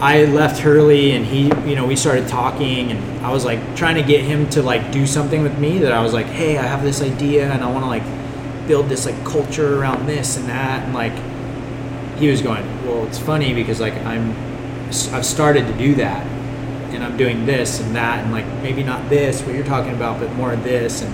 I 0.00 0.26
left 0.26 0.60
Hurley 0.60 1.10
and 1.12 1.26
he, 1.26 1.46
you 1.68 1.74
know, 1.74 1.84
we 1.84 1.96
started 1.96 2.28
talking 2.28 2.92
and 2.92 3.26
I 3.26 3.32
was 3.32 3.44
like 3.44 3.74
trying 3.74 3.96
to 3.96 4.02
get 4.02 4.22
him 4.22 4.48
to 4.50 4.62
like 4.62 4.92
do 4.92 5.08
something 5.08 5.42
with 5.42 5.58
me 5.58 5.78
that 5.78 5.92
I 5.92 6.00
was 6.00 6.12
like, 6.12 6.26
hey, 6.26 6.56
I 6.56 6.62
have 6.62 6.84
this 6.84 7.02
idea 7.02 7.50
and 7.50 7.64
I 7.64 7.72
want 7.72 7.84
to 7.84 7.88
like 7.88 8.04
build 8.68 8.88
this 8.88 9.06
like 9.06 9.24
culture 9.24 9.76
around 9.80 10.06
this 10.06 10.36
and 10.36 10.48
that. 10.48 10.84
And 10.84 10.94
like, 10.94 11.14
he 12.18 12.28
was 12.28 12.42
going, 12.42 12.64
well, 12.86 13.06
it's 13.08 13.18
funny 13.18 13.54
because 13.54 13.80
like 13.80 13.94
I'm, 14.04 14.30
I've 15.12 15.26
started 15.26 15.66
to 15.66 15.76
do 15.76 15.96
that 15.96 16.24
and 16.92 17.02
I'm 17.02 17.16
doing 17.16 17.44
this 17.44 17.80
and 17.80 17.96
that 17.96 18.22
and 18.22 18.32
like 18.32 18.46
maybe 18.62 18.84
not 18.84 19.08
this, 19.08 19.42
what 19.42 19.56
you're 19.56 19.64
talking 19.64 19.94
about, 19.94 20.20
but 20.20 20.32
more 20.34 20.52
of 20.52 20.62
this. 20.62 21.02
And 21.02 21.12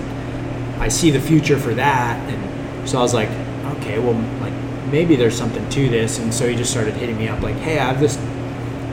I 0.79 0.89
see 0.89 1.09
the 1.09 1.19
future 1.19 1.57
for 1.57 1.73
that. 1.73 2.19
And 2.29 2.87
so 2.87 2.99
I 2.99 3.01
was 3.01 3.15
like, 3.15 3.29
okay, 3.77 3.97
well, 3.97 4.13
like 4.41 4.53
maybe 4.91 5.15
there's 5.15 5.35
something 5.35 5.67
to 5.69 5.89
this. 5.89 6.19
And 6.19 6.31
so 6.31 6.47
he 6.47 6.55
just 6.55 6.69
started 6.69 6.93
hitting 6.93 7.17
me 7.17 7.27
up 7.27 7.41
like, 7.41 7.55
hey, 7.55 7.79
I 7.79 7.85
have 7.85 7.99
this 7.99 8.15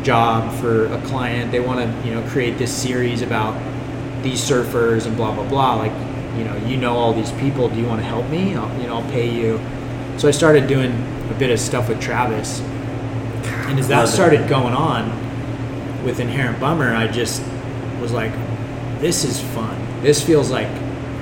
job 0.05 0.53
for 0.61 0.87
a 0.87 1.01
client. 1.03 1.51
They 1.53 1.61
want 1.61 1.81
to, 1.81 2.09
you 2.09 2.15
know, 2.15 2.27
create 2.29 2.59
this 2.59 2.73
series 2.73 3.23
about 3.23 3.55
these 4.23 4.41
surfers 4.41 5.07
and 5.07 5.17
blah 5.17 5.35
blah 5.35 5.49
blah. 5.49 5.75
Like, 5.75 5.93
you 6.37 6.45
know, 6.45 6.57
you 6.67 6.77
know 6.77 6.95
all 6.95 7.13
these 7.13 7.33
people. 7.33 7.69
Do 7.69 7.79
you 7.79 7.87
want 7.87 8.01
to 8.01 8.07
help 8.07 8.29
me? 8.29 8.55
I'll, 8.55 8.81
you 8.81 8.87
know, 8.87 8.97
I'll 8.99 9.11
pay 9.11 9.31
you. 9.31 9.61
So 10.19 10.29
I 10.29 10.31
started 10.31 10.67
doing 10.67 10.93
a 11.31 11.35
bit 11.39 11.51
of 11.51 11.59
stuff 11.59 11.89
with 11.89 12.01
Travis, 12.01 12.61
and 12.61 13.79
as 13.79 13.89
that 13.89 14.01
Love 14.01 14.09
it. 14.09 14.13
started 14.13 14.49
going 14.49 14.75
on 14.75 15.11
with 16.05 16.21
Inherent 16.21 16.59
Bummer, 16.61 16.95
I 16.95 17.07
just 17.09 17.43
was 18.01 18.13
like, 18.13 18.33
this 19.01 19.25
is 19.25 19.41
fun. 19.55 19.79
This 20.03 20.23
feels 20.23 20.51
like 20.51 20.69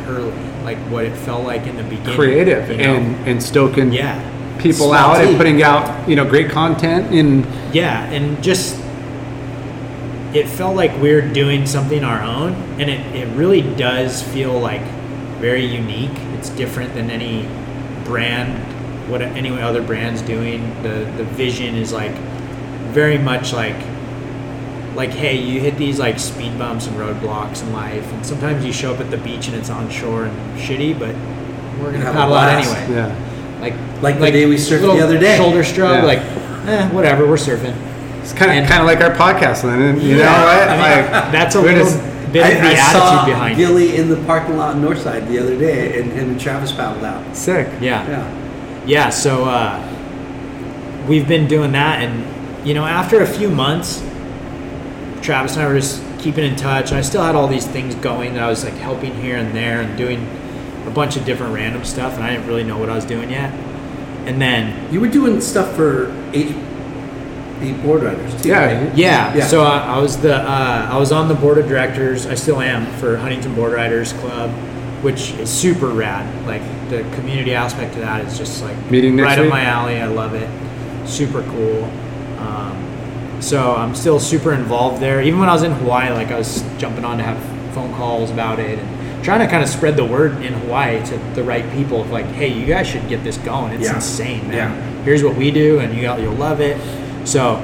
Hurley, 0.04 0.32
like 0.64 0.78
what 0.90 1.04
it 1.04 1.14
felt 1.14 1.44
like 1.44 1.66
in 1.66 1.76
the 1.76 1.82
beginning. 1.84 2.14
Creative 2.14 2.68
you 2.70 2.76
know? 2.78 2.94
and 2.94 3.28
and 3.28 3.42
stoking 3.42 3.92
yeah, 3.92 4.18
people 4.62 4.88
Small 4.88 4.94
out 4.94 5.18
and 5.20 5.28
team. 5.30 5.36
putting 5.38 5.62
out 5.62 6.08
you 6.08 6.16
know 6.16 6.24
great 6.28 6.50
content 6.50 7.12
and 7.12 7.46
Yeah, 7.74 8.04
and 8.10 8.42
just 8.42 8.76
it 10.32 10.46
felt 10.48 10.76
like 10.76 10.96
we 11.00 11.10
are 11.12 11.26
doing 11.32 11.66
something 11.66 12.04
our 12.04 12.22
own, 12.22 12.52
and 12.80 12.88
it, 12.88 13.00
it 13.16 13.26
really 13.36 13.62
does 13.62 14.22
feel 14.22 14.58
like 14.60 14.82
very 15.40 15.64
unique. 15.64 16.16
It's 16.38 16.50
different 16.50 16.94
than 16.94 17.10
any 17.10 17.48
brand, 18.04 18.58
what 19.10 19.22
any 19.22 19.50
other 19.60 19.82
brand's 19.82 20.22
doing. 20.22 20.60
The 20.82 21.10
the 21.16 21.24
vision 21.24 21.74
is 21.74 21.92
like 21.92 22.14
very 22.92 23.18
much 23.18 23.52
like 23.52 23.76
like 24.94 25.10
hey, 25.10 25.36
you 25.36 25.60
hit 25.60 25.76
these 25.78 25.98
like 25.98 26.18
speed 26.20 26.56
bumps 26.58 26.86
and 26.86 26.96
roadblocks 26.96 27.62
in 27.62 27.72
life, 27.72 28.10
and 28.12 28.24
sometimes 28.24 28.64
you 28.64 28.72
show 28.72 28.94
up 28.94 29.00
at 29.00 29.10
the 29.10 29.18
beach 29.18 29.48
and 29.48 29.56
it's 29.56 29.70
on 29.70 29.90
shore 29.90 30.26
and 30.26 30.58
shitty, 30.60 30.96
but 30.98 31.14
we're 31.80 31.90
gonna 31.92 32.04
Have 32.04 32.14
a 32.14 32.18
paddle 32.18 32.34
out 32.34 32.62
blast. 32.62 32.70
anyway. 32.78 32.94
yeah 32.94 33.29
Like 33.60 33.74
Like 34.02 34.18
the 34.18 34.30
day 34.30 34.46
we 34.46 34.56
surfed 34.56 34.80
the 34.96 35.04
other 35.04 35.18
day. 35.18 35.36
shoulder 35.36 35.62
shrug, 35.64 35.96
Yeah. 35.98 36.04
like 36.04 36.18
eh, 36.66 36.88
whatever, 36.90 37.26
we're 37.26 37.36
surfing. 37.36 37.74
it's 38.22 38.32
kind 38.32 38.50
of 38.50 38.56
And- 38.58 38.66
kind 38.68 38.80
of 38.80 38.86
like 38.86 39.00
our 39.00 39.14
podcast 39.14 39.64
Lennon 39.64 40.00
you 40.00 40.16
know 40.16 40.22
Yeah, 40.24 40.44
right 40.44 40.68
I 40.68 40.72
mean, 41.02 41.12
like 41.12 41.32
that's 41.32 41.54
a 41.54 41.60
we're 41.60 41.72
little 41.72 41.84
just- 41.84 41.98
bit 42.32 42.44
of 42.44 42.62
the 42.62 42.68
I, 42.68 42.70
I 42.70 42.72
attitude 42.74 42.92
saw 42.92 43.24
behind 43.26 43.54
it. 43.54 43.56
Gilly 43.56 43.96
in 43.96 44.08
the 44.08 44.16
parking 44.18 44.56
lot 44.56 44.76
in 44.76 44.82
Northside 44.82 45.26
the 45.28 45.38
other 45.40 45.56
day, 45.58 45.98
and 46.00 46.12
him 46.12 46.30
and 46.30 46.40
Travis 46.40 46.70
paddled 46.70 47.04
out. 47.04 47.22
sick 47.36 47.66
Yeah. 47.80 48.06
Yeah. 48.08 48.24
Yeah, 48.86 49.08
so 49.10 49.44
uh, 49.46 49.78
we've 51.08 51.26
been 51.28 51.46
doing 51.48 51.72
that, 51.72 52.02
and 52.02 52.24
you 52.66 52.72
know, 52.74 52.84
after 52.84 53.20
a 53.20 53.26
few 53.26 53.50
months, 53.50 54.02
Travis 55.22 55.54
and 55.56 55.64
I 55.64 55.68
were 55.68 55.74
just 55.78 56.02
keeping 56.18 56.44
in 56.44 56.56
touch. 56.56 56.92
I 56.92 57.00
still 57.02 57.22
had 57.22 57.34
all 57.34 57.46
these 57.48 57.66
things 57.66 57.94
going 57.96 58.34
that 58.34 58.42
I 58.42 58.48
was 58.48 58.64
like 58.64 58.74
helping 58.74 59.14
here 59.20 59.36
and 59.36 59.54
there 59.54 59.80
and 59.80 59.96
doing 59.98 60.26
a 60.86 60.90
bunch 60.90 61.16
of 61.16 61.24
different 61.24 61.54
random 61.54 61.84
stuff, 61.84 62.14
and 62.14 62.24
I 62.24 62.30
didn't 62.30 62.46
really 62.46 62.64
know 62.64 62.78
what 62.78 62.88
I 62.88 62.94
was 62.94 63.04
doing 63.04 63.30
yet. 63.30 63.52
And 64.26 64.40
then, 64.40 64.92
You 64.92 65.00
were 65.00 65.08
doing 65.08 65.40
stuff 65.40 65.74
for 65.74 66.10
H 66.32 66.54
the 67.60 67.72
board 67.82 68.02
riders 68.02 68.40
too. 68.42 68.48
Yeah. 68.48 68.84
right? 68.84 68.96
yeah, 68.96 69.34
Yeah. 69.34 69.46
so 69.46 69.62
I, 69.62 69.96
I 69.96 69.98
was 69.98 70.16
the 70.16 70.34
uh, 70.36 70.88
I 70.90 70.96
was 70.96 71.12
on 71.12 71.28
the 71.28 71.34
board 71.34 71.58
of 71.58 71.68
directors. 71.68 72.26
I 72.26 72.34
still 72.34 72.60
am 72.60 72.86
for 72.98 73.16
Huntington 73.18 73.54
Board 73.54 73.72
Riders 73.72 74.14
Club, 74.14 74.50
which 75.02 75.32
is 75.32 75.50
super 75.50 75.88
rad. 75.88 76.46
Like 76.46 76.62
the 76.88 77.02
community 77.16 77.54
aspect 77.54 77.94
of 77.94 78.00
that 78.00 78.24
is 78.24 78.38
just 78.38 78.62
like 78.62 78.76
Meeting 78.90 79.16
right 79.18 79.38
up 79.38 79.48
my 79.48 79.62
alley. 79.62 80.00
I 80.00 80.06
love 80.06 80.34
it. 80.34 80.48
Super 81.06 81.42
cool. 81.42 81.84
Um, 82.38 83.38
so 83.40 83.74
I'm 83.74 83.94
still 83.94 84.18
super 84.18 84.52
involved 84.54 85.00
there. 85.02 85.20
Even 85.22 85.38
when 85.40 85.48
I 85.48 85.52
was 85.52 85.62
in 85.62 85.72
Hawaii, 85.72 86.12
like 86.12 86.28
I 86.28 86.38
was 86.38 86.62
jumping 86.78 87.04
on 87.04 87.18
to 87.18 87.24
have 87.24 87.74
phone 87.74 87.94
calls 87.94 88.30
about 88.30 88.58
it 88.58 88.78
and 88.78 88.99
trying 89.22 89.40
to 89.40 89.46
kind 89.48 89.62
of 89.62 89.68
spread 89.68 89.96
the 89.96 90.04
word 90.04 90.42
in 90.42 90.52
Hawaii 90.54 91.04
to 91.06 91.16
the 91.34 91.42
right 91.44 91.70
people. 91.72 92.00
Of 92.02 92.10
like, 92.10 92.26
hey, 92.26 92.48
you 92.48 92.66
guys 92.66 92.86
should 92.86 93.08
get 93.08 93.22
this 93.24 93.36
going. 93.38 93.72
It's 93.74 93.84
Yeah. 93.84 93.94
insane, 93.96 94.48
man. 94.48 94.54
Yeah. 94.56 95.02
Here's 95.04 95.22
what 95.22 95.36
we 95.36 95.50
do, 95.50 95.78
and 95.80 95.94
you 95.94 96.02
got, 96.02 96.20
you'll 96.20 96.34
love 96.34 96.60
it. 96.60 96.76
So 97.26 97.62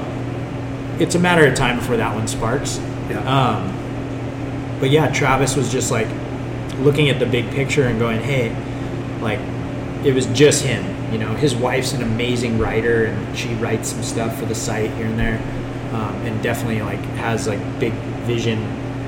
it's 0.99 1.15
a 1.15 1.19
matter 1.19 1.45
of 1.45 1.55
time 1.55 1.77
before 1.77 1.97
that 1.97 2.13
one 2.15 2.27
sparks. 2.27 2.79
Yeah. 3.09 3.19
Um, 3.19 3.73
but 4.79 4.89
yeah, 4.89 5.11
Travis 5.11 5.55
was 5.55 5.71
just 5.71 5.91
like 5.91 6.07
looking 6.79 7.09
at 7.09 7.19
the 7.19 7.25
big 7.25 7.49
picture 7.51 7.83
and 7.83 7.99
going, 7.99 8.19
hey, 8.21 8.55
like 9.21 9.39
it 10.05 10.13
was 10.13 10.25
just 10.27 10.63
him. 10.63 10.83
You 11.11 11.17
know, 11.19 11.33
his 11.35 11.55
wife's 11.55 11.93
an 11.93 12.03
amazing 12.03 12.59
writer 12.59 13.05
and 13.05 13.37
she 13.37 13.53
writes 13.55 13.89
some 13.89 14.03
stuff 14.03 14.37
for 14.37 14.45
the 14.45 14.53
site 14.55 14.91
here 14.91 15.05
and 15.07 15.17
there, 15.17 15.39
um, 15.93 16.13
and 16.25 16.41
definitely 16.43 16.81
like 16.81 16.99
has 17.17 17.47
like 17.47 17.59
big 17.79 17.93
vision 18.27 18.59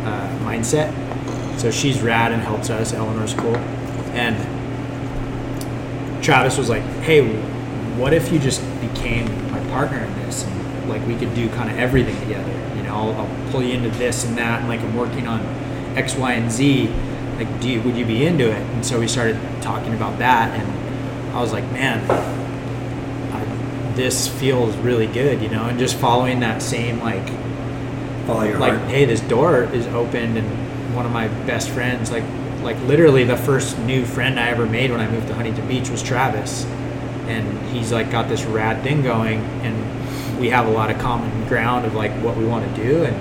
uh, 0.05 0.39
mindset. 0.43 0.93
So 1.59 1.71
she's 1.71 2.01
rad 2.01 2.31
and 2.31 2.41
helps 2.41 2.69
us. 2.69 2.93
Eleanor's 2.93 3.33
cool, 3.33 3.57
and 4.15 4.37
Travis 6.23 6.57
was 6.57 6.69
like, 6.69 6.83
"Hey, 7.01 7.21
what 7.97 8.13
if 8.13 8.31
you 8.31 8.39
just 8.39 8.61
became 8.79 9.25
my 9.51 9.59
partner 9.71 9.99
in 9.99 10.13
this, 10.25 10.45
and 10.45 10.89
like 10.89 11.05
we 11.05 11.15
could 11.15 11.33
do 11.35 11.49
kind 11.49 11.69
of 11.69 11.77
everything 11.77 12.17
together? 12.21 12.49
You 12.77 12.83
know, 12.83 12.95
I'll, 12.95 13.13
I'll 13.13 13.51
pull 13.51 13.61
you 13.61 13.73
into 13.73 13.89
this 13.89 14.23
and 14.25 14.37
that, 14.37 14.61
and 14.61 14.69
like 14.69 14.79
I'm 14.79 14.95
working 14.95 15.27
on 15.27 15.41
X, 15.97 16.15
Y, 16.15 16.31
and 16.31 16.49
Z. 16.49 16.87
Like, 17.37 17.59
do 17.59 17.69
you, 17.69 17.81
would 17.81 17.97
you 17.97 18.05
be 18.05 18.25
into 18.25 18.49
it?" 18.49 18.61
And 18.61 18.85
so 18.85 18.97
we 18.97 19.09
started 19.09 19.37
talking 19.61 19.93
about 19.93 20.17
that, 20.19 20.57
and 20.57 21.35
I 21.35 21.41
was 21.41 21.51
like, 21.51 21.69
"Man, 21.73 22.09
I, 23.33 23.93
this 23.95 24.29
feels 24.29 24.77
really 24.77 25.07
good," 25.07 25.41
you 25.41 25.49
know, 25.49 25.65
and 25.65 25.77
just 25.77 25.97
following 25.97 26.39
that 26.39 26.61
same 26.61 26.99
like 27.01 27.27
Follow 28.25 28.43
your 28.43 28.59
like 28.59 28.73
heart. 28.73 28.89
hey 28.91 29.05
this 29.05 29.21
door 29.21 29.63
is 29.63 29.87
opened 29.87 30.37
and 30.37 30.68
one 30.93 31.05
of 31.05 31.11
my 31.11 31.27
best 31.45 31.69
friends 31.69 32.11
like 32.11 32.23
like 32.63 32.77
literally 32.83 33.23
the 33.23 33.37
first 33.37 33.77
new 33.79 34.05
friend 34.05 34.39
i 34.39 34.49
ever 34.49 34.65
made 34.65 34.91
when 34.91 34.99
i 34.99 35.09
moved 35.09 35.27
to 35.27 35.33
huntington 35.33 35.67
beach 35.67 35.89
was 35.89 36.01
travis 36.03 36.65
and 37.27 37.57
he's 37.69 37.91
like 37.91 38.09
got 38.11 38.27
this 38.27 38.43
rad 38.45 38.81
thing 38.83 39.01
going 39.01 39.39
and 39.63 40.39
we 40.39 40.49
have 40.49 40.67
a 40.67 40.71
lot 40.71 40.89
of 40.89 40.97
common 40.99 41.29
ground 41.47 41.85
of 41.85 41.93
like 41.95 42.11
what 42.23 42.35
we 42.35 42.45
want 42.45 42.67
to 42.75 42.83
do 42.83 43.03
and 43.03 43.15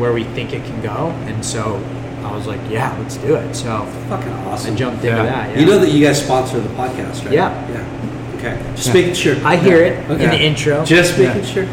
where 0.00 0.12
we 0.12 0.24
think 0.24 0.52
it 0.52 0.64
can 0.64 0.80
go 0.82 1.08
and 1.28 1.44
so 1.44 1.76
i 2.24 2.34
was 2.34 2.46
like 2.46 2.60
yeah 2.70 2.96
let's 2.98 3.16
do 3.18 3.34
it 3.34 3.54
so 3.54 3.84
Fucking 4.08 4.32
awesome. 4.32 4.74
i 4.74 4.76
jumped 4.76 5.04
Yeah. 5.04 5.10
into 5.20 5.22
that 5.30 5.50
yeah. 5.54 5.60
You 5.60 5.66
know 5.66 5.78
that 5.78 5.90
you 5.92 6.04
guys 6.04 6.22
sponsor 6.24 6.60
the 6.60 6.68
podcast, 6.70 7.24
right? 7.24 7.32
Yeah. 7.34 7.70
Yeah. 7.70 8.36
Okay. 8.36 8.62
Just 8.74 8.88
Yeah. 8.88 8.92
making 8.94 9.14
sure. 9.14 9.36
i 9.44 9.56
hear 9.56 9.76
it 9.82 10.10
in 10.10 10.18
the 10.30 10.40
intro 10.40 10.84
Just 10.84 11.18
Yeah. 11.18 11.28
making 11.34 11.44
sure. 11.44 11.66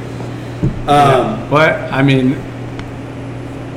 Um, 0.87 1.49
What 1.49 1.69
I 1.91 2.01
mean, 2.01 2.35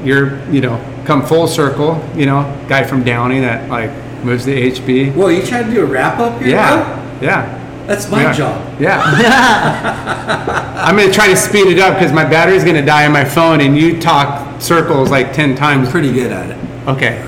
you're 0.05 0.39
you 0.51 0.61
know 0.61 0.77
come 1.11 1.27
full 1.27 1.49
circle. 1.49 2.01
You 2.15 2.27
know, 2.27 2.43
guy 2.69 2.85
from 2.85 3.03
Downey 3.03 3.41
that 3.41 3.69
like 3.69 3.91
moves 4.25 4.45
to 4.45 4.55
HB. 4.55 5.17
Well, 5.17 5.33
you 5.33 5.45
trying 5.45 5.67
to 5.67 5.75
do 5.75 5.83
a 5.83 5.87
wrap 5.87 6.21
up 6.21 6.41
here? 6.41 6.51
Yeah, 6.51 7.21
yeah. 7.21 7.57
That's 7.87 8.09
my 8.09 8.23
yeah. 8.23 8.33
job. 8.33 8.81
Yeah. 8.81 9.03
I'm 10.87 10.97
gonna 10.97 11.13
try 11.13 11.27
to 11.27 11.37
speed 11.37 11.67
it 11.67 11.81
up 11.81 11.95
because 11.95 12.13
my 12.13 12.25
battery's 12.25 12.63
gonna 12.63 12.87
die 12.87 13.07
on 13.07 13.13
my 13.13 13.25
phone, 13.25 13.61
and 13.61 13.77
you 13.77 14.01
talk 14.01 14.63
circles 14.63 15.11
like 15.11 15.33
ten 15.33 15.57
times. 15.57 15.91
Pretty 15.91 16.13
good 16.13 16.31
at 16.31 16.51
it. 16.51 16.89
Okay. 16.89 17.27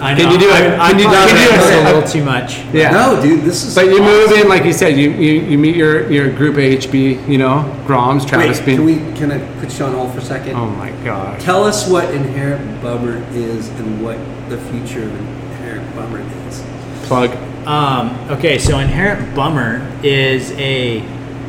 I 0.00 0.14
know. 0.14 0.22
Can 0.22 0.32
you 0.32 0.38
do 0.38 0.50
I, 0.50 0.58
it? 0.60 0.78
I, 0.78 0.90
Can 0.90 0.98
you- 0.98 1.08
I, 1.08 1.26
can 1.28 1.36
you 1.36 1.48
do 1.48 1.54
it's 1.54 1.70
it? 1.70 1.82
a 1.82 1.84
little 1.84 2.08
too 2.08 2.24
much. 2.24 2.58
Yeah. 2.72 2.90
No, 2.90 3.22
dude, 3.22 3.44
this 3.44 3.64
is. 3.64 3.74
But 3.74 3.86
you 3.86 4.00
move 4.00 4.28
awesome. 4.30 4.42
in, 4.42 4.48
like 4.48 4.64
you 4.64 4.72
said, 4.72 4.96
you, 4.98 5.10
you, 5.10 5.40
you 5.42 5.58
meet 5.58 5.76
your, 5.76 6.10
your 6.10 6.32
group 6.32 6.56
HB, 6.56 7.28
you 7.28 7.38
know, 7.38 7.64
Groms, 7.86 8.26
Travis 8.26 8.58
Wait, 8.60 8.64
Travis 8.64 8.76
can 8.76 8.84
we? 8.84 8.96
Can 9.18 9.30
I 9.32 9.60
put 9.60 9.78
you 9.78 9.84
on 9.84 9.94
hold 9.94 10.12
for 10.12 10.18
a 10.20 10.22
second? 10.22 10.56
Oh 10.56 10.66
my 10.70 10.90
god. 11.04 11.40
Tell 11.40 11.64
us 11.64 11.88
what 11.88 12.12
inherent 12.14 12.82
bummer 12.82 13.18
is 13.32 13.68
and 13.68 14.02
what 14.02 14.18
the 14.48 14.58
future 14.58 15.02
of 15.02 15.14
inherent 15.14 15.94
bummer 15.94 16.20
is. 16.48 16.64
Plug. 17.06 17.30
Um, 17.66 18.16
okay, 18.30 18.58
so 18.58 18.78
Inherent 18.78 19.34
Bummer 19.34 19.86
is 20.02 20.50
a 20.52 21.00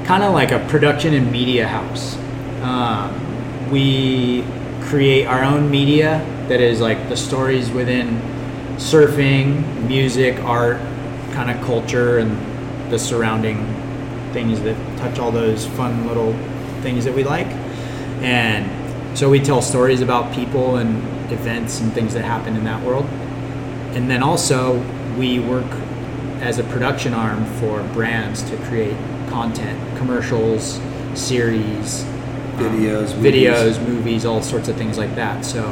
kind 0.04 0.24
of 0.24 0.34
like 0.34 0.52
a 0.52 0.60
production 0.68 1.14
and 1.14 1.32
media 1.32 1.68
house. 1.68 2.18
Um, 2.62 3.72
we 3.72 4.44
create 4.82 5.26
our 5.26 5.42
own 5.42 5.72
media 5.72 6.20
that 6.50 6.60
is 6.60 6.82
like 6.82 7.08
the 7.08 7.16
stories 7.16 7.72
within 7.72 8.20
surfing, 8.82 9.88
music, 9.88 10.40
art, 10.40 10.78
kind 11.34 11.52
of 11.52 11.64
culture, 11.66 12.18
and 12.18 12.92
the 12.92 12.98
surrounding 12.98 13.64
things 14.34 14.60
that 14.62 14.76
touch 14.98 15.20
all 15.20 15.32
those 15.32 15.66
fun 15.66 16.08
little 16.08 16.34
things 16.82 17.06
that 17.06 17.14
we 17.14 17.24
like. 17.24 17.48
And 18.22 19.18
so 19.18 19.30
we 19.30 19.40
tell 19.40 19.62
stories 19.62 20.02
about 20.02 20.34
people 20.34 20.78
and 20.78 20.98
events 21.32 21.80
and 21.80 21.94
things 21.94 22.14
that 22.16 22.26
happen 22.26 22.56
in 22.56 22.64
that 22.64 22.84
world. 22.84 23.06
And 23.94 24.10
then 24.10 24.24
also, 24.24 24.80
we 25.18 25.40
work 25.40 25.70
as 26.42 26.58
a 26.58 26.64
production 26.64 27.14
arm 27.14 27.46
for 27.60 27.84
brands 27.94 28.42
to 28.50 28.58
create 28.66 28.98
content, 29.30 29.78
commercials, 29.98 30.82
series, 31.14 32.04
um, 32.04 32.58
Videos, 32.58 33.16
movies. 33.16 33.34
videos, 33.46 33.88
movies, 33.88 34.26
all 34.26 34.42
sorts 34.42 34.70
of 34.70 34.76
things 34.76 34.98
like 34.98 35.14
that. 35.16 35.46
So, 35.46 35.64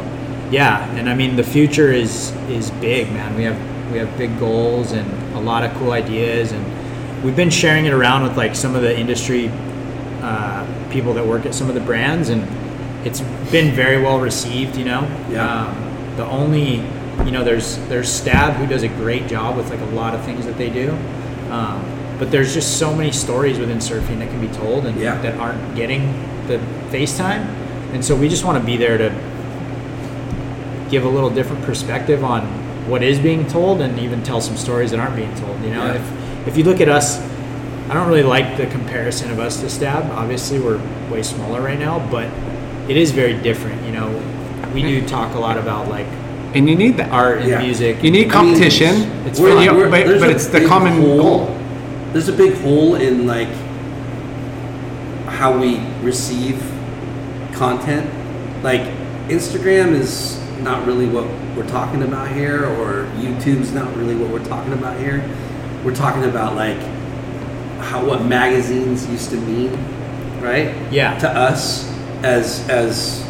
yeah, 0.51 0.85
and 0.95 1.09
I 1.09 1.13
mean 1.13 1.35
the 1.35 1.43
future 1.43 1.91
is 1.91 2.31
is 2.49 2.71
big, 2.71 3.11
man. 3.11 3.35
We 3.35 3.43
have 3.43 3.91
we 3.91 3.97
have 3.99 4.15
big 4.17 4.37
goals 4.39 4.91
and 4.91 5.07
a 5.35 5.39
lot 5.41 5.63
of 5.63 5.73
cool 5.77 5.91
ideas, 5.91 6.51
and 6.51 7.23
we've 7.23 7.35
been 7.35 7.49
sharing 7.49 7.85
it 7.85 7.93
around 7.93 8.23
with 8.23 8.37
like 8.37 8.55
some 8.55 8.75
of 8.75 8.81
the 8.81 8.97
industry 8.97 9.49
uh, 10.21 10.65
people 10.91 11.13
that 11.13 11.25
work 11.25 11.45
at 11.45 11.53
some 11.55 11.69
of 11.69 11.75
the 11.75 11.81
brands, 11.81 12.29
and 12.29 12.45
it's 13.05 13.21
been 13.51 13.73
very 13.73 14.01
well 14.01 14.19
received. 14.19 14.77
You 14.77 14.85
know, 14.85 15.07
Yeah. 15.29 15.65
um, 15.67 16.15
the 16.17 16.25
only 16.25 16.75
you 17.25 17.31
know 17.31 17.43
there's 17.43 17.77
there's 17.87 18.09
Stab 18.11 18.53
who 18.55 18.65
does 18.67 18.83
a 18.83 18.87
great 18.89 19.27
job 19.27 19.55
with 19.57 19.69
like 19.69 19.81
a 19.81 19.85
lot 19.95 20.13
of 20.15 20.23
things 20.23 20.45
that 20.45 20.57
they 20.57 20.69
do. 20.69 20.91
Um, 21.51 21.83
but 22.19 22.31
there's 22.31 22.53
just 22.53 22.77
so 22.77 22.93
many 22.93 23.11
stories 23.13 23.57
within 23.59 23.77
surfing 23.77 24.19
that 24.19 24.29
can 24.29 24.41
be 24.41 24.53
told 24.53 24.85
and 24.85 24.99
Yeah. 24.99 25.19
that 25.21 25.39
aren't 25.39 25.75
getting 25.75 26.13
the 26.47 26.59
FaceTime. 26.91 27.45
And 27.93 28.03
so 28.03 28.13
we 28.15 28.27
just 28.27 28.43
want 28.43 28.59
to 28.59 28.63
be 28.63 28.75
there 28.77 28.97
to 28.97 29.09
give 30.89 31.05
a 31.05 31.09
little 31.09 31.29
different 31.29 31.63
perspective 31.63 32.23
on 32.23 32.41
what 32.89 33.03
is 33.03 33.19
being 33.19 33.45
told 33.47 33.81
and 33.81 33.99
even 33.99 34.23
tell 34.23 34.41
some 34.41 34.57
stories 34.57 34.91
that 34.91 34.99
aren't 34.99 35.15
being 35.15 35.33
told. 35.35 35.61
You 35.63 35.71
know, 35.71 35.85
Yeah. 35.85 35.93
if 35.93 36.47
if 36.47 36.57
you 36.57 36.63
look 36.63 36.81
at 36.81 36.89
us, 36.89 37.19
I 37.89 37.93
don't 37.93 38.07
really 38.07 38.23
like 38.23 38.57
the 38.57 38.65
comparison 38.67 39.29
of 39.31 39.39
us 39.39 39.59
to 39.61 39.69
Stab. 39.69 40.09
Obviously, 40.15 40.59
we're 40.59 40.79
way 41.11 41.21
smaller 41.21 41.61
right 41.61 41.77
now, 41.79 42.01
but 42.11 42.27
it 42.87 42.97
is 42.97 43.11
very 43.11 43.33
different. 43.33 43.83
You 43.85 43.91
know, 43.91 44.09
we 44.73 44.81
do 44.81 45.01
talk 45.07 45.35
a 45.35 45.39
lot 45.39 45.57
about 45.57 45.89
like 45.89 46.07
And 46.55 46.67
you 46.67 46.75
need 46.75 46.97
that. 46.97 47.11
art 47.11 47.39
and 47.41 47.49
Yeah. 47.49 47.61
music. 47.61 48.01
You 48.03 48.09
need 48.09 48.29
competition. 48.31 49.11
It's 49.27 49.39
We're- 49.39 49.63
you- 49.63 49.73
we're- 49.73 49.89
but- 49.91 50.19
but 50.19 50.29
it's 50.29 50.47
the 50.47 50.61
common 50.61 50.99
hole- 51.01 51.17
goal. 51.21 51.55
There's 52.13 52.29
a 52.29 52.33
big 52.33 52.59
hole 52.63 52.95
in 52.95 53.27
like 53.27 53.49
how 55.27 55.51
we 55.57 55.79
receive 56.01 56.57
content. 57.53 58.05
Like 58.63 58.81
Instagram 59.29 59.93
is 59.93 60.39
not 60.61 60.85
really 60.85 61.07
what 61.07 61.25
we're 61.55 61.67
talking 61.67 62.03
about 62.03 62.29
here, 62.29 62.65
or 62.65 63.05
YouTube's 63.17 63.71
not 63.71 63.95
really 63.95 64.15
what 64.15 64.29
we're 64.29 64.45
talking 64.45 64.73
about 64.73 64.97
here. 64.99 65.23
We're 65.83 65.95
talking 65.95 66.25
about 66.25 66.55
like 66.55 66.77
how 67.79 68.05
what 68.05 68.23
magazines 68.23 69.07
used 69.07 69.29
to 69.31 69.37
mean, 69.37 69.71
right? 70.41 70.75
Yeah. 70.91 71.17
To 71.19 71.29
us 71.29 71.89
as 72.23 72.67
as 72.69 73.25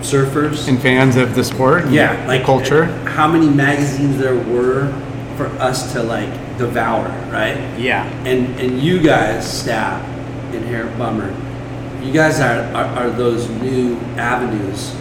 surfers. 0.00 0.68
And 0.68 0.80
fans 0.80 1.16
of 1.16 1.34
the 1.34 1.44
sport. 1.44 1.84
and 1.84 1.94
yeah, 1.94 2.20
the 2.22 2.28
like 2.28 2.44
culture. 2.44 2.84
How 3.06 3.26
many 3.26 3.48
magazines 3.48 4.18
there 4.18 4.36
were 4.36 4.92
for 5.36 5.46
us 5.60 5.92
to 5.92 6.02
like 6.02 6.30
devour, 6.58 7.08
right? 7.30 7.56
yeah. 7.78 8.04
And 8.24 8.58
and 8.60 8.80
you 8.80 9.00
guys, 9.02 9.50
Stab, 9.50 10.04
Inherent 10.54 10.96
Bummer, 10.98 11.30
you 12.02 12.12
guys 12.12 12.40
are, 12.40 12.62
are, 12.74 12.84
are 12.84 13.10
those 13.10 13.48
new 13.48 13.96
avenues 14.16 14.94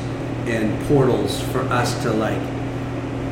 and 0.47 0.87
portals 0.87 1.41
for 1.51 1.59
us 1.61 2.01
to 2.03 2.11
like, 2.11 2.39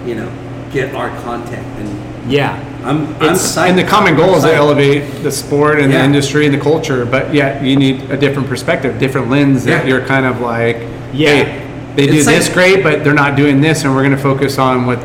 you 0.06 0.16
know, 0.16 0.32
get 0.72 0.94
our 0.96 1.10
content. 1.22 1.66
And 1.80 2.32
Yeah. 2.32 2.58
I'm 2.84 3.08
I'm 3.20 3.24
It's- 3.24 3.56
psyched. 3.56 3.70
And 3.70 3.78
the 3.80 3.84
common 3.84 4.16
goal 4.16 4.36
is 4.36 4.44
to 4.44 4.54
elevate 4.54 5.24
the 5.24 5.32
sport 5.32 5.80
and 5.80 5.92
Yeah. 5.92 6.00
the 6.00 6.06
industry 6.06 6.46
and 6.46 6.54
the 6.54 6.60
culture, 6.60 7.06
but 7.06 7.34
yet 7.34 7.64
you 7.64 7.76
need 7.76 8.10
a 8.12 8.18
different 8.18 8.48
perspective, 8.50 9.00
different 9.00 9.30
lens 9.30 9.64
that 9.66 9.86
Yeah. 9.86 9.90
you're 9.90 10.02
kind 10.02 10.26
of 10.26 10.42
like, 10.42 10.78
Yeah. 11.14 11.30
hey, 11.30 11.62
they 11.96 12.08
do 12.08 12.14
It's 12.14 12.26
this 12.26 12.50
great, 12.50 12.84
but 12.84 13.04
they're 13.04 13.14
not 13.14 13.36
doing 13.36 13.62
this, 13.62 13.84
and 13.84 13.96
we're 13.96 14.04
going 14.04 14.16
to 14.16 14.22
focus 14.22 14.58
on 14.60 14.86
what, 14.86 15.00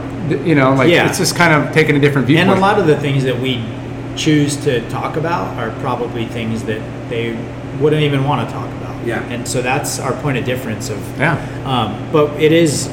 you 0.44 0.55
know, 0.55 0.72
like 0.74 0.90
Yeah. 0.90 1.06
it's 1.06 1.18
just 1.18 1.36
kind 1.36 1.52
of 1.55 1.72
taking 1.72 1.94
a 1.97 2.00
different 2.00 2.26
viewpoint. 2.26 2.50
And 2.50 2.58
a 2.58 2.60
lot 2.60 2.78
of 2.78 2.86
the 2.86 2.97
things 2.97 3.24
that 3.24 3.39
we 3.40 3.60
choose 4.16 4.56
to 4.56 4.80
talk 4.90 5.16
about 5.16 5.56
are 5.58 5.70
probably 5.80 6.24
things 6.26 6.62
that 6.64 6.80
they 7.08 7.34
wouldn't 7.80 8.02
even 8.02 8.24
want 8.24 8.47
to 8.47 8.52
talk 8.52 8.66
about. 8.66 8.80
Yeah. 9.04 9.22
And 9.32 9.48
so 9.48 9.62
that's 9.62 9.98
our 9.98 10.12
point 10.22 10.36
of 10.38 10.44
difference 10.44 10.90
of 10.90 10.98
yeah. 11.18 11.36
um, 11.64 12.10
but 12.12 12.38
it 12.40 12.52
is 12.52 12.88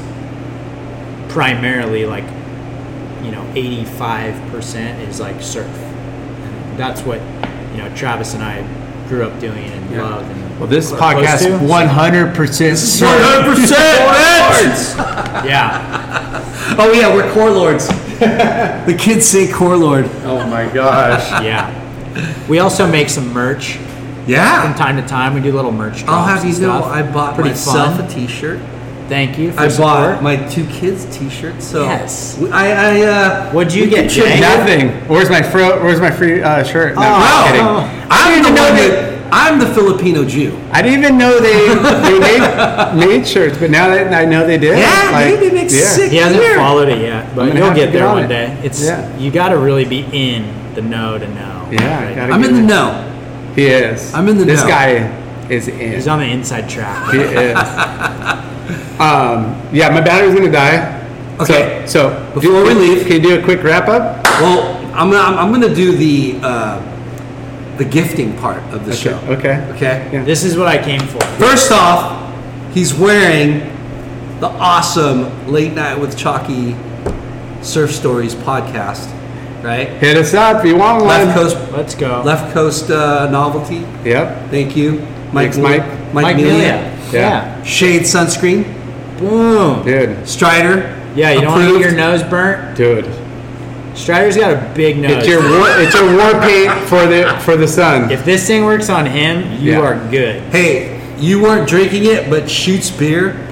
primarily 1.30 2.06
like 2.06 2.24
you 3.24 3.32
know 3.32 3.44
85% 3.54 5.00
is 5.08 5.20
like 5.20 5.42
surf 5.42 5.68
and 5.68 6.78
that's 6.80 7.02
what 7.02 7.20
you 7.72 7.78
know 7.78 7.90
travis 7.96 8.34
and 8.34 8.44
i 8.44 8.62
grew 9.10 9.24
up 9.24 9.40
doing 9.40 9.66
and 9.66 9.92
Yeah. 9.92 10.02
love 10.04 10.30
and 10.30 10.60
Well, 10.60 10.68
this 10.70 10.92
podcast 10.92 11.44
to. 11.44 11.58
100% 11.60 12.78
surf. 12.78 13.10
100% 13.10 15.46
yeah 15.46 16.44
Oh 16.80 16.92
yeah, 16.92 17.14
we're 17.16 17.32
core 17.34 17.50
lords. 17.50 17.88
the 17.88 18.96
kids 19.00 19.26
say 19.26 19.48
core 19.52 19.78
lord. 19.78 20.06
Oh 20.24 20.46
my 20.48 20.68
gosh. 20.74 21.30
yeah 21.44 21.72
we 22.48 22.60
also 22.60 22.86
make 22.90 23.10
some 23.10 23.32
merch 23.34 23.78
from 24.28 24.76
time 24.76 24.96
to 24.98 25.08
time 25.08 25.34
we 25.34 25.42
do 25.42 25.52
little 25.52 25.72
merch 25.72 26.04
I'll 26.06 26.26
have 26.26 26.46
you 26.46 26.60
know. 26.68 26.84
I 26.84 27.02
bought 27.02 27.36
Pretty 27.36 27.52
myself 27.52 27.98
fun. 27.98 28.06
a 28.06 28.10
T-shirt. 28.10 28.60
thank 29.08 29.38
you 29.38 29.52
for 29.54 29.62
I 29.62 29.68
support. 29.70 29.88
bought 29.88 30.24
my 30.24 30.36
two 30.36 30.66
kids 30.68 31.06
T-shirts. 31.18 31.66
So 31.66 31.84
Yes. 31.84 32.38
we- 32.38 32.52
I, 32.52 32.72
I 32.72 33.02
uh, 33.06 33.52
What'd 33.52 33.74
you 33.74 33.88
get, 33.90 34.10
can 34.10 34.10
Jay? 34.10 34.40
Nothing. 34.40 34.90
Where's 35.08 35.30
my 35.30 35.42
fro- 35.42 35.82
Where's 35.84 36.02
my 36.02 36.12
free 36.12 36.42
uh, 36.44 36.64
shirt? 36.64 36.96
No, 36.96 37.02
I'm 37.02 37.54
just 37.54 37.64
Oh. 37.64 38.08
I'm 38.10 38.32
the 38.34 38.40
even 38.40 38.56
know 38.56 38.64
one 38.64 38.76
that- 38.76 39.02
that 39.02 39.18
I'm 39.30 39.60
the 39.60 39.66
Filipino 39.68 40.24
Jew. 40.24 40.58
I 40.72 40.82
didn't 40.82 41.00
even 41.04 41.18
know 41.18 41.40
they, 41.42 41.68
they 42.10 42.18
made, 42.18 42.96
made 43.08 43.28
shirts, 43.28 43.58
but 43.58 43.70
now 43.70 43.90
that 43.90 44.14
I 44.14 44.24
know 44.24 44.48
they 44.48 44.58
did, 44.58 44.78
Yeah, 44.78 45.10
like, 45.12 45.38
they 45.40 45.52
make 45.52 45.70
sick- 45.70 46.12
he 46.12 46.18
hasn't 46.18 46.42
Here. 46.42 46.56
followed 46.56 46.88
it 46.88 47.00
yet 47.02 47.36
but 47.36 47.42
I'm 47.42 47.48
gonna 47.50 47.60
you'll 47.60 47.70
get 47.76 47.86
get 47.88 47.92
there 47.94 48.08
on 48.08 48.16
one 48.16 48.24
it. 48.26 48.28
day 48.30 48.58
it's 48.64 48.82
Yeah. 48.84 49.18
you 49.18 49.30
got 49.32 49.50
to 49.50 49.58
really 49.58 49.84
be 49.86 50.06
in 50.14 50.46
the 50.76 50.82
know 50.82 51.18
to 51.18 51.28
know 51.28 51.68
Yeah, 51.72 52.06
right? 52.22 52.32
I'm 52.32 52.42
in 52.44 52.54
the 52.54 52.60
it. 52.60 52.64
know. 52.64 53.07
He 53.58 53.66
is. 53.66 54.14
I'm 54.14 54.30
in 54.30 54.38
the 54.38 54.46
This 54.46 54.62
know. 54.62 54.68
guy 54.70 55.50
is 55.50 55.68
in. 55.68 55.94
he's 55.94 56.08
on 56.08 56.20
the 56.20 56.26
inside 56.26 56.70
track 56.70 57.12
He 57.12 57.20
is. 57.20 57.58
um, 59.00 59.58
yeah, 59.74 59.90
my 59.90 60.00
battery's 60.02 60.36
gonna 60.36 60.52
die. 60.52 60.94
Okay. 61.40 61.84
So, 61.88 62.10
so 62.34 62.40
Before 62.40 62.64
we 62.64 62.74
leave- 62.74 63.06
can 63.08 63.22
you 63.24 63.30
do 63.36 63.40
a 63.40 63.44
quick 63.44 63.64
wrap 63.64 63.88
up? 63.90 64.24
Well, 64.40 64.78
I'm 64.96 65.10
gonna, 65.12 65.18
I'm, 65.24 65.38
I'm 65.38 65.52
gonna 65.52 65.74
do 65.74 65.96
the 65.98 66.40
uh, 66.44 66.80
the 67.78 67.86
gifting 67.86 68.36
part 68.38 68.62
of 68.74 68.86
the 68.86 68.94
show. 68.96 69.18
Okay. 69.28 69.58
Okay. 69.76 70.10
Yeah. 70.14 70.24
This 70.24 70.44
is 70.44 70.56
what 70.58 70.68
I 70.68 70.78
came 70.84 71.02
for. 71.02 71.20
First 71.40 71.72
off, 71.72 72.34
he's 72.74 72.94
wearing 72.94 73.60
the 74.40 74.48
awesome 74.48 75.48
Late 75.52 75.74
Night 75.74 76.00
with 76.00 76.16
Chalky 76.18 76.76
Surf 77.64 77.92
Stories 77.92 78.36
podcast, 78.36 79.10
right? 79.68 79.90
Hit 79.90 80.18
us 80.18 80.34
up 80.34 80.64
if 80.64 80.66
you 80.66 80.78
want 80.78 81.04
one. 81.04 81.08
Left 81.10 81.34
Coast, 81.38 81.72
Let's 81.72 81.94
go. 81.94 82.22
Left 82.26 82.54
Coast 82.54 82.90
uh, 82.90 83.30
novelty. 83.30 83.86
Yep. 84.08 84.50
Thank 84.50 84.76
you, 84.76 85.00
Mike. 85.34 85.52
Thanks, 85.54 85.58
Mike. 85.58 85.82
Mike, 86.14 86.24
Mike 86.24 86.36
Melia. 86.38 86.54
Melia. 86.54 86.98
Yeah. 87.12 87.64
Shade 87.64 88.04
sunscreen. 88.04 88.64
Boom. 89.20 89.86
Dude. 89.86 90.28
Strider. 90.28 90.94
Yeah, 91.16 91.32
you 91.32 91.42
don't 91.42 91.52
want 91.54 91.68
to 91.68 91.80
get 91.80 91.82
your 91.82 91.96
nose 91.98 92.24
burnt. 92.24 92.78
Dude. 92.78 93.06
Strider's 93.98 94.38
got 94.38 94.54
a 94.54 94.74
big 94.76 94.98
nose. 95.00 95.12
It's 95.18 95.28
your 95.28 95.42
war, 95.42 95.68
it's 95.70 95.96
your 95.96 96.16
war 96.16 96.40
paint 96.42 96.72
for 96.88 97.08
the 97.08 97.36
for 97.42 97.58
the 97.58 97.68
sun. 97.68 98.12
if 98.12 98.24
this 98.24 98.46
thing 98.46 98.64
works 98.64 98.90
on 98.90 99.08
him, 99.08 99.60
you 99.60 99.72
Yeah. 99.72 99.80
are 99.80 100.12
good. 100.12 100.42
Hey, 100.52 101.02
you 101.18 101.42
weren't 101.42 101.68
drinking 101.68 102.06
it, 102.06 102.30
but 102.30 102.48
shoots 102.48 102.92
beer. 102.92 103.44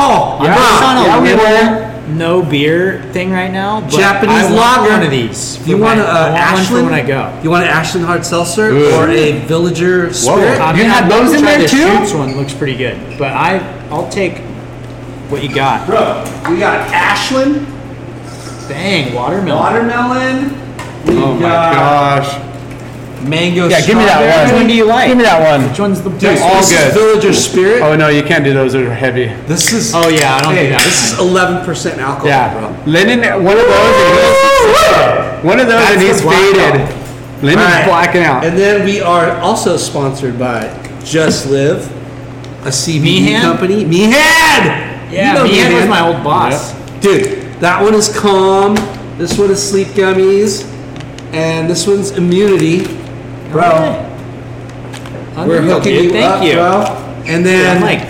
Oh, 0.00 0.38
I'm 0.40 0.46
just 0.46 0.82
on 0.82 0.96
a 0.96 1.00
yeah, 1.06 1.22
we 1.22 1.28
little 1.28 1.83
no 2.08 2.42
beer 2.42 3.02
thing 3.12 3.30
right 3.32 3.50
now. 3.52 3.80
But 3.80 3.90
Japanese 3.90 4.36
I 4.36 4.42
want 4.44 4.54
lager. 4.82 4.90
One 4.92 5.02
of 5.02 5.10
these. 5.10 5.56
Do 5.58 5.70
you 5.70 5.78
want 5.78 5.98
my- 5.98 6.04
a 6.04 6.08
I 6.08 6.28
uh, 6.30 6.36
Ashland? 6.36 6.84
when 6.86 6.94
I 6.94 7.02
go. 7.06 7.40
You 7.42 7.50
want 7.50 7.64
an 7.64 7.70
Ashland 7.70 8.06
hard 8.06 8.24
seltzer 8.24 8.68
Ooh. 8.70 8.92
or 8.94 9.08
a 9.08 9.40
Villager 9.46 10.12
Spirit? 10.12 10.60
I 10.60 10.72
You 10.72 10.78
mean, 10.82 10.86
had 10.90 11.10
those 11.10 11.32
in 11.32 11.40
try 11.40 11.52
there 11.58 11.62
the 11.62 11.68
too? 11.68 11.98
Shoots 11.98 12.12
one 12.14 12.36
looks 12.36 12.52
pretty 12.54 12.76
good, 12.76 13.18
but 13.18 13.32
I 13.32 13.58
I'll 13.90 14.08
take 14.10 14.38
what 15.30 15.42
you 15.42 15.54
got. 15.54 15.86
Bro, 15.86 16.24
we 16.50 16.58
got 16.58 16.88
Ashland, 16.92 17.66
Dang, 18.68 19.14
watermelon. 19.14 19.58
Watermelon. 19.58 20.50
We 21.06 21.16
Oh 21.22 21.34
my 21.34 21.40
got 21.40 22.22
gosh. 22.24 22.43
Mango. 23.28 23.68
Yeah, 23.68 23.80
give 23.80 23.96
me 23.96 24.04
that 24.04 24.20
strawberry. 24.20 24.44
Which 24.44 24.52
one. 24.52 24.60
one 24.62 24.68
do 24.68 24.74
you 24.74 24.84
like? 24.84 25.08
Give 25.08 25.16
me 25.16 25.24
that 25.24 25.40
one. 25.40 25.68
Which 25.68 25.78
one's 25.80 26.02
the 26.02 26.10
best? 26.10 26.42
all 26.42 26.56
this 26.56 26.70
good. 26.70 26.88
is 26.88 26.94
Villager 26.94 27.32
Spirit. 27.32 27.82
Oh 27.82 27.96
no, 27.96 28.08
you 28.08 28.22
can't 28.22 28.44
do 28.44 28.52
those. 28.52 28.72
Those 28.74 28.86
are 28.88 28.94
heavy. 28.94 29.26
This 29.46 29.72
is. 29.72 29.92
Oh, 29.94 30.08
yeah, 30.08 30.36
I 30.36 30.42
don't 30.42 30.54
hey, 30.54 30.64
do 30.66 30.70
that. 30.72 30.82
This 30.82 31.12
is 31.12 31.18
11% 31.18 31.98
alcohol, 31.98 32.26
Yeah. 32.26 32.52
bro. 32.52 32.92
Lennon, 32.92 33.20
one 33.44 33.56
of 33.56 33.64
those. 33.66 34.44
And 34.64 35.44
one 35.48 35.60
of 35.60 35.66
those, 35.66 35.90
and 35.90 36.00
he's 36.00 36.20
faded. 36.20 36.88
Lennon's 37.42 37.66
All 37.66 37.72
right. 37.72 37.84
blacking 37.86 38.22
out. 38.22 38.44
And 38.44 38.56
then 38.56 38.84
we 38.84 39.00
are 39.00 39.32
also 39.38 39.76
sponsored 39.76 40.38
by 40.38 40.68
Just 41.04 41.46
Live, 41.46 41.90
a 42.66 42.70
CBD 42.70 43.02
Meehan? 43.02 43.42
company. 43.42 43.84
Meehan! 43.84 44.12
Yeah, 45.12 45.32
You 45.32 45.38
know 45.38 45.44
Meehan 45.44 45.74
was 45.74 45.86
my 45.88 46.00
old 46.00 46.24
boss. 46.24 46.72
Dude, 47.00 47.42
that 47.60 47.82
one 47.82 47.94
is 47.94 48.08
calm. 48.18 48.74
This 49.18 49.38
one 49.38 49.50
is 49.50 49.62
sleep 49.62 49.88
gummies. 49.88 50.64
And 51.34 51.68
this 51.68 51.86
one's 51.86 52.12
immunity. 52.12 52.86
Bro, 53.54 54.10
we're 55.46 55.58
Unreal, 55.58 55.78
hooking 55.78 55.92
dude. 55.94 56.04
you 56.04 56.10
Thank 56.10 56.24
up, 56.26 56.42
you. 56.42 56.54
bro. 56.54 56.82
And 57.32 57.46
then 57.46 57.76
I'm 57.76 57.82
like, 57.82 58.00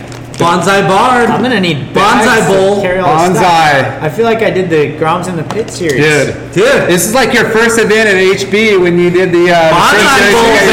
Bonsai 0.41 0.89
Bard. 0.89 1.29
I'm 1.29 1.43
gonna 1.43 1.61
need 1.61 1.93
Bonsai 1.95 2.47
to 2.49 2.53
bowl. 2.53 2.81
carry 2.83 2.99
all 2.99 3.29
this 3.29 3.39
stuff. 3.39 3.45
Bonsai. 3.45 4.01
I 4.03 4.09
feel 4.09 4.25
like 4.25 4.39
I 4.43 4.51
did 4.51 4.71
the 4.71 4.99
Groms 4.99 5.29
in 5.29 5.37
the 5.37 5.45
Pit 5.45 5.69
series. 5.71 6.01
Dude. 6.01 6.35
Dude, 6.55 6.89
This 6.89 7.07
is 7.07 7.15
like 7.15 7.33
your 7.35 7.49
first 7.51 7.79
event 7.79 8.09
at 8.09 8.17
HB 8.17 8.81
when 8.81 8.99
you 8.99 9.11
did 9.11 9.33
the. 9.33 9.51
Uh, 9.53 9.69
the 9.69 9.77
first 9.93 10.05
Bonsai 10.07 10.33
Bowl, 10.33 10.45
I 10.45 10.67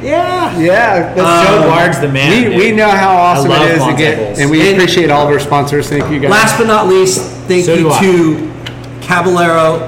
baby. 0.00 0.06
Yeah. 0.06 0.58
Yeah, 0.58 1.14
That's 1.14 1.48
Joe 1.48 1.68
Bard's 1.68 2.00
the 2.00 2.08
man. 2.08 2.30
we, 2.30 2.48
dude. 2.48 2.58
we 2.58 2.72
know 2.72 2.88
how 2.90 3.14
awesome 3.16 3.50
love 3.50 3.62
it 3.68 3.72
is 3.72 3.78
to 3.78 3.84
bonsai 3.90 3.96
get, 3.98 4.18
bowls. 4.18 4.38
and 4.38 4.50
we 4.50 4.60
And- 4.68 4.76
appreciate 4.76 5.10
all 5.10 5.26
of 5.26 5.32
our 5.32 5.40
sponsors. 5.40 5.88
Thank 5.88 6.10
you 6.10 6.20
guys. 6.20 6.30
Last 6.30 6.58
but 6.58 6.66
not 6.66 6.88
least, 6.88 7.20
thank 7.48 7.64
So 7.64 7.74
you 7.74 7.80
do 7.84 7.90
I. 7.90 8.00
to 8.02 8.50
Caballero 9.02 9.86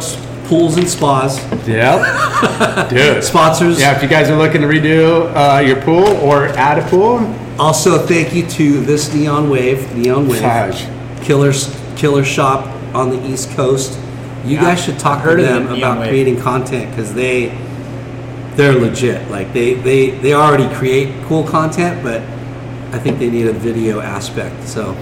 Pools 0.49 0.77
and 0.77 0.89
Spas. 0.89 1.39
Yep. 1.67 2.89
Dude. 2.91 3.25
Sponsors. 3.25 3.81
Yeah, 3.81 3.97
if 3.97 4.03
you 4.03 4.09
guys 4.09 4.29
are 4.31 4.37
looking 4.37 4.61
to 4.61 4.67
redo 4.67 5.33
uh, 5.35 5.61
your 5.61 5.81
pool 5.83 6.07
or 6.19 6.47
add 6.49 6.79
a 6.79 6.89
pool, 6.89 7.19
Also, 7.59 7.99
thank 8.07 8.35
you 8.35 8.47
to 8.51 8.81
this 8.83 9.13
Neon 9.15 9.49
Wave, 9.51 9.95
Neon 9.97 10.29
Wave, 10.29 10.43
Gosh. 10.43 10.87
Killers 11.25 11.75
Killer 11.97 12.25
Shop 12.25 12.67
on 12.95 13.11
the 13.11 13.27
East 13.27 13.51
Coast. 13.53 13.99
You 14.45 14.59
guys 14.59 14.85
should 14.85 14.99
talk 14.99 15.23
to 15.23 15.25
Heard 15.29 15.41
of 15.41 15.47
them 15.47 15.65
the 15.67 15.75
about 15.79 15.99
Wave. 16.01 16.09
creating 16.11 16.41
content 16.41 16.91
because 16.91 17.13
they 17.15 17.49
they're 18.55 18.75
legit. 18.75 19.29
Like 19.31 19.53
they 19.53 19.75
they 19.75 20.11
they 20.11 20.35
already 20.35 20.73
create 20.77 21.13
cool 21.27 21.43
content, 21.45 22.03
but 22.05 22.21
I 22.95 22.99
think 22.99 23.19
they 23.19 23.29
need 23.31 23.47
a 23.49 23.53
video 23.53 24.01
aspect. 24.01 24.69
So, 24.69 24.93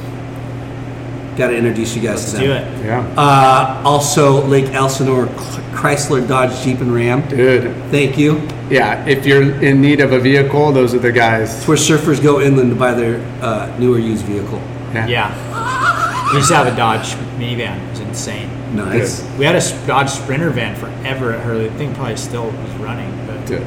got 1.37 1.49
to 1.49 1.57
introduce 1.57 1.95
you 1.97 2.03
guys 2.03 2.21
Let's 2.21 2.33
to 2.33 2.39
do 2.39 2.53
it. 2.53 2.85
yeah, 2.85 3.15
Uh, 3.17 3.83
also, 3.85 4.45
Lake 4.47 4.67
Elsinore, 4.73 5.27
Chrysler, 5.75 6.27
Dodge, 6.27 6.63
Jeep, 6.63 6.81
and 6.81 6.95
Ram. 6.95 7.27
dude. 7.29 7.75
Thank 7.91 8.17
you. 8.19 8.47
Yeah, 8.71 9.05
if 9.07 9.27
you're 9.27 9.43
in 9.63 9.81
need 9.81 10.01
of 10.01 10.13
a 10.13 10.19
vehicle, 10.21 10.73
those 10.73 10.95
are 10.95 10.99
the 10.99 11.13
guys. 11.13 11.55
It's 11.59 11.69
where 11.69 11.77
surfers 11.77 12.23
go 12.23 12.41
inland 12.41 12.71
to 12.71 12.77
buy 12.77 12.93
their 12.95 13.21
uh, 13.43 13.75
newer 13.79 13.99
used 13.99 14.25
vehicle. 14.25 14.61
Yeah. 14.95 16.31
We 16.31 16.39
used 16.39 16.49
to 16.51 16.57
have 16.57 16.67
a 16.73 16.77
Dodge 16.77 17.09
minivan. 17.39 17.85
It 17.87 17.91
was 17.91 18.01
insane. 18.01 18.49
Nice. 18.75 19.23
We 19.39 19.45
had 19.45 19.55
a 19.57 19.87
Dodge 19.87 20.09
Sprinter 20.11 20.51
van 20.51 20.75
forever 20.77 21.33
at 21.33 21.41
Hurley. 21.45 21.67
I 21.69 21.73
think 21.75 21.95
probably 21.95 22.17
still 22.17 22.47
was 22.47 22.71
running. 22.81 23.11
But 23.27 23.45
Dude, 23.47 23.67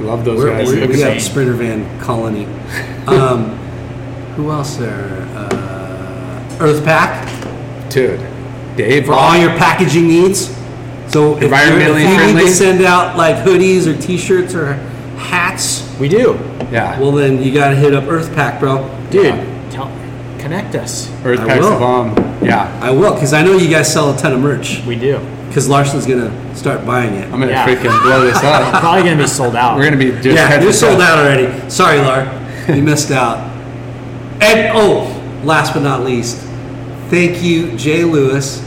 love 0.00 0.24
those 0.24 0.38
We're, 0.38 0.50
guys. 0.50 0.66
we're, 0.68 0.86
we 0.88 1.02
at 1.02 1.14
got. 1.14 1.20
Sprinter 1.22 1.52
Van 1.54 2.00
Colony. 2.00 2.46
Um, 3.08 3.56
who 4.36 4.50
else 4.50 4.76
there? 4.76 5.22
Uh, 5.34 5.77
Earth 6.60 6.84
Pack 6.84 7.26
Dude, 7.90 8.20
Dave. 8.76 9.06
for 9.06 9.12
all 9.14 9.36
your 9.36 9.50
packaging 9.50 10.08
needs. 10.08 10.48
So 11.08 11.36
if, 11.36 11.42
you're, 11.42 11.50
Environmentally 11.50 12.04
if 12.04 12.28
you 12.28 12.34
need 12.34 12.40
to 12.46 12.48
send 12.52 12.82
out 12.84 13.16
like 13.16 13.36
hoodies 13.36 13.86
or 13.86 13.98
T-shirts 14.00 14.54
or 14.54 14.74
hats, 15.16 15.88
we 15.98 16.08
do. 16.08 16.34
yeah, 16.70 16.98
well 17.00 17.12
then 17.12 17.42
you 17.42 17.52
got 17.52 17.70
to 17.70 17.76
hit 17.76 17.94
up 17.94 18.04
Earth 18.04 18.34
Pack, 18.34 18.60
bro. 18.60 18.86
Dude, 19.10 19.26
uh, 19.32 19.70
tell, 19.70 19.86
connect 20.38 20.74
us. 20.74 21.10
Earth 21.24 21.38
Pack's 21.40 21.60
will. 21.60 21.70
the 21.74 21.78
bomb. 21.78 22.16
Yeah, 22.44 22.78
I 22.82 22.90
will 22.90 23.14
because 23.14 23.32
I 23.32 23.42
know 23.42 23.56
you 23.56 23.70
guys 23.70 23.90
sell 23.92 24.14
a 24.14 24.18
ton 24.18 24.32
of 24.32 24.40
merch. 24.40 24.82
We 24.84 24.96
do. 24.96 25.18
Because 25.48 25.66
Larson's 25.66 26.06
gonna 26.06 26.54
start 26.54 26.84
buying 26.84 27.14
it. 27.14 27.24
I'm 27.32 27.40
gonna 27.40 27.52
Yeah. 27.52 27.66
freaking 27.66 28.02
blow 28.02 28.22
this 28.26 28.36
up. 28.44 28.80
Probably 28.80 29.02
going 29.02 29.16
to 29.16 29.24
be 29.24 29.28
sold 29.28 29.56
out. 29.56 29.76
We're 29.78 29.84
gonna 29.84 29.96
be 29.96 30.10
just 30.10 30.26
Yeah, 30.26 30.60
you're 30.60 30.72
sold 30.74 31.00
out 31.00 31.18
already. 31.18 31.70
Sorry, 31.70 31.98
Lar. 31.98 32.24
You 32.68 32.82
missed 32.92 33.10
out. 33.10 33.38
And 34.42 34.76
oh, 34.76 35.06
last 35.42 35.72
but 35.72 35.80
not 35.82 36.04
least, 36.04 36.44
thank 37.08 37.42
you, 37.42 37.76
Jay 37.76 38.04
Lewis, 38.04 38.64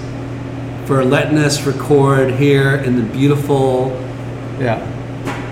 for 0.86 1.04
letting 1.04 1.38
us 1.38 1.66
record 1.66 2.32
here 2.32 2.76
in 2.76 2.96
the 2.96 3.04
beautiful 3.14 3.90
Yeah, 4.60 4.88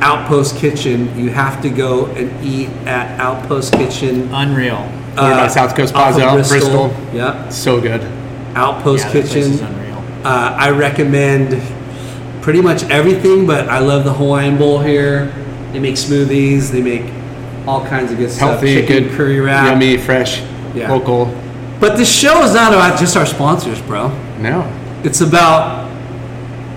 Outpost 0.02 0.56
Kitchen. 0.58 1.18
You 1.18 1.30
have 1.30 1.62
to 1.62 1.70
go 1.70 2.08
and 2.08 2.46
eat 2.46 2.70
at 2.88 3.20
Outpost 3.20 3.74
Kitchen. 3.74 4.30
Unreal. 4.34 4.78
Over 5.18 5.32
by 5.36 5.48
South 5.48 5.76
Coast 5.76 5.94
of 5.94 6.14
Plaza, 6.16 6.50
Bristol. 6.54 6.96
Yep. 7.14 7.52
so 7.52 7.82
good. 7.82 8.02
Outpost 8.56 9.06
yeah, 9.08 9.12
Kitchen. 9.12 9.38
is 9.40 9.62
unreal. 9.62 9.98
Uh, 10.24 10.56
I 10.58 10.70
recommend 10.72 11.62
pretty 12.42 12.62
much 12.62 12.84
everything, 12.84 13.46
but 13.46 13.68
I 13.70 13.80
love 13.80 14.04
the 14.06 14.14
Hawaiian 14.14 14.58
Bowl 14.58 14.80
here. 14.80 15.26
They 15.74 15.80
make 15.80 15.96
smoothies. 15.96 16.72
They 16.72 16.82
make 16.82 17.12
all 17.68 17.86
kinds 17.86 18.12
of 18.12 18.18
good 18.18 18.32
stuff. 18.32 18.62
Healthy, 18.62 18.86
good, 18.86 19.12
curry 19.12 19.40
wrap. 19.40 19.66
yummy, 19.66 19.98
fresh, 19.98 20.42
Yeah. 20.74 20.92
local. 20.92 21.26
But 21.80 21.98
the 21.98 22.06
show 22.06 22.44
is 22.44 22.54
not 22.54 22.74
about 22.74 23.00
just 23.00 23.16
our 23.16 23.26
sponsors, 23.26 23.82
bro. 23.82 24.10
No, 24.40 24.62
It's 25.04 25.22
about 25.22 25.90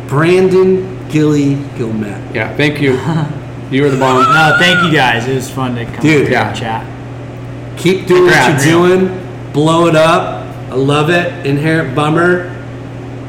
Brandon 0.08 1.08
Gilly 1.08 1.56
Gilmet. 1.76 2.34
yeah, 2.34 2.55
thank 2.56 2.81
you. 2.81 2.92
You 3.70 3.82
were 3.82 3.90
the 3.90 3.98
bomb. 3.98 4.22
No, 4.32 4.56
thank 4.58 4.82
you 4.84 4.92
guys. 4.92 5.26
It 5.26 5.34
was 5.34 5.50
fun 5.50 5.74
to 5.76 5.84
come 5.86 6.00
Dude, 6.00 6.31
yeah. 6.31 6.48
and 6.48 6.56
chat. 6.58 7.78
Keep 7.78 8.06
doing 8.06 8.22
Congrats. 8.31 8.64
what 8.64 8.70
you're 8.70 8.98
doing. 8.98 9.52
Blow 9.52 9.86
it 9.86 9.97
up. 9.97 10.44
I 10.70 10.74
love 10.74 11.10
it. 11.10 11.47
Inherent 11.47 11.94
bummer. 11.97 12.48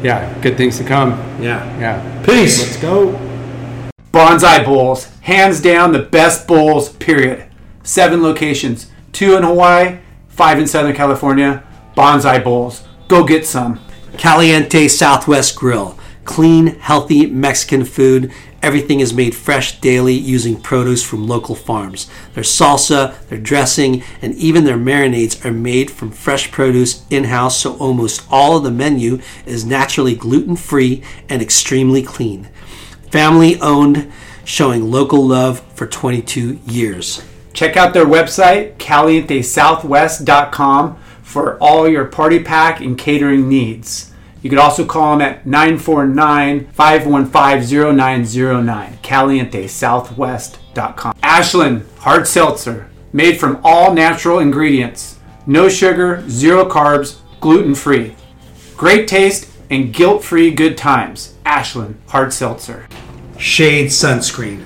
Yeah, 0.03 0.37
good 0.41 0.57
things 0.57 0.77
to 0.77 0.83
come. 0.83 1.11
Yeah. 1.41 1.63
Yeah. 1.79 2.23
Peace. 2.25 2.61
Let's 2.61 2.77
go. 2.81 3.13
Bonsai 4.11 4.63
Bowls, 4.65 5.05
hands 5.21 5.59
down 5.61 5.91
the 5.91 5.99
best 5.99 6.45
bowls, 6.47 6.89
period. 6.89 7.45
Seven 7.83 8.21
locations, 8.21 8.91
two 9.11 9.35
in 9.35 9.43
Hawaii, 9.43 9.97
five 10.35 10.59
in 10.59 10.67
Southern 10.67 10.95
California. 10.95 11.63
Bonsai 11.95 12.43
Bowls, 12.43 12.83
go 13.07 13.23
get 13.23 13.45
some. 13.45 13.79
Caliente 14.17 14.87
Southwest 14.87 15.55
Grill. 15.55 15.97
Clean, 16.25 16.67
healthy 16.79 17.25
Mexican 17.27 17.85
food. 17.85 18.31
Everything 18.61 19.01
is 19.01 19.13
made 19.13 19.35
fresh 19.35 19.81
daily 19.81 20.13
using 20.13 20.59
produce 20.59 21.03
from 21.03 21.27
local 21.27 21.53
farms. 21.53 22.09
Their 22.33 22.45
salsa, 22.45 23.19
their 23.27 23.37
dressing, 23.37 24.03
and 24.21 24.33
even 24.35 24.63
their 24.63 24.77
marinades 24.77 25.43
are 25.43 25.51
made 25.51 25.91
from 25.91 26.11
fresh 26.11 26.49
produce 26.49 27.05
in 27.09 27.25
house, 27.25 27.59
so 27.59 27.75
almost 27.77 28.25
all 28.31 28.57
of 28.57 28.63
the 28.63 28.71
menu 28.71 29.19
is 29.45 29.65
naturally 29.65 30.15
gluten 30.15 30.55
free 30.55 31.03
and 31.27 31.41
extremely 31.41 32.01
clean. 32.01 32.47
Family 33.11 33.59
owned, 33.59 34.11
showing 34.45 34.89
local 34.89 35.27
love 35.27 35.59
for 35.75 35.85
22 35.85 36.59
years. 36.65 37.21
Check 37.53 37.77
out 37.77 37.93
their 37.93 38.05
website, 38.05 38.75
calientesouthwest.com, 38.77 40.97
for 41.21 41.57
all 41.59 41.87
your 41.87 42.05
party 42.05 42.39
pack 42.39 42.81
and 42.81 42.97
catering 42.97 43.47
needs. 43.47 44.11
You 44.41 44.49
could 44.49 44.57
also 44.59 44.83
call 44.85 45.17
them 45.17 45.21
at 45.21 45.45
949 45.45 46.67
515 46.73 47.95
0909, 47.95 48.97
calientesouthwest.com. 49.01 51.15
Ashland 51.23 51.85
Hard 51.99 52.27
Seltzer, 52.27 52.89
made 53.13 53.39
from 53.39 53.61
all 53.63 53.93
natural 53.93 54.39
ingredients, 54.39 55.17
no 55.45 55.69
sugar, 55.69 56.27
zero 56.27 56.65
carbs, 56.65 57.19
gluten 57.39 57.75
free. 57.75 58.15
Great 58.75 59.07
taste 59.07 59.49
and 59.69 59.93
guilt 59.93 60.23
free 60.23 60.49
good 60.51 60.77
times. 60.77 61.35
Ashland 61.45 62.01
Hard 62.07 62.33
Seltzer. 62.33 62.87
Shade 63.37 63.87
Sunscreen. 63.87 64.65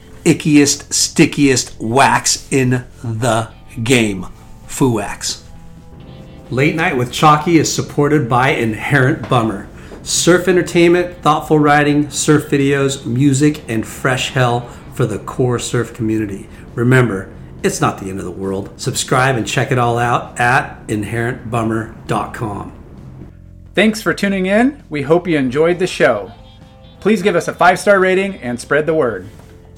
ickiest, 0.23 0.93
stickiest 0.93 1.79
wax 1.79 2.51
in 2.51 2.85
the 3.03 3.51
game. 3.83 4.27
Fuwax. 4.67 5.43
Late 6.49 6.75
Night 6.75 6.97
with 6.97 7.11
Chalky 7.11 7.57
is 7.57 7.73
supported 7.73 8.29
by 8.29 8.49
Inherent 8.49 9.29
Bummer. 9.29 9.67
Surf 10.03 10.47
entertainment, 10.47 11.17
thoughtful 11.21 11.59
writing, 11.59 12.09
surf 12.09 12.49
videos, 12.49 13.05
music, 13.05 13.63
and 13.69 13.87
fresh 13.87 14.31
hell 14.31 14.61
for 14.93 15.05
the 15.05 15.19
core 15.19 15.59
surf 15.59 15.93
community. 15.93 16.49
Remember, 16.75 17.33
it's 17.63 17.79
not 17.79 17.99
the 17.99 18.09
end 18.09 18.19
of 18.19 18.25
the 18.25 18.31
world. 18.31 18.79
Subscribe 18.79 19.35
and 19.35 19.47
check 19.47 19.71
it 19.71 19.77
all 19.77 19.97
out 19.97 20.39
at 20.39 20.85
inherentbummer.com. 20.87 22.77
Thanks 23.73 24.01
for 24.01 24.13
tuning 24.13 24.47
in. 24.47 24.83
We 24.89 25.03
hope 25.03 25.27
you 25.27 25.37
enjoyed 25.37 25.79
the 25.79 25.87
show. 25.87 26.33
Please 26.99 27.21
give 27.21 27.35
us 27.35 27.47
a 27.47 27.53
five 27.53 27.79
star 27.79 27.99
rating 27.99 28.35
and 28.37 28.59
spread 28.59 28.85
the 28.85 28.93
word. 28.93 29.29